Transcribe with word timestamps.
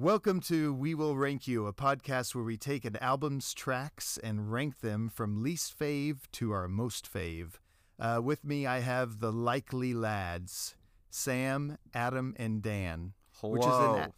Welcome 0.00 0.40
to 0.44 0.72
We 0.72 0.94
Will 0.94 1.14
Rank 1.14 1.46
You, 1.46 1.66
a 1.66 1.74
podcast 1.74 2.34
where 2.34 2.42
we 2.42 2.56
take 2.56 2.86
an 2.86 2.96
album's 3.02 3.52
tracks 3.52 4.18
and 4.24 4.50
rank 4.50 4.80
them 4.80 5.10
from 5.10 5.42
least 5.42 5.78
fave 5.78 6.20
to 6.32 6.52
our 6.52 6.68
most 6.68 7.06
fave. 7.12 7.58
Uh, 7.98 8.18
with 8.24 8.42
me, 8.42 8.66
I 8.66 8.78
have 8.80 9.20
the 9.20 9.30
likely 9.30 9.92
lads 9.92 10.74
Sam, 11.10 11.76
Adam, 11.92 12.34
and 12.38 12.62
Dan, 12.62 13.12
which, 13.42 13.60
is 13.60 13.66
an, 13.66 14.12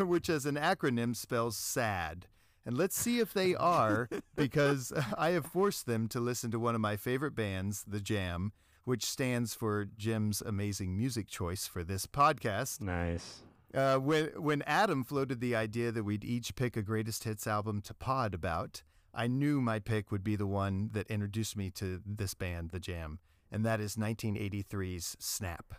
a- 0.00 0.04
which 0.04 0.28
as 0.28 0.46
an 0.46 0.56
acronym 0.56 1.14
spells 1.14 1.56
SAD. 1.56 2.26
And 2.66 2.76
let's 2.76 2.98
see 2.98 3.20
if 3.20 3.32
they 3.32 3.54
are, 3.54 4.08
because 4.34 4.92
I 5.16 5.30
have 5.30 5.46
forced 5.46 5.86
them 5.86 6.08
to 6.08 6.18
listen 6.18 6.50
to 6.50 6.58
one 6.58 6.74
of 6.74 6.80
my 6.80 6.96
favorite 6.96 7.36
bands, 7.36 7.84
The 7.86 8.00
Jam, 8.00 8.50
which 8.82 9.04
stands 9.04 9.54
for 9.54 9.86
Jim's 9.96 10.40
amazing 10.40 10.96
music 10.96 11.28
choice 11.28 11.68
for 11.68 11.84
this 11.84 12.04
podcast. 12.04 12.80
Nice. 12.80 13.42
Uh, 13.74 13.96
when 13.96 14.26
when 14.36 14.62
Adam 14.62 15.02
floated 15.02 15.40
the 15.40 15.56
idea 15.56 15.90
that 15.90 16.04
we'd 16.04 16.24
each 16.24 16.54
pick 16.54 16.76
a 16.76 16.82
greatest 16.82 17.24
hits 17.24 17.46
album 17.46 17.80
to 17.82 17.94
pod 17.94 18.32
about, 18.32 18.82
I 19.12 19.26
knew 19.26 19.60
my 19.60 19.78
pick 19.80 20.12
would 20.12 20.22
be 20.22 20.36
the 20.36 20.46
one 20.46 20.90
that 20.92 21.08
introduced 21.08 21.56
me 21.56 21.70
to 21.72 22.00
this 22.06 22.34
band, 22.34 22.70
The 22.70 22.80
Jam, 22.80 23.18
and 23.50 23.64
that 23.64 23.80
is 23.80 23.96
1983's 23.96 25.16
Snap. 25.18 25.74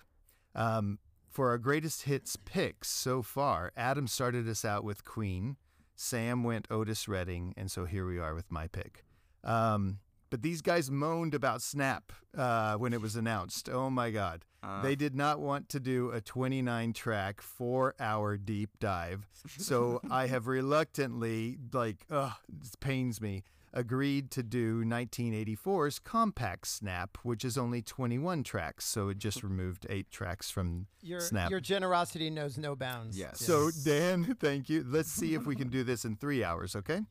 Um, 0.53 0.99
for 1.29 1.49
our 1.49 1.57
greatest 1.57 2.03
hits 2.03 2.35
picks 2.35 2.89
so 2.89 3.21
far, 3.21 3.71
Adam 3.75 4.07
started 4.07 4.47
us 4.47 4.63
out 4.65 4.83
with 4.83 5.03
Queen, 5.03 5.57
Sam 5.95 6.43
went 6.43 6.67
Otis 6.69 7.07
Redding, 7.07 7.53
and 7.57 7.71
so 7.71 7.85
here 7.85 8.05
we 8.05 8.19
are 8.19 8.35
with 8.35 8.51
my 8.51 8.67
pick. 8.67 9.05
Um, 9.43 9.99
but 10.35 10.41
these 10.41 10.61
guys 10.61 10.91
moaned 10.91 11.33
about 11.33 11.61
Snap 11.61 12.11
uh, 12.37 12.75
when 12.75 12.91
it 12.91 12.99
was 12.99 13.15
announced. 13.15 13.69
Oh 13.69 13.89
my 13.89 14.11
God. 14.11 14.43
Uh, 14.61 14.81
They 14.81 14.93
did 14.97 15.15
not 15.15 15.39
want 15.39 15.69
to 15.69 15.79
do 15.79 16.11
a 16.11 16.19
29 16.19 16.91
track, 16.91 17.39
four 17.39 17.95
hour 18.01 18.35
deep 18.35 18.71
dive. 18.81 19.29
So 19.57 20.01
I 20.11 20.27
have 20.27 20.47
reluctantly, 20.47 21.57
like, 21.71 22.05
ugh, 22.11 22.33
it 22.49 22.77
pains 22.81 23.21
me, 23.21 23.43
agreed 23.75 24.31
to 24.31 24.41
do 24.41 24.83
1984's 24.85 25.99
Compact 25.99 26.65
Snap, 26.65 27.17
which 27.23 27.43
is 27.45 27.57
only 27.57 27.81
21 27.81 28.43
tracks. 28.43 28.85
So 28.85 29.09
it 29.09 29.17
just 29.17 29.43
removed 29.43 29.85
eight 29.89 30.09
tracks 30.09 30.49
from 30.49 30.87
Your 31.01 31.19
Snap. 31.19 31.51
your 31.51 31.59
generosity 31.59 32.29
knows 32.29 32.57
no 32.57 32.75
bounds. 32.75 33.17
Yes. 33.17 33.39
So, 33.41 33.69
Dan, 33.83 34.35
thank 34.39 34.69
you. 34.69 34.83
Let's 34.87 35.11
see 35.11 35.33
if 35.35 35.45
we 35.45 35.55
can 35.55 35.67
do 35.69 35.83
this 35.83 36.05
in 36.05 36.15
three 36.15 36.43
hours, 36.43 36.75
okay? 36.75 37.01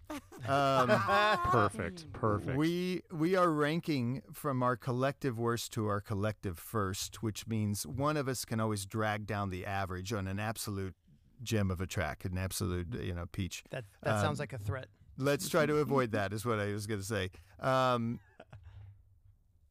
Um, 0.49 0.89
Perfect. 1.45 2.13
Perfect. 2.13 2.57
we 2.57 3.03
we 3.13 3.37
are 3.37 3.51
ranking 3.51 4.23
from 4.33 4.63
our 4.63 4.77
collective 4.77 5.39
worst 5.39 5.73
to 5.75 5.87
our 5.87 6.01
collective 6.01 6.59
first, 6.59 7.23
which 7.23 7.47
means 7.47 7.87
one 7.87 8.17
of 8.17 8.29
us 8.29 8.45
can 8.45 8.61
always 8.61 8.85
drag 8.87 9.27
down 9.27 9.51
the 9.51 9.65
average 9.67 10.13
on 10.13 10.27
an 10.27 10.39
absolute 10.41 10.95
gem 11.43 11.71
of 11.71 11.81
a 11.81 11.87
track, 11.87 12.25
an 12.25 12.39
absolute 12.39 12.89
you 13.03 13.15
know 13.15 13.27
peach. 13.33 13.65
that 13.71 13.85
that 14.03 14.17
Um, 14.17 14.21
sounds 14.23 14.39
like 14.39 14.53
a 14.53 14.59
threat. 14.59 14.87
Let's 15.17 15.49
try 15.49 15.67
to 15.67 15.77
avoid 15.79 16.13
that. 16.13 16.33
Is 16.33 16.45
what 16.45 16.59
I 16.59 16.73
was 16.73 16.87
going 16.87 17.01
to 17.01 17.07
say. 17.07 17.31
Um, 17.61 18.19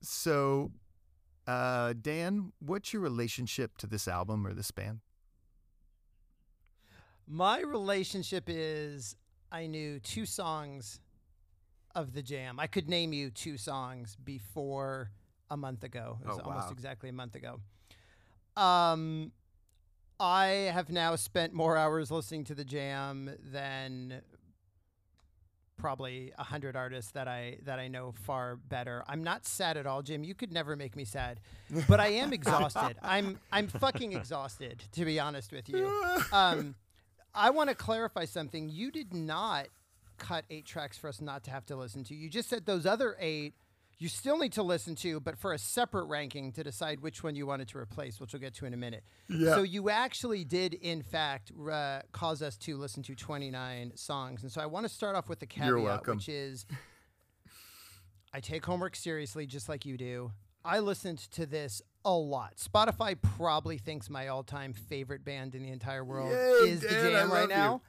so, 0.02 0.72
uh, 1.48 1.94
Dan, 2.02 2.52
what's 2.60 2.94
your 2.94 3.02
relationship 3.02 3.78
to 3.78 3.88
this 3.88 4.08
album 4.08 4.46
or 4.48 4.54
this 4.54 4.72
band? 4.72 5.00
My 7.28 7.62
relationship 7.62 8.46
is 8.48 9.16
I 9.52 9.68
knew 9.68 10.00
two 10.00 10.26
songs 10.26 11.00
of 11.96 12.14
the 12.14 12.22
jam. 12.22 12.60
I 12.60 12.68
could 12.68 12.90
name 12.90 13.14
you 13.14 13.30
two 13.30 13.58
songs 13.58 14.18
before 14.24 15.12
a 15.50 15.56
month 15.56 15.84
ago. 15.84 16.18
It 16.24 16.28
was 16.28 16.40
Oh, 16.44 16.50
almost 16.50 16.72
exactly 16.72 17.10
a 17.10 17.14
month 17.14 17.36
ago. 17.36 17.60
Um 18.58 19.32
I 20.20 20.46
have 20.74 20.90
now 20.90 21.16
spent 21.16 21.54
more 21.54 21.76
hours 21.78 22.12
listening 22.12 22.44
to 22.46 22.56
the 22.56 22.64
jam 22.66 23.32
than 23.52 24.22
probably 25.84 26.32
a 26.38 26.44
hundred 26.46 26.78
artists 26.78 27.12
that 27.12 27.28
I 27.28 27.58
that 27.66 27.78
I 27.78 27.90
know 27.90 28.14
far 28.24 28.56
better. 28.56 29.04
I'm 29.06 29.22
not 29.22 29.46
sad 29.46 29.76
at 29.76 29.86
all, 29.86 30.02
Jim. 30.02 30.24
You 30.24 30.34
could 30.34 30.54
never 30.54 30.78
make 30.78 30.96
me 30.96 31.04
sad, 31.04 31.42
but 31.90 32.00
I 32.00 32.08
am 32.08 32.32
exhausted. 32.40 32.96
I'm 33.04 33.38
I'm 33.52 33.68
fucking 33.68 34.14
exhausted, 34.14 34.82
to 34.94 35.04
be 35.04 35.20
honest 35.20 35.52
with 35.52 35.68
you. 35.68 35.84
Um, 36.32 36.76
I 37.36 37.50
want 37.50 37.70
to 37.70 37.76
clarify 37.76 38.26
something. 38.26 38.70
You 38.70 38.92
did 38.92 39.14
not 39.14 39.68
cut 40.18 40.46
eight 40.50 40.66
tracks 40.66 40.98
for 40.98 41.10
us 41.10 41.20
not 41.20 41.44
to 41.44 41.52
have 41.52 41.66
to 41.66 41.76
listen 41.76 42.04
to. 42.06 42.16
You 42.16 42.30
just 42.30 42.50
said 42.50 42.66
those 42.66 42.86
other 42.86 43.18
eight 43.20 43.54
you 44.04 44.10
still 44.10 44.38
need 44.38 44.52
to 44.52 44.64
listen 44.64 44.96
to, 44.96 45.22
but 45.22 45.38
for 45.38 45.54
a 45.54 45.58
separate 45.58 46.04
ranking 46.08 46.52
to 46.52 46.62
decide 46.62 47.00
which 47.00 47.24
one 47.24 47.38
you 47.38 47.46
wanted 47.46 47.70
to 47.70 47.78
replace, 47.78 48.20
which 48.20 48.34
we'll 48.34 48.42
get 48.42 48.54
to 48.56 48.66
in 48.66 48.74
a 48.74 48.78
minute. 48.78 49.06
Yeah. 49.30 49.56
So 49.56 49.64
you 49.64 49.90
actually 49.90 50.44
did, 50.44 50.74
in 50.74 51.02
fact, 51.02 51.54
uh, 51.58 52.02
cause 52.12 52.42
us 52.42 52.58
to 52.58 52.76
listen 52.76 53.02
to 53.04 53.16
29 53.16 53.94
songs. 53.96 54.44
And 54.44 54.52
so 54.52 54.60
I 54.60 54.66
want 54.66 54.86
to 54.86 54.94
start 54.94 55.16
off 55.16 55.30
with 55.30 55.40
the 55.40 55.46
caveat, 55.46 56.06
which 56.06 56.28
is 56.28 56.66
I 58.34 58.42
take 58.42 58.66
homework 58.66 58.98
seriously, 58.98 59.46
just 59.46 59.70
like 59.70 59.86
you 59.86 59.96
do. 59.96 60.34
I 60.66 60.80
listened 60.80 61.20
to 61.32 61.46
this 61.46 61.82
a 62.04 62.12
lot. 62.14 62.58
Spotify 62.58 63.16
probably 63.38 63.78
thinks 63.78 64.10
my 64.10 64.28
all-time 64.28 64.74
favorite 64.74 65.24
band 65.24 65.56
in 65.56 65.64
the 65.64 65.72
entire 65.72 66.04
world 66.04 66.32
is 66.64 66.82
the 66.82 66.90
Dan, 66.90 67.06
I 67.06 67.10
Jam 67.12 67.32
right 67.32 67.50
now. 67.50 67.74
you. 67.74 67.82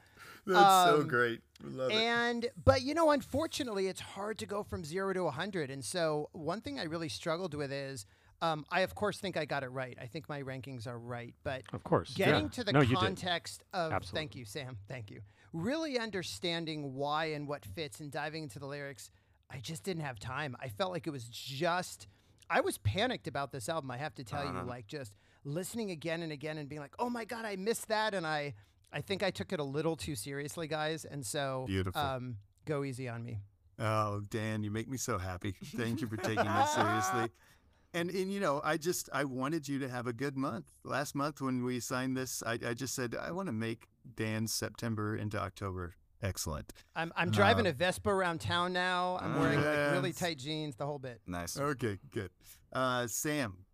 Now. 0.45 0.53
That's 0.85 0.89
so 0.91 1.01
Um, 1.01 1.07
great. 1.07 1.41
Love 1.63 1.91
it. 1.91 1.95
And 1.95 2.47
but 2.63 2.81
you 2.81 2.93
know, 2.93 3.11
unfortunately, 3.11 3.87
it's 3.87 4.01
hard 4.01 4.37
to 4.39 4.45
go 4.45 4.63
from 4.63 4.83
zero 4.83 5.13
to 5.13 5.29
hundred. 5.29 5.69
And 5.71 5.83
so 5.83 6.29
one 6.33 6.61
thing 6.61 6.79
I 6.79 6.83
really 6.83 7.09
struggled 7.09 7.53
with 7.53 7.71
is. 7.71 8.05
Um, 8.41 8.65
I 8.69 8.81
of 8.81 8.93
course 8.95 9.17
think 9.17 9.37
I 9.37 9.45
got 9.45 9.63
it 9.63 9.69
right. 9.69 9.97
I 9.99 10.07
think 10.07 10.27
my 10.27 10.43
rankings 10.43 10.87
are 10.87 10.99
right, 10.99 11.33
but 11.45 11.61
of 11.71 11.85
course. 11.85 12.13
getting 12.13 12.43
yeah. 12.43 12.49
to 12.49 12.63
the 12.65 12.73
no, 12.73 12.83
context 12.83 13.63
of 13.73 14.03
thank 14.03 14.35
you 14.35 14.43
sam 14.43 14.77
thank 14.89 15.09
you 15.09 15.21
really 15.53 15.97
understanding 15.97 16.95
why 16.95 17.25
and 17.27 17.47
what 17.47 17.63
fits 17.65 18.01
and 18.01 18.11
diving 18.11 18.43
into 18.43 18.59
the 18.59 18.65
lyrics 18.65 19.09
i 19.49 19.57
just 19.57 19.83
didn't 19.83 20.03
have 20.03 20.19
time 20.19 20.53
i 20.59 20.67
felt 20.67 20.91
like 20.91 21.07
it 21.07 21.11
was 21.11 21.23
just 21.29 22.07
i 22.49 22.59
was 22.59 22.77
panicked 22.79 23.25
about 23.27 23.53
this 23.53 23.69
album 23.69 23.89
i 23.89 23.97
have 23.97 24.13
to 24.13 24.23
tell 24.23 24.41
Uh-huh. 24.41 24.59
you 24.63 24.67
like 24.67 24.85
just 24.87 25.13
listening 25.45 25.91
again 25.91 26.21
and 26.21 26.31
again 26.33 26.57
and 26.57 26.67
being 26.67 26.81
like 26.81 26.93
oh 26.99 27.09
my 27.09 27.23
god 27.23 27.45
i 27.45 27.55
missed 27.55 27.87
that 27.87 28.13
and 28.13 28.27
i 28.27 28.53
i 28.95 29.01
think 29.01 29.21
i 29.21 29.29
took 29.29 29.53
it 29.53 29.59
a 29.59 29.63
little 29.63 29.95
too 29.95 30.15
seriously 30.15 30.67
guys 30.67 31.05
and 31.05 31.23
so 31.23 31.65
Beautiful. 31.67 32.01
um 32.01 32.37
go 32.65 32.83
easy 32.83 33.07
on 33.07 33.23
me 33.23 33.41
Oh, 33.77 34.21
Dan, 34.29 34.63
you 34.63 34.71
make 34.71 34.87
me 34.87 34.95
so 34.95 35.17
happy. 35.17 35.53
Thank 35.75 35.99
you 35.99 36.07
for 36.07 36.15
taking 36.15 36.45
this 36.45 36.71
seriously. 36.71 37.27
And 37.93 38.09
and 38.09 38.31
you 38.31 38.39
know, 38.39 38.61
I 38.63 38.77
just 38.77 39.09
I 39.11 39.25
wanted 39.25 39.67
you 39.67 39.79
to 39.79 39.89
have 39.89 40.07
a 40.07 40.13
good 40.13 40.37
month. 40.37 40.71
Last 40.85 41.13
month 41.13 41.41
when 41.41 41.61
we 41.63 41.81
signed 41.81 42.15
this, 42.15 42.41
I, 42.45 42.53
I 42.65 42.73
just 42.73 42.95
said 42.95 43.15
I 43.21 43.31
want 43.31 43.47
to 43.47 43.51
make 43.53 43.87
Dan's 44.15 44.53
September 44.53 45.15
into 45.17 45.37
October 45.37 45.95
excellent. 46.21 46.71
i'm, 46.95 47.11
I'm 47.17 47.31
driving 47.31 47.67
Uh, 47.67 47.71
a 47.71 47.73
vespa 47.73 48.09
around 48.09 48.39
town 48.39 48.71
now 48.73 49.17
i'm 49.21 49.37
wearing 49.39 49.61
like 49.61 49.91
really 49.91 50.13
tight 50.13 50.37
jeans 50.39 50.75
the 50.77 50.85
whole 50.85 50.99
bit 50.99 51.19
Nice. 51.27 51.57
Okay, 51.59 51.99
good. 52.11 52.31
Uh, 52.71 53.07
Sam, 53.07 53.65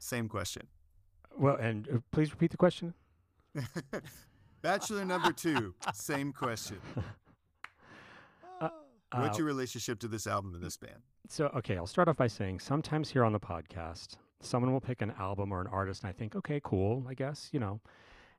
same 0.00 0.28
question. 0.28 0.66
Well, 1.38 1.56
and 1.56 1.88
uh, 1.88 1.98
please 2.10 2.30
repeat 2.32 2.50
the 2.50 2.56
question. 2.56 2.92
Bachelor 4.62 5.04
number 5.04 5.32
two, 5.32 5.74
same 5.94 6.32
question. 6.32 6.78
What's 9.12 9.36
Uh, 9.36 9.38
your 9.38 9.46
relationship 9.46 10.00
to 10.00 10.08
this 10.08 10.26
album 10.26 10.54
and 10.54 10.62
this 10.62 10.76
band? 10.76 11.00
So, 11.28 11.46
okay, 11.56 11.76
I'll 11.76 11.86
start 11.86 12.08
off 12.08 12.16
by 12.16 12.26
saying 12.26 12.58
sometimes 12.60 13.10
here 13.10 13.24
on 13.24 13.32
the 13.32 13.40
podcast, 13.40 14.16
someone 14.40 14.72
will 14.72 14.80
pick 14.80 15.00
an 15.00 15.12
album 15.18 15.52
or 15.52 15.60
an 15.60 15.68
artist, 15.68 16.02
and 16.02 16.10
I 16.10 16.12
think, 16.12 16.34
okay, 16.34 16.60
cool, 16.64 17.04
I 17.08 17.14
guess, 17.14 17.48
you 17.52 17.60
know. 17.60 17.80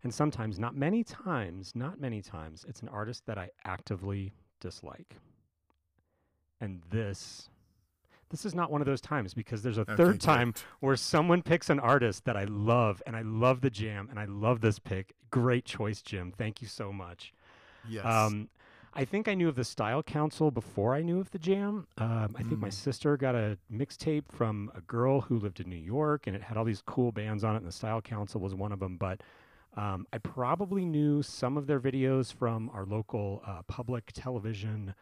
And 0.03 0.13
sometimes, 0.13 0.59
not 0.59 0.75
many 0.75 1.03
times, 1.03 1.71
not 1.73 1.99
many 1.99 2.21
times, 2.21 2.65
it's 2.67 2.81
an 2.81 2.89
artist 2.89 3.25
that 3.25 3.37
I 3.37 3.49
actively 3.65 4.33
dislike. 4.59 5.15
And 6.59 6.81
this, 6.89 7.49
this 8.29 8.45
is 8.45 8.53
not 8.53 8.71
one 8.71 8.81
of 8.81 8.85
those 8.87 9.01
times 9.01 9.33
because 9.33 9.61
there's 9.63 9.77
a 9.77 9.81
Okay, 9.81 9.95
third 9.95 10.19
time 10.19 10.53
where 10.79 10.95
someone 10.95 11.41
picks 11.41 11.69
an 11.69 11.79
artist 11.79 12.25
that 12.25 12.35
I 12.37 12.43
love, 12.45 13.01
and 13.05 13.15
I 13.15 13.21
love 13.21 13.61
the 13.61 13.69
jam, 13.69 14.07
and 14.09 14.19
I 14.19 14.25
love 14.25 14.61
this 14.61 14.79
pick. 14.79 15.13
Great 15.31 15.65
choice, 15.65 16.01
Jim. 16.01 16.31
Thank 16.37 16.61
you 16.61 16.67
so 16.67 16.91
much. 16.91 17.33
Yes. 17.83 18.05
Um, 18.05 18.49
I 18.93 19.05
think 19.05 19.27
I 19.27 19.35
knew 19.35 19.47
of 19.47 19.55
the 19.55 19.63
Style 19.63 20.01
Council 20.01 20.49
before 20.49 20.95
I 20.95 21.03
knew 21.03 21.19
of 21.19 21.29
the 21.31 21.37
Jam. 21.37 21.87
Um, 21.99 22.35
I 22.37 22.41
think 22.43 22.59
my 22.59 22.69
Mm. 22.69 22.73
sister 22.73 23.15
got 23.15 23.35
a 23.35 23.57
mixtape 23.71 24.23
from 24.31 24.71
a 24.73 24.81
girl 24.81 25.21
who 25.21 25.37
lived 25.37 25.59
in 25.59 25.69
New 25.69 25.75
York, 25.75 26.25
and 26.25 26.35
it 26.35 26.41
had 26.41 26.57
all 26.57 26.65
these 26.65 26.81
cool 26.81 27.11
bands 27.11 27.43
on 27.43 27.53
it, 27.53 27.59
and 27.59 27.67
the 27.67 27.71
Style 27.71 28.01
Council 28.01 28.41
was 28.41 28.55
one 28.55 28.71
of 28.71 28.79
them. 28.79 28.97
But 28.97 29.21
um, 29.75 30.07
I 30.11 30.17
probably 30.17 30.85
knew 30.85 31.21
some 31.21 31.57
of 31.57 31.67
their 31.67 31.79
videos 31.79 32.33
from 32.33 32.71
our 32.73 32.85
local 32.85 33.43
uh, 33.45 33.61
public 33.67 34.11
television 34.13 34.95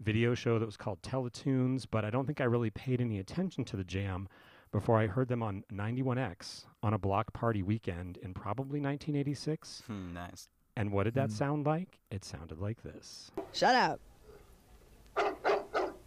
video 0.00 0.34
show 0.34 0.58
that 0.58 0.66
was 0.66 0.76
called 0.76 1.00
Teletoons, 1.02 1.86
but 1.90 2.04
I 2.04 2.10
don't 2.10 2.26
think 2.26 2.40
I 2.40 2.44
really 2.44 2.70
paid 2.70 3.00
any 3.00 3.18
attention 3.18 3.64
to 3.66 3.76
the 3.76 3.84
Jam 3.84 4.28
before 4.72 4.98
I 4.98 5.06
heard 5.06 5.28
them 5.28 5.42
on 5.42 5.64
91X 5.72 6.64
on 6.82 6.94
a 6.94 6.98
block 6.98 7.32
party 7.32 7.62
weekend 7.62 8.16
in 8.22 8.32
probably 8.32 8.80
1986. 8.80 9.82
Hmm, 9.86 10.14
nice. 10.14 10.48
And 10.76 10.92
what 10.92 11.04
did 11.04 11.14
that 11.14 11.28
Mm. 11.28 11.32
sound 11.32 11.66
like? 11.66 11.98
It 12.10 12.24
sounded 12.24 12.60
like 12.60 12.82
this. 12.82 13.30
Shut 13.52 13.74
up. 13.74 14.00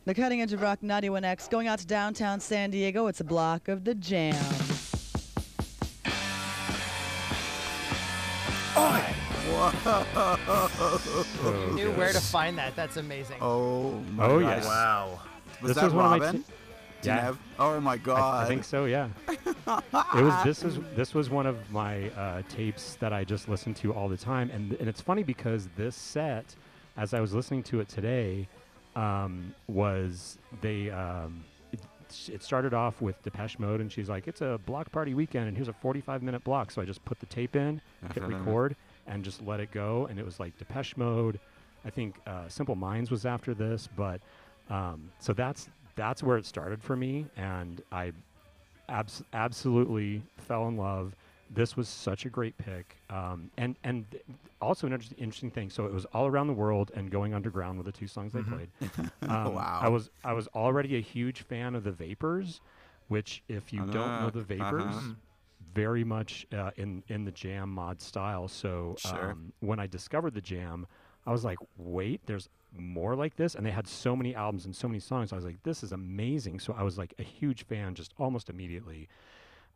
The 0.06 0.14
cutting 0.14 0.42
edge 0.42 0.52
of 0.54 0.62
rock 0.62 0.80
91X 0.82 1.50
going 1.50 1.68
out 1.68 1.80
to 1.80 1.86
downtown 1.88 2.40
San 2.40 2.72
Diego. 2.72 3.08
It's 3.08 3.22
a 3.22 3.24
block 3.26 3.68
of 3.68 3.84
the 3.84 3.96
jam. 3.96 4.36
So 9.54 11.00
Knew 11.74 11.86
good. 11.88 11.98
where 11.98 12.12
to 12.14 12.20
find 12.20 12.58
that. 12.58 12.76
That's 12.76 12.98
amazing. 12.98 13.38
Oh 13.42 13.92
my 14.16 14.26
Oh, 14.26 14.40
yes. 14.40 14.66
Wow. 14.66 15.20
Was 15.62 15.70
This 15.70 15.76
that 15.78 15.86
was 15.86 15.94
one 15.94 16.06
of 16.06 16.12
my 16.12 16.18
Robin? 16.26 16.44
t- 16.44 16.54
Yeah. 17.04 17.20
have- 17.22 17.40
Oh 17.60 17.80
my 17.80 17.94
I, 17.94 17.98
god. 17.98 18.46
I 18.46 18.48
think 18.48 18.64
so. 18.64 18.86
Yeah. 18.86 19.10
it 19.28 20.24
was. 20.24 20.44
This 20.44 20.64
is. 20.64 20.80
This 20.96 21.14
was 21.14 21.30
one 21.30 21.46
of 21.46 21.72
my 21.72 22.10
uh, 22.12 22.42
tapes 22.50 22.96
that 22.96 23.14
I 23.14 23.24
just 23.24 23.48
listened 23.50 23.76
to 23.78 23.94
all 23.94 24.08
the 24.10 24.18
time, 24.18 24.50
and 24.52 24.74
and 24.74 24.88
it's 24.90 25.02
funny 25.02 25.24
because 25.24 25.68
this 25.76 25.96
set, 25.96 26.56
as 26.98 27.14
I 27.14 27.20
was 27.20 27.34
listening 27.34 27.64
to 27.64 27.80
it 27.82 27.90
today, 27.90 28.48
um, 28.96 29.54
was 29.68 30.38
they. 30.62 30.90
Um, 30.90 31.44
it, 31.72 31.80
it 32.32 32.44
started 32.44 32.74
off 32.74 33.02
with 33.02 33.22
Depeche 33.24 33.60
Mode, 33.60 33.82
and 33.82 33.92
she's 33.92 34.10
like, 34.10 34.28
"It's 34.28 34.42
a 34.42 34.60
block 34.66 34.92
party 34.92 35.14
weekend, 35.14 35.48
and 35.48 35.56
here's 35.58 35.70
a 35.70 35.74
45-minute 35.74 36.44
block." 36.44 36.72
So 36.72 36.82
I 36.82 36.86
just 36.86 37.04
put 37.06 37.20
the 37.20 37.26
tape 37.28 37.56
in, 37.56 37.82
hit 38.14 38.24
record, 38.28 38.76
and 39.08 39.24
just 39.24 39.42
let 39.42 39.60
it 39.60 39.72
go, 39.72 40.08
and 40.10 40.18
it 40.20 40.26
was 40.26 40.40
like 40.40 40.58
Depeche 40.58 40.96
Mode. 40.98 41.40
I 41.86 41.90
think 41.90 42.16
uh, 42.28 42.48
Simple 42.48 42.76
Minds 42.76 43.12
was 43.12 43.26
after 43.26 43.54
this, 43.54 43.88
but 43.96 44.22
um, 44.70 45.10
so 45.20 45.34
that's 45.34 45.70
that's 45.96 46.24
where 46.24 46.38
it 46.38 46.46
started 46.46 46.82
for 46.82 46.96
me, 46.96 47.26
and 47.38 47.82
I 47.92 48.14
abs- 48.90 49.24
absolutely 49.34 50.22
fell 50.38 50.68
in 50.68 50.78
love. 50.78 51.16
This 51.50 51.78
was 51.78 51.88
such 51.88 52.26
a 52.26 52.30
great 52.30 52.58
pick, 52.58 52.96
um, 53.10 53.52
and 53.58 53.76
and 53.84 54.10
th- 54.10 54.24
also 54.62 54.88
an 54.88 54.94
inter- 54.94 55.14
interesting 55.18 55.52
thing. 55.52 55.70
So 55.70 55.86
it 55.86 55.94
was 55.94 56.06
all 56.14 56.26
around 56.26 56.48
the 56.48 56.54
world 56.54 56.92
and 56.96 57.12
going 57.12 57.34
underground 57.34 57.78
were 57.78 57.84
the 57.84 57.92
two 57.92 58.08
songs 58.08 58.34
they 58.34 58.42
played. 58.42 58.70
Um, 59.30 59.54
Wow. 59.56 59.80
I 59.82 59.90
was 59.90 60.10
I 60.24 60.34
was 60.34 60.48
already 60.56 60.96
a 60.96 61.02
huge 61.02 61.42
fan 61.44 61.76
of 61.76 61.84
the 61.84 61.92
Vapors, 61.92 62.62
which 63.10 63.44
if 63.50 63.72
you 63.74 63.82
don't 63.82 64.22
know 64.22 64.30
the 64.32 64.40
Uh-huh. 64.62 65.14
Very 65.74 66.04
much 66.04 66.46
uh, 66.54 66.72
in 66.76 67.04
in 67.08 67.26
the 67.26 67.32
jam 67.32 67.70
mod 67.70 68.02
style. 68.02 68.48
So 68.48 68.96
Sure. 68.98 69.32
um, 69.32 69.54
when 69.60 69.80
I 69.80 69.88
discovered 69.88 70.34
the 70.34 70.42
jam, 70.42 70.88
I 71.26 71.32
was 71.32 71.44
like, 71.44 71.58
wait, 71.78 72.22
there's 72.26 72.50
more 72.76 73.16
like 73.16 73.36
this, 73.36 73.56
and 73.56 73.66
they 73.66 73.72
had 73.72 73.88
so 73.88 74.16
many 74.16 74.36
albums 74.36 74.66
and 74.66 74.76
so 74.76 74.88
many 74.88 75.00
songs. 75.00 75.32
I 75.32 75.36
was 75.36 75.46
like, 75.46 75.62
this 75.64 75.84
is 75.84 75.92
amazing. 75.92 76.60
So 76.60 76.74
I 76.78 76.84
was 76.84 76.98
like 76.98 77.14
a 77.20 77.24
huge 77.24 77.66
fan 77.66 77.96
just 77.96 78.14
almost 78.18 78.50
immediately. 78.50 79.08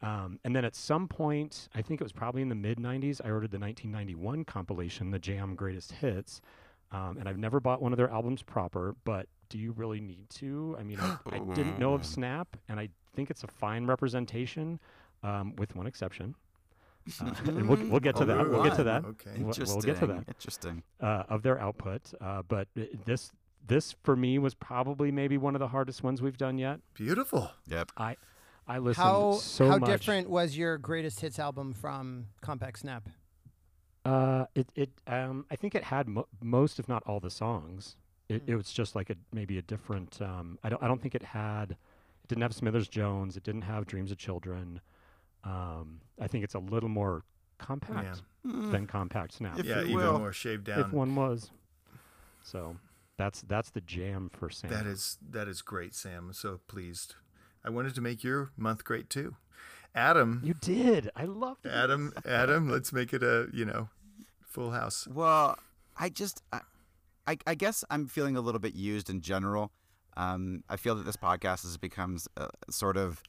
Um, 0.01 0.39
and 0.43 0.55
then 0.55 0.63
at 0.65 0.75
some 0.75 1.07
point, 1.07 1.69
I 1.73 1.81
think 1.81 2.01
it 2.01 2.03
was 2.03 2.11
probably 2.11 2.41
in 2.41 2.49
the 2.49 2.55
mid 2.55 2.77
90s, 2.77 3.19
I 3.23 3.29
ordered 3.31 3.51
the 3.51 3.59
1991 3.59 4.45
compilation, 4.45 5.09
The 5.11 5.19
Jam 5.19 5.55
Greatest 5.55 5.91
Hits. 5.93 6.41
Um, 6.91 7.17
and 7.19 7.27
I've 7.27 7.37
never 7.37 7.59
bought 7.59 7.81
one 7.81 7.91
of 7.93 7.97
their 7.97 8.09
albums 8.09 8.41
proper, 8.43 8.95
but 9.03 9.27
do 9.49 9.57
you 9.57 9.71
really 9.73 9.99
need 9.99 10.29
to? 10.31 10.75
I 10.79 10.83
mean, 10.83 10.99
I, 10.99 11.17
I 11.31 11.39
didn't 11.55 11.79
know 11.79 11.93
of 11.93 12.05
Snap, 12.05 12.55
and 12.69 12.79
I 12.79 12.89
think 13.15 13.29
it's 13.29 13.43
a 13.43 13.47
fine 13.47 13.85
representation, 13.85 14.79
um, 15.23 15.55
with 15.57 15.75
one 15.75 15.87
exception. 15.87 16.35
Uh, 17.21 17.31
and 17.45 17.69
we'll, 17.69 17.79
we'll 17.87 18.01
get 18.01 18.17
to 18.17 18.23
Oh, 18.23 18.25
that. 18.25 18.49
We'll 18.49 18.63
get 18.65 18.75
to 18.75 18.83
that. 18.83 19.05
Okay. 19.05 19.29
We'll, 19.37 19.47
Interesting. 19.47 19.77
we'll 19.77 19.85
get 19.85 19.99
to 19.99 20.07
that 20.07 20.25
Interesting. 20.27 20.83
uh, 20.99 21.23
of 21.29 21.41
their 21.41 21.57
output. 21.57 22.01
Uh, 22.19 22.41
but 22.45 22.67
this 23.05 23.31
this 23.65 23.95
for 24.03 24.17
me 24.17 24.37
was 24.39 24.53
probably 24.55 25.09
maybe 25.09 25.37
one 25.37 25.55
of 25.55 25.59
the 25.59 25.69
hardest 25.69 26.03
ones 26.03 26.21
we've 26.21 26.35
done 26.37 26.57
yet. 26.57 26.81
Beautiful. 26.95 27.49
Yep. 27.67 27.93
I 27.95 28.17
I 28.67 28.79
listened 28.79 29.05
How 29.05 29.33
so 29.35 29.69
how 29.69 29.77
much. 29.77 29.89
different 29.89 30.29
was 30.29 30.57
your 30.57 30.77
greatest 30.77 31.21
hits 31.21 31.39
album 31.39 31.73
from 31.73 32.25
Compact 32.41 32.79
Snap? 32.79 33.07
Uh, 34.03 34.45
it 34.53 34.69
it 34.75 34.89
um 35.07 35.45
I 35.49 35.55
think 35.55 35.75
it 35.75 35.85
had 35.85 36.09
mo- 36.09 36.27
most 36.41 36.77
if 36.77 36.89
not 36.89 37.03
all 37.05 37.21
the 37.21 37.29
songs. 37.31 37.95
It, 38.27 38.41
Hmm. 38.43 38.51
it 38.51 38.55
was 38.55 38.73
just 38.73 38.95
like 38.97 39.09
a 39.09 39.15
maybe 39.31 39.57
a 39.57 39.61
different. 39.61 40.21
Um, 40.21 40.59
I 40.61 40.67
don't 40.67 40.83
I 40.83 40.87
don't 40.89 41.01
think 41.01 41.15
it 41.15 41.23
had. 41.23 41.71
It 41.71 42.27
didn't 42.27 42.41
have 42.41 42.53
Smithers 42.53 42.89
Jones. 42.89 43.37
It 43.37 43.43
didn't 43.43 43.61
have 43.61 43.85
Dreams 43.87 44.11
of 44.11 44.17
Children. 44.17 44.81
Um, 45.47 46.01
I 46.19 46.27
think 46.27 46.43
it's 46.43 46.55
a 46.55 46.59
little 46.59 46.89
more 46.89 47.23
compact 47.57 48.21
than 48.43 48.85
Compact 48.87 49.33
Snap. 49.33 49.59
If 49.59 49.65
yeah, 49.65 49.81
even 49.81 49.95
will. 49.95 50.19
more 50.19 50.33
shaved 50.33 50.65
down. 50.65 50.79
if 50.81 50.91
one 50.91 51.15
was. 51.15 51.51
So, 52.43 52.75
that's 53.17 53.41
that's 53.41 53.69
the 53.69 53.81
jam 53.81 54.29
for 54.33 54.49
Sam. 54.49 54.69
That 54.69 54.85
is 54.85 55.17
that 55.29 55.47
is 55.47 55.61
great, 55.61 55.95
Sam. 55.95 56.27
I'm 56.27 56.33
so 56.33 56.59
pleased. 56.67 57.15
I 57.63 57.69
wanted 57.69 57.95
to 57.95 58.01
make 58.01 58.23
your 58.23 58.51
month 58.57 58.83
great 58.83 59.09
too. 59.09 59.35
Adam, 59.95 60.41
You 60.43 60.53
did. 60.53 61.09
I 61.15 61.25
loved 61.25 61.65
it. 61.65 61.71
Adam, 61.71 62.13
Adam, 62.23 62.69
let's 62.69 62.93
make 62.93 63.13
it 63.13 63.23
a, 63.23 63.47
you 63.51 63.65
know, 63.65 63.89
full 64.41 64.71
house. 64.71 65.07
Well, 65.07 65.57
I 65.97 66.09
just, 66.09 66.43
I, 66.53 66.61
I, 67.25 67.37
I 67.47 67.55
guess 67.55 67.83
I'm 67.89 68.05
feeling 68.07 68.37
a 68.37 68.41
little 68.41 68.59
bit 68.59 68.75
used 68.75 69.09
in 69.09 69.21
general. 69.21 69.71
Um, 70.15 70.63
I 70.69 70.77
feel 70.77 70.93
that 70.95 71.05
this 71.05 71.17
podcast 71.17 71.63
has 71.63 71.77
becomes 71.77 72.27
uh, 72.37 72.49
sort 72.69 72.95
of 72.95 73.23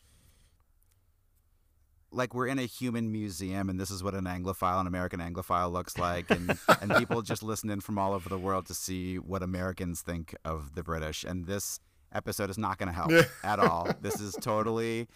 like 2.11 2.35
we're 2.35 2.47
in 2.47 2.59
a 2.59 2.65
human 2.65 3.13
museum, 3.13 3.69
and 3.69 3.79
this 3.79 3.91
is 3.91 4.03
what 4.03 4.15
an 4.15 4.25
Anglophile, 4.25 4.81
an 4.81 4.87
American 4.87 5.21
Anglophile, 5.21 5.73
looks 5.73 5.99
like, 5.99 6.31
and 6.31 6.59
and 6.81 6.95
people 6.97 7.23
just 7.23 7.43
listen 7.43 7.71
in 7.71 7.81
from 7.81 7.99
all 7.99 8.13
over 8.13 8.29
the 8.29 8.39
world 8.39 8.67
to 8.67 8.75
see 8.75 9.19
what 9.19 9.43
Americans 9.43 10.03
think 10.03 10.35
of 10.45 10.75
the 10.75 10.83
British. 10.83 11.25
And 11.25 11.47
this 11.47 11.81
episode 12.13 12.51
is 12.51 12.59
not 12.59 12.79
going 12.79 12.89
to 12.89 12.93
help 12.95 13.13
at 13.45 13.59
all. 13.59 13.91
This 14.01 14.21
is 14.21 14.35
totally 14.41 15.09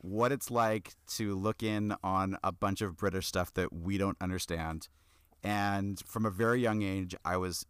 what 0.00 0.32
it's 0.32 0.50
like 0.50 0.94
to 1.08 1.34
look 1.34 1.62
in 1.62 1.94
on 2.02 2.36
a 2.44 2.52
bunch 2.52 2.80
of 2.80 2.96
British 2.96 3.26
stuff 3.26 3.52
that 3.54 3.72
we 3.72 3.98
don't 3.98 4.16
understand. 4.20 4.88
And 5.42 6.00
from 6.06 6.24
a 6.24 6.30
very 6.30 6.60
young 6.60 6.82
age, 6.82 7.14
I 7.24 7.36
was, 7.36 7.66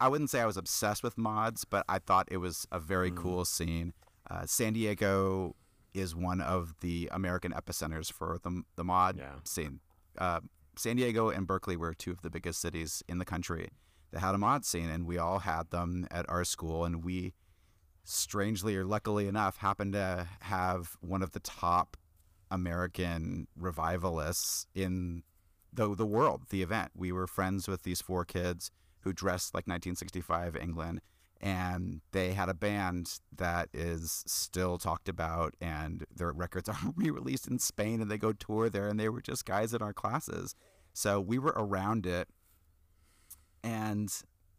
I 0.00 0.08
wouldn't 0.08 0.30
say 0.30 0.40
I 0.40 0.46
was 0.46 0.56
obsessed 0.56 1.02
with 1.02 1.16
mods, 1.16 1.64
but 1.64 1.84
I 1.88 1.98
thought 1.98 2.28
it 2.30 2.38
was 2.38 2.66
a 2.70 2.80
very 2.80 3.10
cool 3.10 3.44
scene. 3.44 3.92
Uh, 4.30 4.46
San 4.46 4.72
Diego 4.72 5.54
is 5.94 6.14
one 6.14 6.40
of 6.40 6.74
the 6.80 7.08
American 7.12 7.52
epicenters 7.52 8.12
for 8.12 8.38
the, 8.42 8.62
the 8.76 8.84
mod 8.84 9.18
Yeah. 9.18 9.34
scene. 9.44 9.80
Uh, 10.18 10.40
San 10.76 10.96
Diego 10.96 11.28
and 11.28 11.46
Berkeley 11.46 11.76
were 11.76 11.92
two 11.94 12.10
of 12.10 12.22
the 12.22 12.30
biggest 12.30 12.60
cities 12.60 13.02
in 13.08 13.18
the 13.18 13.24
country 13.24 13.70
that 14.10 14.20
had 14.20 14.34
a 14.34 14.38
mod 14.38 14.64
scene, 14.64 14.88
and 14.88 15.06
we 15.06 15.18
all 15.18 15.40
had 15.40 15.70
them 15.70 16.06
at 16.10 16.28
our 16.28 16.44
school. 16.44 16.84
And 16.84 17.04
we, 17.04 17.34
strangely 18.04 18.76
or 18.76 18.84
luckily 18.84 19.26
enough, 19.28 19.58
happened 19.58 19.92
to 19.94 20.28
have 20.40 20.96
one 21.00 21.22
of 21.22 21.32
the 21.32 21.40
top 21.40 21.96
American 22.50 23.46
revivalists 23.56 24.66
in 24.74 25.22
the 25.72 25.94
the 25.94 26.06
world, 26.06 26.42
the 26.50 26.62
event. 26.62 26.92
We 26.94 27.12
were 27.12 27.26
friends 27.26 27.66
with 27.68 27.82
these 27.82 28.00
four 28.02 28.24
kids 28.24 28.70
who 29.00 29.12
dressed 29.12 29.54
like 29.54 29.66
1965 29.66 30.56
England, 30.56 31.00
and 31.42 32.00
they 32.12 32.32
had 32.32 32.48
a 32.48 32.54
band 32.54 33.18
that 33.36 33.68
is 33.74 34.22
still 34.26 34.78
talked 34.78 35.08
about, 35.08 35.54
and 35.60 36.04
their 36.14 36.32
records 36.32 36.68
are 36.68 36.78
re-released 36.96 37.48
in 37.48 37.58
Spain, 37.58 38.00
and 38.00 38.10
they 38.10 38.18
go 38.18 38.32
tour 38.32 38.70
there, 38.70 38.88
and 38.88 38.98
they 38.98 39.08
were 39.08 39.20
just 39.20 39.44
guys 39.44 39.74
in 39.74 39.82
our 39.82 39.92
classes. 39.92 40.54
So 40.92 41.20
we 41.20 41.38
were 41.38 41.54
around 41.56 42.06
it, 42.06 42.28
and 43.64 44.12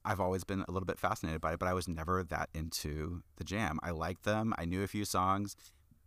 I've 0.03 0.19
always 0.19 0.43
been 0.43 0.65
a 0.67 0.71
little 0.71 0.85
bit 0.85 0.99
fascinated 0.99 1.39
by 1.39 1.53
it, 1.53 1.59
but 1.59 1.69
I 1.69 1.73
was 1.73 1.87
never 1.87 2.21
that 2.23 2.49
into 2.53 3.23
the 3.37 3.45
jam. 3.45 3.79
I 3.81 3.91
liked 3.91 4.23
them. 4.23 4.53
I 4.57 4.65
knew 4.65 4.83
a 4.83 4.87
few 4.87 5.05
songs, 5.05 5.55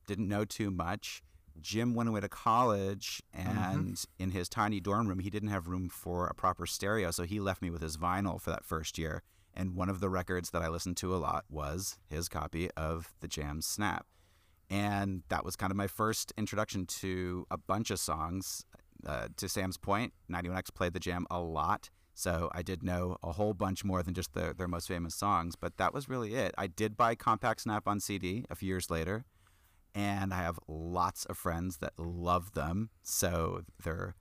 didn't 0.06 0.28
know 0.28 0.44
too 0.44 0.70
much. 0.70 1.22
Jim 1.62 1.94
went 1.94 2.10
away 2.10 2.20
to 2.20 2.28
college, 2.28 3.22
mm-hmm. 3.34 3.58
and 3.58 4.04
in 4.18 4.32
his 4.32 4.46
tiny 4.46 4.78
dorm 4.78 5.08
room, 5.08 5.20
he 5.20 5.30
didn't 5.30 5.48
have 5.48 5.68
room 5.68 5.88
for 5.88 6.26
a 6.26 6.34
proper 6.34 6.66
stereo, 6.66 7.10
so 7.10 7.22
he 7.22 7.40
left 7.40 7.62
me 7.62 7.70
with 7.70 7.80
his 7.80 7.96
vinyl 7.96 8.38
for 8.38 8.50
that 8.50 8.64
first 8.64 8.98
year. 8.98 9.22
And 9.56 9.74
one 9.74 9.88
of 9.88 10.00
the 10.00 10.10
records 10.10 10.50
that 10.50 10.62
I 10.62 10.68
listened 10.68 10.98
to 10.98 11.14
a 11.14 11.16
lot 11.16 11.44
was 11.48 11.98
his 12.10 12.28
copy 12.28 12.70
of 12.76 13.14
the 13.20 13.28
Jam 13.28 13.62
Snap. 13.62 14.06
And 14.68 15.22
that 15.28 15.44
was 15.44 15.56
kind 15.56 15.70
of 15.70 15.76
my 15.76 15.86
first 15.86 16.32
introduction 16.36 16.86
to 16.86 17.46
a 17.50 17.56
bunch 17.56 17.90
of 17.90 17.98
songs. 17.98 18.64
Uh, 19.06 19.28
to 19.36 19.48
Sam's 19.48 19.76
point, 19.76 20.12
91X 20.30 20.74
played 20.74 20.92
the 20.92 21.00
Jam 21.00 21.26
a 21.30 21.40
lot. 21.40 21.90
So 22.14 22.50
I 22.52 22.62
did 22.62 22.82
know 22.82 23.18
a 23.22 23.32
whole 23.32 23.54
bunch 23.54 23.84
more 23.84 24.02
than 24.02 24.14
just 24.14 24.32
the, 24.32 24.54
their 24.56 24.68
most 24.68 24.88
famous 24.88 25.14
songs, 25.14 25.54
but 25.54 25.76
that 25.76 25.92
was 25.92 26.08
really 26.08 26.34
it. 26.34 26.54
I 26.56 26.66
did 26.66 26.96
buy 26.96 27.14
Compact 27.14 27.60
Snap 27.60 27.86
on 27.86 28.00
CD 28.00 28.44
a 28.48 28.54
few 28.54 28.68
years 28.68 28.90
later, 28.90 29.26
and 29.94 30.32
I 30.32 30.38
have 30.38 30.58
lots 30.66 31.26
of 31.26 31.36
friends 31.36 31.76
that 31.78 31.92
love 31.98 32.52
them. 32.52 32.88
So 33.02 33.62
they're 33.82 34.14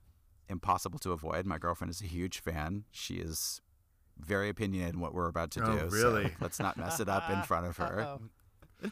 impossible 0.48 0.98
to 1.00 1.12
avoid. 1.12 1.46
My 1.46 1.58
girlfriend 1.58 1.90
is 1.90 2.02
a 2.02 2.06
huge 2.06 2.38
fan. 2.38 2.84
She 2.90 3.14
is 3.14 3.62
very 4.18 4.48
opinionated 4.48 4.94
in 4.94 5.00
what 5.00 5.14
we're 5.14 5.28
about 5.28 5.50
to 5.52 5.62
Oh, 5.64 5.72
do. 5.78 5.90
so 5.90 5.96
really? 5.96 6.32
let's 6.40 6.58
not 6.58 6.76
mess 6.76 7.00
it 7.00 7.08
up 7.08 7.30
in 7.30 7.42
front 7.42 7.66
of 7.66 7.76
her. 7.76 8.00
Uh-oh. 8.00 8.90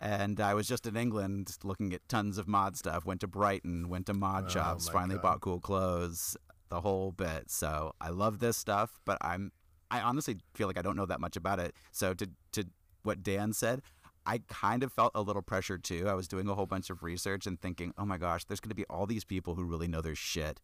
And 0.00 0.40
I 0.40 0.54
was 0.54 0.66
just 0.66 0.86
in 0.86 0.96
England 0.96 1.56
looking 1.62 1.92
at 1.92 2.08
tons 2.08 2.38
of 2.38 2.48
mod 2.48 2.76
stuff. 2.76 3.04
Went 3.04 3.20
to 3.20 3.26
Brighton, 3.26 3.88
went 3.88 4.06
to 4.06 4.14
mod 4.14 4.44
Oh, 4.46 4.48
shops, 4.50 4.86
my 4.88 4.92
finally 4.92 5.16
God. 5.16 5.22
bought 5.22 5.40
cool 5.40 5.60
clothes, 5.60 6.36
the 6.68 6.80
whole 6.80 7.12
bit. 7.12 7.50
So 7.50 7.92
I 8.00 8.08
love 8.10 8.38
this 8.38 8.56
stuff, 8.56 8.98
but 9.04 9.18
I'm 9.20 9.52
I 9.90 10.00
honestly 10.00 10.38
feel 10.54 10.68
like 10.68 10.78
I 10.78 10.82
don't 10.82 10.96
know 10.96 11.06
that 11.06 11.20
much 11.20 11.36
about 11.36 11.58
it. 11.58 11.74
So 11.92 12.14
to 12.14 12.28
to 12.52 12.64
what 13.02 13.22
Dan 13.22 13.52
said, 13.52 13.82
I 14.26 14.40
kind 14.48 14.82
of 14.82 14.92
felt 14.92 15.12
a 15.14 15.22
little 15.22 15.42
pressure 15.42 15.78
too. 15.78 16.06
I 16.08 16.14
was 16.14 16.28
doing 16.28 16.48
a 16.48 16.54
whole 16.54 16.66
bunch 16.66 16.90
of 16.90 17.02
research 17.02 17.46
and 17.46 17.60
thinking, 17.60 17.92
oh 17.98 18.04
my 18.06 18.16
gosh, 18.18 18.44
there's 18.44 18.60
going 18.60 18.68
to 18.70 18.74
be 18.74 18.84
all 18.86 19.06
these 19.06 19.24
people 19.24 19.54
who 19.54 19.64
really 19.64 19.88
know 19.88 20.00
their 20.00 20.14
shit, 20.14 20.60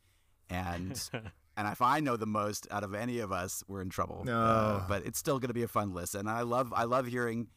and 0.48 1.10
and 1.56 1.66
if 1.68 1.80
I 1.80 2.00
know 2.00 2.16
the 2.16 2.26
most 2.26 2.66
out 2.70 2.84
of 2.84 2.94
any 2.94 3.18
of 3.20 3.32
us, 3.32 3.62
we're 3.68 3.80
in 3.82 3.88
trouble. 3.90 4.22
No. 4.24 4.38
Uh, 4.40 4.88
but 4.88 5.06
it's 5.06 5.18
still 5.18 5.38
going 5.38 5.48
to 5.48 5.54
be 5.54 5.62
a 5.62 5.68
fun 5.68 5.94
listen. 5.94 6.20
And 6.20 6.30
I 6.30 6.42
love 6.42 6.72
I 6.74 6.84
love 6.84 7.06
hearing 7.06 7.48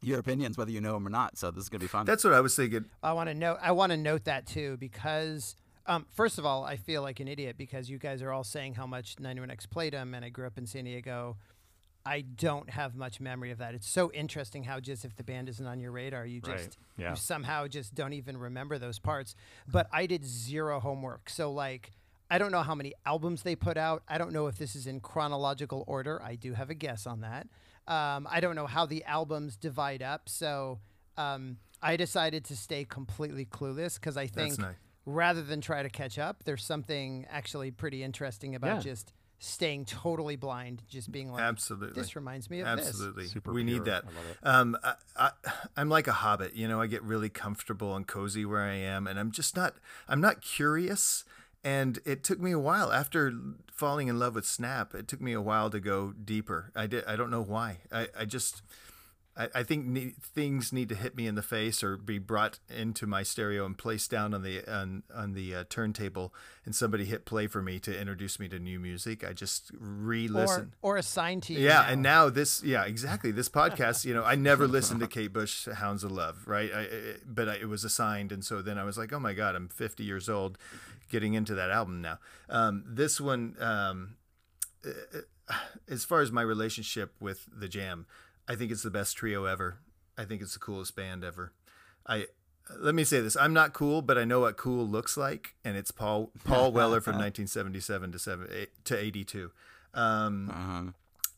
your 0.00 0.18
opinions, 0.18 0.58
whether 0.58 0.70
you 0.70 0.80
know 0.80 0.94
them 0.94 1.06
or 1.06 1.10
not. 1.10 1.38
So 1.38 1.50
this 1.50 1.62
is 1.64 1.68
going 1.68 1.78
to 1.80 1.84
be 1.84 1.88
fun. 1.88 2.06
That's 2.06 2.24
what 2.24 2.32
I 2.32 2.40
was 2.40 2.56
thinking. 2.56 2.86
I 3.02 3.12
want 3.12 3.28
to 3.28 3.34
note. 3.34 3.58
I 3.62 3.72
want 3.72 3.92
to 3.92 3.96
note 3.96 4.24
that 4.24 4.46
too 4.46 4.76
because 4.78 5.54
Um, 5.84 6.06
first 6.14 6.38
of 6.38 6.46
all, 6.46 6.64
I 6.64 6.76
feel 6.76 7.02
like 7.02 7.18
an 7.18 7.26
idiot 7.26 7.56
because 7.58 7.90
you 7.90 7.98
guys 7.98 8.22
are 8.22 8.30
all 8.30 8.44
saying 8.44 8.74
how 8.74 8.86
much 8.86 9.16
91X 9.16 9.68
played 9.68 9.92
them, 9.94 10.14
and 10.14 10.24
I 10.24 10.28
grew 10.28 10.46
up 10.46 10.56
in 10.56 10.64
San 10.64 10.84
Diego. 10.84 11.36
I 12.06 12.20
don't 12.20 12.70
have 12.70 12.94
much 12.94 13.20
memory 13.20 13.50
of 13.50 13.58
that. 13.58 13.74
It's 13.74 13.88
so 13.88 14.10
interesting 14.12 14.62
how 14.64 14.78
just 14.78 15.04
if 15.04 15.16
the 15.16 15.24
band 15.24 15.48
isn't 15.48 15.66
on 15.66 15.80
your 15.80 15.90
radar, 15.90 16.24
you 16.24 16.40
Right. 16.46 16.56
just 16.58 16.78
Yeah. 16.96 17.10
you 17.10 17.16
somehow 17.16 17.66
just 17.66 17.94
don't 17.96 18.12
even 18.12 18.36
remember 18.36 18.78
those 18.78 19.00
parts. 19.00 19.34
But 19.68 19.88
I 19.92 20.06
did 20.06 20.24
zero 20.24 20.78
homework, 20.78 21.28
so 21.28 21.50
like 21.52 21.90
I 22.32 22.38
don't 22.38 22.50
know 22.50 22.62
how 22.62 22.74
many 22.74 22.94
albums 23.04 23.42
they 23.42 23.54
put 23.54 23.76
out. 23.76 24.02
I 24.08 24.16
don't 24.16 24.32
know 24.32 24.46
if 24.46 24.56
this 24.56 24.74
is 24.74 24.86
in 24.86 25.00
chronological 25.00 25.84
order. 25.86 26.22
I 26.22 26.34
do 26.34 26.54
have 26.54 26.70
a 26.70 26.74
guess 26.74 27.06
on 27.06 27.20
that. 27.20 27.46
Um, 27.86 28.26
I 28.30 28.40
don't 28.40 28.56
know 28.56 28.66
how 28.66 28.86
the 28.86 29.04
albums 29.04 29.54
divide 29.54 30.02
up, 30.02 30.30
so 30.30 30.78
um, 31.18 31.58
I 31.82 31.96
decided 31.96 32.44
to 32.46 32.56
stay 32.56 32.86
completely 32.86 33.44
clueless 33.44 33.96
because 33.96 34.16
I 34.16 34.28
think 34.28 34.58
nice. 34.58 34.74
rather 35.04 35.42
than 35.42 35.60
try 35.60 35.82
to 35.82 35.90
catch 35.90 36.18
up, 36.18 36.44
there's 36.44 36.64
something 36.64 37.26
actually 37.28 37.70
pretty 37.70 38.02
interesting 38.02 38.54
about 38.54 38.76
Yeah. 38.76 38.92
just 38.92 39.12
staying 39.38 39.84
totally 39.84 40.36
blind, 40.36 40.82
just 40.88 41.12
being 41.12 41.30
like, 41.30 41.42
Absolutely. 41.42 42.00
this 42.00 42.16
reminds 42.16 42.48
me 42.48 42.60
of 42.60 42.78
this. 42.78 42.88
Absolutely. 42.88 43.26
Super 43.26 43.52
we 43.52 43.62
need 43.62 43.84
that. 43.84 44.04
I 44.04 44.06
love 44.06 44.26
it. 44.30 44.36
Um, 44.44 44.78
I, 44.82 44.94
I, 45.16 45.30
I'm 45.76 45.90
like 45.90 46.06
a 46.06 46.12
hobbit. 46.12 46.54
You 46.54 46.66
know, 46.66 46.80
I 46.80 46.86
get 46.86 47.02
really 47.02 47.28
comfortable 47.28 47.94
and 47.94 48.06
cozy 48.06 48.46
where 48.46 48.62
I 48.62 48.76
am, 48.76 49.06
and 49.06 49.18
I'm 49.18 49.32
just 49.32 49.54
not. 49.54 49.74
I'm 50.08 50.22
not 50.22 50.40
curious. 50.40 51.24
And 51.64 52.00
it 52.04 52.24
took 52.24 52.40
me 52.40 52.50
a 52.50 52.58
while 52.58 52.92
after 52.92 53.32
falling 53.72 54.08
in 54.08 54.18
love 54.18 54.34
with 54.34 54.46
Snap. 54.46 54.94
It 54.94 55.06
took 55.06 55.20
me 55.20 55.32
a 55.32 55.40
while 55.40 55.70
to 55.70 55.80
go 55.80 56.12
deeper. 56.12 56.72
I 56.74 56.86
did. 56.86 57.04
I 57.04 57.16
don't 57.16 57.30
know 57.30 57.42
why. 57.42 57.78
I, 57.90 58.08
I 58.18 58.24
just. 58.24 58.62
I, 59.34 59.48
I 59.54 59.62
think 59.62 59.86
ne- 59.86 60.14
things 60.20 60.74
need 60.74 60.90
to 60.90 60.94
hit 60.94 61.16
me 61.16 61.26
in 61.26 61.36
the 61.36 61.42
face 61.42 61.82
or 61.82 61.96
be 61.96 62.18
brought 62.18 62.58
into 62.68 63.06
my 63.06 63.22
stereo 63.22 63.64
and 63.64 63.78
placed 63.78 64.10
down 64.10 64.34
on 64.34 64.42
the 64.42 64.62
on 64.70 65.04
on 65.14 65.32
the 65.32 65.54
uh, 65.54 65.64
turntable, 65.70 66.34
and 66.66 66.74
somebody 66.74 67.06
hit 67.06 67.24
play 67.24 67.46
for 67.46 67.62
me 67.62 67.78
to 67.80 67.98
introduce 67.98 68.38
me 68.38 68.46
to 68.48 68.58
new 68.58 68.78
music. 68.78 69.26
I 69.26 69.32
just 69.32 69.70
re-listen. 69.78 70.74
or 70.82 70.98
assigned 70.98 71.44
to 71.44 71.54
you. 71.54 71.60
Yeah, 71.60 71.80
now. 71.80 71.88
and 71.88 72.02
now 72.02 72.28
this, 72.28 72.62
yeah, 72.62 72.84
exactly. 72.84 73.30
This 73.30 73.48
podcast, 73.48 74.04
you 74.04 74.12
know, 74.12 74.22
I 74.22 74.34
never 74.34 74.66
listened 74.66 75.00
to 75.00 75.06
Kate 75.06 75.32
Bush, 75.32 75.66
Hounds 75.66 76.04
of 76.04 76.12
Love, 76.12 76.46
right? 76.46 76.70
I, 76.72 76.80
I, 76.80 76.88
but 77.24 77.48
I, 77.48 77.54
it 77.54 77.68
was 77.68 77.84
assigned, 77.84 78.32
and 78.32 78.44
so 78.44 78.60
then 78.60 78.76
I 78.76 78.84
was 78.84 78.98
like, 78.98 79.14
oh 79.14 79.20
my 79.20 79.32
god, 79.32 79.54
I'm 79.56 79.68
50 79.68 80.04
years 80.04 80.28
old, 80.28 80.58
getting 81.12 81.34
into 81.34 81.54
that 81.54 81.70
album 81.70 82.00
now. 82.02 82.18
Um, 82.48 82.82
this 82.88 83.20
one, 83.20 83.54
um, 83.60 84.16
uh, 84.84 85.18
as 85.88 86.04
far 86.04 86.22
as 86.22 86.32
my 86.32 86.42
relationship 86.42 87.14
with 87.20 87.48
the 87.52 87.68
Jam, 87.68 88.06
I 88.48 88.56
think 88.56 88.72
it's 88.72 88.82
the 88.82 88.90
best 88.90 89.16
trio 89.16 89.44
ever. 89.44 89.78
I 90.18 90.24
think 90.24 90.42
it's 90.42 90.54
the 90.54 90.58
coolest 90.58 90.96
band 90.96 91.22
ever. 91.22 91.52
I 92.06 92.26
let 92.78 92.94
me 92.94 93.04
say 93.04 93.20
this: 93.20 93.36
I'm 93.36 93.52
not 93.52 93.72
cool, 93.72 94.02
but 94.02 94.16
I 94.18 94.24
know 94.24 94.40
what 94.40 94.56
cool 94.56 94.86
looks 94.88 95.16
like, 95.16 95.54
and 95.64 95.76
it's 95.76 95.90
Paul 95.90 96.32
Paul 96.44 96.72
Weller 96.72 97.00
from 97.00 97.12
1977 97.18 98.12
to 98.12 98.18
seven 98.18 98.48
to 98.84 98.98
82. 98.98 99.52
Um, 99.94 100.50
Uh-huh. 100.50 100.82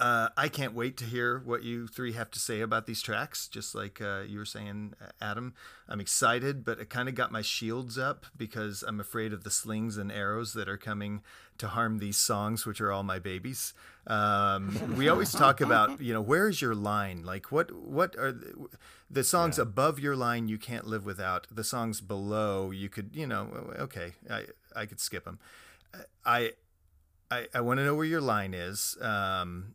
Uh, 0.01 0.29
I 0.37 0.49
can't 0.49 0.75
wait 0.75 0.97
to 0.97 1.05
hear 1.05 1.39
what 1.39 1.63
you 1.63 1.87
three 1.87 2.13
have 2.15 2.31
to 2.33 2.41
say 2.41 2.61
about 2.61 2.87
these 2.87 3.01
tracks. 3.01 3.47
Just 3.47 3.75
like 3.75 4.01
uh, 4.01 4.23
you 4.27 4.39
were 4.39 4.45
saying, 4.45 4.95
Adam, 5.21 5.55
I'm 5.89 6.01
excited, 6.01 6.65
but 6.65 6.81
it 6.81 6.91
kind 6.91 7.09
of 7.09 7.15
got 7.15 7.31
my 7.31 7.43
shields 7.43 7.97
up 7.97 8.27
because 8.37 8.83
I'm 8.83 8.99
afraid 8.99 9.33
of 9.33 9.45
the 9.45 9.51
slings 9.51 9.97
and 9.97 10.11
arrows 10.11 10.53
that 10.55 10.69
are 10.69 10.77
coming 10.77 11.23
to 11.59 11.69
harm 11.69 11.99
these 11.99 12.17
songs, 12.17 12.67
which 12.67 12.81
are 12.81 12.91
all 12.91 13.05
my 13.05 13.21
babies. 13.21 13.73
Um, 14.09 14.97
we 14.97 15.09
always 15.09 15.31
talk 15.31 15.61
about, 15.61 16.01
you 16.01 16.13
know, 16.13 16.23
where 16.23 16.49
is 16.49 16.61
your 16.61 16.75
line? 16.75 17.23
Like, 17.23 17.53
what 17.53 17.71
what 17.73 18.17
are 18.17 18.33
the, 18.33 18.69
the 19.09 19.23
songs 19.23 19.61
above 19.61 20.01
your 20.01 20.17
line 20.17 20.49
you 20.49 20.59
can't 20.59 20.89
live 20.89 21.05
without? 21.05 21.47
The 21.53 21.65
songs 21.65 22.01
below 22.01 22.73
you 22.73 22.89
could, 22.89 23.11
you 23.15 23.29
know, 23.29 23.73
okay, 23.79 24.15
I 24.29 24.47
I 24.75 24.87
could 24.87 24.99
skip 24.99 25.25
them. 25.25 25.39
I 26.27 26.53
I, 27.31 27.47
I 27.55 27.61
want 27.61 27.79
to 27.79 27.85
know 27.85 27.95
where 27.95 28.05
your 28.05 28.21
line 28.21 28.55
is. 28.55 28.97
Um, 29.01 29.75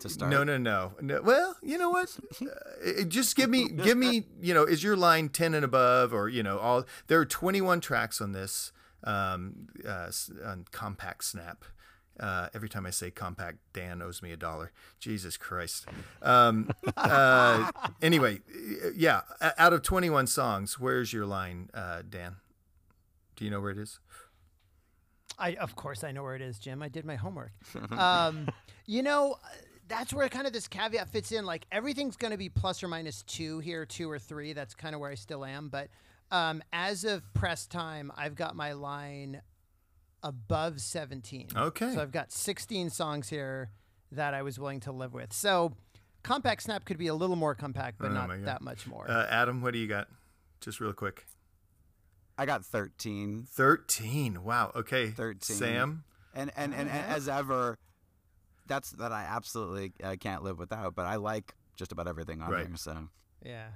To 0.00 0.08
start? 0.08 0.30
No, 0.30 0.44
no, 0.44 0.58
no, 0.58 0.92
no. 1.00 1.22
Well, 1.22 1.56
you 1.62 1.78
know 1.78 1.90
what? 1.90 2.16
uh, 2.42 3.04
just 3.04 3.36
give 3.36 3.50
me, 3.50 3.68
give 3.68 3.96
me. 3.96 4.26
You 4.40 4.54
know, 4.54 4.64
is 4.64 4.82
your 4.82 4.96
line 4.96 5.28
ten 5.28 5.54
and 5.54 5.64
above, 5.64 6.12
or 6.12 6.28
you 6.28 6.42
know, 6.42 6.58
all? 6.58 6.84
There 7.06 7.18
are 7.20 7.26
twenty 7.26 7.60
one 7.60 7.80
tracks 7.80 8.20
on 8.20 8.32
this 8.32 8.72
um, 9.04 9.68
uh, 9.86 10.10
on 10.44 10.66
Compact 10.70 11.24
Snap. 11.24 11.64
Uh, 12.20 12.48
every 12.54 12.68
time 12.68 12.84
I 12.84 12.90
say 12.90 13.10
compact, 13.10 13.58
Dan 13.72 14.02
owes 14.02 14.22
me 14.22 14.32
a 14.32 14.36
dollar. 14.36 14.70
Jesus 15.00 15.36
Christ. 15.36 15.86
Um, 16.20 16.70
uh, 16.96 17.70
anyway, 18.02 18.40
yeah. 18.94 19.22
Out 19.58 19.72
of 19.72 19.82
21 19.82 20.26
songs, 20.26 20.78
where's 20.78 21.12
your 21.12 21.24
line, 21.24 21.70
uh, 21.72 22.02
Dan? 22.08 22.36
Do 23.36 23.44
you 23.44 23.50
know 23.50 23.60
where 23.60 23.70
it 23.70 23.78
is? 23.78 23.98
I 25.38 25.54
of 25.54 25.76
course 25.76 26.04
I 26.04 26.12
know 26.12 26.22
where 26.22 26.36
it 26.36 26.42
is, 26.42 26.58
Jim. 26.58 26.82
I 26.82 26.88
did 26.88 27.04
my 27.04 27.16
homework. 27.16 27.52
um, 27.92 28.48
you 28.86 29.02
know, 29.02 29.36
uh, 29.44 29.48
that's 29.88 30.12
where 30.12 30.28
kind 30.28 30.46
of 30.46 30.52
this 30.52 30.68
caveat 30.68 31.08
fits 31.10 31.32
in. 31.32 31.44
Like 31.44 31.66
everything's 31.70 32.16
going 32.16 32.30
to 32.30 32.38
be 32.38 32.48
plus 32.48 32.82
or 32.82 32.88
minus 32.88 33.22
two 33.22 33.58
here, 33.60 33.84
two 33.84 34.10
or 34.10 34.18
three. 34.18 34.52
That's 34.52 34.74
kind 34.74 34.94
of 34.94 35.00
where 35.00 35.10
I 35.10 35.14
still 35.14 35.44
am. 35.44 35.68
But 35.68 35.88
um, 36.30 36.62
as 36.72 37.04
of 37.04 37.22
press 37.34 37.66
time, 37.66 38.10
I've 38.16 38.34
got 38.34 38.56
my 38.56 38.72
line 38.72 39.42
above 40.22 40.80
17. 40.80 41.48
Okay. 41.54 41.94
So 41.94 42.00
I've 42.00 42.12
got 42.12 42.32
16 42.32 42.90
songs 42.90 43.28
here 43.28 43.70
that 44.12 44.34
I 44.34 44.42
was 44.42 44.58
willing 44.58 44.80
to 44.80 44.92
live 44.92 45.12
with. 45.12 45.32
So 45.32 45.72
compact 46.22 46.62
snap 46.62 46.84
could 46.84 46.98
be 46.98 47.08
a 47.08 47.14
little 47.14 47.36
more 47.36 47.54
compact, 47.54 47.98
but 47.98 48.10
Oh 48.10 48.14
not 48.14 48.44
that 48.44 48.62
much 48.62 48.86
more. 48.86 49.10
Uh, 49.10 49.26
Adam, 49.28 49.60
what 49.60 49.72
do 49.72 49.78
you 49.78 49.88
got? 49.88 50.08
Just 50.60 50.80
real 50.80 50.92
quick. 50.92 51.26
I 52.42 52.46
got 52.46 52.64
13. 52.64 53.46
13. 53.48 54.42
Wow. 54.42 54.72
Okay. 54.74 55.10
13. 55.10 55.56
Sam? 55.56 56.04
And 56.34 56.50
and, 56.56 56.74
and, 56.74 56.88
and 56.90 57.06
as 57.06 57.28
ever, 57.28 57.78
that's 58.66 58.90
that 58.92 59.12
I 59.12 59.22
absolutely 59.22 59.92
uh, 60.02 60.16
can't 60.18 60.42
live 60.42 60.58
without. 60.58 60.94
But 60.96 61.06
I 61.06 61.16
like 61.16 61.54
just 61.76 61.92
about 61.92 62.08
everything 62.08 62.42
on 62.42 62.50
Right. 62.50 62.66
there. 62.66 62.76
So 62.76 63.08
yeah. 63.44 63.68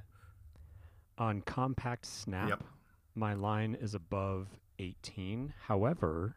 On 1.18 1.40
Compact 1.42 2.04
Snap, 2.06 2.48
Yep. 2.48 2.64
my 3.14 3.34
line 3.34 3.74
is 3.80 3.94
above 3.94 4.48
18. 4.80 5.54
However, 5.66 6.34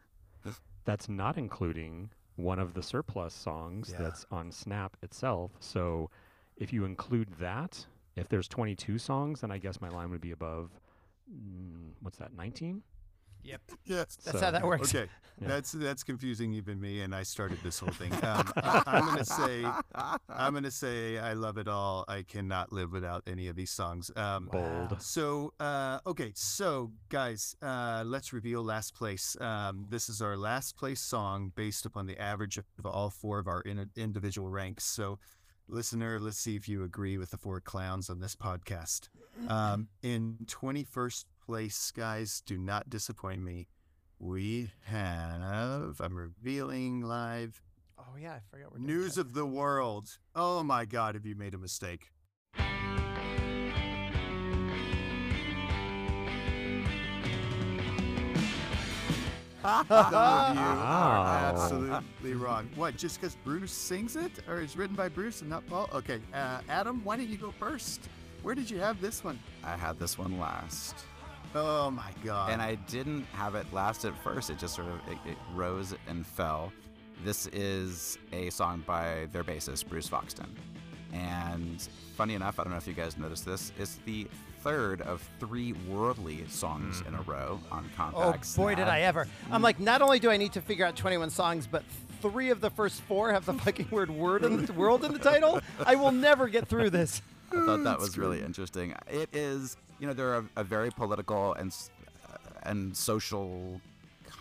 that's 0.84 1.08
not 1.08 1.36
including 1.36 2.10
one 2.36 2.58
of 2.58 2.74
the 2.74 2.82
surplus 2.82 3.34
songs 3.34 3.90
Yeah. 3.92 4.02
that's 4.04 4.24
on 4.30 4.52
Snap 4.52 4.96
itself. 5.02 5.50
So 5.60 6.10
if 6.56 6.72
you 6.72 6.84
include 6.84 7.28
that, 7.40 7.86
if 8.16 8.28
there's 8.28 8.46
22 8.48 8.98
songs, 8.98 9.40
then 9.40 9.50
I 9.50 9.58
guess 9.58 9.80
my 9.80 9.88
line 9.88 10.10
would 10.10 10.20
be 10.22 10.30
above, 10.30 10.70
what's 12.00 12.18
that, 12.18 12.34
19? 12.34 12.82
Yep. 13.42 13.60
Yes. 13.86 14.16
That's 14.22 14.38
So- 14.38 14.44
how 14.44 14.50
that 14.50 14.66
works. 14.66 14.94
Okay, 14.94 15.08
Yeah. 15.40 15.48
that's 15.48 15.72
that's 15.72 16.02
confusing 16.02 16.52
even 16.52 16.78
me, 16.78 17.00
and 17.00 17.14
I 17.14 17.22
started 17.22 17.58
this 17.62 17.78
whole 17.78 17.88
thing. 17.90 18.12
Um, 18.22 18.52
I, 18.56 18.82
I'm 18.86 19.06
gonna 19.06 19.24
say, 19.24 19.64
I'm 20.28 20.52
gonna 20.52 20.70
say, 20.70 21.16
I 21.18 21.32
love 21.32 21.56
it 21.56 21.66
all. 21.66 22.04
I 22.06 22.22
cannot 22.22 22.70
live 22.70 22.92
without 22.92 23.22
any 23.26 23.48
of 23.48 23.56
these 23.56 23.70
songs. 23.70 24.10
Um, 24.14 24.50
Bold. 24.52 25.00
So, 25.00 25.54
uh, 25.58 26.00
okay, 26.06 26.32
so 26.34 26.92
guys, 27.08 27.56
uh, 27.62 28.02
let's 28.04 28.34
reveal 28.34 28.62
last 28.62 28.94
place. 28.94 29.34
Um, 29.40 29.86
this 29.88 30.10
is 30.10 30.20
our 30.20 30.36
last 30.36 30.76
place 30.76 31.00
song 31.00 31.50
based 31.54 31.86
upon 31.86 32.04
the 32.06 32.18
average 32.20 32.58
of 32.58 32.66
all 32.84 33.08
four 33.08 33.38
of 33.38 33.46
our 33.48 33.62
in- 33.62 33.90
individual 33.96 34.50
ranks. 34.50 34.84
So, 34.84 35.18
listener, 35.72 36.18
let's 36.20 36.38
see 36.38 36.56
if 36.56 36.68
you 36.68 36.82
agree 36.84 37.18
with 37.18 37.30
the 37.30 37.36
four 37.36 37.60
clowns 37.60 38.10
on 38.10 38.20
this 38.20 38.36
podcast. 38.36 39.08
Um, 39.48 39.88
in 40.02 40.38
21st 40.46 41.24
place, 41.44 41.90
guys, 41.90 42.42
do 42.44 42.58
not 42.58 42.90
disappoint 42.90 43.42
me. 43.42 43.68
We 44.18 44.70
have, 44.84 46.00
I'm 46.00 46.14
revealing 46.14 47.00
live 47.02 47.62
Oh 48.00 48.16
yeah, 48.16 48.32
I 48.32 48.40
forgot 48.50 48.78
news 48.78 49.14
that. 49.14 49.22
of 49.22 49.34
the 49.34 49.46
world. 49.46 50.18
Oh 50.34 50.62
my 50.62 50.84
God, 50.84 51.14
have 51.14 51.26
you 51.26 51.34
made 51.34 51.54
a 51.54 51.58
mistake? 51.58 52.10
Some 59.62 59.86
of 59.90 60.54
you 60.54 60.62
are 60.62 61.26
absolutely 61.52 62.34
wrong. 62.34 62.68
What, 62.76 62.96
just 62.96 63.20
because 63.20 63.36
Bruce 63.44 63.72
sings 63.72 64.16
it? 64.16 64.32
Or 64.48 64.60
is 64.60 64.76
written 64.76 64.96
by 64.96 65.08
Bruce 65.08 65.40
and 65.40 65.50
not 65.50 65.66
Paul? 65.66 65.88
Okay, 65.94 66.20
uh, 66.34 66.60
Adam, 66.68 67.02
why 67.04 67.16
don't 67.16 67.28
you 67.28 67.36
go 67.36 67.50
first? 67.52 68.08
Where 68.42 68.54
did 68.54 68.70
you 68.70 68.78
have 68.78 69.00
this 69.00 69.22
one? 69.22 69.38
I 69.64 69.76
had 69.76 69.98
this 69.98 70.16
one 70.18 70.38
last. 70.38 70.94
Oh 71.54 71.90
my 71.90 72.12
God. 72.24 72.52
and 72.52 72.62
I 72.62 72.76
didn't 72.76 73.24
have 73.32 73.54
it 73.56 73.66
last 73.72 74.04
at 74.04 74.16
first. 74.22 74.50
It 74.50 74.58
just 74.58 74.76
sort 74.76 74.86
of 74.88 74.94
it, 75.08 75.18
it 75.28 75.36
rose 75.52 75.94
and 76.06 76.24
fell. 76.24 76.72
This 77.24 77.48
is 77.48 78.18
a 78.32 78.50
song 78.50 78.84
by 78.86 79.26
their 79.32 79.42
bassist 79.44 79.88
Bruce 79.88 80.08
Foxton, 80.08 80.48
and 81.12 81.86
funny 82.16 82.34
enough, 82.34 82.58
I 82.58 82.62
don't 82.62 82.70
know 82.72 82.78
if 82.78 82.86
you 82.86 82.94
guys 82.94 83.18
noticed 83.18 83.44
this. 83.44 83.72
It's 83.78 83.96
the 84.06 84.28
third 84.62 85.00
of 85.02 85.26
three 85.38 85.72
worldly 85.88 86.44
songs 86.48 87.02
in 87.06 87.14
a 87.14 87.22
row 87.22 87.60
on 87.70 87.88
Oh 87.92 87.96
Compact. 87.96 88.56
boy, 88.56 88.74
did 88.74 88.88
I 88.88 89.00
ever! 89.00 89.26
I'm 89.50 89.62
like, 89.62 89.80
not 89.80 90.02
only 90.02 90.18
do 90.18 90.30
I 90.30 90.36
need 90.36 90.52
to 90.52 90.60
figure 90.60 90.84
out 90.84 90.96
21 90.96 91.30
songs, 91.30 91.66
but 91.66 91.82
three 92.20 92.50
of 92.50 92.60
the 92.60 92.70
first 92.70 93.00
four 93.02 93.32
have 93.32 93.46
the 93.46 93.54
fucking 93.54 93.88
word 93.90 94.10
"word" 94.10 94.44
in 94.44 94.66
the 94.66 94.72
world 94.72 95.04
in 95.04 95.12
the 95.12 95.18
title. 95.18 95.60
I 95.84 95.94
will 95.94 96.12
never 96.12 96.48
get 96.48 96.68
through 96.68 96.90
this. 96.90 97.22
I 97.52 97.64
thought 97.66 97.84
that 97.84 97.98
was 98.00 98.16
really 98.18 98.40
interesting. 98.40 98.94
It 99.08 99.28
is, 99.34 99.76
you 99.98 100.06
know, 100.06 100.12
they're 100.12 100.36
a, 100.36 100.44
a 100.56 100.64
very 100.64 100.90
political 100.90 101.54
and 101.54 101.74
uh, 102.28 102.36
and 102.64 102.96
social 102.96 103.80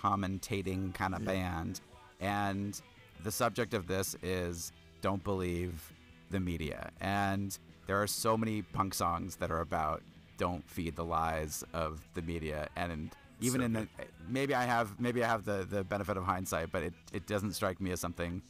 commentating 0.03 0.93
kind 0.93 1.15
of 1.15 1.23
band. 1.25 1.81
And 2.19 2.79
the 3.23 3.31
subject 3.31 3.73
of 3.73 3.87
this 3.87 4.15
is 4.21 4.71
don't 5.01 5.23
believe 5.23 5.93
the 6.29 6.39
media. 6.39 6.91
And 7.01 7.57
there 7.87 8.01
are 8.01 8.07
so 8.07 8.37
many 8.37 8.61
punk 8.61 8.93
songs 8.93 9.37
that 9.37 9.49
are 9.51 9.61
about 9.61 10.03
don't 10.39 10.67
feed 10.67 10.95
the 10.95 11.05
lies 11.05 11.63
of 11.73 12.01
the 12.15 12.23
media. 12.23 12.67
And 12.75 13.11
even 13.41 13.61
So 13.61 13.65
in 13.65 13.73
the, 13.73 13.87
maybe 14.27 14.55
I 14.55 14.63
have 14.63 14.99
maybe 14.99 15.23
I 15.23 15.27
have 15.27 15.45
the, 15.45 15.67
the 15.69 15.83
benefit 15.83 16.17
of 16.17 16.23
hindsight, 16.23 16.71
but 16.71 16.81
it, 16.81 16.93
it 17.13 17.27
doesn't 17.27 17.53
strike 17.53 17.79
me 17.79 17.91
as 17.91 17.99
something 17.99 18.41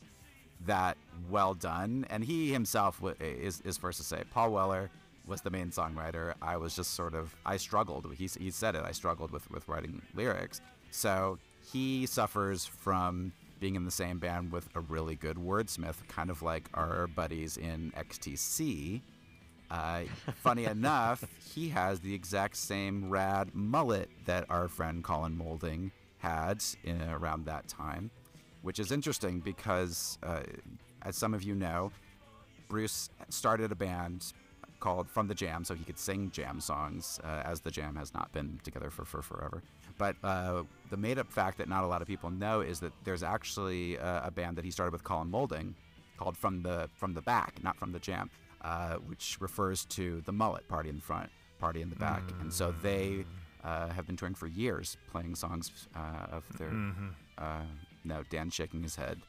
that 0.65 0.97
well 1.29 1.53
done. 1.53 2.05
And 2.09 2.23
he 2.23 2.51
himself 2.51 3.01
is, 3.19 3.61
is 3.61 3.77
first 3.77 3.97
to 3.97 4.05
say. 4.05 4.23
Paul 4.31 4.51
Weller 4.51 4.89
was 5.25 5.41
the 5.41 5.49
main 5.49 5.69
songwriter. 5.69 6.33
I 6.41 6.57
was 6.57 6.75
just 6.75 6.93
sort 6.95 7.13
of, 7.13 7.35
I 7.45 7.57
struggled. 7.57 8.07
He, 8.17 8.27
he 8.39 8.51
said 8.51 8.75
it, 8.75 8.83
I 8.83 8.91
struggled 8.91 9.31
with, 9.31 9.49
with 9.51 9.67
writing 9.67 10.01
lyrics. 10.15 10.61
So 10.91 11.37
he 11.71 12.05
suffers 12.05 12.65
from 12.65 13.31
being 13.59 13.75
in 13.75 13.85
the 13.85 13.91
same 13.91 14.19
band 14.19 14.51
with 14.51 14.67
a 14.75 14.79
really 14.79 15.15
good 15.15 15.37
wordsmith, 15.37 15.95
kind 16.07 16.29
of 16.29 16.41
like 16.41 16.69
our 16.73 17.07
buddies 17.07 17.57
in 17.57 17.91
XTC. 17.97 19.01
Uh, 19.69 20.01
funny 20.35 20.65
enough, 20.65 21.23
he 21.53 21.69
has 21.69 21.99
the 21.99 22.13
exact 22.13 22.55
same 22.57 23.09
rad 23.09 23.53
mullet 23.53 24.09
that 24.25 24.45
our 24.49 24.67
friend 24.67 25.03
Colin 25.03 25.37
Moulding 25.37 25.91
had 26.17 26.63
in, 26.83 27.01
around 27.03 27.45
that 27.45 27.67
time, 27.67 28.09
which 28.61 28.79
is 28.79 28.91
interesting 28.91 29.39
because, 29.39 30.17
uh, 30.23 30.41
as 31.03 31.15
some 31.15 31.33
of 31.33 31.43
you 31.43 31.55
know, 31.55 31.91
Bruce 32.67 33.09
started 33.29 33.71
a 33.71 33.75
band 33.75 34.33
called 34.79 35.09
From 35.09 35.27
the 35.27 35.35
Jam 35.35 35.63
so 35.63 35.75
he 35.75 35.83
could 35.83 35.99
sing 35.99 36.31
jam 36.31 36.59
songs, 36.59 37.19
uh, 37.23 37.41
as 37.45 37.59
the 37.59 37.71
Jam 37.71 37.95
has 37.95 38.13
not 38.13 38.31
been 38.31 38.59
together 38.63 38.89
for, 38.89 39.05
for 39.05 39.21
forever. 39.21 39.61
But 39.97 40.15
uh, 40.23 40.63
the 40.89 40.97
made 40.97 41.19
up 41.19 41.31
fact 41.31 41.57
that 41.57 41.67
not 41.67 41.83
a 41.83 41.87
lot 41.87 42.01
of 42.01 42.07
people 42.07 42.29
know 42.29 42.61
is 42.61 42.79
that 42.79 42.93
there's 43.03 43.23
actually 43.23 43.97
a, 43.97 44.23
a 44.25 44.31
band 44.31 44.57
that 44.57 44.65
he 44.65 44.71
started 44.71 44.93
with 44.93 45.03
Colin 45.03 45.29
Moulding 45.29 45.75
called 46.17 46.37
From 46.37 46.63
the 46.63 46.89
From 46.95 47.13
the 47.13 47.21
Back, 47.21 47.61
not 47.63 47.77
From 47.77 47.91
the 47.91 47.99
Jam, 47.99 48.29
uh, 48.61 48.95
which 48.95 49.37
refers 49.39 49.85
to 49.85 50.21
the 50.25 50.31
mullet 50.31 50.67
party 50.67 50.89
in 50.89 50.95
the 50.95 51.01
front, 51.01 51.29
party 51.59 51.81
in 51.81 51.89
the 51.89 51.95
back. 51.95 52.23
And 52.41 52.51
so 52.53 52.73
they 52.81 53.25
uh, 53.63 53.89
have 53.89 54.05
been 54.07 54.15
touring 54.17 54.35
for 54.35 54.47
years 54.47 54.97
playing 55.11 55.35
songs 55.35 55.71
uh, 55.95 56.27
of 56.31 56.43
their. 56.57 56.71
Uh, 57.37 57.61
no, 58.03 58.23
Dan's 58.29 58.53
shaking 58.53 58.81
his 58.83 58.95
head. 58.95 59.19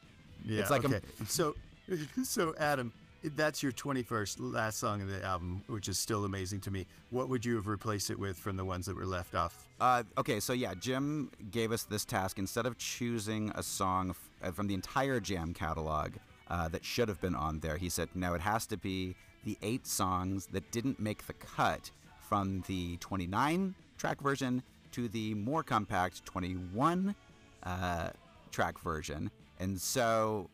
Yeah. 0.45 0.61
It's 0.61 0.71
like 0.71 0.83
a- 0.83 0.87
okay. 0.87 0.99
so, 1.27 1.55
so 2.23 2.53
Adam, 2.57 2.91
that's 3.35 3.61
your 3.61 3.71
21st 3.71 4.37
last 4.39 4.79
song 4.79 5.01
of 5.01 5.07
the 5.07 5.23
album, 5.23 5.61
which 5.67 5.87
is 5.87 5.99
still 5.99 6.25
amazing 6.25 6.59
to 6.61 6.71
me. 6.71 6.87
What 7.11 7.29
would 7.29 7.45
you 7.45 7.55
have 7.55 7.67
replaced 7.67 8.09
it 8.09 8.17
with 8.17 8.37
from 8.37 8.57
the 8.57 8.65
ones 8.65 8.85
that 8.87 8.95
were 8.95 9.05
left 9.05 9.35
off? 9.35 9.67
Uh, 9.79 10.03
okay, 10.17 10.39
so 10.39 10.53
yeah, 10.53 10.73
Jim 10.73 11.29
gave 11.51 11.71
us 11.71 11.83
this 11.83 12.05
task. 12.05 12.39
Instead 12.39 12.65
of 12.65 12.77
choosing 12.77 13.51
a 13.55 13.61
song 13.63 14.11
f- 14.11 14.29
uh, 14.43 14.51
from 14.51 14.67
the 14.67 14.73
entire 14.73 15.19
Jam 15.19 15.53
catalog 15.53 16.13
uh, 16.51 16.67
that 16.67 16.83
should 16.83 17.07
have 17.07 17.21
been 17.21 17.33
on 17.33 17.59
there, 17.61 17.77
he 17.77 17.87
said, 17.87 18.09
no, 18.13 18.33
it 18.33 18.41
has 18.41 18.67
to 18.67 18.77
be 18.77 19.15
the 19.45 19.57
eight 19.61 19.87
songs 19.87 20.47
that 20.47 20.69
didn't 20.71 20.99
make 20.99 21.25
the 21.25 21.33
cut 21.33 21.89
from 22.19 22.61
the 22.67 22.97
29 22.97 23.73
track 23.97 24.19
version 24.21 24.61
to 24.91 25.07
the 25.07 25.33
more 25.35 25.63
compact 25.63 26.25
21 26.25 27.15
uh, 27.63 28.09
track 28.51 28.77
version. 28.79 29.31
And 29.59 29.79
so 29.79 30.49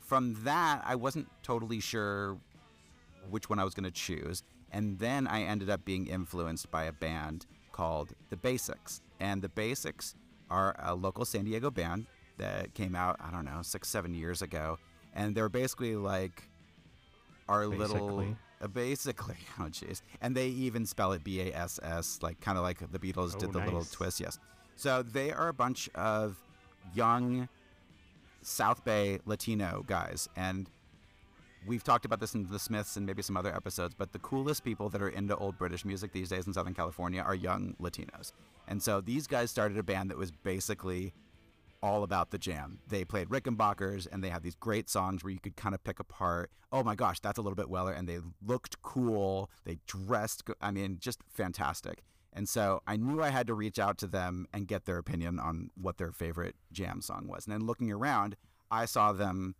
from 0.00 0.36
that, 0.42 0.82
I 0.84 0.96
wasn't 0.96 1.28
totally 1.44 1.78
sure 1.78 2.36
which 3.30 3.48
one 3.48 3.60
I 3.60 3.64
was 3.64 3.72
going 3.72 3.84
to 3.84 3.90
choose. 3.92 4.42
And 4.72 4.98
then 4.98 5.28
I 5.28 5.42
ended 5.42 5.70
up 5.70 5.84
being 5.84 6.08
influenced 6.08 6.72
by 6.72 6.84
a 6.84 6.92
band 6.92 7.46
called 7.70 8.14
The 8.30 8.36
Bassics. 8.36 9.00
And 9.20 9.40
The 9.42 9.48
Bassics 9.48 10.14
are 10.50 10.74
a 10.80 10.94
local 10.94 11.24
San 11.24 11.44
Diego 11.44 11.70
band 11.70 12.06
that 12.38 12.74
came 12.74 12.96
out, 12.96 13.16
I 13.20 13.30
don't 13.30 13.44
know, 13.44 13.60
six, 13.62 13.88
seven 13.88 14.12
years 14.12 14.42
ago. 14.42 14.78
And 15.16 15.34
they're 15.34 15.48
basically 15.48 15.96
like 15.96 16.48
our 17.48 17.66
little. 17.66 18.18
Basically. 18.18 18.36
Uh, 18.62 18.68
basically, 18.68 19.36
oh 19.60 19.64
jeez, 19.64 20.00
and 20.22 20.34
they 20.34 20.46
even 20.48 20.86
spell 20.86 21.12
it 21.12 21.22
B 21.22 21.40
A 21.42 21.52
S 21.52 21.78
S, 21.82 22.20
like 22.22 22.40
kind 22.40 22.56
of 22.56 22.64
like 22.64 22.78
the 22.90 22.98
Beatles 22.98 23.34
Oh, 23.34 23.38
did 23.40 23.52
the 23.52 23.58
little 23.58 23.84
twist. 23.84 24.18
Yes, 24.18 24.38
so 24.76 25.02
they 25.02 25.30
are 25.30 25.48
a 25.48 25.52
bunch 25.52 25.90
of 25.94 26.38
young 26.94 27.50
South 28.40 28.82
Bay 28.82 29.18
Latino 29.26 29.84
guys, 29.86 30.26
and 30.36 30.70
we've 31.66 31.84
talked 31.84 32.04
about 32.04 32.20
this 32.20 32.34
in 32.34 32.46
the 32.46 32.58
Smiths 32.58 32.96
and 32.96 33.04
maybe 33.04 33.22
some 33.22 33.36
other 33.36 33.54
episodes, 33.54 33.94
but 33.94 34.12
the 34.12 34.18
coolest 34.20 34.64
people 34.64 34.88
that 34.90 35.02
are 35.02 35.08
into 35.08 35.36
old 35.36 35.58
British 35.58 35.84
music 35.84 36.12
these 36.12 36.28
days 36.28 36.46
in 36.46 36.52
Southern 36.52 36.74
California 36.74 37.20
are 37.20 37.34
young 37.34 37.74
Latinos. 37.80 38.32
And 38.68 38.82
so 38.82 39.00
these 39.00 39.26
guys 39.26 39.50
started 39.50 39.76
a 39.78 39.82
band 39.82 40.10
that 40.10 40.18
was 40.18 40.30
basically 40.30 41.12
all 41.86 42.02
about 42.02 42.32
the 42.32 42.38
jam. 42.38 42.80
They 42.88 43.04
played 43.04 43.28
Rickenbackers 43.28 44.08
and 44.10 44.22
they 44.22 44.28
had 44.28 44.42
these 44.42 44.56
great 44.56 44.90
songs 44.90 45.22
where 45.22 45.32
you 45.32 45.38
could 45.38 45.56
kind 45.56 45.74
of 45.74 45.84
pick 45.84 46.00
apart, 46.00 46.50
oh 46.72 46.82
my 46.82 46.96
gosh, 46.96 47.20
that's 47.20 47.38
a 47.38 47.42
little 47.42 47.54
bit 47.54 47.70
Weller. 47.70 47.92
And 47.92 48.08
they 48.08 48.18
looked 48.44 48.82
cool. 48.82 49.50
They 49.64 49.78
dressed, 49.86 50.42
I 50.60 50.72
mean, 50.72 50.98
just 51.00 51.20
fantastic. 51.32 52.02
And 52.32 52.48
so 52.48 52.82
I 52.86 52.96
knew 52.96 53.22
I 53.22 53.30
had 53.30 53.46
to 53.46 53.54
reach 53.54 53.78
out 53.78 53.98
to 53.98 54.08
them 54.08 54.46
and 54.52 54.66
get 54.66 54.84
their 54.84 54.98
opinion 54.98 55.38
on 55.38 55.70
what 55.80 55.96
their 55.96 56.10
favorite 56.10 56.56
jam 56.72 57.00
song 57.00 57.28
was. 57.28 57.46
And 57.46 57.54
then 57.54 57.66
looking 57.66 57.90
around, 57.92 58.36
I 58.70 58.84
saw 58.84 59.12
them 59.12 59.54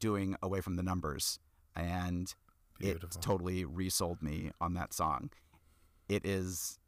doing 0.00 0.36
Away 0.42 0.60
from 0.60 0.74
the 0.74 0.82
Numbers. 0.82 1.38
And 1.76 2.34
it 2.80 2.98
totally 3.20 3.64
resold 3.64 4.20
me 4.20 4.50
on 4.60 4.74
that 4.74 4.92
song. 4.92 5.30
It 6.08 6.26
is 6.26 6.78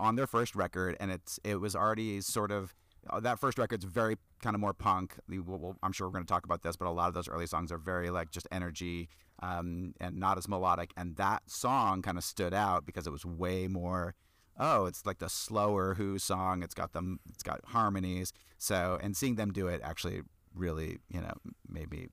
on 0.00 0.16
their 0.16 0.26
first 0.26 0.56
record, 0.56 0.96
and 0.98 1.10
it's 1.12 1.38
it 1.44 1.60
was 1.60 1.76
already 1.76 2.20
sort 2.20 2.50
of 2.50 2.74
uh, 3.10 3.20
that 3.20 3.38
first 3.38 3.58
record's 3.58 3.84
very 3.84 4.16
kind 4.42 4.54
of 4.54 4.60
more 4.60 4.74
punk. 4.74 5.14
Well, 5.28 5.58
well, 5.58 5.76
I'm 5.82 5.92
sure 5.92 6.06
we're 6.06 6.12
going 6.12 6.24
to 6.24 6.32
talk 6.32 6.44
about 6.44 6.62
this, 6.62 6.76
but 6.76 6.86
a 6.86 6.90
lot 6.90 7.08
of 7.08 7.14
those 7.14 7.28
early 7.28 7.46
songs 7.46 7.72
are 7.72 7.78
very 7.78 8.10
like 8.10 8.30
just 8.30 8.48
energy 8.52 9.08
um, 9.42 9.94
and 10.00 10.16
not 10.16 10.38
as 10.38 10.48
melodic. 10.48 10.92
And 10.96 11.16
that 11.16 11.42
song 11.46 12.02
kind 12.02 12.18
of 12.18 12.24
stood 12.24 12.54
out 12.54 12.86
because 12.86 13.06
it 13.06 13.10
was 13.10 13.24
way 13.24 13.68
more. 13.68 14.14
Oh, 14.58 14.86
it's 14.86 15.04
like 15.04 15.18
the 15.18 15.28
slower 15.28 15.94
Who 15.94 16.18
song. 16.18 16.62
It's 16.62 16.74
got 16.74 16.92
them. 16.92 17.20
It's 17.28 17.42
got 17.42 17.60
harmonies. 17.66 18.32
So, 18.58 18.98
and 19.02 19.16
seeing 19.16 19.34
them 19.34 19.52
do 19.52 19.66
it 19.66 19.80
actually 19.82 20.22
really, 20.54 20.98
you 21.08 21.20
know, 21.20 21.32
made 21.68 21.90
me 21.90 22.08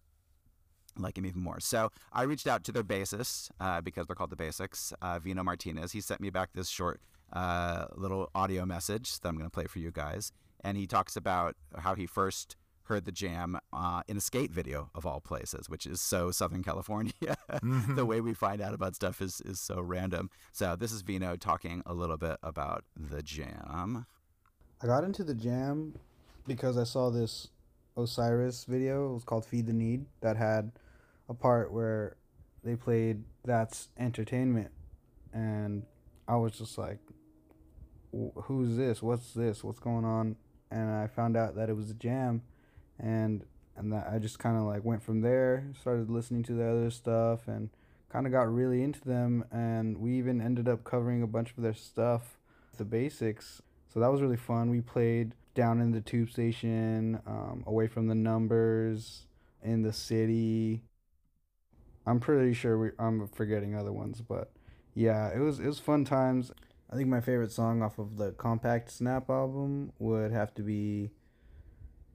like 0.97 1.17
him 1.17 1.25
even 1.25 1.41
more. 1.41 1.59
So 1.59 1.89
I 2.11 2.23
reached 2.23 2.47
out 2.47 2.63
to 2.65 2.71
their 2.71 2.83
bassist 2.83 3.51
uh, 3.59 3.81
because 3.81 4.07
they're 4.07 4.15
called 4.15 4.31
the 4.31 4.35
Bassics, 4.35 4.91
uh, 5.01 5.19
Vino 5.19 5.43
Martinez. 5.43 5.91
He 5.91 6.01
sent 6.01 6.19
me 6.19 6.29
back 6.29 6.49
this 6.53 6.67
short 6.67 6.99
uh, 7.33 7.85
little 7.95 8.29
audio 8.35 8.65
message 8.65 9.19
that 9.19 9.29
I'm 9.29 9.37
going 9.37 9.49
to 9.49 9.53
play 9.53 9.65
for 9.65 9.79
you 9.79 9.91
guys, 9.91 10.31
and 10.61 10.77
he 10.77 10.87
talks 10.87 11.15
about 11.15 11.55
how 11.77 11.95
he 11.95 12.05
first 12.05 12.55
heard 12.83 13.05
the 13.05 13.11
jam 13.11 13.57
uh, 13.71 14.01
in 14.07 14.17
a 14.17 14.21
skate 14.21 14.51
video 14.51 14.89
of 14.93 15.05
all 15.05 15.21
places, 15.21 15.69
which 15.69 15.85
is 15.85 16.01
so 16.01 16.31
Southern 16.31 16.63
California. 16.63 17.13
the 17.89 18.05
way 18.05 18.19
we 18.19 18.33
find 18.33 18.61
out 18.61 18.73
about 18.73 18.95
stuff 18.95 19.21
is 19.21 19.41
is 19.41 19.59
so 19.59 19.79
random. 19.79 20.29
So 20.51 20.75
this 20.75 20.91
is 20.91 21.01
Vino 21.01 21.35
talking 21.35 21.83
a 21.85 21.93
little 21.93 22.17
bit 22.17 22.37
about 22.43 22.83
the 22.95 23.21
jam. 23.23 24.05
I 24.81 24.87
got 24.87 25.03
into 25.03 25.23
the 25.23 25.35
jam 25.35 25.93
because 26.47 26.77
I 26.77 26.83
saw 26.83 27.09
this 27.09 27.49
Osiris 27.95 28.65
video. 28.65 29.11
It 29.11 29.13
was 29.13 29.23
called 29.23 29.45
Feed 29.45 29.67
the 29.67 29.73
Need 29.73 30.05
that 30.21 30.37
had 30.37 30.71
a 31.29 31.33
part 31.33 31.71
where 31.71 32.17
they 32.63 32.75
played 32.75 33.23
That's 33.45 33.89
Entertainment. 33.97 34.71
And 35.33 35.83
I 36.27 36.35
was 36.35 36.57
just 36.57 36.77
like, 36.77 36.99
"Wh- 38.11 38.37
who's 38.43 38.75
this? 38.75 39.01
What's 39.01 39.33
this? 39.33 39.63
What's 39.63 39.79
going 39.79 40.03
on? 40.03 40.35
And 40.71 40.89
I 40.89 41.07
found 41.07 41.35
out 41.37 41.55
that 41.55 41.69
it 41.69 41.75
was 41.75 41.89
a 41.91 41.95
jam. 41.95 42.41
And 42.99 43.43
and 43.75 43.91
that 43.93 44.07
I 44.11 44.19
just 44.19 44.39
kind 44.39 44.57
of 44.57 44.63
like 44.63 44.83
went 44.83 45.01
from 45.01 45.21
there, 45.21 45.65
started 45.79 46.09
listening 46.09 46.43
to 46.43 46.53
the 46.53 46.69
other 46.69 46.91
stuff 46.91 47.47
and 47.47 47.69
kind 48.09 48.25
of 48.25 48.31
got 48.31 48.53
really 48.53 48.83
into 48.83 49.01
them. 49.01 49.45
And 49.51 49.97
we 49.97 50.17
even 50.17 50.41
ended 50.41 50.67
up 50.67 50.83
covering 50.83 51.23
a 51.23 51.27
bunch 51.27 51.51
of 51.57 51.63
their 51.63 51.73
stuff, 51.73 52.37
the 52.77 52.83
Bassics. 52.85 53.61
So 53.93 53.99
that 53.99 54.11
was 54.11 54.21
really 54.21 54.37
fun. 54.37 54.69
We 54.69 54.81
played 54.81 55.33
down 55.55 55.81
in 55.81 55.91
the 55.91 56.01
tube 56.01 56.29
station, 56.29 57.19
um, 57.25 57.63
away 57.65 57.87
from 57.87 58.07
the 58.07 58.15
numbers, 58.15 59.25
in 59.63 59.81
the 59.81 59.93
city. 59.93 60.81
I'm 62.05 62.19
pretty 62.19 62.53
sure 62.53 62.77
we, 62.77 62.89
I'm 62.97 63.27
forgetting 63.27 63.75
other 63.75 63.91
ones, 63.91 64.21
but 64.21 64.51
yeah, 64.95 65.29
it 65.33 65.39
was 65.39 65.59
it 65.59 65.67
was 65.67 65.79
fun 65.79 66.03
times. 66.05 66.51
I 66.91 66.95
think 66.95 67.07
my 67.07 67.21
favorite 67.21 67.51
song 67.51 67.81
off 67.81 67.99
of 67.99 68.17
the 68.17 68.31
Compact 68.31 68.91
Snap 68.91 69.29
album 69.29 69.93
would 69.99 70.31
have 70.31 70.53
to 70.55 70.61
be 70.61 71.11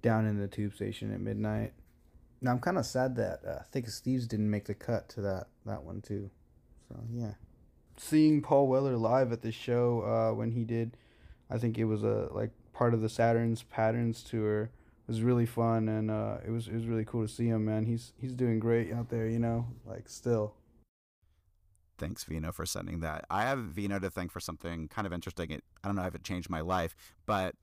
"Down 0.02 0.26
in 0.26 0.38
the 0.38 0.48
Tube 0.48 0.74
Station 0.74 1.12
at 1.12 1.20
Midnight." 1.20 1.72
Now 2.42 2.50
I'm 2.50 2.58
kind 2.58 2.76
of 2.76 2.84
sad 2.84 3.16
that 3.16 3.40
uh, 3.46 3.62
Thick 3.70 3.86
as 3.86 4.00
Thieves 4.00 4.26
didn't 4.26 4.50
make 4.50 4.66
the 4.66 4.74
cut 4.74 5.08
to 5.10 5.22
that 5.22 5.48
that 5.64 5.82
one 5.82 6.02
too. 6.02 6.30
So 6.88 7.00
yeah, 7.10 7.34
seeing 7.96 8.42
Paul 8.42 8.68
Weller 8.68 8.96
live 8.96 9.32
at 9.32 9.42
the 9.42 9.52
show 9.52 10.02
uh, 10.02 10.34
when 10.34 10.52
he 10.52 10.64
did, 10.64 10.96
I 11.50 11.58
think 11.58 11.78
it 11.78 11.84
was 11.84 12.04
a 12.04 12.28
like 12.32 12.50
part 12.72 12.92
of 12.92 13.00
the 13.00 13.08
Saturn's 13.08 13.62
Patterns 13.62 14.22
tour 14.22 14.70
was 15.06 15.22
really 15.22 15.46
fun 15.46 15.88
and 15.88 16.10
uh, 16.10 16.38
it 16.46 16.50
was 16.50 16.68
it 16.68 16.74
was 16.74 16.86
really 16.86 17.04
cool 17.04 17.22
to 17.22 17.32
see 17.32 17.46
him 17.46 17.64
man 17.64 17.86
he's 17.86 18.12
he's 18.20 18.32
doing 18.32 18.58
great 18.58 18.92
out 18.92 19.08
there 19.08 19.28
you 19.28 19.38
know 19.38 19.66
like 19.86 20.08
still 20.08 20.54
Thanks, 21.98 22.24
Vino, 22.24 22.52
for 22.52 22.66
sending 22.66 23.00
that. 23.00 23.24
I 23.30 23.42
have 23.42 23.58
Vino 23.58 23.98
to 23.98 24.10
thank 24.10 24.30
for 24.30 24.40
something 24.40 24.88
kind 24.88 25.06
of 25.06 25.12
interesting. 25.12 25.50
It, 25.50 25.64
I 25.82 25.88
don't 25.88 25.96
know 25.96 26.04
if 26.04 26.14
it 26.14 26.24
changed 26.24 26.50
my 26.50 26.60
life, 26.60 26.94
but 27.24 27.54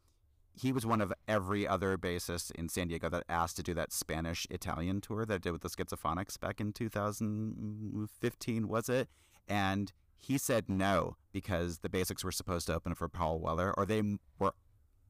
he 0.55 0.71
was 0.71 0.85
one 0.85 1.01
of 1.01 1.11
every 1.27 1.67
other 1.67 1.97
bassist 1.97 2.51
in 2.51 2.69
San 2.69 2.87
Diego 2.87 3.09
that 3.09 3.23
asked 3.27 3.55
to 3.57 3.63
do 3.63 3.73
that 3.73 3.91
Spanish 3.91 4.45
Italian 4.49 5.01
tour 5.01 5.25
that 5.25 5.33
I 5.33 5.37
did 5.39 5.51
with 5.51 5.61
the 5.61 5.69
Schizophonics 5.69 6.39
back 6.39 6.61
in 6.61 6.73
2015, 6.73 8.67
was 8.67 8.89
it? 8.89 9.09
And 9.47 9.91
he 10.17 10.37
said 10.37 10.69
no 10.69 11.17
because 11.31 11.79
the 11.79 11.89
Bassics 11.89 12.23
were 12.23 12.31
supposed 12.31 12.67
to 12.67 12.75
open 12.75 12.95
for 12.95 13.09
Paul 13.09 13.39
Weller, 13.39 13.73
or 13.75 13.85
they 13.85 14.01
were 14.39 14.53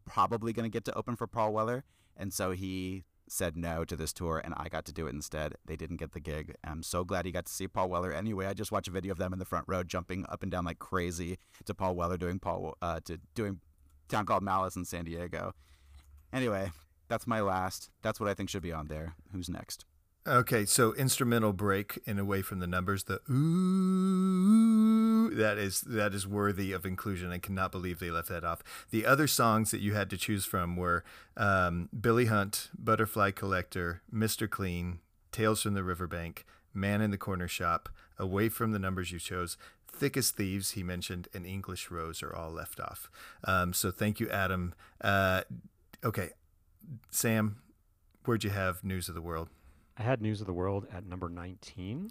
probably 0.05 0.53
going 0.53 0.69
to 0.69 0.73
get 0.73 0.85
to 0.85 0.97
open 0.97 1.15
for 1.15 1.27
Paul 1.27 1.53
Weller, 1.53 1.83
and 2.17 2.33
so 2.33 2.51
he 2.51 3.03
said 3.33 3.57
no 3.57 3.83
to 3.83 3.95
this 3.95 4.13
tour, 4.13 4.41
and 4.43 4.53
I 4.55 4.69
got 4.69 4.85
to 4.85 4.93
do 4.93 5.07
it 5.07 5.13
instead. 5.13 5.55
They 5.65 5.75
didn't 5.75 5.97
get 5.97 6.11
the 6.11 6.19
gig. 6.19 6.55
I'm 6.63 6.83
so 6.83 7.03
glad 7.03 7.25
he 7.25 7.31
got 7.31 7.47
to 7.47 7.51
see 7.51 7.67
Paul 7.67 7.89
Weller. 7.89 8.11
Anyway, 8.11 8.45
I 8.45 8.53
just 8.53 8.71
watched 8.71 8.87
a 8.87 8.91
video 8.91 9.11
of 9.11 9.17
them 9.17 9.33
in 9.33 9.39
the 9.39 9.45
front 9.45 9.65
row 9.67 9.83
jumping 9.83 10.25
up 10.29 10.43
and 10.43 10.51
down 10.51 10.65
like 10.65 10.79
crazy 10.79 11.39
to 11.65 11.73
Paul 11.73 11.95
Weller 11.95 12.17
doing 12.17 12.39
Paul 12.39 12.77
uh, 12.81 12.99
to 13.05 13.19
doing 13.35 13.59
town 14.07 14.25
called 14.25 14.43
Malice 14.43 14.75
in 14.75 14.85
San 14.85 15.05
Diego. 15.05 15.53
Anyway, 16.31 16.71
that's 17.07 17.27
my 17.27 17.41
last. 17.41 17.89
That's 18.01 18.19
what 18.19 18.29
I 18.29 18.33
think 18.33 18.49
should 18.49 18.63
be 18.63 18.71
on 18.71 18.87
there. 18.87 19.15
Who's 19.31 19.49
next? 19.49 19.85
Okay, 20.25 20.63
so 20.63 20.93
instrumental 20.93 21.51
break 21.51 21.99
and 22.07 22.17
away 22.17 22.41
from 22.41 22.59
the 22.59 22.67
numbers, 22.67 23.03
the 23.03 23.19
ooh 23.29 25.29
that 25.35 25.57
is 25.57 25.81
that 25.81 26.13
is 26.13 26.25
worthy 26.25 26.71
of 26.71 26.85
inclusion. 26.85 27.31
I 27.31 27.39
cannot 27.39 27.73
believe 27.73 27.99
they 27.99 28.09
left 28.09 28.29
that 28.29 28.45
off. 28.45 28.63
The 28.89 29.05
other 29.05 29.27
songs 29.27 29.71
that 29.71 29.81
you 29.81 29.95
had 29.95 30.09
to 30.11 30.17
choose 30.17 30.45
from 30.45 30.77
were 30.77 31.03
um, 31.35 31.89
Billy 31.99 32.25
Hunt, 32.25 32.69
Butterfly 32.77 33.31
Collector, 33.31 34.01
Mr. 34.13 34.49
Clean, 34.49 34.99
Tales 35.33 35.61
from 35.61 35.73
the 35.73 35.83
Riverbank, 35.83 36.45
Man 36.73 37.01
in 37.01 37.11
the 37.11 37.17
Corner 37.17 37.49
Shop, 37.49 37.89
Away 38.17 38.47
from 38.47 38.71
the 38.71 38.79
Numbers 38.79 39.11
you 39.11 39.19
chose, 39.19 39.57
Thick 39.87 40.15
as 40.15 40.31
Thieves, 40.31 40.71
he 40.71 40.83
mentioned, 40.83 41.27
and 41.33 41.45
English 41.45 41.91
Rose 41.91 42.23
are 42.23 42.33
all 42.33 42.51
left 42.51 42.79
off. 42.79 43.09
Um, 43.43 43.73
so 43.73 43.91
thank 43.91 44.21
you, 44.21 44.29
Adam. 44.29 44.73
Uh, 45.01 45.41
okay, 46.03 46.29
Sam, 47.09 47.57
where'd 48.23 48.43
you 48.43 48.51
have 48.51 48.83
News 48.83 49.09
of 49.09 49.15
the 49.15 49.21
World? 49.21 49.49
I 49.97 50.03
had 50.03 50.21
News 50.21 50.41
of 50.41 50.47
the 50.47 50.53
World 50.53 50.87
at 50.91 51.05
number 51.05 51.29
19. 51.29 52.09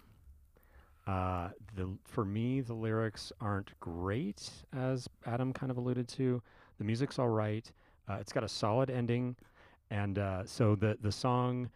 Uh, 1.05 1.49
the 1.75 1.97
for 2.05 2.23
me, 2.23 2.61
the 2.61 2.73
lyrics 2.73 3.33
aren't 3.41 3.77
great, 3.81 4.49
as 4.71 5.09
Adam 5.25 5.51
kind 5.51 5.69
of 5.69 5.77
alluded 5.77 6.07
to. 6.07 6.41
The 6.77 6.85
music's 6.85 7.19
all 7.19 7.29
right. 7.29 7.69
Uh, 8.09 8.17
it's 8.21 8.31
got 8.31 8.43
a 8.43 8.47
solid 8.47 8.89
ending, 8.89 9.35
and 9.89 10.17
uh, 10.17 10.45
so 10.45 10.75
the 10.75 10.97
the 11.01 11.11
song 11.11 11.69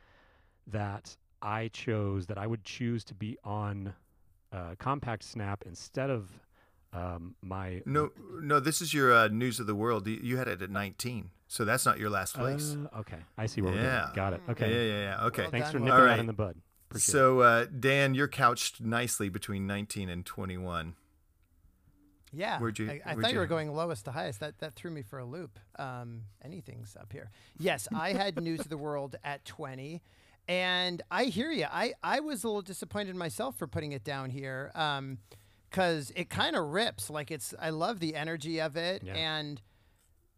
that 0.67 1.15
I 1.41 1.67
chose 1.69 2.25
that 2.27 2.37
I 2.37 2.47
would 2.47 2.63
choose 2.63 3.03
to 3.05 3.13
be 3.13 3.37
on 3.43 3.93
uh, 4.53 4.75
Compact 4.79 5.23
Snap 5.23 5.63
instead 5.65 6.09
of 6.09 6.29
um, 6.93 7.35
my 7.41 7.81
No, 7.85 8.09
no, 8.41 8.59
this 8.59 8.81
is 8.81 8.93
your 8.93 9.13
uh, 9.13 9.27
News 9.27 9.59
of 9.59 9.67
the 9.67 9.75
World. 9.75 10.07
You- 10.07 10.19
You 10.21 10.37
had 10.37 10.47
it 10.47 10.61
at 10.61 10.69
19, 10.69 11.29
so 11.47 11.65
that's 11.65 11.85
not 11.85 11.99
your 11.99 12.09
last 12.09 12.33
place. 12.35 12.75
Uh, 12.93 12.99
okay, 12.99 13.19
I 13.37 13.45
see 13.47 13.61
where 13.61 13.73
we're 13.73 13.81
Yeah. 13.81 14.01
going. 14.05 14.15
Got 14.15 14.33
it. 14.33 14.41
Okay 14.49 14.65
yeah, 14.69 14.75
Okay, 14.75 14.89
yeah, 14.89 14.99
yeah. 15.19 15.25
Okay. 15.25 15.41
Well 15.43 15.51
thanks 15.51 15.67
for 15.71 15.73
done. 15.79 15.85
nipping 15.85 15.93
All 15.99 16.01
that 16.05 16.09
right. 16.11 16.19
in 16.19 16.27
the 16.27 16.33
bud. 16.33 16.57
Appreciate. 16.89 17.11
So, 17.11 17.39
uh, 17.41 17.65
Dan, 17.65 18.13
you're 18.15 18.29
couched 18.29 18.79
nicely 18.81 19.27
between 19.29 19.67
19 19.67 20.07
and 20.09 20.25
21. 20.25 20.95
Yeah, 22.33 22.59
Where'd 22.59 22.77
you- 22.77 22.89
I, 22.89 23.01
I 23.05 23.13
where'd 23.13 23.21
thought 23.23 23.29
you 23.31 23.35
you- 23.35 23.39
were 23.39 23.45
going 23.47 23.73
lowest 23.73 24.05
to 24.05 24.11
highest. 24.11 24.39
That 24.41 24.59
that 24.59 24.73
threw 24.73 24.91
me 24.91 25.01
for 25.01 25.17
a 25.19 25.25
loop. 25.25 25.59
Um, 25.79 26.23
anything's 26.41 26.95
up 26.95 27.11
here. 27.13 27.29
Yes, 27.57 27.87
I 27.95 28.13
had 28.13 28.35
News 28.41 28.59
of 28.61 28.69
the 28.69 28.77
World 28.77 29.15
at 29.23 29.45
twenty, 29.45 30.01
and 30.47 31.01
I 31.09 31.25
hear 31.25 31.51
you. 31.51 31.65
I 31.71 31.93
I 32.03 32.19
was 32.19 32.43
a 32.43 32.47
little 32.47 32.61
disappointed 32.61 33.15
myself 33.15 33.57
for 33.57 33.65
putting 33.65 33.93
it 33.93 34.03
down 34.03 34.29
here, 34.29 34.71
um, 34.75 35.19
because 35.69 36.11
it 36.15 36.29
kind 36.29 36.55
of 36.55 36.65
rips. 36.67 37.09
Like 37.09 37.31
it's. 37.31 37.53
I 37.59 37.69
love 37.69 37.99
the 37.99 38.15
energy 38.15 38.59
of 38.59 38.75
it, 38.77 39.03
Yeah. 39.03 39.13
and 39.15 39.61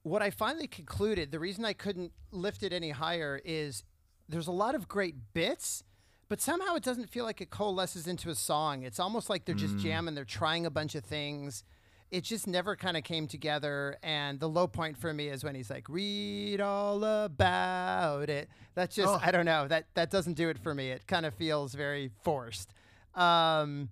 what 0.04 0.22
I 0.22 0.30
finally 0.30 0.68
concluded, 0.68 1.32
the 1.32 1.39
reason 1.39 1.65
I 1.65 1.74
couldn't 1.74 2.13
lift 2.32 2.63
it 2.63 2.72
any 2.74 2.92
higher 2.92 3.39
is 3.44 3.84
there's 4.28 4.48
a 4.48 4.52
lot 4.52 4.74
of 4.76 4.88
great 4.88 5.15
bits, 5.34 5.84
but 6.30 6.39
somehow 6.39 6.76
it 6.76 6.84
doesn't 6.84 7.10
feel 7.10 7.26
like 7.26 7.42
it 7.42 7.50
coalesces 7.50 8.08
into 8.08 8.30
a 8.30 8.36
song. 8.36 8.84
It's 8.84 9.00
almost 9.00 9.30
like 9.30 9.46
they're 9.46 9.56
just 9.56 9.78
jamming, 9.78 10.15
they're 10.15 10.24
trying 10.26 10.65
a 10.65 10.70
bunch 10.72 10.96
of 10.96 11.04
things. 11.04 11.63
It 12.12 12.24
just 12.24 12.48
never 12.48 12.76
kind 12.76 12.98
of 12.98 13.04
came 13.04 13.28
together. 13.28 13.98
And 14.02 14.39
the 14.39 14.50
low 14.50 14.68
point 14.68 14.98
for 14.98 15.13
me 15.13 15.28
is 15.28 15.44
when 15.44 15.54
he's 15.54 15.70
like, 15.70 15.88
read 15.89 16.60
all 16.62 17.04
about 17.04 18.30
it. 18.30 18.50
That's 18.74 18.96
just, 18.96 19.10
Oh. 19.10 19.20
I 19.22 19.30
don't 19.32 19.46
know, 19.46 19.68
that, 19.68 19.86
that 19.96 20.10
doesn't 20.10 20.34
do 20.34 20.50
it 20.50 20.58
for 20.58 20.74
me. 20.74 20.89
It 20.92 21.06
kind 21.08 21.26
of 21.26 21.34
feels 21.36 21.76
very 21.76 22.10
forced. 22.24 22.74
Um, 23.15 23.89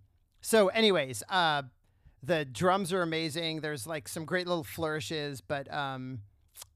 so, 0.47 0.69
anyways, 0.69 1.23
uh, 1.27 1.63
the 2.23 2.45
drums 2.45 2.93
are 2.93 3.01
amazing. 3.01 3.59
There's 3.59 3.85
like 3.85 4.07
some 4.07 4.23
great 4.23 4.47
little 4.47 4.63
flourishes, 4.63 5.41
but 5.41 5.69
um, 5.73 6.19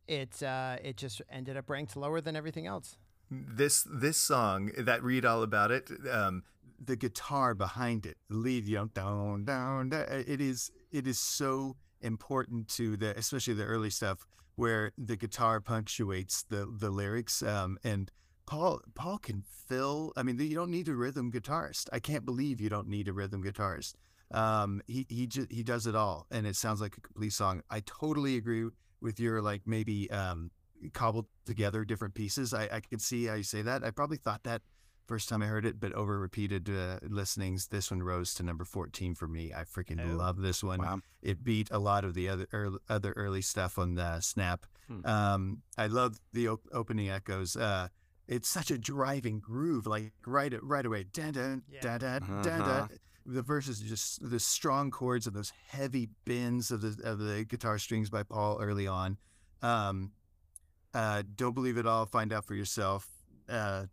it 0.10 0.44
uh, 0.44 0.76
it 0.84 0.98
just 0.98 1.22
ended 1.30 1.56
up 1.56 1.70
ranked 1.70 1.96
lower 1.96 2.20
than 2.20 2.36
everything 2.36 2.68
else. 2.68 2.98
This 3.30 3.88
this 3.90 4.18
song 4.18 4.72
that 4.78 5.02
read 5.02 5.24
all 5.24 5.42
about 5.42 5.72
it. 5.72 5.90
Um, 6.12 6.44
the 6.84 6.98
guitar 6.98 7.56
behind 7.56 8.06
it, 8.06 8.18
lead, 8.28 8.66
you 8.66 8.76
know, 8.76 8.88
down, 8.88 9.46
down, 9.46 9.88
down. 9.88 10.06
It 10.10 10.42
is, 10.42 10.70
it 10.92 11.08
is 11.08 11.18
so 11.18 11.78
important 12.02 12.68
to 12.70 12.98
the, 12.98 13.18
especially 13.18 13.54
the 13.54 13.64
early 13.64 13.90
stuff 13.90 14.26
where 14.56 14.92
the 14.98 15.16
guitar 15.16 15.62
punctuates 15.62 16.44
the 16.44 16.68
the 16.78 16.90
lyrics. 16.90 17.42
Um, 17.42 17.78
and 17.86 18.12
Paul, 18.52 18.82
Paul 18.96 19.18
can 19.18 19.44
fill. 19.70 20.12
I 20.18 20.24
mean, 20.24 20.38
you 20.38 20.54
don't 20.56 20.72
need 20.72 20.90
a 20.90 20.94
rhythm 20.94 21.32
guitarist. 21.32 21.88
I 21.94 22.00
can't 22.00 22.26
believe 22.26 22.60
you 22.60 22.68
don't 22.68 22.90
need 22.90 23.08
a 23.08 23.14
rhythm 23.14 23.42
guitarist. 23.42 23.94
Um, 24.32 24.82
he 24.88 25.06
he 25.08 25.26
just 25.26 25.50
he 25.50 25.64
does 25.64 25.88
it 25.88 25.96
all, 25.96 26.28
and 26.32 26.46
it 26.46 26.58
sounds 26.58 26.82
like 26.82 26.98
a 26.98 27.02
complete 27.02 27.32
song. 27.32 27.62
I 27.70 27.80
totally 27.86 28.36
agree 28.36 28.68
with 29.02 29.22
your 29.22 29.42
like 29.42 29.62
maybe 29.66 30.12
um 30.12 30.52
cobbled 30.94 31.28
together 31.46 31.86
different 31.86 32.14
pieces. 32.14 32.54
I 32.54 32.68
I 32.74 32.80
could 32.82 33.02
see 33.02 33.24
how 33.26 33.36
you 33.36 33.44
say 33.44 33.62
that. 33.62 33.86
I 33.86 33.92
probably 33.92 34.18
thought 34.18 34.44
that 34.44 34.62
first 35.08 35.30
time 35.30 35.42
I 35.42 35.46
heard 35.46 35.66
it, 35.66 35.80
but 35.80 35.94
over 35.94 36.20
repeated 36.20 36.70
uh, 36.70 37.00
listenings, 37.08 37.68
this 37.68 37.90
one 37.90 38.04
rose 38.04 38.34
to 38.36 38.44
number 38.44 38.66
14 38.66 39.16
for 39.16 39.28
me. 39.30 39.54
I 39.54 39.64
freaking 39.64 40.00
Oh. 40.06 40.18
love 40.18 40.38
this 40.42 40.62
one. 40.62 40.80
Wow. 40.80 41.00
It 41.22 41.42
beat 41.44 41.70
a 41.72 41.80
lot 41.80 42.04
of 42.04 42.14
the 42.16 42.28
other 42.28 42.48
early, 42.52 42.80
other 42.90 43.14
early 43.16 43.42
stuff 43.42 43.78
on 43.78 43.96
the 43.96 44.20
Snap. 44.20 44.66
Hmm. 44.88 45.06
Um, 45.06 45.62
I 45.78 45.88
love 45.88 46.18
the 46.34 46.50
op- 46.50 46.68
opening 46.74 47.10
echoes. 47.10 47.56
Uh, 47.58 47.88
it's 48.32 48.50
such 48.50 48.72
a 48.72 48.78
driving 48.78 49.40
groove, 49.40 49.86
like 49.86 50.14
right 50.26 50.54
right 50.64 50.86
away. 50.86 51.04
Da 51.04 51.32
da 51.32 51.58
da 51.82 51.98
da 52.00 52.20
da 52.20 52.58
da. 52.58 52.88
The 53.24 53.44
verses 53.44 53.82
are 53.82 53.86
just 53.86 54.28
the 54.28 54.40
strong 54.40 54.90
chords 54.90 55.28
and 55.28 55.36
those 55.36 55.54
heavy 55.68 56.10
bends 56.26 56.72
of 56.72 56.82
the 56.82 56.98
of 57.04 57.20
the 57.20 57.46
guitar 57.46 57.78
strings 57.78 58.10
by 58.10 58.24
Paul 58.24 58.58
early 58.60 58.88
on. 58.88 59.18
Um, 59.62 60.14
uh, 60.94 61.24
don't 61.36 61.54
believe 61.54 61.78
it 61.78 61.86
all. 61.86 62.06
Find 62.06 62.34
out 62.34 62.46
for 62.46 62.56
yourself. 62.56 63.08
Uh, 63.48 63.86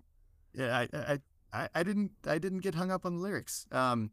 yeah, 0.54 0.78
I, 0.78 0.88
I, 0.96 1.18
I, 1.52 1.68
I 1.74 1.82
didn't, 1.82 2.12
I 2.26 2.38
didn't 2.38 2.60
get 2.60 2.74
hung 2.74 2.90
up 2.90 3.04
on 3.04 3.16
the 3.16 3.22
lyrics. 3.22 3.66
Um, 3.70 4.10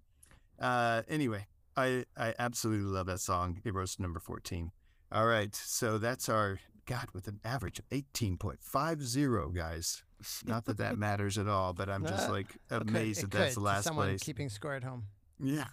uh, 0.60 1.04
anyway, 1.08 1.48
I, 1.78 2.06
I 2.18 2.34
absolutely 2.38 2.92
love 2.92 3.06
that 3.08 3.20
song. 3.20 3.62
It 3.64 3.74
rose 3.74 3.96
to 3.96 4.02
number 4.02 4.20
fourteen. 4.20 4.72
All 5.12 5.28
right, 5.28 5.54
so 5.56 5.98
that's 5.98 6.28
our 6.30 6.60
God 6.86 7.08
with 7.14 7.28
an 7.28 7.40
average 7.44 7.80
of 7.80 7.86
eighteen 7.92 8.38
point 8.38 8.60
five 8.62 9.04
zero, 9.04 9.50
guys. 9.50 10.04
Not 10.46 10.66
that 10.66 10.78
that 10.78 10.98
matters 10.98 11.38
at 11.38 11.48
all, 11.48 11.74
but 11.74 11.90
I'm 11.90 12.06
just 12.06 12.30
Uh, 12.30 12.32
like 12.32 12.50
It 12.56 12.60
could- 12.70 12.90
amazed 12.90 13.22
that 13.24 13.32
that's 13.32 13.54
could 13.56 13.62
the 13.62 13.66
last 13.66 13.84
someone 13.84 14.08
place. 14.08 14.24
keeping 14.24 14.50
score 14.50 14.74
at 14.74 14.84
home. 14.84 15.08
Yeah. 15.40 15.68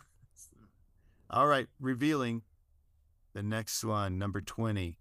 All 1.31 1.47
right, 1.47 1.69
revealing 1.81 2.43
the 3.33 3.43
next 3.43 3.83
one, 3.85 4.19
number 4.19 4.41
20. 4.41 4.99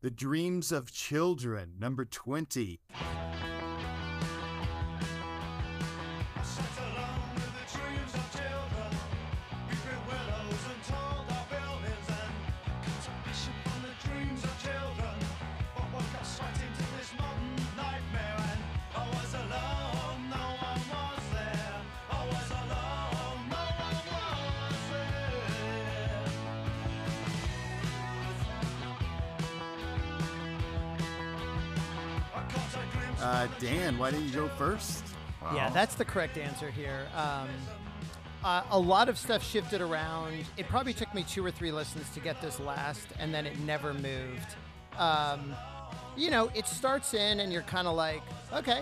The 0.00 0.10
Dreams 0.10 0.70
of 0.72 0.90
Children, 0.92 1.74
number 1.78 2.04
20. 2.04 2.80
Uh, 33.44 33.48
Dan, 33.58 33.98
why 33.98 34.10
didn't 34.10 34.26
you 34.26 34.32
go 34.32 34.48
first? 34.48 35.04
Yeah, 35.54 35.68
that's 35.68 35.94
the 35.96 36.04
correct 36.04 36.38
answer 36.38 36.70
here. 36.70 37.06
Um, 37.14 37.48
uh, 38.42 38.62
a 38.70 38.78
lot 38.78 39.10
of 39.10 39.18
stuff 39.18 39.44
shifted 39.44 39.82
around. 39.82 40.46
It 40.56 40.66
probably 40.66 40.94
took 40.94 41.12
me 41.14 41.24
two 41.24 41.44
or 41.44 41.50
three 41.50 41.70
listens 41.70 42.08
to 42.14 42.20
get 42.20 42.40
this 42.40 42.58
last, 42.58 43.06
and 43.18 43.34
then 43.34 43.44
it 43.44 43.58
never 43.58 43.92
moved. 43.92 44.56
Um, 44.96 45.54
you 46.16 46.30
know, 46.30 46.50
it 46.54 46.66
starts 46.66 47.12
in, 47.12 47.40
and 47.40 47.52
you're 47.52 47.62
kind 47.62 47.86
of 47.86 47.94
like, 47.96 48.22
okay, 48.54 48.80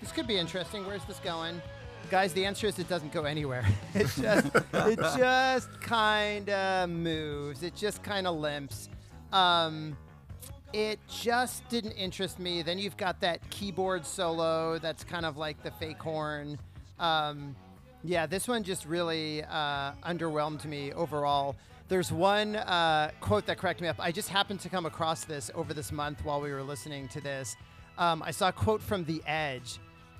this 0.00 0.10
could 0.10 0.26
be 0.26 0.36
interesting. 0.36 0.84
Where's 0.84 1.04
this 1.04 1.20
going? 1.20 1.62
Guys, 2.10 2.32
the 2.32 2.44
answer 2.44 2.66
is 2.66 2.80
it 2.80 2.88
doesn't 2.88 3.12
go 3.12 3.22
anywhere. 3.22 3.64
it 3.94 4.08
just, 4.20 4.50
it 4.74 4.98
just 5.16 5.80
kind 5.80 6.50
of 6.50 6.90
moves. 6.90 7.62
It 7.62 7.76
just 7.76 8.02
kind 8.02 8.26
of 8.26 8.34
limps. 8.34 8.88
Um, 9.32 9.96
it 10.72 10.98
just 11.08 11.68
didn't 11.68 11.92
interest 11.92 12.38
me. 12.38 12.62
Then 12.62 12.78
you've 12.78 12.96
got 12.96 13.20
that 13.20 13.48
keyboard 13.50 14.06
solo 14.06 14.78
that's 14.78 15.04
kind 15.04 15.26
of 15.26 15.36
like 15.36 15.62
the 15.62 15.70
fake 15.72 15.98
horn. 16.00 16.58
Um, 16.98 17.54
yeah, 18.04 18.26
this 18.26 18.48
one 18.48 18.62
just 18.62 18.86
really 18.86 19.44
uh, 19.44 19.92
underwhelmed 20.02 20.64
me 20.64 20.92
overall. 20.92 21.56
There's 21.88 22.10
one 22.10 22.56
uh, 22.56 23.10
quote 23.20 23.46
that 23.46 23.58
cracked 23.58 23.80
me 23.80 23.88
up. 23.88 23.96
I 23.98 24.12
just 24.12 24.28
happened 24.28 24.60
to 24.60 24.68
come 24.68 24.86
across 24.86 25.24
this 25.24 25.50
over 25.54 25.74
this 25.74 25.92
month 25.92 26.24
while 26.24 26.40
we 26.40 26.50
were 26.50 26.62
listening 26.62 27.08
to 27.08 27.20
this. 27.20 27.54
Um, 27.98 28.22
I 28.24 28.30
saw 28.30 28.48
a 28.48 28.52
quote 28.52 28.80
from 28.80 29.04
The 29.04 29.22
Edge, 29.26 29.78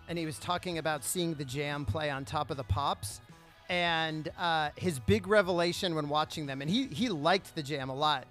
and 0.09 0.19
he 0.19 0.27
was 0.27 0.39
talking 0.39 0.79
about 0.79 1.03
seeing 1.03 1.35
the 1.35 1.45
jam 1.45 1.85
play 1.85 2.11
on 2.11 2.25
top 2.25 2.51
of 2.51 2.57
the 2.57 2.65
pops. 2.65 3.21
And 3.69 4.29
uh, 4.39 4.71
his 4.77 4.99
big 4.99 5.27
revelation 5.27 5.95
when 5.95 6.09
watching 6.09 6.45
them, 6.45 6.61
and 6.61 6.71
he, 6.71 6.89
he 6.89 7.09
liked 7.09 7.55
the 7.55 7.63
jam 7.63 7.89
a 7.89 7.95
lot, 7.95 8.27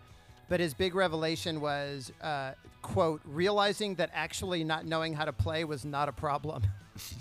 but 0.51 0.59
his 0.59 0.73
big 0.73 0.95
revelation 0.95 1.61
was, 1.61 2.11
uh, 2.21 2.51
quote, 2.81 3.21
realizing 3.23 3.95
that 3.95 4.09
actually 4.13 4.65
not 4.65 4.85
knowing 4.85 5.13
how 5.13 5.23
to 5.23 5.31
play 5.31 5.63
was 5.63 5.85
not 5.85 6.09
a 6.09 6.11
problem. 6.11 6.61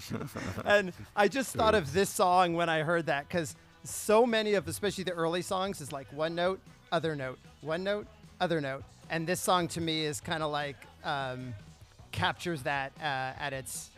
and 0.64 0.92
I 1.14 1.28
just 1.28 1.54
thought 1.54 1.76
of 1.76 1.92
this 1.92 2.10
song 2.10 2.54
when 2.54 2.68
I 2.68 2.80
heard 2.80 3.06
that 3.06 3.28
because 3.28 3.54
so 3.84 4.26
many 4.26 4.54
of, 4.54 4.66
especially 4.66 5.04
the 5.04 5.12
early 5.12 5.42
songs, 5.42 5.80
is 5.80 5.92
like 5.92 6.12
one 6.12 6.34
note, 6.34 6.58
other 6.90 7.14
note, 7.14 7.38
one 7.60 7.84
note, 7.84 8.08
other 8.40 8.60
note, 8.60 8.82
and 9.10 9.28
this 9.28 9.40
song 9.40 9.68
to 9.68 9.80
me 9.80 10.04
is 10.04 10.20
kind 10.20 10.42
of 10.42 10.50
like 10.50 10.84
um, 11.04 11.54
captures 12.10 12.64
that 12.64 12.90
uh, 12.98 13.04
at 13.38 13.52
its 13.52 13.90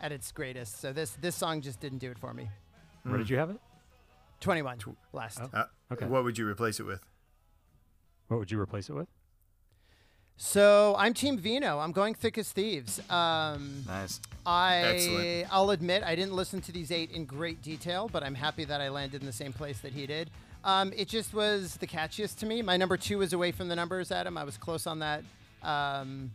at 0.00 0.12
its 0.12 0.32
greatest. 0.32 0.80
So 0.80 0.94
this 0.94 1.10
this 1.20 1.36
song 1.36 1.60
just 1.60 1.78
didn't 1.78 1.98
do 1.98 2.10
it 2.10 2.18
for 2.18 2.32
me. 2.32 2.48
Where 3.02 3.18
did 3.18 3.28
you 3.28 3.36
have 3.36 3.50
it? 3.50 3.58
Twenty 4.40 4.62
one 4.62 4.78
last. 5.12 5.40
Oh. 5.42 5.50
Uh, 5.52 5.64
Okay. 5.92 6.06
What 6.06 6.24
would 6.24 6.36
you 6.36 6.48
replace 6.48 6.80
it 6.80 6.82
with? 6.82 7.00
What 8.28 8.38
would 8.38 8.50
you 8.50 8.60
replace 8.60 8.88
it 8.88 8.94
with? 8.94 9.08
So 10.38 10.94
I'm 10.98 11.14
Team 11.14 11.38
Vino. 11.38 11.78
I'm 11.78 11.92
going 11.92 12.14
thick 12.14 12.36
as 12.36 12.52
thieves. 12.52 13.00
Um, 13.10 13.84
Nice. 13.86 14.20
I 14.44 14.76
Excellent. 14.78 15.46
I'll 15.50 15.70
admit 15.70 16.02
I 16.02 16.14
didn't 16.14 16.34
listen 16.34 16.60
to 16.62 16.72
these 16.72 16.90
eight 16.90 17.10
in 17.12 17.24
great 17.24 17.62
detail, 17.62 18.10
but 18.12 18.22
I'm 18.22 18.34
happy 18.34 18.64
that 18.66 18.80
I 18.80 18.90
landed 18.90 19.22
in 19.22 19.26
the 19.26 19.32
same 19.32 19.52
place 19.52 19.78
that 19.80 19.92
he 19.92 20.06
did. 20.06 20.28
Um, 20.62 20.92
it 20.94 21.08
just 21.08 21.32
was 21.32 21.76
the 21.76 21.86
catchiest 21.86 22.36
to 22.38 22.46
me. 22.46 22.60
My 22.60 22.76
number 22.76 22.96
two 22.96 23.18
was 23.18 23.32
away 23.32 23.50
from 23.52 23.68
the 23.68 23.76
numbers, 23.76 24.12
Adam. 24.12 24.36
I 24.36 24.44
was 24.44 24.58
close 24.58 24.86
on 24.86 24.98
that. 24.98 25.22
Um, 25.62 26.32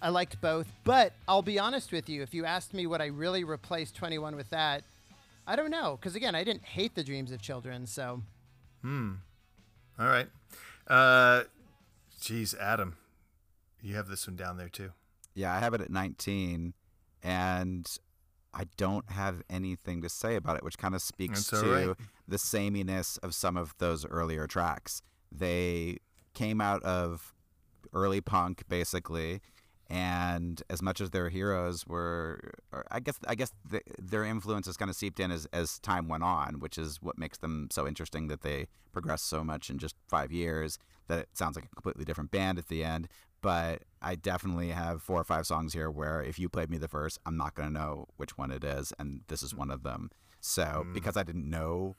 I 0.00 0.10
liked 0.10 0.40
both, 0.40 0.70
but 0.84 1.12
I'll 1.26 1.42
be 1.42 1.58
honest 1.58 1.90
with 1.90 2.08
you. 2.08 2.22
If 2.22 2.32
you 2.32 2.44
asked 2.44 2.72
me 2.72 2.86
would 2.86 3.00
I 3.00 3.06
really 3.06 3.42
replace 3.42 3.90
21 3.90 4.36
with 4.36 4.50
that, 4.50 4.84
I 5.46 5.56
don't 5.56 5.70
know. 5.70 5.98
Because 6.00 6.14
again, 6.14 6.34
I 6.36 6.44
didn't 6.44 6.64
hate 6.64 6.94
the 6.94 7.02
dreams 7.02 7.32
of 7.32 7.42
children. 7.42 7.86
So 7.86 8.22
Hmm. 8.82 9.14
All 9.98 10.06
right. 10.06 10.28
Uh, 10.86 11.44
geez, 12.20 12.54
Adam, 12.54 12.96
you 13.82 13.94
have 13.94 14.08
this 14.08 14.26
one 14.26 14.36
down 14.36 14.56
there 14.56 14.68
too. 14.68 14.92
Yeah, 15.34 15.54
I 15.54 15.58
have 15.60 15.74
it 15.74 15.80
at 15.80 15.90
19, 15.90 16.74
and 17.22 17.98
I 18.52 18.64
don't 18.76 19.10
have 19.10 19.42
anything 19.48 20.02
to 20.02 20.08
say 20.08 20.34
about 20.34 20.56
it, 20.56 20.64
which 20.64 20.78
kind 20.78 20.94
of 20.94 21.02
speaks 21.02 21.48
That's 21.48 21.62
to 21.62 21.86
right. 21.88 21.96
the 22.26 22.38
sameness 22.38 23.16
of 23.18 23.34
some 23.34 23.56
of 23.56 23.74
those 23.78 24.04
earlier 24.06 24.46
tracks. 24.46 25.02
They 25.30 25.98
came 26.34 26.60
out 26.60 26.82
of 26.82 27.32
early 27.92 28.20
punk, 28.20 28.64
basically, 28.68 29.40
and 29.90 30.62
as 30.70 30.80
much 30.80 31.00
as 31.00 31.10
their 31.10 31.28
heroes 31.28 31.84
were, 31.84 32.52
or 32.72 32.84
I 32.92 33.00
guess, 33.00 33.18
I 33.26 33.34
guess 33.34 33.50
the, 33.68 33.82
their 33.98 34.24
influences 34.24 34.76
kind 34.76 34.88
of 34.88 34.94
seeped 34.94 35.18
in 35.18 35.32
as, 35.32 35.46
as 35.52 35.80
time 35.80 36.06
went 36.06 36.22
on, 36.22 36.60
which 36.60 36.78
is 36.78 37.02
what 37.02 37.18
makes 37.18 37.38
them 37.38 37.66
so 37.72 37.88
interesting 37.88 38.28
that 38.28 38.42
they 38.42 38.68
progressed 38.92 39.28
so 39.28 39.42
much 39.42 39.68
in 39.68 39.78
just 39.78 39.96
five 40.08 40.30
years 40.30 40.78
that 41.08 41.18
it 41.18 41.28
sounds 41.32 41.56
like 41.56 41.64
a 41.64 41.74
completely 41.74 42.04
different 42.04 42.30
band 42.30 42.56
at 42.56 42.68
the 42.68 42.84
end. 42.84 43.08
But 43.42 43.82
I 44.00 44.14
definitely 44.14 44.68
have 44.68 45.02
four 45.02 45.20
or 45.20 45.24
five 45.24 45.44
songs 45.44 45.72
here 45.72 45.90
where 45.90 46.22
if 46.22 46.38
you 46.38 46.48
played 46.48 46.70
me 46.70 46.78
the 46.78 46.86
first, 46.86 47.18
I'm 47.26 47.36
not 47.36 47.56
going 47.56 47.68
to 47.68 47.74
know 47.74 48.06
which 48.16 48.38
one 48.38 48.52
it 48.52 48.62
is, 48.62 48.92
and 48.96 49.22
this 49.26 49.42
is 49.42 49.54
mm. 49.54 49.58
one 49.58 49.72
of 49.72 49.82
them. 49.82 50.10
So 50.40 50.62
mm. 50.62 50.94
because 50.94 51.16
I 51.16 51.24
didn't 51.24 51.50
know, 51.50 51.96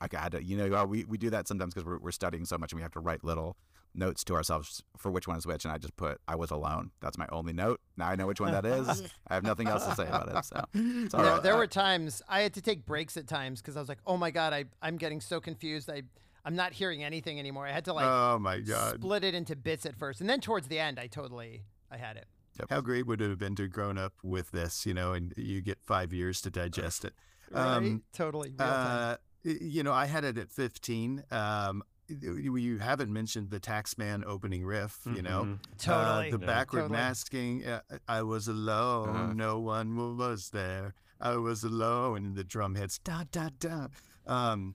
I 0.00 0.08
had 0.10 0.32
to, 0.32 0.42
you 0.42 0.56
know, 0.56 0.86
we, 0.86 1.04
we 1.04 1.18
do 1.18 1.28
that 1.28 1.46
sometimes 1.46 1.74
because 1.74 1.84
we're, 1.84 1.98
we're 1.98 2.10
studying 2.10 2.46
so 2.46 2.56
much 2.56 2.72
and 2.72 2.78
we 2.78 2.82
have 2.82 2.92
to 2.92 3.00
write 3.00 3.22
little 3.22 3.56
notes 3.94 4.24
to 4.24 4.34
ourselves 4.34 4.82
for 4.96 5.10
which 5.10 5.28
one 5.28 5.36
is 5.36 5.46
which. 5.46 5.64
And 5.64 5.72
I 5.72 5.78
just 5.78 5.96
put, 5.96 6.20
I 6.26 6.34
was 6.36 6.50
alone. 6.50 6.90
That's 7.00 7.18
my 7.18 7.26
only 7.30 7.52
note. 7.52 7.80
Now 7.96 8.08
I 8.08 8.16
know 8.16 8.26
which 8.26 8.40
one 8.40 8.52
that 8.52 8.64
is. 8.64 8.88
I 9.28 9.34
have 9.34 9.42
nothing 9.42 9.68
else 9.68 9.86
to 9.86 9.94
say 9.94 10.06
about 10.06 10.28
it. 10.28 10.44
So 10.44 10.64
it's 10.74 11.14
all 11.14 11.22
there, 11.22 11.32
right. 11.32 11.42
there 11.42 11.56
were 11.56 11.66
times 11.66 12.22
I 12.28 12.40
had 12.40 12.54
to 12.54 12.62
take 12.62 12.84
breaks 12.86 13.16
at 13.16 13.26
times 13.26 13.60
because 13.60 13.76
I 13.76 13.80
was 13.80 13.88
like, 13.88 14.00
oh 14.06 14.16
my 14.16 14.30
god, 14.30 14.52
I 14.52 14.64
I'm 14.82 14.96
getting 14.96 15.20
so 15.20 15.40
confused. 15.40 15.90
I 15.90 16.02
I'm 16.44 16.56
not 16.56 16.72
hearing 16.72 17.02
anything 17.02 17.38
anymore. 17.38 17.66
I 17.66 17.72
had 17.72 17.84
to 17.86 17.92
like 17.92 18.06
oh 18.06 18.38
my 18.38 18.60
God! 18.60 18.96
split 18.96 19.24
it 19.24 19.34
into 19.34 19.56
bits 19.56 19.86
at 19.86 19.96
first, 19.96 20.20
and 20.20 20.28
then 20.28 20.40
towards 20.40 20.68
the 20.68 20.78
end, 20.78 20.98
I 20.98 21.06
totally 21.06 21.62
I 21.90 21.96
had 21.96 22.16
it. 22.16 22.26
How 22.70 22.80
great 22.80 23.06
would 23.06 23.20
it 23.20 23.28
have 23.28 23.38
been 23.38 23.56
to 23.56 23.64
have 23.64 23.72
grown 23.72 23.98
up 23.98 24.12
with 24.22 24.52
this, 24.52 24.86
you 24.86 24.94
know, 24.94 25.12
and 25.12 25.34
you 25.36 25.60
get 25.60 25.78
five 25.82 26.12
years 26.12 26.40
to 26.42 26.50
digest 26.50 27.04
it. 27.04 27.14
Right? 27.50 27.76
Um, 27.76 28.02
totally. 28.14 28.54
Uh, 28.58 29.16
you 29.44 29.82
know, 29.82 29.92
I 29.92 30.06
had 30.06 30.24
it 30.24 30.38
at 30.38 30.50
15. 30.50 31.24
Um, 31.30 31.84
you 32.08 32.56
you 32.56 32.78
haven't 32.78 33.12
mentioned 33.12 33.50
the 33.50 33.60
Taxman 33.60 34.24
opening 34.26 34.64
riff, 34.64 35.00
you 35.06 35.22
know. 35.22 35.44
Mhm. 35.44 35.58
Totally. 35.78 36.28
Uh, 36.32 36.36
the 36.36 36.40
Yeah. 36.44 36.46
backward 36.46 36.80
Totally. 36.82 36.98
masking. 36.98 37.64
Uh, 37.66 37.80
I 38.08 38.22
was 38.22 38.48
alone. 38.48 39.08
Uh-huh. 39.08 39.32
No 39.32 39.60
one 39.60 39.96
was 40.16 40.50
there. 40.50 40.94
I 41.20 41.36
was 41.36 41.64
alone. 41.64 42.24
And 42.26 42.36
the 42.36 42.44
drum 42.44 42.74
hits 42.74 42.98
da 42.98 43.24
da 43.30 43.48
da. 43.58 43.88
Um, 44.26 44.74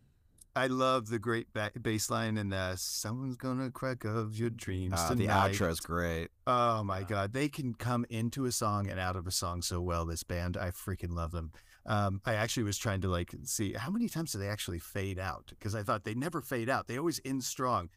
I 0.55 0.67
love 0.67 1.07
the 1.09 1.19
great 1.19 1.53
ba- 1.53 1.71
bass 1.79 2.09
line 2.09 2.35
and 2.37 2.53
uh, 2.53 2.75
someone's 2.75 3.37
gonna 3.37 3.69
crack 3.71 4.03
of 4.03 4.35
your 4.35 4.49
dreams 4.49 4.95
Uh, 4.97 5.13
the 5.13 5.27
outro 5.27 5.69
is 5.69 5.79
great. 5.79 6.29
Oh 6.47 6.83
my 6.83 7.03
god, 7.03 7.33
they 7.33 7.47
can 7.49 7.75
come 7.75 8.05
into 8.09 8.45
a 8.45 8.51
song 8.51 8.89
and 8.89 8.99
out 8.99 9.15
of 9.15 9.27
a 9.27 9.31
song 9.31 9.61
so 9.61 9.79
well. 9.79 10.05
This 10.05 10.23
band, 10.23 10.57
I 10.57 10.71
freaking 10.71 11.11
love 11.13 11.31
them. 11.31 11.51
Um, 11.89 12.21
I 12.25 12.35
actually 12.35 12.63
was 12.63 12.77
trying 12.77 13.01
to 13.01 13.09
like 13.09 13.33
see 13.43 13.73
how 13.73 13.89
many 13.89 14.07
times 14.07 14.31
do 14.31 14.37
they 14.37 14.47
actually 14.47 14.79
fade 14.79 15.19
out 15.19 15.47
because 15.49 15.73
I 15.75 15.83
thought 15.83 16.03
they 16.03 16.13
never 16.13 16.39
fade 16.39 16.69
out. 16.69 16.87
They 16.87 16.97
always 16.97 17.19
end 17.25 17.43
strong, 17.43 17.89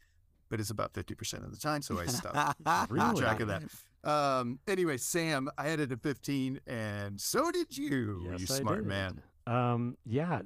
but 0.49 0.59
it's 0.59 0.71
about 0.71 0.93
fifty 0.93 1.13
percent 1.15 1.43
of 1.45 1.51
the 1.51 1.57
time, 1.57 1.81
so 1.81 1.99
I 1.99 2.07
stopped 2.07 2.59
Really? 2.91 3.21
track 3.21 3.39
of 3.39 3.47
that. 3.49 3.63
Um, 4.03 4.59
anyway, 4.67 4.97
Sam, 4.97 5.47
I 5.57 5.67
had 5.69 5.79
it 5.79 5.91
at 5.91 6.01
fifteen, 6.01 6.59
and 6.67 7.21
so 7.21 7.51
did 7.51 7.77
you. 7.77 8.21
you 8.23 8.35
Yes, 8.39 8.51
I 8.51 8.59
smart 8.59 8.79
did. 8.79 8.87
man. 8.87 9.21
Um, 9.45 9.97
yeah. 10.05 10.41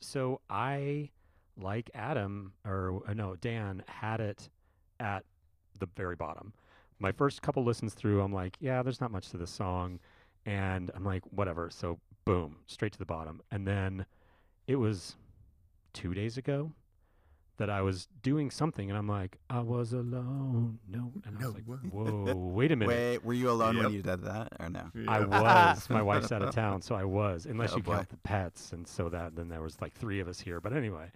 So 0.00 0.40
I, 0.50 1.10
like 1.56 1.90
Adam, 1.94 2.52
or 2.66 3.02
uh, 3.06 3.14
no, 3.14 3.36
Dan, 3.36 3.82
had 3.86 4.20
it 4.20 4.48
at 4.98 5.24
the 5.78 5.86
very 5.96 6.16
bottom. 6.16 6.52
My 6.98 7.12
first 7.12 7.42
couple 7.42 7.62
listens 7.62 7.94
through, 7.94 8.20
I'm 8.22 8.32
like, 8.32 8.56
yeah, 8.58 8.82
there's 8.82 9.00
not 9.00 9.12
much 9.12 9.28
to 9.30 9.36
this 9.36 9.50
song. 9.52 10.00
And 10.46 10.90
I'm 10.94 11.04
like, 11.04 11.22
whatever. 11.30 11.68
So 11.70 12.00
boom, 12.28 12.56
straight 12.66 12.92
to 12.92 12.98
the 12.98 13.04
bottom. 13.06 13.40
And 13.50 13.66
then 13.66 14.06
it 14.66 14.76
was 14.76 15.16
two 15.92 16.14
days 16.14 16.36
ago 16.36 16.72
that 17.56 17.68
I 17.68 17.82
was 17.82 18.06
doing 18.22 18.50
something 18.52 18.88
and 18.88 18.96
I'm 18.96 19.08
like, 19.08 19.38
I 19.50 19.60
was 19.60 19.92
alone. 19.92 20.78
No. 20.88 21.12
And 21.24 21.36
I 21.36 21.40
No, 21.40 21.46
was 21.48 21.54
like, 21.56 21.64
whoa, 21.92 22.34
wait 22.54 22.70
a 22.70 22.76
minute. 22.76 22.94
Wait, 22.94 23.24
were 23.24 23.32
you 23.34 23.50
alone 23.50 23.74
Yep. 23.76 23.84
when 23.84 23.92
you 23.92 24.02
did 24.02 24.22
that 24.22 24.52
or 24.60 24.68
no? 24.68 24.90
I 25.08 25.20
was. 25.20 25.90
My 25.90 26.02
wife's 26.02 26.30
out 26.30 26.42
of 26.42 26.54
town, 26.54 26.82
so 26.82 26.94
I 26.94 27.04
was. 27.04 27.46
Unless 27.46 27.72
Oh, 27.74 27.76
you 27.78 27.82
boy. 27.82 27.94
count 27.94 28.08
the 28.10 28.16
pets, 28.18 28.72
and 28.72 28.86
so 28.86 29.08
that 29.08 29.34
then 29.34 29.48
there 29.48 29.60
was 29.62 29.80
like 29.80 29.92
three 29.94 30.20
of 30.20 30.28
us 30.28 30.38
here. 30.38 30.60
But 30.60 30.72
anyway, 30.72 31.10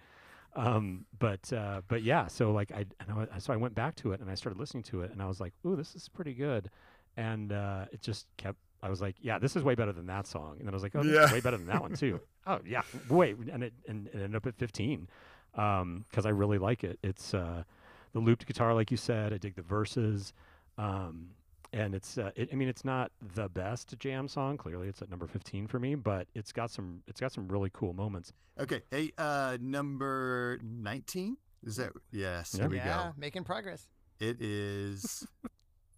um, 0.55 1.05
but 1.17 1.51
uh, 1.53 1.81
but 1.87 2.03
yeah. 2.03 2.27
So 2.27 2.51
like 2.51 2.71
I, 2.73 2.85
and 2.99 3.27
I 3.31 3.39
so 3.39 3.53
I 3.53 3.55
went 3.55 3.73
back 3.75 3.95
to 3.97 4.11
it 4.11 4.19
and 4.19 4.29
I 4.29 4.35
started 4.35 4.59
listening 4.59 4.83
to 4.83 5.01
it, 5.01 5.11
and 5.11 5.21
I 5.21 5.27
was 5.27 5.39
like, 5.39 5.53
ooh, 5.65 5.75
this 5.77 5.95
is 5.95 6.09
pretty 6.09 6.33
good, 6.33 6.69
and 7.15 7.53
uh, 7.53 7.85
it 7.91 8.01
just 8.01 8.27
kept. 8.37 8.57
I 8.83 8.89
was 8.89 9.01
like, 9.01 9.15
yeah, 9.21 9.39
this 9.39 9.55
is 9.55 9.63
way 9.63 9.73
better 9.75 9.93
than 9.93 10.05
that 10.07 10.27
song, 10.27 10.57
and 10.59 10.67
then 10.67 10.73
I 10.73 10.75
was 10.75 10.83
like, 10.83 10.93
oh, 10.95 11.01
this 11.03 11.15
Yeah. 11.15 11.25
is 11.25 11.31
way 11.31 11.39
better 11.41 11.57
than 11.57 11.67
that 11.67 11.81
one 11.81 11.95
too. 11.95 12.19
oh 12.47 12.59
yeah, 12.65 12.81
wait, 13.09 13.37
and 13.51 13.63
it 13.63 13.73
and 13.87 14.07
it 14.07 14.15
ended 14.15 14.35
up 14.35 14.45
at 14.45 14.55
15 14.57 15.07
because 15.53 16.25
I 16.25 16.29
really 16.29 16.57
like 16.57 16.83
it. 16.83 16.99
It's 17.01 17.33
uh, 17.33 17.63
the 18.11 18.19
looped 18.19 18.45
guitar, 18.45 18.73
like 18.73 18.91
you 18.91 18.97
said. 18.97 19.33
I 19.33 19.37
dig 19.37 19.55
the 19.55 19.61
verses. 19.61 20.33
Um, 20.77 21.29
and 21.71 21.95
it's 21.95 22.17
uh, 22.19 22.29
it, 22.35 22.49
I 22.51 22.55
mean 22.55 22.67
it's 22.67 22.85
not 22.85 23.11
the 23.35 23.49
best 23.49 23.97
jam 23.97 24.27
song. 24.27 24.57
Clearly, 24.57 24.87
it's 24.89 25.01
at 25.01 25.09
number 25.09 25.25
fifteen 25.27 25.65
for 25.65 25.79
me, 25.79 25.95
but 25.95 26.27
it's 26.35 26.51
got 26.51 26.69
some 26.69 27.01
it's 27.07 27.19
got 27.21 27.31
some 27.31 27.47
really 27.47 27.71
cool 27.73 27.93
moments. 27.93 28.31
Okay, 28.59 28.81
hey, 28.91 29.11
uh, 29.17 29.57
number 29.59 30.59
nineteen. 30.61 31.37
Is 31.65 31.77
that 31.77 31.93
yes? 32.11 32.53
Yeah. 32.53 32.61
Here 32.61 32.69
we 32.69 32.75
yeah, 32.77 32.97
go. 33.07 33.13
making 33.17 33.43
progress. 33.43 33.87
It 34.19 34.37
is 34.39 35.25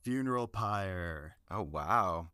Funeral 0.03 0.47
Pyre. 0.47 1.35
Oh 1.51 1.63
wow. 1.63 2.27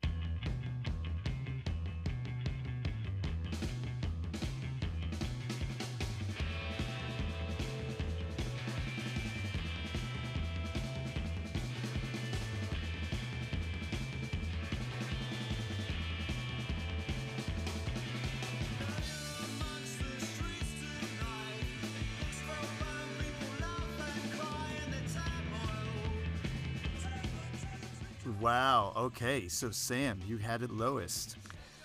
Wow. 28.55 28.91
Okay. 28.97 29.47
So 29.47 29.71
Sam, 29.71 30.19
you 30.27 30.35
had 30.35 30.61
it 30.61 30.71
lowest. 30.71 31.37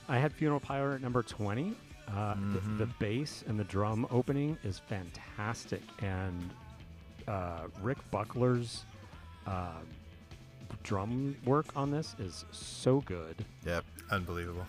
I 0.09 0.19
had 0.19 0.33
Funeral 0.33 0.59
Pyre 0.59 0.95
at 0.95 1.01
number 1.01 1.23
20. 1.23 1.77
Uh, 2.09 2.35
the, 2.35 2.61
the 2.85 2.87
Mhm. 2.87 2.99
bass 2.99 3.45
and 3.47 3.57
the 3.59 3.63
drum 3.65 4.05
opening 4.11 4.59
is 4.65 4.81
fantastic, 4.81 5.83
and 6.03 6.51
uh, 7.29 7.69
Rick 7.83 7.99
Buckler's 8.13 8.85
uh, 9.47 9.79
drum 10.83 11.37
work 11.45 11.67
on 11.77 11.93
this 11.93 12.17
is 12.19 12.45
so 12.51 13.01
good. 13.03 13.45
Yep. 13.65 13.85
Unbelievable. 14.11 14.67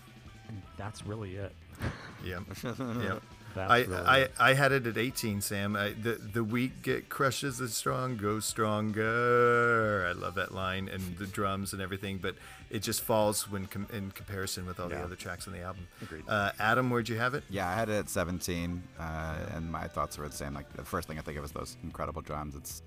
And 0.48 0.62
that's 0.76 1.04
really 1.04 1.34
it. 1.34 1.52
Yep. 2.24 2.42
Yep. 2.78 3.22
That's 3.66 3.88
I, 4.06 4.22
I. 4.22 4.50
I 4.50 4.54
had 4.54 4.72
it 4.72 4.86
at 4.86 4.96
18, 4.96 5.40
Sam. 5.40 5.74
I, 5.76 5.90
the 5.90 6.12
the 6.14 6.44
weak 6.44 6.82
get 6.82 7.08
crushes 7.08 7.58
the 7.58 7.68
strong, 7.68 8.16
go 8.16 8.40
stronger. 8.40 10.06
I 10.08 10.12
love 10.12 10.34
that 10.36 10.52
line 10.54 10.88
and 10.88 11.16
the 11.18 11.26
drums 11.26 11.72
and 11.72 11.82
everything, 11.82 12.18
but 12.18 12.34
it 12.70 12.80
just 12.82 13.00
falls 13.02 13.50
when 13.50 13.66
com- 13.66 13.88
in 13.92 14.10
comparison 14.10 14.66
with 14.66 14.78
all 14.80 14.88
the 14.88 14.98
other 15.02 15.16
tracks 15.16 15.46
on 15.46 15.52
the 15.52 15.60
album. 15.62 15.86
Agreed. 16.02 16.24
Uh, 16.28 16.52
Adam, 16.58 16.90
where'd 16.90 17.08
you 17.08 17.16
have 17.16 17.34
it? 17.34 17.44
Yeah, 17.50 17.68
I 17.68 17.74
had 17.74 17.88
it 17.88 17.94
at 17.94 18.08
17, 18.10 18.82
uh, 18.98 19.34
and 19.54 19.70
my 19.70 19.88
thoughts 19.88 20.18
were 20.18 20.28
the 20.28 20.34
same. 20.36 20.54
Like 20.54 20.72
the 20.74 20.84
first 20.84 21.08
thing 21.08 21.18
I 21.18 21.22
think 21.22 21.38
of 21.38 21.44
is 21.44 21.52
those 21.52 21.76
incredible 21.82 22.22
drums. 22.22 22.54
It's 22.54 22.82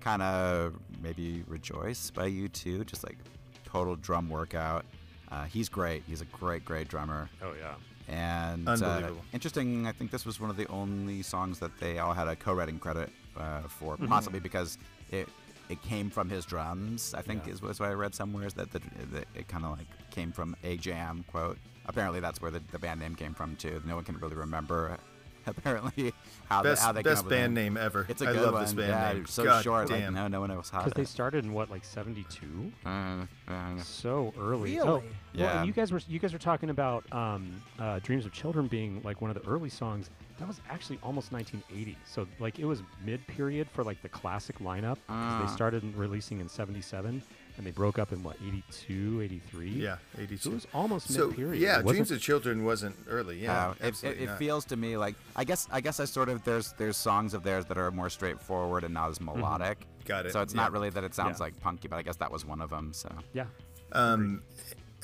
kind 0.00 0.22
of 0.22 0.74
maybe 1.02 1.44
Rejoice 1.48 2.10
by 2.10 2.30
U2, 2.30 2.86
just 2.86 3.04
like 3.04 3.16
total 3.64 3.96
drum 3.96 4.28
workout. 4.28 4.84
Uh, 5.30 5.44
he's 5.44 5.68
great. 5.68 6.02
He's 6.06 6.20
a 6.20 6.26
great, 6.26 6.64
great 6.64 6.88
drummer. 6.88 7.28
oh 7.42 7.54
yeah. 7.58 7.74
And 8.08 8.68
uh, 8.68 9.10
interesting. 9.32 9.86
I 9.86 9.92
think 9.92 10.10
this 10.10 10.26
was 10.26 10.38
one 10.40 10.50
of 10.50 10.56
the 10.56 10.66
only 10.68 11.22
songs 11.22 11.58
that 11.60 11.70
they 11.80 11.98
all 11.98 12.12
had 12.12 12.28
a 12.28 12.36
co-writing 12.36 12.78
credit 12.78 13.10
uh, 13.36 13.62
for, 13.62 13.94
Mm-hmm. 13.96 14.06
possibly 14.08 14.40
because 14.40 14.78
it 15.10 15.28
it 15.70 15.80
came 15.82 16.10
from 16.10 16.28
his 16.28 16.44
drums. 16.44 17.14
I 17.14 17.22
think 17.22 17.46
Yeah. 17.46 17.54
is, 17.54 17.62
is 17.62 17.80
what 17.80 17.88
I 17.88 17.94
read 17.94 18.14
somewhere 18.14 18.46
is 18.46 18.52
that, 18.54 18.70
the, 18.70 18.80
that 19.12 19.24
it 19.34 19.48
kind 19.48 19.64
of 19.64 19.78
like 19.78 19.86
came 20.10 20.30
from 20.30 20.54
a 20.62 20.76
jam 20.76 21.24
quote. 21.30 21.56
Apparently, 21.86 22.20
that's 22.20 22.42
where 22.42 22.50
the, 22.50 22.60
the 22.70 22.78
band 22.78 23.00
name 23.00 23.14
came 23.14 23.32
from 23.32 23.56
too. 23.56 23.80
No 23.86 23.94
one 23.94 24.04
can 24.04 24.18
really 24.18 24.36
remember. 24.36 24.98
Apparently, 25.58 26.12
how 26.48 26.62
Best, 26.62 26.80
they, 26.82 26.86
how 26.86 26.92
they 26.92 27.02
came 27.02 27.10
best 27.12 27.18
up 27.20 27.24
with 27.26 27.30
the 27.30 27.36
band 27.36 27.54
name. 27.54 27.74
name 27.74 27.84
ever. 27.84 28.06
It's 28.08 28.22
a 28.22 28.28
I 28.28 28.32
good 28.32 28.42
love 28.42 28.52
one. 28.54 28.62
this 28.62 28.72
band 28.74 28.88
yeah, 28.88 29.12
name. 29.12 29.26
so 29.26 29.44
God 29.44 29.62
short. 29.64 29.90
Like, 29.90 30.00
Damn. 30.00 30.14
no, 30.14 30.28
no 30.28 30.40
one 30.40 30.50
knows 30.50 30.70
how. 30.70 30.78
Because 30.78 30.92
they 30.94 31.04
started 31.04 31.44
in 31.44 31.52
what, 31.52 31.70
like 31.70 31.84
72? 31.84 32.72
uh, 32.86 33.24
uh, 33.48 33.78
So 33.82 34.32
early. 34.38 34.72
Really? 34.76 34.80
Oh, 34.80 34.84
well, 34.96 35.02
Yeah. 35.32 35.58
and 35.58 35.66
you 35.66 35.72
guys 35.72 35.92
were 35.92 36.00
you 36.08 36.18
guys 36.18 36.32
were 36.32 36.38
talking 36.38 36.70
about 36.70 37.04
um, 37.12 37.62
uh, 37.78 37.98
"Dreams 38.02 38.24
of 38.26 38.32
Children" 38.32 38.66
being 38.68 39.00
like 39.04 39.20
one 39.20 39.30
of 39.30 39.40
the 39.42 39.48
early 39.48 39.68
songs. 39.70 40.10
That 40.38 40.48
was 40.48 40.60
actually 40.68 40.98
almost 41.02 41.30
1980. 41.32 41.96
So 42.06 42.26
like 42.40 42.58
it 42.58 42.64
was 42.64 42.82
mid 43.04 43.24
period 43.26 43.68
for 43.72 43.84
like 43.84 44.00
the 44.02 44.08
classic 44.08 44.58
lineup. 44.58 44.96
Ah. 45.08 45.42
they 45.46 45.52
started 45.52 45.82
releasing 45.96 46.40
in 46.40 46.48
'77, 46.48 47.22
and 47.56 47.64
they 47.66 47.70
broke 47.70 47.98
up 47.98 48.12
in 48.12 48.22
what 48.22 48.36
82, 48.44 49.20
83. 49.22 49.68
Yeah, 49.70 49.96
So 50.16 50.22
82. 50.22 50.48
it 50.50 50.54
was 50.54 50.66
almost 50.74 51.08
So 51.12 51.28
mid 51.28 51.36
period. 51.36 51.60
yeah, 51.62 51.82
Dreams 51.82 52.10
of 52.10 52.20
Children 52.20 52.64
wasn't 52.64 52.96
early. 53.08 53.38
Yeah, 53.42 53.68
Uh, 53.68 53.74
it, 53.88 54.04
it, 54.04 54.20
it 54.22 54.30
feels 54.38 54.64
to 54.66 54.76
me 54.76 54.96
like 54.96 55.14
I 55.36 55.44
guess 55.44 55.68
I 55.70 55.80
guess 55.80 56.00
I 56.00 56.04
sort 56.04 56.28
of 56.28 56.42
there's 56.44 56.72
there's 56.78 56.96
songs 56.96 57.32
of 57.34 57.42
theirs 57.42 57.64
that 57.66 57.78
are 57.78 57.90
more 57.90 58.10
straightforward 58.10 58.82
and 58.84 58.92
not 58.94 59.10
as 59.10 59.20
melodic. 59.20 59.86
Got 60.04 60.26
it. 60.26 60.32
So 60.32 60.40
it's 60.42 60.52
yeah. 60.54 60.62
not 60.62 60.72
really 60.72 60.90
that 60.90 61.04
it 61.04 61.14
sounds 61.14 61.38
Yeah. 61.38 61.44
like 61.44 61.60
punky, 61.60 61.88
but 61.88 61.96
I 61.96 62.02
guess 62.02 62.16
that 62.16 62.30
was 62.30 62.44
one 62.44 62.60
of 62.60 62.70
them. 62.70 62.92
So 62.92 63.10
yeah. 63.32 63.46
Um, 63.92 64.42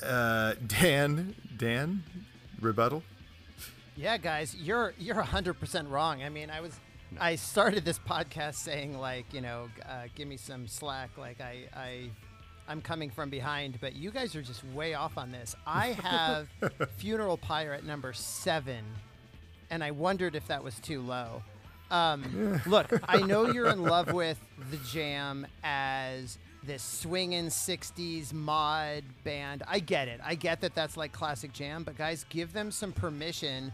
uh, 0.03 0.55
Dan, 0.67 1.35
Dan, 1.57 2.03
rebuttal. 2.59 3.03
Yeah, 3.95 4.17
guys, 4.17 4.55
you're 4.55 4.93
you're 4.97 5.21
100% 5.21 5.89
wrong. 5.89 6.23
I 6.23 6.29
mean, 6.29 6.49
I 6.49 6.61
was 6.61 6.73
I 7.19 7.35
started 7.35 7.83
this 7.85 7.99
podcast 7.99 8.55
saying 8.55 8.97
like, 8.97 9.33
you 9.33 9.41
know, 9.41 9.69
uh, 9.87 10.03
give 10.15 10.27
me 10.27 10.37
some 10.37 10.67
slack 10.67 11.17
like 11.17 11.39
I 11.41 11.67
I 11.75 12.09
I'm 12.71 12.81
coming 12.81 13.09
from 13.09 13.29
behind, 13.29 13.79
but 13.81 13.97
you 13.97 14.11
guys 14.11 14.33
are 14.33 14.41
just 14.41 14.63
way 14.67 14.93
off 14.93 15.17
on 15.17 15.29
this. 15.29 15.57
I 15.67 15.87
have 15.87 16.47
Funeral 16.95 17.35
Pyre 17.35 17.73
at 17.73 17.83
number 17.83 18.13
7 18.13 18.77
and 19.69 19.83
I 19.83 19.91
wondered 19.91 20.35
if 20.35 20.47
that 20.47 20.63
was 20.63 20.79
too 20.79 21.01
low. 21.01 21.43
Um, 21.89 22.61
look, 22.65 22.87
I 23.09 23.17
know 23.23 23.51
you're 23.51 23.67
in 23.67 23.83
love 23.83 24.13
with 24.13 24.39
the 24.69 24.77
Jam 24.77 25.45
as 25.65 26.37
this 26.63 26.81
swinging 26.81 27.47
60s 27.47 28.31
mod 28.31 29.03
band. 29.25 29.63
I 29.67 29.79
get 29.79 30.07
it. 30.07 30.21
I 30.23 30.35
get 30.35 30.61
that 30.61 30.73
that's 30.73 30.95
like 30.95 31.11
classic 31.11 31.51
Jam, 31.51 31.83
but 31.83 31.97
guys, 31.97 32.25
give 32.29 32.53
them 32.53 32.71
some 32.71 32.93
permission 32.93 33.73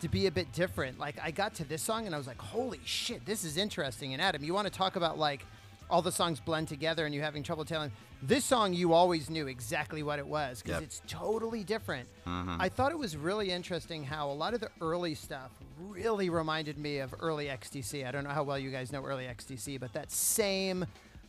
to 0.00 0.08
be 0.08 0.26
a 0.26 0.30
bit 0.30 0.52
different. 0.52 0.98
Like, 0.98 1.16
I 1.22 1.32
got 1.32 1.52
to 1.56 1.64
this 1.64 1.82
song 1.82 2.06
and 2.06 2.14
I 2.14 2.18
was 2.18 2.26
like, 2.26 2.40
holy 2.40 2.80
shit, 2.86 3.26
this 3.26 3.44
is 3.44 3.58
interesting. 3.58 4.14
And 4.14 4.22
Adam, 4.22 4.42
you 4.42 4.54
want 4.54 4.66
to 4.66 4.72
talk 4.72 4.96
about 4.96 5.18
like 5.18 5.44
all 5.90 6.02
the 6.02 6.12
songs 6.12 6.40
blend 6.40 6.68
together 6.68 7.04
and 7.06 7.14
you're 7.14 7.24
having 7.24 7.42
trouble 7.42 7.64
telling 7.64 7.90
this 8.22 8.44
song 8.44 8.72
you 8.74 8.92
always 8.92 9.30
knew 9.30 9.46
exactly 9.46 10.02
what 10.02 10.18
it 10.18 10.26
was 10.26 10.60
because 10.62 10.80
Yep. 10.80 10.82
it's 10.82 11.02
totally 11.06 11.64
different 11.64 12.08
mm-hmm. 12.26 12.60
i 12.60 12.68
thought 12.68 12.90
it 12.92 12.98
was 12.98 13.16
really 13.16 13.50
interesting 13.50 14.04
how 14.04 14.30
a 14.30 14.32
lot 14.32 14.54
of 14.54 14.60
the 14.60 14.70
early 14.80 15.14
stuff 15.14 15.50
really 15.78 16.28
reminded 16.30 16.78
me 16.78 16.98
of 16.98 17.14
early 17.20 17.46
xtc 17.46 18.06
i 18.06 18.10
don't 18.10 18.24
know 18.24 18.30
how 18.30 18.42
well 18.42 18.58
you 18.58 18.70
guys 18.70 18.92
know 18.92 19.04
early 19.04 19.24
xtc 19.24 19.78
but 19.80 19.92
that 19.92 20.10
same 20.10 20.84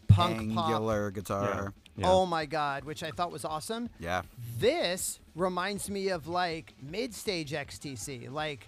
punk 0.08 0.54
pop 0.56 0.66
angular 0.72 1.12
guitar. 1.12 1.74
Yeah. 1.96 2.10
oh 2.10 2.26
my 2.26 2.46
god 2.46 2.84
which 2.84 3.04
i 3.04 3.12
thought 3.12 3.32
was 3.32 3.46
awesome 3.46 3.90
Yeah. 4.00 4.24
this 4.58 5.20
reminds 5.36 5.90
me 5.90 6.10
of 6.10 6.28
like 6.28 6.74
mid 6.82 7.14
stage 7.14 7.52
XTC. 7.52 8.30
Like 8.32 8.68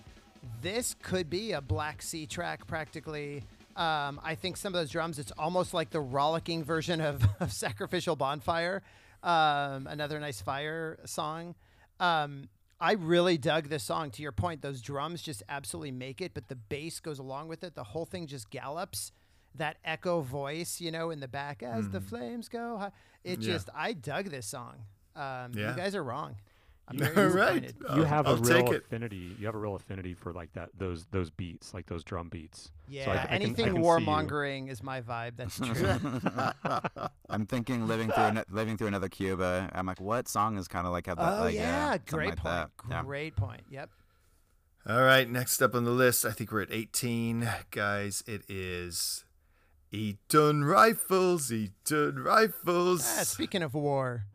this 0.61 0.95
could 1.01 1.29
be 1.29 1.51
a 1.51 1.61
Black 1.61 2.01
Sea 2.01 2.25
track 2.25 2.65
practically. 2.65 3.43
Um, 3.75 4.19
I 4.23 4.35
think 4.35 4.57
some 4.57 4.73
of 4.73 4.79
those 4.79 4.89
drums, 4.89 5.19
it's 5.19 5.31
almost 5.37 5.73
like 5.73 5.89
the 5.91 5.99
rollicking 6.01 6.63
version 6.63 7.01
of, 7.01 7.23
of 7.39 7.51
Sacrificial 7.53 8.15
Bonfire, 8.15 8.81
um, 9.23 9.87
another 9.87 10.19
nice 10.19 10.41
fire 10.41 10.99
song. 11.05 11.55
Um, 11.99 12.49
I 12.79 12.93
really 12.93 13.37
dug 13.37 13.69
this 13.69 13.83
song. 13.83 14.09
To 14.11 14.23
your 14.23 14.31
point, 14.31 14.61
those 14.61 14.81
drums 14.81 15.21
just 15.21 15.43
absolutely 15.47 15.91
make 15.91 16.19
it, 16.21 16.33
but 16.33 16.47
the 16.47 16.55
bass 16.55 16.99
goes 16.99 17.19
along 17.19 17.47
with 17.47 17.63
it. 17.63 17.75
The 17.75 17.83
whole 17.83 18.05
thing 18.05 18.25
just 18.27 18.49
gallops. 18.49 19.11
That 19.55 19.77
echo 19.83 20.21
voice, 20.21 20.79
you 20.81 20.91
know, 20.91 21.11
in 21.11 21.19
the 21.19 21.27
back 21.27 21.61
as 21.61 21.89
the 21.89 21.99
flames 22.01 22.47
go 22.47 22.77
high. 22.77 22.91
It 23.23 23.39
Mm. 23.39 23.45
Yeah. 23.45 23.53
just, 23.53 23.69
I 23.75 23.93
dug 23.93 24.25
this 24.29 24.47
song. 24.47 24.85
Um, 25.15 25.51
Yeah. 25.53 25.71
You 25.71 25.75
guys 25.75 25.93
are 25.93 26.03
wrong. 26.03 26.37
I'm 26.91 26.97
You- 26.99 27.05
very 27.05 27.29
All 27.31 27.35
right. 27.37 27.61
disappointed. 27.63 27.75
You 27.95 28.01
I'll- 28.03 28.05
have 28.05 28.27
I'll 28.27 28.33
a 28.33 28.37
real 28.37 28.73
affinity. 28.75 29.35
You 29.39 29.45
have 29.47 29.55
a 29.55 29.57
real 29.57 29.75
affinity 29.75 30.13
for 30.13 30.31
like 30.33 30.53
that 30.53 30.69
those 30.77 31.05
those 31.11 31.29
beats, 31.31 31.73
like 31.73 31.87
those 31.87 32.03
drum 32.03 32.29
beats. 32.29 32.71
Yeah, 32.87 33.05
So 33.05 33.11
I- 33.11 33.13
I 33.13 33.17
can- 33.17 33.29
I 33.29 33.35
anything 33.35 33.65
can 33.65 33.73
see 33.75 33.79
you. 33.79 33.85
warmongering 33.85 34.69
is 34.69 34.83
my 34.83 35.01
vibe. 35.01 35.37
That's 35.37 35.57
true. 35.59 37.07
I'm 37.29 37.45
thinking 37.45 37.87
living 37.87 38.09
through 38.11 38.23
ano- 38.23 38.43
living 38.49 38.77
through 38.77 38.87
another 38.87 39.09
Cuba. 39.09 39.69
I'm 39.73 39.85
like, 39.85 40.01
what 40.01 40.27
song 40.27 40.57
is 40.57 40.67
kind 40.67 40.85
of 40.85 40.91
like 40.93 41.07
had 41.07 41.17
that? 41.17 41.39
oh 41.39 41.43
like, 41.43 41.55
yeah, 41.55 41.91
something 41.91 42.03
great 42.17 42.29
like 42.29 42.37
point. 42.37 42.53
That. 42.53 42.69
Yeah. 42.89 43.03
Great 43.03 43.35
point. 43.35 43.61
Yep. 43.69 43.89
All 44.87 45.03
right, 45.03 45.29
next 45.29 45.61
up 45.61 45.75
on 45.75 45.83
the 45.85 45.91
list, 45.91 46.25
I 46.25 46.31
think 46.31 46.51
we're 46.51 46.63
at 46.63 46.71
18. 46.71 47.47
Guys, 47.69 48.23
it 48.25 48.41
is 48.49 49.25
Eton 49.91 50.63
Rifles, 50.63 51.51
Eton 51.51 52.17
Rifles. 52.17 53.01
Ah, 53.19 53.21
speaking 53.23 53.61
of 53.61 53.75
war, 53.75 54.25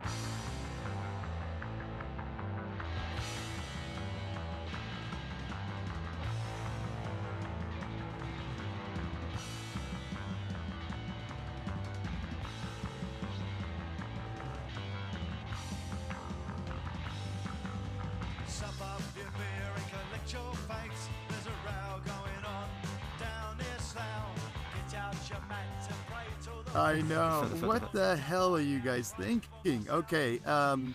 I 26.97 27.01
know. 27.09 27.43
what 27.67 27.93
the 27.93 28.17
hell 28.17 28.57
are 28.57 28.61
you 28.61 28.79
guys 28.81 29.13
thinking? 29.19 29.87
Okay, 29.91 30.41
um, 30.47 30.95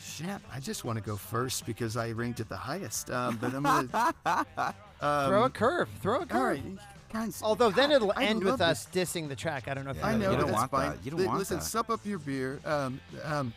shit, 0.00 0.28
I 0.52 0.60
just 0.60 0.84
want 0.84 0.98
to 0.98 1.04
go 1.04 1.16
first 1.16 1.66
because 1.66 1.96
I 1.96 2.10
ranked 2.12 2.40
it 2.40 2.48
the 2.48 2.56
highest. 2.56 3.10
Um, 3.10 3.36
but 3.40 3.54
I'm 3.54 3.62
gonna 3.62 4.14
um, 5.00 5.28
throw 5.28 5.44
a 5.44 5.50
curve. 5.50 5.88
Throw 6.00 6.20
a 6.22 6.26
curve. 6.26 6.36
All 6.40 6.44
right, 6.46 6.62
guys. 7.12 7.40
Although 7.42 7.70
then 7.70 7.92
it'll 7.92 8.12
I 8.16 8.24
end 8.24 8.40
with 8.40 8.48
love 8.48 8.60
us 8.60 8.86
dissing 8.92 9.28
the 9.28 9.36
track. 9.36 9.68
I 9.68 9.74
don't 9.74 9.84
know 9.84 9.90
if 9.92 9.96
Yeah, 9.98 10.06
I 10.06 10.12
you 10.12 10.18
know, 10.18 10.30
you 10.30 10.36
don't 10.36 10.46
that's 10.46 10.58
want 10.58 10.70
fine. 10.70 10.90
that. 10.90 11.04
You 11.04 11.10
don't 11.12 11.20
Li- 11.20 11.26
want 11.26 11.38
Listen, 11.38 11.58
that. 11.58 11.64
sup 11.64 11.90
up 11.90 12.00
your 12.04 12.18
beer. 12.18 12.60
Um, 12.64 13.00
um, 13.24 13.52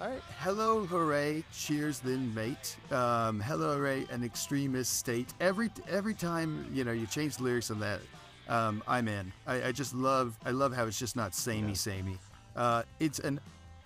All 0.00 0.08
right. 0.08 0.22
hello, 0.40 0.84
hooray, 0.86 1.44
cheers, 1.52 1.98
then 2.00 2.32
mate. 2.34 2.76
Um, 2.90 3.40
hello, 3.40 3.76
hooray, 3.76 4.06
an 4.10 4.24
extremist 4.24 4.96
state. 4.98 5.32
Every 5.40 5.70
every 5.88 6.14
time 6.14 6.66
you 6.72 6.84
know 6.84 6.92
you 6.92 7.06
change 7.06 7.36
the 7.36 7.42
lyrics 7.44 7.70
on 7.70 7.80
that, 7.80 8.00
um, 8.50 8.82
I'm 8.86 9.08
in. 9.08 9.32
I, 9.46 9.68
I 9.68 9.72
just 9.72 9.94
love 9.94 10.36
I 10.44 10.50
love 10.50 10.74
how 10.74 10.86
it's 10.86 10.98
just 10.98 11.16
not 11.16 11.34
samey 11.34 11.74
samey. 11.74 12.18
Uh, 12.56 12.82
it's 12.98 13.20
an 13.20 13.40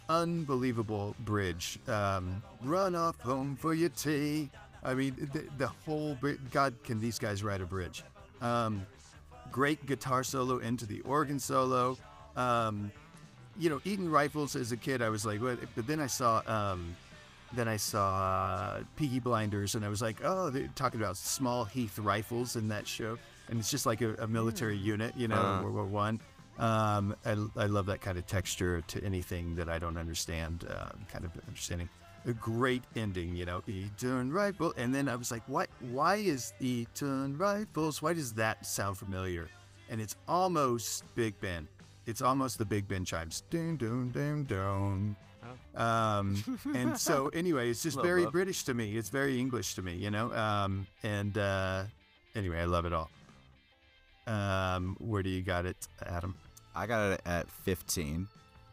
unbelievable 0.08 1.14
bridge. 1.20 1.78
Um, 1.86 2.42
Run 2.62 2.94
off 2.94 3.20
home 3.20 3.56
for 3.56 3.74
your 3.74 3.90
tea. 3.90 4.50
I 4.82 4.94
mean, 4.94 5.30
the, 5.32 5.44
the 5.58 5.66
whole 5.86 6.16
bri- 6.20 6.38
God, 6.50 6.74
can 6.84 7.00
these 7.00 7.18
guys 7.18 7.42
write 7.42 7.60
a 7.60 7.66
bridge? 7.66 8.02
Um, 8.40 8.86
great 9.50 9.86
guitar 9.86 10.22
solo 10.24 10.58
into 10.58 10.86
the 10.86 11.00
organ 11.02 11.38
solo. 11.38 11.96
Um, 12.36 12.90
you 13.58 13.70
know, 13.70 13.80
eating 13.84 14.10
rifles 14.10 14.56
as 14.56 14.72
a 14.72 14.76
kid, 14.76 15.00
I 15.00 15.08
was 15.08 15.24
like, 15.24 15.40
what? 15.40 15.58
But 15.76 15.86
then 15.86 16.00
I 16.00 16.06
saw, 16.06 16.42
um, 16.46 16.96
then 17.54 17.68
I 17.68 17.76
saw 17.76 18.14
uh, 18.16 18.82
Peaky 18.96 19.20
Blinders, 19.20 19.74
and 19.74 19.84
I 19.84 19.88
was 19.88 20.02
like, 20.02 20.18
oh, 20.24 20.50
they're 20.50 20.68
talking 20.74 21.00
about 21.00 21.16
small 21.16 21.64
Heath 21.64 21.98
rifles 21.98 22.56
in 22.56 22.68
that 22.68 22.86
show, 22.86 23.18
and 23.48 23.58
it's 23.58 23.70
just 23.70 23.86
like 23.86 24.00
a, 24.00 24.14
a 24.14 24.26
military 24.26 24.76
unit, 24.76 25.14
you 25.16 25.28
know, 25.28 25.36
Uh. 25.36 25.62
World 25.62 25.74
War 25.74 25.84
One. 25.86 26.20
Um, 26.58 27.16
I, 27.24 27.32
I 27.56 27.66
love 27.66 27.86
that 27.86 28.00
kind 28.00 28.16
of 28.16 28.26
texture 28.26 28.80
to 28.82 29.04
anything 29.04 29.56
that 29.56 29.68
I 29.68 29.80
don't 29.80 29.96
understand, 29.96 30.64
uh, 30.70 30.90
kind 31.12 31.24
of 31.24 31.32
understanding. 31.48 31.88
A 32.26 32.32
great 32.32 32.84
ending, 32.96 33.34
you 33.34 33.44
know, 33.44 33.62
Eton 33.66 34.32
rifle, 34.32 34.72
and 34.76 34.94
then 34.94 35.08
I 35.08 35.16
was 35.16 35.30
like, 35.30 35.42
what? 35.46 35.68
Why 35.90 36.16
is 36.16 36.52
Eton 36.60 37.36
rifles? 37.36 38.00
Why 38.00 38.14
does 38.14 38.32
that 38.34 38.64
sound 38.64 38.96
familiar? 38.98 39.48
And 39.90 40.00
it's 40.00 40.16
almost 40.26 41.04
Big 41.14 41.38
Ben. 41.40 41.68
It's 42.06 42.22
almost 42.22 42.56
the 42.58 42.64
Big 42.64 42.86
Ben 42.88 43.04
chimes. 43.04 43.42
Dun 43.50 43.76
dun 43.76 44.10
dun 44.10 44.44
dun. 44.44 45.16
Um, 45.76 46.42
and 46.74 46.98
so 47.08 47.28
anyway, 47.28 47.70
it's 47.70 47.82
just 47.82 48.00
very 48.00 48.24
bit. 48.24 48.32
British 48.32 48.64
to 48.64 48.74
me. 48.74 48.96
It's 48.96 49.08
very 49.10 49.38
English 49.38 49.74
to 49.74 49.82
me, 49.82 49.94
you 49.94 50.10
know. 50.10 50.32
Um, 50.32 50.86
and 51.02 51.36
uh, 51.38 51.84
anyway, 52.34 52.60
I 52.60 52.64
love 52.64 52.84
it 52.86 52.92
all. 52.92 53.10
Um, 54.26 54.96
where 55.00 55.22
do 55.22 55.30
you 55.30 55.42
got 55.42 55.66
it, 55.66 55.76
Adam? 56.04 56.34
I 56.74 56.86
got 56.86 57.12
it 57.12 57.20
at 57.26 57.48
15. 57.50 58.26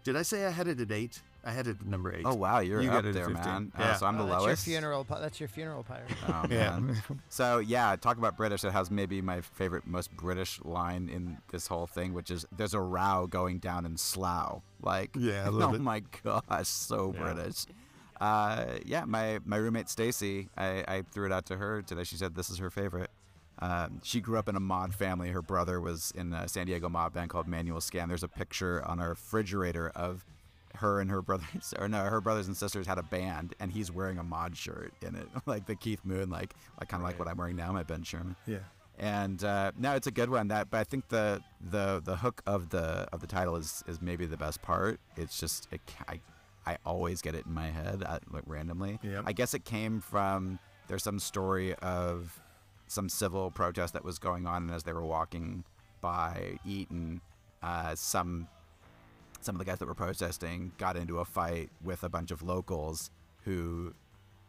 Did 0.04 0.16
I 0.16 0.22
say 0.22 0.46
I 0.46 0.50
had 0.50 0.68
it 0.68 0.80
at 0.80 0.92
eight? 0.92 1.22
I 1.44 1.52
had 1.52 1.66
it 1.68 1.78
at 1.82 1.86
number 1.88 2.14
eight. 2.16 2.22
Oh 2.24 2.36
wow, 2.36 2.60
you're 2.60 2.82
You 2.82 2.90
got 2.90 3.00
up 3.00 3.06
it 3.06 3.14
there, 3.14 3.26
15. 3.28 3.44
man. 3.44 3.72
Uh, 3.76 3.82
Yeah. 3.82 3.96
so 3.96 4.06
I'm 4.06 4.18
the 4.18 4.24
Oh, 4.24 4.28
that's 4.28 4.42
lowest. 4.44 4.68
your 4.68 4.74
funeral. 4.80 5.04
That's 5.10 5.40
your 5.40 5.50
funeral 5.50 5.84
pyre. 5.84 6.06
Oh, 6.28 6.46
Yeah. 6.50 6.80
so 7.30 7.58
yeah, 7.58 7.96
talk 7.96 8.18
about 8.18 8.38
British. 8.38 8.64
It 8.64 8.72
has 8.72 8.92
maybe 8.92 9.22
my 9.24 9.42
favorite, 9.42 9.88
most 9.88 10.16
British 10.16 10.60
line 10.64 11.10
in 11.10 11.38
this 11.52 11.66
whole 11.68 11.88
thing, 11.88 12.14
which 12.14 12.30
is 12.30 12.46
"There's 12.56 12.76
a 12.76 12.80
row 12.80 13.28
going 13.30 13.58
down 13.58 13.86
in 13.88 13.98
Slough." 13.98 14.62
Like, 14.82 15.12
Yeah, 15.18 15.48
oh 15.52 15.74
it. 15.74 15.82
my 15.82 16.02
gosh, 16.24 16.68
so 16.68 17.14
Yeah. 17.16 17.34
British. 17.34 17.66
Uh, 18.20 18.66
yeah, 18.86 19.04
my 19.06 19.40
my 19.46 19.58
roommate 19.58 19.90
Stacy, 19.90 20.50
I, 20.58 20.84
I 20.88 21.04
threw 21.12 21.26
it 21.26 21.32
out 21.32 21.46
to 21.48 21.58
her 21.58 21.82
today. 21.82 22.04
She 22.04 22.18
said 22.18 22.36
this 22.36 22.50
is 22.50 22.60
her 22.60 22.70
favorite. 22.70 23.10
Um, 23.60 24.00
she 24.04 24.22
grew 24.22 24.38
up 24.38 24.48
in 24.50 24.56
a 24.56 24.60
mod 24.60 24.94
family. 24.94 25.30
Her 25.30 25.42
brother 25.42 25.80
was 25.82 26.12
in 26.16 26.34
a 26.34 26.48
San 26.48 26.66
Diego 26.68 26.88
mod 26.90 27.14
band 27.14 27.30
called 27.30 27.48
Manual 27.48 27.82
Scan. 27.82 28.08
There's 28.10 28.24
a 28.24 28.28
picture 28.28 28.84
on 28.88 29.00
our 29.00 29.10
refrigerator 29.10 29.90
of 29.96 30.26
her 30.76 31.00
and 31.02 31.12
her 31.12 31.22
brothers, 31.22 31.74
or 31.80 31.88
no, 31.88 32.04
her 32.04 32.22
brothers 32.22 32.48
and 32.48 32.56
sisters 32.56 32.88
had 32.88 32.98
a 32.98 33.04
band, 33.04 33.54
and 33.60 33.72
he's 33.72 33.92
wearing 33.92 34.18
a 34.18 34.24
mod 34.24 34.56
shirt 34.56 34.94
in 35.06 35.16
it, 35.16 35.28
like 35.46 35.66
the 35.66 35.76
Keith 35.76 36.00
Moon, 36.06 36.30
like, 36.30 36.54
like 36.80 36.90
kind 36.90 37.02
of 37.04 37.08
like 37.08 37.20
what 37.20 37.28
I'm 37.28 37.38
wearing 37.38 37.56
now, 37.56 37.72
my 37.72 37.84
Ben 37.84 38.04
Sherman. 38.04 38.36
Yeah. 38.48 38.60
And 39.02 39.44
uh, 39.44 39.72
no, 39.78 39.96
it's 39.96 40.06
a 40.06 40.12
good 40.12 40.30
one. 40.30 40.48
That, 40.50 40.70
but 40.70 40.78
I 40.80 40.84
think 40.84 41.08
the 41.10 41.42
the 41.60 42.02
the 42.06 42.16
hook 42.18 42.42
of 42.46 42.70
the 42.70 43.08
of 43.12 43.20
the 43.20 43.28
title 43.28 43.56
is 43.56 43.84
is 43.88 44.00
maybe 44.00 44.28
the 44.28 44.38
best 44.38 44.62
part. 44.62 45.00
It's 45.18 45.40
just 45.40 45.68
it, 45.72 45.82
I 46.08 46.20
I 46.68 46.78
always 46.86 47.22
get 47.24 47.34
it 47.34 47.48
in 47.48 47.54
my 47.54 47.72
head 47.72 48.04
uh, 48.06 48.20
like 48.32 48.44
randomly. 48.46 49.00
Yep. 49.02 49.24
I 49.26 49.34
guess 49.34 49.56
it 49.56 49.66
came 49.66 50.02
from 50.02 50.60
there's 50.88 51.02
some 51.04 51.18
story 51.18 51.74
of 51.76 52.40
some 52.86 53.10
civil 53.10 53.50
protest 53.50 53.94
that 53.94 54.06
was 54.06 54.20
going 54.20 54.46
on, 54.46 54.64
and 54.64 54.72
as 54.72 54.84
they 54.84 54.94
were 54.94 55.06
walking 55.06 55.64
by 56.00 56.60
Eton, 56.64 57.22
uh, 57.64 57.96
some 57.96 58.48
some 59.40 59.56
of 59.56 59.60
the 59.60 59.66
guys 59.66 59.80
that 59.80 59.88
were 59.88 59.96
protesting 59.96 60.74
got 60.78 60.96
into 60.96 61.18
a 61.18 61.26
fight 61.26 61.72
with 61.84 62.04
a 62.04 62.10
bunch 62.10 62.30
of 62.30 62.44
locals 62.44 63.10
who 63.46 63.96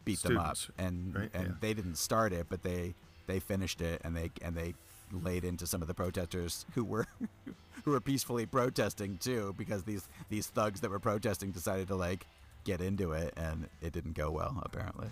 beat 0.05 0.19
Students, 0.19 0.67
them 0.67 0.75
up, 0.77 0.85
and 0.87 1.15
right? 1.15 1.29
and 1.33 1.47
Yeah. 1.47 1.53
they 1.59 1.73
didn't 1.73 1.95
start 1.97 2.33
it, 2.33 2.45
but 2.49 2.61
they 2.61 2.93
they 3.27 3.39
finished 3.39 3.81
it, 3.81 4.01
and 4.03 4.15
they 4.15 4.31
and 4.41 4.55
they 4.55 4.73
laid 5.11 5.43
into 5.43 5.67
some 5.67 5.81
of 5.81 5.87
the 5.87 5.93
protesters 5.93 6.65
who 6.73 6.83
were 6.83 7.07
who 7.83 7.91
were 7.91 8.01
peacefully 8.01 8.45
protesting 8.45 9.17
too, 9.17 9.53
because 9.57 9.83
these 9.83 10.07
these 10.29 10.47
thugs 10.47 10.81
that 10.81 10.89
were 10.89 10.99
protesting 10.99 11.51
decided 11.51 11.87
to 11.87 11.95
like 11.95 12.25
get 12.63 12.81
into 12.81 13.11
it, 13.11 13.33
and 13.37 13.67
it 13.81 13.93
didn't 13.93 14.13
go 14.13 14.31
well 14.31 14.57
apparently. 14.63 15.07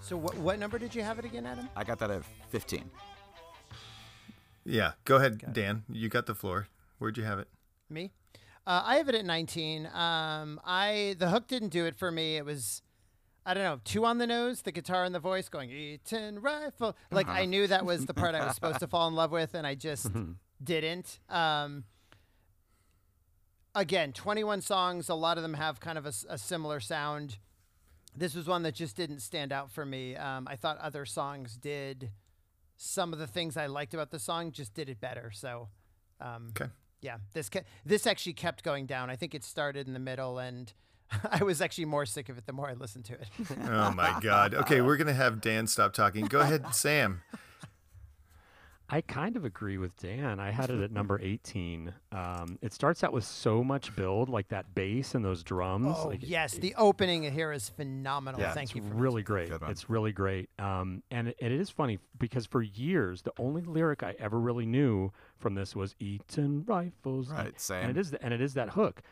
So 0.00 0.16
what 0.16 0.36
what 0.38 0.58
number 0.58 0.78
did 0.78 0.94
you 0.94 1.02
have 1.02 1.18
it 1.18 1.24
again, 1.24 1.46
Adam? 1.46 1.68
I 1.76 1.84
got 1.84 1.98
that 1.98 2.10
at 2.10 2.22
15. 2.50 2.90
Yeah. 4.64 4.92
Go 5.04 5.16
ahead, 5.16 5.52
Dan. 5.52 5.84
You 5.90 6.08
got 6.08 6.26
the 6.26 6.34
floor. 6.34 6.68
Where'd 6.98 7.16
you 7.16 7.24
have 7.24 7.38
it? 7.38 7.48
Me? 7.88 8.12
Uh, 8.66 8.82
I 8.84 8.96
have 8.96 9.08
it 9.08 9.14
at 9.14 9.24
19. 9.24 9.86
Um, 9.86 10.60
I 10.64 11.16
the 11.18 11.30
hook 11.30 11.46
didn't 11.48 11.70
do 11.70 11.86
it 11.86 11.98
for 11.98 12.10
me. 12.10 12.36
It 12.36 12.44
was, 12.44 12.82
I 13.46 13.54
don't 13.54 13.64
know, 13.64 13.80
two 13.84 14.04
on 14.04 14.18
the 14.18 14.26
nose, 14.26 14.62
the 14.62 14.72
guitar 14.72 15.04
and 15.04 15.14
the 15.14 15.18
voice 15.20 15.48
going 15.48 15.70
Eton 15.70 16.40
rifle. 16.40 16.96
Like 17.10 17.26
I 17.28 17.46
knew 17.46 17.66
that 17.66 17.84
was 17.86 18.04
the 18.06 18.14
part 18.14 18.34
I 18.34 18.44
was 18.44 18.54
supposed 18.54 18.80
to 18.80 18.86
fall 18.86 19.08
in 19.08 19.14
love 19.14 19.30
with, 19.32 19.54
and 19.54 19.66
I 19.66 19.74
just 19.74 20.10
didn't. 20.62 21.18
Um, 21.28 21.84
again, 23.74 24.12
21 24.12 24.60
songs. 24.60 25.08
A 25.08 25.14
lot 25.14 25.36
of 25.36 25.42
them 25.42 25.54
have 25.54 25.80
kind 25.80 25.98
of 25.98 26.06
a 26.06 26.38
similar 26.38 26.80
sound. 26.80 27.38
This 28.16 28.34
was 28.34 28.46
one 28.46 28.62
that 28.64 28.74
just 28.74 28.96
didn't 28.96 29.20
stand 29.20 29.52
out 29.52 29.70
for 29.70 29.86
me. 29.86 30.16
Um, 30.16 30.46
I 30.48 30.56
thought 30.56 30.78
other 30.78 31.04
songs 31.06 31.56
did 31.56 32.10
some 32.76 33.12
of 33.12 33.18
the 33.18 33.26
things 33.26 33.56
I 33.56 33.66
liked 33.66 33.94
about 33.94 34.10
the 34.10 34.18
song, 34.18 34.52
just 34.52 34.74
did 34.74 34.88
it 34.88 35.00
better. 35.00 35.30
So. 35.32 35.68
Um, 36.20 36.52
Okay. 36.54 36.70
yeah, 37.00 37.16
this 37.32 37.48
ke- 37.48 37.64
this 37.86 38.06
actually 38.06 38.34
kept 38.34 38.62
going 38.62 38.84
down. 38.86 39.08
I 39.08 39.16
think 39.16 39.34
it 39.34 39.42
started 39.44 39.86
in 39.86 39.94
the 39.94 39.98
middle, 39.98 40.38
and 40.38 40.70
I 41.30 41.42
was 41.42 41.60
actually 41.60 41.86
more 41.86 42.06
sick 42.06 42.28
of 42.28 42.38
it 42.38 42.46
the 42.46 42.52
more 42.52 42.68
I 42.68 42.74
listened 42.74 43.04
to 43.06 43.14
it. 43.14 43.28
Oh 43.68 43.90
my 43.92 44.18
God. 44.20 44.54
Okay, 44.54 44.80
we're 44.80 44.96
gonna 44.96 45.12
have 45.12 45.40
Dan 45.40 45.66
stop 45.66 45.92
talking. 45.92 46.26
Go 46.26 46.40
ahead, 46.40 46.64
Sam. 46.74 47.22
I 48.92 49.02
kind 49.02 49.36
of 49.36 49.44
agree 49.44 49.78
with 49.78 49.96
Dan. 50.00 50.40
I 50.40 50.50
had 50.50 50.68
it 50.68 50.80
at 50.82 50.90
number 50.90 51.20
18. 51.22 51.94
Um, 52.10 52.58
it 52.60 52.72
starts 52.72 53.04
out 53.04 53.12
with 53.12 53.22
so 53.22 53.62
much 53.62 53.94
build, 53.94 54.28
like 54.28 54.48
that 54.48 54.74
bass 54.74 55.14
and 55.14 55.24
those 55.24 55.44
drums. 55.44 55.94
oh 55.96 56.08
like 56.08 56.18
yes, 56.22 56.54
it- 56.54 56.60
the 56.60 56.74
opening 56.76 57.22
here 57.32 57.52
is 57.52 57.68
phenomenal. 57.68 58.40
Yeah, 58.40 58.52
Thank 58.52 58.74
you. 58.74 58.82
For 58.82 58.88
really 58.94 59.22
great. 59.22 59.52
It's 59.68 59.88
really 59.88 60.10
great. 60.10 60.50
Um, 60.58 61.04
and 61.12 61.28
it, 61.28 61.36
and 61.40 61.52
it 61.52 61.60
is 61.60 61.70
funny 61.70 62.00
because 62.18 62.46
for 62.46 62.62
years 62.62 63.22
the 63.22 63.32
only 63.38 63.62
lyric 63.62 64.02
I 64.02 64.16
ever 64.18 64.40
really 64.40 64.66
knew 64.66 65.12
from 65.38 65.54
this 65.54 65.76
was 65.76 65.94
"Eton 66.00 66.64
rifles." 66.66 67.30
Right, 67.30 67.46
And 67.46 67.60
same. 67.60 67.90
it 67.90 67.96
is 67.96 68.10
the, 68.10 68.20
and 68.24 68.34
it 68.34 68.40
is 68.40 68.54
that 68.54 68.70
hook. 68.70 69.02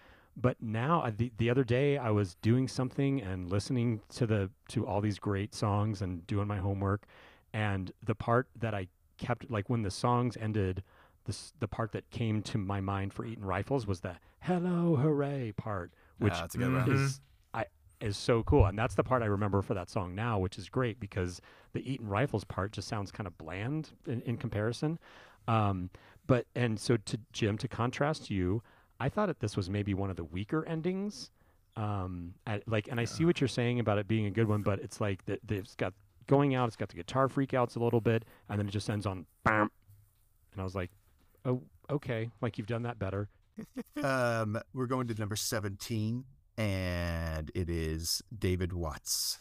But 0.41 0.63
now 0.63 1.11
the 1.17 1.33
the 1.37 1.51
other 1.51 1.65
day 1.65 1.99
I 1.99 2.11
was 2.11 2.37
doing 2.37 2.69
something 2.69 3.21
and 3.21 3.51
listening 3.51 4.01
to 4.11 4.27
the 4.27 4.51
to 4.69 4.87
all 4.87 5.01
these 5.01 5.19
great 5.19 5.55
songs 5.55 6.01
and 6.01 6.27
doing 6.27 6.47
my 6.47 6.59
homework, 6.59 7.07
and 7.53 7.91
the 8.03 8.15
part 8.15 8.49
that 8.57 8.75
I 8.75 8.87
kept 9.19 9.51
like 9.51 9.69
when 9.69 9.83
the 9.83 9.91
songs 9.91 10.37
ended. 10.41 10.83
This, 11.25 11.53
the 11.59 11.69
part 11.69 11.93
that 11.93 12.09
came 12.09 12.41
to 12.45 12.57
my 12.57 12.81
mind 12.81 13.13
for 13.13 13.27
Eton 13.27 13.45
Rifles 13.45 13.87
was 13.87 14.01
the 14.01 14.17
"Hello 14.41 14.97
Hooray" 14.97 15.53
part, 15.53 15.93
which 16.19 16.33
that's 16.33 16.55
a 16.55 16.59
good 16.59 16.73
one. 16.73 16.91
is 16.91 17.21
I 17.53 17.67
is 18.01 18.17
so 18.17 18.43
cool, 18.45 18.65
and 18.65 18.79
that's 18.79 18.95
the 18.95 19.05
part 19.05 19.23
I 19.23 19.27
remember 19.27 19.61
for 19.61 19.75
that 19.75 19.91
song 19.91 20.15
now, 20.15 20.39
which 20.39 20.57
is 20.57 20.71
great 20.71 20.99
because 21.01 21.43
the 21.75 21.93
Eton 21.93 22.09
Rifles 22.09 22.45
part 22.45 22.73
just 22.73 22.89
sounds 22.89 23.11
kind 23.11 23.27
of 23.27 23.37
bland 23.37 23.91
in, 24.07 24.23
in 24.23 24.37
comparison. 24.39 24.99
Um, 25.49 25.91
but 26.27 26.47
and 26.55 26.79
so 26.79 26.97
to 26.97 27.19
Jim, 27.33 27.59
to 27.59 27.69
contrast 27.69 28.31
you, 28.31 28.63
I 29.01 29.09
thought 29.09 29.27
that 29.27 29.41
this 29.41 29.57
was 29.57 29.71
maybe 29.71 29.95
one 29.95 30.11
of 30.11 30.17
the 30.17 30.25
weaker 30.25 30.65
endings. 30.67 31.31
Um, 31.77 32.35
I, 32.47 32.61
like, 32.67 32.89
and 32.89 32.99
I 32.99 33.05
see 33.05 33.25
what 33.25 33.41
you're 33.41 33.49
saying 33.49 33.79
about 33.79 33.99
it 33.99 34.09
being 34.09 34.27
a 34.27 34.31
good 34.31 34.49
one, 34.49 34.63
but 34.63 34.81
it's 34.81 35.01
like 35.01 35.25
that 35.27 35.41
it's 35.49 35.77
got 35.77 35.93
going 36.27 36.55
out, 36.55 36.67
it's 36.67 36.77
got 36.77 36.89
the 36.89 36.97
guitar 36.97 37.29
freakouts 37.29 37.77
a 37.77 37.79
little 37.79 38.01
bit, 38.01 38.25
and 38.49 38.59
then 38.59 38.67
it 38.67 38.73
just 38.73 38.91
ends 38.91 39.07
on 39.07 39.27
bam, 39.45 39.71
and 40.53 40.61
I 40.61 40.65
was 40.65 40.75
like, 40.75 40.91
oh, 41.45 41.63
okay, 41.89 42.31
like 42.41 42.59
you've 42.59 42.67
done 42.67 42.83
that 42.83 42.99
better. 42.99 43.29
Um, 44.03 44.57
we're 44.73 44.87
going 44.87 45.09
to 45.09 45.15
number 45.15 45.35
17, 45.35 46.25
and 46.57 47.51
it 47.57 47.69
is 47.69 48.23
David 48.37 48.73
Watts. 48.73 49.39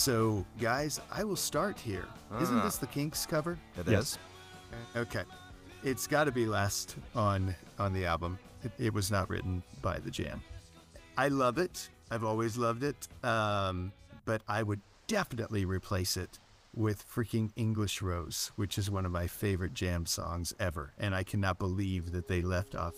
So, 0.00 0.46
guys, 0.58 0.98
I 1.12 1.24
will 1.24 1.36
start 1.36 1.78
here. 1.78 2.06
not 2.30 2.64
this 2.64 2.78
the 2.78 2.86
Kinks 2.86 3.26
cover? 3.26 3.58
It 3.76 3.86
Yes. 3.86 4.12
is. 4.12 4.18
Okay. 4.96 5.24
It's 5.84 6.06
got 6.06 6.24
to 6.24 6.32
be 6.32 6.46
last 6.46 6.96
on 7.14 7.54
on 7.78 7.92
the 7.92 8.06
album. 8.06 8.38
It, 8.64 8.72
it 8.78 8.94
was 8.94 9.10
not 9.10 9.28
written 9.28 9.62
by 9.82 9.98
the 9.98 10.10
Jam. 10.10 10.40
I 11.18 11.28
love 11.28 11.58
it. 11.58 11.90
I've 12.10 12.24
always 12.24 12.56
loved 12.56 12.82
it. 12.82 13.08
Um, 13.22 13.92
but 14.24 14.40
I 14.48 14.62
would 14.62 14.80
definitely 15.06 15.66
replace 15.66 16.16
it 16.16 16.38
with 16.74 17.04
freaking 17.06 17.50
English 17.56 18.00
Rose, 18.00 18.52
which 18.56 18.78
is 18.78 18.90
one 18.90 19.04
of 19.04 19.12
my 19.12 19.26
favorite 19.26 19.74
jam 19.74 20.06
songs 20.06 20.54
ever. 20.58 20.94
And 20.98 21.14
I 21.14 21.24
cannot 21.24 21.58
believe 21.58 22.12
that 22.12 22.26
they 22.26 22.40
left 22.40 22.74
off 22.74 22.94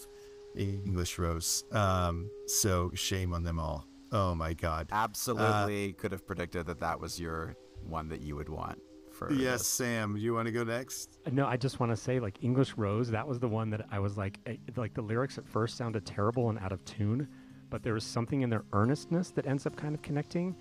English 0.57 1.19
Rose. 1.19 1.65
Um, 1.73 2.31
so 2.47 2.93
shame 2.95 3.35
on 3.35 3.43
them 3.43 3.59
all. 3.59 3.87
Oh 4.13 4.35
my 4.35 4.53
God. 4.53 4.89
Absolutely 4.93 5.95
could 5.95 6.13
have 6.13 6.27
predicted 6.27 6.67
that 6.67 6.81
that 6.81 7.01
was 7.01 7.19
your 7.19 7.57
one 7.85 8.09
that 8.09 8.21
you 8.21 8.37
would 8.37 8.49
want 8.49 8.79
for 9.11 9.33
Yes, 9.33 9.61
this. 9.61 9.69
Sam, 9.69 10.17
you 10.17 10.35
want 10.35 10.47
to 10.47 10.53
go 10.53 10.65
next? 10.65 11.19
Uh, 11.27 11.31
No, 11.33 11.47
I 11.47 11.57
just 11.57 11.81
want 11.81 11.91
to 11.93 11.97
say, 11.97 12.21
like 12.21 12.39
English 12.43 12.75
Rose, 12.77 13.11
that 13.11 13.27
was 13.27 13.39
the 13.41 13.49
one 13.49 13.71
that 13.71 13.87
I 13.91 13.99
was 13.99 14.17
like, 14.17 14.39
eh, 14.47 14.57
like 14.77 14.95
the 14.95 15.03
lyrics 15.03 15.39
at 15.39 15.47
first 15.47 15.77
sounded 15.77 16.05
terrible 16.07 16.51
and 16.51 16.59
out 16.59 16.73
of 16.73 16.85
tune, 16.85 17.29
but 17.71 17.83
there 17.83 17.95
was 17.95 18.05
something 18.05 18.43
in 18.43 18.51
their 18.51 18.65
earnestness 18.73 19.31
that 19.33 19.47
ends 19.47 19.67
up 19.67 19.77
kind 19.77 19.95
of 19.95 20.03
connecting. 20.03 20.55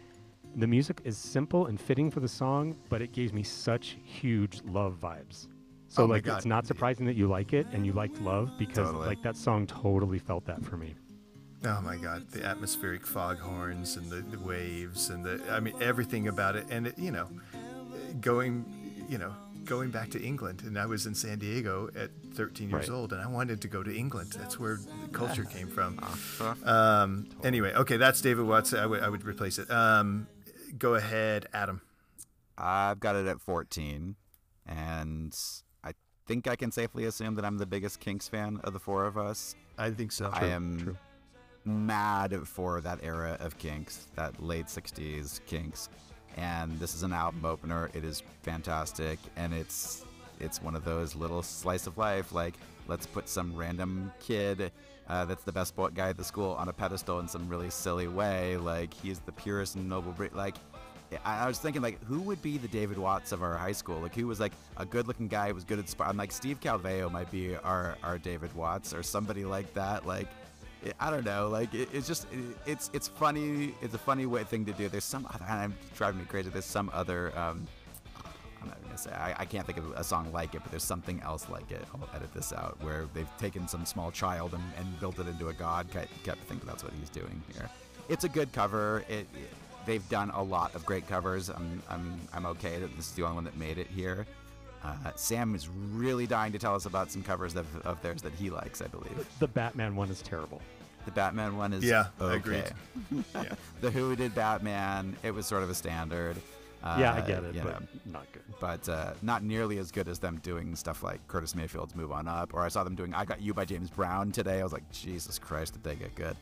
The 0.56 0.68
music 0.68 1.02
is 1.06 1.18
simple 1.18 1.68
and 1.68 1.80
fitting 1.80 2.12
for 2.12 2.20
the 2.20 2.28
song, 2.28 2.76
but 2.90 3.02
it 3.02 3.14
gave 3.14 3.34
me 3.34 3.44
such 3.44 3.98
huge 4.04 4.62
love 4.66 4.98
vibes. 5.00 5.48
So 5.88 6.04
Oh 6.04 6.08
my 6.08 6.16
like, 6.16 6.24
God. 6.24 6.38
it's 6.38 6.46
not 6.46 6.66
surprising 6.68 7.06
that 7.06 7.16
you 7.16 7.28
like 7.28 7.54
it 7.54 7.68
and 7.74 7.86
you 7.86 7.92
liked 7.94 8.20
love 8.22 8.52
because 8.58 8.88
Totally. 8.88 9.08
like 9.08 9.22
that 9.24 9.36
song 9.38 9.66
totally 9.68 10.20
felt 10.20 10.46
that 10.46 10.64
for 10.64 10.78
me. 10.78 10.96
Oh 11.64 11.80
my 11.82 11.96
God, 11.96 12.28
the 12.32 12.44
atmospheric 12.44 13.06
foghorns 13.06 13.96
and 13.96 14.10
the, 14.10 14.18
the 14.22 14.40
waves 14.40 15.10
and 15.10 15.24
the, 15.24 15.42
I 15.52 15.60
mean, 15.60 15.76
everything 15.82 16.28
about 16.28 16.56
it. 16.56 16.66
And, 16.72 16.88
it, 16.88 16.98
you 16.98 17.12
know, 17.12 17.28
going, 18.20 18.66
you 19.08 19.18
know, 19.20 19.34
going 19.66 19.92
back 19.92 20.10
to 20.12 20.22
England. 20.22 20.64
And 20.66 20.78
I 20.80 20.88
was 20.88 21.06
in 21.06 21.14
San 21.14 21.38
Diego 21.38 21.90
at 21.96 22.10
13 22.34 22.70
years 22.72 22.90
Right. 22.90 22.96
old 22.96 23.14
and 23.14 23.22
I 23.22 23.28
wanted 23.28 23.62
to 23.62 23.68
go 23.68 23.84
to 23.84 23.96
England. 23.96 24.34
That's 24.38 24.60
where 24.60 24.78
the 24.78 25.10
culture 25.14 25.44
came 25.44 25.68
from. 25.68 26.00
Uh, 26.42 26.56
Um, 26.68 27.28
anyway, 27.44 27.74
okay, 27.76 27.98
that's 27.98 28.22
David 28.22 28.46
Watts. 28.48 28.74
I 28.74 28.86
would 28.88 29.04
I 29.04 29.10
would 29.10 29.24
replace 29.24 29.60
it. 29.60 29.70
Um, 29.70 30.28
go 30.80 30.96
ahead, 30.96 31.46
Adam. 31.54 31.82
I've 32.58 33.00
got 33.00 33.16
it 33.16 33.28
at 33.28 33.40
14, 33.42 34.16
and 34.68 35.36
I 35.84 35.92
think 36.28 36.48
I 36.48 36.56
can 36.56 36.72
safely 36.72 37.06
assume 37.06 37.36
that 37.36 37.46
I'm 37.46 37.58
the 37.60 37.66
biggest 37.68 38.00
Kinks 38.00 38.28
fan 38.28 38.60
of 38.64 38.74
the 38.74 38.80
four 38.80 39.06
of 39.06 39.18
us. 39.18 39.56
I 39.78 39.92
think 39.92 40.12
so. 40.12 40.30
I 40.34 40.46
am 40.48 40.98
mad 41.66 42.48
for 42.48 42.82
that 42.82 43.00
era 43.04 43.38
of 43.40 43.58
Kinks, 43.58 44.08
that 44.16 44.42
late 44.42 44.68
60s 44.68 45.40
Kinks. 45.46 45.90
And 46.38 46.80
this 46.80 46.96
is 46.96 47.04
an 47.04 47.14
album 47.14 47.46
opener. 47.46 47.90
It 47.94 48.04
is 48.04 48.24
fantastic 48.44 49.20
and 49.36 49.54
it's 49.54 50.06
it's 50.42 50.62
one 50.62 50.76
of 50.76 50.84
those 50.84 51.16
little 51.16 51.44
slice 51.44 51.88
of 51.88 51.98
life 51.98 52.32
like 52.32 52.56
let's 52.88 53.06
put 53.06 53.30
some 53.30 53.56
random 53.56 54.12
kid 54.20 54.72
uh, 55.08 55.26
that's 55.26 55.44
the 55.44 55.52
best 55.52 55.76
boy 55.76 55.90
guy 55.90 56.10
at 56.10 56.18
the 56.18 56.24
school 56.24 56.52
on 56.54 56.68
a 56.68 56.74
pedestal 56.74 57.20
in 57.20 57.28
some 57.28 57.48
really 57.48 57.70
silly 57.70 58.08
way 58.08 58.58
like 58.58 58.94
he's 58.94 59.20
the 59.20 59.32
purest 59.32 59.76
and 59.76 59.88
noble 59.88 60.12
bre- 60.12 60.26
like 60.34 60.56
I, 61.26 61.46
was 61.46 61.60
thinking 61.60 61.82
like 61.82 62.02
who 62.06 62.22
would 62.22 62.42
be 62.42 62.58
the 62.58 62.70
David 62.70 62.98
Watts 62.98 63.34
of 63.34 63.44
our 63.44 63.58
high 63.58 63.74
school 63.74 64.00
like 64.00 64.16
who 64.16 64.28
was 64.28 64.40
like 64.40 64.54
a 64.78 64.86
good 64.86 65.08
looking 65.08 65.28
guy 65.28 65.50
who 65.50 65.56
was 65.56 65.66
good 65.66 65.78
at 65.78 65.90
sport 65.90 66.10
I'm 66.10 66.18
like 66.18 66.32
Steve 66.32 66.62
Calveo 66.62 67.12
might 67.12 67.30
be 67.30 67.56
our 67.58 67.98
our 68.02 68.18
David 68.18 68.54
Watts 68.56 68.94
or 68.94 69.04
somebody 69.04 69.44
like 69.44 69.74
that 69.74 70.08
like 70.08 70.28
I 71.00 71.10
don't 71.12 71.26
know. 71.26 71.48
Like 71.50 71.74
it, 71.74 71.90
it's 71.94 72.08
just 72.08 72.26
it, 72.32 72.40
it's 72.66 72.90
it's 72.94 73.08
funny. 73.08 73.74
It's 73.82 73.94
a 73.94 73.98
funny 74.00 74.26
way 74.26 74.44
thing 74.44 74.66
to 74.66 74.72
do. 74.74 74.88
There's 74.90 75.04
some 75.04 75.28
other. 75.34 75.46
I'm 75.50 75.76
driving 75.96 76.20
me 76.22 76.26
crazy. 76.28 76.50
There's 76.50 76.66
some 76.66 76.90
other. 76.94 77.32
Um, 77.38 77.68
I'm 78.62 78.68
not 78.68 78.84
gonna 78.84 78.98
say. 78.98 79.12
I, 79.12 79.36
I 79.40 79.46
can't 79.46 79.66
think 79.66 79.78
of 79.78 79.92
a 79.92 80.04
song 80.04 80.32
like 80.32 80.54
it, 80.56 80.62
but 80.64 80.72
there's 80.72 80.84
something 80.84 81.20
else 81.22 81.50
like 81.50 81.72
it. 81.72 81.84
I'll 81.94 82.10
edit 82.16 82.34
this 82.34 82.54
out. 82.54 82.78
Where 82.82 83.06
they've 83.14 83.30
taken 83.38 83.68
some 83.68 83.86
small 83.86 84.12
child 84.12 84.54
and, 84.54 84.64
and 84.78 85.00
built 85.00 85.20
it 85.20 85.28
into 85.28 85.50
a 85.50 85.54
god. 85.54 85.88
I 85.96 86.06
kept 86.24 86.44
thinking 86.44 86.68
that's 86.68 86.84
what 86.84 86.94
he's 87.00 87.10
doing 87.10 87.42
here. 87.54 87.70
It's 88.10 88.24
a 88.24 88.30
good 88.30 88.52
cover. 88.52 89.04
It, 89.08 89.28
it- 89.36 89.54
they've 89.84 90.08
done 90.10 90.30
a 90.30 90.44
lot 90.44 90.76
of 90.76 90.86
great 90.86 91.08
covers. 91.08 91.50
I'm 91.50 91.82
I'm 91.90 92.20
I'm 92.34 92.46
okay 92.48 92.78
that 92.80 92.96
this 92.96 93.08
is 93.08 93.14
the 93.14 93.24
only 93.24 93.36
one 93.36 93.44
that 93.46 93.58
made 93.58 93.80
it 93.80 93.88
here. 93.88 94.28
Uh, 94.84 94.96
Sam 95.16 95.54
is 95.56 95.68
really 95.70 96.26
dying 96.26 96.52
to 96.54 96.60
tell 96.60 96.74
us 96.76 96.86
about 96.86 97.12
some 97.12 97.22
covers 97.24 97.56
of, 97.56 97.68
of 97.86 98.02
theirs 98.02 98.22
that 98.24 98.34
he 98.34 98.50
likes. 98.50 98.82
I 98.82 98.88
believe. 98.88 99.28
The 99.40 99.48
Batman 99.48 99.96
one 99.96 100.10
is 100.10 100.22
terrible. 100.22 100.62
The 101.06 101.12
Batman 101.12 101.58
one 101.58 101.74
is 101.74 101.84
Yeah, 101.84 102.08
okay. 102.20 102.36
agreed. 102.36 102.72
Yeah. 103.36 103.54
The 103.82 103.92
Who 103.92 104.16
did 104.16 104.34
Batman. 104.36 105.16
It 105.24 105.32
was 105.32 105.46
sort 105.46 105.64
of 105.64 105.70
a 105.70 105.76
standard. 105.76 106.38
Uh, 106.84 106.98
yeah, 107.00 107.14
I 107.14 107.22
get 107.22 107.44
it, 107.44 107.54
but 107.64 107.80
know, 107.82 107.88
not 108.08 108.26
good. 108.34 108.42
but 108.60 108.90
uh, 108.90 109.14
not 109.22 109.44
nearly 109.44 109.78
as 109.78 109.92
good 109.92 110.08
as 110.08 110.18
them 110.18 110.40
doing 110.42 110.76
stuff 110.76 111.04
like 111.04 111.20
Curtis 111.28 111.54
Mayfield's 111.54 111.96
"Move 111.96 112.12
On 112.12 112.28
Up," 112.28 112.56
or 112.56 112.62
I 112.64 112.70
saw 112.70 112.84
them 112.84 112.96
doing 112.96 113.14
"I 113.14 113.24
Got 113.24 113.40
You" 113.40 113.54
by 113.54 113.66
James 113.66 113.92
Brown 113.92 114.32
today. 114.32 114.60
I 114.60 114.64
was 114.64 114.74
like, 114.74 114.90
Jesus 114.92 115.38
Christ, 115.38 115.74
did 115.74 115.84
they 115.84 115.94
get 115.96 116.16
good? 116.16 116.36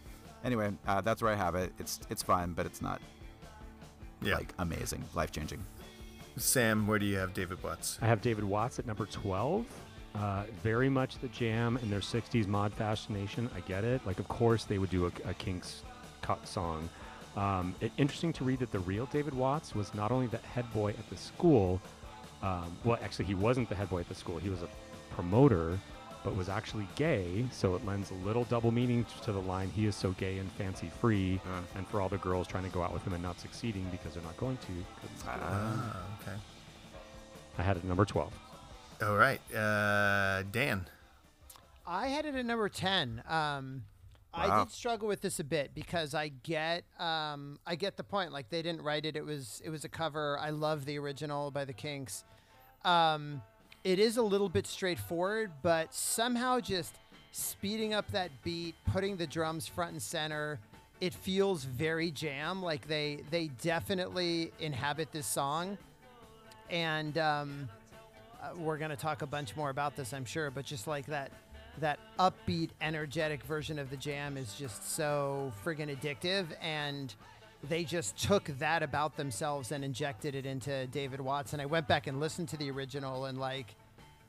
Anyway, 0.45 0.71
uh, 0.87 1.01
that's 1.01 1.21
where 1.21 1.33
I 1.33 1.35
have 1.35 1.55
it. 1.55 1.73
It's 1.77 1.99
it's 2.09 2.23
fun, 2.23 2.53
but 2.55 2.65
it's 2.65 2.81
not 2.81 3.01
Yeah. 4.21 4.35
like 4.35 4.53
amazing, 4.59 5.03
life 5.13 5.31
changing. 5.33 5.61
Sam, 6.37 6.87
where 6.87 6.99
do 6.99 7.05
you 7.05 7.17
have 7.17 7.33
David 7.33 7.61
Watts? 7.63 7.99
I 8.01 8.07
have 8.07 8.21
David 8.21 8.43
Watts 8.43 8.79
at 8.79 8.85
number 8.85 9.05
12. 9.05 9.65
Uh, 10.15 10.43
very 10.63 10.89
much 10.89 11.19
the 11.19 11.27
jam 11.29 11.77
in 11.83 11.89
their 11.89 11.99
60s 11.99 12.47
mod 12.47 12.73
fascination. 12.73 13.49
I 13.55 13.59
get 13.61 13.83
it. 13.83 14.01
Like, 14.05 14.19
of 14.19 14.27
course, 14.27 14.65
they 14.65 14.77
would 14.77 14.89
do 14.89 15.05
a, 15.05 15.29
a 15.29 15.33
Kinks 15.35 15.83
cut 16.21 16.47
song. 16.47 16.89
Um, 17.37 17.75
it, 17.79 17.91
interesting 17.97 18.33
to 18.33 18.43
read 18.43 18.59
that 18.59 18.71
the 18.71 18.79
real 18.79 19.05
David 19.07 19.33
Watts 19.33 19.75
was 19.75 19.93
not 19.93 20.11
only 20.11 20.27
the 20.27 20.39
head 20.39 20.71
boy 20.73 20.89
at 20.89 21.09
the 21.09 21.17
school, 21.17 21.79
um, 22.41 22.75
well, 22.83 22.97
actually, 23.03 23.25
he 23.25 23.35
wasn't 23.35 23.69
the 23.69 23.75
head 23.75 23.89
boy 23.89 23.99
at 23.99 24.09
the 24.09 24.15
school, 24.15 24.37
he 24.37 24.49
was 24.49 24.61
a 24.63 24.69
promoter, 25.11 25.77
but 26.29 26.37
was 26.37 26.49
actually 26.49 26.87
gay. 26.95 27.43
So 27.51 27.73
it 27.73 27.83
lends 27.85 28.11
a 28.11 28.13
little 28.13 28.43
double 28.43 28.71
meaning 28.71 29.03
to 29.23 29.31
the 29.31 29.41
line, 29.41 29.71
he 29.75 29.87
is 29.87 29.95
so 29.95 30.11
gay 30.11 30.37
and 30.37 30.51
fancy 30.53 30.91
free. 31.01 31.41
Uh. 31.45 31.61
And 31.75 31.87
for 31.87 32.01
all 32.01 32.09
the 32.09 32.19
girls 32.19 32.47
trying 32.47 32.65
to 32.65 32.69
go 32.69 32.83
out 32.83 32.93
with 32.93 33.03
him 33.03 33.13
and 33.13 33.23
not 33.23 33.39
succeeding 33.39 33.87
because 33.89 34.13
they're 34.13 34.23
not 34.23 34.37
going 34.37 34.57
to. 34.57 34.71
it's 35.03 35.23
gay. 35.23 35.31
Ah, 35.33 35.97
okay. 36.21 36.37
I 37.57 37.63
had 37.63 37.77
it 37.77 37.79
at 37.79 37.85
number 37.85 38.05
12. 38.05 38.31
All 39.01 39.15
right, 39.15 39.41
uh, 39.55 40.43
Dan. 40.51 40.85
I 41.87 42.07
had 42.07 42.25
it 42.25 42.35
at 42.35 42.45
number 42.45 42.69
10. 42.69 43.23
Um, 43.27 43.83
I 44.31 44.59
did 44.59 44.71
struggle 44.71 45.07
with 45.07 45.21
this 45.21 45.39
a 45.39 45.43
bit 45.43 45.73
because 45.73 46.13
I 46.13 46.27
get 46.27 46.83
um, 46.99 47.57
I 47.65 47.73
get 47.75 47.97
the 47.97 48.03
point. 48.03 48.31
Like 48.31 48.49
they 48.49 48.61
didn't 48.61 48.83
write 48.83 49.07
it; 49.07 49.15
it 49.15 49.25
was 49.25 49.59
it 49.65 49.71
was 49.71 49.85
a 49.85 49.89
cover. 49.89 50.37
I 50.39 50.51
love 50.51 50.85
the 50.85 50.99
original 50.99 51.49
by 51.49 51.65
the 51.65 51.73
Kinks. 51.73 52.23
Um, 52.85 53.41
it 53.83 53.99
is 53.99 54.17
a 54.17 54.21
little 54.21 54.49
bit 54.49 54.67
straightforward, 54.67 55.51
but 55.61 55.93
somehow 55.93 56.59
just 56.59 56.95
speeding 57.31 57.93
up 57.93 58.09
that 58.11 58.31
beat, 58.43 58.75
putting 58.91 59.17
the 59.17 59.27
drums 59.27 59.67
front 59.67 59.91
and 59.91 60.01
center, 60.01 60.59
it 60.99 61.13
feels 61.13 61.63
very 61.63 62.11
jam. 62.11 62.61
Like 62.61 62.87
they 62.87 63.23
they 63.29 63.47
definitely 63.61 64.51
inhabit 64.59 65.11
this 65.11 65.25
song, 65.25 65.77
and 66.69 67.17
um, 67.17 67.69
uh, 68.41 68.49
we're 68.57 68.77
gonna 68.77 68.95
talk 68.95 69.21
a 69.21 69.27
bunch 69.27 69.55
more 69.55 69.69
about 69.69 69.95
this, 69.95 70.13
I'm 70.13 70.25
sure. 70.25 70.51
But 70.51 70.65
just 70.65 70.87
like 70.87 71.05
that, 71.05 71.31
that 71.79 71.99
upbeat, 72.19 72.71
energetic 72.81 73.43
version 73.43 73.79
of 73.79 73.89
the 73.89 73.97
jam 73.97 74.35
is 74.35 74.55
just 74.55 74.93
so 74.95 75.53
friggin' 75.63 75.95
addictive, 75.95 76.47
and 76.61 77.13
they 77.67 77.83
just 77.83 78.17
took 78.17 78.45
that 78.59 78.83
about 78.83 79.17
themselves 79.17 79.71
and 79.71 79.83
injected 79.83 80.33
it 80.35 80.45
into 80.45 80.87
David 80.87 81.19
Watts. 81.21 81.53
And 81.53 81.61
I 81.61 81.65
went 81.65 81.87
back 81.87 82.07
and 82.07 82.19
listened 82.19 82.49
to 82.49 82.57
the 82.57 82.71
original, 82.71 83.25
and 83.25 83.37
like, 83.39 83.75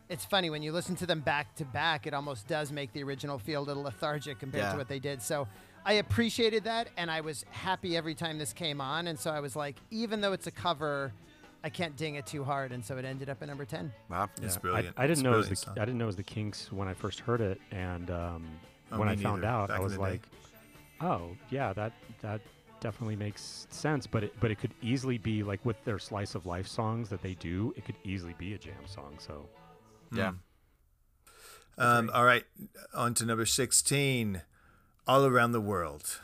it's 0.09 0.25
funny 0.25 0.51
when 0.51 0.63
you 0.63 0.73
listen 0.73 0.97
to 0.97 1.07
them 1.07 1.21
back 1.21 1.55
to 1.57 1.65
back, 1.65 2.07
it 2.07 2.15
almost 2.15 2.49
does 2.49 2.73
make 2.73 2.93
the 2.93 3.03
original 3.05 3.39
feel 3.39 3.63
a 3.63 3.65
little 3.65 3.85
lethargic 3.85 4.41
compared 4.41 4.65
Yeah. 4.65 4.73
to 4.73 4.79
what 4.79 4.89
they 4.89 4.99
did. 4.99 5.23
So. 5.23 5.47
I 5.83 5.95
appreciated 5.95 6.65
that, 6.65 6.91
and 6.99 7.11
I 7.11 7.23
was 7.23 7.43
happy 7.53 7.97
every 7.97 8.15
time 8.15 8.37
this 8.37 8.53
came 8.53 8.83
on. 8.83 9.07
And 9.07 9.19
so 9.19 9.31
I 9.31 9.41
was 9.41 9.57
like, 9.57 9.77
even 9.91 10.21
though 10.21 10.35
it's 10.35 10.47
a 10.47 10.51
cover, 10.51 11.11
I 11.65 11.71
can't 11.71 11.97
ding 11.97 12.17
it 12.17 12.27
too 12.27 12.45
hard, 12.45 12.73
and 12.73 12.85
so 12.85 12.99
it 12.99 13.07
ended 13.07 13.31
up 13.31 13.41
at 13.41 13.49
number 13.49 13.65
ten. 13.65 13.91
Wow. 14.11 14.29
It's 14.43 14.59
I- 14.59 14.61
brilliant. 14.61 14.95
I, 14.99 15.05
It's 15.07 15.13
didn't 15.19 15.23
know 15.25 15.33
it 15.33 15.39
was 15.39 15.49
the 15.49 15.57
song. 15.57 15.79
I 15.79 15.87
didn't 15.87 15.97
know 15.97 16.05
it 16.05 16.09
was 16.09 16.17
the 16.17 16.23
Kinks 16.23 16.71
when 16.71 16.87
I 16.87 16.93
first 16.93 17.21
heard 17.21 17.41
it, 17.41 17.59
and 17.71 18.11
um, 18.11 18.47
Oh, 18.93 18.99
when 18.99 19.09
me 19.09 19.15
I 19.15 19.17
found 19.17 19.43
out, 19.43 19.69
back 19.69 19.79
I 19.81 19.83
was 19.83 19.93
the 19.93 19.99
day. 20.01 20.03
like, 20.05 20.21
"Oh, 21.01 21.31
yeah, 21.49 21.73
that 21.73 21.95
that 22.21 22.43
definitely 22.81 23.17
makes 23.17 23.67
sense." 23.71 24.07
But 24.07 24.25
it 24.25 24.35
but 24.41 24.51
it 24.51 24.59
could 24.59 24.75
easily 24.83 25.19
be 25.19 25.43
like 25.43 25.65
with 25.65 25.83
their 25.85 25.99
slice 25.99 26.35
of 26.35 26.47
life 26.47 26.67
songs 26.67 27.09
that 27.11 27.23
they 27.23 27.35
do, 27.35 27.73
it 27.77 27.85
could 27.85 27.97
easily 28.05 28.35
be 28.39 28.55
a 28.55 28.59
jam 28.59 28.87
song. 28.87 29.17
So 29.19 29.49
Yeah. 30.13 30.33
Um, 31.79 32.11
all 32.13 32.25
right, 32.25 32.45
on 32.93 33.15
to 33.15 33.25
number 33.25 33.47
16. 33.47 34.43
All 35.07 35.25
Around 35.25 35.53
the 35.53 35.61
World. 35.61 36.21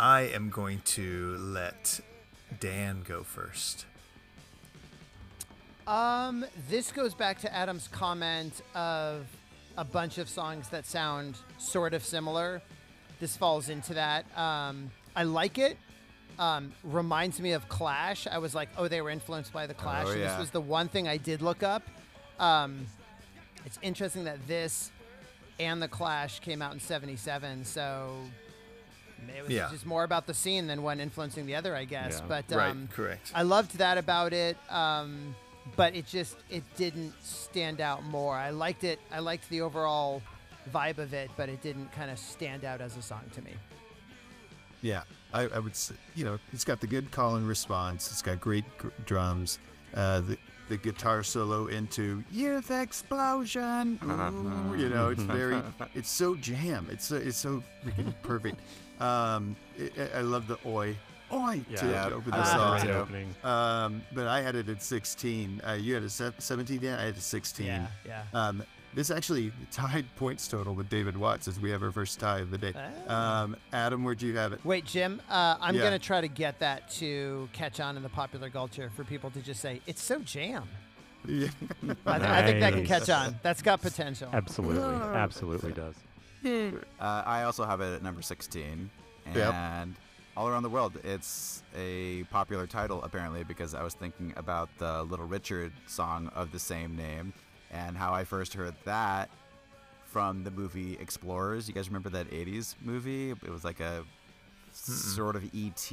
I 0.00 0.22
am 0.34 0.48
going 0.48 0.80
to 0.96 1.36
let 1.38 2.00
Dan 2.58 3.02
go 3.06 3.22
first. 3.22 3.84
Um, 5.86 6.46
this 6.70 6.90
goes 6.90 7.12
back 7.12 7.38
to 7.40 7.54
Adam's 7.54 7.86
comment 7.86 8.62
of 8.74 9.26
a 9.76 9.84
bunch 9.84 10.16
of 10.16 10.26
songs 10.28 10.70
that 10.70 10.86
sound 10.86 11.36
sort 11.58 11.92
of 11.92 12.02
similar. 12.02 12.62
This 13.20 13.36
falls 13.36 13.68
into 13.68 13.92
that. 13.92 14.24
Um, 14.38 14.90
I 15.14 15.24
like 15.24 15.58
it. 15.58 15.76
um, 16.38 16.72
reminds 16.82 17.38
me 17.38 17.52
of 17.52 17.68
Clash. 17.68 18.26
I 18.26 18.38
was 18.38 18.54
like, 18.54 18.70
oh, 18.78 18.88
they 18.88 19.02
were 19.02 19.10
influenced 19.10 19.52
by 19.52 19.66
the 19.66 19.74
Clash. 19.74 20.06
Oh, 20.08 20.12
and 20.12 20.20
yeah. 20.20 20.28
This 20.30 20.38
was 20.38 20.50
the 20.50 20.60
one 20.62 20.88
thing 20.88 21.06
I 21.06 21.18
did 21.18 21.42
look 21.42 21.62
up. 21.62 21.82
Um, 22.38 22.86
it's 23.66 23.78
interesting 23.82 24.24
that 24.24 24.38
this 24.48 24.90
and 25.58 25.82
the 25.82 25.88
Clash 25.88 26.40
came 26.40 26.62
out 26.62 26.72
in 26.72 26.80
'77, 26.80 27.66
so 27.66 28.16
it 29.28 29.42
was 29.42 29.50
Yeah. 29.50 29.68
just 29.70 29.84
more 29.86 30.04
about 30.04 30.26
the 30.26 30.34
scene 30.34 30.66
than 30.66 30.82
one 30.82 31.00
influencing 31.00 31.46
the 31.46 31.54
other, 31.56 31.74
I 31.76 31.84
guess. 31.84 32.20
Yeah. 32.20 32.26
But 32.28 32.44
right, 32.56 32.70
um, 32.70 32.88
correct. 32.92 33.32
I 33.34 33.42
loved 33.42 33.76
that 33.78 33.98
about 33.98 34.32
it. 34.32 34.56
Um, 34.70 35.34
but 35.76 35.94
it 35.94 36.06
just 36.06 36.36
it 36.48 36.64
didn't 36.76 37.12
stand 37.22 37.80
out 37.80 38.02
more. 38.04 38.34
I 38.34 38.50
liked 38.50 38.82
it. 38.84 38.98
I 39.12 39.18
liked 39.20 39.48
the 39.50 39.60
overall 39.60 40.22
vibe 40.72 40.98
of 40.98 41.12
it, 41.12 41.30
but 41.36 41.48
it 41.48 41.60
didn't 41.62 41.92
kind 41.92 42.10
of 42.10 42.18
stand 42.18 42.64
out 42.64 42.80
as 42.80 42.96
a 42.96 43.02
song 43.02 43.22
to 43.34 43.42
me. 43.42 43.52
Yeah, 44.82 45.02
I, 45.34 45.42
I 45.42 45.58
would 45.58 45.76
say, 45.76 45.94
you 46.14 46.24
know, 46.24 46.38
it's 46.52 46.64
got 46.64 46.80
the 46.80 46.86
good 46.86 47.10
call 47.10 47.36
and 47.36 47.46
response. 47.46 48.10
It's 48.10 48.22
got 48.22 48.40
great 48.40 48.64
gr- 48.78 48.88
drums. 49.04 49.58
Uh, 49.94 50.20
the 50.20 50.38
the 50.70 50.76
guitar 50.76 51.22
solo 51.22 51.66
into 51.66 52.24
"Youth 52.30 52.70
Explosion." 52.70 53.98
Ooh, 54.04 54.76
you 54.80 54.88
know, 54.88 55.08
it's 55.10 55.22
very, 55.22 55.60
it's 55.94 56.08
so 56.08 56.34
jam. 56.36 56.86
It's 56.90 57.06
so, 57.06 57.16
it's 57.16 57.36
so 57.36 57.62
freaking 57.84 58.14
perfect. 58.22 58.60
Um, 59.00 59.56
I, 59.98 60.18
I 60.18 60.20
love 60.20 60.46
the 60.46 60.58
oi, 60.66 60.96
oi 61.32 61.62
to, 61.76 61.86
Yeah. 61.86 62.08
to 62.08 62.14
open 62.16 62.30
the 62.32 62.36
love 62.38 62.46
song. 62.46 62.76
it 62.76 62.80
Great 62.82 62.92
too. 62.92 62.98
opening. 62.98 63.34
Um, 63.44 64.02
but 64.12 64.26
I 64.26 64.42
had 64.42 64.54
it 64.56 64.68
at 64.68 64.82
16. 64.82 65.62
Uh, 65.66 65.72
you 65.72 65.94
had 65.94 66.02
a 66.02 66.10
17, 66.10 66.78
Dan? 66.80 66.98
I 66.98 67.04
had 67.06 67.16
a 67.16 67.20
16. 67.20 67.66
Yeah, 67.66 67.86
yeah. 68.06 68.22
Um, 68.34 68.62
this 68.92 69.10
actually 69.10 69.52
tied 69.70 70.04
points 70.16 70.48
total 70.48 70.74
with 70.74 70.88
David 70.90 71.16
Watts 71.16 71.46
as 71.46 71.60
we 71.60 71.70
have 71.70 71.82
our 71.82 71.92
first 71.92 72.18
tie 72.18 72.40
of 72.40 72.50
the 72.50 72.58
day. 72.58 72.74
Ah. 73.08 73.42
Um, 73.44 73.56
Adam, 73.72 74.02
where'd 74.04 74.20
you 74.20 74.36
have 74.36 74.52
it? 74.52 74.64
Wait, 74.64 74.84
Jim, 74.84 75.22
uh, 75.30 75.56
I'm 75.60 75.76
Yeah. 75.76 75.82
going 75.82 75.92
to 75.92 75.98
try 75.98 76.20
to 76.20 76.26
get 76.28 76.58
that 76.58 76.90
to 76.94 77.48
catch 77.52 77.78
on 77.80 77.96
in 77.96 78.02
the 78.02 78.08
popular 78.08 78.50
culture 78.50 78.90
for 78.96 79.04
people 79.04 79.30
to 79.30 79.40
just 79.40 79.60
say, 79.60 79.80
it's 79.86 80.02
so 80.02 80.18
jam. 80.18 80.64
Yeah. 81.26 81.48
I, 82.06 82.18
th- 82.18 82.30
I 82.30 82.42
think 82.46 82.60
that 82.60 82.72
can 82.72 82.84
catch 82.86 83.08
on. 83.10 83.38
That's 83.42 83.62
got 83.62 83.80
potential. 83.82 84.30
Absolutely, 84.32 84.82
absolutely 85.16 85.72
does. 85.72 85.94
Uh, 87.00 87.22
I 87.26 87.42
also 87.44 87.64
have 87.64 87.80
it 87.80 87.94
at 87.94 88.02
number 88.02 88.22
16. 88.22 88.90
And 89.26 89.36
Yep. 89.36 89.54
all 90.36 90.48
around 90.48 90.62
the 90.62 90.68
world, 90.70 90.98
it's 91.04 91.62
a 91.76 92.24
popular 92.24 92.66
title 92.66 93.02
apparently 93.02 93.44
because 93.44 93.74
I 93.74 93.82
was 93.82 93.94
thinking 93.94 94.32
about 94.36 94.68
the 94.78 95.02
Little 95.04 95.26
Richard 95.26 95.72
song 95.86 96.28
of 96.34 96.52
the 96.52 96.58
same 96.58 96.96
name 96.96 97.32
and 97.70 97.96
how 97.96 98.12
I 98.12 98.24
first 98.24 98.54
heard 98.54 98.74
that 98.84 99.30
from 100.06 100.42
the 100.44 100.50
movie 100.50 100.96
Explorers. 101.00 101.68
You 101.68 101.74
guys 101.74 101.88
remember 101.88 102.08
that 102.10 102.28
80s 102.30 102.74
movie? 102.82 103.30
It 103.30 103.50
was 103.50 103.64
like 103.64 103.80
a 103.80 104.04
sort 104.72 105.36
of 105.36 105.44
ET 105.54 105.90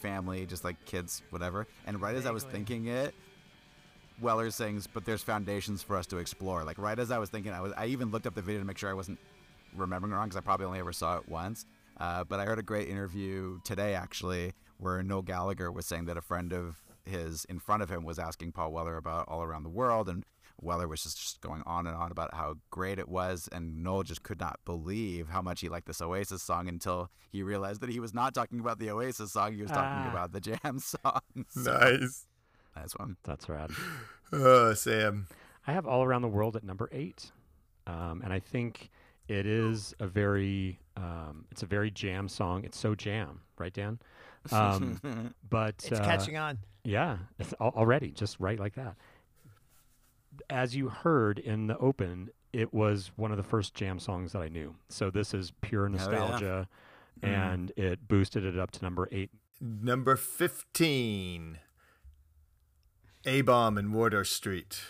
family, 0.00 0.46
just 0.46 0.64
like 0.64 0.76
kids, 0.84 1.22
whatever. 1.30 1.66
And 1.86 2.00
right 2.00 2.14
as 2.16 2.24
I 2.26 2.30
was 2.30 2.44
thinking 2.44 2.86
it, 2.86 3.14
Weller 4.20 4.50
sings, 4.50 4.86
"But 4.86 5.04
there's 5.04 5.22
foundations 5.22 5.82
for 5.82 5.96
us 5.96 6.06
to 6.06 6.16
explore." 6.18 6.64
Like 6.64 6.78
right 6.78 6.98
as 6.98 7.10
I 7.10 7.18
was 7.18 7.28
thinking, 7.30 7.52
I 7.52 7.60
was 7.60 7.72
I 7.76 7.86
even 7.86 8.10
looked 8.10 8.26
up 8.26 8.34
the 8.34 8.42
video 8.42 8.60
to 8.60 8.66
make 8.66 8.78
sure 8.78 8.88
I 8.88 8.94
wasn't 8.94 9.18
remembering 9.76 10.12
wrong 10.12 10.26
because 10.28 10.36
I 10.36 10.40
probably 10.40 10.66
only 10.66 10.78
ever 10.80 10.92
saw 10.92 11.16
it 11.18 11.28
once. 11.28 11.66
Uh, 11.98 12.24
but 12.24 12.40
I 12.40 12.44
heard 12.44 12.58
a 12.58 12.62
great 12.62 12.88
interview 12.88 13.58
today 13.64 13.94
actually 13.94 14.52
where 14.78 15.02
Noel 15.02 15.22
Gallagher 15.22 15.72
was 15.72 15.86
saying 15.86 16.04
that 16.06 16.16
a 16.18 16.22
friend 16.22 16.52
of 16.52 16.82
his 17.04 17.44
in 17.46 17.58
front 17.58 17.82
of 17.82 17.90
him 17.90 18.04
was 18.04 18.18
asking 18.18 18.52
Paul 18.52 18.72
Weller 18.72 18.96
about 18.96 19.28
All 19.28 19.42
Around 19.42 19.62
the 19.62 19.70
World 19.70 20.08
and 20.08 20.24
Weller 20.60 20.88
was 20.88 21.02
just, 21.02 21.18
just 21.18 21.40
going 21.40 21.62
on 21.66 21.86
and 21.86 21.96
on 21.96 22.10
about 22.10 22.34
how 22.34 22.56
great 22.70 22.98
it 22.98 23.08
was 23.08 23.48
and 23.52 23.82
Noel 23.82 24.02
just 24.02 24.22
could 24.22 24.40
not 24.40 24.58
believe 24.64 25.28
how 25.28 25.40
much 25.40 25.60
he 25.60 25.68
liked 25.68 25.86
this 25.86 26.00
Oasis 26.02 26.42
song 26.42 26.68
until 26.68 27.10
he 27.30 27.42
realized 27.42 27.80
that 27.82 27.90
he 27.90 28.00
was 28.00 28.12
not 28.12 28.34
talking 28.34 28.60
about 28.60 28.78
the 28.78 28.90
Oasis 28.90 29.32
song 29.32 29.52
he 29.54 29.62
was 29.62 29.70
talking 29.70 30.06
Ah. 30.06 30.10
about 30.10 30.32
the 30.32 30.40
Jam 30.40 30.78
song. 30.78 31.20
So, 31.48 31.72
nice. 31.78 32.26
Nice 32.74 32.92
one. 32.96 33.16
That's 33.24 33.48
rad. 33.48 33.70
Oh, 34.32 34.74
Sam. 34.74 35.28
I 35.66 35.72
have 35.72 35.86
All 35.86 36.04
Around 36.04 36.22
the 36.22 36.28
World 36.28 36.56
at 36.56 36.64
number 36.64 36.88
eight. 36.92 37.30
Um, 37.86 38.20
and 38.24 38.32
I 38.32 38.40
think 38.40 38.90
it 39.28 39.46
is 39.46 39.94
a 40.00 40.06
very, 40.06 40.78
um, 40.96 41.46
it's 41.50 41.62
a 41.62 41.66
very 41.66 41.90
jam 41.90 42.28
song. 42.28 42.64
It's 42.64 42.78
so 42.78 42.94
jam, 42.94 43.40
right, 43.58 43.72
Dan? 43.72 43.98
Um, 44.52 45.34
but 45.50 45.74
It's 45.84 45.98
uh, 45.98 46.04
catching 46.04 46.36
on. 46.36 46.58
Yeah, 46.84 47.18
it's 47.40 47.52
al- 47.60 47.72
already 47.76 48.12
just 48.12 48.38
right 48.38 48.60
like 48.60 48.76
that. 48.76 48.94
As 50.48 50.76
you 50.76 50.88
heard 50.88 51.40
in 51.40 51.66
the 51.66 51.76
open, 51.78 52.30
it 52.52 52.72
was 52.72 53.10
one 53.16 53.32
of 53.32 53.38
the 53.38 53.42
first 53.42 53.74
jam 53.74 53.98
songs 53.98 54.32
that 54.32 54.42
I 54.42 54.48
knew. 54.48 54.76
So 54.88 55.10
this 55.10 55.34
is 55.34 55.52
pure 55.62 55.88
yeah. 55.88 55.96
nostalgia, 55.96 56.68
and 57.22 57.72
it 57.76 58.06
boosted 58.06 58.44
it 58.44 58.56
up 58.56 58.70
to 58.72 58.82
number 58.84 59.08
eight. 59.10 59.30
Number 59.60 60.14
15. 60.14 61.58
A 63.24 63.40
Bomb 63.40 63.78
in 63.78 63.92
Wardour 63.92 64.24
Street. 64.24 64.80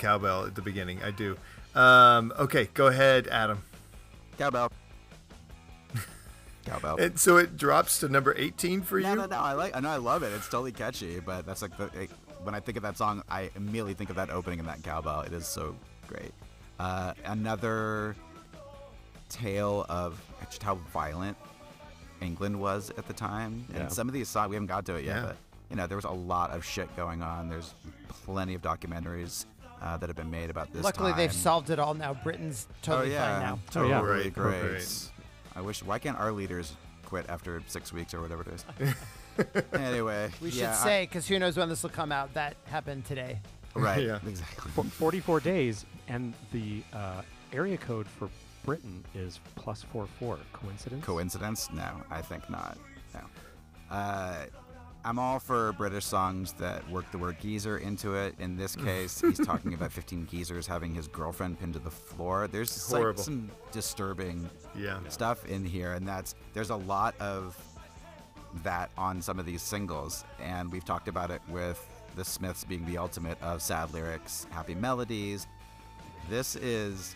Cowbell 0.00 0.46
at 0.46 0.54
the 0.56 0.62
beginning. 0.62 1.00
I 1.04 1.12
do. 1.12 1.36
Um, 1.74 2.32
okay, 2.38 2.68
go 2.74 2.88
ahead, 2.88 3.28
Adam. 3.28 3.62
Cowbell. 4.38 4.72
Cowbell. 6.64 6.96
And 7.00 7.18
so 7.18 7.36
it 7.36 7.56
drops 7.56 8.00
to 8.00 8.08
number 8.08 8.34
18 8.36 8.82
for 8.82 9.00
No, 9.00 9.10
you? 9.10 9.16
no, 9.16 9.26
no. 9.26 9.36
I 9.38 9.52
like. 9.52 9.76
I 9.76 9.80
know. 9.80 9.90
I 9.90 9.96
love 9.96 10.22
it. 10.22 10.32
It's 10.32 10.48
totally 10.48 10.72
catchy. 10.72 11.20
But 11.20 11.46
that's 11.46 11.62
like 11.62 11.76
the 11.76 11.84
it, 11.98 12.10
when 12.42 12.54
I 12.54 12.60
think 12.60 12.76
of 12.76 12.82
that 12.82 12.96
song, 12.98 13.22
I 13.30 13.50
immediately 13.56 13.94
think 13.94 14.10
of 14.10 14.16
that 14.16 14.30
opening 14.30 14.58
and 14.58 14.68
that 14.68 14.82
cowbell. 14.82 15.20
It 15.22 15.32
is 15.32 15.46
so 15.46 15.74
great. 16.08 16.32
Uh, 16.78 17.14
another 17.24 18.14
tale 19.28 19.86
of 19.88 20.20
just 20.48 20.62
how 20.62 20.76
violent 20.92 21.36
England 22.20 22.58
was 22.60 22.90
at 22.98 23.06
the 23.06 23.12
time, 23.14 23.64
Yeah. 23.72 23.80
and 23.80 23.92
some 23.92 24.08
of 24.08 24.14
these 24.14 24.28
songs 24.28 24.50
we 24.50 24.56
haven't 24.56 24.66
got 24.66 24.84
to 24.86 24.94
it 24.96 25.04
yet, 25.04 25.16
Yeah. 25.16 25.22
but 25.22 25.36
you 25.70 25.76
know 25.76 25.86
there 25.86 25.96
was 25.96 26.04
a 26.04 26.10
lot 26.10 26.50
of 26.50 26.64
shit 26.64 26.94
going 26.96 27.22
on. 27.22 27.48
There's 27.48 27.74
plenty 28.08 28.54
of 28.54 28.62
documentaries 28.62 29.44
uh, 29.80 29.96
that 29.96 30.08
have 30.08 30.16
been 30.16 30.30
made 30.30 30.50
about 30.50 30.72
this. 30.72 30.82
Luckily, 30.84 31.12
they've 31.12 31.32
solved 31.32 31.70
it 31.70 31.78
all 31.78 31.94
now. 31.94 32.14
Britain's 32.14 32.66
totally 32.82 33.10
oh 33.10 33.12
yeah, 33.12 33.30
fine 33.38 33.40
now. 33.46 33.58
Oh, 33.82 33.88
yeah. 33.88 33.98
totally 34.00 34.20
Right, 34.24 34.32
great. 34.32 34.72
right. 34.72 35.10
I 35.56 35.60
wish. 35.60 35.82
Why 35.82 35.98
can't 35.98 36.18
our 36.18 36.32
leaders 36.32 36.74
quit 37.04 37.26
after 37.28 37.62
six 37.66 37.92
weeks 37.92 38.14
or 38.14 38.20
whatever 38.20 38.42
it 38.42 38.48
is? 38.48 38.64
anyway, 39.72 40.30
We 40.40 40.50
should 40.50 40.60
yeah, 40.60 40.72
I- 40.80 40.84
say, 40.84 41.02
because 41.06 41.26
who 41.26 41.38
knows 41.38 41.56
when 41.56 41.68
this 41.68 41.82
will 41.82 41.90
come 41.90 42.12
out, 42.12 42.32
that 42.34 42.56
happened 42.66 43.04
today. 43.04 43.40
right. 43.74 44.02
Yeah. 44.04 44.18
Exactly. 44.26 44.70
For 44.72 44.84
44 44.84 45.40
days, 45.40 45.84
and 46.08 46.34
the 46.52 46.82
uh, 46.92 47.22
area 47.52 47.76
code 47.76 48.06
for 48.06 48.28
Britain 48.64 49.04
is 49.14 49.40
plus 49.54 49.82
four 49.82 50.06
four. 50.18 50.38
Coincidence? 50.52 51.04
Coincidence? 51.04 51.68
No, 51.72 51.88
I 52.10 52.20
think 52.20 52.48
not. 52.50 52.76
No. 53.14 53.20
Uh, 53.90 54.44
I'm 55.04 55.18
all 55.18 55.38
for 55.38 55.72
British 55.72 56.04
songs 56.04 56.52
that 56.54 56.88
work 56.90 57.10
the 57.10 57.18
word 57.18 57.36
geezer 57.40 57.78
into 57.78 58.14
it. 58.14 58.34
In 58.38 58.56
this 58.56 58.76
mm. 58.76 58.84
case, 58.84 59.20
he's 59.20 59.38
talking 59.44 59.74
about 59.74 59.92
15 59.92 60.26
geezers 60.26 60.66
having 60.66 60.94
his 60.94 61.08
girlfriend 61.08 61.58
pinned 61.58 61.74
to 61.74 61.78
the 61.78 61.90
floor. 61.90 62.48
There's 62.48 62.92
like 62.92 63.18
some 63.18 63.50
disturbing 63.72 64.48
Yeah. 64.76 64.98
stuff 65.08 65.46
in 65.46 65.64
here, 65.64 65.94
and 65.94 66.06
that's 66.06 66.34
there's 66.52 66.70
a 66.70 66.76
lot 66.76 67.14
of 67.20 67.56
that 68.62 68.90
on 68.98 69.22
some 69.22 69.38
of 69.38 69.46
these 69.46 69.62
singles, 69.62 70.24
and 70.40 70.70
we've 70.70 70.84
talked 70.84 71.08
about 71.08 71.30
it 71.30 71.40
with 71.48 71.84
the 72.16 72.24
Smiths 72.24 72.64
being 72.64 72.84
the 72.86 72.98
ultimate 72.98 73.40
of 73.42 73.62
sad 73.62 73.92
lyrics, 73.94 74.46
happy 74.50 74.74
melodies. 74.74 75.46
This 76.28 76.56
is 76.56 77.14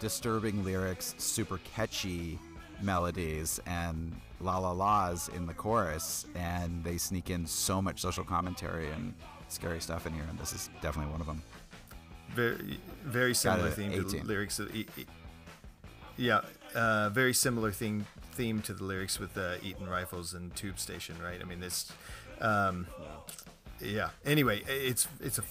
disturbing 0.00 0.64
lyrics, 0.64 1.14
super 1.18 1.58
catchy 1.74 2.38
melodies, 2.82 3.60
and 3.66 4.12
la 4.42 4.58
la 4.58 4.72
la's 4.72 5.28
in 5.28 5.46
the 5.46 5.54
chorus, 5.54 6.26
and 6.34 6.82
they 6.84 6.98
sneak 6.98 7.30
in 7.30 7.46
so 7.46 7.80
much 7.80 8.00
social 8.00 8.24
commentary 8.24 8.90
and 8.90 9.14
scary 9.48 9.80
stuff 9.80 10.06
in 10.06 10.12
here, 10.12 10.24
and 10.28 10.38
this 10.38 10.52
is 10.52 10.70
definitely 10.80 11.12
one 11.12 11.20
of 11.20 11.26
them. 11.26 11.42
Very, 12.34 12.80
very 13.04 13.34
similar 13.34 13.68
it, 13.68 13.74
theme 13.74 13.92
to 13.92 14.02
the 14.02 14.22
lyrics. 14.24 14.58
Of, 14.58 14.74
e- 14.74 14.86
e- 14.96 15.06
yeah, 16.16 16.40
uh, 16.74 17.10
very 17.10 17.34
similar 17.34 17.70
theme 17.72 18.06
theme 18.32 18.62
to 18.62 18.72
the 18.72 18.84
lyrics 18.84 19.18
with 19.18 19.36
uh, 19.36 19.56
Eton 19.62 19.88
Rifles 19.88 20.32
and 20.32 20.54
Tube 20.56 20.78
Station, 20.78 21.16
right? 21.22 21.38
I 21.40 21.44
mean, 21.44 21.60
this, 21.60 21.92
um, 22.40 22.86
yeah. 23.80 24.10
Anyway, 24.24 24.62
it's 24.66 25.06
it's 25.20 25.38
a 25.38 25.44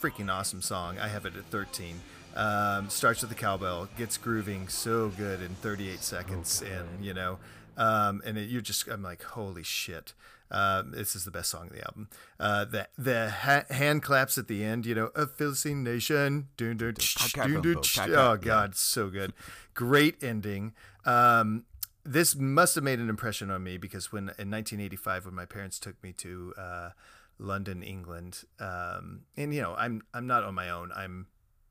freaking 0.00 0.30
awesome 0.30 0.60
song. 0.62 0.98
I 0.98 1.08
have 1.08 1.24
it 1.24 1.36
at 1.36 1.44
13. 1.46 2.00
Um, 2.36 2.90
starts 2.90 3.22
with 3.22 3.30
the 3.30 3.36
cowbell, 3.36 3.88
gets 3.96 4.18
grooving 4.18 4.68
so 4.68 5.08
good 5.08 5.40
in 5.40 5.48
38 5.56 6.00
seconds, 6.02 6.62
and 6.62 7.02
you 7.02 7.14
know, 7.14 7.38
um, 7.76 8.22
and 8.24 8.38
it, 8.38 8.48
you're 8.48 8.60
just 8.60 8.88
I'm 8.88 9.02
like, 9.02 9.22
holy 9.22 9.62
shit. 9.62 10.14
Um, 10.50 10.92
this 10.92 11.16
is 11.16 11.24
the 11.24 11.30
best 11.32 11.50
song 11.50 11.66
of 11.68 11.72
the 11.72 11.84
album. 11.84 12.08
Uh, 12.38 12.64
the 12.64 12.88
the 12.96 13.30
ha- 13.30 13.64
hand 13.68 14.02
claps 14.02 14.38
at 14.38 14.46
the 14.46 14.64
end, 14.64 14.86
you 14.86 14.94
know, 14.94 15.10
a 15.14 15.26
Philistine 15.26 15.82
nation. 15.82 16.48
Dun, 16.56 16.76
dun, 16.76 16.94
tsh, 16.94 17.32
dun, 17.32 17.60
dun, 17.60 17.82
tsh. 17.82 17.98
Oh 18.08 18.36
god, 18.36 18.76
so 18.76 19.10
good. 19.10 19.32
Great 19.74 20.22
ending. 20.22 20.72
Um, 21.04 21.64
this 22.04 22.36
must 22.36 22.76
have 22.76 22.84
made 22.84 23.00
an 23.00 23.08
impression 23.08 23.50
on 23.50 23.64
me 23.64 23.76
because 23.76 24.12
when 24.12 24.22
in 24.38 24.50
1985, 24.50 25.26
when 25.26 25.34
my 25.34 25.44
parents 25.44 25.80
took 25.80 26.00
me 26.02 26.12
to 26.12 26.54
uh, 26.56 26.90
London, 27.38 27.82
England, 27.82 28.44
um, 28.60 29.22
and 29.36 29.52
you 29.52 29.60
know, 29.60 29.74
I'm 29.76 30.02
I'm 30.14 30.28
not 30.28 30.44
on 30.44 30.54
my 30.54 30.70
own. 30.70 30.92
I'm 30.94 31.26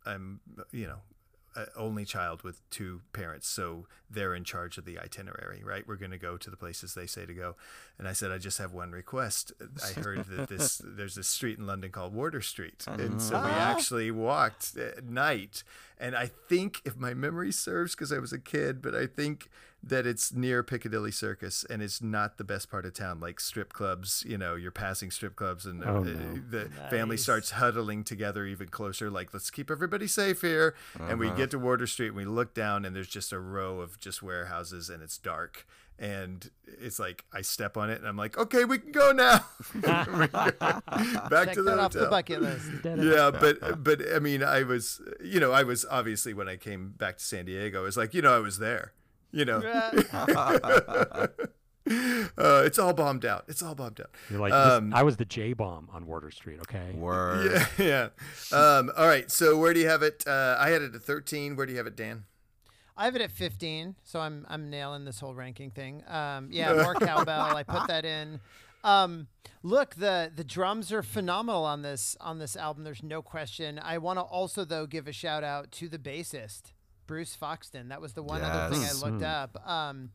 I'm 0.06 0.42
you 0.72 0.88
know 0.88 1.00
a 1.56 1.68
only 1.78 2.06
child 2.06 2.44
with 2.44 2.68
two 2.70 3.02
parents, 3.14 3.48
so 3.48 3.88
they're 4.10 4.36
in 4.36 4.44
charge 4.44 4.78
of 4.78 4.86
the 4.86 5.00
itinerary. 5.00 5.62
Right, 5.64 5.88
we're 5.88 5.96
going 5.96 6.12
to 6.12 6.18
go 6.18 6.38
to 6.38 6.50
the 6.50 6.58
places 6.58 6.94
they 6.94 7.08
say 7.08 7.26
to 7.26 7.34
go, 7.34 7.56
and 7.98 8.08
I 8.08 8.14
said 8.14 8.32
I 8.32 8.38
just 8.38 8.58
have 8.58 8.74
one 8.74 8.92
request. 8.92 9.52
I 9.84 10.00
heard 10.00 10.26
that 10.26 10.50
this 10.50 10.82
there's 10.86 11.16
this 11.16 11.28
street 11.28 11.58
in 11.58 11.68
London 11.68 11.92
called 11.92 12.14
Wardour 12.14 12.42
Street, 12.42 12.86
and 12.88 13.02
uh-huh. 13.02 13.20
so 13.20 13.36
we 13.36 13.50
ah. 13.50 13.72
actually 13.72 14.12
walked 14.12 14.76
at 14.78 15.06
night. 15.06 15.64
And 15.98 16.16
I 16.16 16.30
think, 16.50 16.82
if 16.84 16.98
my 16.98 17.14
memory 17.14 17.52
serves, 17.52 17.96
because 17.96 18.12
I 18.12 18.20
was 18.20 18.34
a 18.34 18.40
kid, 18.40 18.82
but 18.82 18.94
I 18.94 19.08
think 19.08 19.50
that 19.82 20.06
it's 20.08 20.34
near 20.34 20.64
Piccadilly 20.64 21.12
Circus 21.12 21.64
and 21.70 21.82
it's 21.82 22.02
not 22.02 22.38
the 22.40 22.44
best 22.44 22.72
part 22.72 22.86
of 22.88 22.94
town. 22.94 23.20
Like 23.20 23.40
strip 23.40 23.72
clubs, 23.72 24.24
you 24.28 24.36
know, 24.38 24.56
you're 24.56 24.72
passing 24.72 25.12
strip 25.12 25.36
clubs 25.36 25.66
and 25.68 25.84
Oh, 25.84 25.98
uh, 25.98 26.00
no. 26.02 26.42
the 26.50 26.70
family 26.90 27.18
starts 27.18 27.52
huddling 27.52 28.04
together 28.04 28.46
even 28.46 28.68
closer. 28.70 29.10
Like, 29.12 29.32
let's 29.34 29.52
keep 29.52 29.70
everybody 29.70 30.08
safe 30.08 30.42
here. 30.42 30.74
And 31.00 31.20
we 31.20 31.30
get 31.32 31.52
to 31.52 31.60
Wardour 31.60 31.86
Street 31.88 32.08
and 32.08 32.16
we 32.18 32.26
look 32.26 32.54
down 32.56 32.84
and 32.84 32.96
there's 32.96 33.08
just 33.08 33.32
a 33.32 33.40
row 33.40 33.80
of 33.80 34.00
just 34.00 34.24
warehouses 34.24 34.90
and 34.90 35.04
it's 35.04 35.18
dark. 35.20 35.68
And 35.98 36.50
it's 36.66 37.00
like 37.00 37.24
I 37.32 37.42
step 37.42 37.78
on 37.78 37.90
it 37.90 38.00
and 38.00 38.08
I'm 38.08 38.18
like, 38.18 38.38
okay, 38.38 38.66
we 38.66 38.80
can 38.80 38.92
go 38.92 39.14
now. 39.14 39.46
Back 39.82 40.08
Check 41.48 41.54
to 41.54 41.64
the 41.64 41.72
that 41.72 41.80
off 41.80 41.94
the 41.94 42.08
bucket 42.10 42.42
list. 42.42 42.66
yeah, 42.84 43.32
but 43.32 43.82
but 43.84 44.02
I 44.14 44.20
mean, 44.20 44.44
I 44.44 44.64
was, 44.64 45.02
you 45.24 45.40
know, 45.40 45.54
I 45.54 45.64
was 45.64 45.86
obviously 45.90 46.34
when 46.34 46.50
I 46.50 46.58
came 46.58 46.90
back 46.98 47.18
to 47.20 47.24
San 47.24 47.46
Diego, 47.46 47.80
I 47.80 47.84
was 47.84 47.96
like, 47.96 48.14
you 48.14 48.22
know, 48.22 48.36
I 48.36 48.40
was 48.40 48.58
there, 48.60 48.92
you 49.32 49.46
know. 49.46 49.60
uh, 51.88 52.64
it's 52.66 52.80
all 52.80 52.94
bombed 52.94 53.26
out. 53.26 53.46
It's 53.48 53.62
all 53.62 53.76
bombed 53.76 54.02
out. 54.02 54.10
You're 54.30 54.40
like, 54.40 54.54
Um, 54.54 54.94
I 54.94 55.04
was 55.04 55.18
the 55.18 55.26
J 55.26 55.54
bomb 55.54 55.90
on 55.94 56.06
Wardour 56.08 56.32
Street. 56.32 56.60
Okay. 56.62 56.92
Word. 56.94 57.62
Yeah, 57.78 58.10
yeah. 58.52 58.58
Um, 58.58 58.92
all 58.98 59.08
right. 59.08 59.30
So 59.30 59.58
where 59.58 59.74
do 59.74 59.80
you 59.80 59.88
have 59.88 60.02
it? 60.02 60.24
Uh, 60.28 60.58
I 60.60 60.70
had 60.70 60.82
it 60.82 60.96
at 60.96 61.02
13. 61.02 61.56
Where 61.56 61.66
do 61.66 61.72
you 61.72 61.78
have 61.78 61.88
it, 61.88 61.96
Dan? 61.96 62.26
I 62.98 63.06
have 63.06 63.16
it 63.16 63.22
at 63.22 63.32
15, 63.32 63.96
so 64.04 64.20
I'm 64.22 64.46
I'm 64.50 64.70
nailing 64.70 65.04
this 65.06 65.20
whole 65.20 65.34
ranking 65.36 65.70
thing. 65.72 66.04
Um, 66.08 66.50
yeah, 66.52 66.74
more 66.74 66.94
cowbell. 66.96 67.56
I 67.56 67.64
put 67.64 67.88
that 67.88 68.06
in. 68.06 68.40
Um, 68.86 69.28
look, 69.64 69.96
the 69.96 70.32
the 70.34 70.44
drums 70.44 70.92
are 70.94 71.02
phenomenal 71.04 71.66
on 71.66 71.82
this 71.82 72.16
on 72.22 72.40
this 72.40 72.56
album. 72.56 72.84
There's 72.84 73.04
no 73.04 73.22
question. 73.22 73.80
I 73.80 73.98
want 73.98 74.20
to 74.20 74.24
also 74.24 74.64
though 74.64 74.86
give 74.86 75.08
a 75.08 75.12
shout 75.12 75.44
out 75.44 75.72
to 75.74 75.90
the 75.90 75.98
bassist, 76.00 76.72
Bruce 77.08 77.36
Foxton. 77.36 77.90
That 77.90 78.00
was 78.00 78.14
the 78.14 78.24
one 78.24 78.42
other 78.44 78.74
thing 78.74 78.84
I 78.84 78.88
Yes. 78.88 79.02
looked 79.04 79.24
up. 79.24 79.58
Um, 79.68 80.12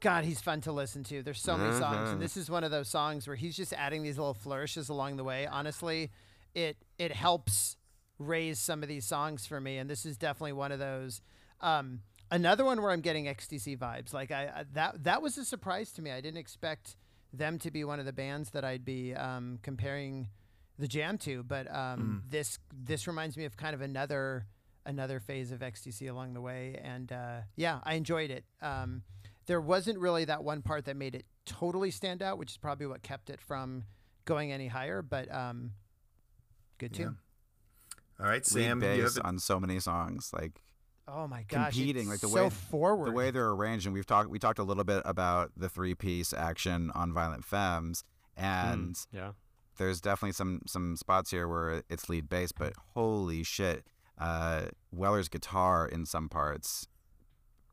God, 0.00 0.24
he's 0.24 0.40
fun 0.40 0.60
to 0.62 0.72
listen 0.72 1.04
to. 1.04 1.22
There's 1.22 1.40
so 1.40 1.56
many 1.56 1.72
songs, 1.78 2.10
and 2.10 2.20
this 2.20 2.36
is 2.36 2.50
one 2.50 2.64
of 2.64 2.70
those 2.70 2.88
songs 2.88 3.26
where 3.26 3.36
he's 3.36 3.56
just 3.56 3.72
adding 3.72 4.02
these 4.02 4.18
little 4.18 4.34
flourishes 4.34 4.88
along 4.88 5.16
the 5.16 5.24
way. 5.24 5.46
Honestly, 5.46 6.10
it 6.54 6.76
it 6.98 7.12
helps 7.12 7.76
raise 8.18 8.58
some 8.58 8.82
of 8.82 8.88
these 8.88 9.06
songs 9.06 9.46
for 9.46 9.60
me, 9.60 9.78
and 9.78 9.88
this 9.88 10.04
is 10.04 10.16
definitely 10.18 10.52
one 10.52 10.70
of 10.70 10.78
those. 10.78 11.20
Um, 11.60 12.00
another 12.32 12.64
one 12.64 12.82
where 12.82 12.90
I'm 12.90 13.00
getting 13.00 13.26
XTC 13.26 13.78
vibes. 13.78 14.12
Like 14.12 14.32
I, 14.32 14.44
I 14.44 14.64
that 14.72 15.04
that 15.04 15.22
was 15.22 15.38
a 15.38 15.44
surprise 15.44 15.92
to 15.92 16.02
me. 16.02 16.10
I 16.10 16.20
didn't 16.20 16.38
expect 16.38 16.96
them 17.32 17.58
to 17.60 17.70
be 17.70 17.84
one 17.84 18.00
of 18.00 18.06
the 18.06 18.12
bands 18.12 18.50
that 18.50 18.64
I'd 18.64 18.84
be 18.84 19.14
um, 19.14 19.58
comparing 19.62 20.28
the 20.78 20.88
Jam 20.88 21.18
to, 21.18 21.42
but 21.42 21.72
um, 21.72 22.24
this 22.28 22.58
this 22.72 23.06
reminds 23.06 23.36
me 23.36 23.44
of 23.44 23.56
kind 23.56 23.74
of 23.74 23.80
another 23.80 24.46
another 24.84 25.20
phase 25.20 25.52
of 25.52 25.60
XTC 25.60 26.10
along 26.10 26.34
the 26.34 26.40
way, 26.40 26.80
and 26.82 27.12
uh, 27.12 27.40
yeah, 27.56 27.78
I 27.84 27.94
enjoyed 27.94 28.30
it. 28.30 28.44
Um, 28.60 29.02
there 29.46 29.60
wasn't 29.60 29.98
really 29.98 30.24
that 30.24 30.42
one 30.42 30.62
part 30.62 30.86
that 30.86 30.96
made 30.96 31.14
it 31.14 31.24
totally 31.46 31.90
stand 31.90 32.22
out, 32.22 32.38
which 32.38 32.52
is 32.52 32.56
probably 32.56 32.86
what 32.86 33.02
kept 33.02 33.30
it 33.30 33.40
from 33.40 33.84
going 34.24 34.52
any 34.52 34.68
higher. 34.68 35.02
But 35.02 35.32
um, 35.32 35.72
good 36.78 36.94
tune. 36.94 37.16
All 38.20 38.26
right, 38.26 38.34
Lead 38.34 38.46
Sam. 38.46 38.82
You 38.82 38.88
bass 38.88 39.14
have 39.14 39.24
it. 39.24 39.24
on 39.24 39.38
so 39.38 39.58
many 39.58 39.80
songs, 39.80 40.30
like 40.32 40.62
Oh 41.14 41.26
my 41.28 41.42
gosh, 41.42 41.74
competing, 41.74 42.02
it's 42.02 42.10
like 42.10 42.20
the 42.20 42.28
so 42.28 42.44
way 42.44 42.50
forward. 42.50 43.08
the 43.08 43.12
way 43.12 43.30
they're 43.30 43.50
arranged. 43.50 43.84
And 43.86 43.92
we've 43.94 44.06
talked 44.06 44.30
we 44.30 44.38
talked 44.38 44.58
a 44.58 44.62
little 44.62 44.84
bit 44.84 45.02
about 45.04 45.52
the 45.56 45.68
three 45.68 45.94
piece 45.94 46.32
action 46.32 46.90
on 46.94 47.12
Violent 47.12 47.44
Femmes, 47.44 48.02
and 48.36 48.96
Yeah. 49.12 49.32
there's 49.76 50.00
definitely 50.00 50.32
some 50.32 50.62
some 50.66 50.96
spots 50.96 51.30
here 51.30 51.46
where 51.46 51.82
it's 51.90 52.08
lead 52.08 52.28
bass, 52.30 52.52
but 52.52 52.72
holy 52.94 53.42
shit, 53.42 53.86
uh, 54.18 54.66
Weller's 54.90 55.28
guitar 55.28 55.86
in 55.86 56.06
some 56.06 56.28
parts, 56.30 56.88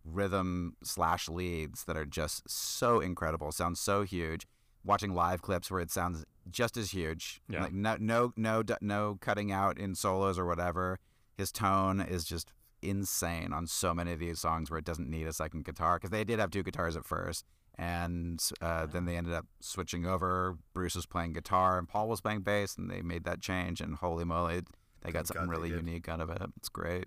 rhythm 0.04 0.76
slash 0.84 1.30
leads 1.30 1.86
that 1.86 1.96
are 1.98 2.06
just 2.06 2.50
so 2.50 3.00
incredible, 3.00 3.52
sounds 3.52 3.80
so 3.80 4.04
huge. 4.04 4.48
Watching 4.84 5.14
live 5.14 5.42
clips 5.42 5.70
where 5.70 5.82
it 5.82 5.92
sounds 5.92 6.26
just 6.50 6.78
as 6.78 6.92
huge, 6.92 7.42
Yeah. 7.48 7.64
like 7.64 7.74
no 7.74 7.98
no 8.00 8.34
no 8.36 8.64
no 8.82 9.18
cutting 9.22 9.52
out 9.52 9.78
in 9.78 9.96
solos 9.96 10.38
or 10.40 10.46
whatever. 10.46 11.00
His 11.38 11.52
tone 11.54 12.02
is 12.02 12.26
just 12.26 12.52
insane 12.82 13.54
on 13.54 13.68
so 13.68 13.94
many 13.94 14.14
of 14.14 14.20
these 14.20 14.40
songs 14.40 14.70
where 14.70 14.78
it 14.78 14.86
doesn't 14.86 15.10
need 15.10 15.28
a 15.28 15.34
second 15.34 15.66
guitar 15.66 15.98
because 15.98 16.10
they 16.10 16.24
did 16.24 16.40
have 16.40 16.52
two 16.52 16.64
guitars 16.64 16.96
at 16.96 17.06
first 17.06 17.46
and 17.80 18.44
uh, 18.62 18.86
then 18.86 19.06
they 19.06 19.16
ended 19.16 19.34
up 19.34 19.46
switching 19.62 20.06
over. 20.06 20.58
Bruce 20.74 20.96
was 20.96 21.06
playing 21.06 21.32
guitar 21.32 21.78
and 21.78 21.88
Paul 21.88 22.10
was 22.10 22.20
playing 22.20 22.42
bass, 22.42 22.76
and 22.78 22.92
they 22.92 23.02
made 23.02 23.24
that 23.24 23.40
change. 23.40 23.80
And 23.80 23.96
holy 23.96 24.26
moly, 24.26 24.64
they 25.02 25.12
got 25.12 25.20
Thank 25.20 25.28
something 25.28 25.46
God 25.46 25.52
really 25.52 25.70
unique 25.70 26.10
out 26.10 26.20
of 26.20 26.30
it. 26.30 26.42
It's 26.58 26.68
great. 26.68 27.06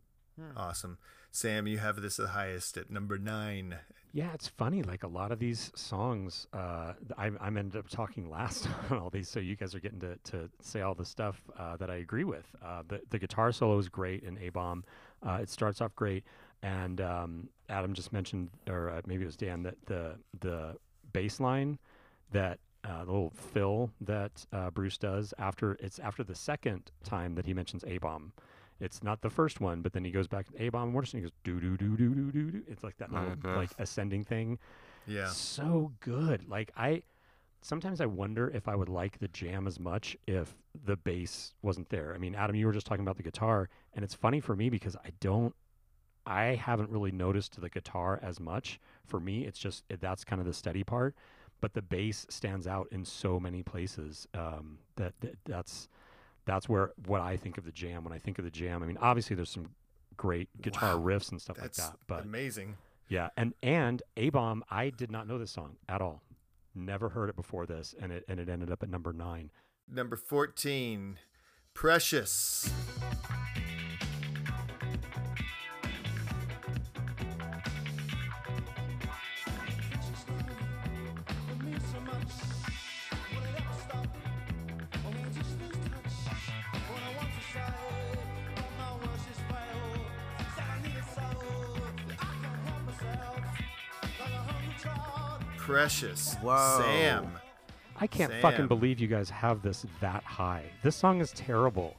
Awesome, 0.56 0.96
Sam. 1.30 1.66
You 1.66 1.76
have 1.78 2.00
this 2.00 2.16
the 2.16 2.28
highest 2.28 2.78
at 2.78 2.90
number 2.90 3.18
nine. 3.18 3.76
Yeah, 4.14 4.32
it's 4.32 4.48
funny. 4.48 4.82
Like 4.82 5.02
a 5.02 5.08
lot 5.08 5.30
of 5.30 5.38
these 5.38 5.70
songs, 5.74 6.46
uh, 6.54 6.94
I, 7.18 7.30
I'm 7.40 7.56
ended 7.56 7.76
up 7.76 7.88
talking 7.88 8.30
last 8.30 8.66
on 8.90 8.98
all 8.98 9.10
these, 9.10 9.28
so 9.28 9.40
you 9.40 9.56
guys 9.56 9.74
are 9.74 9.80
getting 9.80 10.00
to, 10.00 10.16
to 10.24 10.50
say 10.60 10.80
all 10.80 10.94
the 10.94 11.04
stuff 11.04 11.38
uh, 11.58 11.76
that 11.76 11.90
I 11.90 11.96
agree 11.96 12.24
with. 12.24 12.46
Uh, 12.64 12.82
the 12.88 13.02
the 13.10 13.18
guitar 13.18 13.52
solo 13.52 13.78
is 13.78 13.90
great 13.90 14.22
in 14.22 14.38
A 14.38 14.48
Bomb. 14.48 14.84
Uh, 15.26 15.38
it 15.42 15.48
starts 15.50 15.80
off 15.80 15.94
great, 15.94 16.24
and 16.62 17.00
um, 17.00 17.48
Adam 17.68 17.92
just 17.94 18.12
mentioned, 18.12 18.50
or 18.68 18.90
uh, 18.90 19.00
maybe 19.06 19.22
it 19.22 19.26
was 19.26 19.36
Dan, 19.36 19.62
that 19.62 19.76
the 19.86 20.16
the 20.40 20.76
bass 21.12 21.40
line, 21.40 21.78
that 22.32 22.58
uh, 22.84 23.04
the 23.04 23.12
little 23.12 23.30
fill 23.30 23.90
that 24.00 24.44
uh, 24.52 24.70
Bruce 24.70 24.98
does 24.98 25.32
after 25.38 25.72
it's 25.80 25.98
after 25.98 26.24
the 26.24 26.34
second 26.34 26.90
time 27.04 27.34
that 27.36 27.46
he 27.46 27.54
mentions 27.54 27.84
A 27.84 27.98
Bomb. 27.98 28.32
It's 28.80 29.02
not 29.04 29.20
the 29.20 29.30
first 29.30 29.60
one, 29.60 29.80
but 29.80 29.92
then 29.92 30.04
he 30.04 30.10
goes 30.10 30.26
back 30.26 30.46
to 30.48 30.60
A 30.62 30.68
Bomb 30.70 30.92
and 30.96 31.06
He 31.06 31.20
goes 31.20 31.30
do 31.44 31.60
do 31.60 31.76
do 31.76 31.96
do 31.96 32.14
do 32.14 32.32
do 32.32 32.50
do. 32.50 32.62
It's 32.66 32.82
like 32.82 32.96
that 32.96 33.12
little 33.12 33.36
Mhm. 33.36 33.56
like 33.56 33.70
ascending 33.78 34.24
thing. 34.24 34.58
Yeah. 35.06 35.28
So 35.28 35.92
good. 36.00 36.48
Like 36.48 36.72
I 36.76 37.02
sometimes 37.62 38.00
I 38.00 38.06
wonder 38.06 38.48
if 38.50 38.68
I 38.68 38.74
would 38.74 38.88
like 38.88 39.18
the 39.18 39.28
jam 39.28 39.66
as 39.66 39.80
much 39.80 40.16
if 40.26 40.54
the 40.84 40.96
bass 40.96 41.54
wasn't 41.62 41.88
there. 41.88 42.12
I 42.14 42.18
mean, 42.18 42.34
Adam, 42.34 42.56
you 42.56 42.66
were 42.66 42.72
just 42.72 42.86
talking 42.86 43.04
about 43.04 43.16
the 43.16 43.22
guitar, 43.22 43.68
and 43.94 44.04
it's 44.04 44.14
funny 44.14 44.40
for 44.40 44.54
me 44.54 44.68
because 44.68 44.96
I 44.96 45.10
don't 45.20 45.54
I 46.24 46.54
haven't 46.54 46.88
really 46.90 47.10
noticed 47.10 47.60
the 47.60 47.68
guitar 47.68 48.20
as 48.22 48.38
much. 48.38 48.78
For 49.06 49.18
me, 49.18 49.44
it's 49.44 49.58
just 49.58 49.84
it, 49.88 50.00
that's 50.00 50.22
kind 50.24 50.40
of 50.40 50.46
the 50.46 50.52
steady 50.52 50.84
part, 50.84 51.14
but 51.60 51.72
the 51.74 51.82
bass 51.82 52.26
stands 52.28 52.66
out 52.66 52.86
in 52.92 53.04
so 53.04 53.40
many 53.40 53.62
places 53.64 54.28
um, 54.34 54.78
that, 54.96 55.14
that 55.20 55.36
that's 55.44 55.88
that's 56.44 56.68
where 56.68 56.92
what 57.06 57.20
I 57.20 57.36
think 57.36 57.58
of 57.58 57.64
the 57.64 57.72
jam 57.72 58.04
when 58.04 58.12
I 58.12 58.18
think 58.18 58.38
of 58.38 58.44
the 58.44 58.50
jam. 58.52 58.82
I 58.82 58.86
mean, 58.86 58.98
obviously 59.00 59.34
there's 59.36 59.50
some 59.50 59.70
great 60.16 60.48
guitar 60.60 60.96
Wow. 60.96 61.04
riffs 61.04 61.30
and 61.32 61.40
stuff 61.42 61.60
like 61.60 61.72
that, 61.74 61.94
but 62.06 62.22
amazing. 62.24 62.76
yeah, 63.08 63.30
and 63.36 63.54
and 63.62 64.02
A 64.16 64.30
Bomb, 64.30 64.62
I 64.70 64.90
did 64.90 65.10
not 65.10 65.26
know 65.26 65.38
this 65.38 65.50
song 65.50 65.76
at 65.88 66.00
all. 66.00 66.22
Never 66.74 67.10
heard 67.10 67.28
it 67.28 67.36
before 67.36 67.66
this, 67.66 67.94
and 68.00 68.12
it 68.12 68.24
and 68.28 68.40
it 68.40 68.48
ended 68.48 68.70
up 68.70 68.82
at 68.82 68.88
number 68.88 69.12
nine. 69.12 69.50
Number 69.88 70.16
14, 70.16 71.18
Precious. 71.74 72.70
Precious. 95.66 96.34
Whoa. 96.42 96.80
Sam. 96.82 97.28
I 98.00 98.08
can't 98.08 98.32
fucking 98.42 98.66
believe 98.66 98.98
you 98.98 99.06
guys 99.06 99.30
have 99.30 99.62
this 99.62 99.86
that 100.00 100.24
high. 100.24 100.64
This 100.82 100.96
song 100.96 101.20
is 101.20 101.30
terrible. 101.32 101.94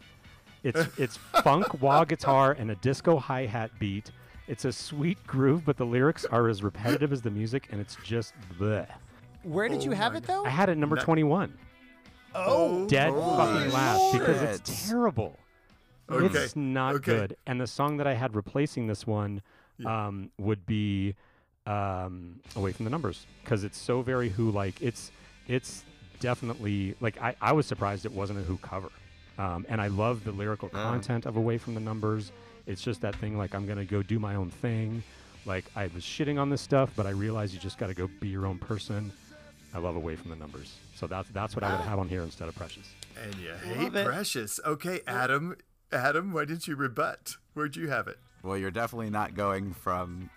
It's 0.64 0.86
it's 0.98 1.16
funk 1.44 1.82
wah 1.82 2.04
guitar 2.04 2.52
and 2.60 2.72
a 2.72 2.76
disco 2.76 3.18
hi 3.18 3.46
hat 3.46 3.72
beat. 3.80 4.12
It's 4.50 4.66
a 4.66 4.72
sweet 4.74 5.18
groove, 5.26 5.64
but 5.64 5.78
the 5.78 5.86
lyrics 5.86 6.26
are 6.26 6.50
as 6.50 6.62
repetitive 6.62 7.14
as 7.14 7.22
the 7.22 7.32
music, 7.32 7.70
and 7.72 7.80
it's 7.80 7.96
just 8.04 8.34
bleh. 8.60 8.86
Where 9.44 9.70
did 9.70 9.80
Oh 9.80 9.86
you 9.86 9.92
have 9.92 10.16
it 10.16 10.24
though? 10.24 10.44
I 10.44 10.50
had 10.50 10.68
it 10.68 10.78
number 10.78 10.98
Ni- 10.98 11.04
21. 11.04 11.58
oh, 12.36 12.86
Dead 12.88 13.12
Oh, 13.14 13.38
fucking 13.38 13.72
last 13.72 14.12
because 14.12 14.42
it's 14.42 14.88
terrible. 14.90 15.40
Okay, 16.12 16.38
It's 16.40 16.58
not 16.58 16.96
okay. 16.96 17.06
good. 17.06 17.38
And 17.48 17.62
the 17.62 17.68
song 17.68 17.96
that 17.96 18.08
I 18.08 18.14
had 18.14 18.36
replacing 18.36 18.88
this 18.88 19.08
one 19.08 19.42
um, 19.86 20.32
would 20.38 20.66
be 20.66 21.16
um, 21.66 22.40
"Away 22.56 22.72
from 22.72 22.86
the 22.86 22.92
Numbers" 22.92 23.26
because 23.44 23.64
it's 23.64 23.78
so 23.78 24.02
very 24.02 24.30
Who 24.30 24.52
like. 24.52 24.82
It's 24.82 25.12
it's 25.48 25.84
definitely 26.20 26.96
like 27.02 27.22
I, 27.22 27.36
I 27.42 27.52
was 27.54 27.66
surprised 27.66 28.06
it 28.06 28.12
wasn't 28.12 28.40
a 28.40 28.44
Who 28.44 28.58
cover, 28.58 28.90
um, 29.38 29.66
and 29.70 29.80
I 29.82 29.88
love 29.88 30.24
the 30.24 30.32
lyrical 30.32 30.70
Yeah. 30.74 30.84
content 30.84 31.26
of 31.26 31.36
"Away 31.38 31.58
from 31.58 31.74
the 31.76 31.82
Numbers." 31.82 32.32
It's 32.66 32.82
just 32.82 33.02
that 33.02 33.16
thing 33.18 33.38
like 33.38 33.54
I'm 33.56 33.66
gonna 33.68 33.86
go 33.86 34.02
do 34.04 34.20
my 34.20 34.36
own 34.36 34.50
thing. 34.50 35.04
Like 35.46 35.66
I 35.76 35.88
was 35.94 36.04
shitting 36.04 36.40
on 36.40 36.50
this 36.50 36.62
stuff, 36.62 36.92
but 36.96 37.06
I 37.06 37.10
realized 37.10 37.54
you 37.54 37.60
just 37.60 37.78
got 37.78 37.88
to 37.88 37.94
go 37.94 38.10
be 38.22 38.30
your 38.30 38.46
own 38.46 38.58
person. 38.60 39.12
I 39.74 39.80
love 39.80 39.96
"Away 39.98 40.16
from 40.16 40.30
the 40.30 40.38
Numbers," 40.38 40.76
so 40.96 41.08
that's 41.08 41.28
that's 41.30 41.56
what 41.56 41.64
I 41.64 41.72
would 41.72 41.82
have 41.82 42.00
on 42.00 42.08
here 42.08 42.22
instead 42.22 42.48
of 42.48 42.56
"Precious." 42.56 42.88
And 43.22 43.36
you 43.36 43.50
Love 43.52 43.60
hate 43.62 43.96
it. 43.96 44.06
Precious. 44.06 44.60
Okay, 44.66 45.02
Adam. 45.06 45.58
Adam, 45.92 46.32
why 46.34 46.46
didn't 46.46 46.68
you 46.68 46.76
rebut? 46.76 47.36
Where'd 47.54 47.76
you 47.76 47.88
have 47.90 48.08
it? 48.08 48.18
Well, 48.42 48.58
you're 48.58 48.72
definitely 48.72 49.12
not 49.12 49.36
going 49.36 49.74
from 49.74 50.24
l- 50.24 50.30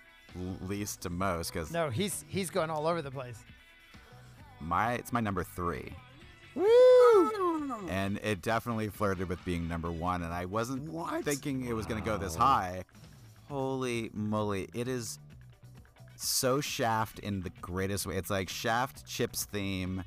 least 0.62 1.00
to 1.02 1.10
most 1.10 1.52
because 1.52 1.70
no, 1.72 1.90
he's 1.90 2.24
he's 2.28 2.50
going 2.50 2.70
all 2.70 2.86
over 2.86 3.02
the 3.02 3.10
place. 3.10 3.38
my 4.60 4.94
it's 4.94 5.12
my 5.12 5.20
number 5.20 5.44
three, 5.44 5.92
Woo! 6.54 7.88
and 7.88 8.18
it 8.22 8.42
definitely 8.42 8.88
flirted 8.88 9.28
with 9.28 9.44
being 9.44 9.68
number 9.68 9.90
one. 9.90 10.22
And 10.22 10.32
I 10.32 10.44
wasn't 10.46 10.88
What? 10.90 11.24
thinking 11.24 11.66
it 11.66 11.72
was 11.74 11.86
going 11.86 12.02
to 12.02 12.04
go 12.06 12.16
this 12.16 12.34
high. 12.34 12.84
Holy 13.48 14.10
moly! 14.12 14.68
It 14.74 14.88
is 14.88 15.18
so 16.16 16.60
Shaft 16.60 17.18
in 17.20 17.42
the 17.42 17.50
greatest 17.60 18.06
way. 18.06 18.16
It's 18.16 18.30
like 18.30 18.48
Shaft 18.48 19.06
Chips 19.06 19.44
theme, 19.44 20.02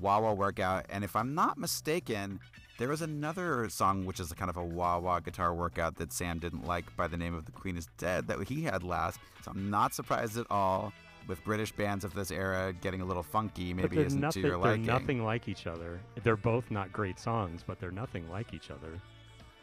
wah 0.00 0.32
workout. 0.32 0.86
And 0.90 1.04
if 1.04 1.16
I'm 1.16 1.34
not 1.34 1.58
mistaken, 1.58 2.40
there 2.82 2.88
was 2.88 3.00
another 3.00 3.68
song 3.68 4.04
which 4.06 4.18
is 4.18 4.32
a 4.32 4.34
kind 4.34 4.50
of 4.50 4.56
a 4.56 4.64
wah 4.64 4.98
wah 4.98 5.20
guitar 5.20 5.54
workout 5.54 5.94
that 5.98 6.12
Sam 6.12 6.40
didn't 6.40 6.66
like 6.66 6.84
by 6.96 7.06
the 7.06 7.16
name 7.16 7.32
of 7.32 7.44
The 7.44 7.52
Queen 7.52 7.76
is 7.76 7.86
Dead 7.96 8.26
that 8.26 8.42
he 8.48 8.64
had 8.64 8.82
last. 8.82 9.20
So 9.44 9.52
I'm 9.52 9.70
not 9.70 9.94
surprised 9.94 10.36
at 10.36 10.48
all 10.50 10.92
with 11.28 11.44
British 11.44 11.70
bands 11.70 12.04
of 12.04 12.12
this 12.12 12.32
era 12.32 12.72
getting 12.72 13.00
a 13.00 13.04
little 13.04 13.22
funky. 13.22 13.72
Maybe 13.72 13.98
isn't 13.98 14.20
nothing. 14.20 14.42
to 14.42 14.48
your 14.48 14.58
liking. 14.58 14.82
They're 14.82 14.98
nothing 14.98 15.24
like 15.24 15.46
each 15.46 15.68
other. 15.68 16.00
They're 16.24 16.34
both 16.36 16.72
not 16.72 16.92
great 16.92 17.20
songs, 17.20 17.62
but 17.64 17.78
they're 17.78 17.92
nothing 17.92 18.28
like 18.32 18.52
each 18.52 18.72
other. 18.72 19.00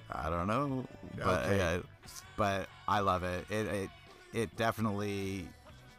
I 0.10 0.30
don't 0.30 0.48
know, 0.48 0.86
but 1.18 1.44
Okay. 1.46 1.62
uh, 1.62 1.80
but 2.38 2.70
I 2.88 3.02
love 3.02 3.24
it. 3.24 3.46
It 3.50 3.68
it 3.68 3.90
it 4.32 4.56
definitely 4.56 5.46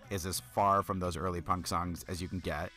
is 0.08 0.24
as 0.24 0.40
far 0.54 0.82
from 0.82 1.00
those 1.00 1.18
early 1.18 1.42
punk 1.42 1.66
songs 1.66 2.02
as 2.08 2.22
you 2.22 2.28
can 2.28 2.38
get, 2.38 2.70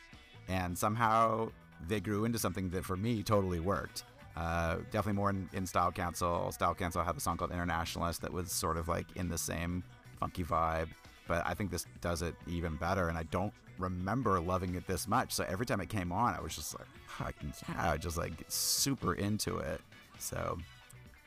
and 0.48 0.76
somehow 0.76 1.50
they 1.88 2.00
grew 2.00 2.26
into 2.26 2.38
something 2.38 2.68
that 2.70 2.84
for 2.84 2.98
me 2.98 3.22
totally 3.22 3.58
worked. 3.58 4.04
Uh, 4.36 4.76
definitely 4.90 5.12
more 5.12 5.30
in, 5.30 5.48
in 5.52 5.66
Style 5.66 5.92
Council. 5.92 6.50
Style 6.52 6.74
Council 6.74 7.02
had 7.02 7.16
a 7.16 7.20
song 7.20 7.36
called 7.36 7.52
Internationalist 7.52 8.22
that 8.22 8.32
was 8.32 8.50
sort 8.50 8.76
of 8.76 8.88
like 8.88 9.06
in 9.16 9.28
the 9.28 9.38
same 9.38 9.82
funky 10.18 10.42
vibe, 10.42 10.88
but 11.28 11.42
I 11.46 11.54
think 11.54 11.70
this 11.70 11.86
does 12.00 12.22
it 12.22 12.34
even 12.48 12.76
better. 12.76 13.08
And 13.08 13.16
I 13.16 13.22
don't 13.24 13.52
remember 13.78 14.40
loving 14.40 14.74
it 14.74 14.86
this 14.86 15.06
much. 15.06 15.32
So 15.32 15.44
every 15.48 15.66
time 15.66 15.80
it 15.80 15.88
came 15.88 16.10
on, 16.12 16.34
I 16.34 16.40
was 16.40 16.54
just 16.54 16.76
like, 16.78 16.88
fucking 17.06 17.52
yeah, 17.68 17.96
just 17.96 18.16
like 18.16 18.32
super 18.48 19.14
into 19.14 19.58
it. 19.58 19.80
So 20.18 20.58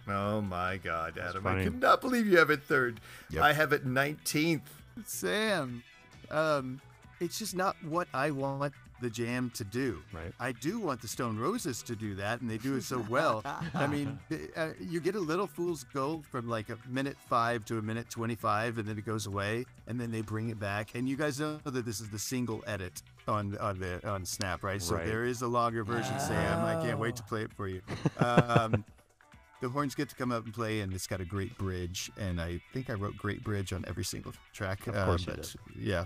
Oh 0.10 0.40
my 0.42 0.78
God, 0.78 1.18
Adam! 1.18 1.46
I 1.46 1.52
funny. 1.52 1.64
could 1.66 1.82
not 1.82 2.00
believe 2.00 2.28
you 2.28 2.38
have 2.38 2.50
it 2.50 2.64
third. 2.64 3.02
Yep. 3.30 3.44
I 3.44 3.52
have 3.54 3.74
it 3.74 3.86
nineteenth. 3.86 4.70
Sam, 5.06 5.84
um, 6.32 6.80
it's 7.20 7.38
just 7.38 7.56
not 7.56 7.76
what 7.84 8.08
I 8.14 8.32
want 8.32 8.74
the 9.02 9.10
Jam 9.10 9.52
to 9.56 9.64
do. 9.64 10.02
Right. 10.14 10.34
I 10.40 10.52
do 10.52 10.80
want 10.80 11.02
the 11.02 11.08
Stone 11.08 11.38
Roses 11.38 11.84
to 11.84 11.96
do 11.96 12.16
that, 12.16 12.42
and 12.42 12.50
they 12.50 12.58
do 12.58 12.76
it 12.76 12.84
so 12.84 13.06
well. 13.10 13.44
I 13.74 13.88
mean, 13.88 14.20
uh, 14.56 14.70
you 14.80 15.00
get 15.00 15.16
a 15.16 15.20
little 15.20 15.48
fool's 15.48 15.84
gold 15.86 16.26
from 16.26 16.48
like 16.48 16.70
a 16.70 16.78
minute 16.90 17.18
five 17.30 17.66
to 17.66 17.78
a 17.78 17.82
minute 17.82 18.10
twenty-five, 18.10 18.78
and 18.78 18.88
then 18.88 18.98
it 18.98 19.06
goes 19.06 19.28
away, 19.28 19.66
and 19.88 20.00
then 20.00 20.12
they 20.12 20.22
bring 20.22 20.50
it 20.50 20.60
back. 20.60 20.96
And 20.96 21.08
you 21.08 21.16
guys 21.16 21.40
know 21.40 21.60
that 21.64 21.86
this 21.86 22.00
is 22.00 22.10
the 22.10 22.20
single 22.20 22.64
edit 22.68 23.02
on 23.28 23.58
on 23.58 23.80
the 23.80 24.06
on 24.08 24.26
Snap, 24.26 24.64
right? 24.64 24.82
So 24.82 24.96
Right. 24.96 25.06
there 25.06 25.26
is 25.26 25.42
a 25.42 25.48
longer 25.48 25.84
version, 25.84 26.20
Sam. 26.20 26.64
I 26.66 26.82
can't 26.84 27.00
wait 27.00 27.16
to 27.18 27.24
play 27.24 27.44
it 27.44 27.54
for 27.54 27.68
you. 27.68 27.82
Um, 28.20 28.84
the 29.62 29.70
horns 29.70 29.96
get 29.96 30.10
to 30.10 30.16
come 30.16 30.32
up 30.32 30.46
and 30.46 30.54
play, 30.54 30.82
and 30.82 30.94
it's 30.94 31.08
got 31.08 31.22
a 31.22 31.26
great 31.26 31.58
bridge. 31.58 32.12
And 32.20 32.40
I 32.40 32.62
think 32.74 32.90
I 32.90 32.94
wrote 32.94 33.18
"Great 33.18 33.44
Bridge" 33.44 33.74
on 33.74 33.84
every 33.88 34.04
single 34.04 34.34
track. 34.54 34.86
Of 34.88 34.96
uh, 34.96 35.06
course 35.06 35.26
you 35.26 35.34
but, 35.34 35.42
did. 35.42 35.56
Yeah. 35.78 36.06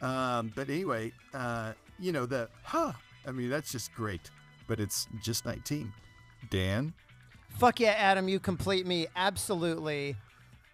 Um, 0.00 0.52
but 0.54 0.68
anyway, 0.68 1.12
uh, 1.32 1.72
you 2.02 2.12
know 2.12 2.26
the 2.26 2.48
huh. 2.64 2.92
I 3.26 3.30
mean, 3.30 3.48
that's 3.48 3.72
just 3.72 3.94
great. 3.94 4.30
But 4.66 4.80
it's 4.80 5.06
just 5.22 5.44
19. 5.46 5.92
Dan. 6.50 6.92
Fuck 7.58 7.80
yeah, 7.80 7.90
Adam, 7.96 8.28
you 8.28 8.40
complete 8.40 8.86
me. 8.86 9.06
Absolutely. 9.14 10.16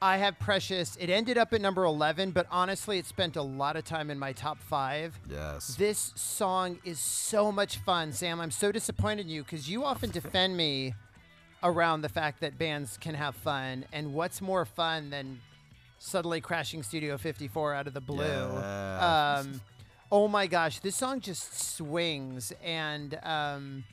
I 0.00 0.18
have 0.18 0.38
Precious. 0.38 0.96
It 1.00 1.10
ended 1.10 1.36
up 1.36 1.52
at 1.52 1.60
number 1.60 1.84
11, 1.84 2.30
but 2.30 2.46
honestly, 2.50 2.98
it 2.98 3.06
spent 3.06 3.34
a 3.36 3.42
lot 3.42 3.74
of 3.76 3.84
time 3.84 4.10
in 4.10 4.18
my 4.18 4.32
top 4.32 4.58
five. 4.62 5.18
yes, 5.28 5.74
This 5.74 6.12
song 6.14 6.78
is 6.84 7.00
so 7.00 7.50
much 7.50 7.78
fun, 7.78 8.12
Sam. 8.12 8.40
I'm 8.40 8.52
so 8.52 8.70
disappointed 8.70 9.22
in 9.26 9.30
you 9.30 9.42
because 9.42 9.68
you 9.68 9.84
often 9.84 10.10
defend 10.10 10.56
me 10.56 10.94
around 11.64 12.02
the 12.02 12.08
fact 12.08 12.40
that 12.42 12.56
bands 12.58 12.96
can 12.98 13.14
have 13.16 13.34
fun. 13.34 13.84
And 13.92 14.14
what's 14.14 14.40
more 14.40 14.64
fun 14.64 15.10
than 15.10 15.40
suddenly 15.98 16.40
crashing 16.40 16.84
Studio 16.84 17.18
54 17.18 17.74
out 17.74 17.86
of 17.88 17.94
the 17.94 18.00
blue? 18.00 18.24
Yeah. 18.24 19.40
Um, 19.42 19.60
oh 20.10 20.28
my 20.28 20.46
gosh, 20.46 20.80
this 20.80 20.96
song 20.96 21.20
just 21.20 21.76
swings. 21.76 22.52
And 22.64 23.18
um, 23.22 23.84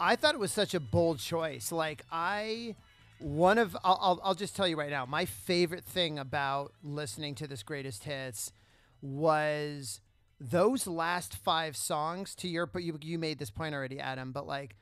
I 0.00 0.16
thought 0.16 0.34
it 0.34 0.40
was 0.40 0.52
such 0.52 0.74
a 0.74 0.80
bold 0.80 1.18
choice. 1.18 1.72
Like, 1.72 2.04
I. 2.10 2.76
One 3.18 3.56
of 3.56 3.76
I'll, 3.84 3.98
I'll, 4.02 4.20
I'll 4.24 4.34
just 4.34 4.56
tell 4.56 4.66
you 4.66 4.76
right 4.76 4.90
now, 4.90 5.06
my 5.06 5.26
favorite 5.26 5.84
thing 5.84 6.18
about 6.18 6.72
listening 6.82 7.36
to 7.36 7.46
this 7.46 7.62
greatest 7.62 8.02
hits 8.02 8.50
was 9.00 10.00
those 10.42 10.88
last 10.88 11.36
five 11.36 11.76
songs 11.76 12.34
to 12.34 12.48
your 12.48 12.66
but 12.66 12.82
you, 12.82 12.98
you 13.00 13.18
made 13.18 13.38
this 13.38 13.50
point 13.50 13.74
already 13.74 14.00
adam 14.00 14.32
but 14.32 14.44
like 14.44 14.74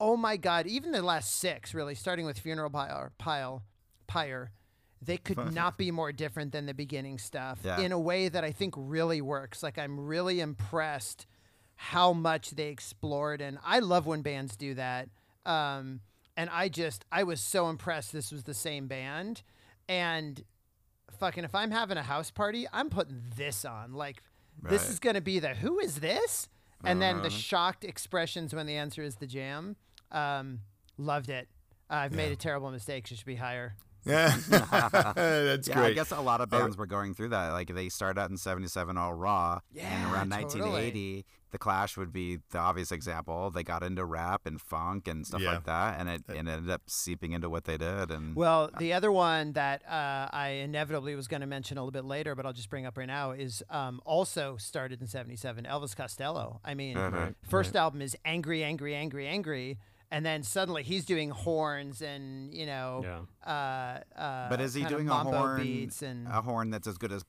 oh 0.00 0.16
my 0.16 0.38
god 0.38 0.66
even 0.66 0.90
the 0.90 1.02
last 1.02 1.38
six 1.38 1.74
really 1.74 1.94
starting 1.94 2.24
with 2.24 2.38
funeral 2.38 2.70
pile 2.70 3.10
pile 3.18 3.62
pyre 4.06 4.52
they 5.04 5.16
could 5.16 5.52
not 5.54 5.76
be 5.76 5.90
more 5.90 6.12
different 6.12 6.52
than 6.52 6.66
the 6.66 6.74
beginning 6.74 7.18
stuff 7.18 7.58
Yeah. 7.64 7.80
in 7.80 7.92
a 7.92 7.98
way 7.98 8.28
that 8.28 8.44
i 8.44 8.52
think 8.52 8.74
really 8.76 9.20
works 9.20 9.62
like 9.62 9.78
i'm 9.78 9.98
really 10.00 10.40
impressed 10.40 11.26
how 11.76 12.12
much 12.12 12.50
they 12.50 12.68
explored 12.68 13.40
and 13.40 13.58
i 13.64 13.78
love 13.80 14.06
when 14.06 14.22
bands 14.22 14.56
do 14.56 14.74
that 14.74 15.08
um, 15.46 16.00
and 16.36 16.48
i 16.50 16.68
just 16.68 17.04
i 17.10 17.22
was 17.22 17.40
so 17.40 17.68
impressed 17.68 18.12
this 18.12 18.30
was 18.30 18.44
the 18.44 18.54
same 18.54 18.86
band 18.86 19.42
and 19.88 20.44
fucking 21.18 21.44
if 21.44 21.54
I'm 21.54 21.70
having 21.70 21.98
a 21.98 22.02
house 22.02 22.30
party, 22.30 22.66
I'm 22.72 22.88
putting 22.88 23.22
this 23.36 23.64
on. 23.64 23.92
Like 23.92 24.22
this 24.62 24.88
is 24.88 24.98
gonna 24.98 25.20
be 25.20 25.38
the 25.38 25.50
who 25.54 25.78
is 25.78 25.96
this? 25.96 26.48
And 26.84 27.00
then 27.02 27.16
the 27.18 27.28
Uh-huh. 27.28 27.36
shocked 27.36 27.84
expressions 27.84 28.54
when 28.54 28.66
the 28.66 28.76
answer 28.76 29.02
is 29.02 29.16
the 29.16 29.26
jam. 29.26 29.76
Um, 30.10 30.60
loved 30.96 31.28
it. 31.28 31.48
I've 31.90 32.12
made 32.12 32.32
a 32.32 32.36
terrible 32.36 32.70
mistake. 32.70 33.10
It 33.10 33.16
should 33.18 33.26
be 33.26 33.36
higher. 33.36 33.74
Yeah, 34.04 34.36
that's 34.48 35.68
yeah, 35.68 35.74
great. 35.74 35.90
I 35.90 35.92
guess 35.92 36.10
a 36.10 36.20
lot 36.20 36.40
of 36.40 36.50
bands 36.50 36.76
were 36.76 36.86
going 36.86 37.14
through 37.14 37.28
that. 37.30 37.50
Like 37.52 37.72
they 37.74 37.88
started 37.88 38.20
out 38.20 38.30
in 38.30 38.36
'77 38.36 38.96
all 38.96 39.14
raw, 39.14 39.60
yeah, 39.72 39.84
and 39.88 40.12
around 40.12 40.30
totally. 40.30 40.70
1980, 40.70 41.24
the 41.52 41.58
Clash 41.58 41.96
would 41.96 42.12
be 42.12 42.38
the 42.50 42.58
obvious 42.58 42.90
example. 42.90 43.50
They 43.50 43.62
got 43.62 43.82
into 43.82 44.04
rap 44.04 44.42
and 44.46 44.60
funk 44.60 45.06
and 45.06 45.26
stuff 45.26 45.40
Yeah. 45.40 45.52
like 45.52 45.64
that, 45.64 46.00
and 46.00 46.08
it, 46.08 46.22
and 46.28 46.48
it 46.48 46.52
ended 46.52 46.70
up 46.70 46.82
seeping 46.86 47.32
into 47.32 47.48
what 47.48 47.64
they 47.64 47.76
did. 47.76 48.10
And 48.10 48.34
Well, 48.34 48.70
the 48.78 48.92
other 48.92 49.12
one 49.12 49.52
that 49.52 49.82
uh, 49.86 50.28
I 50.32 50.48
inevitably 50.64 51.14
was 51.14 51.28
going 51.28 51.42
to 51.42 51.46
mention 51.46 51.78
a 51.78 51.80
little 51.82 51.92
bit 51.92 52.04
later, 52.04 52.34
but 52.34 52.44
I'll 52.46 52.52
just 52.52 52.70
bring 52.70 52.86
up 52.86 52.96
right 52.98 53.06
now 53.06 53.30
is 53.32 53.62
um, 53.70 54.00
also 54.04 54.56
started 54.56 55.00
in 55.00 55.06
'77. 55.06 55.64
Elvis 55.64 55.94
Costello. 55.94 56.60
I 56.64 56.74
mean, 56.74 56.98
Right, 56.98 57.34
first 57.48 57.76
album 57.76 58.02
is 58.02 58.16
angry, 58.24 58.64
angry, 58.64 58.94
angry, 58.94 59.26
angry, 59.28 59.78
and 60.12 60.24
then 60.26 60.42
suddenly 60.42 60.82
he's 60.82 61.04
doing 61.06 61.30
horns 61.30 62.02
and 62.02 62.52
you 62.54 62.66
know, 62.66 63.00
Yeah. 63.02 63.50
uh, 63.50 64.20
uh, 64.20 64.48
but 64.50 64.60
is 64.60 64.74
he 64.74 64.84
doing 64.84 65.08
a 65.08 65.14
horn? 65.14 65.62
beats 65.62 66.02
and 66.02 66.28
a 66.28 66.42
horn 66.42 66.70
that's 66.70 66.86
as 66.86 66.98
good 66.98 67.10
as 67.12 67.24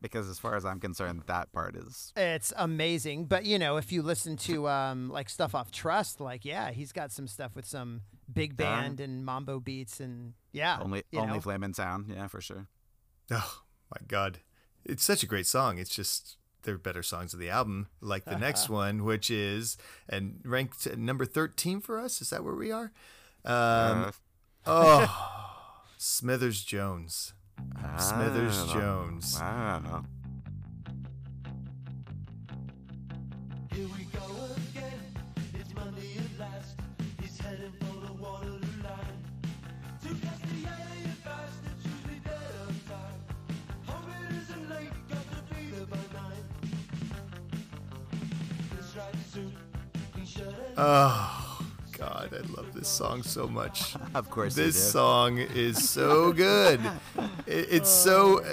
because 0.00 0.28
as 0.28 0.38
far 0.38 0.56
as 0.56 0.64
I'm 0.64 0.80
concerned, 0.80 1.22
that 1.26 1.52
part 1.52 1.76
is 1.76 2.12
It's 2.16 2.52
amazing, 2.56 3.26
but 3.26 3.44
you 3.44 3.58
know, 3.58 3.76
if 3.76 3.92
you 3.92 4.02
listen 4.02 4.36
to 4.48 4.68
um, 4.68 5.10
like 5.10 5.28
stuff 5.28 5.54
off 5.54 5.70
Trust, 5.70 6.20
like 6.20 6.44
yeah, 6.44 6.70
he's 6.70 6.90
got 6.92 7.12
some 7.12 7.28
stuff 7.28 7.54
with 7.54 7.66
some 7.66 8.00
big 8.32 8.52
Yeah. 8.58 8.80
band 8.80 9.00
and 9.00 9.24
mambo 9.24 9.60
beats, 9.60 10.00
and 10.00 10.34
yeah, 10.52 10.78
only 10.80 11.04
you 11.12 11.20
only 11.20 11.34
know. 11.34 11.40
flaming 11.40 11.74
sound. 11.74 12.06
Yeah, 12.08 12.26
for 12.28 12.40
sure. 12.40 12.66
Oh 13.30 13.62
my 13.90 14.06
god, 14.06 14.40
it's 14.84 15.04
such 15.04 15.22
a 15.22 15.26
great 15.26 15.46
song. 15.46 15.76
It's 15.78 15.94
just 15.94 16.38
there 16.62 16.74
are 16.74 16.78
better 16.78 17.02
songs 17.02 17.32
of 17.34 17.40
the 17.40 17.50
album, 17.50 17.88
like 18.00 18.24
the 18.24 18.38
next 18.38 18.68
one, 18.68 19.04
which 19.04 19.30
is 19.30 19.76
and 20.08 20.40
ranked 20.44 20.96
number 20.96 21.24
thirteen 21.24 21.80
for 21.80 21.98
us. 21.98 22.20
Is 22.20 22.30
that 22.30 22.44
where 22.44 22.54
we 22.54 22.70
are? 22.72 22.92
Um, 23.44 24.12
oh, 24.66 25.82
Smithers 25.98 26.64
Jones. 26.64 27.32
Smithers 27.98 28.58
I 28.58 28.66
don't 28.66 28.74
know. 28.74 28.80
Jones. 28.80 29.40
I 29.40 29.80
Oh, 50.80 51.60
God, 51.92 52.30
I 52.32 52.46
love 52.56 52.72
this 52.72 52.86
song 52.88 53.22
so 53.24 53.48
much. 53.48 53.96
Of 54.14 54.30
course 54.30 54.54
This 54.54 54.92
song 54.92 55.38
is 55.38 55.88
so 55.90 56.32
good. 56.32 56.80
It- 57.46 57.68
it's 57.70 57.90
so. 57.90 58.44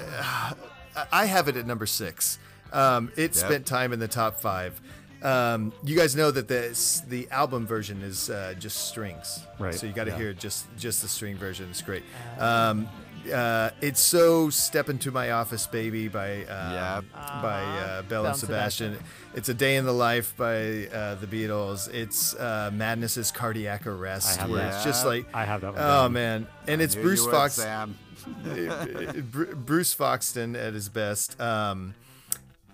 I 1.12 1.26
have 1.26 1.48
it 1.50 1.58
at 1.58 1.68
number 1.68 1.86
six. 1.86 2.40
Um, 2.74 3.12
it 3.16 3.22
Yep. 3.22 3.34
spent 3.36 3.66
time 3.66 3.94
in 3.94 4.00
the 4.00 4.08
top 4.08 4.40
five. 4.40 4.80
Um, 5.22 5.74
you 5.84 5.98
guys 5.98 6.16
know 6.16 6.32
that 6.32 6.48
this 6.48 7.02
the 7.08 7.28
album 7.32 7.66
version 7.68 8.02
is 8.02 8.30
uh, 8.30 8.54
just 8.60 8.88
strings, 8.90 9.40
Right, 9.60 9.74
So 9.74 9.86
you 9.88 9.94
got 9.94 10.06
to 10.06 10.12
yeah. 10.12 10.18
hear 10.18 10.34
just 10.34 10.66
just 10.78 11.02
the 11.02 11.08
string 11.08 11.36
version. 11.38 11.68
It's 11.70 11.82
great. 11.82 12.04
Um, 12.40 12.88
uh, 13.32 13.70
it's 13.82 14.00
so 14.00 14.50
"Step 14.50 14.90
into 14.90 15.12
My 15.12 15.32
Office, 15.32 15.68
Baby" 15.68 16.08
by 16.08 16.44
uh, 16.44 16.72
Yeah. 16.74 17.02
by 17.42 17.62
uh, 17.64 18.02
Belle 18.04 18.04
Belle 18.04 18.20
and 18.26 18.28
and 18.34 18.38
Sebastian. 18.38 18.94
Sebastian. 18.94 19.12
It's 19.36 19.50
a 19.50 19.54
day 19.54 19.76
in 19.76 19.86
the 19.86 19.92
life 19.94 20.36
by 20.38 20.88
uh, 20.88 21.16
the 21.16 21.28
Beatles. 21.28 21.94
It's 21.94 22.34
uh, 22.36 22.72
Madness's 22.74 23.32
cardiac 23.32 23.86
arrest, 23.88 24.38
I 24.38 24.42
have 24.44 24.50
where 24.50 24.60
that. 24.64 24.76
it's 24.76 24.84
just 24.84 25.04
Yeah. 25.04 25.10
like 25.10 25.26
I 25.34 25.46
have 25.46 25.62
that 25.62 25.74
one. 25.74 25.82
Oh 25.82 26.04
down. 26.04 26.14
man, 26.14 26.48
and 26.68 26.82
it's 26.82 26.96
Knew 26.96 27.02
Bruce 27.04 27.20
you 27.22 27.26
would, 27.28 27.34
Fox, 27.36 27.54
Sam. 27.54 27.98
Bru- 28.44 29.56
Bruce 29.56 29.94
Foxton 29.96 30.56
at 30.56 30.74
his 30.74 30.90
best. 30.90 31.40
Um, 31.40 31.94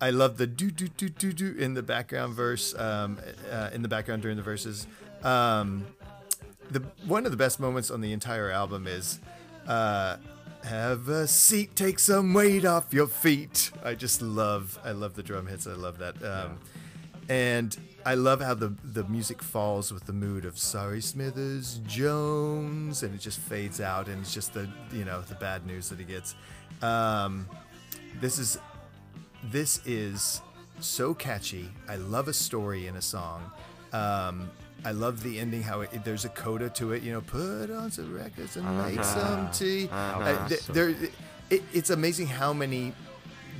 I 0.00 0.10
love 0.10 0.36
the 0.38 0.46
do 0.46 0.70
do 0.70 0.88
do 0.88 1.08
do 1.08 1.32
do 1.32 1.54
in 1.58 1.74
the 1.74 1.82
background 1.82 2.34
verse, 2.34 2.74
um, 2.78 3.18
uh, 3.50 3.70
in 3.72 3.82
the 3.82 3.88
background 3.88 4.22
during 4.22 4.36
the 4.36 4.42
verses. 4.42 4.86
Um, 5.22 5.86
the 6.70 6.80
one 7.06 7.24
of 7.26 7.30
the 7.32 7.36
best 7.36 7.60
moments 7.60 7.90
on 7.90 8.00
the 8.00 8.12
entire 8.12 8.50
album 8.50 8.86
is 8.86 9.20
uh, 9.68 10.16
"Have 10.64 11.08
a 11.08 11.26
seat, 11.26 11.74
take 11.76 11.98
some 11.98 12.34
weight 12.34 12.64
off 12.64 12.92
your 12.92 13.06
feet." 13.06 13.70
I 13.84 13.94
just 13.94 14.22
love, 14.22 14.78
I 14.84 14.92
love 14.92 15.14
the 15.14 15.22
drum 15.22 15.46
hits. 15.46 15.66
I 15.66 15.74
love 15.74 15.98
that, 15.98 16.22
um, 16.24 16.58
and 17.28 17.76
I 18.04 18.14
love 18.14 18.40
how 18.40 18.54
the 18.54 18.74
the 18.84 19.04
music 19.04 19.42
falls 19.42 19.92
with 19.92 20.06
the 20.06 20.12
mood 20.12 20.44
of 20.44 20.58
"Sorry, 20.58 21.00
Smithers 21.00 21.80
Jones," 21.86 23.02
and 23.02 23.14
it 23.14 23.20
just 23.20 23.38
fades 23.38 23.80
out, 23.80 24.08
and 24.08 24.20
it's 24.20 24.34
just 24.34 24.54
the 24.54 24.68
you 24.92 25.04
know 25.04 25.22
the 25.22 25.34
bad 25.36 25.66
news 25.66 25.88
that 25.88 25.98
he 25.98 26.04
gets. 26.04 26.34
Um, 26.80 27.48
this 28.20 28.38
is 28.38 28.58
this 29.44 29.80
is 29.86 30.40
so 30.80 31.14
catchy. 31.14 31.70
I 31.88 31.96
love 31.96 32.28
a 32.28 32.32
story 32.32 32.86
in 32.86 32.96
a 32.96 33.02
song. 33.02 33.50
Um, 33.92 34.50
I 34.84 34.90
love 34.92 35.22
the 35.22 35.38
ending. 35.38 35.62
How 35.62 35.82
it, 35.82 36.04
there's 36.04 36.24
a 36.24 36.28
coda 36.30 36.68
to 36.70 36.92
it. 36.92 37.02
You 37.02 37.12
know, 37.12 37.20
put 37.20 37.70
on 37.70 37.90
some 37.90 38.14
records 38.14 38.56
and 38.56 38.66
make 38.78 39.02
some 39.04 39.50
tea. 39.50 39.88
Uh, 39.92 40.48
th- 40.48 40.60
So- 40.60 40.72
there, 40.72 40.94
it, 41.50 41.62
it's 41.72 41.90
amazing 41.90 42.26
how 42.26 42.52
many 42.52 42.92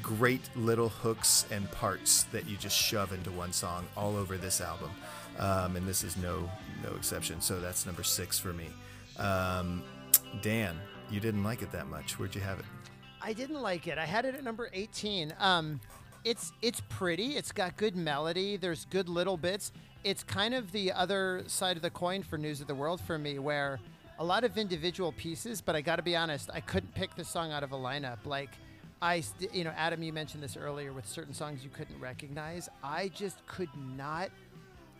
great 0.02 0.40
little 0.56 0.88
hooks 0.88 1.46
and 1.52 1.70
parts 1.70 2.24
that 2.24 2.48
you 2.48 2.56
just 2.56 2.76
shove 2.76 3.12
into 3.12 3.30
one 3.30 3.52
song 3.52 3.86
all 3.96 4.16
over 4.16 4.36
this 4.36 4.60
album. 4.60 4.90
Um, 5.38 5.76
and 5.76 5.86
this 5.86 6.02
is 6.04 6.16
no 6.16 6.50
no 6.82 6.94
exception. 6.96 7.40
So 7.40 7.60
that's 7.60 7.86
number 7.86 8.02
six 8.02 8.38
for 8.38 8.52
me. 8.52 8.66
Um, 9.18 9.82
Dan, 10.42 10.76
you 11.10 11.20
didn't 11.20 11.44
like 11.44 11.62
it 11.62 11.70
that 11.72 11.86
much. 11.86 12.18
Where'd 12.18 12.34
you 12.34 12.40
have 12.40 12.58
it? 12.58 12.64
I 13.20 13.32
didn't 13.32 13.60
like 13.62 13.86
it. 13.86 13.98
I 13.98 14.04
had 14.04 14.24
it 14.24 14.34
at 14.34 14.42
number 14.42 14.68
18. 14.72 15.32
Um, 15.38 15.80
it's 16.24 16.52
it's 16.62 16.80
pretty. 16.88 17.36
It's 17.36 17.52
got 17.52 17.76
good 17.76 17.94
melody. 17.96 18.56
There's 18.56 18.86
good 18.86 19.08
little 19.08 19.36
bits. 19.36 19.70
It's 20.04 20.24
kind 20.24 20.54
of 20.54 20.72
the 20.72 20.92
other 20.92 21.44
side 21.46 21.76
of 21.76 21.82
the 21.82 21.90
coin 21.90 22.22
for 22.22 22.36
News 22.36 22.60
of 22.60 22.66
the 22.66 22.74
World 22.74 23.00
for 23.00 23.18
me, 23.18 23.38
where 23.38 23.78
a 24.18 24.24
lot 24.24 24.42
of 24.44 24.58
individual 24.58 25.12
pieces. 25.12 25.60
But 25.60 25.76
I 25.76 25.80
got 25.80 25.96
to 25.96 26.02
be 26.02 26.16
honest, 26.16 26.50
I 26.52 26.60
couldn't 26.60 26.94
pick 26.94 27.14
the 27.14 27.24
song 27.24 27.52
out 27.52 27.62
of 27.62 27.72
a 27.72 27.76
lineup. 27.76 28.18
Like 28.24 28.50
I, 29.00 29.20
st- 29.20 29.54
you 29.54 29.64
know, 29.64 29.72
Adam, 29.76 30.02
you 30.02 30.12
mentioned 30.12 30.42
this 30.42 30.56
earlier 30.56 30.92
with 30.92 31.06
certain 31.06 31.34
songs 31.34 31.62
you 31.62 31.70
couldn't 31.70 31.98
recognize. 32.00 32.68
I 32.82 33.08
just 33.08 33.46
could 33.46 33.70
not 33.96 34.30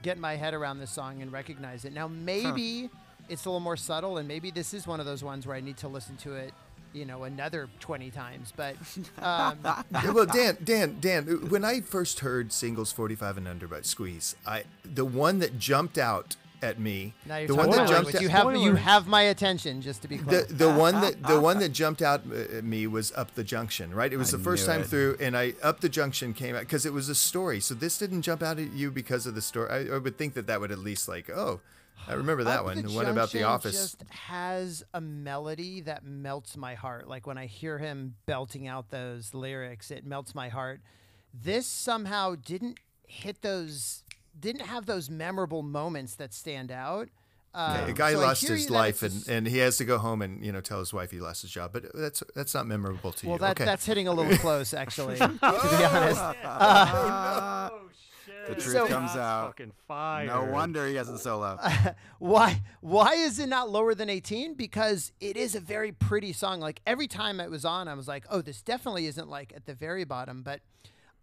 get 0.03 0.19
my 0.19 0.37
head 0.37 0.55
around 0.55 0.79
this 0.79 0.91
song 0.91 1.23
and 1.23 1.33
recognize 1.33 1.85
it. 1.85 1.93
Now 1.93 2.09
maybe 2.09 2.91
it's 3.29 3.45
a 3.45 3.49
little 3.49 3.61
more 3.61 3.77
subtle, 3.77 4.19
and 4.19 4.27
maybe 4.27 4.51
this 4.51 4.75
is 4.75 4.87
one 4.87 5.01
of 5.01 5.07
those 5.07 5.23
ones 5.23 5.47
where 5.47 5.57
I 5.57 5.61
need 5.61 5.77
to 5.79 5.89
listen 5.89 6.17
to 6.19 6.35
it, 6.35 6.53
you 6.93 7.05
know, 7.05 7.25
another 7.25 7.69
twenty 7.81 8.11
times. 8.11 8.53
But 8.55 8.77
um, 9.23 9.59
well, 10.15 10.27
Dan, 10.27 10.59
Dan, 10.63 10.99
Dan. 11.01 11.25
When 11.49 11.65
I 11.65 11.81
first 11.81 12.21
heard 12.21 12.53
singles 12.53 12.93
"45 12.93 13.39
and 13.39 13.49
Under" 13.49 13.69
by 13.69 13.83
Squeeze, 13.83 14.37
I 14.47 14.65
the 14.85 15.05
one 15.05 15.39
that 15.41 15.59
jumped 15.59 15.99
out 15.99 16.37
at 16.63 16.79
me, 16.79 17.13
now 17.27 17.39
you're 17.39 17.49
the 17.49 17.55
talking 17.55 17.71
one 17.71 17.77
that 17.77 17.91
about 17.91 18.05
jumped 18.05 18.15
out, 18.15 18.23
You 18.23 18.29
have 18.29 18.57
you 18.57 18.75
have 18.77 19.07
my 19.09 19.23
attention, 19.23 19.83
just 19.83 20.03
to 20.03 20.09
be 20.09 20.19
clear. 20.19 20.45
the 20.45 20.71
one 20.71 21.01
that 21.01 21.23
the 21.25 21.41
one 21.41 21.59
that 21.59 21.71
jumped 21.73 22.03
out 22.03 22.23
uh, 22.31 22.59
at 22.59 22.65
me 22.65 22.87
was 22.87 23.13
"Up 23.17 23.35
the 23.35 23.45
Junction." 23.45 23.93
Right, 23.95 24.13
it 24.13 24.17
was 24.17 24.33
I 24.33 24.37
the 24.37 24.45
first 24.45 24.67
time 24.67 24.83
it. 24.83 24.87
through, 24.87 25.17
and 25.21 25.37
I 25.37 25.55
"Up 25.63 25.81
the 25.81 25.89
Junction" 25.89 26.35
came 26.35 26.55
out 26.55 26.61
because 26.61 26.87
it 26.87 26.93
was 26.93 27.09
a 27.09 27.15
story. 27.15 27.59
So 27.61 27.75
this 27.75 27.99
didn't 27.99 28.23
jump 28.23 28.43
out 28.43 28.59
at 28.59 28.73
you 28.73 28.91
because 28.91 29.27
of 29.27 29.35
the 29.35 29.43
story. 29.43 29.71
I, 29.71 29.97
I 29.97 29.99
would 29.99 30.17
think 30.17 30.35
that 30.35 30.47
that 30.47 30.61
would 30.61 30.71
at 30.71 30.79
least 30.79 31.09
like, 31.09 31.29
oh, 31.31 31.61
I 32.09 32.15
remember 32.15 32.45
that 32.45 32.61
Up 32.61 32.65
one. 32.67 32.77
the 32.77 32.83
The 32.83 32.91
one 32.91 33.07
about 33.07 33.31
the 33.31 33.39
Junction 33.41 33.45
office. 33.45 33.73
Just 33.97 34.05
has 34.11 34.83
a 34.93 35.01
melody 35.01 35.81
that 35.83 36.05
melts 36.05 36.57
my 36.57 36.75
heart. 36.75 37.09
Like 37.09 37.27
when 37.27 37.39
I 37.39 37.47
hear 37.47 37.79
him 37.79 38.15
belting 38.27 38.67
out 38.67 38.91
those 38.91 39.35
lyrics, 39.35 39.91
it 39.91 40.05
melts 40.05 40.35
my 40.35 40.49
heart. 40.49 40.81
This 41.33 41.67
somehow 41.67 42.35
didn't 42.35 42.79
hit 43.07 43.43
those, 43.43 44.03
didn't 44.39 44.67
have 44.67 44.87
those 44.87 45.09
memorable 45.09 45.63
moments 45.63 46.15
that 46.17 46.35
stand 46.35 46.71
out. 46.73 47.09
Yeah, 47.55 47.83
Um, 47.85 47.91
a 47.91 47.93
guy 47.93 48.13
so 48.15 48.21
lost 48.21 48.49
his 48.49 48.71
life, 48.71 49.03
and, 49.03 49.29
and 49.29 49.47
he 49.47 49.59
has 49.59 49.77
to 49.77 49.85
go 49.85 49.99
home 49.99 50.23
and 50.23 50.43
you 50.45 50.53
know 50.53 50.63
tell 50.63 50.79
his 50.79 50.93
wife 50.95 51.11
he 51.11 51.21
lost 51.21 51.43
his 51.43 51.51
job. 51.51 51.71
But 51.75 51.85
that's 51.95 52.23
that's 52.35 52.55
not 52.55 52.67
memorable 52.67 53.13
to 53.13 53.27
well, 53.27 53.37
you. 53.37 53.41
that 53.41 53.51
okay. 53.53 53.65
that's 53.67 53.85
hitting 53.85 54.09
a 54.09 54.13
little 54.13 54.37
close, 54.39 54.73
actually. 54.73 55.17
to 55.19 55.29
be 55.29 55.39
honest, 55.43 56.21
The 58.49 58.55
truth 58.55 58.73
So- 58.73 58.87
comes 58.87 59.17
out. 59.17 59.49
Fucking 59.49 59.73
fire. 59.89 60.27
No 60.27 60.45
wonder 60.45 60.87
he 60.87 60.95
has 60.97 61.09
a 61.09 61.19
solo. 61.19 61.59
why 62.19 62.63
why 62.81 63.15
is 63.15 63.39
it 63.39 63.49
not 63.49 63.71
lower 63.71 63.95
than 63.95 64.09
18 64.09 64.55
because 64.55 65.13
it 65.21 65.37
is 65.37 65.55
a 65.55 65.61
very 65.61 65.93
pretty 65.93 66.33
song 66.33 66.61
like 66.61 66.81
every 66.87 67.07
time 67.09 67.41
it 67.41 67.51
was 67.51 67.65
on 67.65 67.89
i 67.89 67.95
was 67.95 68.07
like 68.09 68.25
oh 68.31 68.41
this 68.41 68.63
definitely 68.63 69.07
isn't 69.07 69.29
like 69.29 69.53
at 69.57 69.67
the 69.67 69.75
very 69.75 70.05
bottom 70.05 70.43
but 70.43 70.61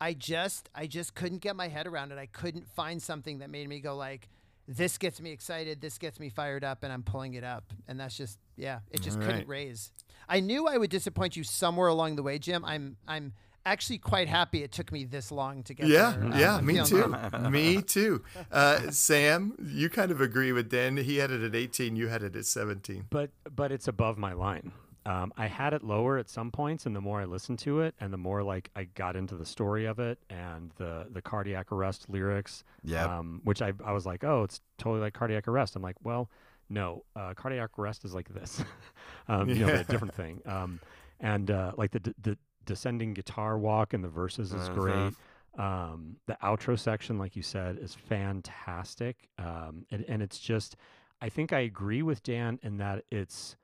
i 0.02 0.14
just 0.14 0.70
i 0.76 0.86
just 0.88 1.16
couldn't 1.16 1.40
get 1.40 1.56
my 1.56 1.68
head 1.68 1.88
around 1.88 2.12
it 2.12 2.18
i 2.18 2.26
couldn't 2.26 2.68
find 2.68 3.02
something 3.02 3.40
that 3.40 3.50
made 3.50 3.68
me 3.70 3.80
go 3.80 3.96
like 3.96 4.28
this 4.68 4.98
gets 4.98 5.20
me 5.22 5.32
excited 5.32 5.82
this 5.82 5.98
gets 5.98 6.20
me 6.20 6.30
fired 6.30 6.64
up 6.64 6.84
and 6.84 6.92
i'm 6.94 7.04
pulling 7.04 7.34
it 7.34 7.44
up 7.44 7.64
and 7.88 8.00
that's 8.00 8.16
just 8.18 8.38
yeah 8.56 8.80
it 8.92 9.02
just 9.02 9.18
All 9.18 9.24
couldn't 9.24 9.40
right. 9.42 9.48
raise 9.48 9.92
i 10.28 10.40
knew 10.40 10.68
i 10.68 10.78
would 10.78 10.90
disappoint 10.90 11.36
you 11.36 11.44
somewhere 11.44 11.88
along 11.88 12.16
the 12.18 12.24
way 12.24 12.40
jim 12.40 12.64
i'm 12.66 12.98
i'm 13.08 13.34
actually 13.66 13.98
quite 14.00 14.28
happy 14.28 14.64
it 14.64 14.72
took 14.72 14.92
me 14.92 15.04
this 15.06 15.32
long 15.32 15.64
to 15.64 15.74
get 15.74 15.88
Yeah, 15.88 16.12
there. 16.18 16.24
Um, 16.26 16.40
yeah, 16.40 16.56
I'm 16.58 16.66
me 16.66 16.84
too. 16.84 17.16
good. 17.32 17.42
me 17.52 17.82
too. 17.82 18.24
Uh, 18.52 18.92
Sam, 18.92 19.56
you 19.64 19.90
kind 19.90 20.12
of 20.12 20.22
agree 20.22 20.52
with 20.52 20.70
Dan. 20.70 20.98
He 20.98 21.18
had 21.18 21.32
it 21.32 21.42
at 21.44 21.56
18. 21.56 21.96
You 21.96 22.08
had 22.08 22.24
it 22.24 22.36
at 22.36 22.46
17. 22.46 23.06
but 23.10 23.32
but 23.56 23.72
it's 23.72 23.88
above 23.88 24.18
my 24.18 24.34
line. 24.34 24.72
Um, 25.06 25.32
I 25.38 25.48
had 25.48 25.74
it 25.74 25.82
lower 25.84 26.18
at 26.18 26.30
some 26.30 26.52
points, 26.52 26.86
and 26.86 26.96
the 26.96 27.02
more 27.02 27.22
I 27.22 27.26
listened 27.26 27.58
to 27.60 27.80
it, 27.80 27.96
and 28.00 28.12
the 28.14 28.18
more 28.18 28.44
like 28.44 28.70
I 28.76 28.84
got 28.84 29.16
into 29.16 29.36
the 29.36 29.46
story 29.46 29.86
of 29.86 29.98
it 29.98 30.20
and 30.30 30.72
the 30.78 31.08
the 31.10 31.22
cardiac 31.22 31.72
arrest 31.72 32.10
lyrics, 32.10 32.64
Yep. 32.84 33.08
um, 33.10 33.42
which 33.44 33.62
I 33.62 33.74
I 33.84 33.94
was 33.94 34.06
like, 34.06 34.24
oh, 34.24 34.44
it's 34.44 34.62
totally 34.78 35.02
like 35.02 35.14
cardiac 35.14 35.48
arrest. 35.48 35.76
I'm 35.76 35.82
like, 35.82 35.96
well, 36.04 36.30
no, 36.70 37.06
uh, 37.16 37.34
cardiac 37.34 37.72
arrest 37.80 38.06
is 38.06 38.14
like 38.14 38.30
this, 38.30 38.62
um, 39.28 39.50
you 39.50 39.56
know, 39.66 39.68
but 39.68 39.82
a 39.82 39.84
different 39.86 40.14
thing. 40.14 40.42
Um, 40.46 40.80
and 41.20 41.50
uh, 41.50 41.72
like 41.78 41.92
the, 41.92 42.14
the 42.22 42.38
descending 42.70 43.14
guitar 43.14 43.58
walk 43.58 43.94
in 43.94 44.02
the 44.02 44.08
verses 44.08 44.54
is 44.54 44.70
Uh-huh. 44.70 44.80
great. 44.80 45.14
Um, 45.58 46.18
the 46.28 46.38
outro 46.44 46.78
section, 46.80 47.18
like 47.18 47.36
you 47.36 47.42
said, 47.42 47.78
is 47.82 47.94
fantastic. 47.96 49.28
Um, 49.38 49.86
and, 49.92 50.06
and 50.08 50.22
it's 50.22 50.40
just, 50.40 50.76
I 51.22 51.30
think 51.30 51.52
I 51.52 51.60
agree 51.60 52.02
with 52.02 52.24
Dan 52.24 52.60
in 52.62 52.78
that 52.78 53.04
it's 53.12 53.58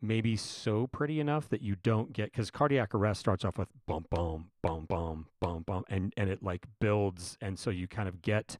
maybe 0.00 0.36
so 0.36 0.86
pretty 0.86 1.18
enough 1.18 1.48
that 1.48 1.60
you 1.60 1.74
don't 1.82 2.12
get 2.12 2.26
because 2.32 2.50
cardiac 2.52 2.94
arrest 2.94 3.18
starts 3.18 3.44
off 3.44 3.58
with 3.58 3.68
bum 3.86 4.06
bum 4.10 4.48
bum 4.62 4.86
bum 4.88 5.26
bum 5.40 5.64
bum 5.66 5.82
and 5.88 6.14
and 6.16 6.30
it 6.30 6.40
like 6.40 6.64
builds 6.78 7.36
and 7.40 7.58
so 7.58 7.68
you 7.68 7.88
kind 7.88 8.08
of 8.08 8.22
get 8.22 8.58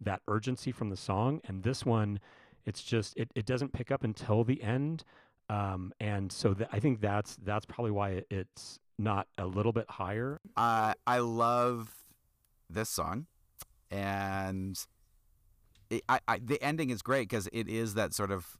that 0.00 0.20
urgency 0.28 0.70
from 0.70 0.88
the 0.88 0.96
song 0.96 1.40
and 1.46 1.64
this 1.64 1.84
one 1.84 2.20
it's 2.64 2.84
just 2.84 3.16
it, 3.16 3.28
it 3.34 3.44
doesn't 3.44 3.72
pick 3.72 3.90
up 3.90 4.04
until 4.04 4.44
the 4.44 4.62
end 4.62 5.02
um 5.50 5.92
and 5.98 6.30
so 6.30 6.54
th- 6.54 6.70
i 6.72 6.78
think 6.78 7.00
that's 7.00 7.34
that's 7.42 7.66
probably 7.66 7.90
why 7.90 8.10
it, 8.10 8.26
it's 8.30 8.78
not 8.98 9.28
a 9.38 9.46
little 9.46 9.72
bit 9.72 9.88
higher 9.90 10.40
Uh, 10.56 10.94
I 11.06 11.18
love 11.18 11.94
this 12.70 12.88
song, 12.88 13.26
and 13.90 14.78
it, 15.90 16.02
I, 16.08 16.20
I, 16.26 16.38
the 16.38 16.60
ending 16.62 16.90
is 16.90 17.02
great 17.02 17.28
because 17.28 17.48
it 17.52 17.68
is 17.68 17.94
that 17.94 18.12
sort 18.14 18.30
of 18.30 18.56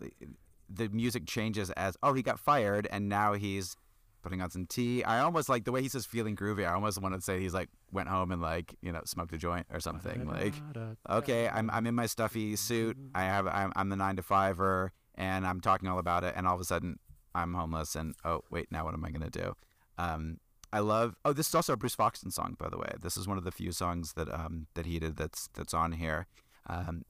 the 0.68 0.88
music 0.88 1.26
changes 1.26 1.70
as 1.70 1.96
oh 2.02 2.12
he 2.12 2.22
got 2.22 2.38
fired 2.38 2.86
and 2.90 3.08
now 3.08 3.32
he's 3.34 3.76
putting 4.22 4.40
on 4.42 4.50
some 4.50 4.66
tea. 4.66 5.04
I 5.04 5.20
almost 5.20 5.48
like 5.48 5.64
the 5.64 5.70
way 5.72 5.82
he 5.82 5.88
says 5.88 6.04
feeling 6.04 6.34
groovy. 6.34 6.68
I 6.68 6.72
almost 6.72 7.00
want 7.00 7.14
to 7.14 7.20
say 7.20 7.38
he's 7.40 7.54
like 7.54 7.68
went 7.92 8.08
home 8.08 8.32
and 8.32 8.42
like 8.42 8.74
you 8.82 8.92
know 8.92 9.00
smoked 9.04 9.32
a 9.32 9.38
joint 9.38 9.66
or 9.72 9.80
something. 9.80 10.26
Like 10.26 10.54
okay, 11.08 11.48
I'm 11.48 11.70
I'm 11.70 11.86
in 11.86 11.94
my 11.94 12.06
stuffy 12.06 12.56
suit. 12.56 12.96
I 13.14 13.22
have 13.22 13.46
I'm, 13.46 13.72
I'm 13.76 13.88
the 13.88 13.96
nine 13.96 14.16
to 14.16 14.22
fiver 14.22 14.92
and 15.14 15.46
I'm 15.46 15.60
talking 15.60 15.88
all 15.88 15.98
about 15.98 16.24
it. 16.24 16.34
And 16.36 16.46
all 16.46 16.54
of 16.54 16.60
a 16.60 16.64
sudden 16.64 16.98
I'm 17.34 17.54
homeless 17.54 17.94
and 17.96 18.14
oh 18.24 18.42
wait 18.50 18.70
now 18.72 18.84
what 18.84 18.94
am 18.94 19.04
I 19.04 19.10
gonna 19.10 19.30
do? 19.30 19.54
Um, 19.98 20.38
I 20.72 20.80
love. 20.80 21.16
Oh, 21.24 21.32
this 21.32 21.48
is 21.48 21.54
also 21.54 21.72
a 21.72 21.76
Bruce 21.76 21.96
Foxton 21.96 22.32
song, 22.32 22.56
by 22.58 22.68
the 22.68 22.78
way. 22.78 22.90
This 23.00 23.16
is 23.16 23.28
one 23.28 23.38
of 23.38 23.44
the 23.44 23.52
few 23.52 23.72
songs 23.72 24.12
that 24.14 24.32
um 24.32 24.66
that 24.74 24.86
he 24.86 24.98
did 24.98 25.16
that's 25.16 25.48
that's 25.54 25.74
on 25.74 25.92
here. 25.92 26.26
Um, 26.66 27.04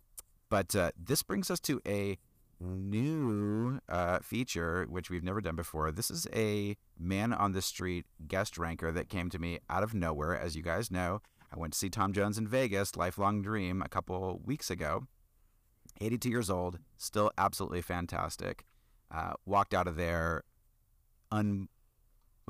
but 0.49 0.76
uh, 0.76 0.93
this 0.97 1.22
brings 1.22 1.51
us 1.51 1.61
to 1.61 1.80
a 1.87 2.18
new 2.61 3.80
uh, 3.89 4.18
feature 4.20 4.87
which 4.89 5.11
we've 5.11 5.24
never 5.24 5.41
done 5.41 5.57
before. 5.57 5.91
This 5.93 6.11
is 6.11 6.26
a 6.34 6.76
man 6.99 7.32
on 7.32 7.53
the 7.53 7.62
street 7.62 8.07
guest 8.26 8.57
ranker 8.57 8.93
that 8.93 9.09
came 9.09 9.30
to 9.30 9.39
me 9.39 9.59
out 9.68 9.82
of 9.82 9.95
nowhere. 9.95 10.39
As 10.39 10.57
you 10.57 10.62
guys 10.62 10.91
know, 10.91 11.20
I 11.53 11.59
went 11.59 11.72
to 11.74 11.78
see 11.78 11.91
Tom 11.91 12.12
Jones 12.12 12.39
in 12.39 12.49
Vegas, 12.49 12.97
Lifelong 12.97 13.43
Dream, 13.43 13.82
a 13.82 13.89
couple 13.89 14.41
weeks 14.45 14.70
ago. 14.70 15.07
82 16.01 16.28
years 16.28 16.51
old, 16.51 16.78
still 16.97 17.30
absolutely 17.39 17.80
fantastic. 17.80 18.64
Uh, 19.11 19.32
walked 19.45 19.72
out 19.72 19.87
of 19.87 19.97
there 19.97 20.43
un 21.30 21.68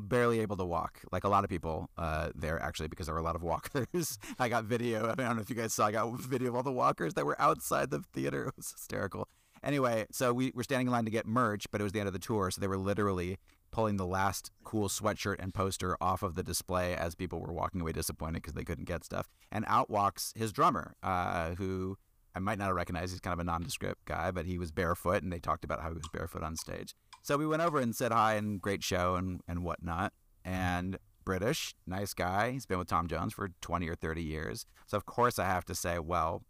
barely 0.00 0.40
able 0.40 0.56
to 0.56 0.64
walk, 0.64 1.00
like 1.12 1.24
a 1.24 1.28
lot 1.28 1.44
of 1.44 1.50
people 1.50 1.90
uh, 1.96 2.30
there 2.34 2.60
actually, 2.60 2.88
because 2.88 3.06
there 3.06 3.14
were 3.14 3.20
a 3.20 3.24
lot 3.24 3.36
of 3.36 3.42
walkers. 3.42 4.18
I 4.38 4.48
got 4.48 4.64
video. 4.64 5.06
I, 5.06 5.12
I 5.12 5.14
don't 5.14 5.36
know 5.36 5.42
if 5.42 5.50
you 5.50 5.56
guys 5.56 5.74
saw. 5.74 5.86
I 5.86 5.92
got 5.92 6.18
video 6.20 6.50
of 6.50 6.56
all 6.56 6.62
the 6.62 6.72
walkers 6.72 7.14
that 7.14 7.26
were 7.26 7.40
outside 7.40 7.90
the 7.90 8.02
theater. 8.12 8.46
It 8.46 8.56
was 8.56 8.72
hysterical. 8.72 9.28
Anyway, 9.62 10.06
so 10.12 10.32
we 10.32 10.52
were 10.54 10.62
standing 10.62 10.86
in 10.86 10.92
line 10.92 11.04
to 11.04 11.10
get 11.10 11.26
merch, 11.26 11.66
but 11.70 11.80
it 11.80 11.84
was 11.84 11.92
the 11.92 11.98
end 11.98 12.06
of 12.06 12.12
the 12.12 12.18
tour, 12.18 12.50
so 12.50 12.60
they 12.60 12.68
were 12.68 12.76
literally 12.76 13.38
pulling 13.72 13.96
the 13.96 14.06
last 14.06 14.50
cool 14.64 14.88
sweatshirt 14.88 15.36
and 15.38 15.52
poster 15.52 15.96
off 16.00 16.22
of 16.22 16.34
the 16.34 16.42
display 16.42 16.94
as 16.94 17.14
people 17.14 17.40
were 17.40 17.52
walking 17.52 17.80
away 17.80 17.92
disappointed 17.92 18.34
because 18.34 18.54
they 18.54 18.64
couldn't 18.64 18.84
get 18.84 19.04
stuff. 19.04 19.28
And 19.50 19.64
out 19.66 19.90
walks 19.90 20.32
his 20.36 20.52
drummer, 20.52 20.94
uh, 21.02 21.54
who 21.56 21.98
I 22.34 22.38
might 22.38 22.58
not 22.58 22.66
have 22.66 22.76
recognized. 22.76 23.12
He's 23.12 23.20
kind 23.20 23.32
of 23.32 23.40
a 23.40 23.44
nondescript 23.44 24.04
guy, 24.04 24.30
but 24.30 24.44
he 24.44 24.58
was 24.58 24.70
barefoot, 24.70 25.22
and 25.22 25.32
they 25.32 25.38
talked 25.38 25.64
about 25.64 25.80
how 25.80 25.88
he 25.88 25.94
was 25.94 26.08
barefoot 26.12 26.42
on 26.42 26.54
stage. 26.56 26.94
So 27.26 27.36
we 27.36 27.44
went 27.44 27.60
over 27.60 27.80
and 27.80 27.92
said 27.92 28.12
hi 28.12 28.34
and 28.34 28.62
great 28.62 28.84
show 28.84 29.16
and, 29.16 29.40
and 29.48 29.64
whatnot. 29.64 30.12
And 30.44 30.96
British, 31.24 31.74
nice 31.84 32.14
guy. 32.14 32.52
He's 32.52 32.66
been 32.66 32.78
with 32.78 32.86
Tom 32.86 33.08
Jones 33.08 33.32
for 33.32 33.48
20 33.62 33.88
or 33.88 33.96
30 33.96 34.22
years. 34.22 34.64
So, 34.86 34.96
of 34.96 35.06
course, 35.06 35.36
I 35.36 35.46
have 35.46 35.64
to 35.64 35.74
say, 35.74 35.98
well, 35.98 36.44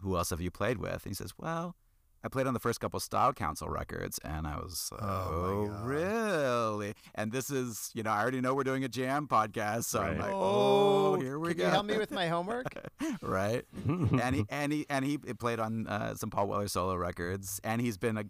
who 0.00 0.16
else 0.16 0.30
have 0.30 0.40
you 0.40 0.50
played 0.50 0.78
with? 0.78 1.04
And 1.04 1.10
he 1.10 1.12
says, 1.12 1.34
well, 1.36 1.76
I 2.24 2.28
played 2.28 2.46
on 2.46 2.54
the 2.54 2.60
first 2.60 2.80
couple 2.80 2.98
Style 2.98 3.34
Council 3.34 3.68
records, 3.68 4.18
and 4.24 4.46
I 4.46 4.56
was, 4.56 4.88
Oh, 4.98 5.70
oh, 5.70 5.84
really? 5.84 6.94
And 7.14 7.30
this 7.30 7.50
is, 7.50 7.90
you 7.92 8.02
know, 8.02 8.10
I 8.10 8.22
already 8.22 8.40
know 8.40 8.54
we're 8.54 8.64
doing 8.64 8.84
a 8.84 8.88
jam 8.88 9.28
podcast, 9.28 9.84
so 9.84 10.00
I'm 10.00 10.18
like, 10.18 10.32
oh, 10.32 11.20
here 11.20 11.38
we 11.38 11.48
go. 11.48 11.52
Can 11.52 11.58
go. 11.58 11.64
you 11.64 11.70
help 11.72 11.86
me 11.86 11.98
with 11.98 12.10
my 12.10 12.28
homework? 12.28 12.64
right? 13.20 13.66
and 13.86 14.34
he 14.34 14.46
and 14.48 14.72
he 14.72 14.86
and 14.88 15.04
he 15.04 15.18
played 15.18 15.60
on 15.60 15.86
uh, 15.86 16.14
some 16.14 16.30
Paul 16.30 16.48
Weller 16.48 16.68
solo 16.68 16.96
records, 16.96 17.60
and 17.62 17.82
he's 17.82 17.98
been 17.98 18.16
a 18.16 18.24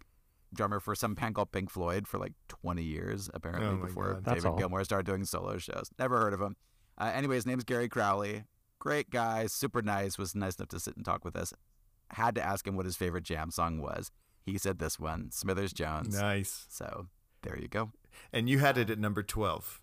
drummer 0.53 0.79
for 0.79 0.95
some 0.95 1.13
band 1.15 1.35
called 1.35 1.51
Pink 1.51 1.69
Floyd 1.69 2.07
for 2.07 2.17
like 2.17 2.33
20 2.47 2.83
years, 2.83 3.29
apparently, 3.33 3.67
Oh 3.67 3.85
before 3.85 4.13
God. 4.23 4.35
David. 4.35 4.57
Gilmour 4.57 4.83
started 4.83 5.05
doing 5.05 5.25
solo 5.25 5.57
shows. 5.57 5.89
Never 5.99 6.19
heard 6.19 6.33
of 6.33 6.41
him. 6.41 6.55
Uh, 6.97 7.11
anyway, 7.13 7.35
his 7.35 7.45
name's 7.45 7.63
Gary 7.63 7.87
Crowley. 7.89 8.43
Great 8.79 9.09
guy, 9.09 9.47
super 9.47 9.81
nice. 9.81 10.17
Was 10.17 10.35
nice 10.35 10.55
enough 10.57 10.69
to 10.69 10.79
sit 10.79 10.95
and 10.95 11.03
talk 11.05 11.25
with 11.25 11.35
us. 11.35 11.53
Had 12.11 12.35
to 12.35 12.43
ask 12.45 12.65
him 12.65 12.75
what 12.75 12.85
his 12.85 12.95
favorite 12.95 13.23
jam 13.23 13.51
song 13.51 13.79
was. 13.79 14.11
He 14.41 14.57
said 14.57 14.79
this 14.79 14.97
one, 14.99 15.29
Smithers 15.31 15.73
Jones. 15.73 16.17
Nice. 16.19 16.65
So 16.69 17.07
there 17.41 17.59
you 17.59 17.67
go. 17.67 17.91
And 18.31 18.47
you 18.49 18.59
had 18.59 18.77
it 18.77 18.89
at 18.89 18.97
number 18.97 19.21
12. 19.23 19.81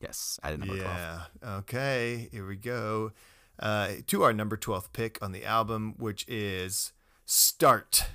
Yes, 0.00 0.38
I 0.44 0.50
didn't 0.52 0.68
know. 0.68 0.76
12. 0.76 0.86
yeah. 0.86 1.20
Okay. 1.56 2.28
Here 2.30 2.46
we 2.46 2.56
go. 2.56 3.12
Uh, 3.58 3.94
to 4.06 4.22
our 4.22 4.32
number 4.32 4.56
12th 4.56 4.92
pick 4.92 5.18
on 5.20 5.32
the 5.32 5.44
album, 5.44 5.94
which 5.98 6.24
is 6.28 6.92
Start. 7.24 8.06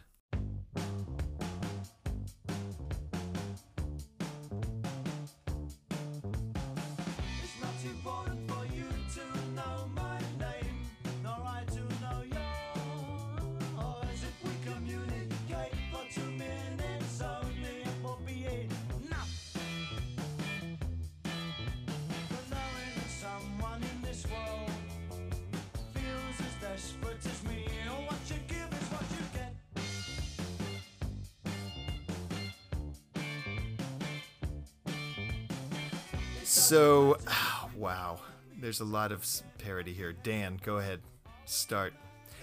So, 36.73 37.17
wow. 37.77 38.19
There's 38.59 38.79
a 38.79 38.85
lot 38.85 39.11
of 39.11 39.25
parody 39.57 39.93
here. 39.93 40.13
Dan, 40.13 40.59
go 40.63 40.77
ahead. 40.77 41.01
Start. 41.45 41.93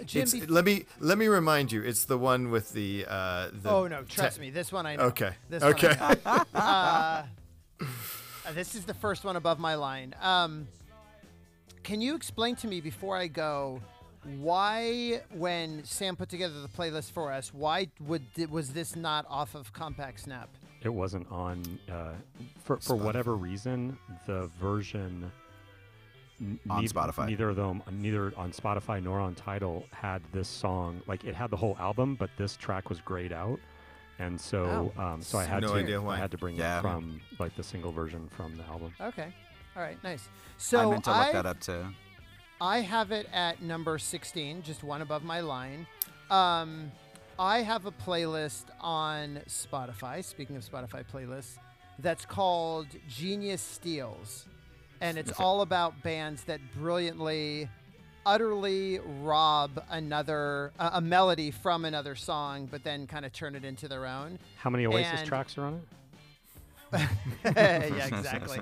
Bef- 0.02 0.48
let 0.48 0.64
me 0.64 0.86
let 0.98 1.18
me 1.18 1.26
remind 1.26 1.72
you. 1.72 1.82
It's 1.82 2.04
the 2.04 2.16
one 2.16 2.50
with 2.50 2.72
the 2.72 3.04
uh 3.06 3.50
the 3.52 3.70
oh 3.70 3.86
no, 3.86 4.02
trust 4.02 4.36
te- 4.36 4.42
me, 4.42 4.50
this 4.50 4.72
one 4.72 4.86
I 4.86 4.96
know. 4.96 5.04
Okay. 5.04 5.32
This 5.50 5.62
okay. 5.62 5.94
uh, 6.24 6.44
uh, 6.54 7.22
this 8.54 8.74
is 8.74 8.84
the 8.84 8.94
first 8.94 9.24
one 9.24 9.36
above 9.36 9.58
my 9.58 9.74
line. 9.74 10.14
Um, 10.22 10.68
can 11.82 12.00
you 12.00 12.14
explain 12.14 12.56
to 12.56 12.66
me 12.66 12.80
before 12.80 13.16
I 13.16 13.26
go 13.26 13.82
why, 14.38 15.22
when 15.32 15.84
Sam 15.84 16.16
put 16.16 16.28
together 16.28 16.60
the 16.60 16.68
playlist 16.68 17.12
for 17.12 17.32
us, 17.32 17.52
why 17.52 17.88
would 18.00 18.22
was 18.50 18.72
this 18.72 18.96
not 18.96 19.26
off 19.28 19.54
of 19.54 19.72
Compact 19.72 20.20
Snap? 20.20 20.48
It 20.82 20.88
wasn't 20.88 21.30
on 21.30 21.62
uh, 21.92 22.12
for 22.64 22.78
for 22.78 22.96
whatever 22.96 23.36
reason. 23.36 23.98
The 24.26 24.50
version 24.60 25.30
n- 26.40 26.58
On 26.70 26.80
neith- 26.80 26.94
Spotify. 26.94 27.26
neither 27.26 27.50
of 27.50 27.56
them, 27.56 27.82
neither 27.90 28.32
on 28.36 28.52
Spotify 28.52 29.02
nor 29.02 29.20
on 29.20 29.34
Tidal, 29.34 29.84
had 29.90 30.22
this 30.32 30.48
song. 30.48 31.02
Like 31.06 31.24
it 31.24 31.34
had 31.34 31.50
the 31.50 31.56
whole 31.56 31.76
album, 31.78 32.14
but 32.16 32.30
this 32.38 32.56
track 32.56 32.88
was 32.88 33.00
grayed 33.00 33.32
out, 33.32 33.58
and 34.18 34.40
so 34.40 34.92
um, 34.96 35.20
so 35.20 35.38
I 35.38 35.44
had 35.44 35.62
No 35.62 35.68
to 35.68 35.74
idea 35.74 36.02
I 36.02 36.16
had 36.16 36.30
to 36.30 36.38
bring 36.38 36.56
Yeah. 36.56 36.78
it 36.78 36.82
from 36.82 37.20
like 37.38 37.54
the 37.56 37.62
single 37.62 37.92
version 37.92 38.28
from 38.30 38.56
the 38.56 38.64
album. 38.64 38.94
Okay, 39.00 39.32
all 39.76 39.82
right, 39.82 40.02
nice. 40.02 40.28
So 40.56 40.78
I 40.80 40.90
meant 40.90 41.04
to 41.04 41.10
look 41.10 41.18
I've- 41.18 41.32
that 41.34 41.46
up 41.46 41.60
too. 41.60 41.84
I 42.62 42.80
have 42.80 43.10
it 43.10 43.26
at 43.32 43.62
number 43.62 43.96
16, 43.98 44.62
just 44.62 44.82
one 44.84 45.00
above 45.00 45.24
my 45.24 45.40
line. 45.40 45.86
Um, 46.30 46.92
I 47.40 47.62
have 47.62 47.86
a 47.86 47.90
playlist 47.90 48.64
on 48.82 49.40
Spotify, 49.48 50.22
speaking 50.22 50.56
of 50.56 50.62
Spotify 50.70 51.02
playlists, 51.10 51.56
that's 51.98 52.26
called 52.26 52.86
Genius 53.08 53.62
Steals. 53.62 54.44
And 55.00 55.16
it's 55.16 55.32
all 55.40 55.62
about 55.62 56.02
bands 56.02 56.44
that 56.44 56.60
brilliantly, 56.74 57.66
utterly 58.26 59.00
rob 59.22 59.82
another, 59.88 60.72
a 60.78 60.90
a 60.96 61.00
melody 61.00 61.50
from 61.50 61.86
another 61.86 62.14
song, 62.14 62.68
but 62.70 62.84
then 62.84 63.06
kind 63.06 63.24
of 63.24 63.32
turn 63.32 63.54
it 63.54 63.64
into 63.64 63.88
their 63.88 64.04
own. 64.04 64.38
How 64.56 64.68
many 64.68 64.84
Oasis 64.84 65.20
And- 65.20 65.28
tracks 65.28 65.56
are 65.56 65.64
on 65.64 65.74
it? 65.76 65.82
yeah, 67.44 67.82
exactly. 68.06 68.58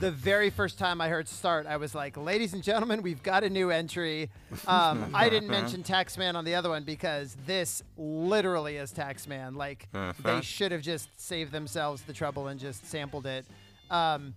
the 0.00 0.10
very 0.10 0.50
first 0.50 0.78
time 0.78 1.00
I 1.00 1.08
heard 1.08 1.28
Start, 1.28 1.66
I 1.66 1.76
was 1.76 1.94
like, 1.94 2.16
ladies 2.16 2.52
and 2.54 2.62
gentlemen, 2.62 3.02
we've 3.02 3.22
got 3.22 3.44
a 3.44 3.50
new 3.50 3.70
entry. 3.70 4.30
Um, 4.66 5.10
I 5.14 5.28
didn't 5.28 5.48
mention 5.50 5.82
Taxman 5.82 6.34
on 6.34 6.44
the 6.44 6.54
other 6.54 6.68
one 6.68 6.84
because 6.84 7.36
this 7.46 7.82
literally 7.96 8.76
is 8.76 8.92
Taxman. 8.92 9.56
Like, 9.56 9.88
they 10.22 10.40
should 10.40 10.72
have 10.72 10.82
just 10.82 11.08
saved 11.20 11.52
themselves 11.52 12.02
the 12.02 12.12
trouble 12.12 12.48
and 12.48 12.58
just 12.58 12.86
sampled 12.86 13.26
it. 13.26 13.46
Um, 13.90 14.34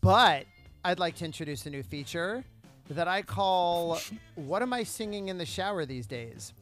but 0.00 0.46
I'd 0.84 0.98
like 0.98 1.16
to 1.16 1.24
introduce 1.24 1.66
a 1.66 1.70
new 1.70 1.82
feature 1.82 2.44
that 2.90 3.08
I 3.08 3.22
call 3.22 3.98
What 4.34 4.62
Am 4.62 4.72
I 4.72 4.82
Singing 4.82 5.28
in 5.28 5.38
the 5.38 5.46
Shower 5.46 5.86
These 5.86 6.06
Days? 6.06 6.52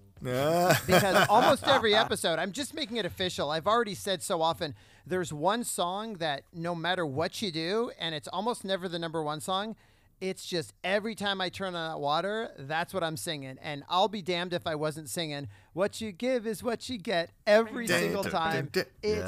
because 0.87 1.27
almost 1.29 1.67
every 1.67 1.95
episode, 1.95 2.39
I'm 2.39 2.53
just 2.53 2.75
making 2.75 2.97
it 2.99 3.05
official. 3.05 3.51
I've 3.51 3.67
already 3.67 3.95
said 3.97 4.23
so 4.23 4.41
often. 4.41 4.75
There's 5.07 5.33
one 5.33 5.65
song 5.65 6.15
that 6.15 6.45
no 6.53 6.75
matter 6.75 7.05
what 7.05 7.43
you 7.43 7.51
do, 7.51 7.91
and 7.99 8.15
it's 8.15 8.29
almost 8.29 8.65
never 8.65 8.89
the 8.89 8.99
number 8.99 9.23
one 9.23 9.41
song. 9.41 9.77
It's 10.21 10.47
just 10.47 10.73
every 10.85 11.17
time 11.17 11.41
I 11.41 11.49
turn 11.49 11.75
on 11.75 11.95
that 11.95 11.99
water, 12.01 12.51
that's 12.57 12.95
what 12.95 13.03
I'm 13.03 13.17
singing. 13.17 13.59
And 13.61 13.83
I'll 13.89 14.07
be 14.07 14.23
damned 14.23 14.53
if 14.53 14.69
I 14.69 14.77
wasn't 14.77 15.09
singing. 15.09 15.49
What 15.73 16.01
you 16.01 16.13
give 16.13 16.47
is 16.47 16.63
what 16.63 16.89
you 16.89 16.97
get 16.97 17.31
every 17.45 17.89
single 17.89 18.23
time. 18.23 18.71
It's 19.03 19.25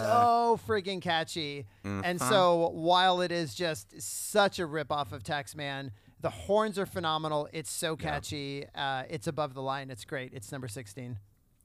so 0.00 0.58
friggin' 0.66 1.02
catchy. 1.02 1.66
And 1.84 2.18
Mm-hmm. 2.18 2.28
so 2.30 2.70
while 2.70 3.20
it 3.20 3.30
is 3.30 3.54
just 3.54 4.00
such 4.00 4.58
a 4.58 4.62
ripoff 4.66 5.12
of 5.12 5.22
Taxman, 5.22 5.90
The 6.22 6.30
horns 6.30 6.78
are 6.78 6.84
phenomenal. 6.86 7.48
It's 7.52 7.70
so 7.70 7.96
catchy. 7.96 8.64
Uh, 8.74 9.04
it's 9.10 9.26
above 9.26 9.52
the 9.54 9.62
line. 9.62 9.90
It's 9.90 10.04
great. 10.04 10.32
It's 10.34 10.50
number 10.52 10.68
16. 10.68 11.18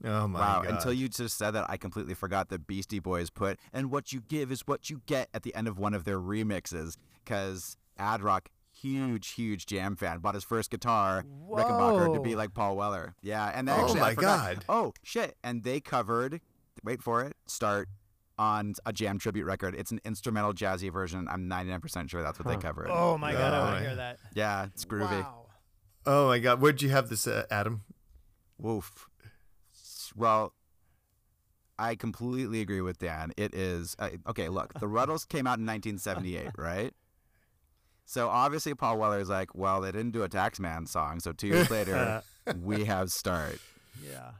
Oh 0.04 0.28
my 0.28 0.38
wow, 0.40 0.62
god! 0.62 0.72
until 0.74 0.92
you 0.92 1.08
just 1.08 1.38
said 1.38 1.52
that, 1.52 1.66
I 1.70 1.76
completely 1.76 2.14
forgot 2.14 2.48
that 2.50 2.66
Beastie 2.66 2.98
Boys 2.98 3.30
put, 3.30 3.58
and 3.72 3.90
what 3.90 4.12
you 4.12 4.20
give 4.20 4.52
is 4.52 4.62
what 4.66 4.90
you 4.90 5.00
get 5.06 5.28
at 5.32 5.42
the 5.42 5.54
end 5.54 5.68
of 5.68 5.78
one 5.78 5.94
of 5.94 6.04
their 6.04 6.18
remixes. 6.20 6.96
Because 7.24 7.76
Ad 7.98 8.22
Rock, 8.22 8.50
huge, 8.78 9.28
huge 9.32 9.64
jam 9.66 9.96
fan, 9.96 10.18
bought 10.18 10.34
his 10.34 10.44
first 10.44 10.70
guitar, 10.70 11.24
Whoa. 11.26 11.56
Rickenbacker, 11.56 12.14
to 12.14 12.20
be 12.20 12.36
like 12.36 12.52
Paul 12.54 12.76
Weller. 12.76 13.14
Yeah, 13.22 13.50
and 13.54 13.68
Oh 13.70 13.72
actually, 13.72 14.00
I 14.00 14.02
my 14.02 14.14
forgot- 14.14 14.54
God. 14.56 14.64
Oh, 14.68 14.92
shit. 15.02 15.34
And 15.42 15.64
they 15.64 15.80
covered, 15.80 16.40
wait 16.84 17.02
for 17.02 17.22
it, 17.24 17.34
start 17.46 17.88
on 18.38 18.74
a 18.84 18.92
jam 18.92 19.18
tribute 19.18 19.46
record. 19.46 19.74
It's 19.74 19.90
an 19.90 20.00
instrumental 20.04 20.52
jazzy 20.52 20.92
version. 20.92 21.26
I'm 21.28 21.48
99% 21.48 22.10
sure 22.10 22.22
that's 22.22 22.38
what 22.38 22.46
they 22.46 22.58
covered. 22.58 22.88
Oh 22.90 23.16
my 23.16 23.32
god, 23.32 23.54
I 23.54 23.58
Oh 23.58 23.64
want 23.64 23.78
to 23.78 23.84
hear 23.88 23.96
that. 23.96 24.18
Yeah, 24.34 24.66
it's 24.66 24.84
groovy. 24.84 25.22
Wow. 25.22 25.46
oh 26.04 26.26
my 26.28 26.38
god! 26.38 26.60
Where'd 26.60 26.82
you 26.82 26.90
have 26.90 27.08
this, 27.08 27.26
uh, 27.26 27.46
Adam? 27.50 27.82
Woof. 28.58 29.08
Well, 30.16 30.54
I 31.78 31.94
completely 31.94 32.60
agree 32.60 32.80
with 32.80 32.98
Dan. 32.98 33.32
It 33.36 33.54
is 33.54 33.94
uh, 33.98 34.10
okay. 34.28 34.48
Look, 34.48 34.72
the 34.74 34.86
Rutles 34.86 35.28
came 35.28 35.46
out 35.46 35.58
in 35.58 35.66
1978, 35.66 36.50
right? 36.56 36.94
So 38.06 38.28
obviously, 38.28 38.74
Paul 38.74 38.98
Weller 38.98 39.18
is 39.18 39.28
like, 39.28 39.54
well, 39.54 39.80
they 39.80 39.92
didn't 39.92 40.12
do 40.12 40.22
a 40.22 40.28
Taxman 40.28 40.88
song, 40.88 41.20
so 41.20 41.32
two 41.32 41.48
years 41.48 41.70
later, 41.70 42.22
we 42.62 42.84
have 42.84 43.10
Start. 43.10 43.58
Yeah. 44.02 44.30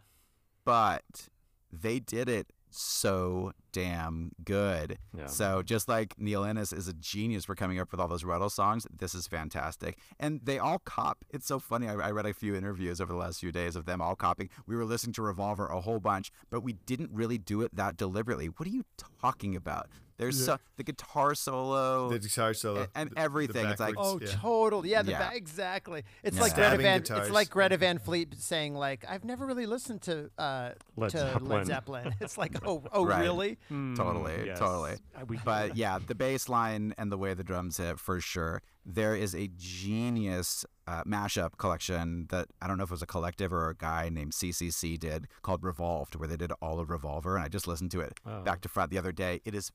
But 0.65 1.29
they 1.73 1.99
did 1.99 2.29
it 2.29 2.47
so 2.71 3.53
damn 3.73 4.33
good. 4.45 4.99
Yeah. 5.17 5.27
So 5.27 5.63
just 5.63 5.89
like 5.89 6.15
Neil 6.19 6.45
Innes 6.45 6.73
is 6.73 6.89
a 6.89 6.93
genius 6.93 7.45
for 7.45 7.55
coming 7.55 7.79
up 7.79 7.91
with 7.91 8.01
all 8.01 8.09
those 8.09 8.25
Rutle 8.25 8.51
songs, 8.51 8.87
this 8.95 9.15
is 9.15 9.27
fantastic. 9.27 9.99
And 10.19 10.41
they 10.43 10.59
all 10.59 10.79
cop. 10.81 11.25
It's 11.31 11.47
so 11.47 11.59
funny. 11.59 11.89
I, 11.89 11.95
I 11.95 12.11
read 12.11 12.27
a 12.27 12.35
few 12.35 12.55
interviews 12.55 13.01
over 13.01 13.13
the 13.13 13.19
last 13.19 13.41
few 13.41 13.53
days 13.53 13.77
of 13.77 13.87
them 13.87 14.01
all 14.01 14.17
copying. 14.17 14.51
We 14.67 14.77
were 14.77 14.85
listening 14.85 15.15
to 15.15 15.23
Revolver 15.23 15.67
a 15.67 15.81
whole 15.81 16.01
bunch, 16.01 16.31
but 16.51 16.61
we 16.61 16.73
didn't 16.73 17.11
really 17.13 17.39
do 17.39 17.63
it 17.63 17.75
that 17.75 17.97
deliberately. 17.97 18.47
What 18.47 18.67
are 18.67 18.73
you 18.73 18.85
talking 19.21 19.57
about? 19.57 19.89
There's 20.19 20.45
so, 20.45 20.59
the 20.77 20.83
guitar 20.83 21.35
solo 21.35 22.09
The 22.11 22.19
guitar 22.19 22.55
solo 22.55 22.81
and- 22.81 22.89
and 22.95 23.11
the- 23.11 23.15
the 23.15 23.21
everything. 23.21 23.67
It's 23.67 23.81
like- 23.81 23.95
Oh, 23.99 24.19
yeah. 24.21 24.29
total. 24.29 24.87
Yeah, 24.87 25.03
the 25.03 25.13
Yeah. 25.13 25.31
ba- 25.31 25.37
exactly. 25.37 26.05
It's 26.23 26.37
Yeah. 26.37 26.43
like 26.43 26.55
Greta 26.55 26.69
Stabbing 26.71 26.85
Van. 26.85 27.01
guitars. 27.01 27.21
It's 27.27 27.31
like 27.35 27.51
Greta 27.51 27.77
Van 27.77 27.99
Fleet 27.99 28.35
saying 28.39 28.75
like, 28.75 29.05
"I've 29.09 29.25
never 29.25 29.45
really 29.47 29.67
listened 29.67 30.03
to 30.03 30.31
uh, 30.39 30.71
Led 30.97 31.11
to 31.11 31.19
Zeppelin. 31.19 31.49
Led 31.51 31.67
Zeppelin." 31.67 32.15
It's 32.21 32.39
like, 32.39 32.53
oh, 32.67 32.83
oh, 32.93 33.05
Right. 33.05 33.21
really? 33.21 33.59
Totally, 33.69 34.33
Mm, 34.33 34.47
yes. 34.47 34.59
totally. 34.59 34.97
But 35.45 35.77
yeah, 35.77 35.99
the 35.99 36.15
bass 36.15 36.49
line 36.49 36.95
and 36.99 37.13
the 37.13 37.19
way 37.19 37.35
the 37.35 37.45
drums 37.45 37.77
hit 37.77 37.99
for 38.01 38.21
sure. 38.21 38.63
There 38.89 39.17
is 39.17 39.35
a 39.35 39.49
genius 39.57 40.65
uh, 40.87 41.03
mashup 41.05 41.57
collection 41.59 42.27
that 42.31 42.47
I 42.63 42.69
don't 42.69 42.79
know 42.79 42.85
if 42.85 42.91
it 42.91 42.95
was 42.95 43.03
a 43.03 43.07
collective 43.07 43.53
or 43.53 43.69
a 43.71 43.75
guy 43.75 44.09
named 44.09 44.33
CCC 44.33 44.97
did 44.97 45.27
called 45.43 45.65
Revolved, 45.65 46.15
where 46.15 46.29
they 46.29 46.37
did 46.37 46.53
all 46.63 46.79
of 46.79 46.91
Revolver, 46.91 47.35
and 47.35 47.45
I 47.45 47.49
just 47.49 47.67
listened 47.67 47.91
to 47.93 48.01
it 48.01 48.19
Oh. 48.25 48.43
back 48.43 48.61
to 48.61 48.69
front 48.69 48.91
the 48.93 48.99
other 48.99 49.11
day. 49.13 49.41
It 49.45 49.55
is 49.55 49.73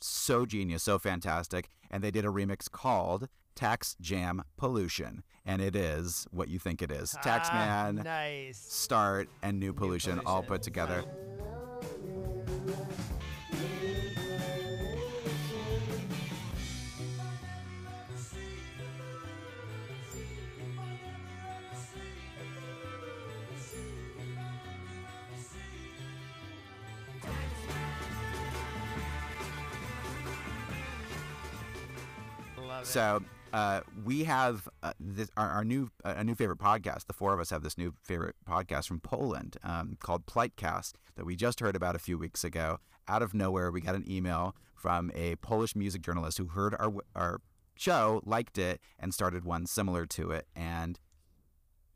so 0.00 0.46
genius, 0.46 0.82
so 0.82 0.98
fantastic, 0.98 1.68
and 1.90 2.02
they 2.02 2.10
did 2.10 2.24
a 2.24 2.28
remix 2.28 2.70
called 2.70 3.28
Tax 3.54 3.96
Jam 4.00 4.42
Pollution, 4.56 5.22
and 5.44 5.60
it 5.60 5.76
is 5.76 6.26
what 6.30 6.48
you 6.48 6.58
think 6.58 6.82
it 6.82 6.90
is. 6.90 7.14
Ah, 7.18 7.22
Taxman, 7.22 8.04
nice. 8.04 8.58
Start, 8.58 9.28
and 9.42 9.58
New 9.60 9.72
Pollution 9.72 10.20
all 10.24 10.42
put 10.42 10.62
together. 10.62 11.04
Love 32.80 32.86
it. 32.86 32.92
So 32.92 33.22
uh, 33.52 33.80
we 34.04 34.24
have 34.24 34.68
uh, 34.82 34.92
this, 34.98 35.30
our, 35.36 35.48
our 35.48 35.64
new 35.64 35.90
uh, 36.04 36.14
a 36.16 36.24
new 36.24 36.34
favorite 36.34 36.58
podcast. 36.58 37.06
The 37.06 37.12
four 37.12 37.34
of 37.34 37.40
us 37.40 37.50
have 37.50 37.62
this 37.62 37.76
new 37.76 37.94
favorite 38.02 38.36
podcast 38.48 38.86
from 38.86 39.00
Poland 39.00 39.56
um, 39.62 39.96
called 40.00 40.26
Plightcast 40.26 40.92
that 41.16 41.24
we 41.24 41.36
just 41.36 41.60
heard 41.60 41.76
about 41.76 41.94
a 41.96 41.98
few 41.98 42.18
weeks 42.18 42.44
ago. 42.44 42.78
Out 43.08 43.22
of 43.22 43.34
nowhere, 43.34 43.70
we 43.70 43.80
got 43.80 43.94
an 43.94 44.10
email 44.10 44.54
from 44.74 45.10
a 45.14 45.36
Polish 45.36 45.74
music 45.76 46.00
journalist 46.02 46.38
who 46.38 46.46
heard 46.46 46.74
our 46.78 46.92
our 47.14 47.40
show, 47.76 48.22
liked 48.24 48.58
it, 48.58 48.80
and 48.98 49.12
started 49.12 49.44
one 49.44 49.66
similar 49.66 50.06
to 50.06 50.30
it. 50.30 50.46
And 50.54 50.98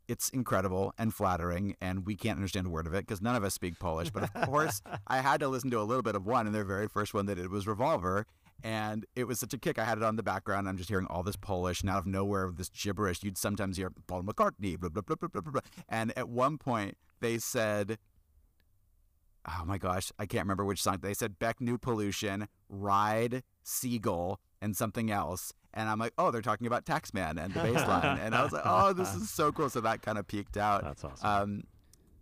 it's 0.07 0.29
incredible 0.29 0.93
and 0.97 1.13
flattering, 1.13 1.75
and 1.81 2.05
we 2.05 2.15
can't 2.15 2.37
understand 2.37 2.67
a 2.67 2.69
word 2.69 2.85
of 2.85 2.93
it 2.93 3.07
because 3.07 3.21
none 3.21 3.35
of 3.35 3.43
us 3.43 3.53
speak 3.53 3.79
Polish. 3.79 4.11
But 4.11 4.23
of 4.23 4.33
course, 4.47 4.81
I 5.07 5.21
had 5.21 5.39
to 5.39 5.47
listen 5.47 5.71
to 5.71 5.79
a 5.79 5.83
little 5.83 6.03
bit 6.03 6.15
of 6.15 6.25
one, 6.25 6.45
and 6.45 6.53
their 6.53 6.63
very 6.63 6.87
first 6.87 7.13
one 7.13 7.25
they 7.25 7.35
did 7.35 7.49
was 7.49 7.65
Revolver. 7.65 8.27
And 8.63 9.05
it 9.15 9.25
was 9.25 9.39
such 9.39 9.53
a 9.53 9.57
kick. 9.57 9.77
I 9.77 9.85
had 9.85 9.97
it 9.97 10.03
on 10.03 10.15
the 10.15 10.23
background. 10.23 10.67
I'm 10.67 10.77
just 10.77 10.89
hearing 10.89 11.05
all 11.07 11.23
this 11.23 11.35
Polish, 11.35 11.81
and 11.81 11.89
out 11.89 11.99
of 11.99 12.05
nowhere, 12.07 12.51
this 12.55 12.69
gibberish. 12.69 13.21
You'd 13.23 13.37
sometimes 13.37 13.77
hear 13.77 13.91
Paul 14.07 14.23
McCartney, 14.23 14.79
blah, 14.79 14.89
blah, 14.89 15.01
blah, 15.01 15.15
blah, 15.15 15.29
blah, 15.29 15.41
blah, 15.41 15.51
blah. 15.51 15.61
And 15.87 16.17
at 16.17 16.29
one 16.29 16.57
point, 16.57 16.97
they 17.19 17.37
said, 17.37 17.99
oh 19.47 19.63
my 19.65 19.77
gosh, 19.77 20.11
I 20.17 20.25
can't 20.25 20.43
remember 20.43 20.65
which 20.65 20.81
song. 20.81 20.99
They 21.01 21.13
said 21.13 21.37
Beck 21.39 21.61
New 21.61 21.77
Pollution, 21.77 22.47
Ride, 22.69 23.43
Seagull, 23.63 24.39
and 24.61 24.75
something 24.75 25.11
else. 25.11 25.53
And 25.73 25.89
I'm 25.89 25.99
like, 25.99 26.13
oh, 26.17 26.31
they're 26.31 26.41
talking 26.41 26.67
about 26.67 26.85
Taxman 26.85 27.37
and 27.43 27.53
the 27.53 27.59
bass 27.59 27.87
line. 27.87 28.17
and 28.19 28.33
I 28.33 28.43
was 28.43 28.53
like, 28.53 28.63
oh, 28.65 28.93
this 28.93 29.13
is 29.13 29.29
so 29.29 29.51
cool. 29.51 29.69
So 29.69 29.81
that 29.81 30.01
kind 30.01 30.17
of 30.17 30.25
peaked 30.27 30.57
out. 30.57 30.83
That's 30.83 31.03
awesome. 31.03 31.27
Um, 31.27 31.63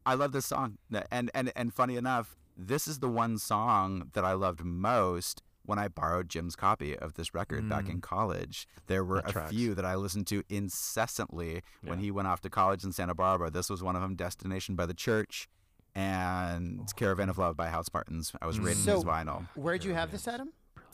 I 0.05 0.15
love 0.15 0.33
this 0.33 0.45
song, 0.45 0.77
and 1.11 1.31
and 1.33 1.51
and 1.55 1.73
funny 1.73 1.95
enough, 1.95 2.35
this 2.57 2.87
is 2.87 2.99
the 2.99 3.07
one 3.07 3.37
song 3.37 4.09
that 4.13 4.25
I 4.25 4.33
loved 4.33 4.63
most 4.65 5.41
when 5.65 5.79
I 5.79 5.87
borrowed 5.87 6.29
Jim's 6.29 6.55
copy 6.55 6.97
of 6.97 7.13
this 7.13 7.33
record 7.33 7.69
back 7.69 7.87
in 7.89 8.01
college. 8.01 8.67
There 8.87 9.03
were 9.03 9.21
That 9.21 9.29
a 9.29 9.33
tracks. 9.33 9.51
few 9.51 9.73
that 9.75 9.85
I 9.85 9.95
listened 9.95 10.27
to 10.27 10.43
incessantly 10.49 11.61
when 11.81 11.99
he 11.99 12.11
went 12.11 12.27
off 12.27 12.41
to 12.41 12.49
college 12.49 12.83
in 12.83 12.91
Santa 12.91 13.15
Barbara. 13.15 13.49
This 13.49 13.69
was 13.69 13.81
one 13.81 13.95
of 13.95 14.01
them, 14.01 14.15
"Destination 14.15 14.75
by 14.75 14.85
the 14.85 14.93
Church," 14.93 15.47
and 15.95 16.81
"Caravan 16.95 17.29
of 17.29 17.37
Love" 17.37 17.55
by 17.55 17.69
House 17.69 17.87
Martins. 17.93 18.33
I 18.41 18.45
was 18.45 18.59
rating 18.59 18.83
So- 18.83 18.95
his 18.95 19.03
vinyl. 19.05 19.47
Where'd 19.55 19.83
you 19.83 19.93
have 19.93 20.11
this, 20.11 20.27
Adam? 20.27 20.51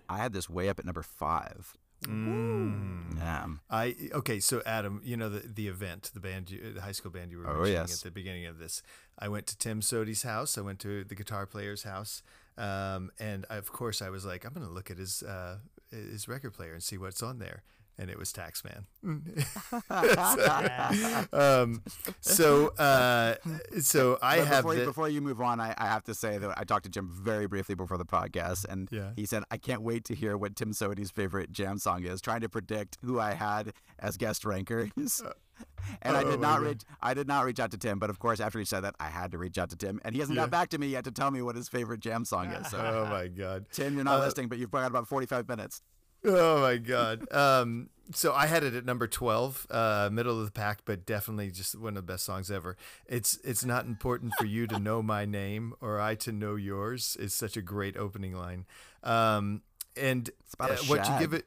I 0.08 0.18
had 0.18 0.34
this 0.34 0.50
way 0.50 0.70
up 0.70 0.80
at 0.80 0.86
number 0.86 1.04
five. 1.04 1.76
Mm. 2.04 3.18
Yeah. 3.18 3.48
I 3.70 3.96
okay, 4.14 4.40
so 4.40 4.62
Adam, 4.66 5.02
you 5.04 5.18
know 5.18 5.30
the 5.30 5.40
the 5.48 5.68
event, 5.68 6.12
the 6.14 6.20
band, 6.22 6.50
you, 6.50 6.74
the 6.74 6.82
high 6.82 6.94
school 6.94 7.12
band 7.12 7.32
you 7.32 7.40
were 7.40 7.48
Oh, 7.48 7.56
mentioning 7.56 7.74
yes. 7.74 7.98
at 8.00 8.04
the 8.06 8.12
beginning 8.12 8.46
of 8.46 8.58
this. 8.58 8.82
I 9.18 9.28
went 9.28 9.48
to 9.48 9.58
Tim 9.58 9.82
Sodi's 9.82 10.24
house. 10.24 10.58
I 10.58 10.62
went 10.62 10.80
to 10.80 11.04
the 11.04 11.16
guitar 11.16 11.46
player's 11.46 11.84
house, 11.84 12.24
um, 12.60 13.12
and 13.20 13.46
I, 13.50 13.56
of 13.56 13.72
course 13.72 14.02
I 14.02 14.10
was 14.10 14.26
like, 14.26 14.46
I'm 14.46 14.54
going 14.54 14.66
to 14.68 14.72
look 14.72 14.92
at 14.92 14.98
his 14.98 15.24
uh, 15.24 15.58
his 15.92 16.28
record 16.28 16.54
player 16.54 16.74
and 16.74 16.84
see 16.84 16.98
what's 16.98 17.24
on 17.24 17.40
there, 17.40 17.64
and 17.98 18.10
it 18.10 18.18
was 18.20 18.32
Taxman. 18.32 18.86
um, 21.34 21.82
so 22.22 22.68
uh, 22.78 23.36
so 23.80 24.18
I 24.24 24.38
But 24.40 24.48
have 24.48 24.64
before, 24.64 24.74
you, 24.76 24.80
the, 24.82 24.86
before 24.86 25.10
you 25.10 25.22
move 25.22 25.42
on, 25.42 25.60
I, 25.60 25.74
I 25.78 25.88
have 25.88 26.04
to 26.06 26.14
say 26.14 26.38
that 26.38 26.54
I 26.58 26.64
talked 26.64 26.84
to 26.86 26.90
Jim 26.90 27.10
very 27.12 27.48
briefly 27.48 27.76
before 27.76 27.98
the 27.98 28.06
podcast, 28.06 28.66
and 28.70 28.88
Yeah. 28.92 29.12
he 29.16 29.26
said, 29.26 29.44
I 29.52 29.58
can't 29.58 29.82
wait 29.82 30.06
to 30.06 30.16
hear 30.16 30.38
what 30.38 30.56
Tim 30.56 30.72
Sodi's 30.74 31.12
favorite 31.12 31.52
jam 31.52 31.78
song 31.78 32.04
is, 32.04 32.22
trying 32.22 32.42
to 32.42 32.50
predict 32.50 32.98
who 33.04 33.20
I 33.20 33.34
had 33.34 33.74
as 34.00 34.18
guest 34.18 34.46
rankers. 34.46 35.22
and 36.02 36.16
I 36.18 36.24
oh 36.24 36.32
did 36.32 36.40
not 36.40 36.62
reach 36.62 36.82
I 37.02 37.14
did 37.14 37.28
not 37.28 37.46
reach 37.46 37.60
out 37.60 37.72
to 37.72 37.78
Tim, 37.78 38.00
but 38.00 38.10
of 38.10 38.20
course 38.20 38.40
after 38.40 38.60
he 38.60 38.66
said 38.66 38.82
that, 38.82 38.96
I 39.00 39.08
had 39.08 39.32
to 39.32 39.38
reach 39.38 39.58
out 39.58 39.70
to 39.72 39.76
Tim, 39.76 40.00
and 40.04 40.14
he 40.16 40.20
hasn't 40.22 40.36
Yeah. 40.38 40.44
got 40.44 40.52
back 40.52 40.70
to 40.70 40.78
me 40.78 40.88
yet 40.88 41.04
to 41.06 41.12
tell 41.12 41.32
me 41.32 41.42
what 41.42 41.56
his 41.56 41.68
favorite 41.70 42.00
jam 42.00 42.26
song 42.26 42.48
is. 42.48 42.70
So 42.70 42.78
oh 43.06 43.10
my 43.10 43.28
god, 43.28 43.66
Tim, 43.72 43.96
you're 43.96 44.04
not 44.04 44.22
Uh, 44.22 44.26
listening, 44.26 44.48
but 44.50 44.58
you've 44.58 44.72
got 44.72 44.86
about 44.88 45.08
45 45.08 45.48
minutes. 45.48 45.82
Oh 46.26 46.62
my 46.62 46.78
god. 46.78 47.26
Um, 47.32 47.90
so 48.14 48.34
I 48.34 48.48
had 48.48 48.64
it 48.64 48.74
at 48.74 48.86
number 48.86 49.06
twelve, 49.08 49.68
uh, 49.70 50.10
middle 50.12 50.40
of 50.40 50.46
the 50.46 50.52
pack, 50.52 50.80
but 50.84 51.06
definitely 51.06 51.52
just 51.52 51.76
one 51.80 51.90
of 51.96 52.06
the 52.08 52.12
best 52.14 52.26
songs 52.26 52.50
ever. 52.50 52.76
It's 53.06 53.38
it's 53.44 53.64
not 53.64 53.86
important 53.86 54.34
for 54.40 54.46
you 54.46 54.66
to 54.68 54.80
know 54.80 55.04
my 55.04 55.26
name 55.26 55.74
or 55.80 56.02
I 56.02 56.16
to 56.16 56.32
know 56.32 56.56
yours. 56.56 57.16
Is 57.20 57.34
such 57.36 57.56
a 57.56 57.62
great 57.62 57.96
opening 57.96 58.34
line. 58.34 58.66
Um, 59.04 59.62
and 59.96 60.30
uh, 60.60 60.76
what 60.88 61.08
you 61.08 61.20
give 61.20 61.34
it, 61.34 61.46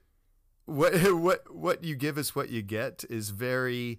what 0.66 0.94
what 1.14 1.55
what 1.55 1.84
you 1.84 1.97
give 1.97 2.18
is 2.18 2.34
what 2.34 2.48
you 2.51 2.62
get 2.62 3.05
is 3.10 3.30
very. 3.30 3.98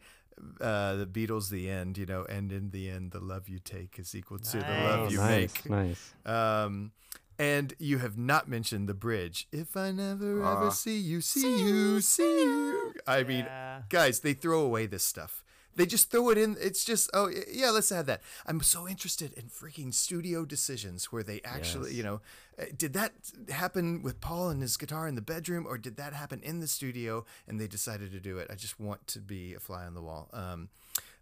Uh, 0.60 0.96
the 0.96 1.06
Beatles, 1.06 1.52
the 1.52 1.70
end, 1.70 1.96
you 1.96 2.08
know, 2.08 2.26
and 2.28 2.52
in 2.52 2.72
the 2.72 2.90
end, 2.90 3.12
the 3.12 3.20
love 3.20 3.48
you 3.48 3.60
take 3.60 4.00
is 4.00 4.16
equal 4.16 4.40
to 4.40 4.58
the 4.58 4.66
Oh, 4.66 4.84
love 5.02 5.12
you 5.12 5.20
nice, 5.20 5.54
make. 5.64 5.70
nice. 5.70 6.14
Um, 6.26 6.92
and 7.38 7.76
you 7.78 8.00
have 8.00 8.18
not 8.18 8.50
mentioned 8.50 8.90
the 8.90 8.96
bridge. 8.96 9.48
If 9.52 9.78
I 9.78 9.92
never 9.92 10.40
ever 10.44 10.68
Uh, 10.68 10.70
see 10.72 10.98
you, 10.98 11.22
see 11.22 11.64
you, 11.64 12.02
see 12.02 12.24
you. 12.44 12.94
I 13.06 13.24
mean, 13.24 13.46
guys, 13.90 14.22
they 14.22 14.34
throw 14.34 14.62
away 14.62 14.88
this 14.88 15.04
stuff. 15.06 15.44
They 15.76 15.86
just 15.86 16.12
throw 16.12 16.30
it 16.30 16.38
in. 16.38 16.56
It's 16.62 16.86
just 16.86 17.10
oh 17.14 17.30
yeah, 17.52 17.70
let's 17.72 17.92
add 17.92 18.06
that. 18.08 18.22
I'm 18.46 18.62
so 18.62 18.88
interested 18.88 19.34
in 19.34 19.44
freaking 19.46 19.94
studio 19.94 20.46
decisions 20.46 21.12
where 21.12 21.24
they 21.24 21.42
actually, 21.44 21.90
Yes. 21.90 21.98
you 21.98 22.04
know, 22.04 22.22
uh, 22.60 22.66
did 22.78 22.94
that 22.94 23.14
happen 23.50 24.04
with 24.04 24.22
Paul 24.22 24.50
and 24.50 24.62
his 24.62 24.78
guitar 24.78 25.08
in 25.08 25.16
the 25.16 25.22
bedroom, 25.22 25.66
or 25.68 25.78
did 25.78 25.98
that 25.98 26.14
happen 26.14 26.42
in 26.44 26.60
the 26.60 26.68
studio 26.68 27.26
and 27.48 27.60
they 27.60 27.68
decided 27.68 28.12
to 28.12 28.20
do 28.20 28.38
it? 28.38 28.50
I 28.52 28.56
just 28.56 28.80
want 28.80 29.08
to 29.08 29.20
be 29.20 29.54
a 29.56 29.60
fly 29.60 29.86
on 29.86 29.94
the 29.96 30.02
wall. 30.02 30.30
Um, 30.34 30.70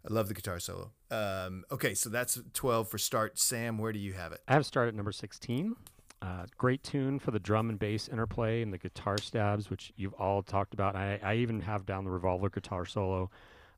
I 0.08 0.12
love 0.12 0.28
the 0.28 0.34
guitar 0.34 0.58
solo. 0.58 0.90
Um, 1.10 1.64
okay, 1.70 1.94
so 1.94 2.10
that's 2.10 2.38
12 2.54 2.88
for 2.88 2.98
start. 2.98 3.38
Sam, 3.38 3.78
where 3.78 3.92
do 3.92 3.98
you 4.00 4.12
have 4.14 4.32
it? 4.32 4.40
I 4.48 4.54
have 4.54 4.66
start 4.66 4.88
at 4.88 4.94
number 4.94 5.12
16. 5.12 5.76
Uh, 6.20 6.46
great 6.58 6.82
tune 6.82 7.18
for 7.18 7.30
the 7.30 7.40
drum 7.40 7.68
and 7.68 7.78
bass 7.78 8.08
interplay 8.08 8.62
and 8.62 8.72
the 8.72 8.78
guitar 8.78 9.16
stabs, 9.18 9.70
which 9.70 9.92
you've 9.96 10.14
all 10.14 10.42
talked 10.42 10.74
about. 10.74 10.94
I, 10.96 11.18
I 11.22 11.34
even 11.36 11.60
have 11.62 11.86
down 11.86 12.04
the 12.04 12.10
revolver 12.10 12.48
guitar 12.50 12.84
solo. 12.84 13.30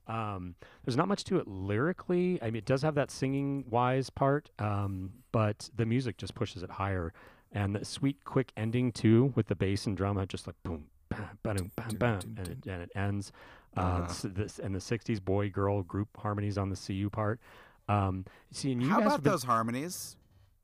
Um, 0.06 0.54
there's 0.84 0.96
not 0.96 1.08
much 1.08 1.24
to 1.24 1.38
it 1.38 1.48
lyrically. 1.48 2.38
I 2.42 2.46
mean, 2.46 2.56
it 2.56 2.64
does 2.66 2.82
have 2.82 2.94
that 2.96 3.10
singing 3.10 3.64
wise 3.70 4.10
part, 4.10 4.50
um, 4.58 5.12
but 5.32 5.70
the 5.76 5.86
music 5.86 6.16
just 6.18 6.34
pushes 6.34 6.62
it 6.62 6.70
higher. 6.70 7.12
And 7.52 7.74
the 7.74 7.84
sweet, 7.84 8.24
quick 8.24 8.52
ending 8.56 8.92
too, 8.92 9.32
with 9.36 9.46
the 9.46 9.54
bass 9.54 9.86
and 9.86 9.96
drum, 9.96 10.22
just 10.28 10.46
like 10.46 10.56
boom, 10.64 10.86
bam, 11.08 11.28
bam, 11.42 11.70
bam, 11.76 11.96
bam, 11.98 12.20
and 12.36 12.48
it, 12.48 12.58
and 12.66 12.82
it 12.82 12.90
ends. 12.94 13.32
Uh, 13.76 13.80
Uh-huh. 13.80 14.02
s- 14.04 14.26
this 14.28 14.58
and 14.58 14.74
the 14.74 14.78
'60s 14.80 15.20
boy 15.24 15.50
girl 15.50 15.82
group 15.82 16.08
harmonies 16.16 16.58
on 16.58 16.68
the 16.70 16.76
CU 16.76 17.08
part. 17.10 17.40
Um, 17.88 18.24
see, 18.52 18.72
and 18.72 18.82
you 18.82 18.88
How 18.88 18.98
guys 18.98 19.06
about 19.06 19.22
been- 19.22 19.32
those 19.32 19.44
harmonies? 19.44 20.16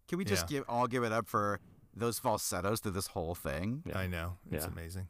Can 0.08 0.18
we 0.18 0.24
just 0.24 0.50
Yeah. 0.50 0.58
give 0.58 0.64
all 0.68 0.86
give 0.86 1.02
it 1.04 1.12
up 1.12 1.26
for 1.28 1.60
those 1.94 2.18
falsettos 2.18 2.80
through 2.80 2.92
this 2.92 3.08
whole 3.08 3.34
thing? 3.34 3.82
Yeah. 3.86 3.98
I 3.98 4.06
know. 4.06 4.38
It's 4.50 4.64
Yeah. 4.64 4.70
amazing. 4.72 5.08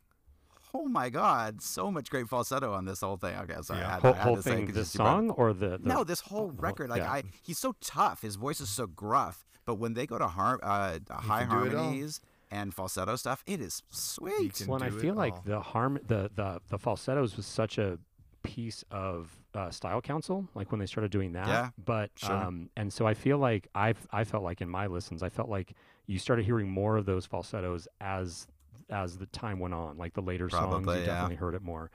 Oh 0.73 0.87
my 0.87 1.11
god, 1.11 1.61
so 1.63 1.91
much 1.91 2.11
great 2.11 2.29
falsetto 2.29 2.73
on 2.73 2.85
this 2.85 3.01
whole 3.01 3.17
thing. 3.17 3.37
Okay, 3.37 3.57
sorry, 3.63 3.81
Yeah. 3.81 3.89
I 3.89 3.93
had, 3.93 4.03
whole, 4.03 4.13
I 4.13 4.17
had 4.17 4.23
whole 4.27 4.37
to 4.37 4.43
say 4.43 4.51
it 4.53 4.55
thing, 4.57 4.67
'cause 4.67 4.75
this 4.75 4.95
you 4.95 4.99
brought- 4.99 5.07
song 5.17 5.31
or 5.31 5.53
the, 5.53 5.79
the 5.79 5.89
no, 5.89 6.05
this 6.05 6.21
whole 6.21 6.49
the 6.49 6.53
whole- 6.55 6.63
record. 6.63 6.91
Like 6.91 7.03
yeah. 7.03 7.13
I, 7.13 7.23
he's 7.43 7.59
so 7.59 7.75
tough. 7.81 8.23
His 8.23 8.37
voice 8.37 8.61
is 8.61 8.69
so 8.69 8.87
gruff. 8.87 9.45
But 9.67 9.75
when 9.77 9.95
they 9.95 10.07
go 10.07 10.19
to 10.19 10.27
har- 10.29 10.59
uh, 10.63 10.99
high 11.11 11.45
can 11.45 11.51
do 11.51 11.65
it 11.65 11.75
all. 11.75 11.83
harmonies 11.85 12.21
and 12.51 12.75
falsetto 12.75 13.15
stuff, 13.17 13.43
it 13.47 13.61
is 13.61 13.83
sweet. 13.91 14.55
can 14.55 14.67
Well, 14.67 14.83
I 14.83 14.91
feel 14.91 15.15
like 15.15 15.33
all. 15.35 15.43
the 15.45 15.61
harm 15.61 15.99
the, 16.07 16.31
the 16.35 16.61
the 16.69 16.79
falsettos 16.79 17.37
was 17.37 17.47
such 17.47 17.79
a 17.79 17.99
piece 18.43 18.83
of 18.91 19.39
uh, 19.55 19.71
style 19.71 20.01
council 20.01 20.49
like 20.55 20.71
when 20.73 20.79
they 20.79 20.87
started 20.87 21.11
doing 21.11 21.33
that 21.33 21.47
Yeah, 21.47 21.71
but 21.85 22.11
sure. 22.17 22.33
um 22.35 22.71
and 22.75 22.91
so 22.91 23.07
i 23.07 23.13
feel 23.13 23.37
like 23.37 23.69
i 23.75 23.93
i 24.13 24.25
felt 24.25 24.43
like 24.45 24.63
in 24.63 24.69
my 24.71 24.87
listens 24.87 25.23
i 25.23 25.29
felt 25.29 25.51
like 25.51 25.75
you 26.07 26.19
started 26.19 26.47
hearing 26.47 26.71
more 26.71 26.97
of 26.97 27.05
those 27.05 27.27
falsettos 27.27 27.87
as 28.01 28.47
as 28.91 29.19
the 29.19 29.27
time 29.27 29.59
went 29.59 29.75
on 29.75 29.97
like 29.97 30.15
the 30.15 30.23
later 30.23 30.51
songs 30.51 30.87
you 30.87 30.93
yeah. 30.93 31.07
definitely 31.07 31.37
heard 31.37 31.55
it 31.55 31.63
more 31.63 31.91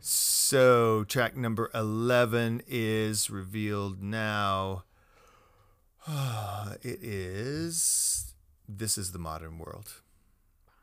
So 0.00 1.04
track 1.04 1.36
number 1.36 1.70
11 1.74 2.62
is 2.68 3.30
revealed 3.30 4.02
now. 4.02 4.84
it 6.82 7.02
is 7.02 8.34
This 8.68 8.98
is 8.98 9.12
the 9.12 9.18
Modern 9.18 9.58
World. 9.58 10.02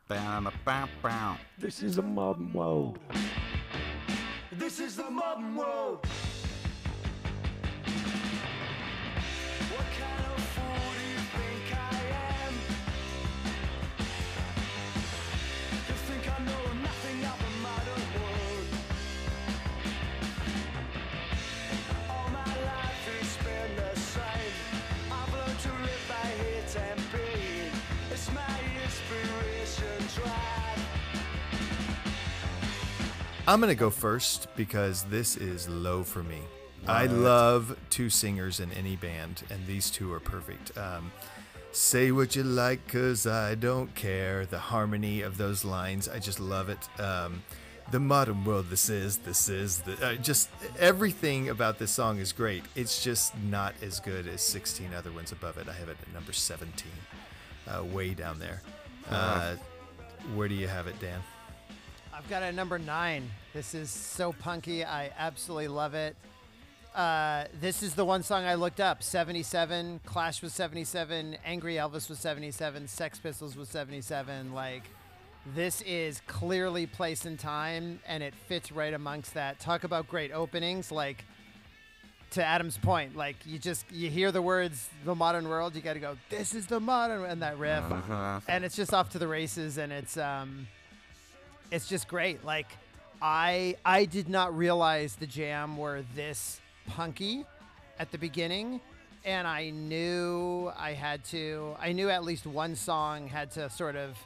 Bam, 0.08 0.50
bam, 0.66 0.88
bam. 1.02 1.38
this 1.58 1.82
is 1.82 1.96
a 1.96 2.02
modern 2.02 2.52
world 2.52 2.98
This 4.52 4.78
is 4.78 4.96
the 4.96 5.10
modern 5.10 5.56
world. 5.56 6.06
I'm 33.46 33.60
going 33.60 33.68
to 33.68 33.78
go 33.78 33.90
first 33.90 34.48
because 34.56 35.02
this 35.04 35.36
is 35.36 35.68
low 35.68 36.02
for 36.02 36.22
me. 36.22 36.40
I 36.86 37.06
love 37.06 37.78
two 37.88 38.10
singers 38.10 38.60
in 38.60 38.70
any 38.72 38.96
band, 38.96 39.42
and 39.50 39.66
these 39.66 39.90
two 39.90 40.12
are 40.12 40.20
perfect. 40.20 40.76
Um, 40.76 41.10
Say 41.74 42.12
what 42.12 42.36
you 42.36 42.44
like, 42.44 42.86
cause 42.86 43.26
I 43.26 43.56
don't 43.56 43.92
care. 43.96 44.46
The 44.46 44.60
harmony 44.60 45.22
of 45.22 45.38
those 45.38 45.64
lines, 45.64 46.08
I 46.08 46.20
just 46.20 46.38
love 46.38 46.68
it. 46.68 46.78
Um, 47.00 47.42
the 47.90 47.98
modern 47.98 48.44
world, 48.44 48.66
this 48.70 48.88
is, 48.88 49.18
this 49.18 49.48
is, 49.48 49.80
the, 49.80 50.06
uh, 50.06 50.14
just 50.14 50.50
everything 50.78 51.48
about 51.48 51.80
this 51.80 51.90
song 51.90 52.20
is 52.20 52.30
great. 52.30 52.62
It's 52.76 53.02
just 53.02 53.36
not 53.42 53.74
as 53.82 53.98
good 53.98 54.28
as 54.28 54.40
16 54.40 54.94
other 54.94 55.10
ones 55.10 55.32
above 55.32 55.58
it. 55.58 55.68
I 55.68 55.72
have 55.72 55.88
it 55.88 55.96
at 56.00 56.14
number 56.14 56.32
17, 56.32 56.86
uh, 57.66 57.84
way 57.86 58.14
down 58.14 58.38
there. 58.38 58.62
Uh, 59.10 59.56
where 60.36 60.46
do 60.46 60.54
you 60.54 60.68
have 60.68 60.86
it, 60.86 60.94
Dan? 61.00 61.18
I've 62.16 62.30
got 62.30 62.44
a 62.44 62.52
number 62.52 62.78
nine. 62.78 63.28
This 63.52 63.74
is 63.74 63.90
so 63.90 64.32
punky. 64.32 64.84
I 64.84 65.10
absolutely 65.18 65.66
love 65.66 65.94
it. 65.94 66.14
Uh, 66.94 67.46
this 67.60 67.82
is 67.82 67.94
the 67.94 68.04
one 68.04 68.22
song 68.22 68.44
I 68.44 68.54
looked 68.54 68.78
up. 68.78 69.02
77. 69.02 70.00
Clash 70.06 70.40
was 70.40 70.52
77. 70.52 71.36
Angry 71.44 71.74
Elvis 71.74 72.08
was 72.08 72.20
77. 72.20 72.86
Sex 72.86 73.18
Pistols 73.18 73.56
was 73.56 73.68
77. 73.68 74.54
Like, 74.54 74.84
this 75.56 75.80
is 75.82 76.22
clearly 76.28 76.86
place 76.86 77.24
and 77.24 77.36
time, 77.36 77.98
and 78.06 78.22
it 78.22 78.32
fits 78.46 78.70
right 78.70 78.94
amongst 78.94 79.34
that. 79.34 79.58
Talk 79.58 79.82
about 79.82 80.08
great 80.08 80.30
openings. 80.30 80.92
Like, 80.92 81.24
to 82.30 82.44
Adam's 82.44 82.78
point, 82.78 83.16
like, 83.16 83.36
you 83.44 83.58
just, 83.58 83.90
you 83.90 84.08
hear 84.08 84.30
the 84.30 84.42
words, 84.42 84.88
the 85.04 85.16
modern 85.16 85.48
world, 85.48 85.74
you 85.74 85.82
got 85.82 85.94
to 85.94 86.00
go, 86.00 86.16
this 86.30 86.54
is 86.54 86.66
the 86.66 86.78
modern, 86.78 87.24
and 87.24 87.42
that 87.42 87.58
riff. 87.58 87.82
Uh-huh. 87.90 88.40
And 88.46 88.64
it's 88.64 88.76
just 88.76 88.94
off 88.94 89.10
to 89.10 89.18
the 89.18 89.28
races, 89.28 89.78
and 89.78 89.92
it's, 89.92 90.16
um, 90.16 90.68
it's 91.74 91.88
just 91.88 92.06
great. 92.06 92.44
Like 92.44 92.68
I 93.20 93.76
I 93.84 94.04
did 94.04 94.28
not 94.28 94.56
realize 94.56 95.16
the 95.16 95.26
jam 95.26 95.76
were 95.76 96.04
this 96.14 96.60
punky 96.86 97.44
at 97.98 98.12
the 98.12 98.18
beginning 98.18 98.80
and 99.24 99.48
I 99.48 99.70
knew 99.70 100.70
I 100.78 100.92
had 100.92 101.24
to 101.26 101.74
I 101.80 101.92
knew 101.92 102.10
at 102.10 102.22
least 102.22 102.46
one 102.46 102.76
song 102.76 103.26
had 103.26 103.50
to 103.52 103.68
sort 103.70 103.96
of 103.96 104.16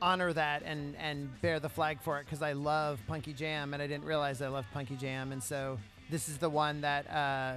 honor 0.00 0.32
that 0.32 0.62
and 0.64 0.94
and 0.96 1.28
bear 1.40 1.58
the 1.58 1.68
flag 1.68 2.00
for 2.00 2.20
it 2.20 2.28
cuz 2.28 2.40
I 2.40 2.52
love 2.52 3.00
punky 3.08 3.32
jam 3.32 3.74
and 3.74 3.82
I 3.82 3.88
didn't 3.88 4.04
realize 4.04 4.40
I 4.40 4.48
loved 4.48 4.70
punky 4.72 4.96
jam 4.96 5.32
and 5.32 5.42
so 5.42 5.78
this 6.08 6.28
is 6.28 6.38
the 6.38 6.50
one 6.50 6.82
that 6.82 7.10
uh 7.10 7.54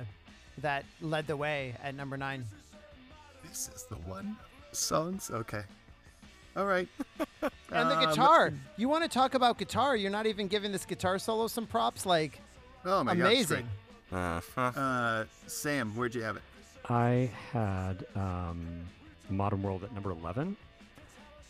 that 0.60 0.86
led 1.02 1.28
the 1.28 1.38
way 1.38 1.76
at 1.84 1.94
number 1.94 2.18
9. 2.18 2.44
This 3.44 3.70
is 3.76 3.84
the 3.84 3.98
one. 4.10 4.38
Songs? 4.72 5.30
Okay. 5.30 5.64
All 6.58 6.66
right. 6.66 6.88
And 7.70 7.90
the 7.92 7.98
Um, 7.98 8.10
guitar. 8.10 8.54
You 8.78 8.88
want 8.90 9.04
to 9.04 9.10
talk 9.10 9.34
about 9.34 9.58
guitar? 9.58 9.96
You're 9.98 10.10
not 10.10 10.26
even 10.26 10.48
giving 10.48 10.72
this 10.72 10.86
guitar 10.86 11.20
solo 11.20 11.48
some 11.48 11.68
props 11.68 12.06
like 12.06 12.40
Oh 12.86 13.04
my 13.04 13.14
gosh, 13.14 13.26
amazing. 13.26 13.68
Uh-huh. 14.12 14.62
Uh, 14.62 15.26
Sam, 15.48 15.94
where'd 15.96 16.16
you 16.16 16.24
have 16.24 16.38
it? 16.38 16.44
I 16.90 17.30
had 17.52 18.06
um, 18.16 18.66
Modern 19.30 19.62
World 19.62 19.84
at 19.84 19.94
number 19.94 20.12
eleven, 20.12 20.56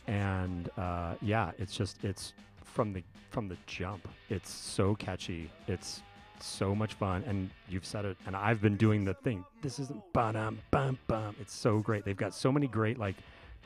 and 0.08 0.70
uh, 0.78 1.14
yeah, 1.22 1.52
it's 1.60 1.76
just 1.78 2.04
it's 2.04 2.34
from 2.64 2.94
the 2.94 3.04
from 3.30 3.48
the 3.48 3.58
jump. 3.68 4.08
It's 4.30 4.50
so 4.50 4.96
catchy. 4.96 5.52
It's 5.68 6.02
so 6.40 6.74
much 6.74 6.96
fun, 6.96 7.24
and 7.28 7.50
you've 7.70 7.86
said 7.86 8.06
it, 8.06 8.18
and 8.26 8.36
I've 8.36 8.60
been 8.62 8.76
doing 8.78 9.06
the 9.06 9.14
thing. 9.14 9.46
This 9.62 9.78
isn't 9.80 10.02
bum 10.14 10.58
bum 10.72 10.98
bum. 11.08 11.36
It's 11.40 11.54
so 11.54 11.78
great. 11.80 12.06
They've 12.06 12.18
got 12.18 12.34
so 12.34 12.52
many 12.52 12.66
great 12.68 12.98
like 12.98 13.16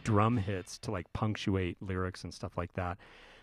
drum 0.04 0.38
hits 0.38 0.78
to 0.80 0.92
like 0.92 1.12
punctuate 1.14 1.78
lyrics 1.82 2.24
and 2.24 2.34
stuff 2.34 2.58
like 2.58 2.74
that. 2.74 2.98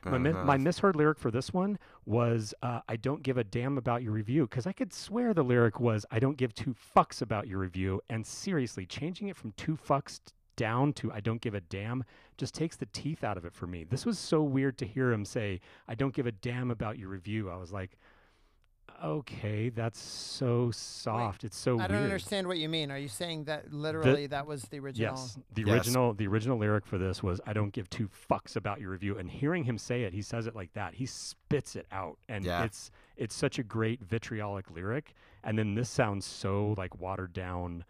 My, 0.05 0.17
Uh-huh. 0.17 0.45
my 0.45 0.57
misheard 0.57 0.95
lyric 0.97 1.19
for 1.19 1.31
this 1.31 1.53
one 1.53 1.79
was 2.07 2.55
uh, 2.63 2.81
I 2.89 2.97
don't 2.97 3.23
give 3.23 3.37
a 3.37 3.45
damn 3.45 3.77
about 3.77 4.03
your 4.03 4.13
review 4.13 4.43
because 4.47 4.67
I 4.67 4.73
could 4.73 4.93
swear 4.93 5.35
the 5.35 5.43
lyric 5.43 5.81
was 5.81 6.07
I 6.11 6.19
don't 6.21 6.37
give 6.37 6.55
two 6.55 6.75
fucks 6.97 7.21
about 7.21 7.49
your 7.49 7.59
review. 7.59 8.01
And 8.09 8.25
seriously, 8.27 8.87
changing 8.87 9.27
it 9.29 9.37
from 9.37 9.53
two 9.57 9.77
fucks 9.77 10.21
t- 10.25 10.33
down 10.57 10.93
to 10.95 11.13
I 11.13 11.21
don't 11.21 11.41
give 11.41 11.55
a 11.55 11.61
damn 11.61 12.05
just 12.37 12.55
takes 12.55 12.77
the 12.77 12.87
teeth 12.87 13.25
out 13.25 13.37
of 13.37 13.45
it 13.45 13.53
for 13.53 13.67
me. 13.67 13.85
This 13.85 14.07
was 14.07 14.19
so 14.19 14.43
weird 14.43 14.79
to 14.79 14.87
hear 14.87 15.11
him 15.13 15.25
say 15.25 15.61
I 15.89 15.95
don't 15.97 16.15
give 16.15 16.27
a 16.27 16.33
damn 16.33 16.71
about 16.71 16.97
your 16.99 17.09
review. 17.09 17.51
I 17.51 17.57
was 17.57 17.73
like, 17.73 17.99
okay, 19.05 19.69
that's 19.69 20.01
so 20.01 20.71
soft. 20.71 21.45
it's 21.45 21.57
so 21.57 21.79
I 21.79 21.87
don't 21.87 21.97
weird. 21.99 22.05
understand 22.05 22.47
what 22.47 22.59
you 22.59 22.69
mean. 22.69 22.91
Are 22.91 22.99
you 22.99 23.09
saying 23.09 23.45
that 23.45 23.73
literally 23.73 24.27
that 24.29 24.47
was 24.47 24.63
the 24.65 24.79
original? 24.81 25.15
Yes, 25.15 25.39
the 25.55 25.63
Yes. 25.63 25.71
original 25.75 26.15
the 26.15 26.27
original 26.27 26.59
lyric 26.59 26.87
for 26.87 26.99
this 26.99 27.23
was 27.23 27.41
"I 27.47 27.53
don't 27.53 27.73
give 27.73 27.89
two 27.91 28.09
fucks 28.09 28.57
about 28.57 28.81
your 28.81 28.91
review." 28.91 29.17
And 29.19 29.31
hearing 29.31 29.65
him 29.65 29.79
say 29.79 30.03
it, 30.03 30.13
he 30.13 30.23
says 30.23 30.47
it 30.47 30.55
like 30.57 30.73
that. 30.75 30.95
He 30.95 31.07
spits 31.07 31.77
it 31.77 31.87
out, 31.93 32.19
and 32.29 32.45
Yeah. 32.45 32.65
it's 32.65 32.91
it's 33.17 33.35
such 33.35 33.59
a 33.59 33.63
great 33.63 34.01
vitriolic 34.03 34.71
lyric. 34.71 35.15
And 35.45 35.59
then 35.59 35.75
this 35.75 35.89
sounds 35.91 36.25
so 36.27 36.75
like 36.77 37.01
watered 37.01 37.33
down. 37.33 37.85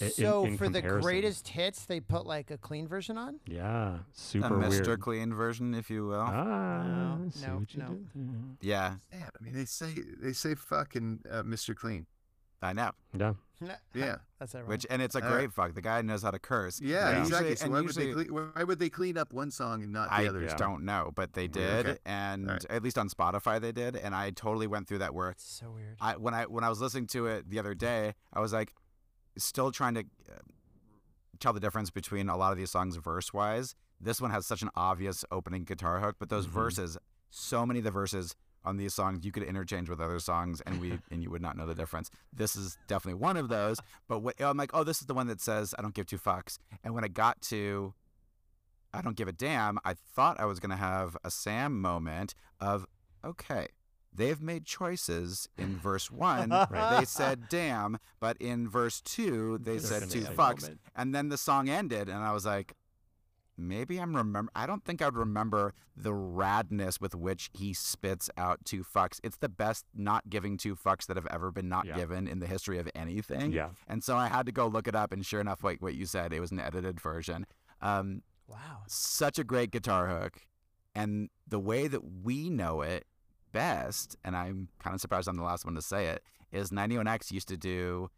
I- 0.00 0.04
in- 0.06 0.10
So 0.12 0.44
in 0.44 0.56
for 0.56 0.68
the 0.68 0.82
greatest 0.82 1.48
hits, 1.48 1.84
they 1.86 2.00
put 2.00 2.26
like 2.26 2.50
a 2.50 2.58
clean 2.58 2.86
version 2.88 3.18
on. 3.18 3.40
Yeah, 3.46 3.98
super 4.12 4.46
A 4.46 4.50
Mr. 4.68 4.86
weird. 4.86 5.00
Clean 5.00 5.34
version, 5.34 5.74
if 5.74 5.90
you 5.90 6.06
will. 6.06 6.20
Ah, 6.20 7.16
No, 7.18 7.30
see 7.30 7.46
no, 7.46 7.56
what 7.58 7.74
you 7.74 7.80
no. 7.82 7.88
did 7.88 8.56
yeah, 8.60 8.96
Yeah, 9.12 9.28
I 9.38 9.42
mean 9.44 9.52
they 9.54 9.64
say 9.64 9.92
they 10.20 10.32
say 10.32 10.54
fucking 10.54 11.20
uh, 11.30 11.42
Mr. 11.42 11.74
Clean. 11.76 12.06
I 12.64 12.72
know. 12.72 12.92
Yeah, 13.18 13.32
Yeah. 13.92 14.16
that's 14.38 14.54
ironic. 14.54 14.68
Which 14.68 14.86
and 14.88 15.02
it's 15.02 15.16
a 15.16 15.24
Uh, 15.24 15.32
great 15.32 15.52
fuck. 15.52 15.74
The 15.74 15.80
guy 15.82 16.00
knows 16.02 16.22
how 16.22 16.30
to 16.30 16.38
curse. 16.38 16.80
Yeah, 16.80 17.08
And 17.10 17.18
exactly. 17.24 17.56
so 17.56 17.64
and 17.64 17.72
why 17.74 17.80
usually- 17.80 18.14
would 18.14 18.18
they 18.18 18.28
clean, 18.28 18.50
why 18.54 18.62
would 18.64 18.78
they 18.78 18.88
clean 18.88 19.18
up 19.18 19.32
one 19.32 19.50
song 19.50 19.82
and 19.82 19.92
not 19.92 20.08
the 20.10 20.14
I 20.14 20.26
others? 20.28 20.50
Yeah. 20.52 20.56
don't 20.58 20.84
know, 20.84 21.10
but 21.14 21.32
they 21.32 21.48
did, 21.48 21.86
okay. 21.86 21.98
and 22.06 22.46
Alright. 22.46 22.64
at 22.70 22.82
least 22.84 22.98
on 22.98 23.08
Spotify 23.08 23.60
they 23.60 23.72
did, 23.72 23.96
and 23.96 24.14
I 24.14 24.30
totally 24.30 24.68
went 24.68 24.86
through 24.86 24.98
that 24.98 25.12
where 25.12 25.30
It's 25.30 25.42
so 25.44 25.72
weird. 25.72 25.96
I 26.00 26.16
when 26.16 26.34
I 26.34 26.44
when 26.46 26.62
I 26.62 26.68
was 26.68 26.80
listening 26.80 27.08
to 27.08 27.26
it 27.26 27.50
the 27.50 27.58
other 27.58 27.74
day, 27.74 28.14
I 28.32 28.38
was 28.40 28.52
like, 28.52 28.74
still 29.36 29.70
trying 29.72 29.94
to 29.94 30.00
uh, 30.30 30.34
tell 31.40 31.52
the 31.52 31.60
difference 31.60 31.90
between 31.90 32.28
a 32.28 32.36
lot 32.36 32.52
of 32.52 32.58
these 32.58 32.70
songs 32.70 32.96
verse 32.96 33.32
wise. 33.32 33.74
This 34.00 34.20
one 34.20 34.30
has 34.30 34.46
such 34.46 34.62
an 34.62 34.70
obvious 34.74 35.24
opening 35.30 35.64
guitar 35.64 36.00
hook, 36.00 36.16
but 36.18 36.28
those 36.28 36.46
Mhm. 36.46 36.50
verses, 36.50 36.98
so 37.30 37.64
many 37.64 37.78
of 37.80 37.84
the 37.84 37.90
verses 37.90 38.34
on 38.64 38.76
these 38.76 38.94
songs 38.94 39.24
you 39.24 39.32
could 39.32 39.42
interchange 39.42 39.88
with 39.88 40.00
other 40.00 40.18
songs, 40.20 40.60
and 40.62 40.80
we 40.80 40.98
and 41.10 41.22
you 41.22 41.30
would 41.30 41.42
not 41.42 41.56
know 41.56 41.66
the 41.66 41.74
difference. 41.74 42.10
This 42.32 42.54
is 42.56 42.78
definitely 42.86 43.20
one 43.20 43.36
of 43.36 43.48
those. 43.48 43.78
But 44.08 44.20
what, 44.20 44.40
I'm 44.40 44.56
like, 44.56 44.70
oh, 44.74 44.84
this 44.84 45.00
is 45.00 45.06
the 45.06 45.14
one 45.14 45.26
that 45.28 45.40
says 45.40 45.74
I 45.78 45.82
don't 45.82 45.94
give 45.94 46.06
two 46.06 46.18
fucks. 46.18 46.58
And 46.84 46.94
when 46.94 47.04
I 47.04 47.08
got 47.08 47.40
to 47.42 47.94
I 48.94 49.00
don't 49.00 49.16
give 49.16 49.26
a 49.26 49.32
damn, 49.32 49.78
I 49.86 49.94
thought 49.94 50.38
I 50.38 50.44
was 50.44 50.60
gonna 50.60 50.76
have 50.76 51.16
a 51.24 51.30
Sam 51.30 51.80
moment 51.80 52.34
of 52.60 52.86
okay. 53.24 53.68
They've 54.14 54.40
made 54.40 54.64
choices 54.66 55.48
in 55.56 55.76
verse 55.82 56.10
one. 56.10 56.50
They 56.70 57.04
said 57.06 57.48
damn, 57.48 57.98
but 58.20 58.36
in 58.38 58.68
verse 58.68 59.00
two 59.00 59.58
they 59.58 59.78
said 59.78 60.10
two 60.10 60.20
fucks. 60.22 60.62
moment. 60.62 60.80
And 60.94 61.14
then 61.14 61.28
the 61.30 61.38
song 61.38 61.68
ended, 61.68 62.08
and 62.08 62.18
I 62.22 62.32
was 62.32 62.44
like, 62.44 62.74
maybe 63.56 63.98
I'm 63.98 64.16
remember. 64.16 64.50
I 64.54 64.66
don't 64.66 64.84
think 64.84 65.02
I'd 65.02 65.14
remember 65.16 65.72
the 65.96 66.10
radness 66.10 67.00
with 67.00 67.14
which 67.14 67.50
he 67.52 67.72
spits 67.74 68.30
out 68.36 68.64
two 68.64 68.82
fucks. 68.82 69.20
It's 69.22 69.36
the 69.36 69.48
best 69.48 69.84
not 69.94 70.28
giving 70.30 70.56
two 70.56 70.74
fucks 70.74 71.06
that 71.06 71.16
have 71.16 71.26
ever 71.30 71.50
been 71.50 71.68
not 71.68 71.86
Yeah. 71.86 71.96
given 71.96 72.26
in 72.26 72.38
the 72.38 72.46
history 72.46 72.78
of 72.78 72.88
anything. 72.94 73.52
yeah. 73.52 73.70
And 73.86 74.02
so 74.02 74.16
I 74.16 74.28
had 74.28 74.46
to 74.46 74.52
go 74.52 74.66
look 74.66 74.88
it 74.88 74.94
up, 74.94 75.12
and 75.12 75.24
sure 75.24 75.40
enough, 75.40 75.62
like 75.64 75.80
what 75.82 75.94
you 75.94 76.06
said, 76.06 76.32
it 76.32 76.40
was 76.40 76.50
an 76.50 76.60
edited 76.60 77.00
version. 77.00 77.46
Um, 77.80 78.22
Wow. 78.46 78.82
such 78.88 79.38
a 79.38 79.44
great 79.44 79.70
guitar 79.70 80.08
hook, 80.08 80.46
and 80.94 81.30
the 81.46 81.58
way 81.60 81.88
that 81.88 82.02
we 82.22 82.50
know 82.50 82.82
it 82.82 83.06
best, 83.52 84.16
and 84.24 84.34
I'm 84.36 84.68
kind 84.82 84.94
of 84.94 85.00
surprised 85.00 85.28
I'm 85.28 85.36
the 85.36 85.42
last 85.42 85.64
one 85.64 85.74
to 85.74 85.82
say 85.82 86.06
it, 86.06 86.22
is 86.50 86.70
91X 86.70 87.30
used 87.32 87.48
to 87.48 87.56
do 87.56 88.10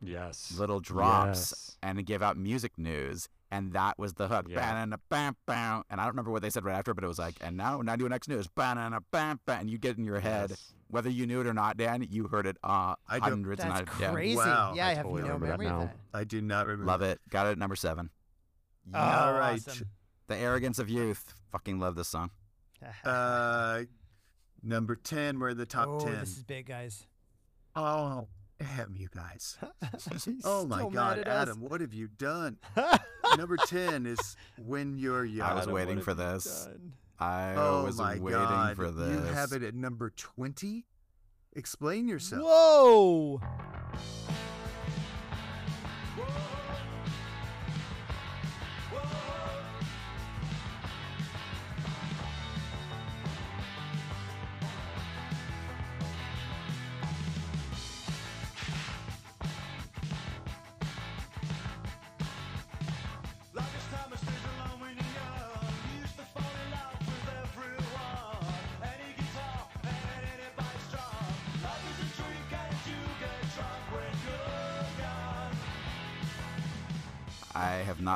Yes. 0.00 0.52
little 0.58 0.80
drops 0.80 1.38
Yes. 1.50 1.76
and 1.82 2.04
give 2.06 2.22
out 2.22 2.36
music 2.36 2.78
news. 2.78 3.28
And 3.50 3.72
that 3.72 3.98
was 3.98 4.12
the 4.14 4.28
hook. 4.28 4.44
Yeah. 4.48 4.84
Bam, 5.08 5.34
bam. 5.46 5.82
And 5.88 5.98
I 6.00 6.04
don't 6.04 6.12
remember 6.12 6.30
what 6.30 6.42
they 6.42 6.50
said 6.50 6.64
right 6.66 6.76
after, 6.76 6.92
but 6.92 7.02
it 7.02 7.06
was 7.06 7.18
like, 7.18 7.36
and 7.40 7.56
now 7.56 7.80
91X 7.80 8.28
News. 8.28 8.46
Ba-na-na, 8.46 9.00
bam, 9.10 9.40
bam. 9.46 9.60
And 9.60 9.70
you 9.70 9.78
get 9.78 9.96
in 9.96 10.04
your 10.04 10.20
head. 10.20 10.50
Yes. 10.50 10.74
Whether 10.88 11.08
you 11.08 11.26
knew 11.26 11.40
it 11.40 11.46
or 11.46 11.54
not, 11.54 11.78
Dan, 11.78 12.06
you 12.10 12.28
heard 12.28 12.46
it 12.46 12.58
uh, 12.62 12.94
I 13.08 13.18
don't- 13.18 13.22
hundreds 13.30 13.62
and 13.62 13.70
That's 13.70 13.80
hundreds. 13.88 14.00
Yeah. 14.00 14.12
crazy. 14.12 14.36
Wow. 14.36 14.74
Yeah, 14.76 14.86
I, 14.86 14.90
I 14.90 14.94
have 14.94 15.04
totally 15.04 15.22
no 15.22 15.26
remember 15.28 15.46
that 15.46 15.58
memory 15.60 15.66
of 15.84 15.88
that. 15.88 15.96
I 16.12 16.24
do 16.24 16.42
not 16.42 16.66
remember. 16.66 16.84
Love 16.92 17.00
it. 17.02 17.20
Got 17.30 17.46
it 17.46 17.50
at 17.52 17.58
number 17.58 17.74
seven. 17.76 18.10
Oh, 18.92 18.98
All 18.98 19.32
right. 19.32 19.54
awesome. 19.66 19.88
The 20.26 20.36
Arrogance 20.36 20.78
of 20.78 20.90
Youth. 20.90 21.32
Fucking 21.50 21.78
love 21.80 21.94
this 21.96 22.08
song. 22.08 22.30
Uh, 23.02 23.84
number 24.62 24.96
ten. 24.96 25.38
We're 25.38 25.50
in 25.50 25.58
the 25.58 25.66
top 25.66 25.88
oh, 25.88 26.00
ten. 26.00 26.20
this 26.20 26.36
is 26.36 26.42
big, 26.42 26.66
guys. 26.66 27.06
Oh, 27.74 28.28
damn 28.58 28.94
you 28.96 29.08
guys. 29.14 29.56
Oh 30.44 30.66
my 30.66 30.88
God, 30.88 31.18
at 31.18 31.28
us. 31.28 31.48
Adam, 31.48 31.60
what 31.60 31.80
have 31.80 31.94
you 31.94 32.08
done? 32.08 32.58
number 33.36 33.56
ten 33.56 34.06
is 34.06 34.36
when 34.64 34.98
you're 34.98 35.24
young. 35.24 35.48
I 35.48 35.54
was 35.54 35.62
Adam, 35.64 35.74
waiting 35.74 36.00
for 36.00 36.14
this. 36.14 36.66
done? 36.66 36.92
I 37.18 37.54
oh 37.56 37.84
was 37.84 37.98
my 37.98 38.18
waiting 38.18 38.30
God, 38.40 38.76
for 38.76 38.90
this. 38.90 39.10
you 39.10 39.32
have 39.32 39.52
it 39.52 39.62
at 39.62 39.74
number 39.74 40.10
twenty. 40.10 40.86
Explain 41.54 42.08
yourself. 42.08 42.42
Whoa! 42.44 43.40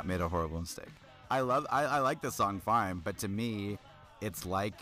Not 0.02 0.08
made 0.08 0.20
a 0.20 0.28
horrible 0.28 0.60
mistake. 0.60 0.86
I 1.30 1.40
love 1.40 1.66
I, 1.70 1.84
I 1.84 1.98
like 2.00 2.20
this 2.20 2.34
song 2.34 2.60
fine, 2.60 2.98
but 2.98 3.18
to 3.18 3.28
me, 3.28 3.78
it's 4.20 4.44
like 4.44 4.74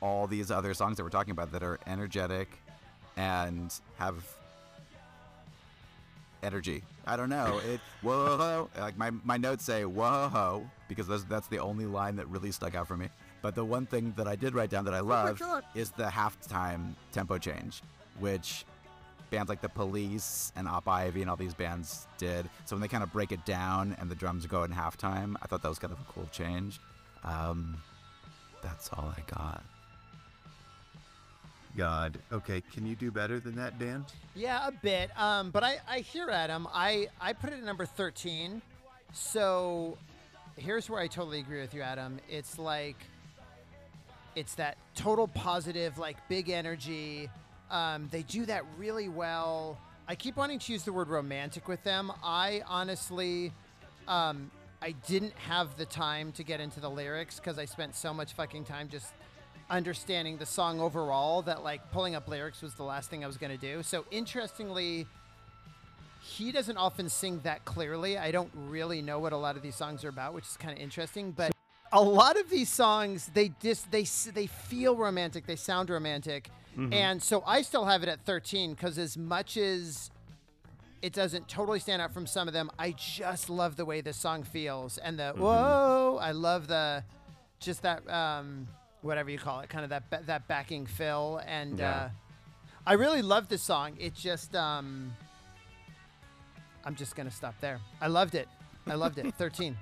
all 0.00 0.26
these 0.26 0.50
other 0.50 0.74
songs 0.74 0.96
that 0.96 1.02
we're 1.02 1.10
talking 1.10 1.32
about 1.32 1.52
that 1.52 1.62
are 1.62 1.78
energetic 1.86 2.48
and 3.16 3.72
have 3.98 4.24
energy. 6.42 6.82
I 7.06 7.16
don't 7.16 7.28
know. 7.28 7.60
It 7.66 7.80
whoa 8.02 8.68
like 8.78 8.96
my, 8.96 9.10
my 9.24 9.36
notes 9.36 9.64
say 9.64 9.84
whoa 9.84 10.64
because 10.88 11.06
that's, 11.06 11.24
that's 11.24 11.48
the 11.48 11.58
only 11.58 11.86
line 11.86 12.16
that 12.16 12.28
really 12.28 12.52
stuck 12.52 12.74
out 12.74 12.86
for 12.86 12.96
me. 12.96 13.08
But 13.42 13.54
the 13.54 13.64
one 13.64 13.86
thing 13.86 14.14
that 14.16 14.26
I 14.26 14.36
did 14.36 14.54
write 14.54 14.70
down 14.70 14.84
that 14.86 14.94
I 14.94 15.00
love 15.00 15.40
is 15.74 15.90
the 15.90 16.04
halftime 16.04 16.94
tempo 17.12 17.36
change, 17.36 17.82
which 18.18 18.64
bands 19.30 19.48
like 19.48 19.60
the 19.60 19.68
Police 19.68 20.52
and 20.56 20.68
Op 20.68 20.88
Ivy 20.88 21.22
and 21.22 21.30
all 21.30 21.36
these 21.36 21.54
bands 21.54 22.06
did. 22.18 22.48
So 22.64 22.76
when 22.76 22.80
they 22.80 22.88
kind 22.88 23.02
of 23.02 23.12
break 23.12 23.32
it 23.32 23.44
down 23.44 23.96
and 24.00 24.10
the 24.10 24.14
drums 24.14 24.46
go 24.46 24.62
in 24.64 24.70
halftime, 24.70 25.36
I 25.42 25.46
thought 25.46 25.62
that 25.62 25.68
was 25.68 25.78
kind 25.78 25.92
of 25.92 26.00
a 26.00 26.12
cool 26.12 26.28
change. 26.32 26.80
Um, 27.24 27.76
that's 28.62 28.88
all 28.92 29.12
I 29.16 29.20
got. 29.30 29.62
God. 31.76 32.18
Okay, 32.32 32.62
can 32.72 32.86
you 32.86 32.94
do 32.94 33.10
better 33.10 33.40
than 33.40 33.56
that, 33.56 33.78
Dan? 33.78 34.04
Yeah, 34.34 34.66
a 34.66 34.72
bit. 34.72 35.10
Um, 35.18 35.50
but 35.50 35.64
I, 35.64 35.78
I 35.88 35.98
hear 36.00 36.30
Adam. 36.30 36.68
I, 36.72 37.08
I 37.20 37.32
put 37.32 37.52
it 37.52 37.58
at 37.58 37.64
number 37.64 37.84
13. 37.84 38.62
So 39.12 39.98
here's 40.56 40.88
where 40.88 41.00
I 41.00 41.08
totally 41.08 41.40
agree 41.40 41.60
with 41.60 41.74
you, 41.74 41.82
Adam. 41.82 42.20
It's 42.28 42.58
like, 42.58 42.96
it's 44.36 44.54
that 44.56 44.76
total 44.94 45.28
positive, 45.28 45.98
like 45.98 46.16
big 46.28 46.48
energy. 46.48 47.28
Um, 47.74 48.08
they 48.12 48.22
do 48.22 48.46
that 48.46 48.64
really 48.78 49.08
well. 49.08 49.76
I 50.06 50.14
keep 50.14 50.36
wanting 50.36 50.60
to 50.60 50.72
use 50.72 50.84
the 50.84 50.92
word 50.92 51.08
romantic 51.08 51.66
with 51.66 51.82
them. 51.82 52.12
I 52.22 52.62
honestly, 52.68 53.52
um, 54.06 54.52
I 54.80 54.92
didn't 55.08 55.32
have 55.48 55.76
the 55.76 55.84
time 55.84 56.30
to 56.32 56.44
get 56.44 56.60
into 56.60 56.78
the 56.78 56.88
lyrics 56.88 57.40
because 57.40 57.58
I 57.58 57.64
spent 57.64 57.96
so 57.96 58.14
much 58.14 58.34
fucking 58.34 58.64
time 58.64 58.88
just 58.88 59.12
understanding 59.68 60.36
the 60.36 60.46
song 60.46 60.80
overall 60.80 61.42
that 61.42 61.64
like 61.64 61.90
pulling 61.90 62.14
up 62.14 62.28
lyrics 62.28 62.62
was 62.62 62.74
the 62.74 62.84
last 62.84 63.10
thing 63.10 63.24
I 63.24 63.26
was 63.26 63.38
gonna 63.38 63.56
do. 63.56 63.82
So 63.82 64.04
interestingly, 64.12 65.08
he 66.22 66.52
doesn't 66.52 66.76
often 66.76 67.08
sing 67.08 67.40
that 67.42 67.64
clearly. 67.64 68.16
I 68.16 68.30
don't 68.30 68.52
really 68.68 69.02
know 69.02 69.18
what 69.18 69.32
a 69.32 69.36
lot 69.36 69.56
of 69.56 69.62
these 69.62 69.74
songs 69.74 70.04
are 70.04 70.10
about, 70.10 70.32
which 70.32 70.44
is 70.44 70.56
kind 70.56 70.72
of 70.72 70.80
interesting. 70.80 71.32
But 71.32 71.50
a 71.92 72.00
lot 72.00 72.38
of 72.38 72.48
these 72.50 72.68
songs, 72.70 73.32
they 73.34 73.50
just 73.60 73.90
they 73.90 74.04
they 74.32 74.46
feel 74.46 74.94
romantic, 74.94 75.46
they 75.46 75.56
sound 75.56 75.90
romantic, 75.90 76.50
and 76.76 77.22
so 77.22 77.42
I 77.46 77.62
still 77.62 77.84
have 77.84 78.02
it 78.02 78.08
at 78.08 78.20
13 78.24 78.74
because 78.74 78.98
as 78.98 79.16
much 79.16 79.56
as 79.56 80.10
it 81.02 81.12
doesn't 81.12 81.48
totally 81.48 81.78
stand 81.80 82.00
out 82.02 82.12
from 82.12 82.26
some 82.26 82.48
of 82.48 82.54
them, 82.54 82.70
I 82.78 82.92
just 82.92 83.50
love 83.50 83.76
the 83.76 83.84
way 83.84 84.00
this 84.00 84.16
song 84.16 84.42
feels 84.42 84.98
and 84.98 85.18
the 85.18 85.32
whoa. 85.36 86.18
I 86.20 86.32
love 86.32 86.66
the 86.66 87.04
just 87.60 87.82
that 87.82 88.08
um, 88.10 88.66
whatever 89.02 89.30
you 89.30 89.38
call 89.38 89.60
it, 89.60 89.68
kind 89.68 89.84
of 89.84 89.90
that 89.90 90.26
that 90.26 90.48
backing 90.48 90.86
fill, 90.86 91.40
and 91.46 91.78
Yeah. 91.78 91.90
uh, 91.94 92.08
I 92.86 92.94
really 92.94 93.22
love 93.22 93.48
this 93.48 93.62
song. 93.62 93.96
It 93.98 94.14
just 94.14 94.54
um, 94.56 95.12
I'm 96.84 96.94
just 96.94 97.16
gonna 97.16 97.30
stop 97.30 97.54
there. 97.60 97.80
I 98.00 98.08
loved 98.08 98.34
it. 98.34 98.48
I 98.86 98.94
loved 98.94 99.18
it. 99.18 99.32
13. 99.38 99.76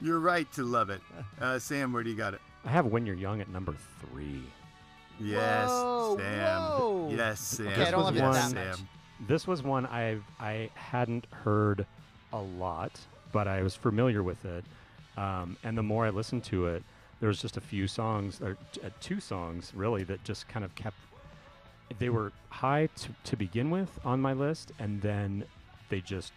You're 0.00 0.20
right 0.20 0.50
to 0.52 0.62
love 0.64 0.90
it. 0.90 1.00
Uh, 1.40 1.58
Sam, 1.58 1.92
where 1.92 2.02
do 2.02 2.08
you 2.08 2.16
got 2.16 2.32
it? 2.32 2.40
I 2.64 2.70
have 2.70 2.86
When 2.86 3.04
You're 3.04 3.14
Young 3.14 3.42
at 3.42 3.48
number 3.50 3.74
three. 4.00 4.42
Yes, 5.20 5.68
Whoa, 5.68 6.16
Sam. 6.18 6.60
whoa. 6.60 7.10
Yes, 7.14 7.40
Sam. 7.40 7.68
Okay, 7.68 7.84
I 7.84 7.90
don't 7.90 8.02
love 8.02 8.16
it 8.16 8.20
yes, 8.20 8.52
that. 8.52 8.76
Sam. 8.76 8.88
This 9.26 9.46
was 9.46 9.62
one 9.62 9.86
I 9.86 10.18
I 10.38 10.70
hadn't 10.74 11.26
heard 11.30 11.86
a 12.32 12.40
lot, 12.40 13.00
but 13.32 13.48
I 13.48 13.62
was 13.62 13.74
familiar 13.74 14.22
with 14.22 14.44
it. 14.44 14.64
Um, 15.16 15.56
and 15.64 15.76
the 15.76 15.82
more 15.82 16.04
I 16.04 16.10
listened 16.10 16.44
to 16.44 16.66
it, 16.66 16.82
there 17.20 17.28
was 17.28 17.40
just 17.40 17.56
a 17.56 17.60
few 17.60 17.86
songs, 17.88 18.42
or 18.42 18.58
t- 18.72 18.82
uh, 18.84 18.90
two 19.00 19.20
songs 19.20 19.72
really, 19.74 20.04
that 20.04 20.22
just 20.24 20.48
kind 20.48 20.64
of 20.64 20.74
kept. 20.74 20.96
They 21.98 22.10
were 22.10 22.32
high 22.50 22.88
to, 22.96 23.08
to 23.24 23.36
begin 23.36 23.70
with 23.70 23.98
on 24.04 24.20
my 24.20 24.32
list, 24.34 24.72
and 24.78 25.00
then 25.00 25.44
they 25.88 26.00
just 26.00 26.32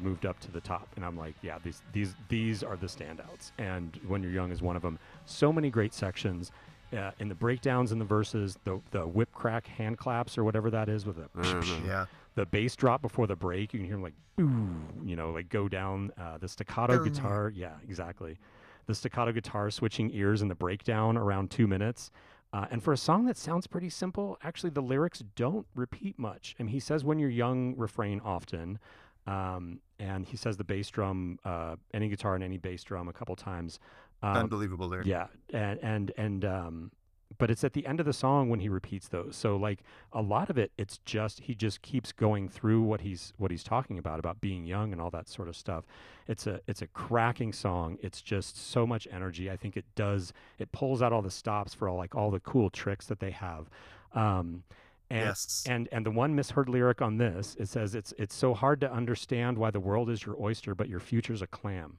moved 0.00 0.24
up 0.24 0.40
to 0.40 0.50
the 0.50 0.60
top 0.60 0.88
and 0.96 1.04
i'm 1.04 1.18
like 1.18 1.34
yeah 1.42 1.58
these 1.62 1.82
these 1.92 2.14
these 2.30 2.62
are 2.62 2.76
the 2.76 2.86
standouts 2.86 3.52
and 3.58 4.00
when 4.06 4.22
you're 4.22 4.32
young 4.32 4.50
is 4.50 4.62
one 4.62 4.74
of 4.74 4.80
them 4.80 4.98
so 5.26 5.52
many 5.52 5.68
great 5.68 5.92
sections 5.92 6.50
uh, 6.92 7.10
in 7.18 7.28
the 7.28 7.34
breakdowns 7.34 7.92
in 7.92 7.98
the 7.98 8.04
verses 8.04 8.58
the 8.64 8.80
the 8.90 9.06
whip 9.06 9.30
crack 9.32 9.66
hand 9.66 9.98
claps 9.98 10.36
or 10.38 10.44
whatever 10.44 10.70
that 10.70 10.88
is 10.88 11.06
with 11.06 11.16
the 11.16 11.28
Mm-hmm. 11.40 11.86
Yeah. 11.86 12.06
the 12.34 12.46
bass 12.46 12.74
drop 12.76 13.02
before 13.02 13.26
the 13.26 13.36
break 13.36 13.72
you 13.72 13.78
can 13.80 13.86
hear 13.86 13.96
'em 13.96 14.02
like 14.02 14.14
ooh 14.40 14.70
you 15.04 15.16
know 15.16 15.30
like 15.30 15.48
go 15.48 15.68
down 15.68 16.10
uh, 16.18 16.38
the 16.38 16.48
staccato 16.48 16.98
Boom. 16.98 17.04
guitar 17.12 17.52
yeah 17.54 17.74
exactly 17.84 18.38
the 18.86 18.94
staccato 18.94 19.32
guitar 19.32 19.70
switching 19.70 20.10
ears 20.12 20.42
in 20.42 20.48
the 20.48 20.54
breakdown 20.54 21.16
around 21.16 21.50
two 21.50 21.66
minutes 21.66 22.10
uh, 22.52 22.66
and 22.70 22.82
for 22.82 22.92
a 22.92 22.96
song 22.96 23.24
that 23.26 23.36
sounds 23.36 23.66
pretty 23.66 23.88
simple 23.90 24.38
actually 24.42 24.70
the 24.70 24.82
lyrics 24.82 25.22
don't 25.36 25.66
repeat 25.74 26.18
much 26.18 26.54
I 26.58 26.62
mean 26.64 26.72
he 26.72 26.80
says 26.80 27.04
when 27.04 27.18
you're 27.18 27.30
young 27.30 27.74
refrain 27.76 28.20
often 28.24 28.78
um, 29.26 29.78
and 30.00 30.26
he 30.26 30.36
says 30.36 30.56
the 30.56 30.64
bass 30.64 30.88
drum 30.90 31.38
uh, 31.44 31.76
any 31.94 32.08
guitar 32.08 32.34
and 32.34 32.42
any 32.42 32.58
bass 32.58 32.82
drum 32.82 33.08
a 33.08 33.12
couple 33.12 33.36
times 33.36 33.78
um, 34.22 34.36
Unbelievable 34.36 34.88
lyric. 34.88 35.06
yeah, 35.06 35.26
and 35.52 35.78
and 35.82 36.12
and 36.16 36.44
um, 36.44 36.90
but 37.38 37.50
it's 37.50 37.64
at 37.64 37.72
the 37.72 37.86
end 37.86 37.98
of 37.98 38.06
the 38.06 38.12
song 38.12 38.50
when 38.50 38.60
he 38.60 38.68
repeats 38.68 39.08
those. 39.08 39.34
So 39.34 39.56
like 39.56 39.80
a 40.12 40.20
lot 40.20 40.50
of 40.50 40.58
it, 40.58 40.70
it's 40.76 40.98
just 41.04 41.40
he 41.40 41.54
just 41.54 41.80
keeps 41.82 42.12
going 42.12 42.48
through 42.48 42.82
what 42.82 43.00
he's 43.00 43.32
what 43.38 43.50
he's 43.50 43.64
talking 43.64 43.98
about 43.98 44.18
about 44.18 44.40
being 44.40 44.64
young 44.66 44.92
and 44.92 45.00
all 45.00 45.10
that 45.10 45.28
sort 45.28 45.48
of 45.48 45.56
stuff. 45.56 45.84
It's 46.28 46.46
a 46.46 46.60
it's 46.68 46.82
a 46.82 46.86
cracking 46.88 47.52
song. 47.52 47.96
It's 48.02 48.20
just 48.22 48.56
so 48.70 48.86
much 48.86 49.08
energy. 49.10 49.50
I 49.50 49.56
think 49.56 49.76
it 49.76 49.86
does 49.96 50.32
it 50.58 50.70
pulls 50.72 51.00
out 51.02 51.12
all 51.12 51.22
the 51.22 51.30
stops 51.30 51.72
for 51.74 51.88
all 51.88 51.96
like 51.96 52.14
all 52.14 52.30
the 52.30 52.40
cool 52.40 52.68
tricks 52.70 53.06
that 53.06 53.18
they 53.20 53.30
have. 53.32 53.68
Um, 54.14 54.62
and, 55.10 55.26
Yes. 55.26 55.64
and 55.68 55.88
and 55.90 56.06
the 56.06 56.10
one 56.10 56.34
misheard 56.34 56.68
lyric 56.68 57.02
on 57.02 57.16
this 57.18 57.54
it 57.58 57.68
says 57.68 57.94
it's 57.94 58.14
it's 58.18 58.34
so 58.34 58.54
hard 58.54 58.80
to 58.80 58.90
understand 58.92 59.58
why 59.58 59.70
the 59.70 59.80
world 59.80 60.08
is 60.08 60.24
your 60.24 60.36
oyster 60.40 60.74
but 60.74 60.88
your 60.88 61.00
future's 61.00 61.42
a 61.42 61.46
clam. 61.46 61.98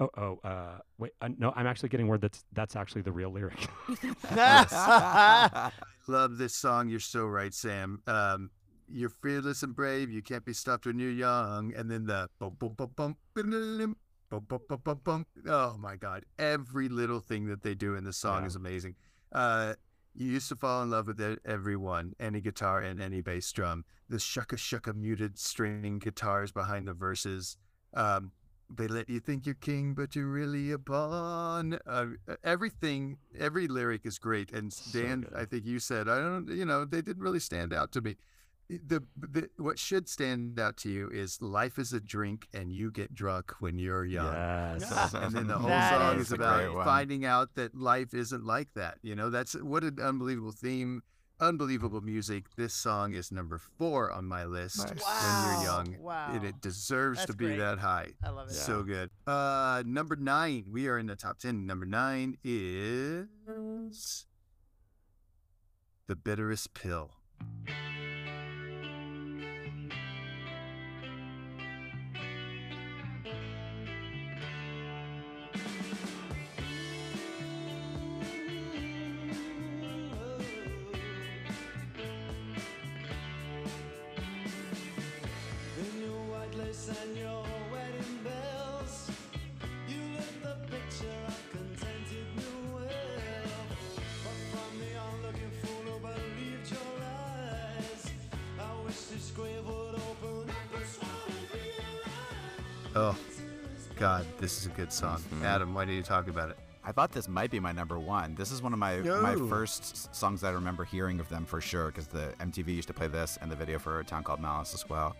Oh, 0.00 0.08
oh, 0.16 0.38
uh, 0.48 0.78
wait, 0.96 1.12
uh, 1.20 1.28
no, 1.36 1.52
I'm 1.54 1.66
actually 1.66 1.90
getting 1.90 2.08
word 2.08 2.22
that's 2.22 2.42
that's 2.52 2.74
actually 2.74 3.02
the 3.02 3.12
real 3.12 3.30
lyric. 3.30 3.68
I 4.30 5.70
love 6.06 6.38
this 6.38 6.54
song. 6.54 6.88
You're 6.88 7.00
so 7.00 7.26
right, 7.26 7.52
Sam. 7.52 8.00
Um, 8.06 8.50
you're 8.88 9.10
fearless 9.10 9.62
and 9.62 9.74
brave. 9.76 10.10
You 10.10 10.22
can't 10.22 10.44
be 10.44 10.54
stopped 10.54 10.86
when 10.86 10.98
you're 10.98 11.10
young. 11.10 11.74
And 11.76 11.90
then 11.90 12.06
the 12.06 12.28
bum 12.38 12.56
bum 12.58 12.72
bum 12.76 12.90
bum 12.96 13.16
bum 13.34 13.96
bum 14.30 14.46
bum 14.48 14.60
bum 14.68 14.80
bum 14.82 15.00
bum. 15.04 15.26
Oh 15.46 15.76
my 15.78 15.96
God! 15.96 16.24
Every 16.38 16.88
little 16.88 17.20
thing 17.20 17.46
that 17.46 17.62
they 17.62 17.74
do 17.74 17.94
in 17.94 18.04
the 18.04 18.12
song 18.12 18.42
Yeah. 18.42 18.46
is 18.46 18.56
amazing. 18.56 18.94
Uh, 19.32 19.74
you 20.14 20.26
used 20.32 20.48
to 20.48 20.56
fall 20.56 20.82
in 20.82 20.90
love 20.90 21.06
with 21.06 21.38
everyone, 21.44 22.14
any 22.18 22.40
guitar 22.40 22.80
and 22.80 23.00
any 23.00 23.20
bass 23.20 23.52
drum. 23.52 23.84
The 24.08 24.16
shucka 24.16 24.56
shucka 24.56 24.94
muted 24.94 25.38
string 25.38 25.98
guitars 25.98 26.50
behind 26.52 26.88
the 26.88 26.94
verses. 26.94 27.56
Um, 27.94 28.32
they 28.70 28.86
let 28.86 29.08
you 29.08 29.20
think 29.20 29.46
you're 29.46 29.54
king, 29.56 29.94
but 29.94 30.14
you're 30.14 30.26
really 30.26 30.70
a 30.72 30.78
pawn. 30.78 31.78
Uh, 31.86 32.06
everything, 32.44 33.18
every 33.38 33.66
lyric 33.68 34.06
is 34.06 34.18
great. 34.18 34.52
And 34.52 34.72
Dan, 34.92 35.22
good. 35.22 35.34
I 35.34 35.44
think 35.44 35.66
you 35.66 35.78
said, 35.78 36.08
I 36.08 36.18
don't, 36.18 36.48
you 36.48 36.64
know, 36.64 36.84
they 36.84 37.02
didn't 37.02 37.22
really 37.22 37.40
stand 37.40 37.72
out 37.72 37.92
to 37.92 38.00
me. 38.00 38.16
The, 38.68 39.02
the 39.18 39.50
what 39.56 39.80
should 39.80 40.08
stand 40.08 40.60
out 40.60 40.76
to 40.78 40.88
you 40.88 41.08
is 41.10 41.42
life 41.42 41.76
is 41.76 41.92
a 41.92 41.98
drink 41.98 42.46
and 42.54 42.70
you 42.72 42.92
get 42.92 43.12
drunk 43.12 43.52
when 43.58 43.80
you're 43.80 44.04
young. 44.04 44.32
yes. 44.32 45.12
And 45.14 45.34
then 45.34 45.48
the 45.48 45.58
whole 45.58 45.68
That 45.68 45.98
song 45.98 46.20
is 46.20 46.26
is 46.28 46.32
about 46.32 46.84
finding 46.84 47.24
out 47.24 47.56
that 47.56 47.74
life 47.74 48.14
isn't 48.14 48.44
like 48.46 48.68
that. 48.74 48.98
You 49.02 49.16
know, 49.16 49.28
that's 49.28 49.54
what 49.54 49.82
an 49.82 49.98
unbelievable 50.00 50.52
theme, 50.52 51.02
unbelievable 51.40 52.00
music. 52.00 52.44
This 52.56 52.72
song 52.74 53.14
is 53.14 53.32
number 53.32 53.58
four 53.58 54.10
on 54.12 54.26
my 54.26 54.44
list. 54.44 54.78
Nice. 54.78 54.88
When 55.02 55.54
you're 55.54 55.62
young, 55.64 55.96
Wow. 56.02 56.32
and 56.32 56.44
it 56.44 56.60
deserves 56.60 57.18
That's 57.20 57.30
to 57.32 57.36
be 57.36 57.46
great. 57.46 57.58
that 57.58 57.78
high. 57.78 58.08
I 58.22 58.30
love 58.30 58.48
it. 58.48 58.54
So 58.54 58.82
good. 58.82 59.10
Uh, 59.26 59.82
number 59.86 60.16
nine. 60.16 60.66
We 60.70 60.88
are 60.88 60.98
in 60.98 61.06
the 61.06 61.16
top 61.16 61.38
ten. 61.38 61.66
Number 61.66 61.86
nine 61.86 62.36
is 62.44 63.26
the 66.06 66.16
bitterest 66.16 66.74
pill. 66.74 67.12
This 104.50 104.60
is 104.62 104.66
a 104.66 104.70
good 104.70 104.92
song. 104.92 105.20
Mhm. 105.32 105.44
Adam, 105.44 105.74
why 105.74 105.84
did 105.84 105.94
you 105.94 106.02
talk 106.02 106.26
about 106.28 106.50
it? 106.50 106.58
I 106.84 106.90
thought 106.92 107.12
this 107.12 107.28
might 107.28 107.50
be 107.52 107.60
my 107.60 107.70
number 107.72 107.98
one. 107.98 108.34
This 108.34 108.50
is 108.50 108.62
one 108.62 108.72
of 108.72 108.78
my 108.78 108.96
my 108.98 109.36
first 109.48 110.12
songs 110.14 110.40
that 110.40 110.48
I 110.48 110.52
remember 110.52 110.82
hearing 110.84 111.20
of 111.20 111.28
them 111.28 111.44
for 111.44 111.60
sure, 111.60 111.86
because 111.86 112.08
the 112.08 112.34
MTV 112.40 112.74
used 112.74 112.88
to 112.88 112.94
play 112.94 113.06
this 113.06 113.38
and 113.40 113.50
the 113.50 113.54
video 113.56 113.78
for 113.78 114.00
a 114.00 114.04
town 114.04 114.24
called 114.24 114.40
Malice 114.40 114.74
as 114.74 114.88
well. 114.88 115.14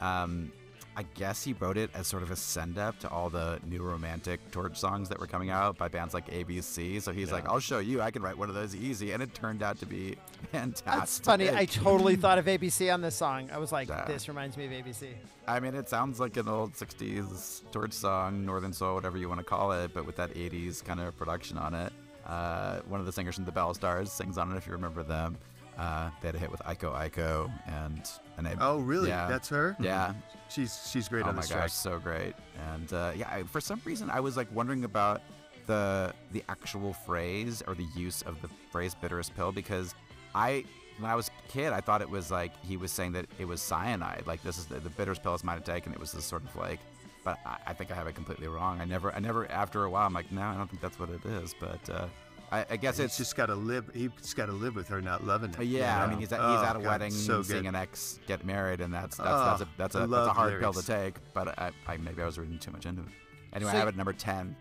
Um, 0.00 0.52
I 0.94 1.04
guess 1.14 1.42
he 1.42 1.54
wrote 1.54 1.78
it 1.78 1.90
as 1.94 2.06
sort 2.06 2.22
of 2.22 2.30
a 2.30 2.36
send 2.36 2.76
up 2.76 2.98
to 2.98 3.08
all 3.08 3.30
the 3.30 3.58
new 3.66 3.82
romantic 3.82 4.40
torch 4.50 4.76
songs 4.78 5.08
that 5.08 5.18
were 5.18 5.26
coming 5.26 5.48
out 5.48 5.78
by 5.78 5.88
bands 5.88 6.12
like 6.12 6.28
ABC. 6.30 7.00
So 7.00 7.12
he's 7.12 7.32
like, 7.32 7.48
"I'll 7.48 7.60
show 7.60 7.78
you. 7.78 8.02
I 8.02 8.10
can 8.10 8.20
write 8.20 8.36
one 8.36 8.50
of 8.50 8.54
those 8.54 8.74
easy," 8.76 9.12
and 9.12 9.22
it 9.22 9.32
turned 9.32 9.62
out 9.62 9.78
to 9.80 9.86
be 9.86 10.16
fantastic. 10.52 10.84
That's 10.84 11.18
funny. 11.20 11.50
I 11.50 11.64
totally 11.64 12.16
thought 12.16 12.38
of 12.38 12.44
ABC 12.44 12.92
on 12.92 13.00
this 13.00 13.14
song. 13.14 13.48
I 13.50 13.56
was 13.58 13.72
like, 13.72 13.88
Yeah. 13.88 14.04
this 14.06 14.28
reminds 14.28 14.56
me 14.58 14.66
of 14.66 14.72
ABC. 14.72 15.08
I 15.48 15.60
mean, 15.60 15.74
it 15.74 15.88
sounds 15.88 16.20
like 16.20 16.36
an 16.36 16.46
old 16.48 16.74
60s 16.74 17.62
torch 17.72 17.92
song, 17.92 18.44
Northern 18.44 18.72
Soul, 18.74 18.94
whatever 18.94 19.16
you 19.16 19.28
want 19.28 19.40
to 19.40 19.44
call 19.44 19.72
it, 19.72 19.92
but 19.94 20.04
with 20.06 20.16
that 20.16 20.34
80s 20.34 20.84
kind 20.84 21.00
of 21.00 21.16
production 21.16 21.56
on 21.56 21.72
it. 21.74 21.92
Uh, 22.26 22.80
one 22.86 23.00
of 23.00 23.06
the 23.06 23.12
singers 23.12 23.34
from 23.34 23.44
the 23.44 23.50
Belle 23.52 23.74
Stars 23.74 24.12
sings 24.12 24.38
on 24.38 24.52
it, 24.52 24.56
if 24.56 24.66
you 24.66 24.72
remember 24.72 25.02
them. 25.02 25.36
Uh, 25.78 26.10
they 26.20 26.28
had 26.28 26.34
a 26.34 26.38
hit 26.38 26.50
with 26.50 26.60
Iko 26.60 26.94
Iko 27.10 27.50
and 27.66 28.08
and 28.36 28.46
I, 28.46 28.56
Oh, 28.60 28.78
really? 28.80 29.08
Yeah. 29.08 29.26
That's 29.28 29.48
her? 29.48 29.76
yeah, 29.80 30.12
She's 30.48 30.88
she's 30.90 31.08
great 31.08 31.24
oh 31.24 31.28
on 31.30 31.34
my 31.36 31.42
gosh, 31.42 31.48
track. 31.50 31.68
so 31.70 31.98
great. 31.98 32.34
And 32.72 32.92
uh, 32.92 33.12
yeah, 33.16 33.28
I, 33.30 33.42
for 33.44 33.60
some 33.60 33.80
reason, 33.84 34.10
I 34.10 34.20
was 34.20 34.36
like 34.36 34.48
wondering 34.54 34.84
about 34.84 35.22
the 35.66 36.12
the 36.32 36.42
actual 36.48 36.92
phrase 36.92 37.62
or 37.66 37.74
the 37.74 37.86
use 37.96 38.22
of 38.22 38.40
the 38.42 38.48
phrase 38.70 38.94
"bitterest 38.94 39.34
pill" 39.34 39.50
because 39.52 39.94
I, 40.34 40.64
when 40.98 41.10
I 41.10 41.14
was 41.14 41.28
a 41.28 41.48
kid, 41.52 41.72
I 41.72 41.80
thought 41.80 42.02
it 42.02 42.10
was 42.10 42.30
like 42.30 42.52
he 42.64 42.76
was 42.76 42.90
saying 42.92 43.12
that 43.12 43.26
it 43.38 43.46
was 43.46 43.62
cyanide. 43.62 44.24
Like 44.26 44.42
this 44.42 44.58
is 44.58 44.66
the, 44.66 44.78
the 44.80 44.90
bitterest 44.90 45.22
pill 45.22 45.34
is 45.34 45.42
mine 45.44 45.58
to 45.58 45.64
take, 45.64 45.86
and 45.86 45.94
it 45.94 46.00
was 46.00 46.12
this 46.12 46.24
sort 46.24 46.44
of 46.44 46.54
like. 46.56 46.80
But 47.24 47.38
I, 47.46 47.56
I 47.68 47.72
think 47.72 47.90
I 47.92 47.94
have 47.94 48.08
it 48.08 48.14
completely 48.14 48.48
wrong. 48.48 48.80
I 48.80 48.84
never, 48.84 49.14
I 49.14 49.20
never. 49.20 49.48
After 49.50 49.84
a 49.84 49.90
while, 49.90 50.06
I'm 50.06 50.12
like, 50.12 50.30
no, 50.32 50.42
I 50.42 50.54
don't 50.56 50.68
think 50.68 50.82
that's 50.82 50.98
what 50.98 51.08
it 51.08 51.24
is. 51.24 51.54
But 51.58 51.88
uh, 51.88 52.06
I, 52.52 52.66
I 52.70 52.76
guess 52.76 52.98
He's 52.98 53.06
it's 53.06 53.16
just 53.16 53.34
got 53.34 53.46
to 53.46 53.54
live. 53.54 53.90
He's 53.94 54.34
got 54.34 54.46
to 54.46 54.52
live 54.52 54.76
with 54.76 54.86
her 54.88 55.00
not 55.00 55.24
loving 55.24 55.50
it. 55.50 55.58
uh, 55.58 55.62
you 55.62 55.78
Yeah, 55.78 56.04
I 56.04 56.06
mean 56.08 56.18
he's 56.18 56.32
at, 56.32 56.40
Oh, 56.40 56.52
he's 56.58 56.62
at 56.68 56.76
a 56.76 56.80
God, 56.80 56.86
wedding, 56.88 57.10
so 57.10 57.42
seeing 57.42 57.66
an 57.66 57.74
ex 57.74 58.20
get 58.26 58.44
married, 58.44 58.80
and 58.82 58.92
that's 58.92 59.16
that's 59.16 59.28
Oh, 59.30 59.44
that's 59.46 59.62
a 59.62 59.68
that's 59.78 59.96
I 59.96 60.00
a, 60.04 60.06
that's 60.06 60.12
a 60.12 60.26
love 60.26 60.36
hard 60.36 60.60
pill 60.60 60.72
to 60.74 60.86
take. 60.86 61.14
But 61.32 61.58
I, 61.58 61.70
I 61.88 61.96
maybe 61.96 62.20
I 62.22 62.26
was 62.26 62.38
reading 62.38 62.58
too 62.58 62.70
much 62.70 62.84
into 62.86 63.02
it. 63.02 63.08
Anyway, 63.54 63.70
So 63.70 63.76
I 63.76 63.80
have 63.80 63.86
y- 63.86 63.90
it 63.90 63.96
number 63.96 64.12
ten. 64.12 64.54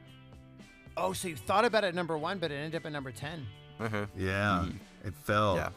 Oh, 0.97 1.11
so 1.13 1.27
you 1.27 1.35
thought 1.35 1.65
about 1.65 1.84
it 1.84 1.88
at 1.88 1.95
number 1.95 2.18
one, 2.18 2.38
but 2.39 2.51
it 2.51 2.55
ended 2.55 2.76
up 2.76 2.85
at 2.85 2.91
number 2.91 3.11
10. 3.11 3.45
Yeah, 4.15 4.65
Mhm. 4.68 4.76
it 5.05 5.13
fell. 5.23 5.55
Yeah. 5.55 5.69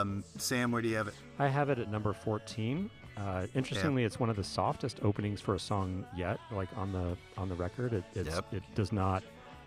Um, 0.00 0.24
Sam, 0.38 0.72
where 0.72 0.80
do 0.82 0.88
you 0.88 0.96
have 0.96 1.06
it? 1.08 1.14
I 1.38 1.48
have 1.48 1.68
it 1.70 1.78
at 1.78 1.90
number 1.90 2.12
14. 2.12 2.90
Uh, 3.16 3.46
interestingly, 3.54 4.04
it's 4.04 4.18
one 4.18 4.30
of 4.30 4.36
the 4.36 4.42
softest 4.42 4.98
openings 5.02 5.40
for 5.40 5.54
a 5.54 5.58
song 5.58 6.04
yet. 6.16 6.38
Like 6.50 6.68
on 6.76 6.92
the 6.92 7.16
on 7.38 7.48
the 7.48 7.54
record, 7.54 7.92
it 7.92 8.04
it's, 8.14 8.34
Yep. 8.34 8.54
it 8.54 8.62
does 8.74 8.90
not 8.90 9.22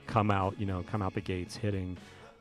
come 0.07 0.31
out 0.31 0.55
you 0.59 0.65
know 0.65 0.83
come 0.89 1.01
out 1.01 1.13
the 1.13 1.21
gates 1.21 1.55
hitting, 1.55 1.97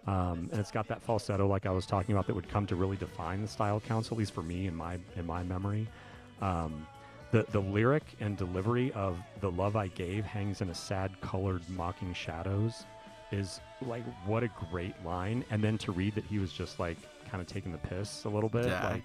um, 0.06 0.48
and 0.52 0.60
it's 0.60 0.70
got 0.70 0.88
that 0.88 1.02
falsetto 1.02 1.46
like 1.46 1.66
I 1.66 1.70
was 1.70 1.86
talking 1.86 2.14
about 2.14 2.26
that 2.26 2.34
would 2.34 2.48
come 2.48 2.66
to 2.66 2.76
really 2.76 2.96
define 2.96 3.42
the 3.42 3.48
style 3.48 3.80
council, 3.80 4.14
at 4.16 4.18
least 4.18 4.32
for 4.32 4.42
me 4.42 4.66
in 4.66 4.74
my 4.74 4.98
in 5.16 5.26
my 5.26 5.42
memory. 5.42 5.86
Um, 6.40 6.86
the 7.30 7.44
the 7.50 7.60
lyric 7.60 8.04
and 8.20 8.36
delivery 8.36 8.92
of 8.92 9.18
"The 9.40 9.50
love 9.50 9.76
I 9.76 9.88
gave 9.88 10.24
hangs 10.24 10.60
in 10.60 10.68
a 10.70 10.74
sad 10.74 11.20
colored 11.20 11.62
mocking 11.70 12.12
shadows" 12.14 12.84
is 13.32 13.60
like 13.82 14.04
what 14.26 14.42
a 14.42 14.48
great 14.70 14.94
line. 15.04 15.44
And 15.50 15.62
then 15.62 15.78
to 15.78 15.92
read 15.92 16.14
that 16.14 16.24
he 16.24 16.38
was 16.38 16.52
just 16.52 16.78
like 16.78 16.96
kind 17.28 17.40
of 17.40 17.46
taking 17.48 17.72
the 17.72 17.78
piss 17.78 18.24
a 18.24 18.28
little 18.28 18.48
bit, 18.50 18.66
Yeah. 18.66 18.88
like 18.90 19.02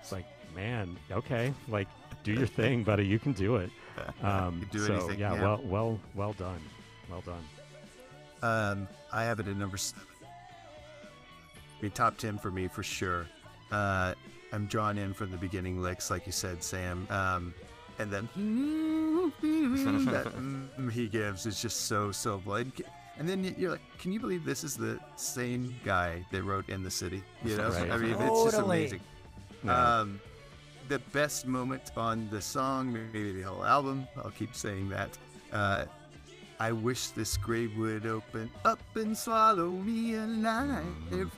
it's 0.00 0.12
like, 0.12 0.24
man, 0.54 0.96
okay, 1.10 1.52
like 1.68 1.88
do 2.22 2.32
your 2.32 2.46
thing, 2.46 2.84
buddy. 2.84 3.04
You 3.06 3.18
can 3.18 3.32
do 3.32 3.56
it. 3.56 3.70
Um, 4.22 4.66
do 4.72 4.78
so 4.78 4.94
anything, 4.94 5.18
yeah, 5.18 5.34
yeah. 5.34 5.42
well, 5.42 5.60
well, 5.64 6.00
well 6.14 6.32
done, 6.32 6.60
well 7.10 7.20
done. 7.20 7.44
Um, 8.42 8.88
I 9.12 9.24
have 9.24 9.40
it 9.40 9.48
at 9.48 9.56
number 9.56 9.76
seven. 9.76 10.04
Be 11.80 11.90
top 11.90 12.16
ten 12.18 12.38
for 12.38 12.50
me 12.50 12.68
for 12.68 12.82
sure. 12.82 13.26
Uh, 13.70 14.14
I'm 14.52 14.66
drawn 14.66 14.98
in 14.98 15.14
from 15.14 15.30
the 15.30 15.36
beginning 15.36 15.80
licks, 15.80 16.10
like 16.10 16.26
you 16.26 16.32
said, 16.32 16.62
Sam. 16.62 17.06
Um, 17.10 17.54
and 17.98 18.10
then 18.10 18.28
that 19.40 20.24
mm 20.34 20.90
he 20.90 21.08
gives 21.08 21.46
is 21.46 21.60
just 21.60 21.82
so 21.86 22.10
so 22.10 22.38
blood. 22.38 22.72
And 23.18 23.28
then 23.28 23.54
you're 23.58 23.72
like, 23.72 23.82
can 23.98 24.12
you 24.12 24.20
believe 24.20 24.44
this 24.44 24.64
is 24.64 24.76
the 24.76 24.98
same 25.16 25.74
guy 25.84 26.24
that 26.32 26.42
wrote 26.42 26.68
"In 26.68 26.82
the 26.82 26.90
City"? 26.90 27.22
You 27.44 27.56
know, 27.56 27.68
Right. 27.70 27.90
I 27.90 27.96
mean, 27.98 28.14
it's 28.18 28.44
just 28.44 28.58
amazing. 28.58 29.00
Yeah. 29.62 30.00
Um, 30.00 30.20
the 30.88 30.98
best 31.12 31.46
moment 31.46 31.92
on 31.96 32.28
the 32.30 32.40
song, 32.40 32.92
maybe 32.92 33.32
the 33.32 33.42
whole 33.42 33.64
album. 33.64 34.08
I'll 34.16 34.30
keep 34.30 34.54
saying 34.54 34.88
that. 34.88 35.16
Uh, 35.52 35.84
I 36.60 36.72
wish 36.72 37.08
this 37.08 37.38
grave 37.38 37.74
would 37.78 38.04
open 38.04 38.50
up 38.66 38.80
and 38.94 39.16
swallow 39.16 39.70
me 39.70 40.14
alive. 40.14 40.84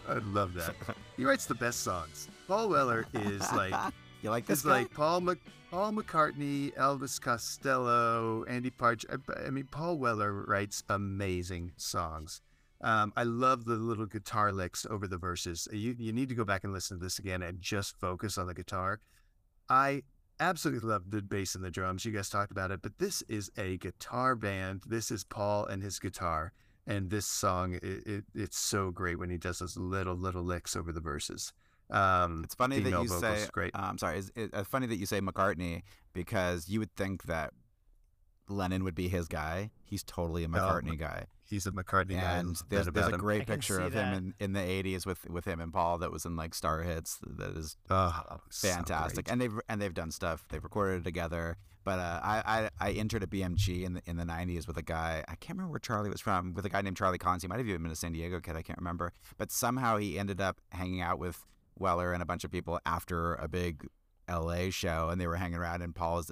I 0.08 0.14
love 0.14 0.52
that. 0.54 0.74
He 1.16 1.24
writes 1.24 1.46
the 1.46 1.54
best 1.54 1.80
songs. 1.80 2.28
Paul 2.48 2.70
Weller 2.70 3.06
is 3.14 3.52
like 3.52 3.72
You 4.22 4.30
like 4.30 4.46
this 4.46 4.58
is 4.60 4.64
guy? 4.64 4.70
like 4.80 4.94
Paul 4.94 5.20
Mc, 5.20 5.38
Paul 5.70 5.92
McCartney, 5.92 6.74
Elvis 6.74 7.20
Costello, 7.20 8.44
Andy 8.48 8.70
Partridge. 8.70 9.06
I, 9.10 9.46
I 9.46 9.50
mean, 9.50 9.68
Paul 9.70 9.98
Weller 9.98 10.32
writes 10.32 10.82
amazing 10.88 11.72
songs. 11.76 12.40
Um, 12.80 13.12
I 13.16 13.22
love 13.22 13.64
the 13.64 13.74
little 13.74 14.06
guitar 14.06 14.52
licks 14.52 14.86
over 14.90 15.06
the 15.06 15.18
verses. 15.18 15.68
You 15.72 15.94
you 15.98 16.12
need 16.12 16.28
to 16.30 16.34
go 16.34 16.44
back 16.44 16.64
and 16.64 16.72
listen 16.72 16.98
to 16.98 17.04
this 17.04 17.18
again 17.20 17.42
and 17.42 17.60
just 17.60 17.96
focus 18.00 18.38
on 18.38 18.46
the 18.48 18.54
guitar. 18.54 19.00
I 19.68 20.02
absolutely 20.42 20.88
love 20.88 21.10
the 21.10 21.22
bass 21.22 21.54
and 21.54 21.64
the 21.64 21.70
drums. 21.70 22.04
You 22.04 22.12
guys 22.12 22.28
talked 22.28 22.50
about 22.50 22.70
it, 22.70 22.82
but 22.82 22.98
this 22.98 23.22
is 23.28 23.50
a 23.56 23.76
guitar 23.78 24.34
band. 24.34 24.82
This 24.86 25.10
is 25.10 25.24
Paul 25.24 25.66
and 25.66 25.82
his 25.82 25.98
guitar, 25.98 26.52
and 26.86 27.10
this 27.10 27.26
song 27.26 27.74
it, 27.74 27.82
it, 27.82 28.24
it's 28.34 28.58
so 28.58 28.90
great 28.90 29.18
when 29.18 29.30
he 29.30 29.38
does 29.38 29.60
those 29.60 29.76
little 29.76 30.14
little 30.16 30.42
licks 30.42 30.76
over 30.76 30.92
the 30.92 31.00
verses. 31.00 31.52
Um, 31.90 32.42
It's 32.44 32.54
funny 32.54 32.80
that 32.80 32.90
you 32.90 33.08
vocals, 33.08 33.20
say. 33.20 33.48
great. 33.52 33.74
Uh, 33.74 33.82
I'm 33.82 33.98
sorry. 33.98 34.18
It's, 34.18 34.30
it's 34.34 34.54
uh, 34.54 34.64
funny 34.64 34.86
that 34.86 34.96
you 34.96 35.06
say 35.06 35.20
McCartney 35.20 35.82
because 36.14 36.68
you 36.68 36.78
would 36.80 36.94
think 36.96 37.24
that 37.24 37.52
Lennon 38.48 38.82
would 38.84 38.94
be 38.94 39.08
his 39.08 39.28
guy. 39.28 39.70
He's 39.84 40.02
totally 40.02 40.44
a 40.44 40.48
McCartney 40.48 40.98
guy. 40.98 41.26
He's 41.52 41.66
a 41.66 41.70
McCartney 41.70 42.18
guy. 42.18 42.38
And 42.38 42.56
there's, 42.70 42.86
there's 42.86 43.08
a 43.08 43.10
him. 43.12 43.20
great 43.20 43.42
I 43.42 43.44
picture 43.44 43.78
of 43.80 43.92
that. 43.92 44.14
him 44.14 44.34
in, 44.40 44.44
in 44.44 44.52
the 44.54 44.60
80s 44.60 45.04
with 45.04 45.28
with 45.28 45.44
him 45.44 45.60
and 45.60 45.70
Paul 45.72 45.98
that 45.98 46.10
was 46.10 46.24
in 46.24 46.34
like 46.34 46.54
Star 46.54 46.80
Hits. 46.82 47.18
That 47.26 47.56
is 47.56 47.76
Oh, 47.90 48.38
fantastic. 48.50 49.26
great. 49.26 49.32
and 49.32 49.40
they've 49.40 49.60
and 49.68 49.80
they've 49.82 49.92
done 49.94 50.10
stuff. 50.10 50.46
They've 50.48 50.64
recorded 50.64 51.00
it 51.00 51.04
together. 51.04 51.56
But 51.84 51.98
uh, 51.98 52.20
I, 52.22 52.42
I 52.46 52.70
I 52.88 52.92
entered 52.92 53.22
a 53.22 53.26
BMG 53.26 53.82
in 53.82 53.94
the 53.94 54.02
in 54.06 54.16
the 54.16 54.24
90s 54.24 54.66
with 54.66 54.76
a 54.78 54.82
guy. 54.82 55.24
I 55.28 55.34
can't 55.34 55.58
remember 55.58 55.72
where 55.72 55.78
Charlie 55.80 56.10
was 56.10 56.20
from. 56.20 56.54
With 56.54 56.64
a 56.64 56.68
guy 56.70 56.80
named 56.80 56.96
Charlie 56.96 57.18
Collins. 57.18 57.42
He 57.42 57.48
might 57.48 57.58
have 57.58 57.68
even 57.68 57.82
been 57.82 57.92
a 57.92 57.96
San 57.96 58.12
Diego 58.12 58.40
kid. 58.40 58.56
I 58.56 58.62
can't 58.62 58.78
remember. 58.78 59.12
But 59.36 59.50
somehow 59.50 59.98
he 59.98 60.18
ended 60.18 60.40
up 60.40 60.58
hanging 60.70 61.00
out 61.02 61.18
with 61.18 61.44
Weller 61.78 62.12
and 62.12 62.22
a 62.22 62.26
bunch 62.26 62.44
of 62.44 62.50
people 62.50 62.78
after 62.86 63.34
a 63.34 63.48
big 63.48 63.86
LA 64.30 64.70
show, 64.70 65.08
and 65.10 65.20
they 65.20 65.26
were 65.26 65.36
hanging 65.36 65.58
around. 65.58 65.82
And 65.82 65.94
Paul 65.94 66.16
was 66.16 66.30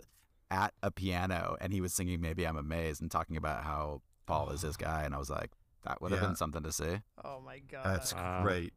at 0.52 0.72
a 0.82 0.90
piano, 0.90 1.56
and 1.60 1.72
he 1.72 1.80
was 1.80 1.92
singing 1.92 2.20
"Maybe 2.20 2.47
I'm 2.47 2.56
Amazed" 2.56 3.02
and 3.02 3.10
talking 3.10 3.36
about 3.36 3.64
how 3.64 4.02
Paul 4.26 4.51
is 4.51 4.62
his 4.62 4.76
guy. 4.76 5.02
And 5.05 5.14
I 5.14 5.18
was 5.18 5.30
like, 5.30 5.51
that 5.84 6.01
would 6.02 6.12
have 6.12 6.20
Yeah. 6.20 6.28
been 6.28 6.36
something 6.36 6.62
to 6.62 6.72
see. 6.72 7.01
Oh 7.24 7.40
my 7.40 7.59
god. 7.59 7.84
That's 7.84 8.14
Wow. 8.14 8.42
great. 8.42 8.72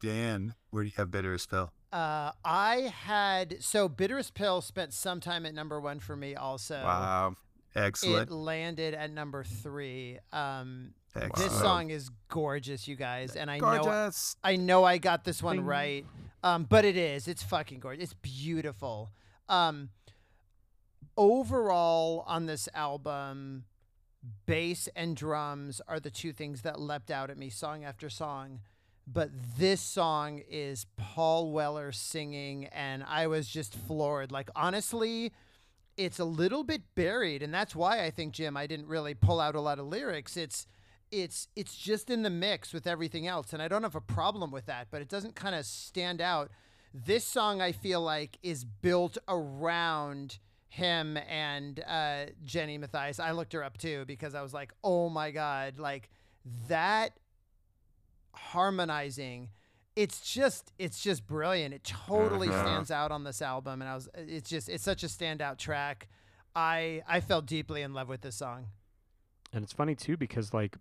Dan, 0.00 0.54
where 0.70 0.82
do 0.84 0.88
you 0.88 0.94
have 0.96 1.10
Bitterest 1.10 1.50
Pill? 1.50 1.72
Uh, 1.92 2.32
I 2.44 2.92
had 2.94 3.62
so 3.62 3.88
bitterest 3.88 4.34
pill 4.34 4.60
spent 4.60 4.92
some 4.92 5.20
time 5.20 5.46
at 5.46 5.54
number 5.54 5.80
one 5.80 6.00
for 6.00 6.14
me. 6.16 6.34
Also, 6.36 6.82
Wow. 6.84 7.34
Excellent. 7.74 8.30
it 8.30 8.34
landed 8.34 8.92
at 8.94 9.10
number 9.10 9.42
three. 9.42 10.18
Um, 10.32 10.94
Excellent. 11.16 11.36
this 11.36 11.58
song 11.58 11.90
is 11.90 12.10
gorgeous, 12.28 12.86
you 12.88 12.94
guys, 12.96 13.36
and 13.36 13.50
I 13.50 13.58
know 13.58 14.10
I 14.44 14.56
know 14.56 14.84
I 14.84 14.98
got 14.98 15.24
this 15.24 15.42
one 15.42 15.56
Bing. 15.58 15.64
right. 15.64 16.06
Um, 16.42 16.64
but 16.64 16.84
it 16.84 16.96
is. 16.96 17.26
It's 17.26 17.42
fucking 17.42 17.80
gorgeous. 17.80 18.04
It's 18.04 18.14
beautiful. 18.14 19.10
Um, 19.48 19.88
overall 21.16 22.24
on 22.26 22.46
this 22.46 22.68
album, 22.74 23.64
bass 24.46 24.88
and 24.94 25.16
drums 25.16 25.80
are 25.88 26.00
the 26.00 26.10
two 26.10 26.32
things 26.32 26.62
that 26.62 26.80
leapt 26.80 27.10
out 27.10 27.30
at 27.30 27.38
me 27.38 27.50
song 27.50 27.84
after 27.84 28.08
song. 28.08 28.60
But 29.10 29.30
this 29.58 29.80
song 29.80 30.42
is 30.50 30.86
Paul 30.98 31.50
Weller 31.50 31.92
singing, 31.92 32.66
and 32.66 33.02
I 33.02 33.26
was 33.26 33.48
just 33.48 33.74
floored. 33.74 34.30
Like, 34.30 34.50
honestly, 34.54 35.32
it's 35.96 36.18
a 36.18 36.24
little 36.24 36.62
bit 36.62 36.82
buried, 36.94 37.42
and 37.42 37.52
that's 37.52 37.74
why 37.74 38.04
I 38.04 38.10
think, 38.10 38.34
Jim, 38.34 38.56
I 38.56 38.66
didn't 38.66 38.86
really 38.86 39.14
pull 39.14 39.40
out 39.40 39.54
a 39.54 39.60
lot 39.60 39.78
of 39.78 39.86
lyrics. 39.86 40.36
It's 40.36 40.66
it's 41.10 41.48
it's 41.56 41.74
just 41.76 42.10
in 42.10 42.22
the 42.22 42.30
mix 42.30 42.74
with 42.74 42.86
everything 42.86 43.26
else, 43.26 43.52
and 43.52 43.62
I 43.62 43.68
don't 43.68 43.82
have 43.82 43.96
a 43.96 44.00
problem 44.00 44.50
with 44.50 44.66
that, 44.66 44.88
but 44.90 45.00
it 45.00 45.08
doesn't 45.08 45.34
kind 45.34 45.54
of 45.54 45.64
stand 45.64 46.20
out. 46.20 46.50
This 46.92 47.24
song 47.24 47.60
I 47.60 47.72
feel 47.72 48.00
like 48.02 48.38
is 48.42 48.64
built 48.64 49.16
around 49.26 50.38
him 50.68 51.16
and 51.28 51.80
uh, 51.86 52.26
Jenny 52.44 52.78
Mathias. 52.78 53.18
I 53.20 53.32
looked 53.32 53.52
her 53.54 53.64
up 53.64 53.78
too 53.78 54.04
because 54.06 54.34
I 54.34 54.42
was 54.42 54.52
like, 54.54 54.72
oh 54.84 55.08
my 55.08 55.30
god, 55.30 55.78
like 55.78 56.10
that 56.68 57.12
harmonizing. 58.34 59.48
It's 59.96 60.20
just 60.32 60.72
it's 60.78 61.02
just 61.02 61.26
brilliant. 61.26 61.74
It 61.74 61.82
totally 61.84 62.48
Uh-huh. 62.48 62.62
stands 62.62 62.90
out 62.90 63.10
on 63.10 63.24
this 63.24 63.42
album, 63.42 63.82
and 63.82 63.90
I 63.90 63.94
was 63.94 64.08
it's 64.14 64.48
just 64.48 64.68
it's 64.68 64.84
such 64.84 65.02
a 65.02 65.06
standout 65.06 65.58
track. 65.58 66.08
I 66.54 67.02
I 67.06 67.20
fell 67.20 67.42
deeply 67.42 67.82
in 67.82 67.94
love 67.94 68.08
with 68.08 68.20
this 68.20 68.36
song. 68.36 68.66
And 69.52 69.64
it's 69.64 69.72
funny 69.72 69.94
too 69.94 70.16
because 70.16 70.54
like 70.54 70.76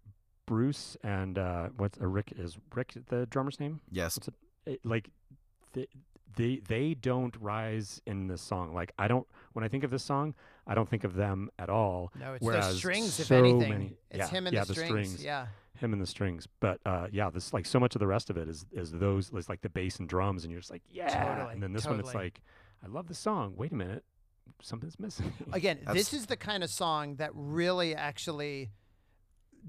Bruce 0.45 0.97
and 1.03 1.37
uh, 1.37 1.69
what's 1.77 1.99
uh, 1.99 2.05
Rick 2.05 2.33
is 2.37 2.57
Rick 2.75 2.93
the 3.07 3.25
drummer's 3.25 3.59
name? 3.59 3.81
Yes. 3.89 4.17
What's 4.17 4.27
it, 4.27 4.33
it 4.65 4.79
like 4.85 5.09
they, 5.73 5.87
they 6.37 6.61
they 6.67 6.93
don't 6.93 7.35
rise 7.41 8.01
in 8.05 8.27
this 8.27 8.41
song. 8.41 8.73
Like 8.73 8.93
I 8.97 9.07
don't 9.07 9.27
when 9.53 9.65
I 9.65 9.67
think 9.67 9.83
of 9.83 9.91
this 9.91 10.03
song, 10.03 10.33
I 10.65 10.73
don't 10.75 10.87
think 10.87 11.03
of 11.03 11.15
them 11.15 11.49
at 11.59 11.69
all. 11.69 12.11
No, 12.19 12.33
it's 12.35 12.43
Whereas 12.45 12.69
the 12.69 12.77
strings, 12.77 13.19
if 13.19 13.31
anything. 13.31 13.69
many- 13.69 13.97
it's 14.09 14.19
yeah, 14.19 14.27
him 14.29 14.47
and 14.47 14.55
the 14.55 14.63
strings. 14.65 14.77
yeah, 14.79 14.83
the, 14.85 14.87
strings. 14.87 15.23
Yeah. 15.23 15.47
him 15.79 15.93
and 15.93 16.01
the 16.01 16.07
strings. 16.07 16.47
But 16.59 16.79
uh, 16.85 17.07
yeah, 17.11 17.29
this 17.29 17.53
like 17.53 17.65
so 17.65 17.79
much 17.79 17.95
of 17.95 17.99
the 17.99 18.07
rest 18.07 18.29
of 18.29 18.37
it 18.37 18.47
is 18.47 18.65
is 18.71 18.91
those 18.91 19.31
is 19.33 19.49
like 19.49 19.61
the 19.61 19.69
bass 19.69 19.99
and 19.99 20.07
drums, 20.07 20.43
and 20.43 20.51
you're 20.51 20.61
just 20.61 20.71
like 20.71 20.83
yeah. 20.89 21.35
Totally, 21.35 21.53
and 21.55 21.63
then 21.63 21.73
this 21.73 21.85
one, 21.85 21.99
it's 21.99 22.13
like 22.15 22.39
I 22.83 22.87
love 22.87 23.07
the 23.07 23.15
song. 23.15 23.53
Wait 23.57 23.71
a 23.71 23.75
minute, 23.75 24.03
something's 24.61 24.99
missing. 24.99 25.33
Again, 25.51 25.79
That's- 25.81 25.95
this 25.95 26.13
is 26.13 26.27
the 26.27 26.37
kind 26.37 26.63
of 26.63 26.69
song 26.69 27.15
that 27.15 27.31
really 27.33 27.95
actually 27.95 28.69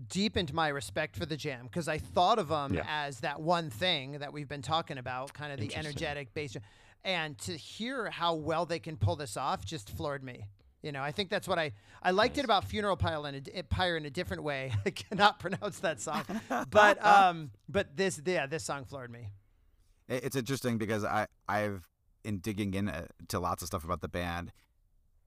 deepened 0.09 0.53
my 0.55 0.69
respect 0.69 1.17
for 1.17 1.27
the 1.27 1.37
jam 1.37 1.65
because 1.65 1.89
I 1.89 1.99
thought 1.99 2.39
of 2.39 2.49
them 2.49 2.75
Yeah. 2.75 2.85
as 2.89 3.21
that 3.21 3.41
one 3.41 3.71
thing 3.71 4.19
that 4.19 4.33
we've 4.33 4.49
been 4.49 4.63
talking 4.63 4.99
about, 4.99 5.33
kind 5.35 5.53
of 5.53 5.59
the 5.61 5.75
energetic 5.77 6.33
bass. 6.35 6.53
drum. 6.53 6.65
And 7.05 7.39
to 7.41 7.57
hear 7.57 8.11
how 8.11 8.35
well 8.35 8.67
they 8.67 8.79
can 8.79 8.97
pull 8.97 9.17
this 9.17 9.37
off 9.37 9.65
just 9.65 9.89
floored 9.91 10.23
me. 10.25 10.47
You 10.83 10.93
know, 10.93 11.03
I 11.03 11.11
think 11.13 11.29
that's 11.31 11.49
what 11.49 11.59
I 11.59 11.73
I 12.03 12.13
liked 12.13 12.39
it 12.39 12.45
about 12.45 12.65
Funeral 12.65 12.97
Pyre 12.97 13.27
in 13.29 13.35
a, 13.35 13.41
d- 13.41 13.63
Pyre 13.69 13.97
in 13.97 14.07
a 14.07 14.11
different 14.11 14.43
way. 14.45 14.73
I 14.87 14.91
cannot 14.91 15.41
pronounce 15.41 15.81
that 15.81 16.01
song, 16.01 16.23
but 16.71 17.05
um, 17.07 17.51
but 17.69 17.97
this 17.97 18.21
yeah, 18.25 18.47
this 18.47 18.65
song 18.65 18.85
floored 18.85 19.11
me. 19.11 19.29
It's 20.09 20.37
interesting 20.37 20.79
because 20.79 21.05
I 21.05 21.27
I've 21.49 21.89
in 22.25 22.39
digging 22.39 22.75
in 22.75 22.89
uh, 22.89 23.07
to 23.29 23.41
lots 23.41 23.63
of 23.63 23.67
stuff 23.67 23.85
about 23.85 24.01
the 24.03 24.09
band, 24.09 24.53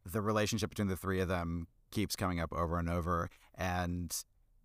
the 0.06 0.22
relationship 0.22 0.70
between 0.70 0.88
the 0.88 0.96
three 0.98 1.20
of 1.20 1.28
them 1.28 1.68
keeps 1.92 2.16
coming 2.16 2.40
up 2.40 2.54
over 2.54 2.78
and 2.80 2.90
over, 2.90 3.30
and 3.56 4.24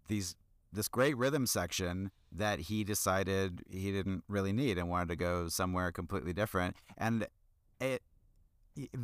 these 0.08 0.36
this 0.72 0.88
great 0.88 1.16
rhythm 1.16 1.46
section 1.46 2.10
that 2.32 2.58
he 2.60 2.84
decided 2.84 3.62
he 3.70 3.90
didn't 3.92 4.24
really 4.28 4.52
need 4.52 4.76
and 4.78 4.88
wanted 4.90 5.08
to 5.08 5.16
go 5.16 5.48
somewhere 5.48 5.90
completely 5.92 6.32
different, 6.32 6.76
and 6.98 7.26
it 7.80 8.02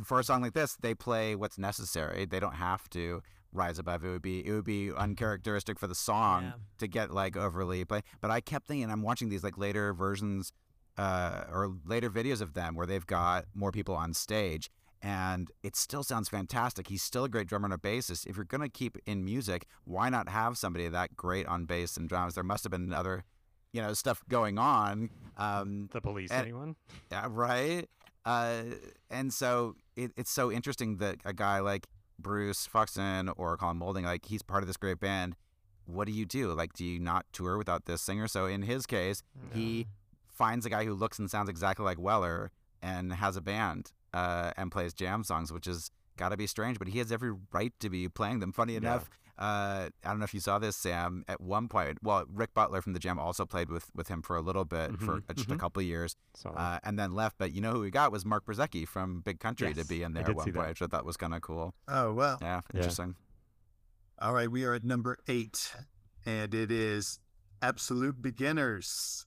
for 0.03 0.19
a 0.19 0.23
song 0.23 0.41
like 0.41 0.53
this 0.53 0.75
they 0.81 0.93
play 0.93 1.35
what's 1.35 1.57
necessary. 1.57 2.25
They 2.25 2.39
don't 2.39 2.55
have 2.55 2.89
to 2.91 3.21
rise 3.51 3.79
above. 3.79 4.03
It 4.03 4.09
would 4.09 4.21
be 4.21 4.45
it 4.45 4.51
would 4.51 4.65
be 4.65 4.91
uncharacteristic 4.91 5.79
for 5.79 5.87
the 5.87 5.95
song 5.95 6.43
Yeah. 6.43 6.51
to 6.79 6.87
get 6.87 7.11
like 7.11 7.35
overly 7.37 7.83
play. 7.85 8.01
But 8.21 8.29
I 8.31 8.41
kept 8.41 8.67
thinking, 8.67 8.91
I'm 8.91 9.01
watching 9.01 9.29
these 9.29 9.43
like 9.43 9.57
later 9.57 9.93
versions 9.93 10.51
uh, 10.97 11.45
or 11.51 11.75
later 11.85 12.09
videos 12.09 12.39
of 12.41 12.53
them 12.53 12.75
where 12.75 12.85
they've 12.85 13.05
got 13.05 13.45
more 13.55 13.71
people 13.71 13.95
on 13.95 14.13
stage, 14.13 14.69
and 15.03 15.51
it 15.61 15.75
still 15.75 16.01
sounds 16.01 16.29
fantastic. 16.29 16.87
He's 16.87 17.03
still 17.03 17.25
a 17.25 17.29
great 17.29 17.45
drummer 17.47 17.65
and 17.65 17.73
a 17.73 17.77
bassist. 17.77 18.25
If 18.25 18.37
you're 18.37 18.45
gonna 18.45 18.69
keep 18.69 18.97
in 19.05 19.25
music, 19.25 19.65
why 19.83 20.09
not 20.09 20.29
have 20.29 20.57
somebody 20.57 20.87
that 20.87 21.17
great 21.17 21.45
on 21.45 21.65
bass 21.65 21.97
and 21.97 22.07
drums? 22.07 22.35
There 22.35 22.43
must 22.43 22.63
have 22.63 22.71
been 22.71 22.93
other, 22.93 23.25
you 23.73 23.81
know, 23.81 23.93
stuff 23.93 24.23
going 24.29 24.57
on. 24.57 25.09
Um, 25.37 25.89
the 25.91 25.99
police, 25.99 26.31
and- 26.31 26.41
anyone? 26.41 26.75
yeah, 27.11 27.27
right. 27.29 27.89
Uh, 28.25 28.63
and 29.09 29.33
so 29.33 29.75
it, 29.97 30.13
it's 30.15 30.31
so 30.31 30.49
interesting 30.49 30.95
that 30.97 31.17
a 31.25 31.33
guy 31.33 31.59
like 31.59 31.87
Bruce 32.17 32.65
Foxton 32.73 33.33
or 33.35 33.57
Colin 33.57 33.77
Moulding, 33.77 34.05
like 34.05 34.25
he's 34.25 34.41
part 34.41 34.63
of 34.63 34.67
this 34.67 34.77
great 34.77 35.01
band. 35.01 35.35
What 35.85 36.07
do 36.07 36.13
you 36.13 36.25
do? 36.25 36.53
Like, 36.53 36.71
do 36.71 36.85
you 36.85 36.97
not 36.97 37.25
tour 37.33 37.57
without 37.57 37.83
this 37.85 38.01
singer? 38.01 38.29
So 38.29 38.45
in 38.45 38.61
his 38.61 38.85
case, 38.85 39.21
he 39.53 39.87
finds 40.31 40.65
a 40.65 40.69
guy 40.69 40.85
who 40.85 40.93
looks 40.93 41.19
and 41.19 41.29
sounds 41.29 41.49
exactly 41.49 41.83
like 41.83 41.99
Weller 41.99 42.51
and 42.81 43.11
has 43.11 43.35
a 43.35 43.41
band 43.41 43.91
uh, 44.13 44.51
and 44.57 44.71
plays 44.71 44.93
jam 44.93 45.23
songs, 45.23 45.51
which 45.51 45.67
is 45.67 45.89
got 46.17 46.29
to 46.29 46.37
be 46.37 46.47
strange. 46.47 46.79
But 46.79 46.87
he 46.89 46.99
has 46.99 47.11
every 47.11 47.33
right 47.51 47.73
to 47.79 47.89
be 47.89 48.07
playing 48.09 48.39
them. 48.39 48.51
Funny 48.53 48.75
enough, 48.75 49.09
Uh, 49.35 49.89
I 50.05 50.09
don't 50.09 50.19
know 50.19 50.25
if 50.25 50.33
you 50.35 50.39
saw 50.39 50.59
this, 50.59 50.75
Sam. 50.75 51.23
At 51.27 51.41
one 51.41 51.67
point, 51.67 51.97
well, 52.03 52.23
Rick 52.31 52.53
Buckler 52.53 52.83
from 52.83 52.93
the 52.93 52.99
Jam 52.99 53.17
also 53.17 53.47
played 53.47 53.67
with 53.71 53.89
with 53.95 54.07
him 54.07 54.21
for 54.21 54.35
a 54.37 54.41
little 54.41 54.63
bit, 54.63 54.99
for 54.99 55.21
Mhm, 55.21 55.35
just 55.35 55.49
a 55.49 55.55
mhm. 55.55 55.59
couple 55.59 55.79
of 55.81 55.87
years, 55.87 56.15
uh, 56.45 56.77
and 56.83 56.99
then 56.99 57.15
left. 57.15 57.39
But 57.39 57.51
you 57.51 57.59
know 57.59 57.71
who 57.71 57.79
we 57.79 57.89
got 57.89 58.11
was 58.11 58.25
Mark 58.25 58.45
Brzezicki 58.45 58.87
from 58.87 59.21
Big 59.21 59.39
Country 59.39 59.73
to 59.73 59.83
be 59.85 60.03
in 60.03 60.13
there 60.13 60.21
did 60.23 60.29
at 60.29 60.35
one 60.35 60.45
see 60.45 60.51
that. 60.51 60.57
point, 60.59 60.69
which 60.69 60.81
I 60.83 60.85
thought 60.85 61.03
was 61.03 61.17
kind 61.17 61.33
of 61.33 61.41
cool. 61.41 61.73
Oh 61.87 62.13
well. 62.13 62.37
Yeah, 62.41 62.61
Yeah. 62.71 62.77
interesting. 62.81 63.15
All 64.19 64.33
right, 64.33 64.51
we 64.51 64.65
are 64.65 64.75
at 64.75 64.83
number 64.83 65.17
eight, 65.27 65.75
and 66.27 66.53
it 66.53 66.71
is 66.71 67.19
Absolute 67.59 68.21
Beginners. 68.21 69.25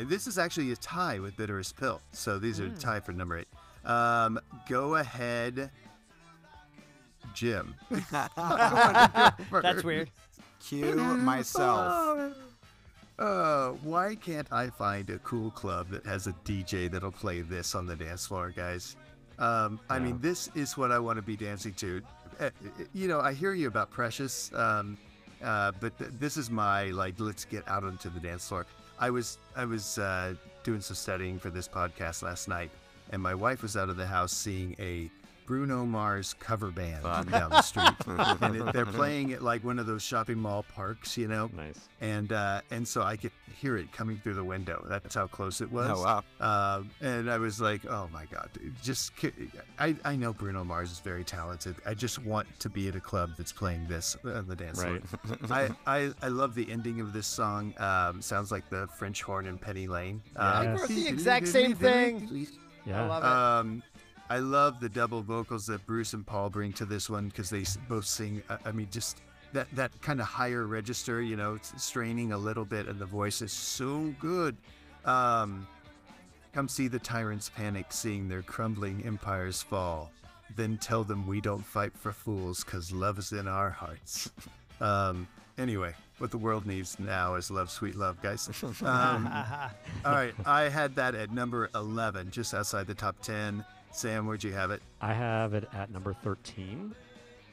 Getting 0.00 0.06
high. 0.06 0.10
This 0.10 0.26
is 0.26 0.38
actually 0.38 0.72
a 0.72 0.76
tie 0.76 1.18
with 1.18 1.36
Bitterest 1.36 1.76
Pill. 1.76 2.00
So 2.12 2.38
these 2.38 2.60
are 2.60 2.68
tied 2.70 3.04
for 3.04 3.12
number 3.12 3.38
eight. 3.38 3.48
Um, 3.84 4.38
go 4.68 4.96
ahead, 4.96 5.70
Jim. 7.34 7.74
That's 8.10 9.84
weird. 9.84 10.10
Cue 10.66 10.94
myself. 10.94 12.34
Uh, 13.18 13.70
why 13.82 14.14
can't 14.14 14.50
I 14.50 14.70
find 14.70 15.10
a 15.10 15.18
cool 15.18 15.50
club 15.50 15.88
that 15.90 16.06
has 16.06 16.26
a 16.26 16.32
DJ 16.44 16.90
that'll 16.90 17.12
play 17.12 17.42
this 17.42 17.74
on 17.74 17.86
the 17.86 17.96
dance 17.96 18.26
floor, 18.26 18.50
guys? 18.54 18.96
Um, 19.38 19.80
I 19.88 19.98
mean, 19.98 20.18
this 20.20 20.50
is 20.54 20.76
what 20.76 20.90
I 20.92 20.98
want 20.98 21.16
to 21.16 21.22
be 21.22 21.36
dancing 21.36 21.72
to. 21.74 22.02
Uh, 22.38 22.50
you 22.94 23.08
know, 23.08 23.20
I 23.20 23.32
hear 23.34 23.52
you 23.52 23.68
about 23.68 23.90
Precious, 23.90 24.50
um, 24.54 24.96
uh, 25.42 25.72
but 25.80 25.98
th- 25.98 26.10
this 26.18 26.36
is 26.36 26.50
my 26.50 26.84
like. 26.86 27.14
Let's 27.18 27.44
get 27.44 27.66
out 27.68 27.84
onto 27.84 28.10
the 28.10 28.20
dance 28.20 28.48
floor. 28.48 28.66
I 29.00 29.08
was 29.08 29.38
I 29.56 29.64
was 29.64 29.96
uh, 29.98 30.34
doing 30.62 30.82
some 30.82 30.94
studying 30.94 31.38
for 31.38 31.48
this 31.48 31.66
podcast 31.66 32.22
last 32.22 32.48
night, 32.48 32.70
and 33.10 33.22
my 33.22 33.34
wife 33.34 33.62
was 33.62 33.74
out 33.74 33.88
of 33.88 33.96
the 33.96 34.06
house 34.06 34.32
seeing 34.32 34.76
a 34.78 35.10
Bruno 35.50 35.84
Mars 35.84 36.32
cover 36.38 36.70
band 36.70 37.02
Fun. 37.02 37.26
down 37.26 37.50
the 37.50 37.60
street, 37.62 37.90
and 38.40 38.54
it, 38.54 38.72
they're 38.72 38.86
playing 38.86 39.32
at 39.32 39.42
like 39.42 39.64
one 39.64 39.80
of 39.80 39.86
those 39.86 40.00
shopping 40.00 40.38
mall 40.38 40.64
parks, 40.76 41.18
you 41.18 41.26
know 41.26 41.50
nice. 41.56 41.74
and 42.00 42.30
uh, 42.32 42.60
and 42.70 42.86
so 42.86 43.02
I 43.02 43.16
could 43.16 43.32
hear 43.60 43.76
it 43.76 43.90
coming 43.92 44.18
through 44.22 44.34
the 44.34 44.44
window. 44.44 44.86
That's 44.88 45.16
how 45.16 45.26
close 45.26 45.60
it 45.60 45.72
was. 45.72 45.90
Oh 45.92 46.22
wow. 46.40 46.76
Um, 46.78 46.90
and 47.00 47.28
I 47.28 47.38
was 47.38 47.60
like, 47.60 47.84
oh 47.86 48.08
my 48.12 48.26
god, 48.26 48.48
dude, 48.52 48.80
just 48.80 49.10
I 49.80 49.96
I 50.04 50.14
know 50.14 50.32
Bruno 50.32 50.62
Mars 50.62 50.92
is 50.92 51.00
very 51.00 51.24
talented. 51.24 51.74
I 51.84 51.94
just 51.94 52.20
want 52.20 52.46
to 52.60 52.68
be 52.68 52.86
at 52.86 52.94
a 52.94 53.00
club 53.00 53.30
that's 53.36 53.52
playing 53.52 53.88
this 53.88 54.16
on 54.24 54.46
the 54.46 54.54
dance 54.54 54.80
Right. 54.80 55.02
floor. 55.04 55.38
I, 55.50 55.70
I 55.84 56.12
I 56.22 56.28
love 56.28 56.54
the 56.54 56.70
ending 56.70 57.00
of 57.00 57.12
this 57.12 57.26
song. 57.26 57.74
Um, 57.78 58.22
sounds 58.22 58.52
like 58.52 58.70
the 58.70 58.86
French 59.00 59.20
horn 59.22 59.48
in 59.48 59.58
Penny 59.58 59.88
Lane. 59.88 60.22
I 60.36 60.66
Um, 60.66 60.76
wrote 60.76 60.88
the 60.88 61.08
exact 61.16 61.48
same 61.48 61.74
thing. 61.74 62.46
Yeah. 62.86 63.02
I 63.02 63.06
love 63.08 63.22
it. 63.24 63.28
um, 63.28 63.82
I 64.30 64.38
love 64.38 64.78
the 64.78 64.88
double 64.88 65.22
vocals 65.22 65.66
that 65.66 65.84
Bruce 65.86 66.12
and 66.12 66.24
Paul 66.24 66.50
bring 66.50 66.72
to 66.74 66.84
this 66.84 67.10
one 67.10 67.26
because 67.28 67.50
they 67.50 67.64
both 67.88 68.04
sing. 68.06 68.40
I 68.64 68.70
mean, 68.70 68.86
just 68.92 69.22
that 69.52 69.66
that 69.74 69.90
kind 70.02 70.20
of 70.20 70.26
higher 70.26 70.68
register, 70.68 71.20
you 71.20 71.36
know, 71.36 71.54
it's 71.54 71.82
straining 71.82 72.30
a 72.30 72.38
little 72.38 72.64
bit, 72.64 72.86
and 72.86 73.00
the 73.00 73.06
voice 73.06 73.42
is 73.42 73.52
so 73.52 74.14
good. 74.20 74.56
Um, 75.04 75.66
come 76.52 76.68
see 76.68 76.86
the 76.86 77.00
tyrants 77.00 77.50
panic, 77.50 77.86
seeing 77.90 78.28
their 78.28 78.42
crumbling 78.42 79.02
empires 79.04 79.62
fall. 79.62 80.12
Then 80.54 80.78
tell 80.78 81.02
them 81.02 81.26
we 81.26 81.40
don't 81.40 81.64
fight 81.64 81.92
for 81.96 82.12
fools, 82.12 82.62
cause 82.62 82.92
love 82.92 83.18
is 83.18 83.32
in 83.32 83.48
our 83.48 83.70
hearts. 83.70 84.30
um, 84.80 85.26
anyway, 85.58 85.92
what 86.18 86.30
the 86.30 86.38
world 86.38 86.66
needs 86.66 87.00
now 87.00 87.34
is 87.34 87.50
love, 87.50 87.68
sweet 87.68 87.96
love, 87.96 88.22
guys. 88.22 88.48
Um, 88.82 89.28
all 90.04 90.12
right, 90.12 90.34
I 90.44 90.62
had 90.68 90.94
that 90.96 91.16
at 91.16 91.32
number 91.32 91.68
11, 91.74 92.30
just 92.30 92.54
outside 92.54 92.86
the 92.86 92.94
top 92.94 93.20
10. 93.22 93.64
Sam, 93.92 94.26
where'd 94.26 94.42
you 94.44 94.52
have 94.52 94.70
it? 94.70 94.82
I 95.00 95.12
have 95.12 95.54
it 95.54 95.68
at 95.72 95.90
number 95.90 96.12
13. 96.12 96.94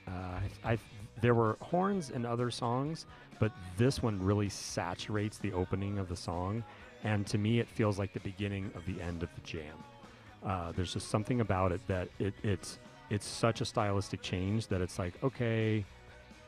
Uh, 0.08 0.12
I, 0.12 0.42
I 0.74 0.78
there 1.22 1.34
were 1.34 1.58
horns 1.62 2.12
in 2.12 2.26
other 2.26 2.52
songs, 2.52 3.06
but 3.40 3.52
this 3.76 4.04
one 4.04 4.22
really 4.24 4.50
saturates 4.50 5.40
the 5.40 5.52
opening 5.52 5.98
of 5.98 6.08
the 6.10 6.16
song, 6.16 6.64
and 7.04 7.26
to 7.28 7.38
me, 7.40 7.60
it 7.60 7.68
feels 7.68 7.98
like 7.98 8.14
the 8.14 8.20
beginning 8.20 8.72
of 8.76 8.86
the 8.86 9.02
end 9.02 9.24
of 9.24 9.30
the 9.34 9.42
jam. 9.42 9.76
Uh, 10.46 10.72
there's 10.74 10.94
just 10.94 11.10
something 11.10 11.42
about 11.42 11.72
it 11.72 11.82
that 11.88 12.08
it, 12.20 12.34
it's 12.44 12.78
it's 13.10 13.26
such 13.26 13.62
a 13.62 13.66
stylistic 13.66 14.22
change 14.22 14.68
that 14.68 14.80
it's 14.82 15.00
like 15.00 15.14
okay, 15.24 15.84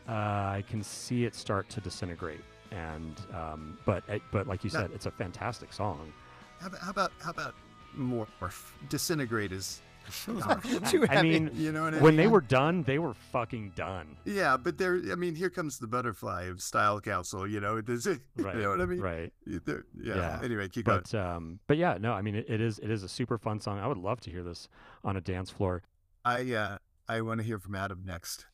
uh, 0.08 0.12
I 0.12 0.64
can 0.70 0.84
see 0.84 1.26
it 1.26 1.34
start 1.34 1.68
to 1.70 1.82
disintegrate, 1.82 2.42
and 2.72 3.20
um, 3.34 3.78
but 3.86 4.04
but 4.32 4.46
like 4.48 4.64
you 4.64 4.70
Now- 4.72 4.82
said, 4.82 4.92
it's 4.94 5.08
a 5.08 5.12
fantastic 5.12 5.74
song. 5.74 6.14
How 6.62 6.68
about 6.90 7.12
how 7.20 7.32
about, 7.32 7.56
how 7.98 8.04
about 8.04 8.30
more? 8.40 8.52
Disintegrate 8.90 9.52
is, 9.52 9.82
Too 10.26 11.06
I 11.08 11.14
heavy. 11.14 11.30
mean, 11.40 11.52
you 11.54 11.72
know 11.72 11.84
what 11.84 11.94
I 11.94 12.00
when 12.00 12.16
they 12.16 12.28
were 12.28 12.42
done, 12.42 12.82
they 12.84 12.98
were 12.98 13.14
fucking 13.14 13.74
done. 13.76 14.18
Yeah, 14.26 14.58
but 14.58 14.78
there. 14.78 15.00
I 15.12 15.16
mean, 15.16 15.36
here 15.36 15.50
comes 15.52 15.78
the 15.78 15.88
butterfly 15.88 16.44
of 16.46 16.62
Style 16.62 17.00
Council. 17.00 17.48
You 17.48 17.60
know, 17.60 17.80
does 17.82 18.08
it? 18.08 18.20
Right. 18.38 18.56
You 18.56 18.62
know 18.64 18.70
what 18.70 18.82
I 18.82 18.86
mean? 18.86 19.02
Right. 19.02 19.34
There- 19.46 19.86
yeah. 20.02 20.16
Yeah, 20.16 20.40
Anyway, 20.44 20.68
keep 20.70 20.86
going. 20.86 21.02
But 21.12 21.14
um, 21.20 21.60
but 21.68 21.78
yeah, 21.78 21.98
no, 22.00 22.14
I 22.14 22.22
mean 22.24 22.36
it, 22.36 22.46
it 22.50 22.60
is 22.62 22.80
it 22.80 22.90
is 22.90 23.04
a 23.04 23.10
super 23.10 23.38
fun 23.38 23.60
song. 23.60 23.80
I 23.80 23.86
would 23.88 23.98
love 23.98 24.20
to 24.22 24.32
hear 24.32 24.42
this 24.44 24.68
on 25.04 25.16
a 25.16 25.22
dance 25.22 25.52
floor. 25.52 25.84
I 26.26 26.54
uh, 26.54 26.78
I 27.08 27.22
want 27.22 27.40
to 27.42 27.46
hear 27.46 27.60
from 27.60 27.76
Adam 27.76 28.02
next. 28.06 28.46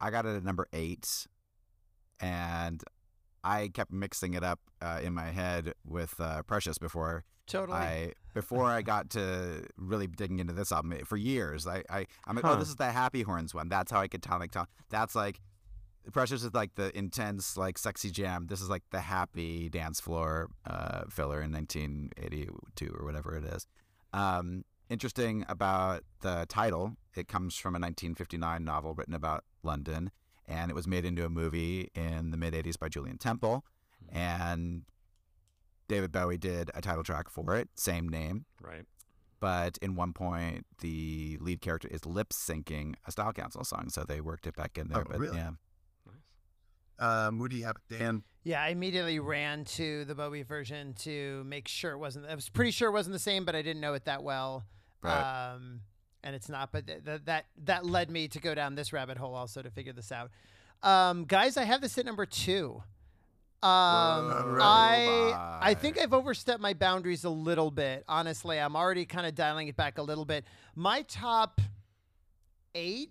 I 0.00 0.10
got 0.10 0.24
it 0.26 0.36
at 0.36 0.44
number 0.44 0.68
eight, 0.72 1.26
and 2.20 2.82
I 3.42 3.68
kept 3.68 3.92
mixing 3.92 4.34
it 4.34 4.44
up 4.44 4.60
uh, 4.80 5.00
in 5.02 5.14
my 5.14 5.30
head 5.30 5.74
with 5.84 6.20
uh, 6.20 6.42
Precious 6.42 6.78
before 6.78 7.24
Totally. 7.46 7.78
I 7.78 8.12
before 8.34 8.66
I 8.66 8.82
got 8.82 9.10
to 9.10 9.64
really 9.76 10.06
digging 10.06 10.38
into 10.40 10.52
this 10.52 10.72
album. 10.72 10.98
For 11.04 11.16
years, 11.16 11.66
I, 11.66 11.82
I 11.88 12.06
I'm 12.26 12.36
like, 12.36 12.44
Huh. 12.44 12.52
oh, 12.54 12.58
this 12.58 12.68
is 12.68 12.76
the 12.76 12.90
Happy 12.90 13.22
Horns 13.22 13.54
one. 13.54 13.68
That's 13.68 13.90
how 13.90 14.00
I 14.00 14.08
could 14.08 14.22
tell. 14.22 14.38
Like, 14.38 14.50
tell 14.50 14.66
that's 14.90 15.14
like 15.14 15.40
Precious 16.12 16.44
is 16.44 16.54
like 16.54 16.74
the 16.76 16.96
intense, 16.96 17.56
like 17.56 17.78
sexy 17.78 18.10
jam. 18.10 18.46
This 18.48 18.60
is 18.60 18.68
like 18.68 18.82
the 18.90 19.00
happy 19.00 19.68
dance 19.68 20.00
floor 20.00 20.50
uh, 20.64 21.02
filler 21.10 21.42
in 21.42 21.50
1982 21.52 22.96
or 22.98 23.04
whatever 23.04 23.36
it 23.36 23.44
is. 23.44 23.66
Um, 24.12 24.64
interesting 24.88 25.44
about 25.48 26.02
the 26.20 26.46
title. 26.48 26.96
It 27.16 27.26
comes 27.26 27.56
from 27.56 27.74
a 27.74 27.80
1959 27.80 28.64
novel 28.64 28.94
written 28.94 29.14
about 29.14 29.42
London, 29.64 30.12
and 30.46 30.70
it 30.70 30.74
was 30.74 30.86
made 30.86 31.04
into 31.04 31.24
a 31.24 31.28
movie 31.30 31.90
in 31.94 32.30
the 32.30 32.36
mid 32.36 32.54
80s 32.54 32.78
by 32.78 32.88
Julien 32.88 33.18
Temple. 33.18 33.64
And 34.12 34.82
David 35.88 36.12
Bowie 36.12 36.38
did 36.38 36.70
a 36.74 36.80
title 36.80 37.02
track 37.04 37.28
for 37.30 37.54
it, 37.56 37.68
same 37.76 38.08
name. 38.08 38.44
Right. 38.60 38.84
But 39.38 39.78
in 39.82 39.94
one 39.96 40.12
point, 40.12 40.66
the 40.80 41.36
lead 41.40 41.60
character 41.60 41.88
is 41.90 42.04
lip 42.06 42.30
syncing 42.30 42.94
a 43.06 43.12
Style 43.12 43.32
Council 43.32 43.64
song, 43.64 43.88
so 43.90 44.02
they 44.02 44.20
worked 44.20 44.46
it 44.46 44.56
back 44.56 44.78
in 44.78 44.88
there. 44.88 45.00
Oh, 45.00 45.04
but 45.08 45.18
really? 45.20 45.36
yeah, 45.36 45.50
Um, 46.98 47.38
what 47.38 47.50
do 47.50 47.56
you 47.56 47.64
have, 47.64 47.76
Dan? 47.90 48.22
Yeah, 48.44 48.62
I 48.62 48.68
immediately 48.68 49.18
ran 49.18 49.64
to 49.64 50.04
the 50.06 50.14
Bowie 50.14 50.42
version 50.42 50.94
to 51.00 51.44
make 51.44 51.68
sure 51.68 51.92
it 51.92 51.98
wasn't. 51.98 52.26
I 52.26 52.34
was 52.34 52.48
pretty 52.48 52.70
sure 52.70 52.88
it 52.88 52.92
wasn't 52.92 53.12
the 53.12 53.18
same, 53.20 53.44
but 53.44 53.54
I 53.54 53.62
didn't 53.62 53.80
know 53.80 53.92
it 53.94 54.04
that 54.06 54.22
well. 54.22 54.64
Right. 55.02 55.52
Um, 55.52 55.80
and 56.24 56.34
it's 56.34 56.48
not. 56.48 56.72
But 56.72 56.86
th- 56.86 57.04
th- 57.04 57.20
that 57.26 57.46
that 57.64 57.84
led 57.84 58.10
me 58.10 58.28
to 58.28 58.40
go 58.40 58.54
down 58.54 58.74
this 58.74 58.92
rabbit 58.92 59.18
hole 59.18 59.34
also 59.34 59.62
to 59.62 59.70
figure 59.70 59.92
this 59.92 60.10
out. 60.10 60.30
Um, 60.82 61.24
guys, 61.24 61.56
I 61.56 61.64
have 61.64 61.80
this 61.82 61.98
at 61.98 62.06
number 62.06 62.24
two. 62.24 62.82
Um, 63.66 64.58
I 64.60 65.58
I 65.60 65.74
think 65.74 65.98
I've 65.98 66.12
overstepped 66.12 66.60
my 66.60 66.74
boundaries 66.74 67.24
a 67.24 67.30
little 67.30 67.70
bit. 67.70 68.04
Honestly, 68.08 68.58
I'm 68.58 68.76
already 68.76 69.06
kind 69.06 69.26
of 69.26 69.34
dialing 69.34 69.68
it 69.68 69.76
back 69.76 69.98
a 69.98 70.02
little 70.02 70.24
bit. 70.24 70.44
My 70.74 71.02
top 71.02 71.60
eight 72.74 73.10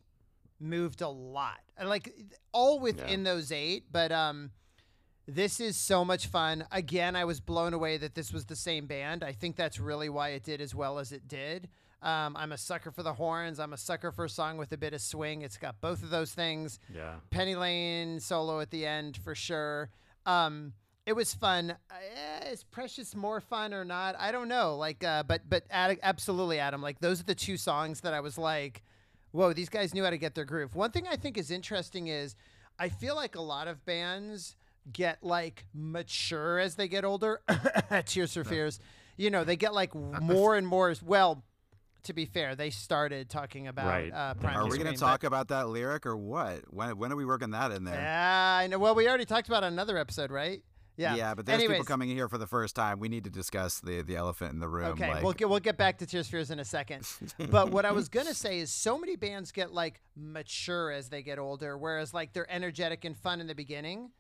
moved 0.60 1.02
a 1.02 1.10
lot. 1.10 1.60
And 1.78 1.90
like 1.90 2.14
all 2.54 2.80
within 2.80 3.24
those 3.24 3.52
eight, 3.52 3.86
but 3.92 4.12
um 4.12 4.52
this 5.28 5.60
is 5.60 5.76
so 5.76 6.06
much 6.06 6.28
fun. 6.28 6.66
Again, 6.72 7.16
I 7.16 7.26
was 7.26 7.40
blown 7.42 7.74
away 7.74 7.98
that 7.98 8.14
this 8.14 8.32
was 8.32 8.46
the 8.46 8.56
same 8.56 8.86
band. 8.86 9.24
I 9.24 9.32
think 9.32 9.56
that's 9.56 9.80
really 9.80 10.08
why 10.08 10.30
it 10.30 10.44
did 10.44 10.62
as 10.62 10.76
well 10.76 11.00
as 11.00 11.12
it 11.12 11.28
did. 11.28 11.68
Um, 12.04 12.38
I'm 12.38 12.52
a 12.52 12.58
sucker 12.58 12.92
for 12.92 13.02
the 13.02 13.14
horns. 13.14 13.60
I'm 13.60 13.74
a 13.74 13.78
sucker 13.78 14.12
for 14.12 14.26
a 14.26 14.30
song 14.30 14.58
with 14.58 14.72
a 14.72 14.78
bit 14.78 14.94
of 14.94 15.02
swing. 15.02 15.42
It's 15.42 15.58
got 15.58 15.82
both 15.82 16.04
of 16.04 16.12
those 16.12 16.32
things. 16.34 16.80
Yeah. 16.94 17.16
Penny 17.32 17.56
Lane 17.56 18.20
solo 18.20 18.60
at 18.60 18.70
the 18.70 18.86
end 18.86 19.18
for 19.18 19.34
sure. 19.34 19.90
Um, 20.26 20.74
it 21.06 21.14
was 21.16 21.34
fun. 21.34 21.72
Uh, 21.92 22.50
is 22.52 22.64
Precious 22.64 23.16
more 23.16 23.40
fun 23.40 23.74
or 23.74 23.86
not? 23.86 24.16
I 24.18 24.32
don't 24.32 24.48
know. 24.48 24.76
Like, 24.76 25.04
uh, 25.04 25.24
but 25.24 25.42
but 25.48 25.64
Ad- 25.70 26.00
absolutely, 26.02 26.60
Adam. 26.60 26.82
Like, 26.82 27.00
those 27.00 27.20
are 27.20 27.26
the 27.26 27.36
two 27.36 27.58
songs 27.58 28.02
that 28.02 28.14
I 28.14 28.20
was 28.22 28.38
like, 28.38 28.82
whoa, 29.32 29.54
these 29.54 29.70
guys 29.70 29.94
knew 29.94 30.04
how 30.04 30.10
to 30.10 30.18
get 30.18 30.34
their 30.34 30.46
groove. 30.46 30.76
One 30.76 30.92
thing 30.92 31.08
I 31.08 31.16
think 31.16 31.38
is 31.38 31.52
interesting 31.52 32.08
is 32.08 32.36
I 32.80 32.90
feel 32.90 33.16
like 33.16 33.36
a 33.36 33.42
lot 33.42 33.68
of 33.68 33.86
bands 33.86 34.56
get 34.92 35.24
like 35.24 35.66
mature 35.74 36.60
as 36.60 36.76
they 36.76 36.88
get 36.88 37.06
older. 37.06 37.42
Tears 38.06 38.34
for 38.34 38.44
Fears. 38.44 38.80
You 39.18 39.30
know, 39.30 39.44
they 39.44 39.56
get 39.56 39.74
like 39.74 39.94
more 40.22 40.56
and 40.56 40.68
more. 40.68 40.94
Well, 41.04 41.44
to 42.06 42.14
be 42.14 42.26
fair, 42.26 42.56
they 42.56 42.70
started 42.70 43.30
talking 43.30 43.68
about 43.68 43.88
Right. 43.88 44.12
uh, 44.12 44.34
Are 44.44 44.50
Are 44.50 44.64
we 44.68 44.78
going 44.78 44.94
to 44.94 45.00
but- 45.00 45.06
talk 45.06 45.24
about 45.24 45.50
that 45.50 45.68
lyric 45.70 46.06
or 46.06 46.16
what? 46.18 46.62
When 46.74 46.98
when 46.98 47.12
are 47.12 47.16
we 47.16 47.26
working 47.26 47.52
that 47.52 47.72
in 47.72 47.84
there? 47.84 47.96
Yeah, 47.96 48.58
I 48.62 48.68
know. 48.68 48.80
Well, 48.80 48.96
we 48.96 49.08
already 49.08 49.26
talked 49.26 49.48
about 49.48 49.64
another 49.64 49.98
episode, 49.98 50.32
right? 50.32 50.64
Yeah. 50.98 51.16
Yeah, 51.16 51.34
but 51.36 51.46
there's 51.46 51.60
Anyways, 51.60 51.76
people 51.80 51.86
coming 51.86 52.10
in 52.10 52.16
here 52.16 52.30
for 52.30 52.38
the 52.38 52.48
first 52.48 52.74
time. 52.74 53.00
We 53.00 53.10
need 53.10 53.26
to 53.26 53.30
discuss 53.30 53.82
the 53.82 54.02
the 54.02 54.16
elephant 54.16 54.54
in 54.54 54.60
the 54.60 54.70
room. 54.70 54.94
Okay, 54.94 55.10
like, 55.10 55.24
we'll 55.24 55.34
get 55.34 55.50
we'll 55.50 55.60
get 55.60 55.78
back 55.78 55.98
to 55.98 56.06
Tears 56.06 56.28
for 56.28 56.38
Fears 56.38 56.52
in 56.52 56.60
a 56.60 56.64
second. 56.66 57.06
but 57.52 57.70
what 57.72 57.86
I 57.86 57.92
was 57.92 58.08
gonna 58.08 58.34
say 58.34 58.60
is, 58.60 58.72
so 58.72 58.98
many 58.98 59.18
bands 59.18 59.52
get 59.52 59.74
like 59.74 60.00
mature 60.16 60.92
as 60.92 61.10
they 61.10 61.22
get 61.22 61.38
older, 61.38 61.78
whereas 61.78 62.14
like 62.14 62.32
they're 62.32 62.50
energetic 62.50 63.04
and 63.04 63.18
fun 63.18 63.42
in 63.42 63.48
the 63.48 63.56
beginning. 63.56 64.12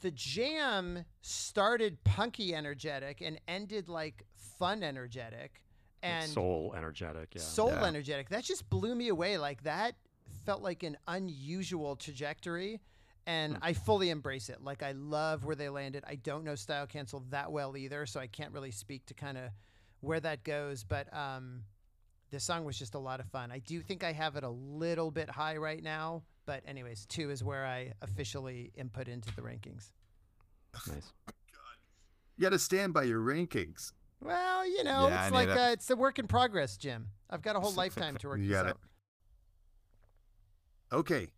The 0.00 0.10
Jam 0.10 1.04
started 1.20 2.02
punky 2.02 2.52
energetic 2.54 3.20
and 3.20 3.38
ended 3.46 3.88
like 3.88 4.24
fun 4.58 4.82
energetic, 4.82 5.62
and 6.02 6.30
soul 6.30 6.74
energetic. 6.76 7.34
Yeah. 7.34 7.40
soul 7.42 7.68
Yeah. 7.70 7.84
energetic. 7.84 8.28
That 8.30 8.44
just 8.44 8.68
blew 8.68 8.94
me 8.94 9.08
away. 9.08 9.38
Like 9.38 9.62
that 9.64 9.94
felt 10.44 10.62
like 10.62 10.82
an 10.82 10.96
unusual 11.06 11.96
trajectory. 11.96 12.80
And 13.24 13.56
I 13.62 13.72
fully 13.72 14.10
embrace 14.10 14.48
it. 14.48 14.64
Like 14.64 14.82
I 14.82 14.92
love 14.92 15.44
where 15.44 15.54
they 15.54 15.68
landed. 15.68 16.02
I 16.08 16.16
don't 16.16 16.42
know 16.42 16.56
Style 16.56 16.88
Council 16.88 17.24
that 17.30 17.52
well 17.52 17.76
either, 17.76 18.04
so 18.04 18.18
I 18.18 18.26
can't 18.26 18.52
really 18.52 18.72
speak 18.72 19.06
to 19.06 19.14
kind 19.14 19.38
of 19.38 19.44
where 20.00 20.18
that 20.18 20.42
goes. 20.42 20.82
But 20.82 21.14
um, 21.16 21.62
this 22.32 22.42
song 22.42 22.64
was 22.64 22.76
just 22.76 22.96
a 22.96 22.98
lot 22.98 23.20
of 23.20 23.26
fun. 23.26 23.52
I 23.52 23.60
do 23.60 23.80
think 23.80 24.02
I 24.02 24.10
have 24.12 24.34
it 24.34 24.42
a 24.42 24.48
little 24.50 25.12
bit 25.12 25.30
high 25.30 25.56
right 25.56 25.80
now, 25.84 26.24
but 26.46 26.64
anyways, 26.66 27.06
two 27.06 27.30
is 27.30 27.44
where 27.44 27.64
I 27.64 27.92
officially 28.02 28.72
input 28.74 29.06
into 29.06 29.32
the 29.36 29.42
rankings. 29.42 29.92
nice. 30.88 31.12
You 32.36 32.42
got 32.42 32.50
to 32.50 32.58
stand 32.58 32.92
by 32.92 33.04
your 33.04 33.20
rankings. 33.20 33.92
Well, 34.22 34.66
you 34.66 34.84
know, 34.84 35.08
Yeah, 35.08 35.24
it's 35.24 35.32
like 35.34 35.48
uh, 35.48 35.70
it's 35.72 35.90
a 35.90 35.96
work 35.96 36.18
in 36.18 36.26
progress, 36.28 36.76
Jim. 36.76 37.08
I've 37.28 37.42
got 37.42 37.56
a 37.56 37.60
whole 37.60 37.72
lifetime 37.76 38.16
to 38.18 38.28
work 38.28 38.38
You 38.38 38.46
this 38.48 38.52
got 38.56 38.66
out. 38.66 38.78
it. 40.92 40.94
Okay. 40.94 41.28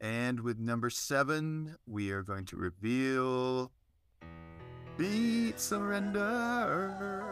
And 0.00 0.40
with 0.40 0.58
number 0.58 0.90
seven, 0.90 1.76
we 1.86 2.10
are 2.12 2.22
going 2.22 2.44
to 2.46 2.56
reveal 2.56 3.72
Beat 4.96 5.58
Surrender. 5.60 7.24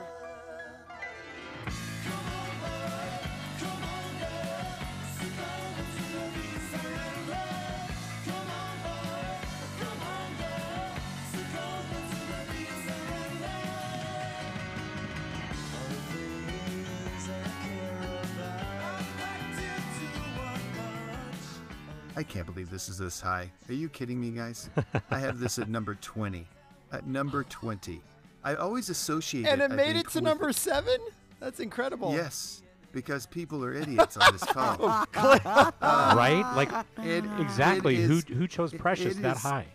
I 22.16 22.22
can't 22.22 22.46
believe 22.46 22.70
this 22.70 22.88
is 22.88 22.98
this 22.98 23.20
high. 23.20 23.50
Are 23.68 23.74
you 23.74 23.88
kidding 23.88 24.20
me, 24.20 24.30
guys? 24.30 24.70
I 25.10 25.18
have 25.18 25.38
this 25.38 25.58
at 25.58 25.68
number 25.68 25.94
20. 25.96 26.46
At 26.92 27.06
number 27.06 27.44
20. 27.44 28.00
I 28.42 28.54
always 28.54 28.88
associate 28.88 29.46
And 29.46 29.60
it. 29.60 29.64
it 29.66 29.72
I 29.72 29.76
made 29.76 29.92
think, 29.94 30.06
it 30.06 30.10
to 30.12 30.18
with- 30.18 30.24
number 30.24 30.52
seven? 30.52 30.96
That's 31.40 31.60
incredible. 31.60 32.12
Yes, 32.14 32.62
because 32.92 33.26
people 33.26 33.62
are 33.64 33.74
idiots 33.74 34.16
on 34.16 34.32
this 34.32 34.42
oh, 34.56 35.04
call. 35.12 35.72
right? 35.82 36.52
Like 36.56 36.70
It- 37.04 37.24
exactly. 37.38 37.96
it 37.96 38.06
Who 38.06 38.16
is- 38.18 38.24
who 38.24 38.46
chose 38.48 38.72
it- 38.72 38.80
Precious 38.80 39.16
it 39.16 39.22
that 39.22 39.36
is- 39.36 39.42
high? 39.42 39.66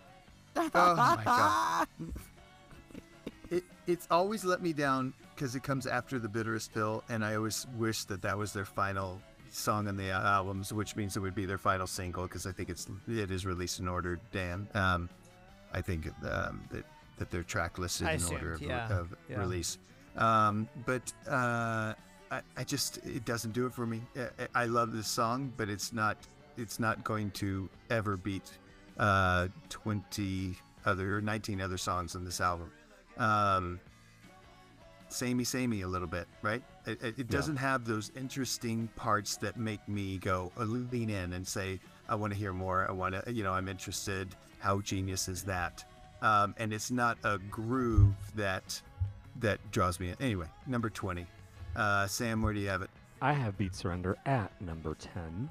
Oh 0.55 0.69
my 0.95 1.21
god. 1.23 1.87
It, 3.49 3.63
it's 3.87 4.07
always 4.09 4.43
let 4.43 4.61
me 4.61 4.73
down 4.73 5.13
because 5.35 5.55
it 5.55 5.63
comes 5.63 5.85
after 5.85 6.17
the 6.19 6.27
bitterest 6.29 6.73
pill, 6.73 7.03
and 7.09 7.23
I 7.23 7.35
always 7.35 7.67
wish 7.77 8.05
that 8.05 8.21
that 8.23 8.37
was 8.37 8.51
their 8.53 8.65
final 8.65 9.21
song 9.53 9.87
on 9.87 9.97
the 9.97 10.09
albums, 10.11 10.73
which 10.73 10.95
means 10.95 11.15
it 11.17 11.19
would 11.19 11.35
be 11.35 11.45
their 11.45 11.57
final 11.57 11.87
single 11.87 12.23
because 12.23 12.45
I 12.45 12.51
think 12.51 12.69
it's 12.69 12.87
it 13.07 13.31
is 13.31 13.45
released 13.45 13.79
in 13.79 13.87
order. 13.87 14.19
Dan, 14.31 14.67
um, 14.73 15.09
I 15.73 15.81
think 15.81 16.07
um, 16.29 16.63
that 16.71 16.85
that 17.17 17.29
they're 17.29 17.43
track 17.43 17.77
listed 17.77 18.07
I 18.07 18.13
in 18.13 18.23
order 18.25 18.53
of, 18.53 18.61
yeah, 18.61 18.99
of 18.99 19.15
yeah. 19.29 19.39
release. 19.39 19.77
Um, 20.17 20.67
but 20.85 21.13
uh, 21.29 21.93
I, 22.31 22.41
I 22.57 22.63
just 22.63 22.97
it 23.05 23.25
doesn't 23.25 23.51
do 23.51 23.65
it 23.65 23.73
for 23.73 23.85
me. 23.85 24.01
I, 24.17 24.63
I 24.63 24.65
love 24.65 24.93
this 24.93 25.07
song, 25.07 25.53
but 25.57 25.69
it's 25.69 25.93
not 25.93 26.17
it's 26.57 26.79
not 26.79 27.03
going 27.03 27.31
to 27.31 27.69
ever 27.89 28.17
beat 28.17 28.49
uh, 28.97 29.47
20 29.69 30.55
other 30.85 31.17
or 31.17 31.21
19 31.21 31.61
other 31.61 31.77
songs 31.77 32.15
on 32.15 32.25
this 32.25 32.41
album. 32.41 32.71
Samey, 35.11 35.45
samey 35.45 35.81
a 35.81 35.87
little 35.87 36.07
bit, 36.07 36.27
right? 36.41 36.61
It, 36.85 37.19
it, 37.19 37.29
doesn't 37.29 37.57
have 37.57 37.85
those 37.85 38.11
interesting 38.15 38.87
parts 38.95 39.35
that 39.37 39.57
make 39.57 39.85
me 39.87 40.17
go 40.17 40.51
uh, 40.57 40.63
lean 40.63 41.09
in 41.09 41.33
and 41.33 41.47
say, 41.47 41.79
I 42.09 42.15
want 42.15 42.33
to 42.33 42.39
hear 42.39 42.53
more. 42.53 42.87
I 42.87 42.91
want 42.91 43.15
to, 43.15 43.31
you 43.31 43.43
know, 43.43 43.53
I'm 43.53 43.67
interested. 43.67 44.35
How 44.59 44.79
genius 44.81 45.27
is 45.27 45.43
that? 45.43 45.83
Um, 46.21 46.55
and 46.57 46.73
it's 46.73 46.91
not 46.91 47.17
a 47.23 47.37
groove 47.37 48.15
that 48.35 48.81
that 49.39 49.59
draws 49.71 49.99
me 49.99 50.09
in. 50.09 50.15
Anyway, 50.19 50.47
number 50.67 50.89
20. 50.89 51.25
Uh, 51.75 52.07
Sam, 52.07 52.41
where 52.41 52.53
do 52.53 52.59
you 52.59 52.67
have 52.67 52.81
it? 52.81 52.89
I 53.21 53.33
have 53.33 53.57
Beat 53.57 53.75
Surrender 53.75 54.17
at 54.25 54.51
number 54.61 54.95
10. 54.95 55.49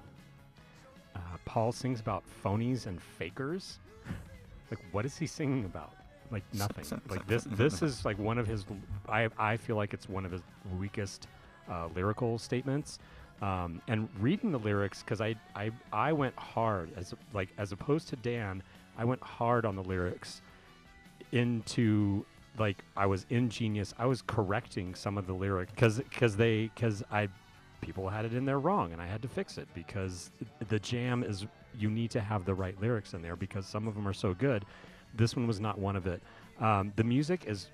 Uh, 1.14 1.18
Paul 1.44 1.72
sings 1.72 2.00
about 2.00 2.24
phonies 2.44 2.86
and 2.86 3.00
fakers. 3.00 3.78
like, 4.70 4.80
what 4.92 5.04
is 5.04 5.16
he 5.16 5.26
singing 5.26 5.64
about? 5.64 5.92
Like 6.30 6.44
nothing. 6.52 6.84
like 7.08 7.26
this. 7.26 7.44
This 7.50 7.82
is 7.82 8.04
like 8.04 8.18
one 8.18 8.38
of 8.38 8.46
his. 8.46 8.64
I 9.08 9.28
I 9.38 9.56
feel 9.56 9.76
like 9.76 9.94
it's 9.94 10.08
one 10.08 10.24
of 10.24 10.32
his 10.32 10.42
weakest 10.78 11.26
uh, 11.70 11.88
lyrical 11.94 12.38
statements. 12.38 12.98
Um, 13.42 13.80
and 13.88 14.08
reading 14.20 14.52
the 14.52 14.58
lyrics, 14.58 15.02
because 15.02 15.20
I, 15.20 15.34
I 15.56 15.70
I 15.92 16.12
went 16.12 16.36
hard 16.36 16.90
as 16.96 17.14
like 17.32 17.48
as 17.58 17.72
opposed 17.72 18.08
to 18.08 18.16
Dan, 18.16 18.62
I 18.98 19.04
went 19.04 19.22
hard 19.22 19.64
on 19.64 19.76
the 19.76 19.82
lyrics 19.82 20.42
into 21.32 22.24
like 22.58 22.84
I 22.96 23.06
was 23.06 23.26
ingenious. 23.30 23.94
I 23.98 24.06
was 24.06 24.22
correcting 24.22 24.94
some 24.94 25.16
of 25.16 25.26
the 25.26 25.32
lyrics 25.32 25.72
because 25.72 25.98
because 25.98 26.36
they 26.36 26.70
because 26.74 27.02
I 27.10 27.28
people 27.80 28.08
had 28.08 28.24
it 28.26 28.34
in 28.34 28.44
there 28.44 28.58
wrong 28.58 28.92
and 28.92 29.00
I 29.00 29.06
had 29.06 29.22
to 29.22 29.28
fix 29.28 29.56
it 29.56 29.66
because 29.74 30.30
the 30.68 30.78
jam 30.78 31.22
is 31.22 31.46
you 31.78 31.90
need 31.90 32.10
to 32.10 32.20
have 32.20 32.44
the 32.44 32.54
right 32.54 32.78
lyrics 32.80 33.14
in 33.14 33.22
there 33.22 33.36
because 33.36 33.66
some 33.66 33.88
of 33.88 33.94
them 33.94 34.06
are 34.06 34.12
so 34.12 34.34
good. 34.34 34.64
This 35.14 35.36
one 35.36 35.46
was 35.46 35.60
not 35.60 35.78
one 35.78 35.96
of 35.96 36.06
it. 36.06 36.22
Um, 36.60 36.92
the 36.96 37.04
music 37.04 37.44
is 37.46 37.68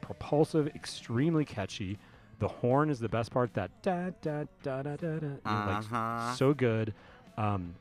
propulsive, 0.00 0.68
extremely 0.68 1.44
catchy. 1.44 1.98
The 2.38 2.48
horn 2.48 2.90
is 2.90 2.98
the 2.98 3.08
best 3.08 3.30
part. 3.30 3.54
That 3.54 3.70
da 3.82 4.10
da 4.20 4.44
da 4.62 4.82
da 4.82 4.96
da 4.96 5.18
da, 5.18 5.26
Uh-huh. 5.46 6.26
like 6.28 6.36
so 6.36 6.52
good. 6.54 6.92
Um, 7.36 7.74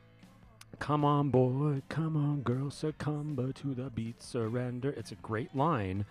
come 0.79 1.03
on, 1.03 1.29
boy, 1.29 1.81
come 1.89 2.15
on, 2.15 2.41
girl, 2.41 2.69
succumb 2.69 3.35
to 3.55 3.73
the 3.73 3.89
beat, 3.89 4.21
surrender. 4.21 4.91
It's 4.91 5.11
a 5.11 5.15
great 5.15 5.55
line, 5.55 6.05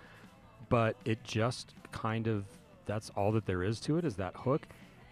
but 0.69 0.97
it 1.05 1.23
just 1.25 1.75
kind 1.93 2.27
of 2.27 2.45
that's 2.87 3.11
all 3.11 3.31
that 3.33 3.47
there 3.47 3.63
is 3.63 3.79
to 3.81 3.99
it 3.99 4.05
is 4.05 4.17
that 4.17 4.35
hook. 4.35 4.67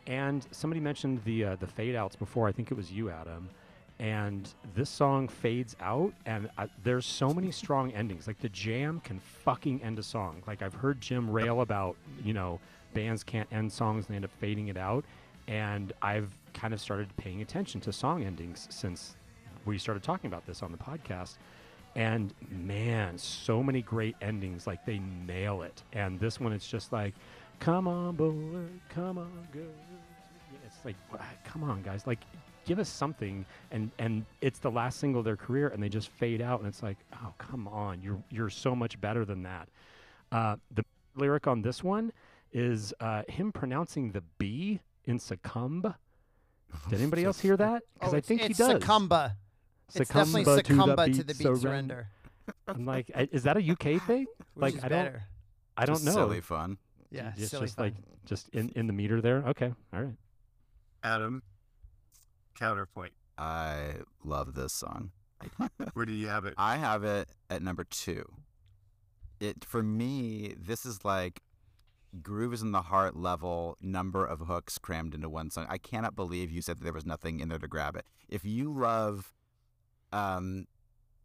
And 0.06 0.44
somebody 0.50 0.80
mentioned 0.80 1.20
the 1.24 1.44
uh, 1.44 1.56
the 1.56 1.66
fade 1.66 1.94
outs 1.94 2.16
before. 2.16 2.48
I 2.48 2.52
think 2.52 2.70
it 2.72 2.74
was 2.74 2.90
you, 2.90 3.10
Adam. 3.10 3.48
And 4.00 4.48
this 4.74 4.88
song 4.88 5.26
fades 5.26 5.74
out, 5.80 6.12
and 6.24 6.48
I, 6.56 6.68
there's 6.84 7.04
so 7.04 7.30
many 7.30 7.50
strong 7.50 7.90
endings. 7.92 8.28
Like 8.28 8.38
the 8.38 8.48
jam 8.48 9.00
can 9.00 9.18
fucking 9.18 9.82
end 9.82 9.98
a 9.98 10.04
song. 10.04 10.42
Like 10.46 10.62
I've 10.62 10.74
heard 10.74 11.00
Jim 11.00 11.28
rail 11.28 11.62
about, 11.62 11.96
you 12.22 12.32
know, 12.32 12.60
bands 12.94 13.24
can't 13.24 13.48
end 13.52 13.72
songs 13.72 14.06
and 14.06 14.12
they 14.12 14.16
end 14.16 14.24
up 14.24 14.30
fading 14.38 14.68
it 14.68 14.76
out. 14.76 15.04
And 15.48 15.92
I've 16.00 16.32
kind 16.54 16.72
of 16.72 16.80
started 16.80 17.08
paying 17.16 17.42
attention 17.42 17.80
to 17.82 17.92
song 17.92 18.22
endings 18.22 18.68
since 18.70 19.16
we 19.64 19.78
started 19.78 20.02
talking 20.02 20.28
about 20.28 20.46
this 20.46 20.62
on 20.62 20.70
the 20.70 20.78
podcast. 20.78 21.38
And 21.96 22.32
man, 22.50 23.18
so 23.18 23.62
many 23.64 23.82
great 23.82 24.14
endings. 24.22 24.66
Like 24.66 24.84
they 24.84 25.00
nail 25.26 25.62
it. 25.62 25.82
And 25.92 26.20
this 26.20 26.38
one, 26.38 26.52
it's 26.52 26.68
just 26.68 26.92
like, 26.92 27.14
come 27.58 27.88
on, 27.88 28.14
boy, 28.14 28.32
come 28.90 29.18
on, 29.18 29.48
girl. 29.52 29.64
It's 30.64 30.84
like, 30.84 30.96
come 31.44 31.64
on, 31.64 31.82
guys. 31.82 32.06
Like, 32.06 32.20
give 32.68 32.78
us 32.78 32.88
something. 32.88 33.44
And 33.72 33.90
and 33.98 34.24
it's 34.40 34.58
the 34.60 34.70
last 34.70 35.00
single 35.00 35.18
of 35.20 35.24
their 35.24 35.36
career, 35.36 35.68
and 35.68 35.82
they 35.82 35.88
just 35.88 36.08
fade 36.10 36.40
out. 36.40 36.60
And 36.60 36.68
it's 36.68 36.82
like, 36.82 36.98
oh, 37.14 37.32
come 37.38 37.66
on, 37.66 38.00
you're 38.02 38.22
you're 38.30 38.50
so 38.50 38.76
much 38.76 39.00
better 39.00 39.24
than 39.24 39.42
that. 39.42 39.68
Uh, 40.30 40.56
the 40.74 40.84
lyric 41.16 41.46
on 41.46 41.62
this 41.62 41.82
one 41.82 42.12
is 42.52 42.94
uh, 43.00 43.22
him 43.28 43.50
pronouncing 43.52 44.12
the 44.12 44.22
B 44.38 44.80
in 45.06 45.18
succumb. 45.18 45.94
Did 46.90 47.00
anybody 47.00 47.24
else 47.24 47.40
hear 47.40 47.56
that? 47.56 47.82
Because 47.94 48.12
Oh, 48.12 48.16
I 48.16 48.18
it's- 48.18 48.28
think 48.28 48.42
he 48.42 48.52
does. 48.52 48.80
Succumba. 48.82 49.36
It's 49.94 49.96
definitely 50.08 50.44
Succumba 50.44 50.62
succumba 50.64 51.06
to 51.06 51.12
to 51.12 51.18
the 51.18 51.24
the 51.24 51.34
beat 51.34 51.38
beat 51.38 51.44
surrender. 51.62 51.62
surrender. 51.62 52.08
I'm 52.68 52.84
like, 52.94 53.10
is 53.32 53.42
that 53.44 53.56
a 53.56 53.60
UK 53.72 54.02
thing? 54.06 54.26
Which 54.54 54.62
like 54.62 54.74
is 54.74 54.84
I 54.84 54.88
don't, 54.88 54.98
better? 55.04 55.22
I 55.78 55.86
don't 55.86 55.94
Just 55.96 56.04
know. 56.06 56.12
Silly 56.12 56.40
fun. 56.42 56.76
Yeah, 57.10 57.32
It's 57.38 57.50
silly 57.50 57.64
just 57.66 57.76
fun. 57.76 57.84
like 57.86 57.94
just 58.26 58.48
in 58.50 58.68
in 58.76 58.86
the 58.86 58.92
meter 58.92 59.22
there. 59.22 59.38
Okay, 59.48 59.72
all 59.94 60.02
right. 60.02 60.14
Adam, 61.02 61.42
counterpoint. 62.58 63.12
I 63.36 63.96
love 64.24 64.54
this 64.54 64.72
song. 64.72 65.12
Where 65.94 66.04
do 66.04 66.12
you 66.12 66.28
have 66.28 66.44
it? 66.44 66.54
I 66.56 66.76
have 66.76 67.04
it 67.04 67.28
at 67.48 67.62
number 67.62 67.84
two. 67.84 68.24
It 69.40 69.64
for 69.64 69.82
me, 69.82 70.54
this 70.58 70.84
is 70.84 71.04
like 71.04 71.42
groove 72.22 72.52
is 72.52 72.62
in 72.62 72.72
the 72.72 72.82
heart 72.82 73.16
level 73.16 73.76
number 73.80 74.24
of 74.24 74.40
hooks 74.40 74.78
crammed 74.78 75.14
into 75.14 75.28
one 75.28 75.50
song. 75.50 75.66
I 75.68 75.78
cannot 75.78 76.16
believe 76.16 76.50
you 76.50 76.62
said 76.62 76.78
that 76.78 76.84
there 76.84 76.92
was 76.92 77.06
nothing 77.06 77.40
in 77.40 77.48
there 77.48 77.58
to 77.58 77.68
grab 77.68 77.96
it. 77.96 78.06
If 78.28 78.44
you 78.44 78.72
love, 78.72 79.32
um, 80.12 80.66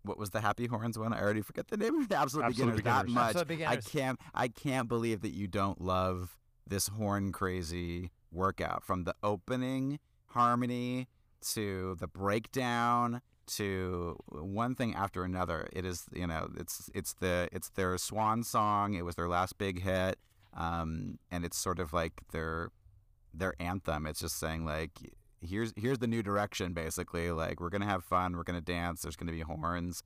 what 0.04 0.20
was 0.20 0.30
the 0.30 0.42
Happy 0.42 0.68
Horns 0.68 1.00
one? 1.00 1.14
I 1.14 1.22
already 1.22 1.42
forget 1.42 1.70
the 1.70 1.78
name 1.78 1.96
of 1.96 2.10
the 2.10 2.18
Absolute, 2.18 2.46
Absolute 2.46 2.76
Beginners. 2.76 2.84
That 2.84 3.08
much, 3.08 3.36
Absolute 3.36 3.68
I 3.68 3.78
can't. 3.78 4.20
I 4.36 4.48
can't 4.50 4.88
believe 4.88 5.22
that 5.22 5.34
you 5.34 5.48
don't 5.48 5.82
love 5.82 6.38
this 6.68 6.90
horn 6.90 7.32
crazy 7.32 8.12
workout 8.32 8.84
from 8.84 9.06
the 9.06 9.16
opening 9.24 10.00
harmony 10.28 11.08
to 11.54 11.96
the 12.00 12.08
breakdown 12.08 13.22
to 13.46 14.18
one 14.28 14.76
thing 14.76 14.96
after 14.96 15.24
another. 15.24 15.68
It 15.74 15.86
is, 15.86 16.06
you 16.14 16.28
know, 16.28 16.50
it's 16.58 16.90
it's 16.94 17.14
the 17.14 17.50
it's 17.52 17.70
their 17.70 17.98
swan 17.98 18.44
song. 18.44 18.94
It 18.94 19.06
was 19.06 19.16
their 19.16 19.28
last 19.28 19.58
big 19.58 19.82
hit, 19.82 20.18
um, 20.56 21.20
and 21.32 21.46
it's 21.46 21.58
sort 21.58 21.80
of 21.80 21.94
like 21.94 22.22
their 22.32 22.70
their 23.34 23.54
anthem. 23.60 24.06
It's 24.06 24.20
just 24.20 24.40
saying 24.40 24.66
like, 24.66 24.92
here's 25.42 25.74
here's 25.76 26.00
the 26.00 26.08
new 26.08 26.24
direction. 26.24 26.74
Basically, 26.74 27.32
like 27.32 27.60
we're 27.60 27.70
gonna 27.70 27.86
have 27.86 28.04
fun. 28.04 28.36
We're 28.38 28.44
gonna 28.44 28.62
dance. 28.62 29.02
There's 29.02 29.16
gonna 29.16 29.32
be 29.32 29.42
horns, 29.42 30.04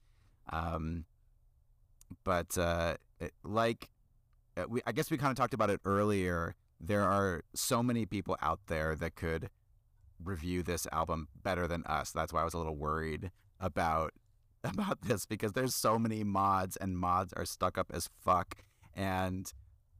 um, 0.52 1.06
but 2.24 2.58
uh, 2.58 2.96
it, 3.20 3.34
like 3.44 3.90
uh, 4.58 4.66
we, 4.68 4.82
I 4.88 4.92
guess 4.92 5.12
we 5.12 5.18
kind 5.18 5.32
of 5.32 5.38
talked 5.38 5.54
about 5.54 5.70
it 5.70 5.80
earlier. 5.86 6.56
There 6.80 7.04
are 7.04 7.44
so 7.54 7.82
many 7.82 8.06
people 8.06 8.38
out 8.42 8.60
there 8.68 8.96
that 8.96 9.16
could 9.16 9.50
review 10.24 10.64
this 10.64 10.88
album 10.92 11.28
better 11.44 11.68
than 11.68 11.84
us. 11.86 12.12
That's 12.12 12.34
why 12.34 12.42
I 12.42 12.46
was 12.46 12.54
a 12.54 12.58
little 12.58 12.76
worried 12.76 13.32
about 13.60 14.14
about 14.64 15.02
this 15.02 15.26
because 15.26 15.54
there's 15.54 15.76
so 15.76 15.98
many 16.00 16.24
mods 16.24 16.76
and 16.78 16.98
mods 16.98 17.34
are 17.34 17.46
stuck 17.46 17.78
up 17.78 17.92
as 17.94 18.10
fuck. 18.24 18.58
And 18.96 19.52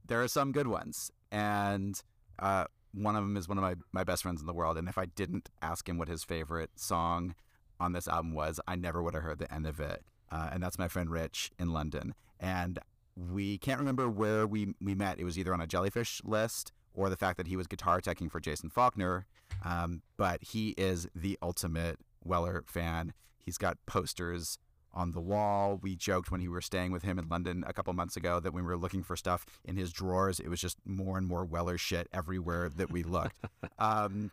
there 0.06 0.22
are 0.22 0.28
some 0.28 0.52
good 0.52 0.66
ones. 0.66 1.10
And 1.30 2.00
uh, 2.38 2.64
one 2.92 3.16
of 3.16 3.22
them 3.22 3.36
is 3.36 3.48
one 3.48 3.58
of 3.58 3.62
my, 3.62 3.74
my 3.92 4.04
best 4.04 4.22
friends 4.22 4.40
in 4.40 4.46
the 4.46 4.52
world. 4.52 4.76
And 4.76 4.88
if 4.88 4.98
I 4.98 5.06
didn't 5.06 5.48
ask 5.62 5.88
him 5.88 5.98
what 5.98 6.08
his 6.08 6.24
favorite 6.24 6.70
song 6.76 7.34
on 7.80 7.92
this 7.92 8.08
album 8.08 8.32
was 8.34 8.60
I 8.66 8.74
never 8.74 9.02
would 9.02 9.14
have 9.14 9.22
heard 9.22 9.38
the 9.38 9.52
end 9.52 9.66
of 9.66 9.78
it. 9.80 10.04
Uh, 10.30 10.50
and 10.52 10.62
that's 10.62 10.78
my 10.78 10.88
friend 10.88 11.10
Rich 11.10 11.52
in 11.58 11.72
London. 11.72 12.14
And 12.40 12.78
we 13.16 13.58
can't 13.58 13.78
remember 13.78 14.08
where 14.08 14.46
we, 14.46 14.74
we 14.80 14.94
met. 14.94 15.18
It 15.18 15.24
was 15.24 15.38
either 15.38 15.54
on 15.54 15.60
a 15.60 15.66
jellyfish 15.66 16.20
list 16.24 16.72
or 16.98 17.08
the 17.08 17.16
fact 17.16 17.36
that 17.36 17.46
he 17.46 17.56
was 17.56 17.66
guitar 17.66 18.00
teching 18.00 18.30
for 18.30 18.40
Jason 18.40 18.68
Falkner 18.68 19.26
um, 19.64 20.02
but 20.16 20.42
he 20.42 20.70
is 20.70 21.08
the 21.14 21.38
ultimate 21.42 21.98
Weller 22.24 22.64
fan. 22.66 23.12
He's 23.38 23.58
got 23.58 23.78
posters 23.86 24.58
on 24.92 25.12
the 25.12 25.20
wall. 25.20 25.78
We 25.82 25.96
joked 25.96 26.30
when 26.30 26.40
we 26.40 26.48
were 26.48 26.60
staying 26.60 26.92
with 26.92 27.02
him 27.02 27.18
in 27.18 27.28
London 27.28 27.64
a 27.66 27.72
couple 27.72 27.92
months 27.92 28.16
ago 28.16 28.40
that 28.40 28.52
when 28.52 28.64
we 28.64 28.68
were 28.68 28.76
looking 28.76 29.02
for 29.02 29.16
stuff 29.16 29.46
in 29.64 29.76
his 29.76 29.92
drawers, 29.92 30.40
it 30.40 30.48
was 30.48 30.60
just 30.60 30.78
more 30.84 31.18
and 31.18 31.26
more 31.26 31.44
Weller 31.44 31.78
shit 31.78 32.08
everywhere 32.12 32.68
that 32.68 32.90
we 32.90 33.02
looked. 33.02 33.36
um, 33.78 34.30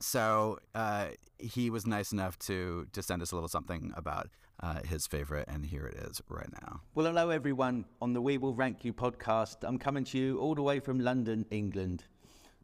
so 0.00 0.58
uh, 0.74 1.08
he 1.38 1.70
was 1.70 1.86
nice 1.86 2.12
enough 2.12 2.38
to 2.40 2.86
to 2.92 3.02
send 3.02 3.22
us 3.22 3.32
a 3.32 3.34
little 3.34 3.48
something 3.48 3.92
about 3.96 4.28
uh, 4.60 4.80
his 4.82 5.06
favorite, 5.06 5.48
and 5.48 5.66
here 5.66 5.86
it 5.86 5.96
is 5.96 6.22
right 6.28 6.50
now. 6.62 6.80
Well, 6.94 7.06
hello 7.06 7.30
everyone 7.30 7.84
on 8.00 8.12
the 8.12 8.20
We 8.20 8.38
Will 8.38 8.54
Rank 8.54 8.84
You 8.84 8.92
podcast. 8.92 9.56
I'm 9.62 9.78
coming 9.78 10.04
to 10.04 10.18
you 10.18 10.38
all 10.38 10.54
the 10.54 10.62
way 10.62 10.80
from 10.80 11.00
London, 11.00 11.44
England. 11.50 12.04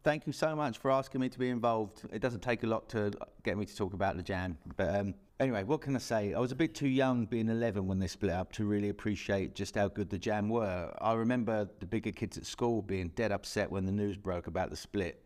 Thank 0.03 0.25
you 0.25 0.33
so 0.33 0.55
much 0.55 0.79
for 0.79 0.89
asking 0.89 1.21
me 1.21 1.29
to 1.29 1.37
be 1.37 1.49
involved. 1.49 2.01
It 2.11 2.21
doesn't 2.23 2.41
take 2.41 2.63
a 2.63 2.67
lot 2.67 2.89
to 2.89 3.11
get 3.43 3.55
me 3.55 3.65
to 3.65 3.75
talk 3.75 3.93
about 3.93 4.17
the 4.17 4.23
jam. 4.23 4.57
But 4.75 4.95
um, 4.95 5.13
anyway, 5.39 5.63
what 5.63 5.81
can 5.81 5.95
I 5.95 5.99
say? 5.99 6.33
I 6.33 6.39
was 6.39 6.51
a 6.51 6.55
bit 6.55 6.73
too 6.73 6.87
young, 6.87 7.27
being 7.27 7.49
11 7.49 7.85
when 7.85 7.99
they 7.99 8.07
split 8.07 8.31
up, 8.31 8.51
to 8.53 8.65
really 8.65 8.89
appreciate 8.89 9.53
just 9.53 9.75
how 9.75 9.89
good 9.89 10.09
the 10.09 10.17
jam 10.17 10.49
were. 10.49 10.91
I 10.99 11.13
remember 11.13 11.69
the 11.79 11.85
bigger 11.85 12.11
kids 12.11 12.35
at 12.39 12.47
school 12.47 12.81
being 12.81 13.09
dead 13.09 13.31
upset 13.31 13.69
when 13.69 13.85
the 13.85 13.91
news 13.91 14.17
broke 14.17 14.47
about 14.47 14.71
the 14.71 14.75
split. 14.75 15.23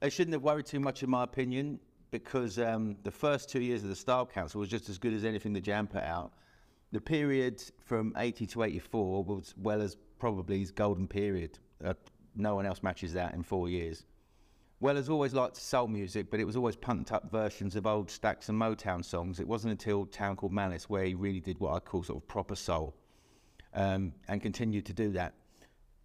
They 0.00 0.10
shouldn't 0.10 0.34
have 0.34 0.42
worried 0.42 0.66
too 0.66 0.80
much, 0.80 1.02
in 1.02 1.10
my 1.10 1.24
opinion, 1.24 1.80
because 2.10 2.58
um, 2.58 2.96
the 3.02 3.10
first 3.10 3.50
two 3.50 3.60
years 3.60 3.82
of 3.82 3.88
the 3.88 3.96
Style 3.96 4.26
Council 4.26 4.60
was 4.60 4.68
just 4.68 4.88
as 4.88 4.98
good 4.98 5.12
as 5.12 5.24
anything 5.24 5.52
the 5.52 5.60
Jam 5.60 5.86
put 5.86 6.02
out. 6.02 6.32
The 6.92 7.00
period 7.00 7.62
from 7.84 8.14
80 8.16 8.46
to 8.46 8.62
84 8.62 9.24
was 9.24 9.54
well 9.58 9.82
as 9.82 9.96
probably 10.18 10.60
his 10.60 10.70
golden 10.70 11.06
period. 11.06 11.58
Uh, 11.84 11.94
no 12.36 12.54
one 12.54 12.64
else 12.64 12.82
matches 12.82 13.12
that 13.14 13.34
in 13.34 13.42
four 13.42 13.68
years. 13.68 14.06
Well, 14.80 14.94
Weller's 14.94 15.08
always 15.08 15.34
liked 15.34 15.56
soul 15.56 15.88
music, 15.88 16.30
but 16.30 16.38
it 16.38 16.44
was 16.44 16.56
always 16.56 16.76
pumped 16.76 17.10
up 17.10 17.32
versions 17.32 17.74
of 17.74 17.84
old 17.84 18.08
Stax 18.08 18.48
and 18.48 18.60
Motown 18.60 19.04
songs. 19.04 19.40
It 19.40 19.48
wasn't 19.48 19.72
until 19.72 20.06
Town 20.06 20.36
Called 20.36 20.52
Malice 20.52 20.88
where 20.88 21.04
he 21.04 21.14
really 21.16 21.40
did 21.40 21.58
what 21.58 21.74
I 21.74 21.80
call 21.80 22.04
sort 22.04 22.22
of 22.22 22.28
proper 22.28 22.54
soul 22.54 22.94
um, 23.74 24.12
and 24.28 24.40
continued 24.40 24.86
to 24.86 24.92
do 24.92 25.10
that. 25.12 25.34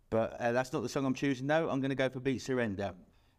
But 0.10 0.40
uh, 0.40 0.52
that's 0.52 0.74
not 0.74 0.82
the 0.82 0.90
song 0.90 1.06
I'm 1.06 1.14
choosing. 1.14 1.45
No, 1.45 1.70
I'm 1.70 1.82
going 1.82 1.90
to 1.90 1.95
go 1.95 2.10
for 2.10 2.20
Beat 2.20 2.41
Surrender. 2.41 2.94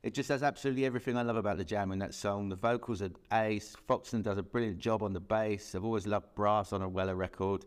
It 0.04 0.12
just 0.12 0.28
has 0.28 0.42
absolutely 0.42 0.84
everything 0.84 1.16
I 1.16 1.22
love 1.22 1.36
about 1.36 1.56
the 1.56 1.64
jam 1.64 1.90
in 1.90 1.98
that 2.00 2.12
song. 2.12 2.50
The 2.50 2.56
vocals 2.56 3.00
are 3.00 3.08
ace. 3.32 3.74
Foxton 3.88 4.22
does 4.22 4.36
a 4.36 4.42
brilliant 4.42 4.78
job 4.78 5.02
on 5.02 5.14
the 5.14 5.20
bass. 5.20 5.74
I've 5.74 5.82
always 5.82 6.06
loved 6.06 6.34
brass 6.34 6.74
on 6.74 6.82
a 6.82 6.88
Weller 6.88 7.16
record. 7.16 7.64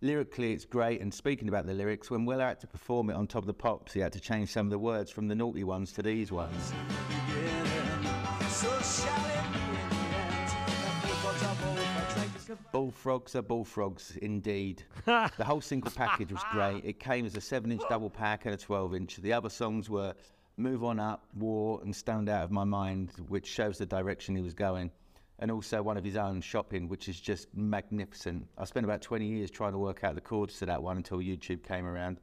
Lyrically, 0.00 0.54
it's 0.54 0.64
great. 0.64 1.02
And 1.02 1.12
speaking 1.12 1.46
about 1.46 1.66
the 1.66 1.74
lyrics, 1.74 2.10
when 2.10 2.24
Weller 2.24 2.46
had 2.46 2.60
to 2.60 2.66
perform 2.66 3.10
it 3.10 3.16
on 3.16 3.26
top 3.26 3.42
of 3.42 3.46
the 3.46 3.52
pops, 3.52 3.92
he 3.92 4.00
had 4.00 4.14
to 4.14 4.20
change 4.20 4.48
some 4.48 4.66
of 4.66 4.70
the 4.70 4.78
words 4.78 5.10
from 5.10 5.28
the 5.28 5.34
naughty 5.34 5.62
ones 5.62 5.92
to 5.92 6.02
these 6.02 6.32
ones. 6.32 6.72
Bullfrogs 12.72 13.36
are 13.36 13.42
bullfrogs, 13.42 14.16
indeed. 14.22 14.84
the 15.04 15.44
whole 15.44 15.60
single 15.60 15.90
package 15.90 16.32
was 16.32 16.42
great. 16.50 16.82
It 16.82 16.98
came 16.98 17.26
as 17.26 17.36
a 17.36 17.42
7 17.42 17.70
inch 17.70 17.82
double 17.90 18.10
pack 18.10 18.46
and 18.46 18.54
a 18.54 18.58
12 18.58 18.94
inch. 18.94 19.16
The 19.16 19.34
other 19.34 19.50
songs 19.50 19.90
were 19.90 20.14
Move 20.56 20.84
On 20.84 21.00
Up, 21.00 21.26
War, 21.34 21.80
and 21.82 21.94
Stoned 21.94 22.28
Out 22.28 22.44
of 22.44 22.52
My 22.52 22.62
Mind, 22.62 23.10
which 23.28 23.46
shows 23.46 23.78
the 23.78 23.86
direction 23.86 24.36
he 24.36 24.42
was 24.42 24.54
going. 24.54 24.90
And 25.40 25.50
also 25.50 25.82
one 25.82 25.96
of 25.96 26.04
his 26.04 26.16
own, 26.16 26.40
Shopping, 26.40 26.88
which 26.88 27.08
is 27.08 27.20
just 27.20 27.48
magnificent. 27.54 28.46
I 28.56 28.64
spent 28.64 28.84
about 28.84 29.02
20 29.02 29.26
years 29.26 29.50
trying 29.50 29.72
to 29.72 29.78
work 29.78 30.04
out 30.04 30.14
the 30.14 30.20
chords 30.20 30.58
to 30.58 30.66
that 30.66 30.80
one 30.80 30.96
until 30.96 31.18
YouTube 31.18 31.64
came 31.64 31.84
around. 31.84 32.20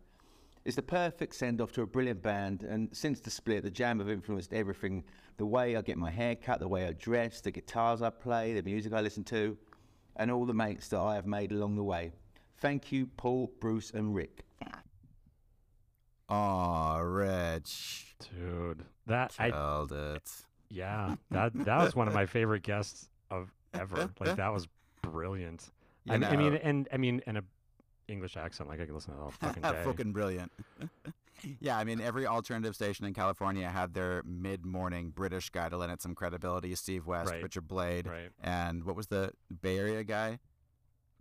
It's 0.63 0.77
the 0.77 0.81
perfect 0.81 1.35
send 1.35 1.59
off 1.59 1.73
to 1.73 1.81
a 1.81 1.87
brilliant 1.87 2.21
band, 2.21 2.63
and 2.63 2.95
since 2.95 3.19
the 3.19 3.31
split, 3.31 3.63
the 3.63 3.71
jam 3.71 3.99
have 3.99 4.09
influenced 4.09 4.53
everything 4.53 5.03
the 5.37 5.45
way 5.45 5.75
I 5.75 5.81
get 5.81 5.97
my 5.97 6.11
hair 6.11 6.35
cut, 6.35 6.59
the 6.59 6.67
way 6.67 6.85
I 6.85 6.93
dress, 6.93 7.41
the 7.41 7.51
guitars 7.51 8.01
I 8.01 8.11
play, 8.11 8.53
the 8.53 8.63
music 8.63 8.93
I 8.93 9.01
listen 9.01 9.23
to, 9.25 9.57
and 10.15 10.31
all 10.31 10.45
the 10.45 10.53
mates 10.53 10.87
that 10.89 10.99
I 10.99 11.15
have 11.15 11.25
made 11.25 11.51
along 11.51 11.75
the 11.75 11.83
way. 11.83 12.13
Thank 12.59 12.91
you, 12.91 13.07
Paul, 13.07 13.51
Bruce, 13.59 13.91
and 13.91 14.15
Rick. 14.15 14.45
Ah, 14.63 14.81
Aw, 16.29 16.99
Rich. 16.99 18.10
Dude, 18.29 18.83
that 19.07 19.35
I 19.39 19.51
Killed 19.51 19.91
it. 19.91 20.29
yeah, 20.69 21.15
that 21.31 21.53
that 21.65 21.77
was 21.83 21.95
one 21.95 22.07
of 22.07 22.13
my 22.13 22.25
favorite 22.25 22.63
guests 22.63 23.09
of 23.29 23.51
ever. 23.73 24.09
Like 24.19 24.35
that 24.37 24.51
was 24.53 24.67
brilliant. 25.01 25.71
I, 26.09 26.17
mean- 26.17 26.23
I 26.29 26.35
mean, 26.35 26.55
and 26.55 26.87
I 26.91 26.97
mean, 26.97 27.21
and 27.27 27.37
a 27.37 27.43
English 28.07 28.35
accent. 28.37 28.69
Like 28.69 28.81
I 28.81 28.85
can 28.85 28.93
listen 28.95 29.13
to 29.13 29.17
that 29.17 29.23
all 29.23 29.31
fucking 29.39 29.61
day. 29.63 29.81
Fucking 29.83 30.11
brilliant. 30.13 30.51
yeah, 31.59 31.77
I 31.77 31.83
mean, 31.83 32.01
every 32.01 32.25
alternative 32.27 32.75
station 32.75 33.05
in 33.05 33.13
California 33.13 33.67
had 33.69 33.93
their 33.93 34.21
mid-morning 34.25 35.09
British 35.09 35.49
guy 35.49 35.69
to 35.69 35.77
lend 35.77 35.91
it 35.91 36.01
some 36.01 36.13
credibility. 36.15 36.73
Steve 36.75 37.05
West, 37.07 37.31
Right. 37.31 37.41
Richard 37.41 37.67
Blade, 37.67 38.07
Right. 38.07 38.29
and 38.43 38.83
what 38.83 38.95
was 38.95 39.07
the 39.07 39.31
Bay 39.61 39.77
Area 39.77 40.03
guy? 40.03 40.39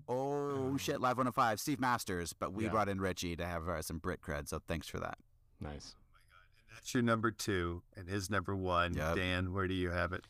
Oh 0.08 0.76
shit, 0.76 1.00
Live 1.00 1.16
105, 1.18 1.60
Steve 1.60 1.78
Masters. 1.80 2.32
But 2.32 2.52
we 2.52 2.64
Yeah. 2.64 2.70
brought 2.70 2.88
in 2.88 3.00
Richie 3.00 3.36
to 3.36 3.46
have 3.46 3.68
uh, 3.68 3.82
some 3.82 3.98
Brit 3.98 4.20
cred, 4.20 4.48
so 4.48 4.60
thanks 4.66 4.88
for 4.88 4.98
that. 4.98 5.18
Nice. 5.60 5.94
That's 6.80 6.94
your 6.94 7.02
number 7.02 7.30
two, 7.30 7.82
and 7.94 8.08
his 8.08 8.30
number 8.30 8.56
one. 8.56 8.94
Yep. 8.94 9.16
Dan, 9.16 9.52
where 9.52 9.68
do 9.68 9.74
you 9.74 9.90
have 9.90 10.14
it? 10.14 10.24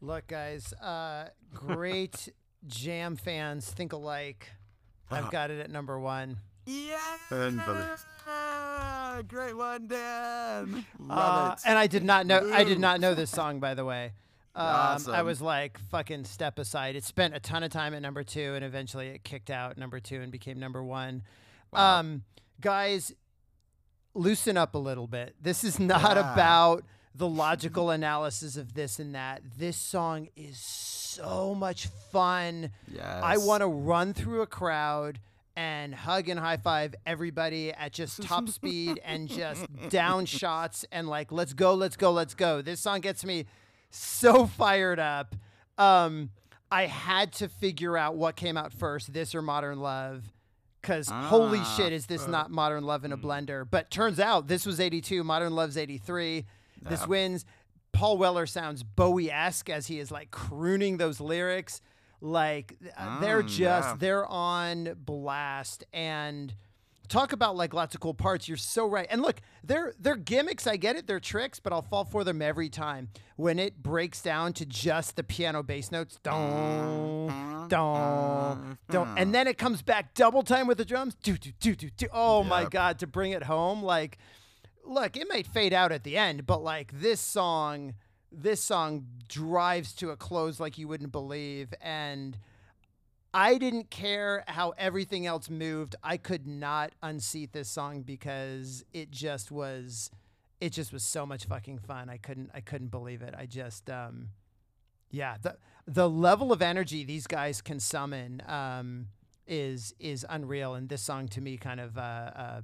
Look, 0.00 0.28
guys, 0.28 0.72
uh, 0.74 1.30
great 1.52 2.28
jam 2.68 3.16
fans 3.16 3.68
think 3.68 3.92
alike. 3.92 4.50
I've 5.10 5.30
got 5.32 5.50
it 5.50 5.58
at 5.60 5.68
number 5.70 5.98
one. 5.98 6.38
Yeah, 6.64 6.98
Unbelievable. 7.30 7.96
great 9.28 9.56
one, 9.56 9.86
Dan. 9.88 10.84
Love 11.00 11.50
Uh, 11.50 11.54
it. 11.56 11.62
and 11.66 11.78
I 11.78 11.86
did 11.86 12.04
not 12.04 12.26
know. 12.26 12.50
I 12.52 12.62
did 12.64 12.78
not 12.80 13.00
know 13.00 13.14
this 13.14 13.30
song, 13.30 13.58
by 13.60 13.74
the 13.74 13.84
way. 13.84 14.12
Um, 14.56 15.02
I 15.12 15.20
was 15.20 15.42
like, 15.42 15.78
fucking 15.90 16.24
step 16.24 16.58
aside. 16.58 16.96
It 16.96 17.04
spent 17.04 17.34
a 17.36 17.40
ton 17.40 17.62
of 17.62 17.70
time 17.70 17.92
at 17.92 18.00
number 18.00 18.24
two, 18.24 18.54
and 18.54 18.64
eventually 18.64 19.08
it 19.08 19.22
kicked 19.22 19.50
out 19.50 19.76
number 19.76 20.00
two 20.00 20.22
and 20.22 20.32
became 20.32 20.58
number 20.58 20.82
one. 20.82 21.24
Um, 21.74 22.22
guys, 22.62 23.12
loosen 24.16 24.56
up 24.56 24.74
a 24.74 24.78
little 24.78 25.06
bit. 25.06 25.34
This 25.40 25.62
is 25.64 25.78
not 25.78 26.16
Yeah. 26.16 26.32
about 26.32 26.84
the 27.14 27.28
logical 27.28 27.90
analysis 27.90 28.56
of 28.56 28.74
this 28.74 28.98
and 28.98 29.14
that. 29.14 29.42
This 29.56 29.76
song 29.76 30.28
is 30.36 30.58
so 30.58 31.54
much 31.54 31.86
fun. 32.12 32.70
yes. 32.92 33.20
I 33.22 33.38
want 33.38 33.62
to 33.62 33.66
run 33.68 34.12
through 34.12 34.42
a 34.42 34.46
crowd 34.46 35.20
and 35.56 35.94
hug 35.94 36.28
and 36.28 36.38
high 36.38 36.58
five 36.58 36.94
everybody 37.06 37.72
at 37.72 37.92
just 37.92 38.22
top 38.22 38.48
speed 38.50 39.00
and 39.04 39.28
just 39.28 39.64
down 39.88 40.26
shots 40.26 40.84
and 40.92 41.08
like 41.08 41.32
let's 41.32 41.54
go, 41.54 41.72
let's 41.74 41.96
go, 41.96 42.12
let's 42.12 42.34
go. 42.34 42.60
This 42.60 42.80
song 42.80 43.00
gets 43.00 43.24
me 43.24 43.46
so 43.90 44.46
fired 44.46 44.98
up. 44.98 45.34
Um, 45.78 46.30
I 46.70 46.86
had 46.86 47.32
to 47.34 47.48
figure 47.48 47.96
out 47.96 48.16
what 48.16 48.36
came 48.36 48.56
out 48.58 48.72
first, 48.74 49.12
this 49.14 49.34
or 49.34 49.40
Modern 49.40 49.78
Love. 49.80 50.24
Cause 50.86 51.08
holy 51.10 51.58
Ah, 51.58 51.74
shit, 51.76 51.92
is 51.92 52.06
this 52.06 52.28
not 52.28 52.50
Modern 52.50 52.84
Love 52.84 53.04
in 53.04 53.12
a 53.12 53.16
blender? 53.18 53.66
But 53.68 53.90
turns 53.90 54.20
out 54.20 54.46
this 54.46 54.64
was 54.64 54.78
82, 54.78 55.24
Modern 55.24 55.54
Love's 55.54 55.76
83. 55.76 56.46
This 56.80 57.00
Yeah. 57.00 57.06
wins. 57.06 57.44
Paul 57.92 58.18
Weller 58.18 58.46
sounds 58.46 58.82
Bowie 58.84 59.30
esque 59.30 59.68
as 59.68 59.88
he 59.88 59.98
is 59.98 60.10
like 60.12 60.30
crooning 60.30 60.98
those 60.98 61.18
lyrics. 61.20 61.80
Like 62.20 62.76
uh, 62.96 63.20
they're 63.20 63.42
Mm, 63.42 63.48
just 63.48 63.88
yeah. 63.88 63.96
they're 63.98 64.26
on 64.26 64.94
blast 64.96 65.84
and 65.92 66.54
talk 67.08 67.32
about 67.32 67.56
like 67.56 67.72
lots 67.74 67.94
of 67.94 68.00
cool 68.00 68.14
parts. 68.14 68.48
You're 68.48 68.56
so 68.56 68.86
right. 68.86 69.06
And 69.10 69.22
look, 69.22 69.40
they're 69.64 69.94
they're 69.98 70.16
gimmicks. 70.16 70.66
I 70.66 70.76
get 70.76 70.96
it. 70.96 71.06
They're 71.06 71.20
tricks, 71.20 71.60
but 71.60 71.72
I'll 71.72 71.82
fall 71.82 72.04
for 72.04 72.24
them 72.24 72.42
every 72.42 72.68
time. 72.68 73.08
When 73.36 73.58
it 73.58 73.82
breaks 73.82 74.22
down 74.22 74.52
to 74.54 74.66
just 74.66 75.16
the 75.16 75.22
piano 75.22 75.62
bass 75.62 75.92
notes, 75.92 76.18
don't, 76.22 77.66
don't, 77.68 78.78
don't, 78.90 79.18
and 79.18 79.34
then 79.34 79.46
it 79.46 79.58
comes 79.58 79.82
back 79.82 80.14
double 80.14 80.42
time 80.42 80.66
with 80.66 80.78
the 80.78 80.84
drums. 80.84 81.14
Do 81.22 81.36
do 81.36 81.52
do 81.60 81.74
do 81.74 81.90
do. 81.90 82.06
Oh 82.12 82.42
my 82.44 82.64
god! 82.64 82.98
To 83.00 83.06
bring 83.06 83.32
it 83.32 83.42
home, 83.42 83.82
like, 83.82 84.18
look, 84.84 85.16
it 85.16 85.28
might 85.28 85.46
fade 85.46 85.72
out 85.72 85.92
at 85.92 86.04
the 86.04 86.16
end, 86.16 86.46
but 86.46 86.62
like 86.62 86.92
this 86.98 87.20
song, 87.20 87.94
this 88.32 88.62
song 88.62 89.06
drives 89.28 89.92
to 89.94 90.10
a 90.10 90.16
close 90.16 90.58
like 90.58 90.78
you 90.78 90.88
wouldn't 90.88 91.12
believe, 91.12 91.72
and. 91.80 92.38
I 93.36 93.58
didn't 93.58 93.90
care 93.90 94.44
how 94.48 94.72
everything 94.78 95.26
else 95.26 95.50
moved. 95.50 95.94
I 96.02 96.16
could 96.16 96.46
not 96.46 96.92
unseat 97.02 97.52
this 97.52 97.68
song 97.68 98.00
because 98.00 98.82
it 98.94 99.10
just 99.10 99.50
was 99.50 100.10
it 100.58 100.72
just 100.72 100.90
was 100.90 101.04
so 101.04 101.26
much 101.26 101.44
fucking 101.44 101.80
fun. 101.80 102.08
I 102.08 102.16
couldn't 102.16 102.50
I 102.54 102.62
couldn't 102.62 102.88
believe 102.88 103.20
it. 103.20 103.34
I 103.36 103.44
just 103.44 103.90
um 103.90 104.30
yeah, 105.10 105.36
the 105.42 105.58
the 105.86 106.08
level 106.08 106.50
of 106.50 106.62
energy 106.62 107.04
these 107.04 107.26
guys 107.26 107.60
can 107.60 107.78
summon 107.78 108.42
um 108.48 109.08
is 109.46 109.94
is 110.00 110.24
unreal 110.30 110.72
and 110.72 110.88
this 110.88 111.02
song 111.02 111.28
to 111.28 111.42
me 111.42 111.58
kind 111.58 111.78
of 111.78 111.98
uh, 111.98 112.00
uh 112.00 112.60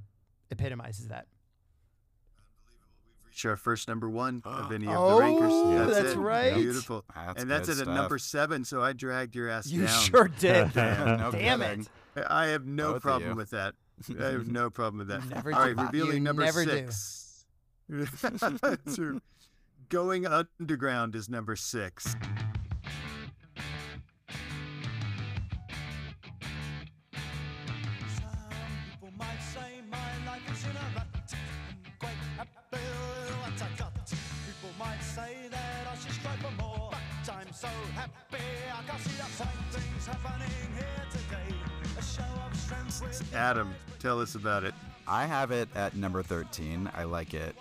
epitomizes 0.49 1.09
that. 1.09 1.27
Reach 3.33 3.45
our 3.47 3.55
first 3.57 3.87
number 3.87 4.07
one 4.07 4.43
of 4.45 4.71
any 4.71 4.85
of 4.85 4.93
Oh, 4.95 5.15
the 5.15 5.19
rankers. 5.21 5.51
Oh, 5.51 5.85
that's 5.87 6.13
it. 6.13 6.17
right. 6.19 6.53
Beautiful. 6.53 7.03
That's 7.15 7.41
and 7.41 7.49
that's 7.49 7.67
good 7.67 7.79
at 7.81 7.87
a 7.87 7.91
number 7.91 8.19
seven, 8.19 8.63
so 8.63 8.79
I 8.83 8.93
dragged 8.93 9.33
your 9.33 9.49
ass 9.49 9.65
You 9.65 9.87
down. 9.87 10.01
sure 10.01 10.27
did. 10.39 10.71
Damn, 10.73 11.19
no 11.19 11.31
Damn 11.31 11.61
it. 11.63 11.87
I 12.27 12.47
have 12.47 12.67
no 12.67 12.93
Both 12.93 13.01
problem 13.01 13.35
with 13.35 13.49
that. 13.49 13.73
I 14.21 14.25
have 14.25 14.47
no 14.51 14.69
problem 14.69 14.99
with 14.99 15.07
that. 15.07 15.27
Never 15.27 15.51
All 15.51 15.61
right, 15.61 15.75
do. 15.75 15.81
revealing 15.83 16.13
You 16.17 16.19
number 16.19 16.43
never 16.43 16.63
do. 16.63 16.71
six. 16.91 17.45
True. 18.93 19.19
Going 19.89 20.27
underground 20.27 21.15
is 21.15 21.27
number 21.27 21.55
six. 21.55 22.15
Adam, 43.33 43.73
tell 43.99 44.21
us 44.21 44.35
about 44.35 44.63
it. 44.63 44.73
I 45.07 45.25
have 45.25 45.51
it 45.51 45.67
at 45.75 45.95
number 45.95 46.23
13. 46.23 46.89
I 46.95 47.03
like 47.03 47.33
it 47.33 47.55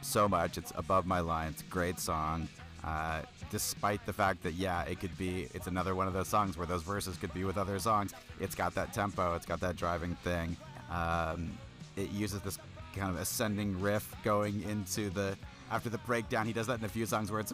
so 0.00 0.28
much. 0.28 0.56
It's 0.58 0.72
above 0.76 1.06
my 1.06 1.20
line. 1.20 1.48
It's 1.48 1.62
a 1.62 1.66
great 1.66 1.98
song. 1.98 2.48
Uh, 2.84 3.22
despite 3.50 4.04
the 4.06 4.12
fact 4.12 4.42
that, 4.44 4.54
yeah, 4.54 4.82
it 4.82 5.00
could 5.00 5.16
be, 5.18 5.48
it's 5.54 5.66
another 5.66 5.94
one 5.94 6.06
of 6.06 6.12
those 6.12 6.28
songs 6.28 6.56
where 6.56 6.66
those 6.66 6.82
verses 6.82 7.16
could 7.16 7.34
be 7.34 7.44
with 7.44 7.58
other 7.58 7.78
songs. 7.78 8.14
It's 8.40 8.54
got 8.54 8.74
that 8.76 8.94
tempo, 8.94 9.34
it's 9.34 9.46
got 9.46 9.60
that 9.60 9.76
driving 9.76 10.14
thing. 10.16 10.56
Um, 10.90 11.50
it 11.96 12.10
uses 12.10 12.40
this 12.40 12.58
kind 12.96 13.10
of 13.10 13.20
ascending 13.20 13.80
riff 13.80 14.14
going 14.22 14.62
into 14.62 15.10
the, 15.10 15.36
after 15.70 15.90
the 15.90 15.98
breakdown. 15.98 16.46
He 16.46 16.52
does 16.52 16.68
that 16.68 16.78
in 16.78 16.84
a 16.84 16.88
few 16.88 17.04
songs 17.04 17.30
where 17.30 17.40
it's 17.40 17.52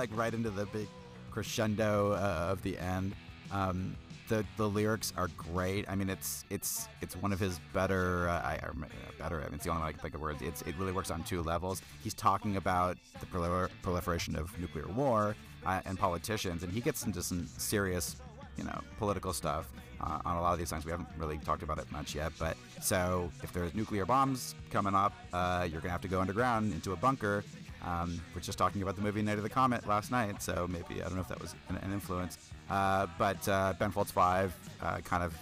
like 0.00 0.10
right 0.16 0.32
into 0.32 0.48
the 0.48 0.64
big 0.66 0.88
crescendo 1.30 2.12
uh, 2.12 2.50
of 2.50 2.62
the 2.62 2.78
end. 2.78 3.14
Um, 3.52 3.94
the 4.28 4.46
the 4.56 4.66
lyrics 4.66 5.12
are 5.16 5.28
great. 5.36 5.84
I 5.90 5.94
mean, 5.94 6.08
it's 6.08 6.44
it's 6.48 6.88
it's 7.02 7.16
one 7.16 7.32
of 7.32 7.40
his 7.40 7.60
better. 7.74 8.28
Uh, 8.28 8.40
I 8.40 8.60
uh, 8.62 8.72
better. 9.18 9.40
I 9.40 9.44
mean, 9.44 9.54
it's 9.56 9.64
the 9.64 9.70
only 9.70 9.82
way 9.82 9.88
I 9.88 9.92
can 9.92 10.00
think 10.00 10.14
of 10.14 10.22
words. 10.22 10.40
It's 10.40 10.62
it 10.62 10.74
really 10.78 10.92
works 10.92 11.10
on 11.10 11.22
two 11.24 11.42
levels. 11.42 11.82
He's 12.02 12.14
talking 12.14 12.56
about 12.56 12.96
the 13.18 13.26
prolifer- 13.26 13.68
proliferation 13.82 14.36
of 14.36 14.58
nuclear 14.58 14.88
war 14.88 15.36
uh, 15.66 15.80
and 15.84 15.98
politicians, 15.98 16.62
and 16.62 16.72
he 16.72 16.80
gets 16.80 17.04
into 17.04 17.22
some 17.22 17.46
serious, 17.58 18.16
you 18.56 18.64
know, 18.64 18.80
political 18.98 19.34
stuff. 19.34 19.68
Uh, 20.00 20.18
on 20.24 20.38
a 20.38 20.40
lot 20.40 20.54
of 20.54 20.58
these 20.58 20.70
songs, 20.70 20.86
we 20.86 20.90
haven't 20.90 21.08
really 21.18 21.36
talked 21.38 21.62
about 21.62 21.78
it 21.78 21.92
much 21.92 22.14
yet. 22.14 22.32
But 22.38 22.56
so, 22.80 23.30
if 23.42 23.52
there's 23.52 23.74
nuclear 23.74 24.06
bombs 24.06 24.54
coming 24.70 24.94
up, 24.94 25.12
uh, 25.34 25.68
you're 25.70 25.82
gonna 25.82 25.92
have 25.92 26.00
to 26.00 26.08
go 26.08 26.22
underground 26.22 26.72
into 26.72 26.92
a 26.92 26.96
bunker 26.96 27.44
um, 27.84 28.20
we're 28.34 28.40
just 28.40 28.58
talking 28.58 28.82
about 28.82 28.96
the 28.96 29.02
movie 29.02 29.22
Night 29.22 29.38
of 29.38 29.42
the 29.42 29.48
Comet 29.50 29.86
last 29.86 30.10
night, 30.10 30.42
so 30.42 30.66
maybe 30.68 31.02
I 31.02 31.06
don't 31.06 31.14
know 31.14 31.20
if 31.20 31.28
that 31.28 31.40
was 31.40 31.54
an, 31.68 31.76
an 31.76 31.92
influence. 31.92 32.38
Uh, 32.68 33.06
but 33.18 33.46
uh, 33.48 33.74
Ben 33.78 33.90
Folds 33.90 34.10
Five 34.10 34.54
uh, 34.82 34.98
kind 34.98 35.22
of 35.22 35.34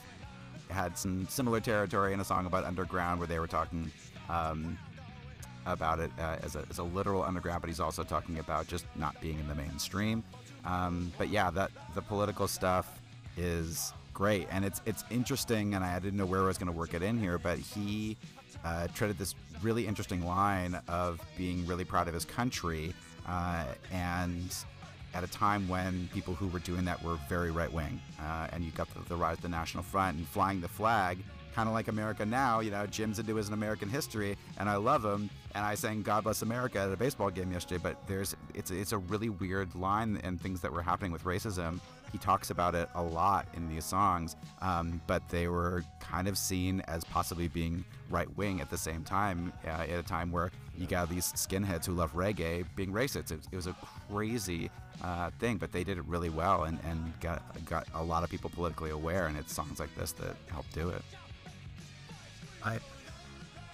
had 0.71 0.97
some 0.97 1.27
similar 1.29 1.61
territory 1.61 2.13
in 2.13 2.21
a 2.21 2.25
song 2.25 2.47
about 2.47 2.65
underground, 2.65 3.19
where 3.19 3.27
they 3.27 3.39
were 3.39 3.47
talking 3.47 3.91
um, 4.29 4.79
about 5.67 5.99
it 5.99 6.11
uh, 6.19 6.37
as, 6.43 6.57
a, 6.57 6.65
as 6.71 6.79
a 6.79 6.83
literal 6.83 7.23
underground, 7.23 7.61
but 7.61 7.69
he's 7.69 7.81
also 7.81 8.03
talking 8.03 8.39
about 8.39 8.67
just 8.67 8.85
not 8.97 9.21
being 9.21 9.39
in 9.39 9.49
the 9.49 9.55
mainstream. 9.55 10.23
Um, 10.65 11.13
but 11.19 11.29
yeah, 11.29 11.51
that 11.51 11.71
the 11.95 12.03
political 12.03 12.49
stuff 12.49 13.01
is 13.37 13.93
great, 14.15 14.47
and 14.51 14.65
it's 14.65 14.81
it's 14.87 15.05
interesting, 15.11 15.75
and 15.75 15.85
I 15.85 15.99
didn't 15.99 16.19
know 16.19 16.27
where 16.27 16.43
I 16.43 16.47
was 16.47 16.59
going 16.59 16.71
to 16.73 16.77
work 16.77 16.95
it 16.95 17.03
in 17.03 17.19
here, 17.19 17.39
but 17.39 17.59
he 17.59 18.17
uh, 18.65 18.89
treaded 18.89 19.19
this 19.19 19.35
really 19.63 19.87
interesting 19.87 20.25
line 20.25 20.81
of 20.89 21.21
being 21.37 21.67
really 21.67 21.85
proud 21.85 22.09
of 22.09 22.15
his 22.15 22.25
country, 22.25 22.95
uh, 23.27 23.65
and 23.93 24.55
at 25.15 25.25
a 25.25 25.27
time 25.27 25.67
when 25.69 26.09
people 26.13 26.35
who 26.35 26.49
were 26.49 26.59
doing 26.59 26.85
that 26.85 27.03
were 27.03 27.19
very 27.29 27.51
right 27.51 27.73
wing, 27.73 28.01
uh, 28.21 28.49
and 28.53 28.65
you 28.65 28.71
got 28.73 28.93
the, 28.95 29.01
the 29.09 29.17
rise 29.17 29.37
of 29.37 29.43
the 29.43 29.49
National 29.49 29.83
Front 29.83 30.19
and 30.19 30.27
flying 30.27 30.61
the 30.61 30.69
flag, 30.69 31.19
kind 31.55 31.69
of 31.69 31.75
like 31.75 31.89
America 31.89 32.25
now. 32.25 32.61
You 32.61 32.71
know, 32.71 32.87
Jim's 32.87 33.19
into 33.19 33.35
his 33.35 33.49
American 33.49 33.89
history, 33.89 34.37
and 34.59 34.69
I 34.69 34.77
love 34.77 35.05
him. 35.05 35.31
And 35.55 35.65
I 35.65 35.75
sang 35.75 36.03
"God 36.03 36.25
Bless 36.25 36.43
America" 36.43 36.79
at 36.79 36.93
a 36.93 36.97
baseball 36.97 37.31
game 37.31 37.51
yesterday. 37.51 37.81
But 37.83 38.07
there's 38.07 38.37
it's 38.55 38.71
it's 38.71 38.93
a 38.93 38.99
really 38.99 39.29
weird 39.29 39.75
line 39.75 40.21
and 40.23 40.41
things 40.41 40.61
that 40.61 40.73
were 40.73 40.83
happening 40.83 41.11
with 41.11 41.25
racism. 41.25 41.81
He 42.13 42.19
talks 42.19 42.51
about 42.51 42.75
it 42.75 42.89
a 42.95 43.03
lot 43.03 43.47
in 43.55 43.69
these 43.69 43.85
songs, 43.85 44.37
um, 44.63 45.01
but 45.07 45.29
they 45.29 45.49
were 45.49 45.85
kind 46.01 46.29
of 46.29 46.39
seen 46.39 46.81
as 46.89 47.05
possibly 47.05 47.49
being 47.49 47.85
right 48.09 48.35
wing 48.37 48.61
at 48.61 48.71
the 48.71 48.79
same 48.79 49.05
time, 49.05 49.53
uh, 49.67 49.69
at 49.69 49.91
a 49.91 50.03
time 50.03 50.33
where 50.33 50.51
you 50.77 50.87
got 50.87 51.11
these 51.11 51.33
skinheads 51.33 51.85
who 51.85 51.93
love 51.93 52.13
reggae 52.15 52.65
being 52.77 52.93
racist. 52.93 53.31
It, 53.31 53.41
it 53.53 53.57
was 53.57 53.67
a 53.67 53.77
crazy 54.11 54.71
uh, 55.03 55.31
thing, 55.39 55.59
but 55.59 55.73
they 55.73 55.85
did 55.85 55.99
it 55.99 56.05
really 56.07 56.31
well 56.31 56.65
and, 56.65 56.79
and 56.85 57.13
got 57.21 57.43
got 57.67 57.87
a 57.95 58.03
lot 58.03 58.25
of 58.25 58.31
people 58.31 58.51
politically 58.51 58.91
aware. 58.91 59.27
And 59.27 59.37
it's 59.37 59.55
songs 59.55 59.79
like 59.79 59.95
this 59.95 60.13
that 60.13 60.37
helped 60.51 60.73
do 60.73 60.89
it. 60.89 61.03
I, 62.65 62.79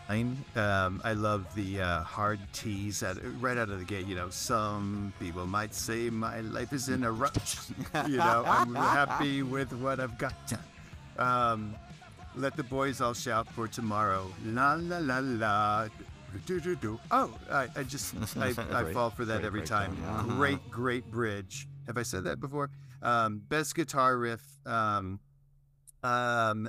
I, 0.09 0.27
um, 0.57 1.01
I 1.03 1.15
love 1.15 1.47
the 1.55 1.81
uh, 1.81 2.03
hard 2.03 2.39
tease 2.53 3.03
at, 3.03 3.17
right 3.41 3.57
out 3.57 3.71
of 3.71 3.79
the 3.79 3.85
gate. 3.87 4.07
You 4.07 4.15
know, 4.17 4.29
some 4.29 5.13
people 5.19 5.47
might 5.47 5.75
say 5.75 6.11
my 6.11 6.41
life 6.41 6.73
is 6.75 6.89
in 6.91 7.05
a 7.05 7.11
rut. 7.11 7.57
you 8.09 8.19
know, 8.19 8.45
I'm 8.47 8.75
happy 8.75 9.43
with 9.43 9.73
what 9.73 10.01
I've 10.01 10.19
got. 10.19 10.35
Um, 11.19 11.75
let 12.37 12.57
the 12.57 12.65
boys 12.65 13.01
all 13.01 13.15
shout 13.15 13.49
for 13.49 13.67
tomorrow. 13.67 14.31
La 14.45 14.75
la 14.75 14.99
la 14.99 15.21
la. 15.23 15.89
Do, 16.47 16.61
do, 16.61 16.75
do. 16.77 16.99
Oh, 17.11 17.33
I, 17.51 17.69
I 17.77 17.83
just 17.85 18.15
I, 18.37 18.49
I 18.73 18.83
Great- 18.83 18.95
fall 18.95 19.09
for 19.11 19.25
that 19.25 19.37
great 19.37 19.47
every 19.47 19.61
breakdown, 19.61 19.97
time. 19.97 20.27
yeah. 20.29 20.35
Great, 20.37 20.71
great 20.71 21.11
bridge. 21.11 21.67
Have 21.87 21.97
I 21.97 22.03
said 22.03 22.25
that 22.25 22.41
before? 22.41 22.71
Um, 23.03 23.41
best 23.49 23.75
guitar 23.75 24.17
riff. 24.19 24.43
Um, 24.67 25.21
um, 26.03 26.69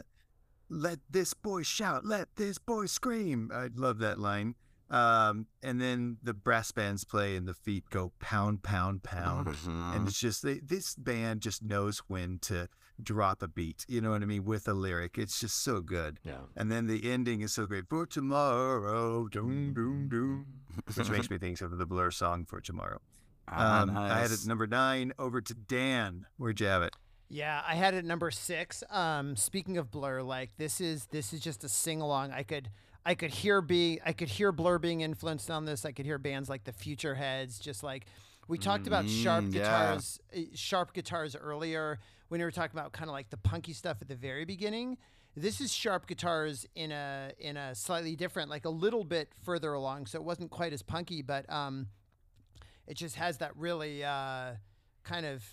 let 0.70 1.00
this 1.10 1.34
boy 1.34 1.64
shout, 1.64 2.06
let 2.06 2.36
this 2.36 2.58
boy 2.58 2.86
scream. 2.88 3.52
I 3.54 3.70
love 3.76 4.00
that 4.00 4.20
line. 4.20 4.56
Um, 4.90 5.48
and 5.64 5.82
then 5.82 6.18
the 6.22 6.34
brass 6.36 6.72
bands 6.72 7.04
play 7.06 7.36
and 7.36 7.48
the 7.48 7.56
feet 7.56 7.90
go 7.90 8.12
pound, 8.20 8.62
pound, 8.62 9.02
pound. 9.02 9.48
Mhm. 9.48 9.96
And 9.96 10.08
it's 10.08 10.20
just 10.20 10.44
they, 10.44 10.60
this 10.60 10.94
band 10.96 11.42
just 11.42 11.64
knows 11.64 12.00
when 12.08 12.38
to 12.44 12.70
drop 13.02 13.42
a 13.42 13.48
beat. 13.48 13.84
You 13.88 14.00
know 14.00 14.12
what 14.12 14.22
I 14.22 14.26
mean? 14.26 14.46
With 14.46 14.68
a 14.68 14.74
lyric, 14.76 15.18
it's 15.18 15.40
just 15.40 15.64
so 15.64 15.82
good. 15.82 16.20
Yeah. 16.24 16.42
And 16.56 16.72
then 16.72 16.86
the 16.86 17.12
ending 17.12 17.42
is 17.42 17.52
so 17.52 17.66
great. 17.66 17.86
For 17.90 18.06
tomorrow, 18.06 19.28
doom, 19.28 19.74
doom, 19.74 20.08
doom, 20.08 20.46
which 20.96 21.10
makes 21.10 21.30
me 21.32 21.40
think 21.40 21.60
of 21.62 21.78
the 21.78 21.86
Blur 21.88 22.12
song 22.12 22.46
for 22.46 22.62
tomorrow. 22.62 23.02
Ah, 23.48 23.82
Um, 23.82 23.98
I 23.98 24.20
had 24.20 24.32
it 24.32 24.46
number 24.46 24.68
nine. 24.68 25.14
Over 25.18 25.42
to 25.42 25.54
Dan. 25.56 26.28
Where'd 26.38 26.60
you 26.60 26.68
have 26.68 26.84
it? 26.84 26.96
Yeah, 27.28 27.62
I 27.68 27.76
had 27.76 27.94
it 27.96 28.06
number 28.06 28.30
six. 28.32 28.84
Um, 28.90 29.36
speaking 29.36 29.78
of 29.78 29.90
Blur, 29.92 30.22
like 30.22 30.52
this 30.58 30.80
is 30.80 31.06
this 31.08 31.34
is 31.34 31.40
just 31.40 31.64
a 31.64 31.70
sing 31.70 32.02
along. 32.02 32.32
I 32.32 32.44
could 32.44 32.70
I 33.06 33.16
could 33.16 33.32
hear 33.32 33.62
be 33.62 34.00
I 34.06 34.14
could 34.14 34.28
hear 34.30 34.52
Blur 34.52 34.78
being 34.78 35.02
influenced 35.02 35.50
on 35.50 35.66
this. 35.66 35.86
I 35.86 35.92
could 35.92 36.06
hear 36.06 36.18
bands 36.20 36.50
like 36.50 36.64
the 36.66 36.72
Future 36.74 37.16
Heads, 37.16 37.58
just 37.60 37.84
like 37.84 38.06
we 38.48 38.58
talked 38.60 38.86
about 38.86 39.10
sharp 39.10 39.46
Mm, 39.46 39.54
yeah. 39.56 39.60
guitars, 39.62 40.20
uh, 40.36 40.40
sharp 40.54 40.94
guitars 40.94 41.36
earlier 41.36 42.00
when 42.28 42.40
we 42.40 42.46
were 42.46 42.52
talking 42.52 42.78
about 42.78 42.92
kind 42.94 43.10
of 43.10 43.14
like 43.14 43.32
the 43.32 43.38
punky 43.38 43.74
stuff 43.74 43.98
at 44.02 44.08
the 44.08 44.16
very 44.16 44.46
beginning. 44.46 44.98
This 45.36 45.60
is 45.60 45.74
sharp 45.74 46.08
guitars 46.08 46.66
in 46.76 46.92
a 46.92 47.32
in 47.40 47.58
a 47.58 47.74
slightly 47.74 48.16
different, 48.16 48.50
like 48.52 48.66
a 48.66 48.70
little 48.70 49.04
bit 49.04 49.30
further 49.44 49.74
along, 49.74 50.06
so 50.06 50.20
it 50.20 50.24
wasn't 50.24 50.52
quite 50.52 50.74
as 50.74 50.84
punky, 50.84 51.24
but 51.24 51.50
um, 51.52 51.88
it 52.88 52.96
just 52.98 53.16
has 53.16 53.40
that 53.40 53.58
really 53.58 54.04
uh, 54.04 54.52
kind 55.04 55.26
of 55.26 55.44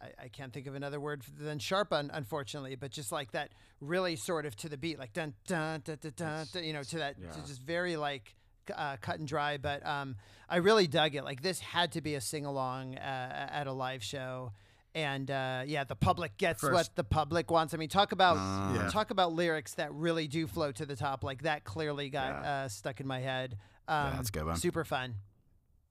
I, 0.00 0.24
I 0.24 0.28
can't 0.28 0.52
think 0.52 0.66
of 0.66 0.74
another 0.74 1.00
word 1.00 1.22
than 1.40 1.58
sharp, 1.58 1.92
un- 1.92 2.10
unfortunately, 2.12 2.76
but 2.76 2.90
just 2.90 3.10
like 3.10 3.32
that 3.32 3.50
really 3.80 4.14
sort 4.16 4.46
of 4.46 4.54
to 4.56 4.68
the 4.68 4.76
beat, 4.76 4.98
like 4.98 5.12
dun 5.12 5.34
dun 5.46 5.80
dun 5.84 5.98
dun, 6.00 6.12
dun, 6.16 6.46
dun 6.52 6.64
you 6.64 6.72
know, 6.72 6.82
to 6.84 6.98
that, 6.98 7.16
Yeah. 7.20 7.30
to 7.30 7.40
just 7.46 7.60
very 7.62 7.96
like 7.96 8.34
uh, 8.74 8.96
cut 9.00 9.18
and 9.18 9.26
dry. 9.26 9.56
But 9.56 9.84
um, 9.86 10.16
I 10.48 10.56
really 10.58 10.86
dug 10.86 11.14
it. 11.14 11.24
Like 11.24 11.42
this 11.42 11.58
had 11.60 11.92
to 11.92 12.00
be 12.00 12.14
a 12.14 12.20
sing 12.20 12.44
along 12.46 12.96
uh, 12.96 13.48
at 13.50 13.66
a 13.66 13.72
live 13.72 14.02
show. 14.04 14.52
And 14.94 15.30
uh, 15.30 15.62
yeah, 15.66 15.84
the 15.84 15.94
public 15.96 16.36
gets 16.38 16.62
what 16.62 16.90
the 16.96 17.04
public 17.04 17.50
wants. 17.50 17.74
I 17.74 17.76
mean, 17.76 17.88
talk 17.88 18.12
about 18.12 18.36
Yeah. 18.74 18.88
talk 18.90 19.10
about 19.10 19.32
lyrics 19.32 19.74
that 19.74 19.92
really 19.92 20.28
do 20.28 20.46
float 20.46 20.76
to 20.76 20.86
the 20.86 20.96
top. 20.96 21.22
Like 21.24 21.42
that 21.42 21.64
clearly 21.64 22.08
got 22.08 22.42
Yeah. 22.42 22.50
uh, 22.64 22.68
stuck 22.68 23.00
in 23.00 23.06
my 23.06 23.20
head. 23.20 23.58
Um, 23.86 24.12
that's 24.16 24.28
a 24.28 24.32
good 24.32 24.44
one. 24.46 24.56
Super 24.56 24.84
fun. 24.84 25.14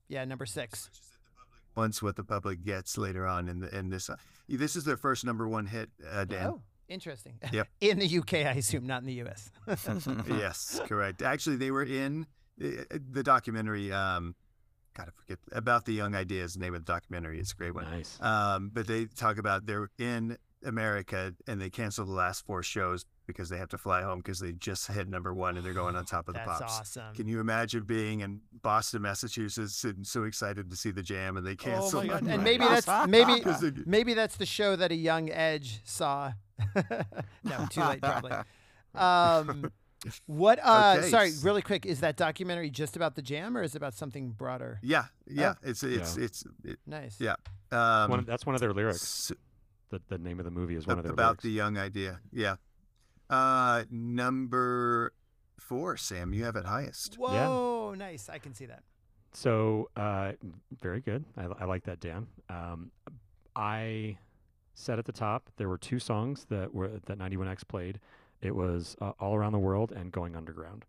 Yeah, 0.08 0.24
number 0.24 0.46
six. 0.46 0.90
Once 1.78 2.02
what 2.02 2.16
the 2.16 2.24
public 2.24 2.64
gets 2.64 2.98
later 2.98 3.24
on 3.24 3.48
in 3.48 3.60
the 3.60 3.78
in 3.78 3.88
this. 3.88 4.10
Uh, 4.10 4.16
this 4.48 4.74
is 4.74 4.82
their 4.82 4.96
first 4.96 5.24
number 5.24 5.46
one 5.46 5.64
hit, 5.64 5.88
uh, 6.10 6.24
Dan. 6.24 6.48
Oh, 6.48 6.62
interesting. 6.88 7.38
Yep. 7.52 7.68
in 7.80 8.00
the 8.00 8.18
UK, 8.18 8.34
I 8.34 8.58
assume, 8.58 8.84
not 8.84 9.02
in 9.02 9.06
the 9.06 9.22
US. 9.22 9.52
yes, 10.28 10.80
correct. 10.86 11.22
Actually, 11.22 11.54
they 11.54 11.70
were 11.70 11.84
in 11.84 12.26
uh, 12.60 12.98
the 13.12 13.22
documentary. 13.22 13.92
Um, 13.92 14.34
God, 14.92 15.06
I 15.06 15.10
forget 15.20 15.38
about 15.52 15.84
the 15.84 15.92
young 15.92 16.16
ideas. 16.16 16.54
The 16.54 16.58
name 16.58 16.74
of 16.74 16.84
the 16.84 16.92
documentary. 16.92 17.38
It's 17.38 17.52
a 17.52 17.54
great 17.54 17.76
one. 17.76 17.84
Nice. 17.84 18.18
Um, 18.20 18.72
but 18.74 18.88
they 18.88 19.04
talk 19.04 19.38
about 19.38 19.64
they're 19.64 19.88
in 19.98 20.36
America 20.64 21.34
and 21.46 21.60
they 21.60 21.70
canceled 21.70 22.08
the 22.08 22.12
last 22.12 22.44
four 22.46 22.62
shows 22.62 23.04
because 23.26 23.48
they 23.48 23.58
have 23.58 23.68
to 23.68 23.78
fly 23.78 24.02
home 24.02 24.18
because 24.18 24.40
they 24.40 24.52
just 24.52 24.86
hit 24.88 25.08
number 25.08 25.32
one 25.34 25.56
and 25.56 25.64
they're 25.64 25.72
going 25.74 25.94
on 25.96 26.04
top 26.06 26.28
of 26.28 26.34
the 26.34 26.40
That's 26.44 26.60
pops. 26.60 26.80
awesome. 26.80 27.14
Can 27.14 27.28
you 27.28 27.40
imagine 27.40 27.84
being 27.84 28.20
in 28.20 28.40
Boston, 28.62 29.02
Massachusetts, 29.02 29.84
and 29.84 30.06
so 30.06 30.24
excited 30.24 30.70
to 30.70 30.76
see 30.76 30.90
the 30.90 31.02
jam 31.02 31.36
and 31.36 31.46
they 31.46 31.52
Oh 31.52 31.56
cancel? 31.56 32.00
my 32.02 32.08
God. 32.08 32.26
it? 32.26 32.30
And 32.30 32.42
maybe 32.44 32.64
that's 32.64 32.88
maybe 33.08 33.40
'Cause 33.42 33.60
they- 33.60 33.72
maybe 33.86 34.14
that's 34.14 34.36
the 34.36 34.46
show 34.46 34.74
that 34.76 34.90
a 34.90 34.96
young 34.96 35.30
Edge 35.30 35.80
saw. 35.84 36.32
no, 37.44 37.66
too 37.70 37.80
late 37.82 38.00
probably. 38.00 38.32
Um, 38.94 39.70
what? 40.26 40.58
Uh, 40.64 40.96
Okay, 40.98 41.10
Sorry, 41.10 41.32
really 41.42 41.60
quick. 41.62 41.84
Is 41.84 42.00
that 42.00 42.16
documentary 42.16 42.70
just 42.70 42.94
about 42.96 43.14
the 43.16 43.22
jam, 43.22 43.56
or 43.56 43.62
is 43.62 43.74
it 43.74 43.78
about 43.78 43.94
something 43.94 44.30
broader? 44.30 44.78
yeah, 44.82 45.06
yeah. 45.26 45.54
It's 45.62 45.82
it's 45.82 46.16
Yeah. 46.16 46.24
it's 46.24 46.44
it, 46.64 46.78
Nice. 46.86 47.16
yeah. 47.20 47.34
Um, 47.72 48.10
one 48.10 48.24
that's 48.24 48.46
one 48.46 48.54
of 48.54 48.60
their 48.60 48.72
lyrics. 48.72 49.30
s- 49.30 49.36
The, 49.90 50.00
the 50.08 50.18
name 50.18 50.38
of 50.38 50.44
the 50.44 50.50
movie 50.50 50.76
is 50.76 50.86
one 50.86 50.98
of 50.98 51.04
their 51.04 51.12
about 51.12 51.26
lyrics. 51.28 51.42
the 51.44 51.50
young 51.50 51.78
idea. 51.78 52.20
Yeah. 52.32 52.56
Uh, 53.30 53.84
number 53.90 55.12
four, 55.58 55.96
Sam. 55.96 56.32
You 56.32 56.44
have 56.44 56.56
it 56.56 56.64
highest. 56.64 57.16
Whoa, 57.16 57.94
nice. 57.96 58.28
I 58.28 58.38
can 58.38 58.54
see 58.54 58.66
that. 58.66 58.82
So 59.32 59.90
uh, 59.96 60.32
very 60.80 61.00
good. 61.00 61.24
I, 61.36 61.46
I 61.60 61.64
like 61.64 61.84
that, 61.84 62.00
Dan. 62.00 62.26
Um, 62.48 62.90
I 63.54 64.18
said 64.74 64.98
at 64.98 65.04
the 65.04 65.12
top 65.12 65.50
there 65.56 65.68
were 65.68 65.78
two 65.78 65.98
songs 65.98 66.46
that 66.48 66.72
were 66.72 66.88
that 66.88 67.18
91X 67.18 67.66
played. 67.66 68.00
It 68.40 68.54
was 68.54 68.96
uh, 69.00 69.12
"All 69.20 69.34
Around 69.34 69.52
the 69.52 69.58
World" 69.58 69.92
and 69.92 70.12
"Going 70.12 70.36
Underground." 70.36 70.84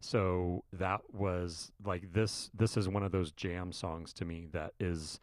So 0.00 0.64
that 0.72 1.00
was 1.12 1.70
like 1.84 2.12
this. 2.12 2.50
This 2.54 2.76
is 2.76 2.88
one 2.88 3.02
of 3.02 3.12
those 3.12 3.32
jam 3.32 3.72
songs 3.72 4.12
to 4.14 4.24
me 4.24 4.48
that 4.52 4.72
is 4.80 5.20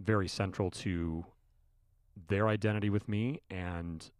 very 0.00 0.28
central 0.28 0.70
to 0.70 1.24
their 2.28 2.48
identity 2.48 2.90
with 2.90 3.08
me 3.08 3.40
and 3.50 4.10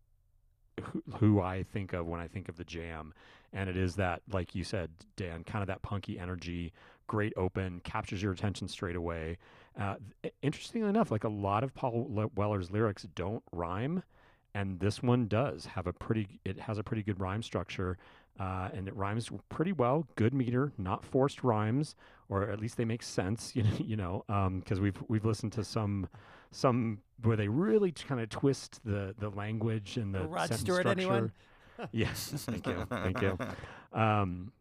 who, 1.19 1.41
I 1.41 1.63
think 1.63 1.93
of 1.93 2.07
when 2.07 2.21
I 2.21 2.29
think 2.29 2.49
of 2.49 2.57
the 2.57 2.65
jam. 2.65 3.13
And 3.53 3.69
it 3.69 3.77
is 3.77 3.97
that, 3.97 4.23
like 4.31 4.55
you 4.55 4.65
said, 4.65 4.91
Dan, 5.17 5.45
kind 5.45 5.63
of 5.63 5.67
that 5.69 5.83
punky 5.83 6.19
energy, 6.19 6.73
great 7.07 7.33
open, 7.37 7.81
captures 7.85 8.23
your 8.23 8.33
attention 8.33 8.69
straight 8.69 8.97
away. 8.97 9.39
Uh, 9.79 9.97
interestingly 10.43 10.89
enough, 10.89 11.11
like 11.11 11.25
a 11.25 11.29
lot 11.29 11.65
of 11.65 11.75
Paul 11.75 12.31
Weller's 12.35 12.71
lyrics 12.71 13.07
don't 13.15 13.43
rhyme, 13.53 14.03
and 14.55 14.79
this 14.81 15.03
one 15.03 15.27
does 15.27 15.65
have 15.67 15.87
a 15.87 15.93
pretty. 15.93 16.41
It 16.45 16.59
has 16.61 16.79
a 16.79 16.83
pretty 16.83 17.03
good 17.03 17.21
rhyme 17.21 17.43
structure, 17.43 17.99
uh, 18.39 18.69
and 18.73 18.89
it 18.89 18.97
rhymes 18.97 19.31
pretty 19.49 19.73
well. 19.73 20.07
Good 20.17 20.35
meter, 20.35 20.73
not 20.79 21.05
forced 21.05 21.43
rhymes, 21.43 21.95
or 22.29 22.49
at 22.51 22.61
least 22.61 22.77
they 22.77 22.85
make 22.85 23.03
sense. 23.03 23.53
You 23.57 23.63
know, 23.63 23.77
you 23.79 23.97
know, 23.97 24.25
because 24.61 24.81
we've 24.81 25.01
we've 25.09 25.25
listened 25.25 25.53
to 25.53 25.65
some 25.65 26.09
some 26.51 26.99
where 27.23 27.37
they 27.37 27.49
really 27.49 27.93
kind 27.93 28.21
of 28.21 28.29
twist 28.29 28.81
the 28.85 29.15
the 29.19 29.31
language 29.31 29.97
and 29.97 30.15
the 30.15 30.21
Rod 30.21 30.49
sentence 30.49 30.61
Stewart, 30.61 30.81
structure. 30.81 31.01
anyone? 31.01 31.33
yes, 31.93 32.33
thank 32.47 32.67
you, 32.67 32.87
thank 32.89 33.21
you. 33.21 33.39
Um, 33.93 34.53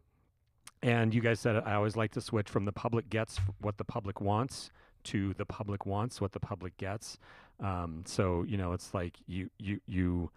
and 0.82 1.14
you 1.14 1.20
guys 1.20 1.40
said 1.40 1.56
I 1.56 1.74
always 1.74 1.96
like 1.96 2.12
to 2.12 2.20
switch 2.20 2.48
from 2.48 2.64
the 2.64 2.72
public 2.72 3.10
gets 3.10 3.38
what 3.60 3.76
the 3.78 3.84
public 3.84 4.20
wants 4.20 4.70
to 5.04 5.34
the 5.34 5.44
public 5.44 5.86
wants 5.86 6.20
what 6.20 6.32
the 6.32 6.40
public 6.40 6.76
gets. 6.76 7.18
Um, 7.60 8.02
so 8.06 8.44
you 8.46 8.56
know, 8.56 8.72
it's 8.72 8.94
like 8.94 9.16
you 9.26 9.50
you 9.58 9.80
you 9.86 10.30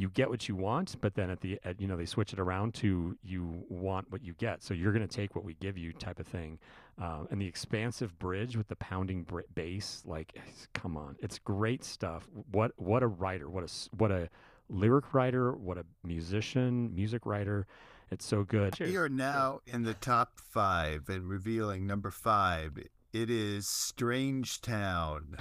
you 0.00 0.08
get 0.08 0.30
what 0.30 0.48
you 0.48 0.56
want, 0.56 0.96
but 1.02 1.14
then 1.14 1.28
at 1.28 1.42
the 1.42 1.60
at, 1.62 1.78
you 1.78 1.86
know 1.86 1.94
they 1.94 2.06
switch 2.06 2.32
it 2.32 2.38
around 2.38 2.72
to 2.72 3.18
you 3.22 3.66
want 3.68 4.10
what 4.10 4.24
you 4.24 4.32
get. 4.32 4.62
So 4.62 4.72
you're 4.72 4.92
going 4.92 5.06
to 5.06 5.14
take 5.14 5.36
what 5.36 5.44
we 5.44 5.54
give 5.60 5.76
you, 5.76 5.92
type 5.92 6.18
of 6.18 6.26
thing. 6.26 6.58
Um, 6.98 7.28
and 7.30 7.38
the 7.38 7.46
expansive 7.46 8.18
bridge 8.18 8.56
with 8.56 8.68
the 8.68 8.76
pounding 8.76 9.24
br- 9.24 9.42
bass, 9.54 10.02
like 10.06 10.40
come 10.72 10.96
on, 10.96 11.16
it's 11.18 11.38
great 11.38 11.84
stuff. 11.84 12.26
What 12.50 12.72
what 12.76 13.02
a 13.02 13.08
writer, 13.08 13.50
what 13.50 13.62
a 13.62 13.96
what 13.98 14.10
a 14.10 14.30
lyric 14.70 15.12
writer, 15.12 15.52
what 15.52 15.76
a 15.76 15.84
musician, 16.02 16.94
music 16.94 17.26
writer. 17.26 17.66
It's 18.10 18.24
so 18.24 18.42
good. 18.42 18.80
We 18.80 18.96
are 18.96 19.08
now 19.10 19.60
in 19.66 19.82
the 19.82 19.94
top 19.94 20.40
five 20.40 21.10
and 21.10 21.28
revealing 21.28 21.86
number 21.86 22.10
five. 22.10 22.78
It 23.12 23.28
is 23.28 23.68
Strange 23.68 24.62
Town. 24.62 25.36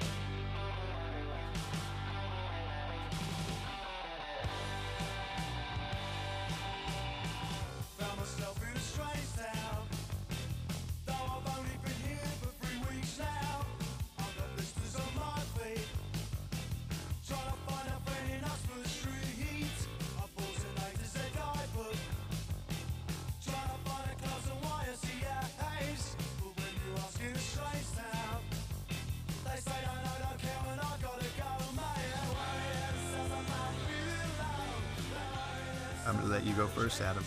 Let 36.40 36.48
you 36.48 36.53
go 36.53 36.68
first, 36.68 37.02
Adam. 37.02 37.26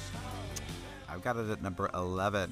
I've 1.07 1.23
got 1.23 1.37
it 1.37 1.51
at 1.51 1.63
number 1.63 1.91
11. 1.93 2.51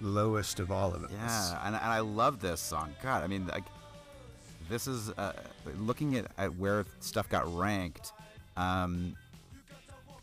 Lowest 0.00 0.58
of 0.58 0.72
all 0.72 0.92
of 0.92 1.04
us. 1.04 1.12
Yeah, 1.12 1.60
and, 1.64 1.76
and 1.76 1.84
I 1.84 2.00
love 2.00 2.40
this 2.40 2.60
song. 2.60 2.92
God, 3.04 3.22
I 3.22 3.28
mean, 3.28 3.46
like, 3.46 3.62
this 4.68 4.88
is 4.88 5.10
uh, 5.10 5.32
looking 5.78 6.16
at, 6.16 6.26
at 6.38 6.56
where 6.56 6.84
stuff 6.98 7.28
got 7.28 7.46
ranked. 7.56 8.12
Um, 8.56 9.14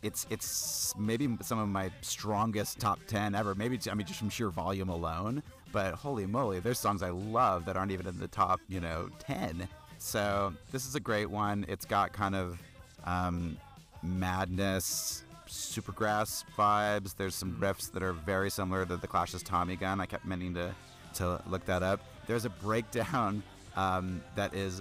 it's 0.02 0.26
it's 0.28 0.94
maybe 0.98 1.34
some 1.40 1.58
of 1.58 1.68
my 1.68 1.90
strongest 2.02 2.78
top 2.78 2.98
ten 3.06 3.34
ever. 3.34 3.54
Maybe 3.54 3.78
I 3.90 3.94
mean 3.94 4.06
just 4.06 4.18
from 4.18 4.28
sheer 4.28 4.50
volume 4.50 4.90
alone. 4.90 5.42
But 5.70 5.94
holy 5.94 6.26
moly, 6.26 6.60
there's 6.60 6.78
songs 6.78 7.02
I 7.02 7.10
love 7.10 7.64
that 7.66 7.76
aren't 7.76 7.92
even 7.92 8.06
in 8.06 8.18
the 8.18 8.28
top, 8.28 8.60
you 8.68 8.80
know, 8.80 9.08
ten. 9.18 9.66
So 9.98 10.52
this 10.72 10.86
is 10.86 10.94
a 10.94 11.00
great 11.00 11.30
one. 11.30 11.64
It's 11.68 11.86
got 11.86 12.12
kind 12.12 12.34
of 12.34 12.60
um, 13.04 13.56
madness, 14.02 15.24
supergrass 15.48 16.44
vibes. 16.56 17.14
There's 17.16 17.34
some 17.34 17.56
riffs 17.60 17.90
that 17.92 18.02
are 18.02 18.12
very 18.12 18.50
similar 18.50 18.84
to 18.86 18.96
the 18.96 19.06
Clash's 19.06 19.42
Tommy 19.42 19.76
Gun. 19.76 20.00
I 20.00 20.06
kept 20.06 20.24
meaning 20.24 20.54
to 20.54 20.74
to 21.14 21.42
look 21.46 21.64
that 21.66 21.82
up. 21.82 22.00
There's 22.26 22.44
a 22.46 22.50
breakdown 22.50 23.42
um, 23.76 24.22
that 24.34 24.54
is 24.54 24.80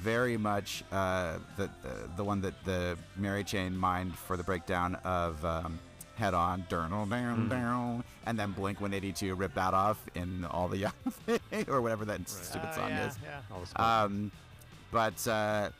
very 0.00 0.36
much 0.36 0.82
uh, 0.92 1.38
the, 1.56 1.68
the 1.82 2.08
the 2.16 2.24
one 2.24 2.40
that 2.42 2.54
the 2.64 2.96
Mary 3.16 3.44
Chain 3.44 3.76
mined 3.76 4.16
for 4.16 4.36
the 4.36 4.44
breakdown 4.44 4.96
of 5.04 5.44
um, 5.44 5.78
Head 6.16 6.34
On, 6.34 6.64
down 6.68 7.08
down 7.08 7.48
down, 7.48 8.04
and 8.26 8.38
then 8.38 8.52
Blink 8.52 8.80
182 8.80 9.34
ripped 9.34 9.54
that 9.56 9.74
off 9.74 9.98
in 10.14 10.44
all 10.46 10.68
the 10.68 10.76
young 10.78 10.92
or 11.68 11.80
whatever 11.80 12.04
that 12.06 12.28
stupid 12.28 12.68
Oh, 12.72 12.76
song 12.76 12.90
yeah, 12.90 13.08
is. 13.08 13.18
yeah. 13.24 13.40
All 13.54 13.62
the. 13.64 13.82
Um, 13.82 14.30
But 14.90 15.26
uh, 15.26 15.70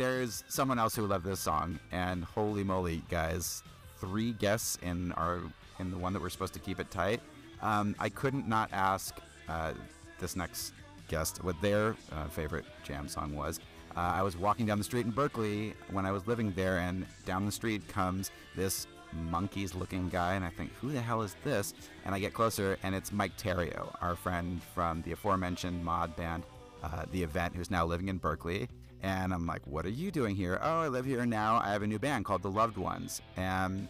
there's 0.00 0.44
someone 0.48 0.78
else 0.78 0.96
who 0.96 1.06
loved 1.06 1.26
this 1.26 1.40
song, 1.40 1.78
and 1.92 2.24
holy 2.24 2.64
moly, 2.64 3.02
guys! 3.10 3.62
Three 3.98 4.32
guests 4.32 4.78
in 4.80 5.12
our 5.12 5.42
in 5.78 5.90
the 5.90 5.98
one 5.98 6.14
that 6.14 6.22
we're 6.22 6.30
supposed 6.30 6.54
to 6.54 6.58
keep 6.58 6.80
it 6.80 6.90
tight. 6.90 7.20
Um, 7.60 7.94
I 7.98 8.08
couldn't 8.08 8.48
not 8.48 8.70
ask 8.72 9.14
uh, 9.46 9.74
this 10.18 10.36
next 10.36 10.72
guest 11.08 11.44
what 11.44 11.60
their 11.60 11.96
uh, 12.12 12.28
favorite 12.28 12.64
jam 12.82 13.08
song 13.08 13.36
was. 13.36 13.60
Uh, 13.94 14.00
I 14.00 14.22
was 14.22 14.38
walking 14.38 14.64
down 14.64 14.78
the 14.78 14.84
street 14.84 15.04
in 15.04 15.10
Berkeley 15.10 15.74
when 15.90 16.06
I 16.06 16.12
was 16.12 16.26
living 16.26 16.50
there, 16.56 16.78
and 16.78 17.04
down 17.26 17.44
the 17.44 17.52
street 17.52 17.86
comes 17.86 18.30
this 18.56 18.86
Monkees 19.30 19.74
looking 19.74 20.08
guy, 20.08 20.32
and 20.32 20.46
I 20.46 20.48
think, 20.48 20.72
who 20.80 20.92
the 20.92 21.00
hell 21.02 21.20
is 21.20 21.36
this? 21.44 21.74
And 22.06 22.14
I 22.14 22.20
get 22.20 22.32
closer, 22.32 22.78
and 22.82 22.94
it's 22.94 23.12
Mike 23.12 23.36
Terrio, 23.36 23.94
our 24.00 24.16
friend 24.16 24.62
from 24.74 25.02
the 25.02 25.12
aforementioned 25.12 25.84
mod 25.84 26.16
band, 26.16 26.44
uh, 26.82 27.04
The 27.12 27.22
Event, 27.22 27.54
who's 27.54 27.70
now 27.70 27.84
living 27.84 28.08
in 28.08 28.16
Berkeley. 28.16 28.66
And 29.02 29.32
I'm 29.32 29.46
like, 29.46 29.66
what 29.66 29.86
are 29.86 29.90
you 29.90 30.10
doing 30.10 30.36
here? 30.36 30.58
Oh, 30.62 30.80
I 30.80 30.88
live 30.88 31.04
here 31.06 31.24
now. 31.24 31.56
I 31.64 31.72
have 31.72 31.82
a 31.82 31.86
new 31.86 31.98
band 31.98 32.24
called 32.24 32.42
The 32.42 32.50
Loved 32.50 32.76
Ones. 32.76 33.22
And 33.36 33.88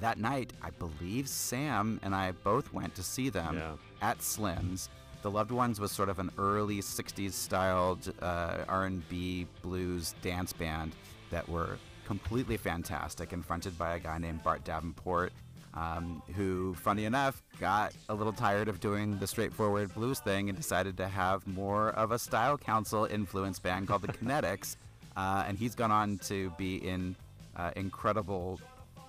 that 0.00 0.18
night, 0.18 0.52
I 0.62 0.70
believe 0.70 1.28
Sam 1.28 1.98
and 2.02 2.14
I 2.14 2.32
both 2.32 2.72
went 2.72 2.94
to 2.96 3.02
see 3.02 3.28
them 3.28 3.56
Yeah. 3.56 3.72
at 4.00 4.22
Slim's. 4.22 4.88
The 5.22 5.30
Loved 5.30 5.50
Ones 5.52 5.78
was 5.80 5.92
sort 5.92 6.08
of 6.08 6.18
an 6.18 6.30
early 6.38 6.78
'60s 6.80 7.32
styled 7.32 8.12
uh, 8.20 8.64
R&B 8.68 9.46
blues 9.62 10.14
dance 10.22 10.52
band 10.52 10.92
that 11.30 11.48
were 11.48 11.78
completely 12.06 12.56
fantastic 12.56 13.32
and 13.32 13.44
fronted 13.44 13.78
by 13.78 13.94
a 13.94 14.00
guy 14.00 14.18
named 14.18 14.42
Bart 14.42 14.64
Davenport, 14.64 15.32
um, 15.74 16.22
who, 16.34 16.74
funny 16.74 17.04
enough, 17.04 17.42
got 17.58 17.92
a 18.08 18.14
little 18.14 18.32
tired 18.32 18.68
of 18.68 18.80
doing 18.80 19.18
the 19.18 19.26
straightforward 19.26 19.94
blues 19.94 20.20
thing 20.20 20.48
and 20.48 20.56
decided 20.56 20.96
to 20.98 21.08
have 21.08 21.46
more 21.46 21.90
of 21.90 22.12
a 22.12 22.18
style 22.18 22.58
council 22.58 23.06
influence 23.06 23.58
band 23.58 23.88
called 23.88 24.02
the 24.02 24.08
Kinetics. 24.12 24.76
Uh, 25.16 25.44
and 25.46 25.58
he's 25.58 25.74
gone 25.74 25.90
on 25.90 26.18
to 26.18 26.50
be 26.58 26.76
in 26.76 27.16
uh, 27.56 27.70
incredible 27.76 28.60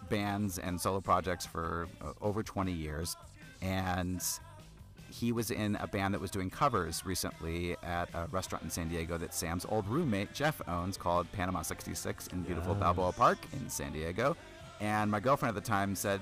bands 0.10 0.57
and 0.57 0.80
solo 0.80 1.02
projects 1.02 1.45
for 1.45 1.88
uh, 2.02 2.11
over 2.22 2.44
20 2.44 2.72
years. 2.72 3.15
And 3.61 4.23
he 5.10 5.31
was 5.31 5.52
in 5.52 5.76
a 5.77 5.88
band 5.88 6.14
that 6.14 6.19
was 6.19 6.31
doing 6.31 6.49
covers 6.49 7.06
recently 7.06 7.76
at 7.84 8.10
a 8.14 8.27
restaurant 8.31 8.64
in 8.64 8.69
San 8.69 8.90
Diego 8.90 9.18
that 9.18 9.34
Sam's 9.34 9.65
old 9.69 9.88
roommate 9.88 10.34
Jeff 10.34 10.61
owns 10.68 10.98
called 10.98 11.31
Panama 11.31 11.61
66 11.61 12.27
in 12.27 12.41
beautiful 12.41 12.73
Balboa 12.73 13.11
Park 13.11 13.38
in 13.53 13.69
San 13.69 13.94
Diego. 13.94 14.35
And 14.81 15.11
my 15.11 15.19
girlfriend 15.19 15.56
at 15.56 15.64
the 15.64 15.68
time 15.68 15.95
said, 15.95 16.19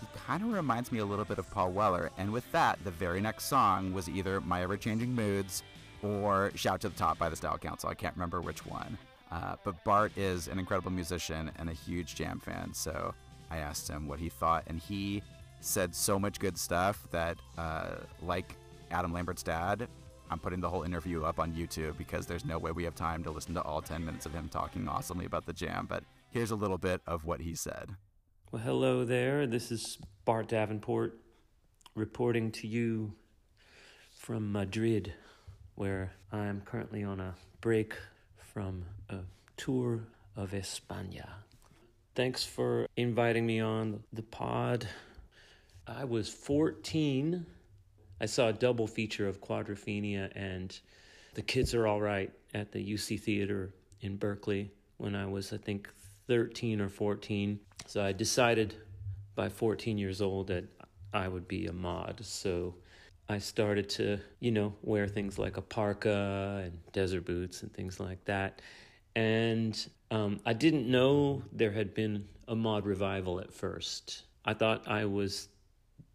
he 0.00 0.06
kind 0.26 0.42
of 0.42 0.52
reminds 0.52 0.90
me 0.90 0.98
a 0.98 1.04
little 1.04 1.24
bit 1.24 1.38
of 1.38 1.50
Paul 1.50 1.72
Weller. 1.72 2.10
And 2.18 2.32
with 2.32 2.50
that, 2.52 2.78
the 2.84 2.90
very 2.90 3.20
next 3.20 3.44
song 3.44 3.92
was 3.92 4.08
either 4.08 4.40
My 4.40 4.62
Ever 4.62 4.76
Changing 4.76 5.14
Moods 5.14 5.62
or 6.02 6.50
Shout 6.54 6.80
to 6.82 6.88
the 6.88 6.96
Top 6.96 7.18
by 7.18 7.28
the 7.28 7.36
Style 7.36 7.58
Council. 7.58 7.88
I 7.90 7.94
can't 7.94 8.14
remember 8.14 8.40
which 8.40 8.64
one. 8.64 8.96
Uh, 9.30 9.56
but 9.64 9.82
Bart 9.84 10.16
is 10.16 10.48
an 10.48 10.58
incredible 10.58 10.90
musician 10.90 11.50
and 11.58 11.68
a 11.68 11.72
huge 11.72 12.14
jam 12.14 12.40
fan. 12.40 12.72
So 12.72 13.14
I 13.50 13.58
asked 13.58 13.88
him 13.88 14.08
what 14.08 14.18
he 14.18 14.28
thought, 14.28 14.64
and 14.66 14.80
he 14.80 15.22
said 15.60 15.94
so 15.94 16.18
much 16.18 16.40
good 16.40 16.58
stuff 16.58 17.06
that, 17.10 17.38
uh, 17.58 17.96
like 18.22 18.56
Adam 18.90 19.12
Lambert's 19.12 19.42
dad, 19.42 19.88
I'm 20.30 20.38
putting 20.38 20.60
the 20.60 20.68
whole 20.68 20.84
interview 20.84 21.24
up 21.24 21.38
on 21.38 21.52
YouTube 21.52 21.98
because 21.98 22.26
there's 22.26 22.44
no 22.44 22.58
way 22.58 22.70
we 22.70 22.84
have 22.84 22.94
time 22.94 23.22
to 23.24 23.30
listen 23.30 23.54
to 23.54 23.62
all 23.62 23.82
10 23.82 24.04
minutes 24.04 24.26
of 24.26 24.32
him 24.32 24.48
talking 24.48 24.88
awesomely 24.88 25.26
about 25.26 25.44
the 25.44 25.52
jam. 25.52 25.86
But 25.88 26.04
here's 26.30 26.52
a 26.52 26.56
little 26.56 26.78
bit 26.78 27.00
of 27.06 27.24
what 27.24 27.40
he 27.40 27.54
said. 27.54 27.90
Well, 28.52 28.62
hello 28.62 29.04
there. 29.04 29.46
This 29.46 29.70
is 29.70 29.96
Bart 30.24 30.48
Davenport 30.48 31.16
reporting 31.94 32.50
to 32.50 32.66
you 32.66 33.12
from 34.16 34.50
Madrid, 34.50 35.14
where 35.76 36.14
I 36.32 36.46
am 36.46 36.60
currently 36.62 37.04
on 37.04 37.20
a 37.20 37.36
break 37.60 37.94
from 38.52 38.86
a 39.08 39.18
tour 39.56 40.00
of 40.34 40.50
España. 40.50 41.28
Thanks 42.16 42.42
for 42.42 42.88
inviting 42.96 43.46
me 43.46 43.60
on 43.60 44.02
the 44.12 44.24
pod. 44.24 44.88
I 45.86 46.04
was 46.04 46.28
14. 46.28 47.46
I 48.20 48.26
saw 48.26 48.48
a 48.48 48.52
double 48.52 48.88
feature 48.88 49.28
of 49.28 49.40
Quadrophenia 49.40 50.32
and 50.34 50.76
The 51.34 51.42
Kids 51.42 51.72
Are 51.72 51.86
All 51.86 52.00
Right 52.00 52.32
at 52.52 52.72
the 52.72 52.84
UC 52.84 53.20
Theater 53.20 53.72
in 54.00 54.16
Berkeley 54.16 54.72
when 54.96 55.14
I 55.14 55.26
was, 55.26 55.52
I 55.52 55.56
think, 55.56 55.88
13 56.30 56.80
or 56.80 56.88
14. 56.88 57.58
So 57.86 58.04
I 58.04 58.12
decided 58.12 58.76
by 59.34 59.48
14 59.48 59.98
years 59.98 60.22
old 60.22 60.46
that 60.46 60.62
I 61.12 61.26
would 61.26 61.48
be 61.48 61.66
a 61.66 61.72
mod. 61.72 62.20
So 62.22 62.76
I 63.28 63.38
started 63.38 63.88
to, 63.90 64.20
you 64.38 64.52
know, 64.52 64.72
wear 64.82 65.08
things 65.08 65.40
like 65.40 65.56
a 65.56 65.60
parka 65.60 66.62
and 66.64 66.78
desert 66.92 67.24
boots 67.24 67.62
and 67.62 67.74
things 67.74 67.98
like 67.98 68.24
that. 68.26 68.62
And 69.16 69.76
um, 70.12 70.38
I 70.46 70.52
didn't 70.52 70.88
know 70.88 71.42
there 71.50 71.72
had 71.72 71.94
been 71.94 72.28
a 72.46 72.54
mod 72.54 72.86
revival 72.86 73.40
at 73.40 73.52
first. 73.52 74.22
I 74.44 74.54
thought 74.54 74.86
I 74.86 75.06
was 75.06 75.48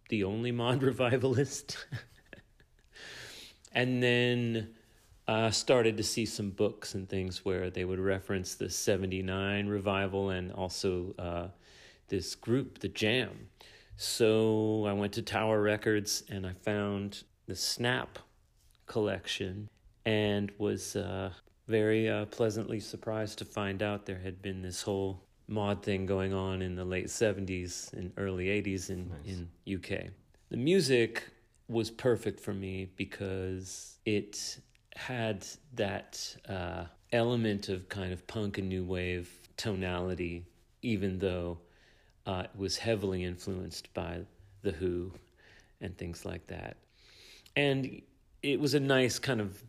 the 0.07 0.23
only 0.23 0.51
mod 0.61 0.81
revivalist. 0.81 1.75
and 3.73 4.01
then 4.01 4.75
I 5.27 5.49
started 5.49 5.97
to 5.97 6.03
see 6.03 6.25
some 6.25 6.51
books 6.51 6.93
and 6.93 7.09
things 7.09 7.43
where 7.43 7.71
they 7.71 7.83
would 7.83 7.99
reference 7.99 8.55
the 8.55 8.69
79 8.69 9.67
revival 9.67 10.29
and 10.29 10.51
also 10.51 11.15
uh, 11.17 11.47
this 12.09 12.35
group, 12.35 12.79
The 12.79 12.89
Jam. 12.89 13.47
So 13.97 14.85
I 14.85 14.93
went 14.93 15.13
to 15.13 15.23
Tower 15.23 15.61
Records 15.61 16.23
and 16.29 16.45
I 16.45 16.53
found 16.53 17.23
the 17.47 17.55
Snap 17.55 18.19
collection 18.85 19.67
and 20.05 20.51
was 20.59 20.95
uh, 20.95 21.31
very 21.67 22.07
uh, 22.07 22.25
pleasantly 22.25 22.79
surprised 22.79 23.39
to 23.39 23.45
find 23.45 23.81
out 23.81 24.05
there 24.05 24.19
had 24.19 24.41
been 24.43 24.61
this 24.61 24.83
whole 24.83 25.23
mod 25.47 25.81
thing 25.81 26.05
going 26.05 26.33
on 26.33 26.61
in 26.61 26.75
the 26.75 26.85
late 26.85 27.07
70s 27.07 27.93
and 27.93 28.11
early 28.17 28.45
80s 28.45 28.89
in, 28.91 29.11
in 29.25 29.75
UK. 29.75 30.09
The 30.49 30.57
music 30.57 31.23
was 31.67 31.89
perfect 31.89 32.39
for 32.39 32.53
me 32.53 32.89
because 32.95 33.97
it 34.05 34.59
had 34.95 35.45
that 35.73 36.35
uh, 36.47 36.85
element 37.11 37.69
of 37.69 37.87
kind 37.89 38.13
of 38.13 38.25
punk 38.27 38.57
and 38.57 38.69
new 38.69 38.83
wave 38.83 39.29
tonality, 39.57 40.45
even 40.81 41.19
though 41.19 41.57
uh, 42.25 42.43
it 42.45 42.59
was 42.59 42.77
heavily 42.77 43.23
influenced 43.23 43.93
by 43.93 44.21
The 44.61 44.71
Who 44.71 45.11
and 45.81 45.97
things 45.97 46.25
like 46.25 46.47
that. 46.47 46.77
And 47.55 48.01
it 48.41 48.59
was 48.59 48.73
a 48.73 48.79
nice 48.79 49.19
kind 49.19 49.41
of 49.41 49.61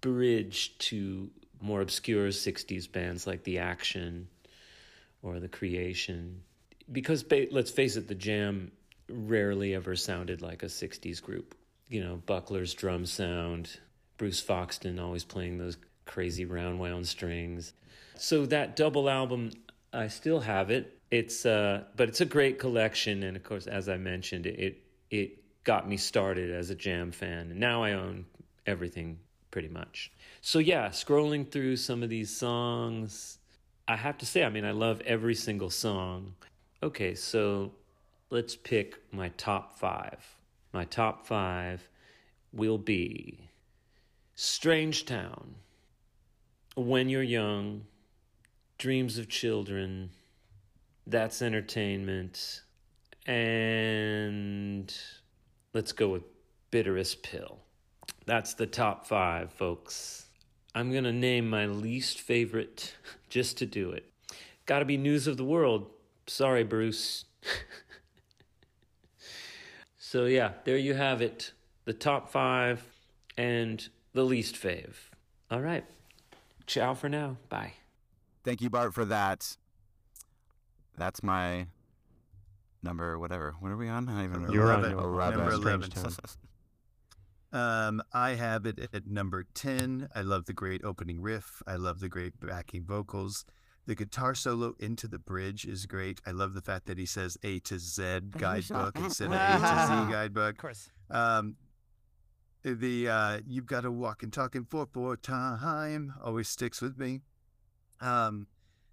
bridge 0.00 0.76
to 0.78 1.30
more 1.60 1.80
obscure 1.80 2.28
60s 2.28 2.90
bands 2.90 3.26
like 3.26 3.44
The 3.44 3.58
Action 3.58 4.28
or 5.22 5.40
The 5.40 5.48
Creation. 5.48 6.42
Because 6.90 7.24
let's 7.50 7.70
face 7.70 7.96
it, 7.96 8.08
The 8.08 8.14
Jam 8.14 8.72
rarely 9.08 9.74
ever 9.74 9.96
sounded 9.96 10.42
like 10.42 10.62
a 10.62 10.66
60s 10.66 11.22
group. 11.22 11.54
You 11.88 12.02
know, 12.02 12.22
Buckler's 12.26 12.72
drum 12.72 13.04
sound, 13.04 13.78
Bruce 14.20 14.44
Foxton 14.44 15.00
always 15.00 15.24
playing 15.24 15.56
those 15.56 15.78
crazy 16.04 16.44
round 16.44 16.78
wound 16.78 17.08
strings. 17.08 17.72
So 18.16 18.44
that 18.44 18.76
double 18.76 19.08
album, 19.08 19.50
I 19.94 20.08
still 20.08 20.40
have 20.40 20.70
it. 20.70 20.98
It's 21.10 21.46
uh, 21.46 21.84
but 21.96 22.10
it's 22.10 22.20
a 22.20 22.26
great 22.26 22.58
collection, 22.58 23.22
and 23.22 23.34
of 23.34 23.42
course, 23.42 23.66
as 23.66 23.88
I 23.88 23.96
mentioned, 23.96 24.44
it 24.44 24.82
it 25.10 25.64
got 25.64 25.88
me 25.88 25.96
started 25.96 26.50
as 26.50 26.68
a 26.68 26.74
Jam 26.74 27.12
fan, 27.12 27.50
and 27.50 27.58
now 27.58 27.82
I 27.82 27.92
own 27.92 28.26
everything 28.66 29.20
pretty 29.50 29.68
much. 29.68 30.12
So 30.42 30.58
yeah, 30.58 30.90
scrolling 30.90 31.50
through 31.50 31.76
some 31.76 32.02
of 32.02 32.10
these 32.10 32.28
songs, 32.28 33.38
I 33.88 33.96
have 33.96 34.18
to 34.18 34.26
say, 34.26 34.44
I 34.44 34.50
mean, 34.50 34.66
I 34.66 34.72
love 34.72 35.00
every 35.06 35.34
single 35.34 35.70
song. 35.70 36.34
Okay, 36.82 37.14
so 37.14 37.72
let's 38.28 38.54
pick 38.54 38.98
my 39.12 39.30
top 39.38 39.78
five. 39.78 40.36
My 40.74 40.84
top 40.84 41.26
five 41.26 41.88
will 42.52 42.76
be 42.76 43.49
Strange 44.42 45.04
Town, 45.04 45.54
When 46.74 47.10
You're 47.10 47.22
Young, 47.22 47.82
Dreams 48.78 49.18
of 49.18 49.28
Children, 49.28 50.12
That's 51.06 51.42
Entertainment, 51.42 52.62
and 53.26 54.90
let's 55.74 55.92
go 55.92 56.08
with 56.08 56.22
Bitterest 56.70 57.22
Pill. 57.22 57.58
That's 58.24 58.54
the 58.54 58.66
top 58.66 59.06
five, 59.06 59.52
folks. 59.52 60.24
I'm 60.74 60.90
going 60.90 61.04
to 61.04 61.12
name 61.12 61.50
my 61.50 61.66
least 61.66 62.18
favorite 62.18 62.96
just 63.28 63.58
to 63.58 63.66
do 63.66 63.90
it. 63.90 64.10
Gotta 64.64 64.86
be 64.86 64.96
News 64.96 65.26
of 65.26 65.36
the 65.36 65.44
World. 65.44 65.90
Sorry, 66.26 66.64
Bruce. 66.64 67.26
so, 69.98 70.24
yeah, 70.24 70.52
there 70.64 70.78
you 70.78 70.94
have 70.94 71.20
it. 71.20 71.52
The 71.84 71.92
top 71.92 72.30
five 72.30 72.82
and 73.36 73.86
the 74.12 74.24
least 74.24 74.54
fave. 74.56 74.94
All 75.50 75.60
right. 75.60 75.84
Ciao 76.66 76.94
for 76.94 77.08
now. 77.08 77.36
Bye. 77.48 77.72
Thank 78.44 78.60
you, 78.60 78.70
Bart, 78.70 78.94
for 78.94 79.04
that. 79.04 79.56
That's 80.96 81.22
my 81.22 81.66
number, 82.82 83.18
whatever. 83.18 83.54
What 83.60 83.70
are 83.72 83.76
we 83.76 83.88
on? 83.88 84.08
I 84.08 84.12
don't 84.12 84.24
even 84.24 84.32
Number 84.42 84.48
remember. 84.48 84.88
You're 84.88 84.98
on 84.98 85.04
11. 85.04 85.38
number 85.38 85.52
11. 85.54 85.90
Um, 87.52 88.02
I 88.12 88.30
have 88.34 88.64
it 88.66 88.78
at 88.92 89.06
number 89.06 89.44
10. 89.54 90.08
I 90.14 90.22
love 90.22 90.46
the 90.46 90.52
great 90.52 90.84
opening 90.84 91.20
riff. 91.20 91.62
I 91.66 91.76
love 91.76 92.00
the 92.00 92.08
great 92.08 92.34
backing 92.40 92.84
vocals. 92.84 93.44
The 93.86 93.94
guitar 93.96 94.34
solo 94.36 94.74
into 94.78 95.08
the 95.08 95.18
bridge 95.18 95.64
is 95.64 95.86
great. 95.86 96.20
I 96.24 96.30
love 96.30 96.54
the 96.54 96.60
fact 96.60 96.86
that 96.86 96.96
he 96.96 97.06
says 97.06 97.36
A 97.42 97.58
to 97.60 97.78
Z 97.78 98.20
guidebook 98.38 98.96
instead 98.96 99.28
of 99.28 99.32
A 99.32 99.36
to 99.36 100.06
Z 100.06 100.12
guidebook. 100.12 100.50
Of 100.52 100.58
course. 100.58 100.90
Um, 101.10 101.56
the 102.62 103.08
uh, 103.08 103.40
you've 103.46 103.66
got 103.66 103.82
to 103.82 103.90
walk 103.90 104.22
and 104.22 104.32
talking 104.32 104.64
for 104.64 104.86
for 104.92 105.16
time 105.16 106.14
always 106.22 106.48
sticks 106.48 106.80
with 106.80 106.98
me. 106.98 107.20
Um, 108.00 108.46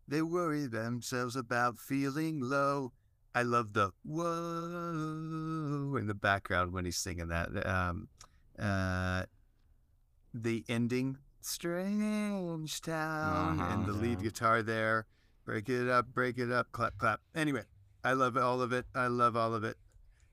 they 0.07 0.21
worry 0.21 0.67
themselves 0.67 1.35
about 1.35 1.77
feeling 1.77 2.39
low. 2.41 2.93
I 3.35 3.43
love 3.43 3.73
the 3.73 3.91
whoa 4.03 5.95
in 5.97 6.07
the 6.07 6.15
background 6.15 6.73
when 6.73 6.85
he's 6.85 6.97
singing 6.97 7.27
that. 7.27 7.65
Um, 7.67 8.07
uh, 8.57 9.23
the 10.33 10.63
ending, 10.67 11.17
strange 11.41 12.81
town, 12.81 13.59
and 13.59 13.85
the 13.85 13.91
lead 13.93 14.23
guitar 14.23 14.63
there. 14.63 15.05
Break 15.45 15.69
it 15.69 15.89
up, 15.89 16.07
break 16.13 16.37
it 16.37 16.51
up, 16.51 16.71
clap, 16.71 16.97
clap. 16.97 17.21
Anyway, 17.35 17.63
I 18.03 18.13
love 18.13 18.37
all 18.37 18.61
of 18.61 18.73
it. 18.73 18.85
I 18.95 19.07
love 19.07 19.35
all 19.37 19.53
of 19.53 19.63
it. 19.63 19.77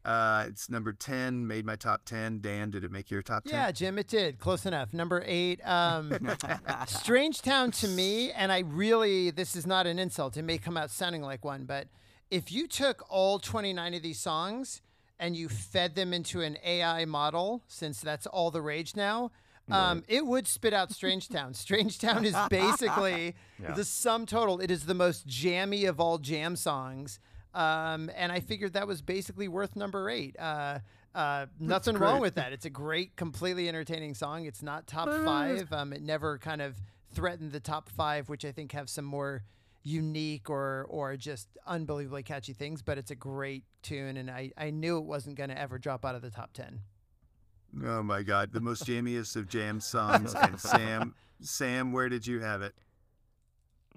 Uh, 0.05 0.45
it's 0.49 0.69
number 0.69 0.93
10, 0.93 1.47
made 1.47 1.65
my 1.65 1.77
top 1.77 2.05
10. 2.05 2.41
Dan, 2.41 2.71
did 2.71 2.85
it 2.85 2.93
make 2.93 3.11
your 3.11 3.23
top 3.23 3.45
10? 3.45 3.55
Yeah, 3.55 3.71
Jim, 3.73 3.99
it 3.99 4.07
did. 4.07 4.39
Close 4.39 4.67
enough. 4.67 4.93
Number 4.93 5.23
eight, 5.27 5.67
um, 5.67 6.13
Strange 6.87 7.41
Town 7.41 7.71
to 7.73 7.89
me, 7.89 8.31
and 8.33 8.53
I 8.53 8.61
really, 8.61 9.31
this 9.31 9.57
is 9.57 9.67
not 9.67 9.87
an 9.87 9.99
insult. 9.99 10.37
It 10.37 10.43
may 10.43 10.59
come 10.59 10.77
out 10.77 10.91
sounding 10.91 11.23
like 11.23 11.45
one, 11.45 11.65
but 11.65 11.89
if 12.31 12.53
you 12.53 12.67
took 12.67 13.03
all 13.09 13.39
29 13.39 13.95
of 13.95 14.03
these 14.03 14.19
songs 14.19 14.83
and 15.19 15.35
you 15.37 15.49
fed 15.49 15.95
them 15.95 16.13
into 16.13 16.43
an 16.43 16.59
AI 16.65 17.07
model, 17.07 17.63
since 17.67 18.01
that's 18.01 18.27
all 18.27 18.51
the 18.51 18.61
rage 18.61 18.95
now, 18.95 19.31
um, 19.71 20.03
it 20.09 20.27
would 20.27 20.47
spit 20.47 20.75
out 20.75 20.93
Strange 20.93 21.31
Town. 21.31 21.55
Strange 21.55 21.99
Town 21.99 22.27
is 22.27 22.37
basically 22.51 23.35
Yeah. 23.63 23.73
the 23.73 23.85
sum 23.85 24.27
total. 24.27 24.61
It 24.61 24.71
is 24.71 24.85
the 24.85 24.93
most 24.93 25.27
jammy 25.27 25.87
of 25.87 25.99
all 25.99 26.19
jam 26.19 26.57
songs. 26.57 27.19
Um, 27.55 28.11
and 28.17 28.33
I 28.33 28.41
figured 28.41 28.73
that 28.73 28.87
was 28.87 29.01
basically 29.01 29.49
worth 29.49 29.77
number 29.77 30.11
eight. 30.11 30.37
Uh, 30.39 30.81
uh, 31.15 31.47
nothing 31.61 31.97
wrong 31.97 32.21
with 32.21 32.35
that. 32.35 32.53
It's 32.53 32.67
a 32.67 32.71
great, 32.71 33.15
completely 33.15 33.69
entertaining 33.69 34.15
song. 34.15 34.47
It's 34.47 34.63
not 34.63 34.87
top 34.87 35.09
five. 35.25 35.73
Um, 35.73 35.93
it 35.93 36.03
never 36.03 36.39
kind 36.39 36.61
of 36.61 36.77
threatened 37.13 37.53
the 37.53 37.61
top 37.61 37.89
five, 37.89 38.29
which 38.29 38.45
I 38.45 38.51
think 38.51 38.73
have 38.73 38.91
some 38.91 39.05
more 39.05 39.45
unique 39.85 40.51
or 40.51 40.87
or 40.89 41.17
just 41.17 41.47
unbelievably 41.67 42.25
catchy 42.25 42.53
things. 42.53 42.83
But 42.83 42.99
it's 42.99 43.13
a 43.13 43.15
great 43.15 43.63
tune, 43.83 44.17
and 44.17 44.29
I, 44.29 44.51
I 44.57 44.71
knew 44.71 44.99
it 44.99 45.05
wasn't 45.05 45.37
going 45.37 45.51
to 45.51 45.59
ever 45.59 45.79
drop 45.79 46.05
out 46.05 46.17
of 46.17 46.23
the 46.23 46.31
top 46.31 46.53
ten. 46.53 46.81
Oh 47.85 48.03
my 48.03 48.23
God, 48.23 48.53
the 48.53 48.61
most 48.61 48.85
jammiest 48.87 49.37
of 49.37 49.49
jam 49.49 49.81
songs. 49.81 50.35
And 50.35 50.61
Sam, 50.61 51.15
Sam, 51.41 51.93
where 51.93 52.09
did 52.09 52.27
you 52.27 52.41
have 52.41 52.63
it? 52.63 52.75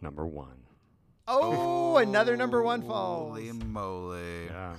Number 0.01 0.27
one. 0.27 0.66
Oh, 1.27 1.97
another 1.97 2.37
number 2.37 2.61
one 2.63 2.81
falls. 2.81 3.37
Holy 3.37 3.51
moly. 3.51 4.45
Yeah. 4.45 4.75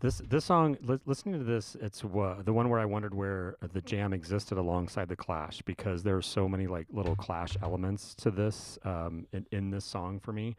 This 0.00 0.18
this 0.28 0.46
song, 0.46 0.78
li- 0.82 0.98
listening 1.04 1.38
to 1.38 1.44
this, 1.44 1.76
it's 1.80 2.02
wa- 2.02 2.40
the 2.42 2.52
one 2.52 2.68
where 2.70 2.80
I 2.80 2.86
wondered 2.86 3.14
where 3.14 3.56
the 3.72 3.82
jam 3.82 4.12
existed 4.12 4.56
alongside 4.56 5.08
the 5.08 5.16
Clash 5.16 5.60
because 5.62 6.02
there 6.02 6.16
are 6.16 6.22
so 6.22 6.48
many 6.48 6.66
like 6.66 6.86
little 6.90 7.16
Clash 7.16 7.56
elements 7.62 8.14
to 8.16 8.30
this 8.30 8.78
um, 8.84 9.26
in, 9.32 9.46
in 9.52 9.70
this 9.70 9.84
song 9.84 10.18
for 10.20 10.32
me. 10.32 10.56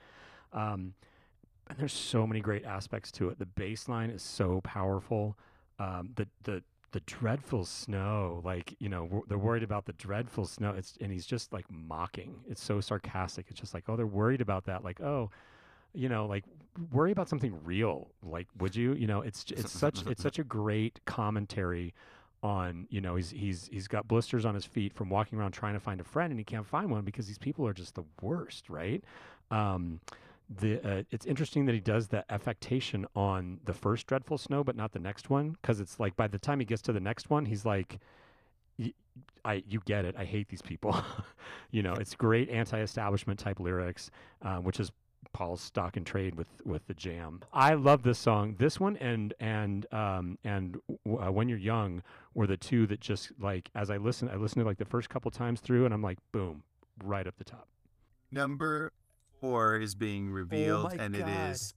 Um, 0.53 0.93
and 1.69 1.79
there's 1.79 1.93
so 1.93 2.27
many 2.27 2.39
great 2.39 2.65
aspects 2.65 3.11
to 3.13 3.29
it. 3.29 3.39
The 3.39 3.45
bass 3.45 3.87
line 3.87 4.09
is 4.09 4.21
so 4.21 4.61
powerful. 4.61 5.37
Um, 5.79 6.11
the 6.15 6.27
the 6.43 6.63
the 6.91 6.99
dreadful 7.01 7.65
snow, 7.65 8.41
like 8.43 8.75
you 8.79 8.89
know, 8.89 9.23
they're 9.27 9.37
worried 9.37 9.63
about 9.63 9.85
the 9.85 9.93
dreadful 9.93 10.45
snow. 10.45 10.71
It's 10.71 10.97
and 11.01 11.11
he's 11.11 11.25
just 11.25 11.53
like 11.53 11.65
mocking. 11.69 12.35
It's 12.49 12.63
so 12.63 12.81
sarcastic. 12.81 13.45
It's 13.49 13.59
just 13.59 13.73
like, 13.73 13.85
oh, 13.87 13.95
they're 13.95 14.05
worried 14.05 14.41
about 14.41 14.65
that. 14.65 14.83
Like, 14.83 15.01
oh, 15.01 15.29
you 15.93 16.09
know, 16.09 16.25
like 16.25 16.43
worry 16.91 17.11
about 17.11 17.29
something 17.29 17.57
real. 17.63 18.09
Like, 18.23 18.47
would 18.59 18.75
you? 18.75 18.93
You 18.93 19.07
know, 19.07 19.21
it's 19.21 19.45
it's 19.51 19.71
such 19.71 20.05
it's 20.05 20.21
such 20.21 20.39
a 20.39 20.43
great 20.43 20.99
commentary 21.05 21.93
on 22.43 22.87
you 22.89 22.99
know 22.99 23.15
he's 23.15 23.29
he's 23.29 23.69
he's 23.71 23.87
got 23.87 24.07
blisters 24.07 24.45
on 24.45 24.55
his 24.55 24.65
feet 24.65 24.93
from 24.93 25.09
walking 25.09 25.37
around 25.37 25.51
trying 25.51 25.75
to 25.75 25.79
find 25.79 26.01
a 26.01 26.03
friend 26.03 26.31
and 26.31 26.39
he 26.39 26.43
can't 26.43 26.65
find 26.65 26.89
one 26.89 27.03
because 27.03 27.27
these 27.27 27.37
people 27.37 27.67
are 27.67 27.73
just 27.73 27.95
the 27.95 28.03
worst, 28.21 28.69
right? 28.69 29.03
Um, 29.51 29.99
the 30.59 30.81
uh, 30.85 31.03
it's 31.11 31.25
interesting 31.25 31.65
that 31.65 31.73
he 31.73 31.79
does 31.79 32.07
the 32.07 32.29
affectation 32.31 33.05
on 33.15 33.59
the 33.65 33.73
first 33.73 34.05
dreadful 34.07 34.37
snow 34.37 34.63
but 34.63 34.75
not 34.75 34.91
the 34.91 34.99
next 34.99 35.29
one 35.29 35.55
because 35.61 35.79
it's 35.79 35.99
like 35.99 36.15
by 36.15 36.27
the 36.27 36.37
time 36.37 36.59
he 36.59 36.65
gets 36.65 36.81
to 36.81 36.91
the 36.91 36.99
next 36.99 37.29
one 37.29 37.45
he's 37.45 37.65
like 37.65 37.99
I 39.43 39.63
you 39.67 39.81
get 39.85 40.05
it. 40.05 40.15
I 40.17 40.25
hate 40.25 40.49
these 40.49 40.61
people. 40.61 40.95
You 41.73 41.83
know 41.83 41.93
it's 41.93 42.15
great 42.15 42.49
anti-establishment 42.49 43.39
type 43.39 43.59
lyrics 43.59 44.11
uh, 44.41 44.57
which 44.57 44.77
is 44.79 44.91
Paul's 45.31 45.61
stock 45.61 45.95
and 45.95 46.05
trade 46.05 46.35
with 46.35 46.47
with 46.65 46.85
the 46.87 46.93
jam. 46.93 47.41
I 47.53 47.75
love 47.75 48.03
this 48.03 48.19
song. 48.19 48.55
This 48.59 48.77
one 48.77 48.97
and 48.97 49.33
and 49.39 49.85
um 49.93 50.37
and 50.43 50.77
uh, 50.89 51.31
when 51.31 51.47
you're 51.47 51.57
young 51.57 52.03
were 52.33 52.45
the 52.45 52.57
two 52.57 52.87
that 52.87 52.99
just 52.99 53.31
like 53.39 53.69
as 53.73 53.89
I 53.89 53.97
listen 53.97 54.27
I 54.27 54.35
listened 54.35 54.61
to 54.63 54.67
like 54.67 54.79
the 54.79 54.85
first 54.85 55.09
couple 55.09 55.31
times 55.31 55.61
through 55.61 55.85
and 55.85 55.93
I'm 55.93 56.01
like 56.01 56.17
boom 56.33 56.63
right 57.03 57.25
up 57.25 57.37
the 57.37 57.45
top. 57.45 57.67
Number 58.31 58.91
four 59.41 59.75
is 59.77 59.95
being 59.95 60.29
oh 60.29 60.33
revealed, 60.33 60.95
my 60.95 61.03
and 61.03 61.15
God. 61.17 61.27
it 61.27 61.49
is 61.51 61.73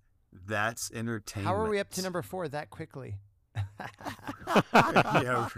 That's 0.46 0.92
Entertainment. 0.92 1.48
How 1.56 1.60
are 1.60 1.68
we 1.68 1.80
up 1.80 1.90
to 1.90 2.02
number 2.02 2.22
four 2.22 2.46
that 2.48 2.70
quickly? 2.70 3.16
yeah, 4.74 5.48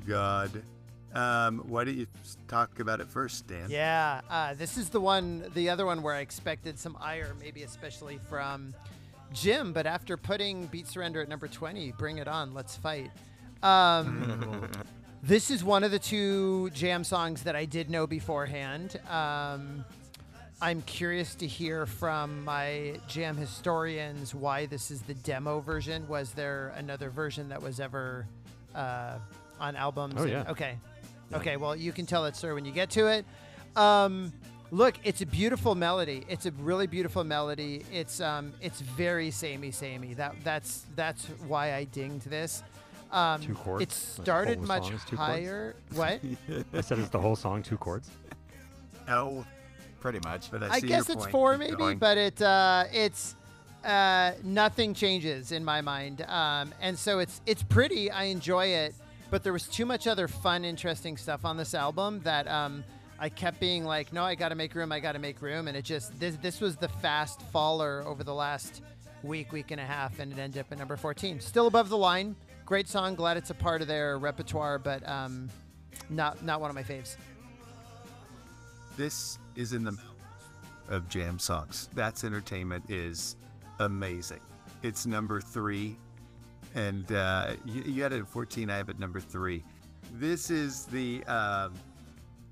God. 0.07 0.63
Um, 1.15 1.61
why 1.67 1.85
don't 1.85 1.97
you 1.97 2.07
talk 2.47 2.79
about 2.79 3.01
it 3.01 3.09
first, 3.09 3.47
Dan? 3.47 3.71
Yeah, 3.71 4.21
uh, 4.29 4.55
this 4.55 4.77
is 4.77 4.91
the 4.91 5.01
one, 5.01 5.51
the 5.55 5.71
other 5.71 5.87
one 5.87 6.03
where 6.03 6.15
I 6.15 6.21
expected 6.21 6.79
some 6.79 6.97
ire, 7.01 7.35
maybe 7.41 7.63
especially 7.63 8.19
from 8.29 8.75
Jim. 9.33 9.73
But 9.73 9.87
after 9.87 10.17
putting 10.17 10.67
Beat 10.67 10.87
Surrender 10.87 11.23
at 11.23 11.29
number 11.29 11.49
20, 11.49 11.93
bring 11.93 12.19
it 12.19 12.29
on, 12.29 12.53
let's 12.53 12.77
fight. 12.77 13.11
Um, 13.63 14.69
this 15.23 15.51
is 15.51 15.65
one 15.65 15.85
of 15.85 15.91
the 15.91 15.99
two 15.99 16.69
jam 16.71 17.03
songs 17.03 17.45
that 17.45 17.57
I 17.57 17.65
did 17.65 17.89
know 17.89 18.07
beforehand. 18.07 19.01
Um, 19.09 19.87
I'm 20.61 20.83
curious 20.83 21.35
to 21.37 21.47
hear 21.47 21.87
from 21.87 22.45
my 22.45 23.01
jam 23.09 23.37
historians 23.37 24.35
why 24.35 24.67
this 24.67 24.91
is 24.91 25.03
the 25.03 25.15
demo 25.15 25.61
version. 25.61 26.07
Was 26.09 26.33
there 26.33 26.75
another 26.77 27.11
version 27.11 27.49
that 27.51 27.63
was 27.63 27.81
ever 27.81 28.27
uh, 28.75 29.19
on 29.61 29.77
albums? 29.77 30.15
Oh, 30.17 30.23
And- 30.23 30.31
yeah. 30.31 30.45
Okay. 30.51 30.79
Okay. 31.33 31.57
Well, 31.57 31.75
you 31.77 31.93
can 31.93 32.07
tell 32.07 32.25
it, 32.27 32.37
sir, 32.37 32.55
when 32.55 32.65
you 32.65 32.73
get 32.73 32.91
to 32.91 33.07
it. 33.09 33.25
Um, 33.77 34.33
look, 34.71 34.95
it's 35.05 35.21
a 35.23 35.27
beautiful 35.27 35.75
melody. 35.75 36.25
It's 36.29 36.47
a 36.47 36.51
really 36.53 36.87
beautiful 36.87 37.25
melody. 37.25 37.85
It's 37.93 38.21
um, 38.21 38.53
it's 38.63 38.81
very 38.81 39.31
samey, 39.31 39.71
samey. 39.71 40.15
That 40.15 40.35
that's 40.45 40.85
that's 40.95 41.27
why 41.47 41.75
I 41.75 41.85
dinged 41.85 42.29
this. 42.31 42.63
Um, 43.13 43.41
Two 43.41 43.55
chords? 43.55 43.83
It 43.83 43.93
started 43.93 44.59
whole 44.59 44.67
much 44.67 44.83
song 44.85 44.91
chords? 44.99 45.17
higher. 45.17 45.77
What? 45.95 46.21
I 46.75 46.81
said 46.81 46.99
it's 46.99 47.09
the 47.11 47.21
whole 47.21 47.37
song 47.37 47.63
two 47.63 47.77
chords 47.77 48.11
Oh, 49.09 49.45
Pretty 50.01 50.19
much. 50.25 50.51
but 50.51 50.63
I, 50.63 50.69
I 50.75 50.79
see 50.81 50.89
guess 50.89 51.09
it's 51.09 51.17
point. 51.17 51.31
four, 51.33 51.53
Keep 51.53 51.61
maybe, 51.61 51.77
going. 51.77 51.99
but 51.99 52.19
it 52.19 52.41
uh, 52.43 52.85
it's 52.93 53.35
uh, 53.85 54.33
nothing 54.45 54.95
changes 54.95 55.53
in 55.53 55.65
my 55.65 55.81
mind, 55.81 56.23
um, 56.23 56.73
and 56.81 56.97
so 56.99 57.19
it's 57.21 57.41
it's 57.47 57.63
pretty. 57.63 58.11
I 58.11 58.25
enjoy 58.25 58.67
it, 58.67 58.95
but 59.31 59.43
there 59.43 59.53
was 59.53 59.67
too 59.67 59.87
much 59.87 60.07
other 60.07 60.29
fun, 60.29 60.65
interesting 60.65 61.17
stuff 61.17 61.45
on 61.45 61.57
this 61.57 61.75
album 61.75 62.21
that 62.25 62.49
um, 62.49 62.85
I 63.19 63.29
kept 63.29 63.61
being 63.61 63.85
like, 63.85 64.13
no, 64.13 64.23
I 64.23 64.35
got 64.35 64.51
to 64.51 64.55
make 64.55 64.75
room, 64.75 64.93
I 64.93 65.01
got 65.01 65.13
to 65.13 65.19
make 65.19 65.43
room, 65.43 65.69
and 65.69 65.77
it 65.77 65.85
just 65.85 66.19
this 66.21 66.37
this 66.37 66.61
was 66.61 66.77
the 66.77 66.89
fast 66.89 67.43
faller 67.53 68.03
over 68.07 68.23
the 68.23 68.35
last 68.35 68.83
week, 69.23 69.53
week 69.53 69.71
and 69.71 69.81
a 69.81 69.85
half, 69.85 70.19
and 70.19 70.33
it 70.33 70.39
ended 70.39 70.61
up 70.61 70.71
at 70.71 70.79
number 70.79 70.97
fourteen, 70.97 71.41
still 71.41 71.67
above 71.67 71.89
the 71.89 71.97
line. 71.97 72.37
Great 72.65 72.89
song, 72.89 73.15
glad 73.15 73.37
it's 73.37 73.51
a 73.51 73.55
part 73.55 73.81
of 73.81 73.89
their 73.89 74.19
repertoire, 74.19 74.79
but 74.79 75.07
um, 75.09 75.49
not 76.11 76.43
not 76.45 76.61
one 76.61 76.71
of 76.71 76.75
my 76.75 76.83
faves. 76.83 77.17
This 78.97 79.39
is 79.57 79.73
in 79.73 79.85
the 79.85 79.93
mouth 79.93 80.05
of 80.89 81.09
jam 81.09 81.39
songs. 81.39 81.89
That's 81.95 82.25
Entertainment 82.25 82.91
is 82.91 83.37
amazing. 83.81 84.41
It's 84.83 85.07
number 85.07 85.41
three. 85.41 85.97
And 86.77 87.11
uh, 87.11 87.55
you, 87.65 87.83
you 87.83 88.03
had 88.03 88.13
it 88.13 88.21
at 88.21 88.29
14. 88.29 88.71
I 88.71 88.77
have 88.77 88.89
it 88.89 89.01
number 89.01 89.19
three. 89.19 89.65
This 90.13 90.51
is 90.51 90.85
the. 90.85 91.25
Um, 91.25 91.73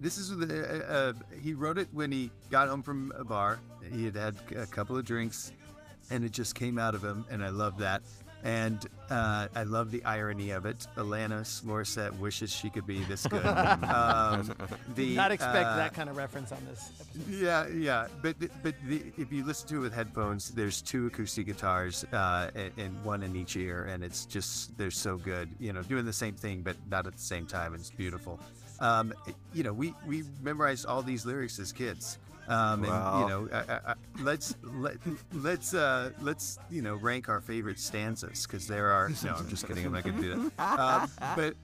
this 0.01 0.19
is 0.19 0.37
the. 0.37 0.85
Uh, 0.89 0.93
uh, 0.93 1.13
he 1.41 1.55
wrote 1.55 1.79
it 1.79 1.87
when 1.93 2.11
he 2.11 2.31
got 2.51 2.69
home 2.69 2.83
from 2.83 3.13
a 3.17 3.23
bar. 3.23 3.61
He 3.93 4.05
had 4.07 4.17
had 4.17 4.37
a 4.57 4.67
couple 4.67 4.97
of 4.97 5.05
drinks, 5.05 5.53
and 6.11 6.25
it 6.25 6.33
just 6.33 6.55
came 6.57 6.79
out 6.79 6.95
of 6.95 7.05
him, 7.05 7.25
and 7.31 7.45
I 7.45 7.51
love 7.51 7.79
that. 7.79 8.03
And 8.45 8.87
uh, 9.09 9.49
I 9.55 9.63
love 9.63 9.91
the 9.91 10.05
irony 10.05 10.51
of 10.51 10.67
it. 10.67 10.87
Alanis 10.97 11.63
Morissette 11.63 12.17
wishes 12.19 12.51
she 12.53 12.69
could 12.69 12.87
be 12.87 13.03
this 13.05 13.27
good. 13.27 13.45
um, 13.47 14.55
the, 14.95 15.15
Not 15.17 15.33
expect 15.33 15.67
uh, 15.67 15.77
that 15.77 15.95
kind 15.95 16.11
of 16.11 16.17
reference 16.19 16.53
on 16.53 16.59
this 16.69 16.91
episode. 17.01 17.33
yeah, 17.33 17.67
yeah, 17.69 18.07
but 18.23 18.37
but 18.63 18.75
the, 18.87 19.03
if 19.17 19.33
you 19.33 19.45
listen 19.47 19.69
to 19.69 19.77
it 19.77 19.81
with 19.81 19.95
headphones, 19.95 20.51
there's 20.51 20.83
two 20.83 21.07
acoustic 21.07 21.47
guitars 21.47 22.05
uh, 22.13 22.51
and, 22.55 22.71
and 22.77 23.05
one 23.05 23.23
in 23.23 23.35
each 23.35 23.57
ear, 23.57 23.85
and 23.85 24.05
it's 24.05 24.27
just 24.27 24.77
they're 24.77 24.91
so 24.91 25.17
good. 25.17 25.49
You 25.59 25.73
know, 25.73 25.83
doing 25.83 26.05
the 26.05 26.13
same 26.13 26.35
thing 26.35 26.61
but 26.61 26.77
not 26.91 27.07
at 27.07 27.15
the 27.15 27.23
same 27.23 27.47
time. 27.47 27.73
and 27.73 27.81
It's 27.81 27.91
beautiful. 27.91 28.39
Um, 28.81 29.15
you 29.55 29.63
know, 29.63 29.73
we 29.73 29.95
we 30.07 30.25
memorized 30.43 30.85
all 30.85 31.01
these 31.03 31.25
lyrics 31.25 31.59
as 31.59 31.73
kids. 31.73 32.19
Um, 32.49 32.83
and 32.85 32.93
Wow. 32.93 33.21
you 33.21 33.29
know, 33.29 33.49
I, 33.53 33.91
I, 33.93 33.95
let's 34.21 34.55
let 34.63 34.97
let's 35.33 35.73
uh, 35.75 36.11
let's 36.21 36.59
you 36.71 36.83
know 36.83 36.97
rank 36.97 37.29
our 37.29 37.41
favorite 37.41 37.79
stanzas 37.79 38.47
because 38.47 38.67
there 38.67 38.91
are. 38.91 39.11
No, 39.25 39.35
I'm 39.35 39.49
just 39.49 39.67
kidding. 39.67 39.87
I'm 39.87 39.93
not 39.93 40.05
gonna 40.05 40.21
do 40.21 40.51
that. 40.59 40.79
Um, 40.79 41.11
but 41.37 41.55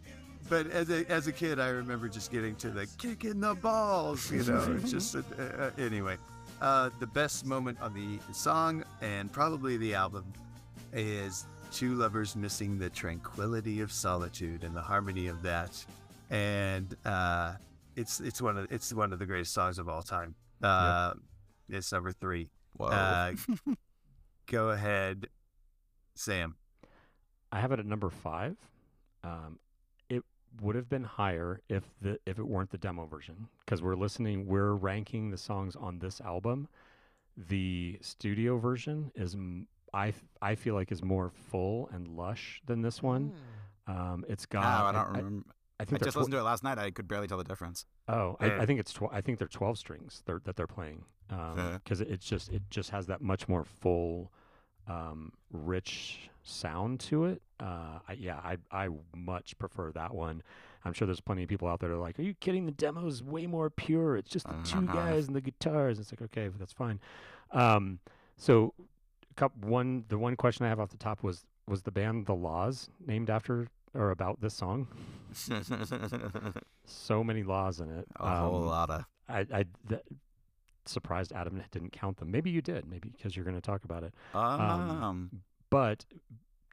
but 0.48 0.70
as 0.70 0.88
a 0.90 1.04
as 1.10 1.26
a 1.26 1.32
kid, 1.32 1.60
I 1.60 1.68
remember 1.68 2.08
just 2.08 2.32
getting 2.32 2.56
to 2.56 2.70
the 2.70 2.86
kicking 2.98 3.40
the 3.40 3.54
balls. 3.54 4.30
You 4.32 4.42
know, 4.44 4.78
it's 4.80 4.90
just 4.96 5.16
uh, 5.16 5.20
uh, 5.38 5.70
anyway. 5.78 6.16
Uh, 6.62 6.90
the 6.98 7.06
best 7.06 7.46
moment 7.46 7.78
on 7.80 7.94
the 7.94 8.18
song 8.34 8.84
and 9.00 9.32
probably 9.32 9.78
the 9.78 9.94
album 9.94 10.24
is 10.92 11.46
two 11.72 11.94
lovers 11.94 12.36
missing 12.36 12.78
the 12.78 12.90
tranquility 12.90 13.80
of 13.80 13.90
solitude 13.90 14.62
and 14.64 14.74
the 14.76 14.80
harmony 14.82 15.26
of 15.28 15.40
that, 15.42 15.82
and 16.30 16.96
uh, 17.04 17.54
it's 17.96 18.20
it's 18.20 18.40
one 18.42 18.56
of 18.58 18.70
it's 18.72 18.92
one 18.92 19.12
of 19.12 19.18
the 19.18 19.26
greatest 19.26 19.52
songs 19.54 19.78
of 19.78 19.88
all 19.88 20.02
time. 20.02 20.34
Uh, 20.62 21.14
It's 21.68 21.92
number 21.92 22.12
three. 22.12 22.50
Whoa. 22.76 22.86
Uh, 22.88 23.32
go 24.46 24.70
ahead, 24.70 25.28
Sam. 26.14 26.56
I 27.52 27.60
have 27.60 27.72
it 27.72 27.78
at 27.80 27.86
number 27.86 28.10
five. 28.10 28.56
Um, 29.24 29.58
it 30.08 30.22
would 30.60 30.76
have 30.76 30.88
been 30.88 31.04
higher 31.04 31.60
if 31.68 31.84
the 32.00 32.18
if 32.26 32.38
it 32.38 32.46
weren't 32.46 32.70
the 32.70 32.78
demo 32.78 33.06
version 33.06 33.48
because 33.64 33.82
we're 33.82 33.96
listening. 33.96 34.46
We're 34.46 34.72
ranking 34.74 35.30
the 35.30 35.36
songs 35.38 35.76
on 35.76 35.98
this 35.98 36.20
album. 36.20 36.68
The 37.36 37.98
studio 38.00 38.58
version 38.58 39.10
is 39.14 39.36
I 39.94 40.12
I 40.42 40.54
feel 40.54 40.74
like 40.74 40.92
is 40.92 41.02
more 41.02 41.30
full 41.50 41.88
and 41.92 42.06
lush 42.08 42.60
than 42.66 42.82
this 42.82 43.02
one. 43.02 43.32
Um, 43.86 44.24
it's 44.28 44.44
Oh, 44.50 44.54
got. 44.54 44.94
I 44.94 45.04
don't 45.04 45.16
remember. 45.16 45.44
I 45.80 45.82
I, 45.82 45.84
think 45.86 45.98
they're 46.00 46.06
just 46.06 46.14
tw- 46.14 46.18
listened 46.18 46.32
to 46.32 46.38
it 46.38 46.42
last 46.42 46.62
night. 46.62 46.78
I 46.78 46.90
could 46.90 47.08
barely 47.08 47.26
tell 47.26 47.38
the 47.38 47.44
difference. 47.44 47.86
Oh, 48.08 48.36
Yeah. 48.40 48.46
I, 48.58 48.62
I 48.62 48.66
think 48.66 48.80
it's 48.80 48.92
tw- 48.92 49.12
I 49.12 49.20
think 49.20 49.38
they're 49.38 49.48
twelve 49.48 49.78
strings 49.78 50.22
they're, 50.26 50.40
that 50.44 50.56
they're 50.56 50.66
playing 50.66 51.04
Yeah. 51.30 51.78
because 51.82 52.00
it's 52.00 52.24
just 52.26 52.50
it 52.50 52.62
just 52.70 52.90
has 52.90 53.06
that 53.06 53.22
much 53.22 53.48
more 53.48 53.64
full, 53.64 54.30
um, 54.86 55.32
rich 55.52 56.28
sound 56.42 57.00
to 57.00 57.24
it. 57.26 57.42
Uh, 57.58 57.98
I, 58.08 58.12
yeah, 58.18 58.36
I 58.36 58.56
I 58.70 58.88
much 59.14 59.56
prefer 59.58 59.92
that 59.92 60.14
one. 60.14 60.42
I'm 60.84 60.92
sure 60.94 61.04
there's 61.06 61.20
plenty 61.20 61.42
of 61.42 61.48
people 61.48 61.68
out 61.68 61.80
there 61.80 61.90
that 61.90 61.94
are 61.94 61.98
like, 61.98 62.18
"Are 62.18 62.22
you 62.22 62.34
kidding? 62.34 62.64
The 62.66 62.72
demo's 62.72 63.22
way 63.22 63.46
more 63.46 63.68
pure. 63.70 64.16
It's 64.16 64.30
just 64.30 64.46
the 64.48 64.56
two 64.64 64.78
Uh-huh. 64.78 64.92
guys 64.94 65.26
and 65.26 65.36
the 65.36 65.40
guitars." 65.42 65.98
It's 65.98 66.10
like, 66.12 66.22
okay, 66.22 66.48
that's 66.58 66.72
fine. 66.72 67.00
Um, 67.52 67.98
so, 68.36 68.72
cup 69.36 69.56
one, 69.58 70.04
the 70.08 70.16
one 70.18 70.36
question 70.36 70.64
I 70.66 70.68
have 70.70 70.80
off 70.80 70.90
the 70.90 70.96
top 70.96 71.22
was 71.22 71.44
was 71.66 71.82
the 71.82 71.90
band 71.92 72.26
The 72.26 72.34
Laws 72.34 72.88
named 73.06 73.28
after 73.30 73.68
or 73.94 74.10
about 74.10 74.40
this 74.40 74.54
song? 74.54 74.86
So 76.86 77.22
many 77.22 77.42
laws 77.42 77.80
in 77.80 77.90
it. 77.90 78.06
A 78.16 78.38
whole 78.40 78.56
Um, 78.62 78.66
lot 78.66 78.90
of. 78.90 79.04
I, 79.28 79.40
I 79.52 79.64
th- 79.88 80.00
surprised 80.86 81.32
Adam 81.32 81.62
didn't 81.70 81.92
count 81.92 82.16
them. 82.18 82.30
Maybe 82.30 82.50
you 82.50 82.62
did. 82.62 82.86
Maybe 82.88 83.10
because 83.10 83.36
you're 83.36 83.44
going 83.44 83.56
to 83.56 83.60
talk 83.60 83.84
about 83.84 84.02
it. 84.02 84.14
Um, 84.34 85.30
But 85.70 86.04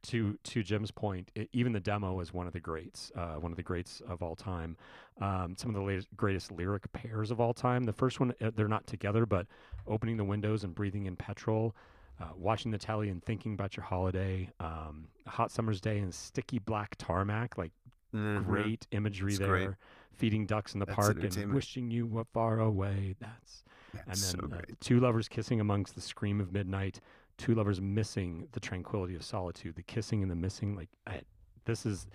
to 0.03 0.37
to 0.43 0.63
Jim's 0.63 0.91
point, 0.91 1.31
i 1.37 1.47
even 1.53 1.71
the 1.73 1.79
demo 1.79 2.19
is 2.19 2.33
one 2.33 2.47
of 2.47 2.53
the 2.53 2.59
greats. 2.59 3.11
Uh, 3.15 3.35
one 3.35 3.51
of 3.51 3.57
the 3.57 3.63
greats 3.63 4.01
of 4.07 4.21
all 4.23 4.35
time. 4.35 4.77
Um, 5.21 5.55
some 5.57 5.69
of 5.69 5.75
the 5.75 5.81
latest, 5.81 6.07
greatest 6.15 6.51
lyric 6.51 6.91
pairs 6.93 7.29
of 7.31 7.39
all 7.39 7.53
time. 7.53 7.83
The 7.83 7.93
first 7.93 8.19
one, 8.19 8.33
uh, 8.41 8.51
they're 8.55 8.67
not 8.67 8.87
together, 8.87 9.25
but 9.25 9.45
opening 9.85 10.17
the 10.17 10.23
windows 10.23 10.63
and 10.63 10.73
breathing 10.73 11.05
in 11.05 11.15
petrol. 11.15 11.75
Uh, 12.19 12.25
watching 12.35 12.71
the 12.71 12.77
telly 12.79 13.09
and 13.09 13.23
thinking 13.23 13.53
about 13.53 13.77
your 13.77 13.83
holiday, 13.83 14.49
um, 14.59 15.07
hot 15.27 15.51
summer's 15.51 15.79
day 15.79 15.99
and 15.99 16.13
sticky 16.13 16.57
black 16.57 16.95
tarmac, 16.97 17.57
like 17.59 17.71
Mhm. 18.13 18.43
great 18.43 18.87
imagery 18.91 19.33
It's 19.33 19.39
there. 19.39 19.47
great. 19.47 19.69
Feeding 20.13 20.47
ducks 20.47 20.73
in 20.73 20.79
the 20.79 20.87
That's 20.87 20.95
park 20.95 21.23
and 21.23 21.53
wishing 21.53 21.91
you 21.91 22.07
were 22.07 22.23
far 22.23 22.59
away. 22.59 23.15
That's 23.19 23.63
Yeah, 23.93 24.01
and 24.07 24.17
so 24.17 24.37
then 24.41 24.53
uh, 24.53 24.61
two 24.79 24.99
lovers 24.99 25.27
kissing 25.27 25.59
amongst 25.59 25.93
the 25.93 26.01
scream 26.01 26.41
of 26.41 26.51
midnight. 26.51 26.99
Two 27.37 27.53
lovers 27.53 27.79
missing 27.79 28.47
the 28.53 28.59
tranquility 28.59 29.13
of 29.15 29.23
solitude. 29.23 29.75
The 29.75 29.83
kissing 29.83 30.23
and 30.23 30.31
the 30.31 30.35
missing. 30.35 30.75
Like 30.75 30.89
I, 31.05 31.21
this 31.65 31.85
is, 31.85 32.07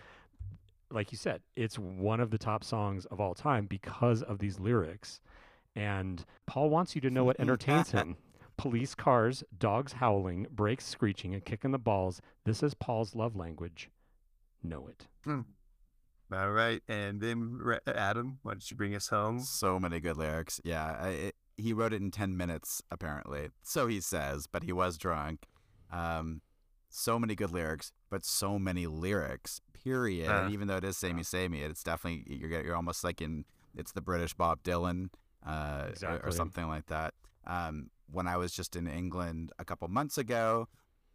like 0.91 1.13
you 1.13 1.19
said, 1.19 1.43
it's 1.55 1.79
one 1.79 2.19
of 2.21 2.31
the 2.31 2.39
top 2.39 2.65
songs 2.65 3.05
of 3.07 3.21
all 3.21 3.35
time 3.35 3.67
because 3.67 4.23
of 4.23 4.39
these 4.41 4.59
lyrics. 4.59 5.21
And 5.77 6.25
Paul 6.47 6.71
wants 6.71 6.97
you 6.97 7.01
to 7.03 7.11
know 7.11 7.25
what 7.25 7.37
entertains 7.41 7.93
him. 7.93 8.17
Police 8.63 8.95
cars, 8.95 9.43
dogs 9.59 9.95
howling, 9.95 10.47
brakes 10.53 10.87
screeching, 10.87 11.35
a 11.35 11.41
kick 11.41 11.65
in 11.65 11.73
the 11.73 11.79
balls. 11.79 12.21
This 12.45 12.63
is 12.63 12.75
Paul's 12.75 13.15
love 13.17 13.35
language. 13.35 13.91
Know 14.63 14.87
it. 14.89 15.09
All 16.33 16.51
right, 16.53 16.81
and 16.89 17.21
then 17.21 17.61
Adam, 17.87 18.39
why 18.43 18.53
don't 18.53 18.71
you 18.71 18.77
bring 18.77 18.95
us 18.95 19.09
home? 19.09 19.41
so 19.41 19.79
many 19.79 19.99
good 20.01 20.17
lyrics. 20.17 20.61
Yeah, 20.65 20.97
I, 20.99 21.09
it, 21.09 21.35
he 21.57 21.73
wrote 21.73 21.93
it 21.93 22.01
in 22.01 22.11
10 22.11 22.37
minutes, 22.37 22.83
apparently. 22.91 23.49
So 23.63 23.87
he 23.89 24.01
says, 24.01 24.47
but 24.47 24.63
he 24.63 24.73
was 24.73 24.97
drunk. 24.97 25.45
Um, 25.93 26.41
so 26.89 27.19
many 27.19 27.35
good 27.35 27.51
lyrics, 27.51 27.93
but 28.11 28.25
so 28.25 28.59
many 28.59 28.87
lyrics, 28.87 29.61
period. 29.75 30.31
Uh, 30.31 30.49
Even 30.51 30.69
though 30.69 30.77
it 30.77 30.85
is 30.85 30.97
samey, 30.97 31.23
samey, 31.25 31.61
it's 31.63 31.83
definitely, 31.83 32.25
you're, 32.37 32.49
get- 32.49 32.65
you're 32.65 32.77
almost 32.77 33.03
like 33.05 33.21
in, 33.21 33.45
it's 33.77 33.93
the 33.93 34.01
British 34.01 34.33
Bob 34.35 34.63
Dylan 34.63 35.09
uh, 35.45 35.89
or- 36.05 36.21
or, 36.25 36.31
something 36.31 36.67
like 36.69 36.87
that. 36.87 37.13
Um, 37.47 37.91
when 38.13 38.27
I 38.29 38.37
was 38.37 38.53
just 38.53 38.77
in 38.77 38.87
England 38.87 39.53
a 39.59 39.65
couple 39.65 39.89
months 39.89 40.19
ago, 40.19 40.69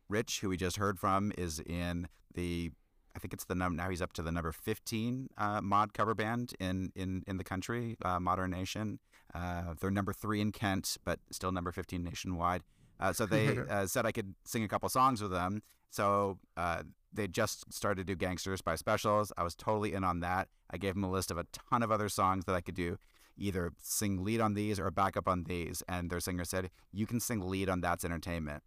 Rich, 0.09 0.41
who 0.41 0.49
we 0.49 0.57
just 0.57 0.77
heard 0.77 0.99
from, 0.99 1.31
is 1.37 1.59
in 1.59 2.07
the 2.33 2.71
I 3.15 3.19
think 3.19 3.33
it's 3.33 3.45
the 3.45 3.55
number 3.55 3.81
now 3.81 3.89
he's 3.89 4.01
up 4.01 4.13
to 4.13 4.21
the 4.21 4.31
number 4.31 4.51
15 4.51 5.29
uh, 5.39 5.59
mod 5.61 5.93
cover 5.93 6.13
band 6.13 6.53
in 6.59 6.91
in 6.95 7.23
in 7.27 7.37
the 7.37 7.43
country, 7.43 7.97
uh, 8.05 8.19
Modernation. 8.19 8.99
Uh, 9.33 9.73
they're 9.79 9.91
number 9.91 10.13
three 10.13 10.39
in 10.39 10.51
Kent, 10.51 10.97
but 11.03 11.19
still 11.31 11.51
number 11.51 11.71
15 11.71 12.03
nationwide. 12.03 12.61
Uh, 12.99 13.13
so 13.13 13.25
they 13.25 13.57
uh, 13.69 13.85
said 13.87 14.05
I 14.05 14.11
could 14.11 14.35
sing 14.45 14.63
a 14.63 14.67
couple 14.67 14.87
songs 14.89 15.21
with 15.21 15.31
them. 15.31 15.61
So 15.89 16.37
uh, 16.55 16.83
they 17.11 17.27
just 17.27 17.71
started 17.73 18.05
to 18.05 18.13
do 18.13 18.15
Gangsters 18.15 18.61
by 18.61 18.75
Specials. 18.75 19.31
I 19.37 19.43
was 19.43 19.55
totally 19.55 19.93
in 19.93 20.03
on 20.03 20.19
that. 20.21 20.49
I 20.69 20.77
gave 20.77 20.93
them 20.93 21.03
a 21.03 21.11
list 21.11 21.31
of 21.31 21.37
a 21.37 21.45
ton 21.71 21.81
of 21.81 21.91
other 21.91 22.09
songs 22.09 22.45
that 22.45 22.55
I 22.55 22.61
could 22.61 22.75
do, 22.75 22.97
either 23.37 23.71
sing 23.81 24.23
lead 24.23 24.41
on 24.41 24.53
these 24.53 24.79
or 24.79 24.89
backup 24.91 25.27
on 25.27 25.43
these. 25.43 25.83
And 25.87 26.09
their 26.09 26.19
singer 26.19 26.43
said, 26.45 26.69
"You 26.91 27.05
can 27.05 27.19
sing 27.19 27.41
lead 27.41 27.69
on 27.69 27.81
That's 27.81 28.03
Entertainment." 28.05 28.63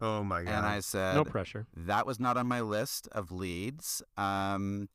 Oh 0.00 0.24
my 0.24 0.42
god! 0.42 0.52
And 0.54 0.66
I 0.66 0.80
said, 0.80 1.14
No 1.14 1.24
pressure. 1.24 1.66
that 1.76 2.06
was 2.06 2.18
not 2.18 2.36
on 2.36 2.46
my 2.46 2.60
list 2.62 3.06
of 3.12 3.30
leads. 3.30 4.02
Um, 4.16 4.88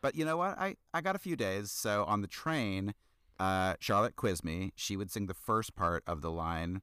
but 0.00 0.14
you 0.14 0.24
know 0.24 0.36
what? 0.36 0.56
I, 0.58 0.76
I 0.94 1.00
got 1.00 1.16
a 1.16 1.18
few 1.18 1.34
days. 1.36 1.70
So 1.72 2.04
on 2.04 2.20
the 2.22 2.28
train, 2.28 2.94
uh, 3.40 3.74
Charlotte 3.80 4.14
quizzed 4.16 4.44
me. 4.44 4.72
She 4.76 4.96
would 4.96 5.10
sing 5.10 5.26
the 5.26 5.34
first 5.34 5.74
part 5.74 6.04
of 6.06 6.22
the 6.22 6.30
line, 6.30 6.80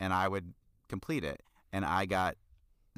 and 0.00 0.12
I 0.14 0.28
would 0.28 0.54
complete 0.88 1.22
it. 1.24 1.42
And 1.70 1.84
I 1.84 2.06
got 2.06 2.36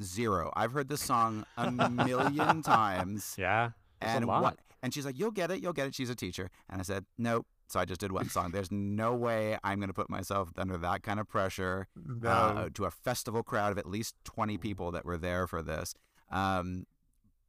zero. 0.01 0.51
I've 0.55 0.71
heard 0.71 0.87
this 0.87 1.01
song 1.01 1.45
a 1.57 1.69
million 1.69 2.61
times. 2.63 3.35
Yeah. 3.37 3.71
And 4.01 4.23
a 4.23 4.27
lot. 4.27 4.41
what? 4.43 4.59
And 4.81 4.93
she's 4.93 5.05
like, 5.05 5.19
"You'll 5.19 5.31
get 5.31 5.51
it. 5.51 5.61
You'll 5.61 5.73
get 5.73 5.87
it." 5.87 5.95
She's 5.95 6.09
a 6.09 6.15
teacher. 6.15 6.49
And 6.69 6.79
I 6.79 6.83
said, 6.83 7.05
"Nope." 7.17 7.45
So 7.71 7.79
I 7.79 7.85
just 7.85 8.01
did 8.01 8.11
one 8.11 8.29
song. 8.29 8.51
There's 8.51 8.71
no 8.71 9.15
way 9.15 9.57
I'm 9.63 9.79
going 9.79 9.89
to 9.89 9.93
put 9.93 10.09
myself 10.09 10.49
under 10.57 10.77
that 10.77 11.03
kind 11.03 11.19
of 11.19 11.27
pressure 11.27 11.87
no. 11.95 12.29
uh, 12.29 12.69
to 12.73 12.85
a 12.85 12.91
festival 12.91 13.43
crowd 13.43 13.71
of 13.71 13.77
at 13.77 13.87
least 13.87 14.15
20 14.25 14.57
people 14.57 14.91
that 14.91 15.05
were 15.05 15.17
there 15.17 15.47
for 15.47 15.61
this. 15.61 15.93
Um, 16.29 16.85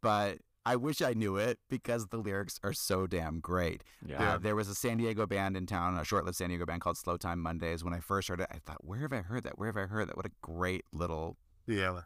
but 0.00 0.38
I 0.64 0.76
wish 0.76 1.02
I 1.02 1.12
knew 1.12 1.36
it 1.36 1.58
because 1.68 2.08
the 2.08 2.18
lyrics 2.18 2.60
are 2.62 2.72
so 2.72 3.06
damn 3.06 3.40
great. 3.40 3.82
Yeah. 4.06 4.34
Uh, 4.34 4.38
there 4.38 4.54
was 4.54 4.68
a 4.68 4.74
San 4.74 4.98
Diego 4.98 5.26
band 5.26 5.56
in 5.56 5.66
town, 5.66 5.96
a 5.96 6.04
short 6.04 6.24
lived 6.24 6.36
San 6.36 6.48
Diego 6.50 6.66
band 6.66 6.80
called 6.80 6.96
Slow 6.96 7.16
Time 7.16 7.40
Mondays. 7.40 7.82
When 7.82 7.94
I 7.94 8.00
first 8.00 8.28
heard 8.28 8.40
it, 8.40 8.46
I 8.50 8.58
thought, 8.64 8.84
where 8.84 9.00
have 9.00 9.12
I 9.12 9.22
heard 9.22 9.42
that? 9.44 9.58
Where 9.58 9.68
have 9.68 9.76
I 9.76 9.86
heard 9.86 10.08
that? 10.08 10.16
What 10.16 10.26
a 10.26 10.32
great 10.40 10.84
little 10.92 11.36
yeah, 11.66 12.02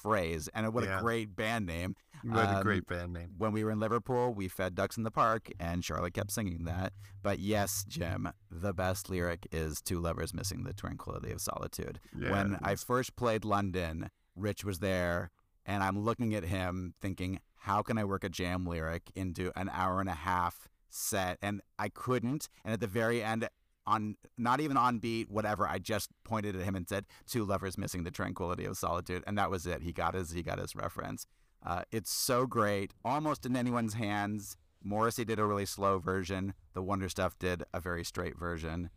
phrase 0.00 0.48
and 0.54 0.72
what 0.72 0.84
Yeah. 0.84 0.98
a 0.98 1.02
great 1.02 1.36
band 1.36 1.66
name. 1.66 1.94
what 2.22 2.44
a 2.44 2.56
Um, 2.58 2.62
great 2.62 2.86
band 2.86 3.14
name. 3.14 3.34
When 3.38 3.50
we 3.52 3.64
were 3.64 3.70
in 3.70 3.80
Liverpool, 3.80 4.34
we 4.34 4.46
fed 4.48 4.74
ducks 4.74 4.98
in 4.98 5.04
the 5.04 5.10
park, 5.10 5.48
and 5.58 5.82
Charlotte 5.82 6.12
kept 6.12 6.30
singing 6.30 6.64
that. 6.64 6.92
But 7.22 7.38
yes, 7.38 7.82
Jim, 7.88 8.28
the 8.50 8.74
best 8.74 9.08
lyric 9.08 9.46
is 9.50 9.80
Two 9.80 10.00
Lovers 10.00 10.34
Missing 10.34 10.64
the 10.64 10.74
Tranquility 10.74 11.32
of 11.32 11.40
Solitude. 11.40 11.98
Yeah, 12.14 12.30
when 12.30 12.58
I 12.62 12.74
first 12.74 13.16
played 13.16 13.44
London, 13.46 14.10
Rich 14.36 14.64
was 14.64 14.80
there, 14.80 15.30
and 15.64 15.82
I'm 15.82 15.98
looking 15.98 16.34
at 16.34 16.44
him 16.44 16.92
thinking, 17.00 17.40
how 17.60 17.80
can 17.82 17.96
I 17.96 18.04
work 18.04 18.22
a 18.24 18.28
jam 18.28 18.66
lyric 18.66 19.10
into 19.14 19.50
an 19.56 19.70
hour 19.70 19.98
and 20.00 20.08
a 20.08 20.14
half 20.14 20.68
set? 20.90 21.38
And 21.40 21.62
I 21.78 21.88
couldn't. 21.88 22.48
And 22.64 22.72
at 22.74 22.80
the 22.80 22.86
very 22.86 23.22
end, 23.22 23.48
on 23.86 24.16
not 24.38 24.60
even 24.60 24.76
on 24.76 24.98
beat, 24.98 25.30
whatever, 25.30 25.66
I 25.66 25.78
just 25.78 26.10
pointed 26.24 26.54
at 26.56 26.62
him 26.62 26.76
and 26.76 26.88
said, 26.88 27.06
Two 27.26 27.44
lovers 27.44 27.76
missing 27.78 28.04
the 28.04 28.10
tranquility 28.10 28.64
of 28.64 28.76
solitude. 28.76 29.24
And 29.26 29.36
that 29.38 29.50
was 29.50 29.66
it. 29.66 29.82
He 29.82 29.92
got 29.92 30.14
his 30.14 30.30
he 30.32 30.42
got 30.42 30.58
his 30.58 30.76
reference. 30.76 31.26
Uh, 31.64 31.82
it's 31.92 32.10
so 32.10 32.46
great, 32.46 32.92
almost 33.04 33.44
in 33.44 33.54
anyone's 33.56 33.94
hands. 33.94 34.56
Morrissey 34.82 35.24
did 35.26 35.38
a 35.38 35.44
really 35.44 35.66
slow 35.66 35.98
version. 35.98 36.54
The 36.72 36.82
Wonder 36.82 37.08
Stuff 37.10 37.38
did 37.38 37.64
a 37.74 37.80
very 37.80 38.02
straight 38.04 38.38
version. 38.38 38.88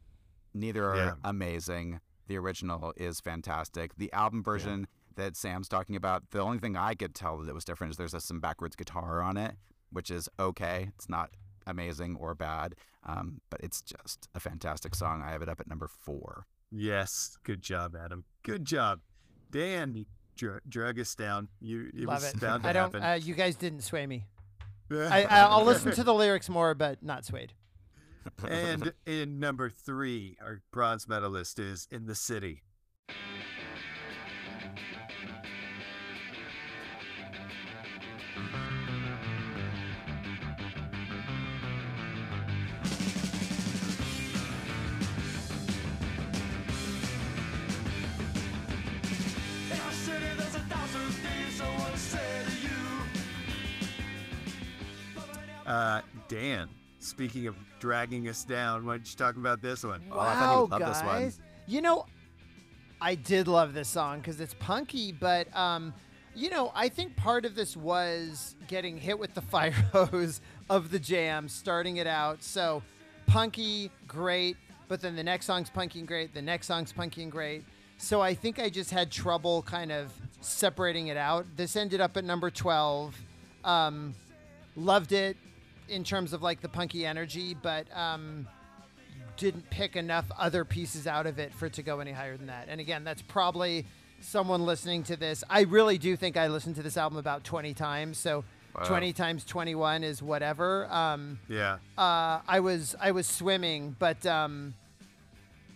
Neither 0.54 0.86
are 0.90 0.96
Yeah. 0.96 1.14
amazing. 1.24 2.00
The 2.28 2.38
original 2.38 2.94
is 2.96 3.20
fantastic. 3.20 3.96
The 3.98 4.12
album 4.14 4.44
version 4.44 4.88
that 5.16 5.36
Sam's 5.36 5.68
talking 5.68 5.96
about, 5.98 6.32
the 6.32 6.40
only 6.40 6.58
thing 6.58 6.78
I 6.78 6.96
could 6.96 7.14
tell 7.14 7.38
that 7.40 7.54
was 7.54 7.66
different 7.66 7.92
is 7.92 7.98
there's 7.98 8.14
a, 8.14 8.22
some 8.22 8.40
backwards 8.40 8.76
guitar 8.78 9.22
on 9.22 9.36
it, 9.36 9.56
which 9.92 10.10
is 10.10 10.30
okay. 10.40 10.92
It's 10.96 11.10
not 11.10 11.32
amazing 11.68 12.16
or 12.16 12.34
bad, 12.34 12.76
um, 13.06 13.42
but 13.50 13.62
it's 13.62 13.82
just 13.82 14.28
a 14.36 14.40
fantastic 14.40 14.96
song. 14.96 15.22
I 15.26 15.32
have 15.32 15.42
it 15.42 15.50
up 15.50 15.60
at 15.60 15.68
number 15.68 15.88
four. 15.88 16.46
Yes, 16.72 17.38
good 17.44 17.62
job, 17.62 17.96
Adam. 17.96 18.24
Good 18.44 18.66
job, 18.66 19.02
Dan. 19.52 19.94
You 19.96 20.06
dr- 20.36 20.62
drug 20.68 21.00
us 21.00 21.14
down. 21.16 21.48
You 21.62 21.90
it 21.94 22.06
Love 22.06 22.24
was 22.24 22.34
it. 22.34 22.40
bound 22.40 22.64
to 22.64 22.70
I 22.70 22.74
don't. 22.74 22.94
happen. 22.94 23.04
Uh, 23.04 23.14
you 23.14 23.34
guys 23.36 23.56
didn't 23.56 23.82
sway 23.82 24.08
me. 24.08 24.26
I, 24.92 25.24
I, 25.24 25.40
I'll 25.42 25.64
listen 25.66 25.92
to 25.94 26.04
the 26.04 26.14
lyrics 26.14 26.50
more, 26.50 26.74
but 26.76 27.02
not 27.04 27.26
swayed. 27.26 27.54
and 28.48 28.94
in 29.06 29.40
number 29.40 29.70
three, 29.70 30.38
our 30.42 30.62
bronze 30.72 31.08
medalist 31.08 31.60
is 31.60 31.88
"In 31.92 32.06
the 32.06 32.16
City." 32.16 32.64
Uh, 55.66 56.02
Dan. 56.28 56.70
Speaking 57.00 57.48
of 57.48 57.56
dragging 57.80 58.30
us 58.30 58.46
down, 58.46 58.86
why 58.86 58.94
don't 58.98 59.10
you 59.10 59.18
talk 59.18 59.36
about 59.36 59.62
this 59.62 59.84
one? 59.84 60.02
Oh, 60.12 60.20
I 60.20 60.36
thought 60.36 60.56
he 60.56 60.62
would 60.62 60.72
Wow, 60.72 60.78
love 60.80 60.96
this 60.96 61.04
one. 61.04 61.22
guys. 61.24 61.40
You 61.68 61.82
know, 61.82 62.06
I 63.02 63.16
did 63.16 63.48
love 63.50 63.74
this 63.74 63.90
song 63.90 64.20
because 64.20 64.40
it's 64.40 64.54
punky, 64.54 65.12
but 65.12 65.54
um, 65.56 65.94
you 66.34 66.50
know, 66.50 66.72
I 66.74 66.88
think 66.88 67.16
part 67.18 67.44
of 67.46 67.56
this 67.56 67.76
was 67.76 68.56
getting 68.68 68.98
hit 68.98 69.20
with 69.20 69.34
the 69.34 69.42
fire 69.54 69.72
hose 69.92 70.40
of 70.70 70.92
the 70.92 71.00
jam, 71.00 71.50
starting 71.50 71.98
it 71.98 72.08
out. 72.08 72.42
So 72.42 72.82
punky, 73.28 73.92
great, 74.08 74.56
but 74.88 75.02
then 75.02 75.16
the 75.18 75.24
next 75.24 75.46
song's 75.46 75.70
punky 75.70 76.00
and 76.00 76.08
great, 76.08 76.34
the 76.34 76.42
next 76.42 76.68
song's 76.68 76.94
punky 76.94 77.24
and 77.24 77.32
great. 77.32 77.66
So 77.98 78.22
I 78.22 78.34
think 78.34 78.60
I 78.60 78.70
just 78.70 78.92
had 78.92 79.12
trouble 79.12 79.62
kind 79.64 79.92
of 79.92 80.12
separating 80.40 81.08
it 81.08 81.18
out. 81.18 81.46
This 81.58 81.76
ended 81.76 82.00
up 82.02 82.16
at 82.18 82.24
number 82.24 82.50
12. 82.50 83.16
Um, 83.66 84.14
loved 84.76 85.12
it 85.12 85.38
in 85.90 86.04
terms 86.04 86.34
of 86.34 86.42
like 86.42 86.62
the 86.62 86.70
punky 86.70 87.06
energy, 87.06 87.54
but 87.54 87.86
um, 87.96 88.48
didn't 89.38 89.70
pick 89.70 89.96
enough 89.96 90.26
other 90.38 90.66
pieces 90.66 91.08
out 91.08 91.26
of 91.28 91.40
it 91.40 91.54
for 91.54 91.66
it 91.68 91.74
to 91.74 91.84
go 91.84 92.00
any 92.00 92.12
higher 92.12 92.38
than 92.38 92.48
that. 92.48 92.68
And 92.70 92.80
again, 92.80 93.04
that's 93.04 93.22
probably 93.22 93.86
someone 94.22 94.66
listening 94.66 95.04
to 95.04 95.16
this. 95.18 95.44
I 95.50 95.62
really 95.62 95.98
do 95.98 96.16
think 96.16 96.38
I 96.38 96.48
listened 96.48 96.76
to 96.78 96.84
this 96.84 96.98
album 96.98 97.18
about 97.18 97.44
20 97.44 97.74
times. 97.74 98.18
So 98.18 98.44
Wow. 98.76 98.86
20 98.86 99.14
times 99.14 99.46
21 99.46 100.04
is 100.04 100.24
whatever. 100.24 100.92
Um, 100.92 101.40
Yeah. 101.48 101.78
uh, 101.96 102.40
I 102.48 102.60
was 102.60 102.96
I 103.00 103.12
was 103.12 103.28
swimming, 103.28 103.96
but 104.00 104.26
um, 104.26 104.74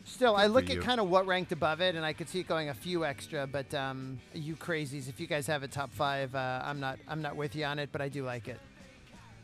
still, 0.03 0.35
I 0.35 0.43
Good 0.43 0.47
for 0.47 0.53
look 0.53 0.69
at 0.71 0.81
kind 0.81 0.99
of 0.99 1.07
what 1.07 1.27
ranked 1.27 1.51
above 1.51 1.79
it, 1.79 1.93
and 1.93 2.03
I 2.03 2.13
could 2.13 2.27
see 2.27 2.39
it 2.39 2.47
going 2.47 2.69
a 2.69 2.73
few 2.73 3.05
extra. 3.05 3.45
But 3.45 3.71
um, 3.75 4.19
you 4.33 4.55
crazies, 4.55 5.07
if 5.09 5.19
you 5.19 5.27
guys 5.27 5.45
have 5.45 5.61
a 5.61 5.67
top 5.67 5.93
five, 5.93 6.33
uh, 6.33 6.63
I'm 6.65 6.79
not 6.79 6.97
I'm 7.07 7.21
not 7.21 7.35
with 7.35 7.55
you 7.55 7.65
on 7.65 7.77
it, 7.77 7.89
but 7.91 8.01
I 8.01 8.09
do 8.09 8.23
like 8.25 8.47
it. 8.47 8.59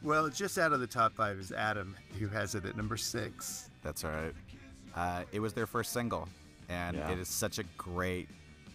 Well, 0.04 0.28
just 0.30 0.58
out 0.58 0.74
of 0.74 0.80
the 0.82 0.88
top 0.88 1.14
five 1.16 1.38
is 1.40 1.52
Adam, 1.52 1.96
who 2.20 2.28
has 2.28 2.56
it 2.56 2.66
at 2.66 2.76
number 2.76 2.98
six. 2.98 3.70
That's 3.82 4.04
all 4.04 4.12
right. 4.12 4.34
Uh, 4.96 5.24
it 5.32 5.40
was 5.40 5.54
their 5.54 5.66
first 5.66 5.94
single, 5.94 6.28
and 6.70 6.98
Yeah. 6.98 7.12
it 7.12 7.20
is 7.20 7.30
such 7.30 7.58
a 7.58 7.64
great 7.78 8.28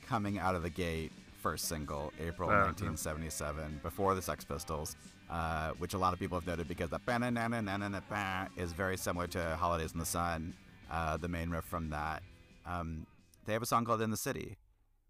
coming 0.06 0.38
out 0.38 0.54
of 0.54 0.62
the 0.62 0.70
gate 0.70 1.12
first 1.42 1.66
single, 1.68 2.12
April 2.18 2.48
Uh-huh. 2.48 2.64
1977, 2.64 3.78
before 3.82 4.14
the 4.14 4.22
Sex 4.22 4.44
Pistols, 4.44 4.96
uh, 5.30 5.70
which 5.72 5.94
a 5.94 5.98
lot 5.98 6.12
of 6.12 6.18
people 6.18 6.38
have 6.38 6.46
noted 6.46 6.66
because 6.66 6.90
the 6.90 6.98
ba-na-na-na-na-na-na 7.00 8.48
is 8.56 8.72
very 8.72 8.96
similar 8.96 9.26
to 9.28 9.56
Holidays 9.56 9.92
in 9.92 9.98
the 10.00 10.06
Sun, 10.06 10.54
uh, 10.90 11.16
the 11.18 11.28
main 11.28 11.50
riff 11.50 11.64
from 11.64 11.90
that. 11.90 12.22
Um, 12.66 13.06
they 13.44 13.52
have 13.52 13.62
a 13.62 13.66
song 13.66 13.84
called 13.84 14.00
In 14.00 14.10
the 14.10 14.16
City. 14.16 14.56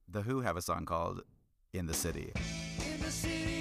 The 0.09 0.23
Who 0.23 0.41
have 0.41 0.57
a 0.57 0.63
song 0.63 0.85
called 0.85 1.23
In 1.73 1.87
the 1.87 1.95
City. 1.95 2.33
In 2.85 3.01
the 3.01 3.11
city, 3.11 3.58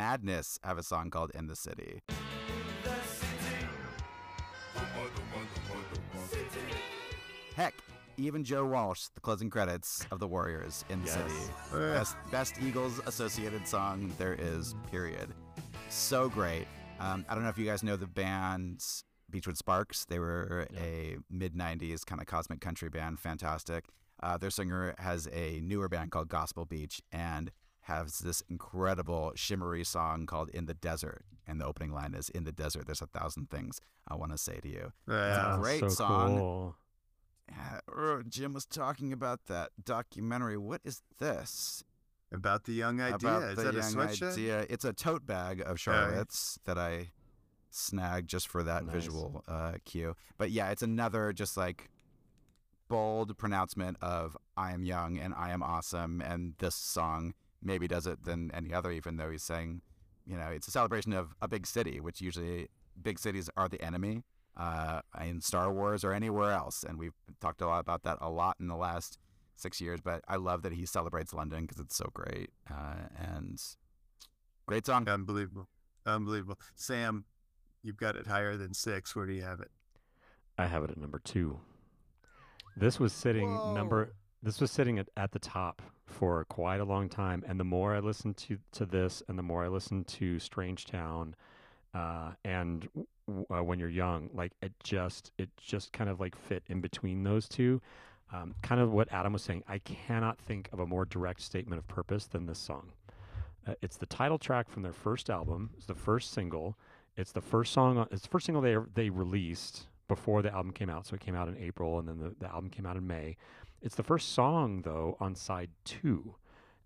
Madness 0.00 0.58
have 0.62 0.78
a 0.78 0.82
song 0.82 1.10
called 1.10 1.30
In 1.34 1.46
the 1.46 1.54
City. 1.54 2.00
The 2.08 2.90
city. 3.04 3.66
Heck, 7.54 7.74
even 8.16 8.42
Joe 8.42 8.64
Walsh, 8.64 9.08
the 9.14 9.20
closing 9.20 9.50
credits 9.50 10.06
of 10.10 10.18
the 10.18 10.26
Warriors 10.26 10.86
in 10.88 11.02
the 11.02 11.08
Yes. 11.08 11.16
city. 11.16 11.52
Best, 11.70 12.16
best 12.30 12.54
Eagles 12.62 12.98
associated 13.04 13.68
song 13.68 14.10
there 14.16 14.32
is, 14.32 14.74
period. 14.90 15.34
So 15.90 16.30
great. 16.30 16.66
Um, 16.98 17.26
I 17.28 17.34
don't 17.34 17.42
know 17.42 17.50
if 17.50 17.58
you 17.58 17.66
guys 17.66 17.82
know 17.82 17.96
the 17.96 18.06
band 18.06 18.82
Beachwood 19.30 19.58
Sparks. 19.58 20.06
They 20.06 20.18
were 20.18 20.66
a 20.78 21.18
mid 21.28 21.54
90s 21.54 22.06
kind 22.06 22.22
of 22.22 22.26
cosmic 22.26 22.62
country 22.62 22.88
band. 22.88 23.20
Fantastic. 23.20 23.84
Uh, 24.22 24.38
their 24.38 24.50
singer 24.50 24.94
has 24.96 25.28
a 25.30 25.60
newer 25.60 25.90
band 25.90 26.10
called 26.10 26.30
Gospel 26.30 26.64
Beach 26.64 27.02
and 27.12 27.50
has 27.90 28.20
this 28.20 28.42
incredible 28.48 29.32
shimmery 29.34 29.84
song 29.84 30.26
called 30.26 30.48
In 30.50 30.66
the 30.66 30.74
Desert. 30.74 31.24
And 31.46 31.60
the 31.60 31.66
opening 31.66 31.92
line 31.92 32.14
is 32.14 32.28
In 32.28 32.44
the 32.44 32.52
desert, 32.52 32.86
there's 32.86 33.02
a 33.02 33.06
thousand 33.06 33.50
things 33.50 33.80
I 34.06 34.14
want 34.14 34.30
to 34.30 34.38
say 34.38 34.60
to 34.60 34.68
you. 34.68 34.92
Yeah. 35.08 35.56
a 35.56 35.58
great 35.58 35.80
so 35.80 35.88
song. 35.88 36.38
Cool. 36.38 36.76
Yeah, 37.48 37.80
er, 37.92 38.22
Jim 38.28 38.52
was 38.52 38.64
talking 38.66 39.12
about 39.12 39.46
that 39.46 39.70
documentary. 39.84 40.56
What 40.56 40.80
is 40.84 41.02
this? 41.18 41.82
About 42.32 42.64
the 42.64 42.72
young 42.72 43.00
idea. 43.00 43.16
About 43.16 43.42
is 43.42 43.56
the 43.56 43.64
that 43.64 43.74
a 43.74 43.78
sweatshirt? 43.78 44.32
idea. 44.34 44.66
It's 44.70 44.84
a 44.84 44.92
tote 44.92 45.26
bag 45.26 45.60
of 45.66 45.80
Charlotte's 45.80 46.60
that 46.64 46.78
I 46.78 47.08
snagged 47.70 48.28
just 48.28 48.46
for 48.46 48.62
that 48.62 48.84
Nice. 48.84 48.94
visual 48.94 49.42
uh, 49.48 49.74
cue. 49.84 50.14
But 50.38 50.52
yeah, 50.52 50.70
it's 50.70 50.82
another 50.82 51.32
just 51.32 51.56
like 51.56 51.90
bold 52.88 53.36
pronouncement 53.36 53.96
of 54.00 54.36
I 54.56 54.70
am 54.72 54.84
young 54.84 55.18
and 55.18 55.34
I 55.34 55.50
am 55.50 55.62
awesome. 55.64 56.20
And 56.20 56.54
this 56.58 56.76
song 56.76 57.34
maybe 57.62 57.86
does 57.86 58.06
it 58.06 58.24
than 58.24 58.50
any 58.54 58.72
other, 58.72 58.90
even 58.90 59.16
though 59.16 59.30
he's 59.30 59.42
saying, 59.42 59.82
you 60.26 60.36
know, 60.36 60.48
it's 60.48 60.68
a 60.68 60.70
celebration 60.70 61.12
of 61.12 61.34
a 61.40 61.48
big 61.48 61.66
city, 61.66 62.00
which 62.00 62.20
usually 62.20 62.68
big 63.00 63.18
cities 63.18 63.50
are 63.56 63.68
the 63.68 63.82
enemy 63.82 64.22
uh, 64.56 65.00
in 65.20 65.40
Star 65.40 65.72
Wars 65.72 66.04
or 66.04 66.12
anywhere 66.12 66.52
else. 66.52 66.84
And 66.86 66.98
we've 66.98 67.14
talked 67.40 67.60
a 67.60 67.66
lot 67.66 67.80
about 67.80 68.02
that 68.04 68.18
a 68.20 68.30
lot 68.30 68.56
in 68.60 68.68
the 68.68 68.76
last 68.76 69.18
six 69.56 69.80
years. 69.80 70.00
But 70.00 70.22
I 70.28 70.36
love 70.36 70.62
that 70.62 70.72
he 70.72 70.86
celebrates 70.86 71.32
London 71.32 71.62
because 71.62 71.80
it's 71.80 71.96
so 71.96 72.10
great. 72.12 72.50
Uh, 72.70 73.08
and 73.16 73.60
great 74.66 74.86
song. 74.86 75.08
Unbelievable. 75.08 75.68
Unbelievable. 76.06 76.58
Sam, 76.74 77.24
you've 77.82 77.96
got 77.96 78.16
it 78.16 78.26
higher 78.26 78.56
than 78.56 78.74
six. 78.74 79.14
Where 79.14 79.26
do 79.26 79.32
you 79.32 79.42
have 79.42 79.60
it? 79.60 79.70
I 80.58 80.66
have 80.66 80.84
it 80.84 80.90
at 80.90 80.98
number 80.98 81.20
two. 81.24 81.58
This 82.76 83.00
was 83.00 83.12
sitting 83.12 83.52
number. 83.74 84.12
This 84.42 84.60
was 84.60 84.70
sitting 84.70 84.98
at, 84.98 85.08
at 85.16 85.32
the 85.32 85.38
top 85.38 85.82
for 86.10 86.44
quite 86.46 86.80
a 86.80 86.84
long 86.84 87.08
time, 87.08 87.44
and 87.46 87.58
the 87.58 87.64
more 87.64 87.94
I 87.94 88.00
listened 88.00 88.36
to 88.38 88.58
to 88.72 88.86
this, 88.86 89.22
and 89.28 89.38
the 89.38 89.42
more 89.42 89.64
I 89.64 89.68
listened 89.68 90.06
to 90.08 90.38
Strange 90.38 90.86
Town, 90.86 91.34
uh, 91.94 92.32
and 92.44 92.88
uh, 93.28 93.62
when 93.62 93.78
you're 93.78 93.88
young, 93.88 94.30
like 94.34 94.52
it 94.62 94.72
just 94.82 95.32
it 95.38 95.48
just 95.56 95.92
kind 95.92 96.10
of 96.10 96.20
like 96.20 96.36
fit 96.36 96.62
in 96.68 96.80
between 96.80 97.22
those 97.22 97.48
two. 97.48 97.80
Um, 98.32 98.54
kind 98.62 98.80
of 98.80 98.92
what 98.92 99.12
Adam 99.12 99.32
was 99.32 99.42
saying. 99.42 99.64
I 99.68 99.78
cannot 99.78 100.38
think 100.38 100.68
of 100.72 100.78
a 100.78 100.86
more 100.86 101.04
direct 101.04 101.40
statement 101.42 101.80
of 101.80 101.88
purpose 101.88 102.26
than 102.26 102.46
this 102.46 102.60
song. 102.60 102.92
Uh, 103.66 103.74
it's 103.82 103.96
the 103.96 104.06
title 104.06 104.38
track 104.38 104.70
from 104.70 104.82
their 104.82 104.92
first 104.92 105.30
album. 105.30 105.70
It's 105.76 105.86
the 105.86 105.94
first 105.94 106.32
single. 106.32 106.76
It's 107.16 107.32
the 107.32 107.40
first 107.40 107.72
song. 107.72 107.98
On, 107.98 108.06
it's 108.10 108.22
the 108.22 108.28
first 108.28 108.46
single 108.46 108.62
they 108.62 108.76
they 108.94 109.10
released 109.10 109.86
before 110.08 110.42
the 110.42 110.52
album 110.52 110.72
came 110.72 110.90
out. 110.90 111.06
So 111.06 111.14
it 111.14 111.20
came 111.20 111.34
out 111.34 111.48
in 111.48 111.56
April, 111.56 111.98
and 111.98 112.08
then 112.08 112.18
the, 112.18 112.34
the 112.38 112.48
album 112.48 112.70
came 112.70 112.86
out 112.86 112.96
in 112.96 113.06
May. 113.06 113.36
It's 113.82 113.94
the 113.94 114.02
first 114.02 114.32
song 114.32 114.82
though 114.82 115.16
on 115.20 115.34
side 115.34 115.70
two, 115.84 116.34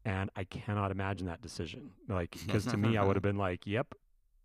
and 0.04 0.30
I 0.36 0.44
cannot 0.44 0.90
imagine 0.90 1.26
that 1.26 1.42
decision. 1.42 1.90
Like 2.08 2.30
because 2.46 2.66
to 2.66 2.76
me, 2.76 2.96
I 2.96 3.04
would 3.04 3.16
have 3.16 3.22
been 3.22 3.38
like, 3.38 3.66
"Yep, 3.66 3.94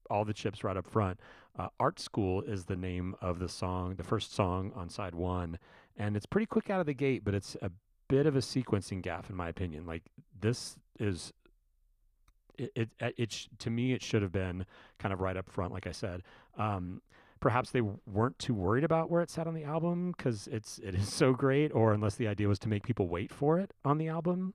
all 0.09 0.25
the 0.25 0.33
chips 0.33 0.63
right 0.63 0.77
up 0.77 0.87
front." 0.87 1.19
Uh, 1.57 1.67
Art 1.79 1.99
School 1.99 2.41
is 2.41 2.65
the 2.65 2.75
name 2.75 3.15
of 3.21 3.39
the 3.39 3.49
song, 3.49 3.95
the 3.95 4.03
first 4.03 4.33
song 4.33 4.71
on 4.75 4.89
side 4.89 5.13
one, 5.13 5.59
and 5.97 6.15
it's 6.15 6.25
pretty 6.25 6.45
quick 6.45 6.69
out 6.69 6.79
of 6.79 6.85
the 6.85 6.93
gate, 6.93 7.23
but 7.23 7.33
it's 7.33 7.55
a 7.61 7.71
bit 8.07 8.25
of 8.25 8.35
a 8.35 8.39
sequencing 8.39 9.01
gaff 9.01 9.29
in 9.29 9.35
my 9.35 9.49
opinion. 9.49 9.85
Like 9.85 10.03
this 10.39 10.75
is 10.99 11.33
it 12.57 12.71
it, 12.75 13.13
it 13.17 13.31
sh- 13.31 13.47
to 13.59 13.69
me 13.69 13.93
it 13.93 14.01
should 14.01 14.21
have 14.21 14.31
been 14.31 14.65
kind 14.97 15.13
of 15.13 15.21
right 15.21 15.37
up 15.37 15.49
front, 15.49 15.71
like 15.73 15.87
I 15.87 15.91
said. 15.91 16.23
Um, 16.57 17.01
perhaps 17.39 17.71
they 17.71 17.81
weren't 17.81 18.37
too 18.39 18.53
worried 18.53 18.83
about 18.83 19.09
where 19.09 19.21
it 19.21 19.29
sat 19.29 19.47
on 19.47 19.53
the 19.53 19.63
album 19.63 20.13
because 20.15 20.47
it's 20.51 20.79
it 20.79 20.95
is 20.95 21.11
so 21.13 21.33
great, 21.33 21.73
or 21.73 21.93
unless 21.93 22.15
the 22.15 22.27
idea 22.27 22.47
was 22.47 22.59
to 22.59 22.69
make 22.69 22.83
people 22.83 23.07
wait 23.07 23.31
for 23.31 23.59
it 23.59 23.71
on 23.85 23.97
the 23.97 24.07
album. 24.07 24.53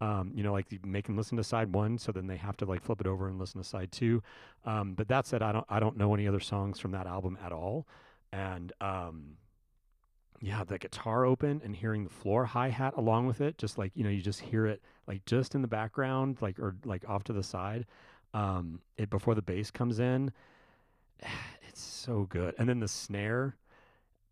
Um, 0.00 0.32
you 0.34 0.42
know, 0.42 0.52
like 0.52 0.66
make 0.84 1.06
them 1.06 1.16
listen 1.16 1.36
to 1.36 1.44
side 1.44 1.72
one, 1.72 1.96
so 1.96 2.10
then 2.10 2.26
they 2.26 2.36
have 2.36 2.56
to 2.56 2.64
like 2.64 2.82
flip 2.82 3.00
it 3.00 3.06
over 3.06 3.28
and 3.28 3.38
listen 3.38 3.60
to 3.62 3.66
side 3.66 3.92
two. 3.92 4.22
Um, 4.64 4.94
but 4.94 5.06
that 5.08 5.26
said, 5.26 5.42
I 5.42 5.52
don't 5.52 5.66
I 5.68 5.78
don't 5.78 5.96
know 5.96 6.12
any 6.14 6.26
other 6.26 6.40
songs 6.40 6.80
from 6.80 6.90
that 6.90 7.06
album 7.06 7.38
at 7.44 7.52
all, 7.52 7.86
and 8.32 8.72
um, 8.80 9.36
yeah, 10.40 10.64
the 10.64 10.76
guitar 10.76 11.24
open 11.24 11.62
and 11.64 11.76
hearing 11.76 12.02
the 12.02 12.10
floor 12.10 12.44
hi 12.44 12.68
hat 12.68 12.94
along 12.96 13.28
with 13.28 13.40
it, 13.40 13.58
just 13.58 13.78
like 13.78 13.92
you 13.94 14.02
know, 14.02 14.10
you 14.10 14.20
just 14.20 14.40
hear 14.40 14.66
it 14.66 14.82
like 15.06 15.24
just 15.24 15.54
in 15.54 15.62
the 15.62 15.68
background, 15.68 16.38
like 16.40 16.58
or 16.58 16.74
like 16.84 17.08
off 17.08 17.22
to 17.24 17.32
the 17.32 17.44
side, 17.44 17.86
um, 18.34 18.80
it 18.96 19.08
before 19.08 19.36
the 19.36 19.42
bass 19.42 19.70
comes 19.70 20.00
in. 20.00 20.32
It's 21.72 21.82
so 21.82 22.26
good, 22.28 22.54
and 22.58 22.68
then 22.68 22.80
the 22.80 22.88
snare. 22.88 23.56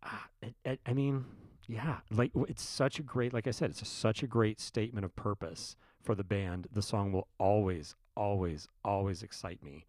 ah, 0.03 0.27
it, 0.41 0.53
it, 0.63 0.79
I 0.85 0.93
mean, 0.93 1.25
yeah, 1.67 1.97
like 2.11 2.31
it's 2.47 2.63
such 2.63 2.99
a 2.99 3.03
great, 3.03 3.33
like 3.33 3.47
I 3.47 3.51
said, 3.51 3.71
it's 3.71 3.81
a, 3.81 3.85
such 3.85 4.23
a 4.23 4.27
great 4.27 4.59
statement 4.59 5.05
of 5.05 5.15
purpose 5.15 5.75
for 6.03 6.15
the 6.15 6.23
band. 6.23 6.67
The 6.71 6.81
song 6.81 7.11
will 7.11 7.27
always, 7.39 7.95
always, 8.15 8.67
always 8.85 9.23
excite 9.23 9.63
me. 9.63 9.85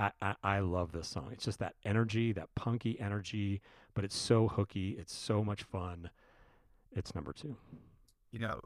I, 0.00 0.12
I, 0.22 0.34
I 0.42 0.58
love 0.60 0.92
this 0.92 1.08
song. 1.08 1.30
It's 1.32 1.44
just 1.44 1.58
that 1.58 1.74
energy, 1.84 2.32
that 2.32 2.54
punky 2.54 2.98
energy, 3.00 3.60
but 3.94 4.04
it's 4.04 4.16
so 4.16 4.48
hooky. 4.48 4.90
It's 4.98 5.14
so 5.14 5.42
much 5.44 5.64
fun. 5.64 6.10
It's 6.94 7.14
number 7.14 7.32
two. 7.32 7.56
You 8.30 8.38
know, 8.38 8.60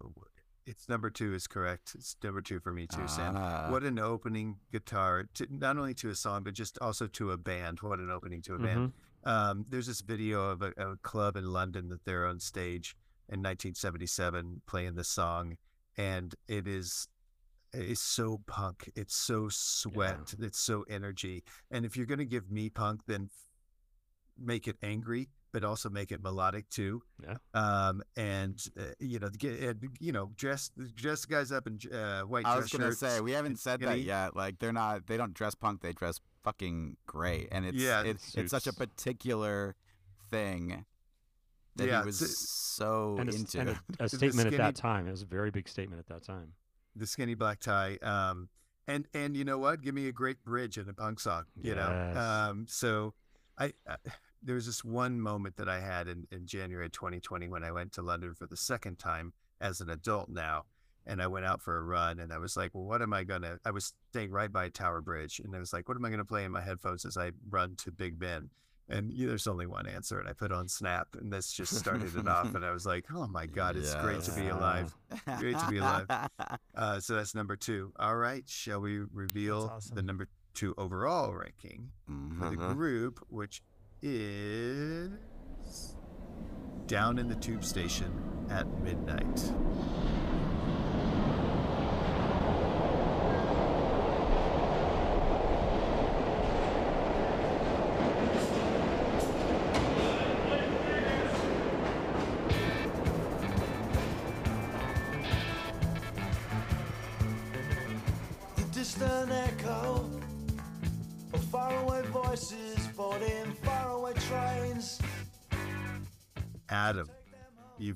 it's 0.66 0.88
number 0.88 1.10
two 1.10 1.34
is 1.34 1.46
correct. 1.46 1.92
It's 1.94 2.16
number 2.22 2.40
two 2.40 2.60
for 2.60 2.72
me 2.72 2.86
too, 2.86 3.06
Sam. 3.08 3.34
Ah. 3.36 3.68
What 3.70 3.82
an 3.82 3.98
opening 3.98 4.56
guitar, 4.70 5.24
to, 5.34 5.46
not 5.50 5.76
only 5.76 5.94
to 5.94 6.10
a 6.10 6.14
song, 6.14 6.42
but 6.44 6.54
just 6.54 6.78
also 6.80 7.06
to 7.08 7.30
a 7.32 7.36
band. 7.36 7.80
What 7.80 7.98
an 7.98 8.10
opening 8.10 8.42
to 8.42 8.54
a 8.54 8.58
Mm-hmm. 8.58 8.64
band. 8.66 8.92
Um, 9.24 9.66
there's 9.68 9.86
this 9.86 10.00
video 10.00 10.50
of 10.50 10.62
a, 10.62 10.72
a 10.76 10.96
club 10.96 11.36
in 11.36 11.44
London 11.52 11.88
that 11.90 12.04
they're 12.04 12.26
on 12.26 12.40
stage 12.40 12.96
in 13.28 13.38
1977 13.40 14.62
playing 14.66 14.94
the 14.96 15.04
song, 15.04 15.56
and 15.96 16.34
it 16.48 16.66
is 16.66 17.06
it's 17.72 18.00
so 18.02 18.40
punk. 18.46 18.90
It's 18.94 19.14
so 19.16 19.48
sweat. 19.48 20.34
It's 20.40 20.58
so 20.58 20.84
energy. 20.90 21.42
And 21.70 21.86
if 21.86 21.96
you're 21.96 22.04
gonna 22.06 22.24
give 22.24 22.50
me 22.50 22.68
punk, 22.68 23.02
then 23.06 23.30
f- 23.32 23.48
make 24.38 24.66
it 24.68 24.76
angry, 24.82 25.28
but 25.52 25.62
also 25.64 25.88
make 25.90 26.10
it 26.12 26.22
melodic 26.22 26.68
too. 26.70 27.02
Yeah. 27.22 27.36
Um, 27.54 28.02
and 28.16 28.62
uh, 28.78 28.82
you 28.98 29.18
know, 29.18 29.28
get 29.28 29.60
and, 29.60 29.88
you 30.00 30.12
know, 30.12 30.30
dress 30.36 30.70
dress 30.94 31.24
guys 31.24 31.52
up 31.52 31.66
in 31.66 31.78
uh, 31.92 32.22
white. 32.22 32.44
I 32.46 32.56
was 32.56 32.70
gonna 32.70 32.86
shirts 32.86 32.98
say 33.00 33.20
we 33.20 33.32
haven't 33.32 33.52
and 33.52 33.58
said 33.58 33.80
that 33.80 34.00
yet. 34.00 34.34
Like 34.34 34.58
they're 34.58 34.72
not. 34.72 35.06
They 35.06 35.16
don't 35.16 35.34
dress 35.34 35.54
punk. 35.54 35.82
They 35.82 35.92
dress 35.92 36.20
fucking 36.42 36.96
great, 37.06 37.48
and 37.52 37.64
it's 37.66 37.76
Yeah, 37.78 38.02
it's 38.02 38.34
it's 38.34 38.50
such 38.50 38.66
a 38.66 38.72
particular 38.72 39.76
thing 40.30 40.84
that 41.76 41.86
Yeah, 41.86 42.00
he 42.00 42.06
was 42.06 42.20
it's 42.22 42.48
so 42.50 43.16
and, 43.18 43.28
a, 43.28 43.32
s- 43.32 43.38
into. 43.40 43.60
and 43.60 43.68
a, 43.70 43.72
a 44.00 44.08
The 44.08 44.16
statement 44.16 44.48
at 44.48 44.56
that 44.58 44.74
time. 44.76 45.06
It 45.06 45.10
was 45.10 45.22
a 45.22 45.26
very 45.26 45.50
big 45.50 45.68
statement 45.68 46.00
at 46.00 46.06
that 46.06 46.22
time. 46.24 46.54
the 46.96 47.06
skinny 47.06 47.34
black 47.34 47.60
tie. 47.60 47.98
Um, 48.02 48.48
and 48.88 49.06
and 49.14 49.36
you 49.36 49.44
know 49.44 49.58
what? 49.58 49.80
Give 49.82 49.94
me 49.94 50.08
a 50.08 50.12
great 50.12 50.42
bridge 50.44 50.76
in 50.78 50.88
a 50.88 50.92
punk 50.92 51.20
song. 51.20 51.44
You 51.56 51.74
Yes. 51.74 52.14
know. 52.14 52.20
Um, 52.20 52.66
so 52.68 53.14
I, 53.58 53.72
I 53.88 53.96
there 54.42 54.54
was 54.56 54.66
this 54.66 54.84
one 54.84 55.20
moment 55.20 55.56
that 55.56 55.68
I 55.68 55.80
had 55.80 56.08
in 56.08 56.26
in 56.30 56.46
January 56.46 56.90
2020 56.90 57.48
when 57.48 57.64
I 57.64 57.72
went 57.72 57.92
to 57.92 58.02
London 58.02 58.34
for 58.34 58.46
the 58.46 58.56
second 58.56 58.98
time 58.98 59.32
as 59.60 59.80
an 59.80 59.90
adult 59.90 60.28
now. 60.28 60.64
And 61.04 61.20
I 61.20 61.26
went 61.26 61.44
out 61.44 61.60
for 61.60 61.76
a 61.78 61.82
run 61.82 62.20
and 62.20 62.32
I 62.32 62.38
was 62.38 62.56
like, 62.56 62.70
well, 62.74 62.84
what 62.84 63.02
am 63.02 63.12
I 63.12 63.24
going 63.24 63.42
to? 63.42 63.58
I 63.64 63.72
was 63.72 63.92
staying 64.10 64.30
right 64.30 64.52
by 64.52 64.68
Tower 64.68 65.00
Bridge 65.00 65.40
and 65.44 65.54
I 65.54 65.58
was 65.58 65.72
like, 65.72 65.88
what 65.88 65.96
am 65.96 66.04
I 66.04 66.08
going 66.10 66.18
to 66.20 66.24
play 66.24 66.44
in 66.44 66.52
my 66.52 66.60
headphones 66.60 67.04
as 67.04 67.16
I 67.16 67.32
run 67.50 67.74
to 67.78 67.90
Big 67.90 68.20
Ben? 68.20 68.50
And 68.88 69.12
yeah, 69.12 69.26
there's 69.26 69.48
only 69.48 69.66
one 69.66 69.88
answer. 69.88 70.20
And 70.20 70.28
I 70.28 70.32
put 70.32 70.52
on 70.52 70.68
Snap 70.68 71.08
and 71.20 71.32
this 71.32 71.52
just 71.52 71.74
started 71.74 72.14
it 72.14 72.28
off. 72.28 72.54
And 72.54 72.64
I 72.64 72.70
was 72.70 72.86
like, 72.86 73.06
oh 73.12 73.26
my 73.26 73.46
God, 73.46 73.76
it's 73.76 73.94
great 73.96 74.22
to 74.22 74.32
be 74.32 74.46
alive. 74.48 74.94
Great 75.38 75.58
to 75.58 75.66
be 75.68 75.78
alive. 75.78 76.06
Uh, 76.74 76.98
so 77.00 77.14
that's 77.16 77.34
number 77.34 77.54
two. 77.56 77.92
All 77.98 78.16
right. 78.16 78.44
Shall 78.48 78.80
we 78.80 79.00
reveal 79.12 79.66
the 79.92 80.02
number 80.02 80.26
two 80.54 80.74
overall 80.78 81.32
ranking 81.34 81.90
for 82.06 82.48
the 82.50 82.56
Mhm. 82.56 82.74
group, 82.74 83.24
which 83.28 83.62
is 84.02 85.10
down 86.88 87.18
in 87.18 87.28
the 87.28 87.36
tube 87.36 87.64
station 87.64 88.12
at 88.50 88.66
midnight? 88.82 89.52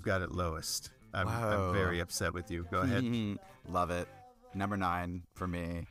Got 0.07 0.23
it 0.23 0.31
lowest. 0.31 0.91
I'm, 1.13 1.27
I'm 1.29 1.73
very 1.73 2.01
upset 2.01 2.33
with 2.33 2.51
you. 2.51 2.67
Go 2.71 2.81
ahead. 2.81 3.05
love 3.69 3.91
it. 3.91 4.09
Number 4.55 4.77
nine 4.77 5.23
for 5.35 5.47
me. 5.49 5.87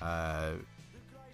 Uh, 0.00 0.52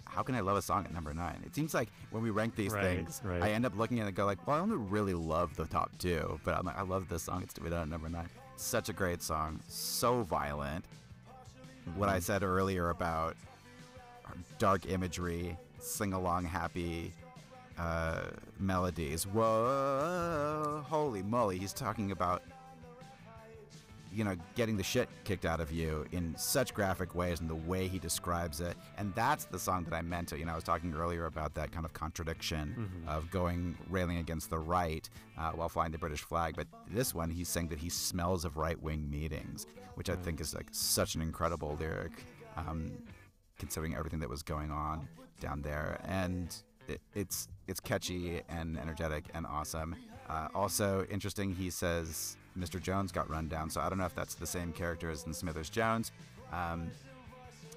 how 0.05 0.23
can 0.23 0.33
I 0.35 0.39
love 0.41 0.57
a 0.57 0.61
song 0.61 0.85
at 0.85 0.93
number 0.93 1.13
nine? 1.13 1.41
It 1.45 1.53
seems 1.55 1.73
like 1.73 1.89
when 2.09 2.23
we 2.23 2.31
rank 2.31 2.55
these 2.55 2.73
Right, 2.73 2.83
things, 2.97 3.21
right. 3.23 3.41
I 3.41 3.51
end 3.51 3.65
up 3.65 3.77
looking 3.77 3.99
at 3.99 4.03
it 4.03 4.07
and 4.09 4.15
go 4.15 4.25
like, 4.25 4.45
well, 4.47 4.57
I 4.57 4.59
don't 4.59 4.89
really 4.89 5.13
love 5.13 5.55
the 5.55 5.65
top 5.65 5.91
two, 5.99 6.39
but 6.43 6.55
I'm 6.55 6.65
like, 6.65 6.77
I 6.77 6.81
love 6.81 7.07
this 7.07 7.23
song. 7.23 7.43
It's 7.43 7.53
to 7.53 7.61
be 7.61 7.69
done 7.69 7.83
at 7.83 7.89
number 7.89 8.09
nine. 8.09 8.29
Such 8.55 8.89
a 8.89 8.93
great 8.93 9.21
song. 9.21 9.59
So 9.67 10.23
violent. 10.23 10.85
What 11.95 12.09
I 12.09 12.19
said 12.19 12.43
earlier 12.43 12.89
about 12.89 13.35
dark 14.57 14.89
imagery, 14.89 15.57
sing 15.79 16.13
along 16.13 16.45
happy 16.45 17.13
uh, 17.77 18.23
melodies. 18.59 19.25
Whoa, 19.25 20.83
holy 20.87 21.23
moly! 21.23 21.57
He's 21.57 21.73
talking 21.73 22.11
about 22.11 22.43
you 24.11 24.23
know 24.23 24.35
getting 24.55 24.77
the 24.77 24.83
shit 24.83 25.09
kicked 25.23 25.45
out 25.45 25.59
of 25.59 25.71
you 25.71 26.05
in 26.11 26.35
such 26.37 26.73
graphic 26.73 27.15
ways, 27.15 27.39
and 27.39 27.49
the 27.49 27.55
way 27.55 27.87
he 27.87 27.99
describes 27.99 28.61
it. 28.61 28.75
And 28.97 29.13
that's 29.15 29.45
the 29.45 29.59
song 29.59 29.83
that 29.85 29.93
I 29.93 30.01
meant 30.01 30.27
to. 30.29 30.37
You 30.37 30.45
know, 30.45 30.53
I 30.53 30.55
was 30.55 30.63
talking 30.63 30.93
earlier 30.93 31.25
about 31.25 31.53
that 31.55 31.71
kind 31.71 31.85
of 31.85 31.93
contradiction 31.93 33.03
of 33.07 33.29
going 33.31 33.77
railing 33.89 34.17
against 34.17 34.49
the 34.49 34.59
right 34.59 35.09
uh, 35.37 35.51
while 35.51 35.69
flying 35.69 35.91
the 35.91 35.97
British 35.97 36.21
flag. 36.21 36.55
But 36.55 36.67
this 36.89 37.13
one, 37.13 37.29
he's 37.29 37.49
saying 37.49 37.69
that 37.69 37.79
he 37.79 37.89
smells 37.89 38.45
of 38.45 38.57
right-wing 38.57 39.09
meetings, 39.09 39.65
which 39.95 40.09
I 40.09 40.15
think 40.15 40.41
is 40.41 40.53
like 40.53 40.67
such 40.71 41.15
an 41.15 41.21
incredible 41.21 41.75
lyric. 41.79 42.11
Um, 42.55 42.91
considering 43.59 43.95
everything 43.95 44.19
that 44.19 44.29
was 44.29 44.43
going 44.43 44.71
on 44.71 45.07
down 45.39 45.61
there. 45.61 45.99
And 46.05 46.55
it, 46.87 47.01
it's 47.15 47.47
it's 47.67 47.79
catchy 47.79 48.41
and 48.49 48.77
energetic 48.77 49.25
and 49.33 49.45
awesome. 49.45 49.95
Uh, 50.29 50.47
also 50.55 51.05
interesting, 51.09 51.53
he 51.53 51.69
says 51.69 52.37
Mr. 52.57 52.81
Jones 52.81 53.11
got 53.11 53.29
run 53.29 53.47
down. 53.47 53.69
So 53.69 53.81
I 53.81 53.89
don't 53.89 53.97
know 53.97 54.05
if 54.05 54.15
that's 54.15 54.35
the 54.35 54.45
same 54.47 54.71
character 54.73 55.09
as 55.09 55.25
in 55.25 55.33
Smithers 55.33 55.69
Jones. 55.69 56.11
Um, 56.51 56.89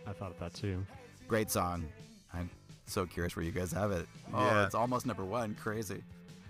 I 0.07 0.13
thought 0.13 0.31
of 0.31 0.39
that 0.39 0.55
too. 0.55 0.85
great 1.29 1.51
song. 1.51 1.87
I'm 2.35 2.49
so 2.87 3.05
curious 3.07 3.35
where 3.35 3.45
you 3.45 3.51
guys 3.53 3.73
have 3.73 3.91
it. 3.91 4.07
Oh, 4.33 4.45
Yeah. 4.45 4.65
it's 4.67 4.75
almost 4.75 5.07
number 5.07 5.25
one. 5.25 5.55
Crazy. 5.57 6.03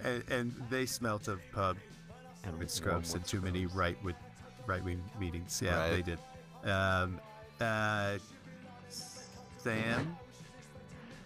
And, 0.04 0.22
and 0.30 0.54
they 0.68 0.84
smelt 0.84 1.28
of 1.28 1.40
pub 1.52 1.78
And 2.44 2.58
with 2.58 2.70
scrubs 2.70 3.14
and 3.14 3.24
too 3.24 3.40
many 3.40 3.64
right 3.66 3.96
with 4.04 4.16
right 4.66 4.84
wing 4.84 5.02
meetings. 5.18 5.60
Yeah, 5.64 5.78
Right. 5.78 5.90
they 5.90 6.02
did. 6.02 6.18
Um, 6.70 7.20
uh, 7.60 8.18
Sam, 9.58 10.16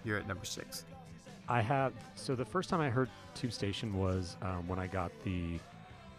you're 0.04 0.18
at 0.18 0.26
number 0.28 0.44
six. 0.44 0.84
I 1.50 1.60
have 1.62 1.92
so 2.14 2.36
the 2.36 2.44
first 2.44 2.70
time 2.70 2.80
I 2.80 2.88
heard 2.88 3.10
Tube 3.34 3.52
Station 3.52 3.98
was 3.98 4.36
um, 4.40 4.68
when 4.68 4.78
I 4.78 4.86
got 4.86 5.10
the 5.24 5.58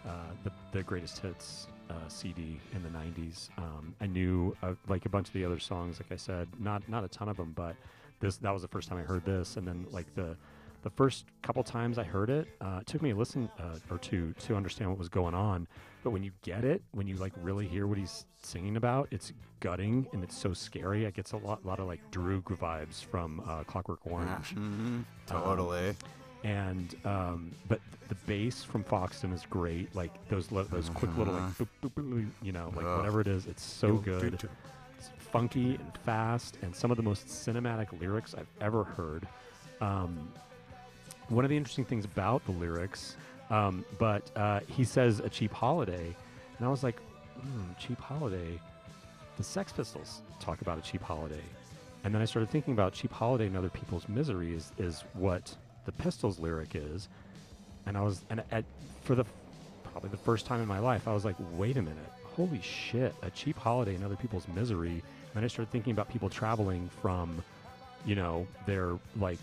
uh, 0.06 0.10
the, 0.44 0.52
the 0.74 0.84
greatest 0.84 1.20
hits 1.20 1.68
uh, 1.90 1.94
CD 2.10 2.60
in 2.76 2.84
the 2.84 2.90
'90s. 2.90 3.50
Um, 3.58 3.96
I 4.02 4.08
knew 4.08 4.54
uh, 4.62 4.74
like 4.90 5.06
a 5.06 5.10
bunch 5.10 5.30
of 5.30 5.34
the 5.34 5.46
other 5.46 5.58
songs, 5.58 6.02
like 6.02 6.12
I 6.12 6.18
said, 6.18 6.50
not 6.60 6.88
not 6.90 7.06
a 7.06 7.08
ton 7.08 7.30
of 7.30 7.38
them, 7.38 7.54
but 7.56 7.78
this 8.20 8.36
that 8.38 8.52
was 8.52 8.62
the 8.62 8.68
first 8.68 8.90
time 8.90 8.98
I 8.98 9.04
heard 9.04 9.24
this, 9.24 9.56
and 9.56 9.66
then 9.66 9.88
like 9.90 10.14
the 10.16 10.36
the 10.84 10.90
first 10.90 11.26
couple 11.42 11.64
times 11.64 11.98
I 11.98 12.04
heard 12.04 12.30
it, 12.30 12.48
uh, 12.60 12.80
it 12.82 12.88
took 12.88 13.02
me 13.02 13.12
a 13.12 13.16
listen 13.16 13.50
uh, 13.60 13.78
or 13.90 13.98
two 13.98 14.34
to 14.46 14.56
understand 14.56 14.90
what 14.90 14.98
was 15.00 15.10
going 15.10 15.36
on. 15.36 15.68
But 16.04 16.10
when 16.12 16.24
you 16.24 16.32
get 16.42 16.64
it, 16.64 16.82
when 16.92 17.06
you 17.08 17.16
like 17.18 17.34
really 17.42 17.68
hear 17.68 17.86
what 17.86 17.98
he's 17.98 18.26
singing 18.42 18.76
about, 18.78 19.08
it's 19.12 19.32
gutting 19.60 20.08
and 20.14 20.24
it's 20.24 20.36
so 20.36 20.54
scary. 20.54 21.06
It 21.06 21.14
gets 21.14 21.34
a 21.34 21.38
lot, 21.38 21.64
lot 21.66 21.80
of 21.80 21.86
like 21.88 22.00
Droog 22.12 22.44
vibes 22.58 23.04
from 23.06 23.42
uh, 23.48 23.64
Clockwork 23.66 24.00
Orange. 24.06 24.56
Mhm. 24.56 25.04
Totally. 25.28 25.96
and 26.44 26.96
um, 27.06 27.52
but 27.68 27.80
the 28.10 28.16
bass 28.26 28.64
from 28.64 28.84
Foxton 28.84 29.32
is 29.32 29.46
great. 29.48 29.94
Like 29.96 30.12
those 30.30 30.52
li- 30.52 30.66
those 30.72 30.90
quick 30.90 31.16
little 31.16 31.36
like 31.36 31.44
boop, 31.54 31.68
boop, 31.84 31.92
boop, 31.94 32.04
boop, 32.10 32.28
you 32.42 32.52
know 32.52 32.74
like 32.76 32.84
whatever 32.86 33.22
it 33.22 33.28
is, 33.28 33.46
it's 33.46 33.62
so 33.64 33.98
good. 33.98 34.34
It's 34.98 35.10
funky 35.20 35.76
and 35.76 35.98
fast, 36.04 36.58
and 36.64 36.76
some 36.76 36.90
of 36.90 36.98
the 36.98 37.04
most 37.04 37.28
cinematic 37.28 37.88
lyrics 38.02 38.34
I've 38.34 38.50
ever 38.60 38.84
heard. 38.84 39.28
Um, 39.82 40.32
one 41.32 41.46
of 41.46 41.50
the 41.50 41.58
interesting 41.58 41.86
things 41.86 42.06
about 42.06 42.46
the 42.46 42.52
lyrics, 42.52 43.16
um, 43.50 43.86
but 43.98 44.30
uh, 44.36 44.60
he 44.68 44.84
says 44.84 45.20
a 45.20 45.30
cheap 45.30 45.52
holiday, 45.52 46.16
and 46.58 46.68
I 46.68 46.70
was 46.70 46.84
like, 46.84 47.00
hmm, 47.40 47.72
cheap 47.80 48.00
holiday. 48.00 48.60
The 49.38 49.44
Sex 49.44 49.72
Pistols 49.72 50.22
talk 50.40 50.62
about 50.62 50.78
a 50.78 50.82
cheap 50.82 51.02
holiday, 51.02 51.44
and 52.04 52.14
then 52.14 52.22
I 52.22 52.26
started 52.26 52.50
thinking 52.50 52.74
about 52.74 52.94
cheap 52.94 53.12
holiday 53.12 53.48
and 53.48 53.58
other 53.58 53.70
people's 53.70 54.08
misery 54.10 54.54
is, 54.54 54.74
is 54.78 55.04
what 55.14 55.56
the 55.86 55.92
Pistols 55.94 56.38
lyric 56.38 56.76
is, 56.76 57.08
and 57.86 57.98
I 57.98 58.02
was 58.02 58.22
and 58.30 58.44
at, 58.52 58.66
for 59.04 59.16
the 59.16 59.26
probably 59.92 60.10
the 60.10 60.18
first 60.18 60.46
time 60.46 60.62
in 60.62 60.68
my 60.68 60.80
life, 60.80 61.08
I 61.08 61.14
was 61.14 61.26
like, 61.26 61.36
wait 61.54 61.78
a 61.78 61.82
minute, 61.82 62.12
holy 62.36 62.62
shit, 62.62 63.14
a 63.24 63.30
cheap 63.30 63.58
holiday 63.58 63.96
and 63.96 64.04
other 64.04 64.16
people's 64.16 64.48
misery. 64.50 65.02
And 65.36 65.46
I 65.46 65.48
started 65.48 65.72
thinking 65.72 65.92
about 65.92 66.10
people 66.10 66.30
traveling 66.30 66.90
from, 67.02 67.44
you 68.06 68.16
know, 68.16 68.48
their 68.66 68.98
like 69.18 69.40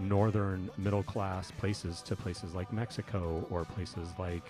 northern 0.00 0.70
middle 0.78 1.02
class 1.02 1.50
places 1.52 2.02
to 2.02 2.16
places 2.16 2.54
like 2.54 2.72
Mexico 2.72 3.46
or 3.50 3.64
places 3.64 4.08
like, 4.18 4.42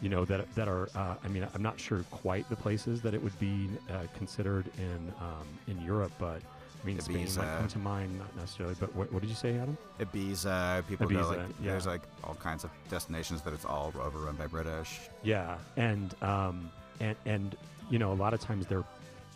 you 0.00 0.08
know, 0.08 0.24
that 0.24 0.52
that 0.54 0.68
are. 0.68 0.88
Uh, 0.94 1.14
I 1.22 1.28
mean, 1.28 1.46
I'm 1.54 1.62
not 1.62 1.78
sure 1.78 2.04
quite 2.10 2.48
the 2.48 2.56
places 2.56 3.02
that 3.02 3.14
it 3.14 3.22
would 3.22 3.38
be 3.38 3.68
uh, 3.90 4.06
considered 4.16 4.66
in 4.78 5.12
um, 5.20 5.46
in 5.68 5.80
Europe, 5.84 6.12
but. 6.18 6.40
I 6.82 6.86
mean, 6.86 7.00
Spain 7.00 7.26
might 7.38 7.56
come 7.56 7.68
to 7.68 7.78
mind, 7.78 8.18
not 8.18 8.36
necessarily. 8.36 8.74
But 8.78 8.94
what, 8.94 9.10
what 9.10 9.22
did 9.22 9.30
you 9.30 9.34
say, 9.34 9.56
Adam? 9.56 9.78
Ibiza, 10.00 10.86
people 10.86 11.08
go 11.08 11.16
like 11.28 11.38
Ibiza, 11.38 11.48
yeah. 11.62 11.70
there's 11.70 11.86
like 11.86 12.02
all 12.22 12.34
kinds 12.34 12.62
of 12.62 12.68
destinations 12.90 13.40
that 13.40 13.54
it's 13.54 13.64
all 13.64 13.90
overrun 13.98 14.36
by 14.36 14.46
British. 14.46 15.00
Yeah, 15.22 15.56
and 15.78 16.14
um, 16.20 16.70
and 17.00 17.16
and 17.24 17.56
you 17.88 17.98
know, 17.98 18.12
a 18.12 18.18
lot 18.24 18.34
of 18.34 18.40
times 18.40 18.66
they're 18.66 18.84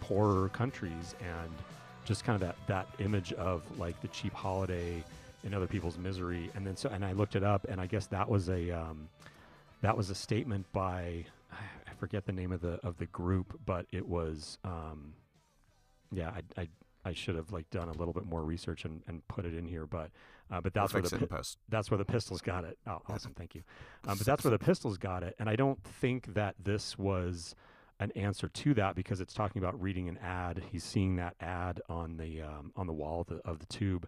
poorer 0.01 0.51
countries, 0.51 1.15
and 1.21 1.51
just 2.05 2.25
kind 2.25 2.35
of 2.35 2.41
that 2.41 2.57
that 2.67 2.87
image 3.03 3.33
of 3.33 3.63
like 3.79 3.99
the 4.03 4.09
cheap 4.09 4.35
holiday 4.35 5.03
and 5.49 5.55
other 5.57 5.67
people's 5.67 5.99
misery, 5.99 6.51
and 6.55 6.67
then 6.67 6.77
so 6.77 6.89
and 6.91 7.05
I 7.05 7.13
looked 7.13 7.35
it 7.35 7.43
up, 7.43 7.67
and 7.69 7.81
I 7.81 7.87
guess 7.87 8.07
that 8.09 8.29
was 8.29 8.49
a 8.49 8.71
um, 8.71 9.09
that 9.83 9.97
was 9.97 10.11
a 10.11 10.15
statement 10.15 10.67
by 10.73 11.25
I 11.53 11.95
forget 11.99 12.27
the 12.27 12.33
name 12.33 12.53
of 12.53 12.61
the 12.61 12.79
of 12.83 12.99
the 12.99 13.07
group, 13.07 13.59
but 13.67 13.87
it 13.93 14.07
was 14.07 14.59
um, 14.65 15.15
yeah, 16.13 16.31
I. 16.31 16.61
I 16.63 16.69
I 17.05 17.15
should 17.15 17.37
have 17.37 17.53
like 17.53 17.71
done 17.71 17.89
a 17.89 17.93
little 17.93 18.13
bit 18.13 18.27
more 18.27 18.43
research 18.43 18.85
and, 18.85 19.01
and 19.07 19.27
put 19.29 19.47
it 19.47 19.55
in 19.55 19.65
here, 19.65 19.87
but 19.87 20.11
uh, 20.51 20.61
but 20.61 20.75
that's 20.75 20.93
We'll 20.93 21.01
where 21.03 21.09
the 21.09 21.17
it 21.17 21.23
in 21.23 21.29
pi- 21.29 21.37
post. 21.37 21.57
that's 21.69 21.91
where 21.91 21.97
the 21.97 22.05
Pistols 22.05 22.43
got 22.43 22.65
it. 22.65 22.77
Oh, 22.87 23.01
awesome, 23.09 23.33
thank 23.35 23.55
you. 23.55 23.63
Um, 24.07 24.19
but 24.19 24.27
that's 24.27 24.45
where 24.45 24.51
the 24.51 24.59
Pistols 24.59 24.99
got 24.99 25.23
it, 25.23 25.35
and 25.39 25.49
I 25.49 25.57
don't 25.57 25.83
think 25.83 26.35
that 26.35 26.57
this 26.63 26.99
was 26.99 27.55
an 28.01 28.11
answer 28.13 28.49
to 28.49 28.75
that 28.75 28.95
because 28.95 29.21
it's 29.21 29.33
talking 29.33 29.63
about 29.63 29.81
reading 29.81 30.09
an 30.09 30.19
ad. 30.19 30.63
He's 30.71 30.85
seeing 30.85 31.17
that 31.17 31.35
ad 31.41 31.81
on 31.89 32.17
the 32.19 32.43
um, 32.43 32.73
on 32.77 32.87
the 32.87 32.93
wall 32.93 33.23
of 33.23 33.27
the, 33.29 33.37
of 33.49 33.59
the 33.61 33.67
tube 33.67 34.07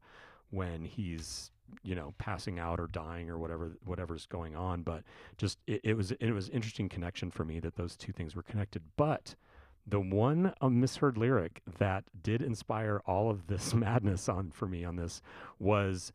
when 0.51 0.85
he's 0.85 1.51
you 1.83 1.95
know 1.95 2.15
passing 2.19 2.59
out 2.59 2.81
or 2.81 2.89
dying 2.89 3.31
or 3.31 3.39
whatever 3.39 3.77
whatever's 3.85 4.27
going 4.27 4.57
on. 4.57 4.83
But 4.83 5.03
just 5.37 5.59
it, 5.67 5.81
it 5.85 5.97
was 5.97 6.13
it 6.13 6.33
was 6.33 6.49
an 6.49 6.55
interesting 6.55 6.89
connection 6.89 7.31
for 7.31 7.45
me 7.45 7.61
that 7.61 7.77
those 7.77 7.97
two 7.97 8.13
things 8.13 8.35
were 8.35 8.43
connected. 8.43 8.83
But 8.97 9.35
the 9.87 10.01
one 10.01 10.53
uh, 10.61 10.69
misheard 10.69 11.17
lyric 11.17 11.63
that 11.79 12.05
did 12.23 12.43
inspire 12.43 13.01
all 13.07 13.31
of 13.31 13.47
this 13.47 13.75
madness 13.75 14.29
on 14.29 14.51
for 14.51 14.67
me 14.67 14.85
on 14.85 14.97
this 14.97 15.23
was 15.59 16.13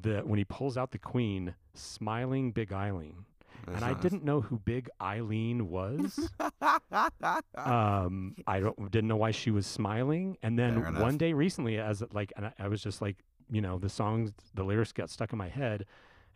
the 0.00 0.20
when 0.20 0.38
he 0.38 0.44
pulls 0.44 0.76
out 0.76 0.90
the 0.90 0.98
queen 0.98 1.54
smiling 1.74 2.52
big 2.52 2.72
eileen 2.72 3.24
and 3.66 3.84
i 3.84 3.94
didn't 3.94 4.22
know 4.22 4.40
who 4.40 4.58
big 4.58 4.88
eileen 5.00 5.68
was 5.68 6.28
um 7.56 8.34
i 8.46 8.60
don't 8.60 8.90
didn't 8.90 9.08
know 9.08 9.16
why 9.16 9.30
she 9.30 9.50
was 9.50 9.66
smiling 9.66 10.36
and 10.42 10.58
then 10.58 10.76
one 11.00 11.16
day 11.16 11.32
recently 11.32 11.78
as 11.78 12.02
like 12.12 12.32
and 12.36 12.46
I, 12.46 12.52
I 12.58 12.68
was 12.68 12.82
just 12.82 13.00
like 13.00 13.16
you 13.50 13.60
know 13.60 13.78
the 13.78 13.88
songs 13.88 14.30
the 14.54 14.62
lyrics 14.64 14.92
got 14.92 15.08
stuck 15.10 15.32
in 15.32 15.38
my 15.38 15.48
head 15.48 15.84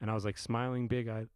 and 0.00 0.10
i 0.10 0.14
was 0.14 0.24
like 0.24 0.38
smiling 0.38 0.88
big 0.88 1.08
eye 1.08 1.26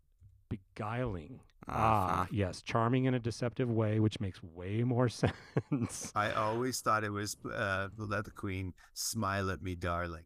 beguiling 0.49 1.41
ah 1.69 2.13
Uh-huh. 2.23 2.27
yes 2.31 2.63
charming 2.63 3.05
in 3.07 3.15
a 3.15 3.19
deceptive 3.19 3.71
way 3.71 3.99
which 4.01 4.21
makes 4.21 4.41
way 4.43 4.83
more 4.85 5.09
sense 5.23 6.13
I 6.15 6.31
always 6.33 6.81
thought 6.81 7.03
it 7.05 7.11
was 7.11 7.37
uh, 7.53 7.89
let 7.99 8.25
the 8.25 8.31
queen 8.31 8.73
smile 8.95 9.51
at 9.51 9.61
me, 9.63 9.75
darling. 9.75 10.25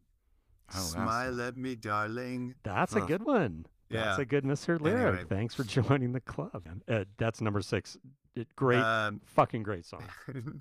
Oh, 0.68 0.74
that's- 0.74 0.90
smile 0.92 1.40
at 1.40 1.56
me, 1.56 1.74
darling. 1.76 2.54
That's 2.62 2.94
a 2.94 3.00
good 3.00 3.24
one. 3.24 3.66
That's 3.90 4.18
Yeah. 4.18 4.22
a 4.22 4.24
good 4.26 4.44
Mr. 4.44 4.78
lyric. 4.80 5.06
Anyway. 5.06 5.24
Thanks 5.28 5.54
for 5.54 5.64
joining 5.64 6.12
the 6.12 6.20
club. 6.20 6.62
Uh, 6.86 7.04
that's 7.16 7.40
number 7.40 7.62
six. 7.62 7.96
It, 8.36 8.48
great, 8.54 8.78
Um, 8.82 9.20
fucking 9.24 9.62
great 9.64 9.84
song. 9.86 10.04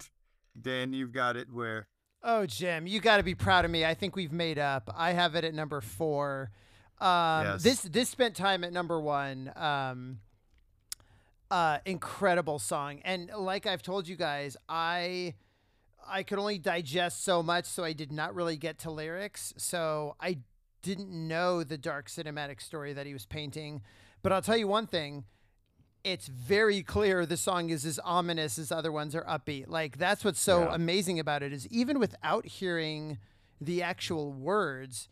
Dan, 0.59 0.93
you've 0.93 1.11
got 1.11 1.35
it 1.35 1.51
where 1.51 1.87
Oh, 2.21 2.45
Jim, 2.45 2.85
you 2.85 2.99
got 2.99 3.17
to 3.17 3.23
be 3.23 3.35
proud 3.35 3.63
of 3.65 3.71
me. 3.71 3.85
I 3.85 3.93
think 3.93 4.15
we've 4.15 4.31
made 4.31 4.59
up. 4.59 4.89
I 4.95 5.11
have 5.13 5.35
it 5.35 5.43
at 5.45 5.53
number 5.53 5.79
four. 5.81 6.51
Um, 6.99 7.45
Yes. 7.45 7.63
This 7.63 7.81
this 7.83 8.09
spent 8.09 8.35
time 8.35 8.63
at 8.63 8.73
number 8.73 8.99
one. 8.99 9.51
Um, 9.55 10.19
uh, 11.49 11.79
incredible 11.85 12.59
song, 12.59 12.99
and 13.05 13.31
like 13.35 13.65
I've 13.65 13.81
told 13.81 14.07
you 14.07 14.15
guys, 14.15 14.55
I 14.67 15.33
I 16.07 16.23
could 16.23 16.37
only 16.39 16.59
digest 16.59 17.23
so 17.23 17.41
much, 17.41 17.65
so 17.65 17.83
I 17.83 17.93
did 17.93 18.11
not 18.11 18.35
really 18.35 18.57
get 18.57 18.77
to 18.79 18.91
lyrics. 18.91 19.53
So 19.57 20.15
I 20.19 20.39
didn't 20.81 21.09
know 21.09 21.63
the 21.63 21.77
dark 21.77 22.07
cinematic 22.09 22.61
story 22.61 22.93
that 22.93 23.05
he 23.05 23.13
was 23.13 23.25
painting. 23.25 23.81
But 24.21 24.31
I'll 24.33 24.41
tell 24.41 24.57
you 24.57 24.67
one 24.67 24.87
thing 24.87 25.23
it's 26.03 26.27
very 26.27 26.81
clear 26.81 27.25
the 27.25 27.37
song 27.37 27.69
is 27.69 27.85
as 27.85 27.99
ominous 28.03 28.57
as 28.57 28.71
other 28.71 28.91
ones 28.91 29.13
are 29.15 29.23
upbeat. 29.23 29.67
Like 29.67 29.97
that's 29.97 30.23
what's 30.23 30.39
so 30.39 30.61
Yeah. 30.69 30.75
amazing 30.75 31.19
about 31.19 31.43
it 31.43 31.51
is 31.53 31.67
even 31.67 31.99
without 31.99 32.45
hearing 32.45 33.17
the 33.59 33.83
actual 33.83 34.31
words, 34.31 35.09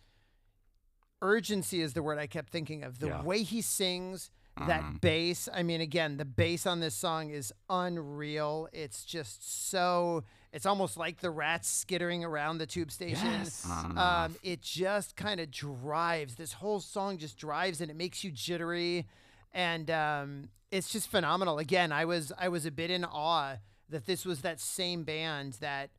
urgency 1.21 1.81
is 1.81 1.93
the 1.93 2.03
word 2.03 2.17
I 2.19 2.27
kept 2.27 2.49
thinking 2.49 2.83
of. 2.83 2.99
The 2.99 3.07
Yeah. 3.07 3.23
way 3.23 3.43
he 3.43 3.61
sings 3.61 4.29
that 4.67 5.01
bass. 5.01 5.47
I 5.53 5.61
mean, 5.61 5.81
again, 5.81 6.17
the 6.17 6.25
bass 6.25 6.65
on 6.65 6.79
this 6.79 6.95
song 6.95 7.29
is 7.29 7.53
unreal. 7.69 8.67
It's 8.73 9.03
just 9.05 9.69
so. 9.69 10.23
It's 10.51 10.65
almost 10.65 10.97
like 10.97 11.19
the 11.19 11.29
rats 11.29 11.67
skittering 11.69 12.23
around 12.23 12.57
the 12.57 12.65
tube 12.65 12.91
station. 12.91 13.27
Yes. 13.27 13.67
Um, 13.69 14.35
it 14.41 14.61
just 14.61 15.15
kind 15.15 15.39
of 15.39 15.51
drives. 15.51 16.35
This 16.35 16.53
whole 16.53 16.79
song 16.79 17.17
just 17.19 17.37
drives, 17.37 17.81
and 17.81 17.91
it 17.91 17.95
makes 17.95 18.23
you 18.23 18.31
jittery, 18.31 19.05
and 19.53 19.89
um, 19.91 20.49
it's 20.71 20.89
just 20.91 21.09
phenomenal. 21.09 21.57
Again, 21.59 21.91
I 21.91 22.05
was 22.05 22.31
I 22.37 22.49
was 22.49 22.65
a 22.65 22.71
bit 22.71 22.89
in 22.91 23.05
awe 23.05 23.57
that 23.89 24.05
this 24.05 24.25
was 24.25 24.41
that 24.41 24.59
same 24.59 25.03
band 25.03 25.53
that 25.61 25.89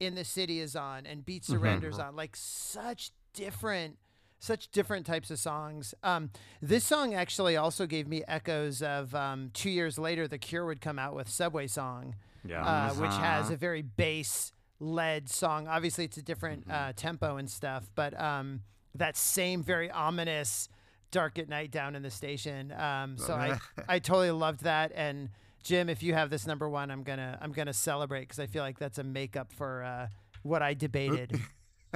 in 0.00 0.14
the 0.14 0.24
city 0.24 0.60
is 0.60 0.76
on 0.76 1.06
and 1.06 1.24
beat 1.24 1.44
surrenders 1.44 1.98
on. 1.98 2.16
Like 2.16 2.34
such 2.36 3.10
different 3.32 3.98
such 4.38 4.68
different 4.70 5.06
types 5.06 5.30
of 5.30 5.38
songs. 5.38 5.94
Um, 6.02 6.30
this 6.60 6.84
song 6.84 7.14
actually 7.14 7.56
also 7.56 7.86
gave 7.86 8.06
me 8.06 8.22
echoes 8.28 8.82
of 8.82 9.14
um, 9.14 9.50
two 9.54 9.70
years 9.70 9.98
later 9.98 10.28
the 10.28 10.38
cure 10.38 10.66
would 10.66 10.80
come 10.82 10.98
out 10.98 11.14
with 11.14 11.28
subway 11.28 11.66
song 11.66 12.14
Yeah. 12.44 12.62
uh, 12.64 12.94
which 12.94 13.12
has 13.14 13.48
a 13.50 13.56
very 13.56 13.80
bass 13.82 14.52
led 14.78 15.30
song. 15.30 15.68
Obviously 15.68 16.04
it's 16.04 16.18
a 16.18 16.22
different 16.22 16.70
uh, 16.70 16.92
tempo 16.94 17.36
and 17.38 17.48
stuff 17.50 17.88
but 17.94 18.18
um, 18.20 18.60
that 18.94 19.16
same 19.16 19.62
very 19.62 19.90
ominous 19.90 20.68
dark 21.10 21.38
at 21.38 21.48
night 21.48 21.70
down 21.70 21.94
in 21.96 22.02
the 22.02 22.10
station 22.10 22.72
um, 22.72 23.16
so 23.18 23.34
I, 23.34 23.58
I 23.88 23.98
totally 23.98 24.30
loved 24.32 24.64
that 24.64 24.92
and 24.94 25.30
jim 25.62 25.88
if 25.88 26.02
you 26.02 26.14
have 26.14 26.30
this 26.30 26.46
number 26.46 26.68
one 26.68 26.90
i'm 26.90 27.02
gonna 27.02 27.38
i'm 27.40 27.52
gonna 27.52 27.72
celebrate 27.72 28.20
because 28.22 28.38
i 28.38 28.46
feel 28.46 28.62
like 28.62 28.78
that's 28.78 28.98
a 28.98 29.04
makeup 29.04 29.52
for 29.52 29.82
uh, 29.84 30.06
what 30.42 30.62
i 30.62 30.74
debated 30.74 31.40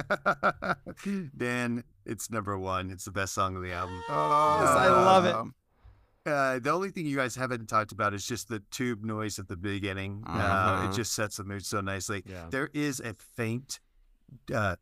Dan, 1.37 1.83
it's 2.05 2.31
number 2.31 2.57
one. 2.57 2.89
It's 2.89 3.05
the 3.05 3.11
best 3.11 3.33
song 3.33 3.55
of 3.55 3.61
the 3.61 3.71
album. 3.71 4.01
Yes, 4.09 4.09
I 4.09 4.87
love 4.87 5.25
it. 5.25 5.35
Um, 5.35 5.53
Uh, 6.25 6.59
the 6.59 6.69
only 6.71 6.89
thing 6.91 7.05
you 7.05 7.15
guys 7.17 7.35
haven't 7.35 7.67
talked 7.67 7.91
about 7.91 8.13
is 8.13 8.25
just 8.25 8.47
the 8.47 8.61
tube 8.71 9.03
noise 9.03 9.37
at 9.37 9.47
the 9.47 9.57
beginning. 9.57 10.23
Uh, 10.25 10.31
Uh-huh. 10.31 10.89
it 10.89 10.95
just 10.95 11.13
sets 11.13 11.37
the 11.37 11.43
mood 11.43 11.63
so 11.65 11.81
nicely. 11.81 12.23
Yeah. 12.25 12.47
There 12.49 12.69
is 12.73 12.99
a 12.99 13.13
faint 13.13 13.79
uh, 14.53 14.75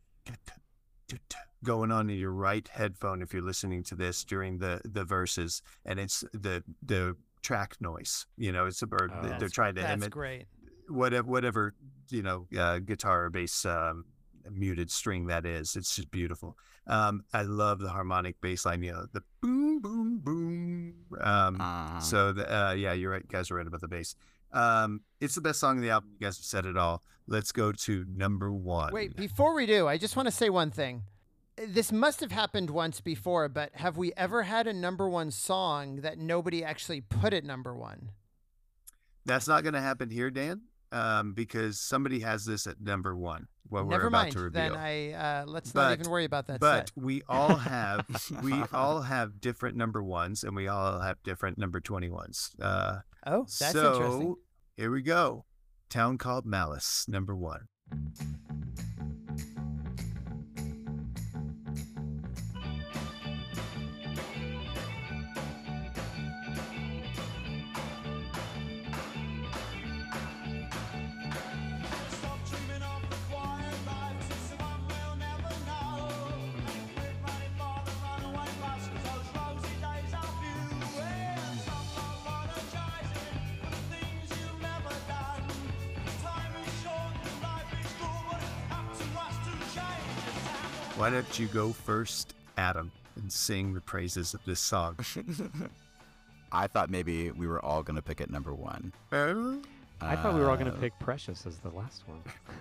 going 1.64 1.90
on 1.92 2.10
in 2.10 2.18
your 2.18 2.32
right 2.32 2.66
headphone 2.68 3.22
if 3.22 3.32
you're 3.32 3.42
listening 3.42 3.82
to 3.84 3.94
this 3.94 4.24
during 4.24 4.58
the, 4.58 4.80
the 4.84 5.04
verses, 5.04 5.62
and 5.84 5.98
it's 6.00 6.24
the 6.32 6.62
the 6.82 7.16
track 7.42 7.76
noise. 7.80 8.26
You 8.36 8.52
know, 8.52 8.66
it's 8.66 8.82
a 8.82 8.86
bird. 8.86 9.12
Oh. 9.14 9.36
they're 9.38 9.48
trying 9.48 9.74
to 9.76 9.82
that's 9.82 9.94
emit 9.94 10.10
great 10.10 10.46
whatever 10.90 11.28
whatever 11.28 11.74
you 12.10 12.22
know 12.22 12.46
uh, 12.58 12.78
guitar 12.78 13.26
or 13.26 13.30
bass 13.30 13.64
um, 13.64 14.04
muted 14.50 14.90
string 14.90 15.26
that 15.26 15.46
is 15.46 15.76
it's 15.76 15.94
just 15.96 16.10
beautiful 16.10 16.56
um, 16.86 17.22
i 17.32 17.42
love 17.42 17.78
the 17.78 17.88
harmonic 17.88 18.40
bass 18.40 18.66
line 18.66 18.82
you 18.82 18.92
know 18.92 19.06
the 19.12 19.22
boom 19.40 19.80
boom 19.80 20.18
boom 20.18 20.94
um, 21.20 21.60
uh, 21.60 21.98
so 22.00 22.32
the, 22.32 22.52
uh, 22.52 22.72
yeah 22.72 22.92
you're 22.92 23.10
right 23.10 23.22
you 23.22 23.28
guys 23.30 23.50
are 23.50 23.54
right 23.54 23.66
about 23.66 23.80
the 23.80 23.88
bass 23.88 24.14
um, 24.52 25.02
it's 25.20 25.36
the 25.36 25.40
best 25.40 25.60
song 25.60 25.76
of 25.76 25.82
the 25.82 25.90
album 25.90 26.10
you 26.18 26.26
guys 26.26 26.36
have 26.36 26.44
said 26.44 26.66
it 26.66 26.76
all 26.76 27.02
let's 27.28 27.52
go 27.52 27.70
to 27.70 28.04
number 28.12 28.52
one 28.52 28.92
Wait, 28.92 29.14
before 29.14 29.54
we 29.54 29.66
do, 29.66 29.86
I 29.86 29.96
just 29.96 30.16
want 30.16 30.26
to 30.26 30.32
say 30.32 30.50
one 30.50 30.72
thing. 30.72 31.04
This 31.68 31.92
must 31.92 32.20
have 32.20 32.32
happened 32.32 32.70
once 32.70 33.00
before, 33.00 33.48
but 33.48 33.70
have 33.74 33.96
we 33.96 34.12
ever 34.16 34.42
had 34.42 34.66
a 34.66 34.72
number 34.72 35.08
one 35.08 35.30
song 35.30 35.96
that 36.02 36.18
nobody 36.18 36.64
actually 36.64 37.00
put 37.00 37.32
at 37.32 37.44
number 37.44 37.74
one? 37.74 38.10
That's 39.26 39.46
not 39.46 39.62
going 39.62 39.74
to 39.74 39.80
happen 39.80 40.10
here, 40.10 40.30
Dan, 40.30 40.62
um, 40.92 41.34
because 41.34 41.78
somebody 41.78 42.20
has 42.20 42.44
this 42.44 42.66
at 42.66 42.80
number 42.80 43.16
one. 43.16 43.46
What 43.68 43.84
we're 43.84 43.90
Never 43.92 44.06
about 44.08 44.22
mind. 44.22 44.32
to 44.32 44.40
reveal. 44.40 44.62
Then 44.62 44.72
I 44.76 45.12
uh, 45.12 45.44
let's 45.46 45.70
But- 45.70 45.90
not 45.90 46.00
even 46.00 46.10
worry 46.10 46.24
about 46.24 46.46
that. 46.48 46.58
but 46.58 46.88
set. 46.88 46.92
we 46.96 47.22
all 47.28 47.54
have 47.56 48.04
we 48.42 48.52
all 48.72 49.02
have 49.02 49.40
different 49.40 49.76
number 49.76 50.02
ones, 50.02 50.42
and 50.42 50.56
we 50.56 50.66
all 50.66 50.98
have 51.00 51.22
different 51.22 51.56
number 51.58 51.78
twenty 51.80 52.08
ones. 52.08 52.50
Uh, 52.60 52.98
oh, 53.26 53.42
that's 53.42 53.72
so 53.72 53.94
interesting. 53.94 54.34
here 54.76 54.90
we 54.90 55.02
go. 55.02 55.44
Town 55.88 56.18
called 56.18 56.46
Malice, 56.46 57.04
number 57.06 57.36
one. 57.36 57.68
Why 91.00 91.08
don't 91.08 91.38
you 91.38 91.46
go 91.46 91.72
first, 91.72 92.34
Adam, 92.58 92.92
and 93.16 93.32
sing 93.32 93.72
the 93.72 93.80
praises 93.80 94.34
of 94.34 94.44
this 94.44 94.60
song? 94.60 94.98
I 96.52 96.66
thought 96.66 96.90
maybe 96.90 97.30
we 97.30 97.46
were 97.46 97.64
all 97.64 97.82
going 97.82 97.96
to 97.96 98.02
pick 98.02 98.20
it 98.20 98.28
number 98.30 98.52
one. 98.52 98.92
I 100.02 100.16
thought 100.16 100.34
we 100.34 100.40
were 100.40 100.50
all 100.50 100.56
going 100.58 100.68
Uh, 100.68 100.72
to 100.74 100.78
pick 100.78 100.92
Precious 100.98 101.46
as 101.46 101.56
the 101.60 101.70
last 101.70 102.02
one. 102.06 102.20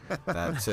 That 0.26 0.61
too. 0.61 0.72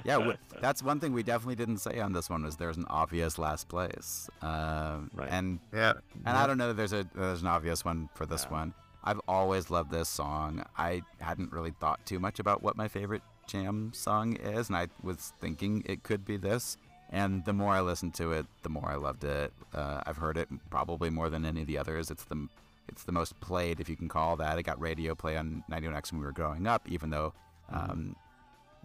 yeah, 0.04 0.14
w- 0.18 0.36
that's 0.60 0.82
one 0.82 0.98
thing 0.98 1.12
we 1.12 1.22
definitely 1.22 1.54
didn't 1.54 1.78
say 1.78 2.00
on 2.00 2.12
this 2.12 2.28
one 2.28 2.42
was 2.42 2.56
there's 2.56 2.76
an 2.76 2.86
obvious 2.90 3.38
last 3.38 3.68
place. 3.68 4.28
Um, 4.42 5.08
Right. 5.14 5.28
And 5.30 5.60
yeah. 5.72 5.92
and 6.26 6.36
I 6.36 6.48
don't 6.48 6.58
know 6.58 6.66
that 6.68 6.74
there's 6.76 6.92
a 6.92 7.06
there's 7.14 7.42
an 7.42 7.46
obvious 7.48 7.84
one 7.84 8.08
for 8.14 8.26
this 8.26 8.44
one. 8.50 8.74
I've 9.04 9.20
always 9.28 9.70
loved 9.70 9.92
this 9.92 10.08
song. 10.08 10.64
I 10.76 11.02
hadn't 11.20 11.52
really 11.52 11.70
thought 11.80 12.04
too 12.04 12.18
much 12.18 12.40
about 12.40 12.60
what 12.62 12.76
my 12.76 12.88
favorite 12.88 13.22
jam 13.46 13.92
song 13.94 14.34
is, 14.36 14.68
and 14.68 14.76
I 14.76 14.88
was 15.02 15.32
thinking 15.40 15.82
it 15.86 16.02
could 16.02 16.24
be 16.24 16.36
this. 16.36 16.76
And 17.10 17.44
the 17.44 17.52
more 17.52 17.72
I 17.72 17.80
listened 17.80 18.14
to 18.14 18.32
it, 18.32 18.46
the 18.62 18.68
more 18.68 18.88
I 18.88 18.96
loved 18.96 19.24
it. 19.24 19.52
Uh, 19.72 20.02
I've 20.06 20.18
heard 20.18 20.36
it 20.36 20.48
probably 20.70 21.10
more 21.10 21.30
than 21.30 21.44
any 21.44 21.62
of 21.62 21.66
the 21.66 21.78
others. 21.78 22.10
It's 22.10 22.24
the 22.24 22.48
it's 22.88 23.04
the 23.04 23.12
most 23.12 23.38
played, 23.40 23.80
if 23.80 23.88
you 23.88 23.96
can 23.96 24.08
call 24.08 24.36
that. 24.36 24.58
It 24.58 24.62
got 24.62 24.80
radio 24.80 25.14
play 25.14 25.36
on 25.36 25.62
91X 25.70 26.12
when 26.12 26.20
we 26.20 26.26
were 26.26 26.32
growing 26.32 26.66
up, 26.66 26.88
even 26.88 27.10
though, 27.10 27.34
um, 27.70 28.16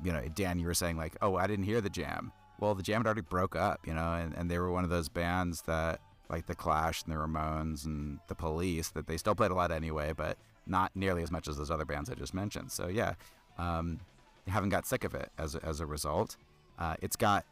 you 0.04 0.12
know, 0.12 0.22
Dan, 0.36 0.60
you 0.60 0.66
were 0.66 0.74
saying 0.74 0.98
like, 0.98 1.16
oh, 1.22 1.36
I 1.36 1.48
didn't 1.48 1.66
hear 1.66 1.80
the 1.80 1.90
Jam. 1.90 2.32
Well, 2.60 2.76
the 2.76 2.84
Jam 2.84 3.00
had 3.00 3.08
already 3.08 3.22
broke 3.22 3.56
up, 3.56 3.88
you 3.88 3.94
know, 3.94 4.14
and, 4.14 4.34
and 4.36 4.52
they 4.52 4.60
were 4.60 4.72
one 4.72 4.84
of 4.84 4.90
those 4.90 5.10
bands 5.10 5.62
that, 5.64 6.02
like 6.30 6.48
the 6.48 6.56
Clash 6.56 7.04
and 7.04 7.14
the 7.14 7.18
Ramones 7.18 7.86
and 7.86 8.20
the 8.28 8.36
Police, 8.36 8.90
that 8.90 9.08
they 9.08 9.18
still 9.18 9.36
played 9.36 9.52
a 9.52 9.56
lot 9.56 9.72
anyway, 9.72 10.14
but 10.16 10.38
not 10.68 10.92
nearly 10.96 11.24
as 11.24 11.32
much 11.32 11.48
as 11.48 11.58
those 11.58 11.72
other 11.72 11.86
bands 11.86 12.10
I 12.10 12.16
just 12.16 12.34
mentioned. 12.34 12.72
So 12.72 12.88
yeah, 12.88 13.14
um, 13.58 14.00
haven't 14.48 14.70
got 14.70 14.86
sick 14.86 15.04
of 15.04 15.14
it 15.14 15.30
as 15.38 15.56
a, 15.56 15.64
as 15.66 15.80
a 15.80 15.86
result. 15.86 16.36
Uh, 16.78 16.96
it's 17.02 17.16
got 17.16 17.46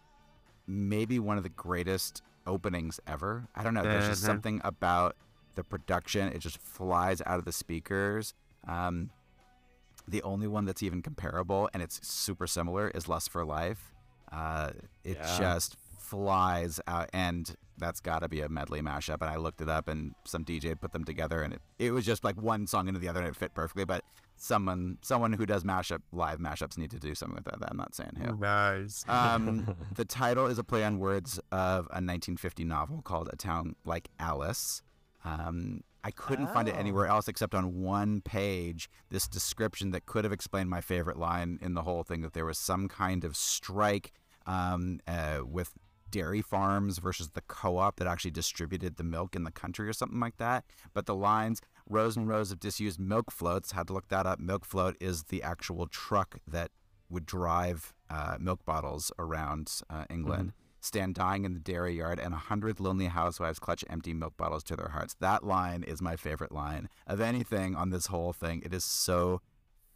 maybe 0.68 1.20
one 1.20 1.38
of 1.38 1.44
the 1.44 1.50
greatest 1.50 2.22
openings 2.48 3.00
ever. 3.08 3.48
I 3.56 3.64
don't 3.64 3.74
know. 3.74 3.84
There's 3.84 4.08
just 4.08 4.24
Mhm. 4.24 4.28
something 4.28 4.62
about 4.64 5.16
the 5.56 5.64
production. 5.64 6.32
It 6.34 6.40
just 6.40 6.58
flies 6.58 7.22
out 7.26 7.40
of 7.40 7.46
the 7.46 7.52
speakers. 7.52 8.34
Um, 8.68 9.12
the 10.08 10.24
only 10.24 10.48
one 10.48 10.66
that's 10.66 10.82
even 10.82 11.02
comparable 11.02 11.70
and 11.74 11.84
it's 11.84 12.06
super 12.08 12.48
similar 12.48 12.90
is 12.90 13.08
Lust 13.08 13.30
for 13.30 13.46
Life. 13.46 13.94
Uh, 14.32 14.72
it 15.04 15.18
Yeah. 15.18 15.38
just 15.38 15.78
flies 16.00 16.80
out, 16.88 17.10
and 17.14 17.56
that's 17.78 18.00
got 18.02 18.20
to 18.20 18.28
be 18.30 18.42
a 18.42 18.50
medley 18.50 18.82
mashup. 18.82 19.22
And 19.22 19.30
I 19.30 19.36
looked 19.38 19.62
it 19.62 19.70
up, 19.70 19.88
and 19.88 20.14
some 20.26 20.44
DJ 20.44 20.76
put 20.76 20.92
them 20.92 21.04
together, 21.06 21.42
and 21.42 21.54
it, 21.54 21.62
it 21.80 21.92
was 21.92 22.06
just 22.06 22.24
like 22.24 22.36
one 22.42 22.68
song 22.68 22.88
into 22.88 23.00
the 23.00 23.08
other, 23.08 23.20
and 23.22 23.30
it 23.30 23.36
fit 23.36 23.54
perfectly. 23.54 23.86
But 23.86 24.04
someone 24.42 24.98
someone 25.02 25.34
who 25.34 25.46
does 25.46 25.64
mashup 25.64 26.02
live 26.12 26.40
mashups 26.40 26.78
need 26.78 26.90
to 26.92 27.00
do 27.00 27.14
something 27.14 27.36
with 27.36 27.46
that. 27.46 27.70
I'm 27.70 27.78
not 27.78 27.94
saying 27.96 28.14
who. 28.18 28.36
Nice. 28.38 29.06
Um, 29.08 29.76
the 29.96 30.06
title 30.06 30.48
is 30.48 30.58
a 30.58 30.64
play 30.64 30.84
on 30.84 30.98
words 31.00 31.38
of 31.52 31.86
a 31.92 32.02
1950 32.02 32.64
novel 32.64 33.02
called 33.04 33.30
A 33.32 33.36
Town 33.36 33.76
Like 33.86 34.10
Alice. 34.20 34.82
Um, 35.24 35.82
I 36.04 36.10
couldn't 36.10 36.48
find 36.52 36.68
it 36.68 36.74
Oh. 36.76 36.80
anywhere 36.80 37.06
else 37.06 37.28
except 37.28 37.54
on 37.54 37.82
one 37.82 38.22
page. 38.22 38.90
This 39.10 39.28
description 39.28 39.92
that 39.92 40.08
could 40.08 40.24
have 40.24 40.34
explained 40.34 40.70
my 40.70 40.82
favorite 40.82 41.18
line 41.18 41.60
in 41.62 41.76
the 41.76 41.84
whole 41.84 42.04
thing 42.04 42.22
that 42.22 42.34
there 42.34 42.46
was 42.46 42.58
some 42.58 42.88
kind 42.88 43.24
of 43.24 43.36
strike 43.36 44.12
um, 44.48 45.00
uh, 45.08 45.42
with 45.46 45.74
dairy 46.10 46.42
farms 46.42 46.98
versus 46.98 47.30
the 47.30 47.42
co-op 47.42 47.96
that 47.98 48.08
actually 48.08 48.32
distributed 48.32 48.98
the 48.98 49.04
milk 49.04 49.34
in 49.36 49.44
the 49.44 49.52
country 49.52 49.88
or 49.88 49.94
something 49.94 50.20
like 50.20 50.38
that. 50.38 50.66
But 50.94 51.06
the 51.06 51.16
lines 51.16 51.62
rows 51.90 52.18
and 52.18 52.28
rows 52.28 52.52
of 52.52 52.60
disused 52.60 53.00
milk 53.00 53.32
floats 53.32 53.72
had 53.72 53.88
to 53.88 53.94
look 53.94 54.08
that 54.10 54.26
up. 54.26 54.40
Milk 54.40 54.66
float 54.66 54.96
is 55.00 55.24
the 55.26 55.44
actual 55.44 55.88
truck 55.88 56.40
that 56.48 56.72
would 57.10 57.26
drive 57.26 57.94
uh, 58.10 58.38
milk 58.40 58.66
bottles 58.66 59.12
around 59.20 59.72
uh, 59.90 60.06
England. 60.10 60.54
Stand 60.84 61.14
dying 61.14 61.46
in 61.46 61.54
the 61.54 61.60
dairy 61.60 61.96
yard, 61.96 62.20
and 62.20 62.34
a 62.34 62.38
hundred 62.38 62.80
lonely 62.80 63.06
housewives 63.06 63.60
clutch 63.60 63.86
empty 63.88 64.14
milk 64.16 64.36
bottles 64.36 64.64
to 64.64 64.76
their 64.76 64.90
hearts. 64.90 65.16
That 65.20 65.44
line 65.44 65.84
is 65.84 66.02
my 66.02 66.16
favorite 66.16 66.52
line 66.52 66.90
of 67.06 67.22
anything 67.22 67.76
on 67.76 67.92
this 67.92 68.08
whole 68.08 68.34
thing. 68.34 68.64
It 68.66 68.74
is 68.74 68.84
so 68.84 69.42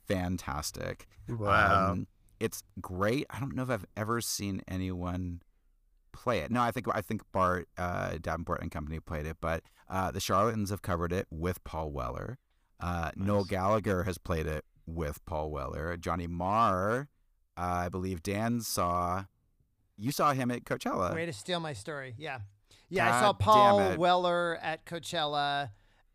fantastic. 0.07 1.07
Wow. 1.27 1.91
Um, 1.91 2.07
it's 2.39 2.61
great. 2.81 3.25
I 3.31 3.39
don't 3.39 3.55
know 3.55 3.63
if 3.63 3.71
I've 3.71 3.87
ever 3.97 4.21
seen 4.21 4.61
anyone 4.67 5.41
play 6.15 6.39
it. 6.39 6.51
No, 6.51 6.61
I 6.61 6.71
think 6.71 6.87
I 6.93 7.01
think 7.01 7.21
Bart 7.31 7.67
uh, 7.77 8.17
Davenport 8.21 8.61
and 8.61 8.71
company 8.71 8.99
played 8.99 9.25
it, 9.25 9.37
but 9.41 9.63
uh, 9.89 10.11
the 10.11 10.19
Charlatans 10.19 10.69
have 10.69 10.81
covered 10.81 11.11
it 11.11 11.27
with 11.29 11.63
Paul 11.63 11.91
Weller. 11.91 12.37
Uh, 12.79 13.11
Noel 13.15 13.45
Gallagher 13.45 14.03
has 14.03 14.17
played 14.17 14.47
it 14.47 14.65
with 14.85 15.23
Paul 15.25 15.51
Weller. 15.51 15.95
Johnny 15.97 16.27
Marr, 16.27 17.09
uh, 17.57 17.61
I 17.61 17.89
believe 17.89 18.23
Dan 18.23 18.61
saw. 18.61 19.25
You 19.97 20.11
saw 20.11 20.33
him 20.33 20.51
at 20.51 20.65
Coachella. 20.65 21.13
Way 21.15 21.25
to 21.25 21.33
steal 21.33 21.59
my 21.61 21.71
story. 21.73 22.15
Yeah. 22.17 22.39
Yeah, 22.89 23.15
I 23.15 23.21
saw 23.21 23.33
Paul. 23.33 23.95
Weller 23.97 24.59
at 24.61 24.85
Coachella, 24.85 25.69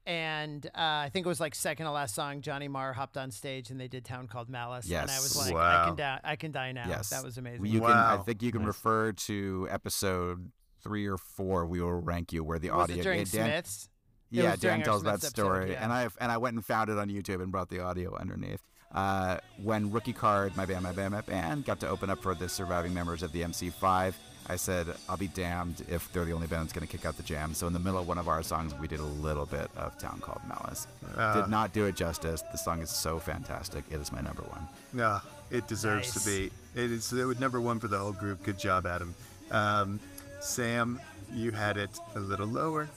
and 0.07 0.65
uh, 0.67 0.70
I 0.79 1.11
think 1.12 1.27
it 1.27 1.29
was 1.29 1.41
like 1.41 1.55
second 1.55 1.87
to 1.87 1.93
last 1.93 2.15
song. 2.15 2.41
Johnny 2.41 2.69
Marr 2.69 2.93
hopped 2.93 3.17
on 3.17 3.31
stage, 3.31 3.70
and 3.70 3.81
they 3.81 3.89
did 3.89 4.05
"Town 4.05 4.27
Called 4.29 4.49
Malice," 4.49 4.87
and 4.87 4.97
I 4.99 5.03
was 5.03 5.37
Yes. 5.37 5.51
like, 5.51 5.55
"I 5.55 5.87
can 5.87 5.97
die. 5.97 6.20
I 6.25 6.37
can 6.37 6.53
die 6.53 6.73
now." 6.73 6.87
Yes. 6.89 7.11
that 7.11 7.23
was 7.25 7.39
amazing. 7.39 7.67
You 7.67 7.81
can. 7.81 7.91
I 7.91 8.17
think 8.19 8.43
you 8.43 8.51
can 8.53 8.62
Nice. 8.62 8.69
refer 8.69 9.12
to 9.12 9.69
episode 9.70 10.51
three 10.83 11.07
or 11.07 11.17
four. 11.19 11.67
We 11.67 11.81
will 11.81 11.93
rank 11.93 12.33
you 12.33 12.43
where 12.43 12.59
the 12.59 12.70
was 12.70 12.85
audio. 12.85 12.97
it 12.97 13.03
during 13.03 13.19
yeah, 13.20 13.25
Dan, 13.25 13.45
Smith's? 13.47 13.89
It 14.33 14.37
Yeah, 14.43 14.51
was 14.53 14.61
Dan 14.61 14.79
our 14.79 14.85
tells 14.85 15.03
that 15.03 15.20
Smiths 15.20 15.25
episode, 15.27 15.43
story, 15.45 15.73
yeah. 15.73 15.85
and 15.85 15.93
I 15.93 16.09
and 16.20 16.33
I 16.33 16.39
went 16.39 16.55
and 16.57 16.65
found 16.65 16.89
it 16.91 16.99
on 16.99 17.09
YouTube 17.09 17.43
and 17.43 17.51
brought 17.53 17.69
the 17.69 17.81
audio 17.81 18.17
underneath. 18.17 18.62
Uh, 18.93 19.39
when 19.62 19.93
Rookie 19.93 20.12
Card, 20.12 20.57
my 20.57 20.67
band, 20.67 20.83
my 20.83 20.91
band, 20.93 21.12
my 21.12 21.20
band, 21.20 21.65
got 21.65 21.79
to 21.81 21.89
open 21.89 22.11
up 22.11 22.20
for 22.20 22.35
the 22.35 22.49
surviving 22.49 22.93
members 22.93 23.23
of 23.23 23.31
the 23.31 23.43
MC5, 23.43 24.15
I 24.51 24.57
said, 24.57 24.87
"I'll 25.09 25.17
be 25.17 25.29
damned 25.29 25.85
if 25.89 26.12
they're 26.12 26.25
the 26.25 26.33
only 26.33 26.47
band 26.49 26.65
that's 26.65 26.73
going 26.73 26.87
to 26.87 26.91
kick 26.97 27.07
out 27.07 27.17
the 27.17 27.23
jam." 27.23 27.55
So 27.55 27.67
in 27.67 27.73
the 27.73 27.79
middle 27.79 27.99
of 28.01 28.09
one 28.09 28.19
of 28.19 28.29
our 28.29 28.43
songs, 28.43 28.75
we 28.75 28.89
did 28.89 29.01
a 29.01 29.05
little 29.05 29.47
bit 29.47 29.70
of 29.77 29.97
"Town 29.99 30.20
Called 30.20 30.41
Malice." 30.49 30.87
Uh, 31.17 31.41
Did 31.43 31.51
not 31.51 31.73
do 31.73 31.85
it 31.87 31.95
justice. 31.97 32.43
The 32.53 32.59
song 32.59 32.83
is 32.83 32.91
so 32.91 33.19
fantastic. 33.19 33.85
It 33.91 34.01
is 34.01 34.11
my 34.12 34.20
number 34.20 34.43
one. 34.43 34.67
No, 34.93 35.20
it 35.51 35.67
deserves 35.69 36.15
Nice. 36.15 36.25
to 36.25 36.31
be. 36.31 36.51
It 36.75 36.91
is 36.91 37.12
it 37.12 37.25
was 37.25 37.39
number 37.41 37.61
one 37.61 37.79
for 37.81 37.89
the 37.89 37.99
whole 37.99 38.12
group. 38.12 38.43
Good 38.43 38.59
job, 38.59 38.87
Adam. 38.87 39.15
Um, 39.51 40.01
Sam, 40.41 41.01
you 41.33 41.51
had 41.53 41.77
it 41.77 41.91
a 42.17 42.20
little 42.20 42.47
lower. 42.47 42.89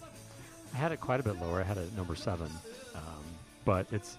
I 0.74 0.78
had 0.78 0.92
it 0.92 1.00
quite 1.02 1.20
a 1.20 1.24
bit 1.24 1.40
lower. 1.40 1.60
I 1.60 1.64
had 1.64 1.78
it 1.78 1.88
at 1.88 1.94
number 1.96 2.16
seven, 2.16 2.50
um, 2.96 3.24
but 3.66 3.86
it's. 3.92 4.18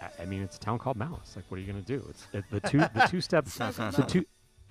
I- 0.00 0.22
I 0.22 0.24
mean, 0.26 0.42
it's 0.42 0.56
a 0.56 0.60
town 0.60 0.78
called 0.78 0.96
Malice. 0.98 1.32
Like, 1.34 1.46
what 1.48 1.56
are 1.58 1.60
you 1.62 1.66
gonna 1.66 1.80
do? 1.82 2.04
It's 2.10 2.26
it, 2.32 2.44
the 2.50 2.60
two 2.60 2.78
the 2.78 3.06
two 3.10 3.20
step 3.28 3.44
the 3.46 4.04
two. 4.06 4.24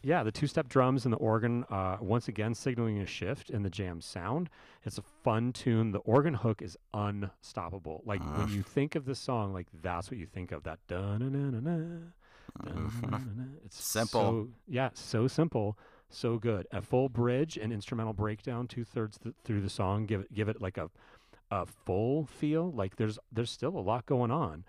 Yeah, 0.06 0.22
the 0.22 0.32
two-step 0.32 0.70
drums 0.70 1.06
and 1.06 1.12
the 1.12 1.18
organ, 1.18 1.64
uh, 1.72 1.98
once 2.00 2.28
again 2.28 2.54
signaling 2.54 3.00
a 3.00 3.08
shift 3.08 3.50
in 3.50 3.64
the 3.64 3.72
jam 3.72 4.02
sound. 4.02 4.52
It's 4.84 5.00
a 5.00 5.04
fun 5.24 5.52
tune. 5.52 5.94
The 5.94 6.00
organ 6.00 6.36
hook 6.36 6.62
is 6.62 6.78
unstoppable. 6.94 8.04
Like 8.06 8.22
when 8.38 8.50
you 8.50 8.62
think 8.62 8.94
of 8.94 9.06
the 9.06 9.16
song, 9.16 9.52
like 9.52 9.66
that's 9.82 10.12
what 10.12 10.20
you 10.20 10.28
think 10.28 10.52
of. 10.52 10.62
That 10.62 10.78
dun 10.88 11.20
na 11.20 11.60
na 11.60 11.60
na. 11.60 11.88
It's 13.66 13.84
Simple. 13.84 14.22
So, 14.22 14.48
yeah, 14.68 14.90
so 14.94 15.28
simple, 15.28 15.76
so 16.10 16.38
good. 16.38 16.68
A 16.72 16.84
full 16.84 17.10
bridge 17.10 17.58
and 17.58 17.74
instrumental 17.74 18.14
breakdown, 18.14 18.68
two 18.68 18.84
thirds 18.84 19.18
th- 19.18 19.34
through 19.44 19.62
the 19.62 19.72
song. 19.72 20.06
Give 20.06 20.22
it, 20.22 20.32
give 20.32 20.50
it 20.50 20.62
like 20.62 20.78
a, 20.78 20.92
a 21.50 21.66
full 21.66 22.28
feel. 22.28 22.72
Like 22.72 22.98
there's 22.98 23.18
there's 23.32 23.50
still 23.50 23.76
a 23.76 23.82
lot 23.82 24.06
going 24.06 24.30
on. 24.30 24.66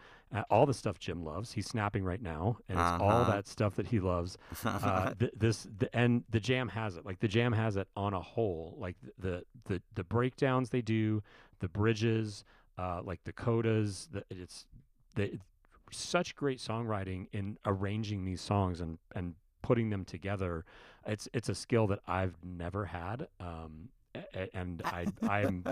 All 0.50 0.66
the 0.66 0.74
stuff 0.74 0.98
Jim 0.98 1.24
loves, 1.24 1.52
he's 1.52 1.66
snapping 1.66 2.04
right 2.04 2.20
now, 2.22 2.58
and 2.68 2.78
it's 2.78 3.02
all 3.02 3.10
Uh-huh. 3.22 3.30
that 3.32 3.46
stuff 3.46 3.76
that 3.76 3.86
he 3.88 4.00
loves. 4.00 4.36
Uh, 4.64 5.14
th- 5.18 5.32
this 5.36 5.66
the, 5.78 5.88
and 5.96 6.24
the 6.30 6.40
jam 6.40 6.68
has 6.68 6.96
it. 6.96 7.04
Like 7.06 7.20
the 7.20 7.28
jam 7.28 7.52
has 7.52 7.76
it 7.76 7.88
on 7.96 8.14
a 8.14 8.20
whole. 8.20 8.74
Like 8.78 8.96
the 9.18 9.44
the 9.64 9.80
the 9.94 10.04
breakdowns 10.04 10.70
they 10.70 10.82
do, 10.82 11.22
the 11.60 11.68
bridges, 11.68 12.44
uh, 12.78 13.00
like 13.04 13.24
the 13.24 13.32
codas. 13.32 14.08
The, 14.10 14.24
it's 14.30 14.66
the 15.14 15.38
such 15.92 16.34
great 16.34 16.58
songwriting 16.58 17.28
in 17.32 17.58
arranging 17.64 18.24
these 18.24 18.40
songs 18.40 18.80
and 18.80 18.98
and 19.14 19.34
putting 19.62 19.90
them 19.90 20.04
together. 20.04 20.64
It's 21.06 21.28
it's 21.32 21.48
a 21.48 21.54
skill 21.54 21.86
that 21.88 22.00
I've 22.06 22.34
never 22.44 22.86
had. 22.86 23.28
Um, 23.40 23.88
and 24.54 24.82
I 24.84 25.06
I'm 25.28 25.64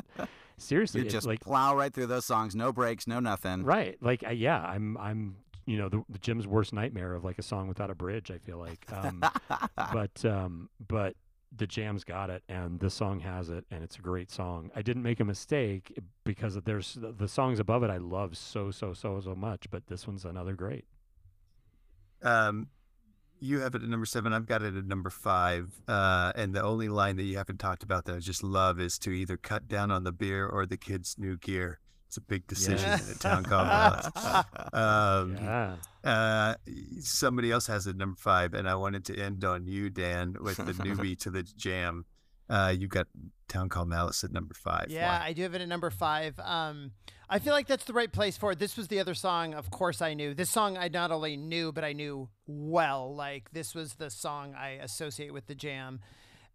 seriously 0.56 1.02
You 1.02 1.08
just 1.08 1.26
like 1.26 1.40
plow 1.40 1.76
right 1.76 1.92
through 1.92 2.06
those 2.06 2.24
songs, 2.24 2.54
no 2.54 2.72
breaks, 2.72 3.06
no 3.06 3.20
nothing. 3.20 3.62
right 3.64 3.96
like 4.00 4.24
I, 4.24 4.32
yeah 4.32 4.60
I'm 4.60 4.96
I'm 4.98 5.36
you 5.66 5.78
know 5.78 5.88
the, 5.88 6.02
the 6.08 6.18
Jim's 6.18 6.46
worst 6.46 6.72
nightmare 6.72 7.14
of 7.14 7.24
like 7.24 7.38
a 7.38 7.42
song 7.42 7.68
without 7.68 7.90
a 7.90 7.94
bridge. 7.94 8.30
I 8.30 8.38
feel 8.38 8.58
like, 8.58 8.84
um, 8.92 9.22
but 9.92 10.24
um, 10.24 10.68
but 10.86 11.14
the 11.56 11.66
jam's 11.68 12.02
got 12.02 12.30
it 12.30 12.42
and 12.48 12.80
the 12.80 12.90
song 12.90 13.20
has 13.20 13.48
it 13.48 13.64
and 13.70 13.84
it's 13.84 13.96
a 13.96 14.00
great 14.00 14.30
song. 14.30 14.70
I 14.74 14.82
didn't 14.82 15.04
make 15.04 15.20
a 15.20 15.24
mistake 15.24 15.96
because 16.24 16.58
there's 16.64 16.94
the, 16.94 17.12
the 17.12 17.28
songs 17.28 17.60
above 17.60 17.84
it 17.84 17.90
I 17.90 17.98
love 17.98 18.36
so 18.36 18.70
so 18.72 18.92
so 18.92 19.20
so 19.20 19.34
much, 19.36 19.70
but 19.70 19.86
this 19.86 20.06
one's 20.06 20.24
another 20.24 20.54
great. 20.54 20.84
Um, 22.22 22.68
you 23.40 23.60
have 23.60 23.74
it 23.74 23.82
at 23.82 23.88
number 23.88 24.06
seven. 24.06 24.32
I've 24.32 24.46
got 24.46 24.62
it 24.62 24.76
at 24.76 24.84
number 24.86 25.10
five. 25.10 25.70
Uh, 25.86 26.32
and 26.34 26.54
the 26.54 26.62
only 26.62 26.88
line 26.88 27.16
that 27.16 27.24
you 27.24 27.36
haven't 27.36 27.58
talked 27.58 27.82
about 27.82 28.04
that 28.06 28.14
I 28.16 28.18
just 28.20 28.42
love 28.42 28.80
is 28.80 28.98
to 29.00 29.10
either 29.10 29.36
cut 29.36 29.68
down 29.68 29.90
on 29.90 30.04
the 30.04 30.12
beer 30.12 30.46
or 30.46 30.66
the 30.66 30.76
kids' 30.76 31.16
new 31.18 31.36
gear. 31.36 31.78
It's 32.08 32.16
a 32.16 32.20
big 32.20 32.46
decision 32.46 32.88
in 32.92 33.00
a 33.10 33.14
town 33.18 33.44
called 33.44 33.66
Dallas. 33.68 34.10
Um, 34.72 35.36
Yeah. 35.36 35.76
uh, 36.04 36.54
somebody 37.00 37.50
else 37.50 37.66
has 37.66 37.86
it 37.86 37.96
number 37.96 38.16
five, 38.16 38.54
and 38.54 38.68
I 38.68 38.76
wanted 38.76 39.04
to 39.06 39.16
end 39.18 39.44
on 39.44 39.66
you, 39.66 39.90
Dan, 39.90 40.36
with 40.40 40.56
the 40.58 40.72
newbie 40.74 41.18
to 41.20 41.30
the 41.30 41.42
jam. 41.42 42.04
Uh, 42.48 42.74
you 42.76 42.86
got 42.88 43.06
Town 43.48 43.68
Called 43.68 43.88
Malice 43.88 44.22
at 44.22 44.30
number 44.32 44.54
five. 44.54 44.86
Yeah, 44.90 45.18
Why? 45.18 45.26
I 45.28 45.32
do 45.32 45.42
have 45.42 45.54
it 45.54 45.62
at 45.62 45.68
number 45.68 45.90
five. 45.90 46.38
Um, 46.40 46.92
I 47.34 47.40
feel 47.40 47.52
like 47.52 47.66
that's 47.66 47.84
the 47.84 47.92
right 47.92 48.12
place 48.12 48.36
for 48.36 48.52
it. 48.52 48.60
This 48.60 48.76
was 48.76 48.86
the 48.86 49.00
other 49.00 49.12
song, 49.14 49.54
of 49.54 49.68
course, 49.68 50.00
I 50.00 50.14
knew. 50.14 50.34
This 50.34 50.50
song 50.50 50.76
I 50.78 50.86
not 50.86 51.10
only 51.10 51.36
knew, 51.36 51.72
but 51.72 51.82
I 51.82 51.92
knew 51.92 52.28
well. 52.46 53.12
Like, 53.12 53.50
this 53.50 53.74
was 53.74 53.94
the 53.94 54.08
song 54.08 54.54
I 54.56 54.78
associate 54.80 55.32
with 55.34 55.48
the 55.48 55.56
jam. 55.56 55.98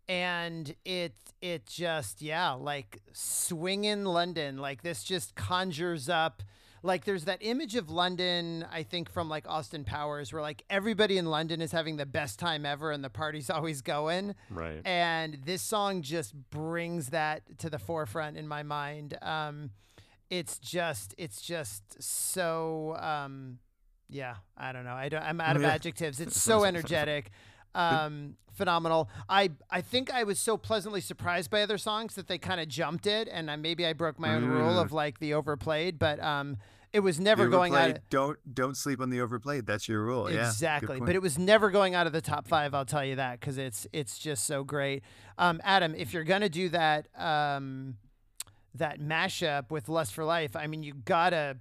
And 0.07 0.73
it, 0.85 1.15
it 1.41 1.65
just, 1.65 2.21
yeah, 2.21 2.51
like 2.51 3.01
swinging 3.11 4.05
London. 4.05 4.57
Like, 4.57 4.81
this 4.81 5.03
just 5.03 5.35
conjures 5.35 6.07
up. 6.07 6.43
Like, 6.81 7.03
there's 7.03 7.25
that 7.25 7.39
image 7.41 7.75
of 7.75 7.89
London, 7.89 8.65
I 8.71 8.83
think, 8.83 9.11
from 9.11 9.27
like 9.27 9.49
Austin 9.49 9.83
Powers, 9.83 10.31
where 10.31 10.41
like 10.41 10.63
everybody 10.69 11.17
in 11.17 11.25
London 11.25 11.61
is 11.61 11.73
having 11.73 11.97
the 11.97 12.05
best 12.05 12.39
time 12.39 12.65
ever 12.65 12.91
and 12.93 13.03
the 13.03 13.09
party's 13.09 13.49
always 13.57 13.81
going 13.81 14.33
Right. 14.49 14.79
and 14.85 15.39
this 15.45 15.61
song 15.61 16.03
just 16.03 16.33
brings 16.51 17.07
that 17.09 17.41
to 17.59 17.69
the 17.69 17.79
forefront 17.79 18.37
in 18.37 18.47
my 18.47 18.63
mind 18.63 19.17
um 19.21 19.71
it's 20.29 20.57
just 20.59 21.15
it's 21.17 21.41
just 21.41 22.01
so 22.01 22.95
um 22.99 23.59
yeah 24.09 24.35
i 24.57 24.71
don't 24.71 24.83
know 24.85 24.93
i 24.93 25.09
don't 25.09 25.23
i'm 25.23 25.41
out 25.41 25.55
of 25.55 25.61
Yeah. 25.61 25.69
adjectives 25.69 26.19
it's 26.19 26.39
so 26.49 26.63
energetic 26.63 27.31
um 27.75 28.35
phenomenal 28.53 29.09
i 29.29 29.51
i 29.69 29.81
think 29.81 30.11
i 30.11 30.23
was 30.23 30.39
so 30.39 30.57
pleasantly 30.57 31.01
surprised 31.01 31.49
by 31.51 31.61
other 31.61 31.77
songs 31.77 32.15
that 32.15 32.27
they 32.27 32.37
kind 32.37 32.59
of 32.59 32.67
jumped 32.67 33.05
it 33.07 33.27
and 33.31 33.49
I, 33.49 33.55
maybe 33.55 33.85
i 33.85 33.93
broke 33.93 34.19
my 34.19 34.33
own 34.35 34.45
rule 34.45 34.75
Mm. 34.75 34.81
of 34.85 34.91
like 34.91 35.19
the 35.19 35.33
overplayed 35.33 35.97
but 35.99 36.19
um 36.21 36.57
it 36.91 37.01
was 37.01 37.19
never 37.19 37.47
going 37.47 37.73
out 37.75 37.81
overplayed, 37.81 38.01
Don't 38.09 38.39
don't 38.55 38.75
sleep 38.75 38.99
on 38.99 39.11
the 39.11 39.21
overplayed. 39.21 39.67
That's 39.67 39.87
your 39.87 40.03
rule. 40.03 40.25
Exactly, 40.25 40.97
point. 40.97 41.05
but 41.05 41.13
it 41.13 41.21
was 41.21 41.37
never 41.37 41.69
going 41.69 41.93
out 41.93 42.07
of 42.07 42.13
the 42.13 42.19
top 42.21 42.47
five. 42.47 42.73
I'll 42.73 42.83
tell 42.83 43.05
you 43.05 43.15
that 43.17 43.39
because 43.39 43.59
it's 43.59 43.85
it's 43.93 44.17
just 44.17 44.45
so 44.47 44.63
great. 44.63 45.03
Um, 45.37 45.61
Adam, 45.63 45.93
if 45.93 46.13
you're 46.15 46.23
gonna 46.23 46.49
do 46.49 46.67
that 46.69 47.05
um, 47.15 47.97
that 48.75 48.99
mashup 48.99 49.71
with 49.71 49.89
Lust 49.89 50.13
for 50.13 50.23
Life, 50.23 50.55
I 50.55 50.67
mean, 50.67 50.83
you 50.83 50.93
gotta 50.93 51.57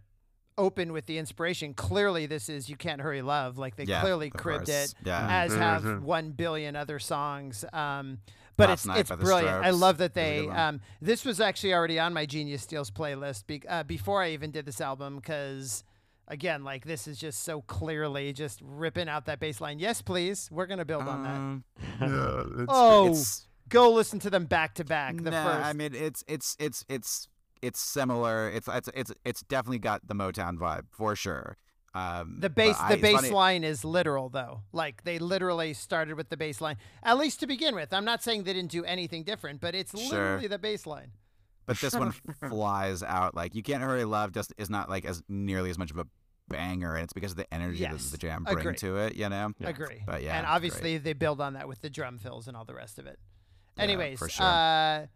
open 0.57 0.93
with 0.93 1.07
the 1.07 1.19
inspiration. 1.19 1.73
Clearly, 1.75 2.27
this 2.27 2.49
is 2.49 2.69
"You 2.69 2.77
Can't 2.77 3.01
Hurry 3.01 3.23
Love." 3.23 3.59
Like 3.59 3.77
they 3.77 3.85
Yeah, 3.85 4.01
clearly 4.01 4.29
cribbed 4.31 4.67
course. 4.67 4.93
it, 4.93 4.95
Yeah. 5.05 5.43
as 5.45 5.55
have 5.55 5.83
Mhm. 5.85 6.01
one 6.03 6.33
billion 6.33 6.75
other 6.77 6.99
songs. 6.99 7.65
Um, 7.73 8.19
but 8.57 8.69
Last 8.69 8.87
it's 8.87 8.99
it's 8.99 9.09
by 9.11 9.17
the 9.17 9.25
brilliant. 9.25 9.65
I 9.65 9.71
love 9.71 9.99
that 9.99 10.15
they. 10.15 10.49
Um, 10.49 10.81
this 11.01 11.25
was 11.25 11.41
actually 11.41 11.75
already 11.75 12.01
on 12.01 12.13
my 12.13 12.27
Genius 12.27 12.63
Steals 12.63 12.91
playlist 12.91 13.47
be, 13.47 13.63
uh, 13.69 13.85
before 13.85 14.21
I 14.21 14.31
even 14.31 14.51
did 14.51 14.67
this 14.67 14.81
album 14.81 15.17
because 15.17 15.85
again, 16.27 16.65
like 16.65 16.85
this 16.85 17.07
is 17.07 17.19
just 17.19 17.45
so 17.45 17.63
clearly 17.63 18.33
just 18.33 18.61
ripping 18.63 19.09
out 19.09 19.27
that 19.27 19.39
bass 19.39 19.61
line. 19.61 19.79
Yes, 19.79 20.03
please. 20.03 20.49
We're 20.51 20.67
gonna 20.67 20.85
build 20.85 21.07
on 21.07 21.23
that. 21.23 21.35
Um, 21.37 21.65
Yeah, 22.01 22.41
it's- 22.63 22.67
Oh, 22.69 23.05
it's- 23.07 23.48
go 23.69 23.91
listen 23.93 24.19
to 24.21 24.31
them 24.31 24.47
back 24.47 24.75
to 24.75 24.85
back. 24.85 25.17
The 25.23 25.31
nah, 25.31 25.45
first. 25.45 25.67
I 25.67 25.73
mean 25.73 25.95
it's 25.95 26.25
it's 26.29 26.57
it's 26.59 26.85
it's 26.89 27.29
it's 27.63 27.81
similar. 27.81 28.49
It's 28.51 28.69
it's 28.69 28.89
it's 28.95 29.13
it's 29.25 29.43
definitely 29.43 29.79
got 29.81 30.07
the 30.07 30.15
Motown 30.15 30.57
vibe 30.59 30.85
for 30.91 31.17
sure. 31.17 31.57
Um, 31.95 32.37
the 32.39 32.51
but 32.51 32.55
bass, 32.55 32.79
the 32.89 32.93
it's 32.95 33.03
bass 33.03 33.31
line 33.31 33.65
is 33.65 33.85
literal 33.85 34.29
though. 34.29 34.63
Like 34.73 35.05
they 35.05 35.19
literally 35.19 35.75
started 35.75 36.17
with 36.17 36.29
the 36.29 36.37
bass 36.37 36.61
line, 36.61 36.77
at 37.03 37.19
least 37.19 37.41
to 37.41 37.47
begin 37.47 37.75
with. 37.75 37.93
I'm 37.93 38.05
not 38.05 38.23
saying 38.23 38.45
they 38.45 38.53
didn't 38.53 38.71
do 38.71 38.85
anything 38.85 39.25
different, 39.25 39.61
but 39.61 39.75
it's 39.75 39.99
Sure. 39.99 40.11
literally 40.11 40.47
the 40.49 40.59
bass 40.59 40.87
line. 40.87 41.13
But 41.67 41.79
this 41.79 41.95
one 41.95 42.13
flies 42.49 43.03
out. 43.03 43.35
Like 43.35 43.55
you 43.55 43.63
can't 43.63 43.83
hurry 43.83 44.05
love 44.05 44.33
just 44.33 44.53
is 44.59 44.71
not 44.71 44.89
like 44.89 45.05
as 45.05 45.23
nearly 45.29 45.71
as 45.71 45.79
much 45.79 45.91
of 45.91 45.99
a 45.99 46.07
banger, 46.49 46.95
and 46.95 47.05
it's 47.05 47.13
because 47.13 47.33
of 47.33 47.37
the 47.39 47.53
energy 47.53 47.81
Yes, 47.81 48.05
that 48.05 48.13
the 48.13 48.19
jam 48.19 48.45
bring 48.45 48.59
agree. 48.59 48.75
to 48.77 48.97
it. 48.99 49.17
You 49.17 49.29
know. 49.29 49.53
Yeah. 49.59 49.69
Agree. 49.69 50.03
But 50.07 50.23
yeah, 50.23 50.37
and 50.37 50.47
great. 50.47 50.55
obviously 50.55 50.99
they 50.99 51.15
build 51.15 51.41
on 51.41 51.55
that 51.55 51.69
with 51.69 51.81
the 51.81 51.91
drum 51.91 52.19
fills 52.19 52.47
and 52.49 52.57
all 52.57 52.65
the 52.65 52.75
rest 52.75 52.99
of 52.99 53.07
it. 53.07 53.19
Yeah, 53.79 53.85
Anyways, 53.85 54.19
for 54.19 54.29
sure. 54.29 54.45
uh, 54.45 55.07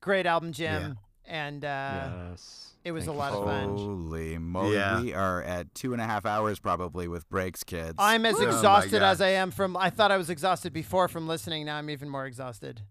great 0.00 0.26
album, 0.26 0.52
Jim, 0.52 0.98
and 1.24 1.64
uh, 1.64 2.10
yes. 2.30 2.74
it 2.84 2.92
was 2.92 3.06
Thank 3.06 3.16
a 3.16 3.18
lot 3.18 3.32
so 3.32 3.42
of 3.42 3.48
fun. 3.48 3.68
Holy 3.76 4.38
moly! 4.38 4.74
Yeah. 4.74 5.00
We 5.00 5.14
are 5.14 5.42
at 5.42 5.74
two 5.74 5.92
and 5.92 6.02
a 6.02 6.04
half 6.04 6.26
hours 6.26 6.58
probably 6.58 7.08
with 7.08 7.28
breaks, 7.28 7.64
kids. 7.64 7.94
I'm 7.98 8.26
as 8.26 8.36
Oh 8.36 8.40
my 8.40 8.44
exhausted 8.46 9.02
as 9.02 9.20
I 9.20 9.28
am 9.30 9.50
from. 9.50 9.76
I 9.76 9.90
thought 9.90 10.10
I 10.12 10.16
was 10.18 10.30
exhausted 10.30 10.72
before 10.72 11.08
from 11.08 11.26
listening. 11.26 11.64
Now 11.66 11.76
I'm 11.76 11.90
even 11.90 12.08
more 12.08 12.26
exhausted. 12.26 12.82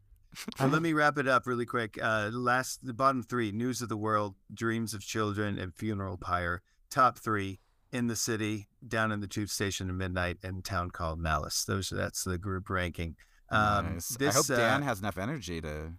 So 0.58 0.66
let 0.66 0.82
me 0.82 0.94
wrap 0.94 1.20
it 1.20 1.28
up 1.28 1.46
really 1.46 1.68
quick. 1.68 2.00
Uh, 2.02 2.32
last, 2.34 2.84
the 2.84 2.92
bottom 2.94 3.22
three: 3.22 3.52
News 3.52 3.84
of 3.84 3.90
the 3.90 3.96
World, 3.98 4.34
Dreams 4.52 4.96
of 4.96 5.02
Children, 5.02 5.60
and 5.60 5.76
Funeral 5.76 6.18
Pyre. 6.18 6.64
Top 6.90 7.20
three: 7.20 7.60
In 7.92 8.08
the 8.08 8.16
City, 8.16 8.68
Down 8.88 9.12
in 9.12 9.20
the 9.20 9.28
Tube 9.28 9.50
Station 9.50 9.90
at 9.90 9.96
Midnight, 9.96 10.38
and 10.42 10.66
Town 10.66 10.90
Called 10.90 11.20
Malice. 11.20 11.64
Those 11.64 11.90
that's 11.90 12.24
the 12.24 12.40
group 12.40 12.68
ranking. 12.68 13.16
Um, 13.54 13.94
Nice. 13.94 14.08
This, 14.10 14.36
I 14.36 14.38
hope 14.38 14.50
uh, 14.50 14.56
Dan 14.56 14.82
has 14.82 15.00
enough 15.00 15.18
energy 15.18 15.62
to. 15.62 15.94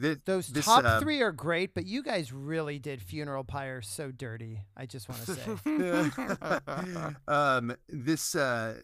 thi- 0.00 0.16
Those 0.24 0.48
this, 0.48 0.64
top 0.64 0.84
uh, 0.84 1.00
three 1.00 1.20
are 1.22 1.32
great, 1.32 1.74
but 1.74 1.86
you 1.86 2.02
guys 2.02 2.32
really 2.32 2.78
did 2.78 3.00
Funeral 3.02 3.44
Pyre 3.44 3.82
so 3.82 4.10
dirty. 4.10 4.60
I 4.76 4.86
just 4.86 5.08
want 5.08 5.24
to 5.26 5.34
say. 5.34 7.14
um, 7.28 7.74
this 7.88 8.34
uh, 8.34 8.80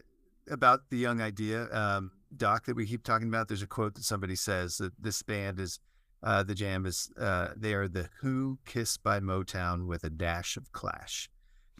about 0.49 0.89
the 0.89 0.97
young 0.97 1.21
idea 1.21 1.67
um, 1.71 2.11
doc 2.35 2.65
that 2.65 2.75
we 2.75 2.85
keep 2.85 3.03
talking 3.03 3.27
about. 3.27 3.47
There's 3.47 3.61
a 3.61 3.67
quote 3.67 3.95
that 3.95 4.03
somebody 4.03 4.35
says 4.35 4.77
that 4.77 4.93
this 5.01 5.21
band 5.21 5.59
is 5.59 5.79
uh, 6.23 6.43
the 6.43 6.55
Jam 6.55 6.85
is 6.85 7.09
uh, 7.19 7.49
they 7.55 7.73
are 7.73 7.87
the 7.87 8.09
Who 8.21 8.59
kissed 8.65 9.03
by 9.03 9.19
Motown 9.19 9.87
with 9.87 10.03
a 10.03 10.09
dash 10.09 10.57
of 10.57 10.71
Clash. 10.71 11.29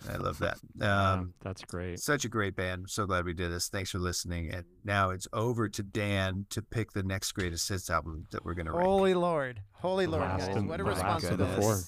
I 0.09 0.17
love 0.17 0.39
that. 0.39 0.57
Yeah, 0.79 1.11
Um, 1.13 1.33
that's 1.41 1.63
great. 1.63 1.99
such 1.99 2.25
a 2.25 2.29
great 2.29 2.55
band. 2.55 2.89
So 2.89 3.05
glad 3.05 3.25
we 3.25 3.33
did 3.33 3.51
this. 3.51 3.69
Thanks 3.69 3.91
for 3.91 3.99
listening. 3.99 4.51
And 4.51 4.65
now 4.83 5.09
it's 5.11 5.27
over 5.33 5.69
to 5.69 5.83
Dan 5.83 6.45
to 6.49 6.61
pick 6.61 6.91
the 6.93 7.03
next 7.03 7.31
greatest 7.33 7.67
hits 7.69 7.89
album 7.89 8.25
that 8.31 8.43
we're 8.43 8.53
gonna 8.55 8.71
rank. 8.71 8.85
Holy 8.85 9.13
Lord, 9.13 9.61
holy 9.73 10.07
Lord, 10.07 10.23
Last 10.23 10.47
guys! 10.47 10.55
and 10.55 10.67
What 10.69 10.79
a 10.79 10.83
my 10.83 10.89
responsibility. 10.91 11.55
before. 11.55 11.79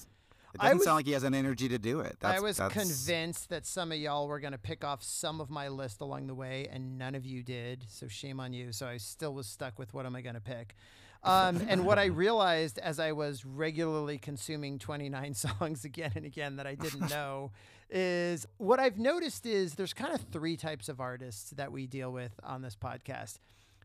It 0.54 0.60
doesn't 0.60 0.76
was- 0.78 0.84
sound 0.84 0.96
like 0.98 1.06
he 1.06 1.12
has 1.12 1.24
an 1.24 1.34
energy 1.34 1.68
to 1.68 1.78
do 1.78 1.98
it. 1.98 2.16
That's, 2.20 2.38
I 2.38 2.40
was 2.40 2.58
that's, 2.58 2.72
convinced 2.72 3.48
that 3.48 3.66
some 3.66 3.90
of 3.90 3.98
y'all 3.98 4.28
were 4.28 4.38
going 4.38 4.52
to 4.52 4.58
pick 4.58 4.84
off 4.84 5.02
some 5.02 5.40
of 5.40 5.50
my 5.50 5.66
list 5.66 6.00
along 6.00 6.28
the 6.28 6.34
way, 6.36 6.68
and 6.70 6.96
none 6.96 7.16
of 7.16 7.26
you 7.26 7.42
did. 7.42 7.86
So 7.88 8.06
shame 8.06 8.38
on 8.38 8.52
you. 8.52 8.70
So 8.70 8.86
I 8.86 8.98
still 8.98 9.34
was 9.34 9.48
stuck 9.48 9.80
with 9.80 9.92
what 9.92 10.06
am 10.06 10.14
I 10.14 10.20
going 10.20 10.36
to 10.36 10.40
pick. 10.40 10.76
Um, 11.24 11.60
and 11.68 11.84
what 11.84 11.98
I 11.98 12.04
realized 12.24 12.78
as 12.78 13.00
I 13.00 13.10
was 13.10 13.44
regularly 13.44 14.16
consuming 14.18 14.78
29 14.78 15.34
songs 15.34 15.84
again 15.84 16.12
and 16.14 16.24
again 16.24 16.54
that 16.56 16.68
I 16.68 16.76
didn't 16.76 17.10
know 17.10 17.50
is 17.90 18.46
what 18.58 18.80
I've 18.80 18.98
noticed 18.98 19.46
is 19.46 19.74
there's 19.74 19.92
kind 19.92 20.14
of 20.14 20.20
three 20.32 20.56
types 20.56 20.88
of 20.88 21.00
artists 21.00 21.50
that 21.50 21.72
we 21.72 21.86
deal 21.86 22.12
with 22.12 22.32
on 22.42 22.62
this 22.62 22.76
podcast. 22.76 23.38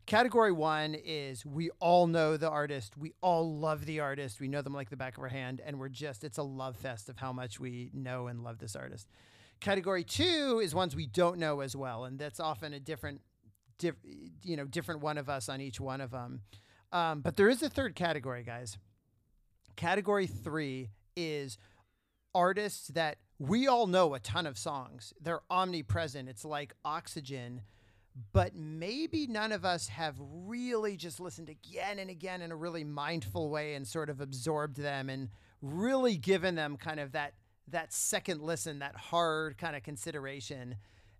Category 0.06 0.50
one 0.50 0.96
is 1.04 1.46
we 1.46 1.70
all 1.78 2.06
know 2.06 2.36
the 2.36 2.50
artist. 2.50 2.96
We 2.96 3.12
all 3.20 3.56
love 3.56 3.86
the 3.86 4.00
artist. 4.00 4.40
We 4.40 4.48
know 4.48 4.62
them 4.62 4.74
like 4.74 4.90
the 4.90 4.96
back 4.96 5.16
of 5.16 5.22
our 5.22 5.28
hand. 5.28 5.60
And 5.64 5.78
we're 5.78 5.88
just, 5.88 6.24
it's 6.24 6.38
a 6.38 6.42
love 6.42 6.76
fest 6.76 7.08
of 7.08 7.18
how 7.18 7.32
much 7.32 7.60
we 7.60 7.90
know 7.92 8.26
and 8.26 8.42
love 8.42 8.58
this 8.58 8.74
artist. 8.74 9.08
Category 9.60 10.02
two 10.02 10.60
is 10.64 10.74
ones 10.74 10.96
we 10.96 11.06
don't 11.06 11.38
know 11.38 11.60
as 11.60 11.76
well. 11.76 12.04
And 12.06 12.18
that's 12.18 12.40
often 12.40 12.72
a 12.72 12.80
different, 12.80 13.20
diff, 13.78 13.94
you 14.42 14.56
know, 14.56 14.64
different 14.64 15.00
one 15.00 15.18
of 15.18 15.28
us 15.28 15.48
on 15.48 15.60
each 15.60 15.78
one 15.78 16.00
of 16.00 16.10
them. 16.10 16.40
Um, 16.92 17.20
but 17.20 17.36
there 17.36 17.48
is 17.48 17.62
a 17.62 17.68
third 17.68 17.94
category, 17.94 18.42
guys. 18.42 18.78
Category 19.76 20.26
three 20.26 20.88
is 21.14 21.56
artists 22.34 22.88
that 22.88 23.18
we 23.40 23.66
all 23.66 23.86
know 23.86 24.12
a 24.12 24.20
ton 24.20 24.46
of 24.46 24.58
songs. 24.58 25.14
They're 25.20 25.40
omnipresent. 25.50 26.28
It's 26.28 26.44
like 26.44 26.74
oxygen, 26.84 27.62
but 28.34 28.54
maybe 28.54 29.26
none 29.26 29.50
of 29.50 29.64
us 29.64 29.88
have 29.88 30.14
really 30.20 30.94
just 30.98 31.18
listened 31.20 31.48
again 31.48 31.98
and 31.98 32.10
again 32.10 32.42
in 32.42 32.52
a 32.52 32.56
really 32.56 32.84
mindful 32.84 33.48
way 33.48 33.74
and 33.74 33.86
sort 33.86 34.10
of 34.10 34.20
absorbed 34.20 34.76
them 34.76 35.08
and 35.08 35.30
really 35.62 36.18
given 36.18 36.54
them 36.54 36.76
kind 36.76 37.00
of 37.00 37.12
that 37.12 37.32
that 37.68 37.92
second 37.92 38.42
listen, 38.42 38.80
that 38.80 38.96
hard 38.96 39.56
kind 39.56 39.74
of 39.74 39.82
consideration. 39.84 40.74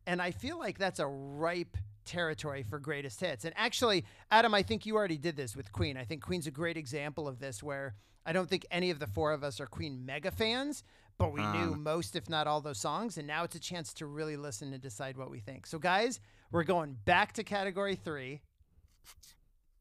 And 0.06 0.20
I 0.20 0.32
feel 0.32 0.58
like 0.58 0.78
that's 0.78 0.98
a 0.98 1.06
ripe 1.06 1.76
territory 2.04 2.64
for 2.68 2.78
greatest 2.80 3.20
hits. 3.20 3.44
And 3.44 3.54
actually, 3.56 4.04
Adam, 4.30 4.52
I 4.52 4.62
think 4.62 4.84
you 4.84 4.96
already 4.96 5.16
did 5.16 5.36
this 5.36 5.56
with 5.56 5.70
Queen. 5.72 5.96
I 5.96 6.04
think 6.04 6.22
Queen's 6.22 6.48
a 6.48 6.50
great 6.50 6.76
example 6.76 7.28
of 7.28 7.38
this 7.38 7.62
where 7.62 7.94
I 8.26 8.32
don't 8.32 8.50
think 8.50 8.66
any 8.70 8.90
of 8.90 8.98
the 8.98 9.06
four 9.06 9.32
of 9.32 9.44
us 9.44 9.60
are 9.60 9.66
Queen 9.66 10.04
mega 10.04 10.32
fans, 10.32 10.82
but 11.20 11.32
we 11.34 11.40
knew 11.42 11.74
Um. 11.74 11.82
most, 11.82 12.16
if 12.16 12.30
not 12.30 12.46
all, 12.46 12.60
those 12.62 12.78
songs. 12.80 13.18
And 13.18 13.26
now 13.26 13.44
it's 13.44 13.54
a 13.54 13.60
chance 13.60 13.92
to 13.94 14.06
really 14.06 14.36
listen 14.38 14.72
and 14.72 14.82
decide 14.82 15.16
what 15.18 15.30
we 15.30 15.38
think. 15.38 15.66
So, 15.66 15.78
guys, 15.78 16.18
we're 16.50 16.64
going 16.64 16.96
back 17.04 17.34
to 17.34 17.44
category 17.44 17.94
three. 17.94 18.40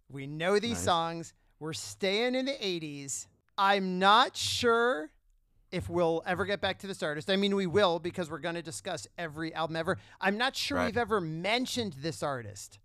We 0.09 0.27
know 0.27 0.59
these 0.59 0.72
Nice. 0.77 0.84
songs. 0.84 1.34
We're 1.59 1.74
staying 1.74 2.35
in 2.35 2.45
the 2.45 2.58
80s. 2.61 3.27
I'm 3.58 4.00
not 4.00 4.35
sure 4.35 5.11
if 5.72 5.90
we'll 5.90 6.22
ever 6.26 6.45
get 6.45 6.59
back 6.61 6.80
to 6.80 6.88
this 6.88 7.01
artist. 7.01 7.30
I 7.30 7.35
mean, 7.38 7.56
we 7.56 7.68
will 7.68 8.00
because 8.00 8.30
we're 8.30 8.40
going 8.40 8.56
to 8.56 8.61
discuss 8.61 9.08
every 9.18 9.53
album 9.53 9.76
ever. 9.77 9.98
I'm 10.19 10.38
not 10.38 10.56
sure 10.58 10.77
Right. 10.77 10.88
we've 10.88 10.98
ever 10.98 11.22
mentioned 11.22 11.93
this 12.00 12.22
artist 12.22 12.80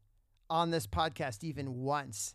on 0.49 0.71
this 0.71 0.87
podcast 0.87 1.43
even 1.43 1.83
once. 1.83 2.35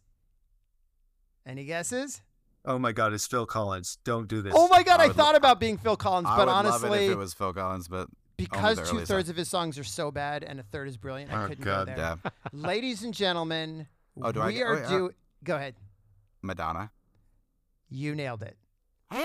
Any 1.45 1.63
guesses? 1.65 2.21
Oh 2.65 2.77
my 2.77 2.91
God, 2.91 3.13
it's 3.13 3.25
Phil 3.25 3.45
Collins. 3.45 3.97
Don't 4.03 4.27
do 4.27 4.41
this. 4.41 4.53
Oh 4.55 4.67
my 4.67 4.83
God, 4.83 4.99
I 4.99 5.05
I, 5.05 5.07
would 5.07 5.15
thought 5.15 5.35
about 5.35 5.59
being 5.59 5.77
Phil 5.77 5.95
Collins, 5.95 6.27
I 6.29 6.35
but 6.37 6.47
would 6.47 6.51
honestly, 6.53 6.89
love 6.89 6.99
it 6.99 7.05
if 7.05 7.11
it 7.11 7.17
was 7.17 7.33
Phil 7.33 7.53
Collins, 7.53 7.87
but 7.87 8.07
because 8.37 8.77
two 8.89 8.97
thirds 8.99 9.07
songs. 9.09 9.29
of 9.29 9.35
his 9.37 9.49
songs 9.49 9.79
are 9.79 9.83
so 9.83 10.11
bad 10.11 10.43
and 10.43 10.59
a 10.59 10.63
third 10.63 10.87
is 10.87 10.97
brilliant, 10.97 11.31
I 11.31 11.43
Oh, 11.43 11.47
couldn't 11.47 11.63
God. 11.63 11.87
go 11.87 11.93
there. 11.95 12.17
yeah, 12.23 12.31
Ladies 12.53 13.03
and 13.03 13.13
gentlemen, 13.13 13.87
Oh, 14.21 14.31
do 14.31 14.41
I 14.41 14.47
we 14.47 14.53
get- 14.53 14.63
are 14.63 14.75
oh, 14.77 14.81
yeah. 14.81 14.89
do. 14.89 15.11
Go 15.43 15.55
ahead. 15.55 15.75
Madonna. 16.41 16.91
You 17.89 18.13
nailed 18.15 18.43
it. 18.43 18.55
Oh, 19.11 19.17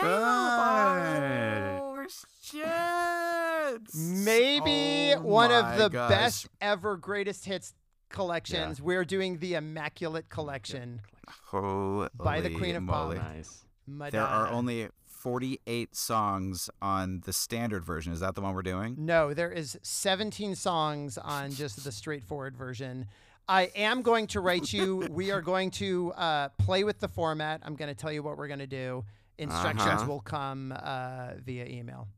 Maybe 3.95 5.15
Oh 5.17 5.21
one 5.23 5.51
of 5.53 5.79
the 5.79 5.89
gosh. 5.89 6.09
best 6.11 6.49
ever 6.61 6.97
greatest 6.97 7.45
hits 7.45 7.75
collections. 8.09 8.81
We're 8.81 9.05
doing 9.05 9.39
the 9.39 9.55
Immaculate 9.55 10.29
Collection. 10.29 11.01
Holy 11.47 12.09
By 12.15 12.41
the 12.41 12.51
Queen 12.51 12.77
of 12.77 12.87
Pop. 12.87 13.15
Nice. 13.15 13.65
Madonna. 13.87 14.11
There 14.11 14.23
are 14.23 14.49
only 14.49 14.89
48 15.07 15.95
songs 15.95 16.69
on 16.83 17.23
the 17.25 17.33
standard 17.33 17.85
version. 17.85 18.13
Is 18.13 18.21
that 18.21 18.35
the 18.35 18.41
one 18.41 18.55
we're 18.55 18.63
doing? 18.63 18.97
No, 18.99 19.35
there 19.35 19.51
is 19.53 19.79
17 19.83 20.55
songs 20.55 21.19
on 21.19 21.51
just 21.53 21.83
the 21.85 21.93
straightforward 21.93 22.57
version. 22.57 23.07
I 23.49 23.71
am 23.77 24.03
going 24.03 24.27
to 24.29 24.41
write 24.41 24.73
you. 24.73 25.07
we 25.11 25.31
are 25.31 25.43
going 25.43 25.71
to 25.73 26.13
uh, 26.13 26.49
play 26.59 26.85
with 26.85 27.01
the 27.01 27.09
format. 27.09 27.61
I'm 27.65 27.75
going 27.77 27.89
to 27.91 27.95
tell 27.95 28.13
you 28.13 28.23
what 28.23 28.37
we're 28.39 28.49
going 28.49 28.59
to 28.61 28.67
do. 28.67 29.05
Instructions 29.39 29.89
Uh-huh. 30.03 30.07
will 30.07 30.21
come 30.21 30.73
uh, 30.83 31.33
via 31.45 31.67
email. 31.67 32.09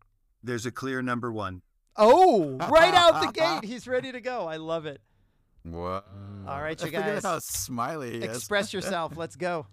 There's 0.43 0.67
a 0.67 0.71
clear 0.71 1.03
number 1.03 1.33
one. 1.33 1.63
Oh, 1.97 2.57
right 2.71 2.95
out 2.95 3.23
the 3.27 3.33
gate. 3.41 3.65
He's 3.69 3.89
ready 3.89 4.13
to 4.13 4.21
go. 4.21 4.47
I 4.47 4.57
love 4.57 4.87
it. 4.87 5.01
What? 5.71 6.07
All 6.47 6.61
right, 6.63 6.79
you 6.81 6.87
Look 6.87 6.95
at 6.95 7.05
guys. 7.07 7.23
how 7.25 7.39
smiley 7.41 8.13
he 8.13 8.19
is. 8.19 8.37
Express 8.37 8.73
yourself. 8.73 9.17
Let's 9.17 9.37
go. 9.37 9.67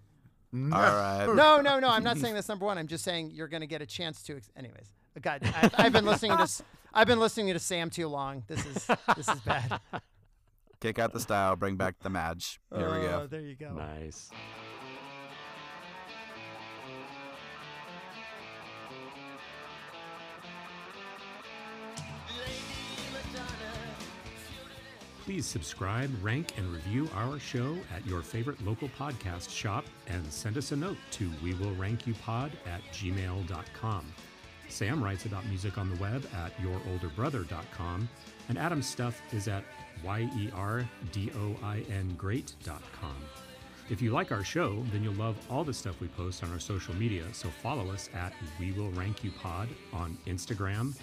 All 0.53 0.59
right. 0.69 1.25
No, 1.27 1.61
no, 1.61 1.79
no. 1.79 1.89
I'm 1.89 2.03
not 2.03 2.17
saying 2.17 2.33
that's 2.35 2.47
number 2.49 2.65
one. 2.65 2.77
I'm 2.77 2.87
just 2.87 3.03
saying 3.03 3.31
you're 3.33 3.47
going 3.47 3.61
to 3.61 3.67
get 3.67 3.81
a 3.81 3.85
chance 3.85 4.21
to. 4.23 4.37
Ex- 4.37 4.49
Anyways, 4.55 4.91
God, 5.21 5.41
I, 5.43 5.69
I've 5.77 5.93
been 5.93 6.05
listening 6.05 6.37
to. 6.37 6.43
s- 6.43 6.61
I've 6.93 7.07
been 7.07 7.19
listening 7.19 7.51
to 7.53 7.59
Sam 7.59 7.89
too 7.89 8.07
long. 8.07 8.43
This 8.47 8.63
is 8.65 8.87
this 9.15 9.27
is 9.27 9.39
bad. 9.41 9.79
Kick 10.79 10.99
out 10.99 11.11
the 11.13 11.19
style, 11.19 11.55
bring 11.55 11.75
back 11.75 11.95
the 12.01 12.09
match. 12.09 12.59
Here 12.75 12.89
we 12.91 13.07
Oh, 13.07 13.19
go. 13.21 13.27
There 13.27 13.41
you 13.41 13.55
go. 13.55 13.73
Nice. 13.73 14.29
Please 25.23 25.45
subscribe, 25.45 26.11
rank, 26.21 26.51
and 26.57 26.69
review 26.73 27.09
our 27.15 27.39
show 27.39 27.77
at 27.95 28.05
your 28.05 28.21
favorite 28.21 28.61
local 28.65 28.89
podcast 28.89 29.49
shop 29.49 29.85
and 30.07 30.25
send 30.31 30.57
us 30.57 30.73
a 30.73 30.75
note 30.75 30.97
to 31.11 31.31
we 31.41 31.53
will 31.53 31.73
rank 31.75 32.05
you 32.05 32.13
pod 32.15 32.51
at 32.65 32.81
gmail.com. 32.91 34.13
Sam 34.67 35.01
writes 35.01 35.25
about 35.25 35.45
music 35.45 35.77
on 35.77 35.89
the 35.89 35.95
web 36.01 36.27
at 36.35 36.51
yourolderbrother.com, 36.57 38.09
and 38.49 38.57
Adam's 38.57 38.85
stuff 38.85 39.21
is 39.31 39.47
at 39.47 39.63
E 40.03 40.49
yerdoin 40.51 42.17
great.com. 42.17 43.15
If 43.89 44.01
you 44.01 44.11
like 44.11 44.33
our 44.33 44.43
show, 44.43 44.83
then 44.91 45.03
you'll 45.03 45.13
love 45.13 45.37
all 45.49 45.63
the 45.63 45.73
stuff 45.73 46.01
we 46.01 46.07
post 46.09 46.43
on 46.43 46.51
our 46.51 46.59
social 46.59 46.95
media, 46.95 47.23
so 47.31 47.47
follow 47.47 47.89
us 47.91 48.09
at 48.13 48.33
We 48.59 48.73
Will 48.73 48.91
Rank 48.91 49.23
You 49.23 49.31
Pod 49.31 49.69
on 49.93 50.17
Instagram, 50.27 50.93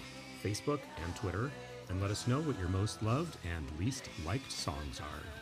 Facebook, 0.43 0.81
and 1.03 1.15
Twitter, 1.15 1.49
and 1.91 2.01
let 2.01 2.09
us 2.09 2.25
know 2.25 2.39
what 2.39 2.57
your 2.57 2.69
most 2.69 3.03
loved 3.03 3.37
and 3.43 3.67
least 3.77 4.09
liked 4.25 4.51
songs 4.51 5.01
are. 5.01 5.40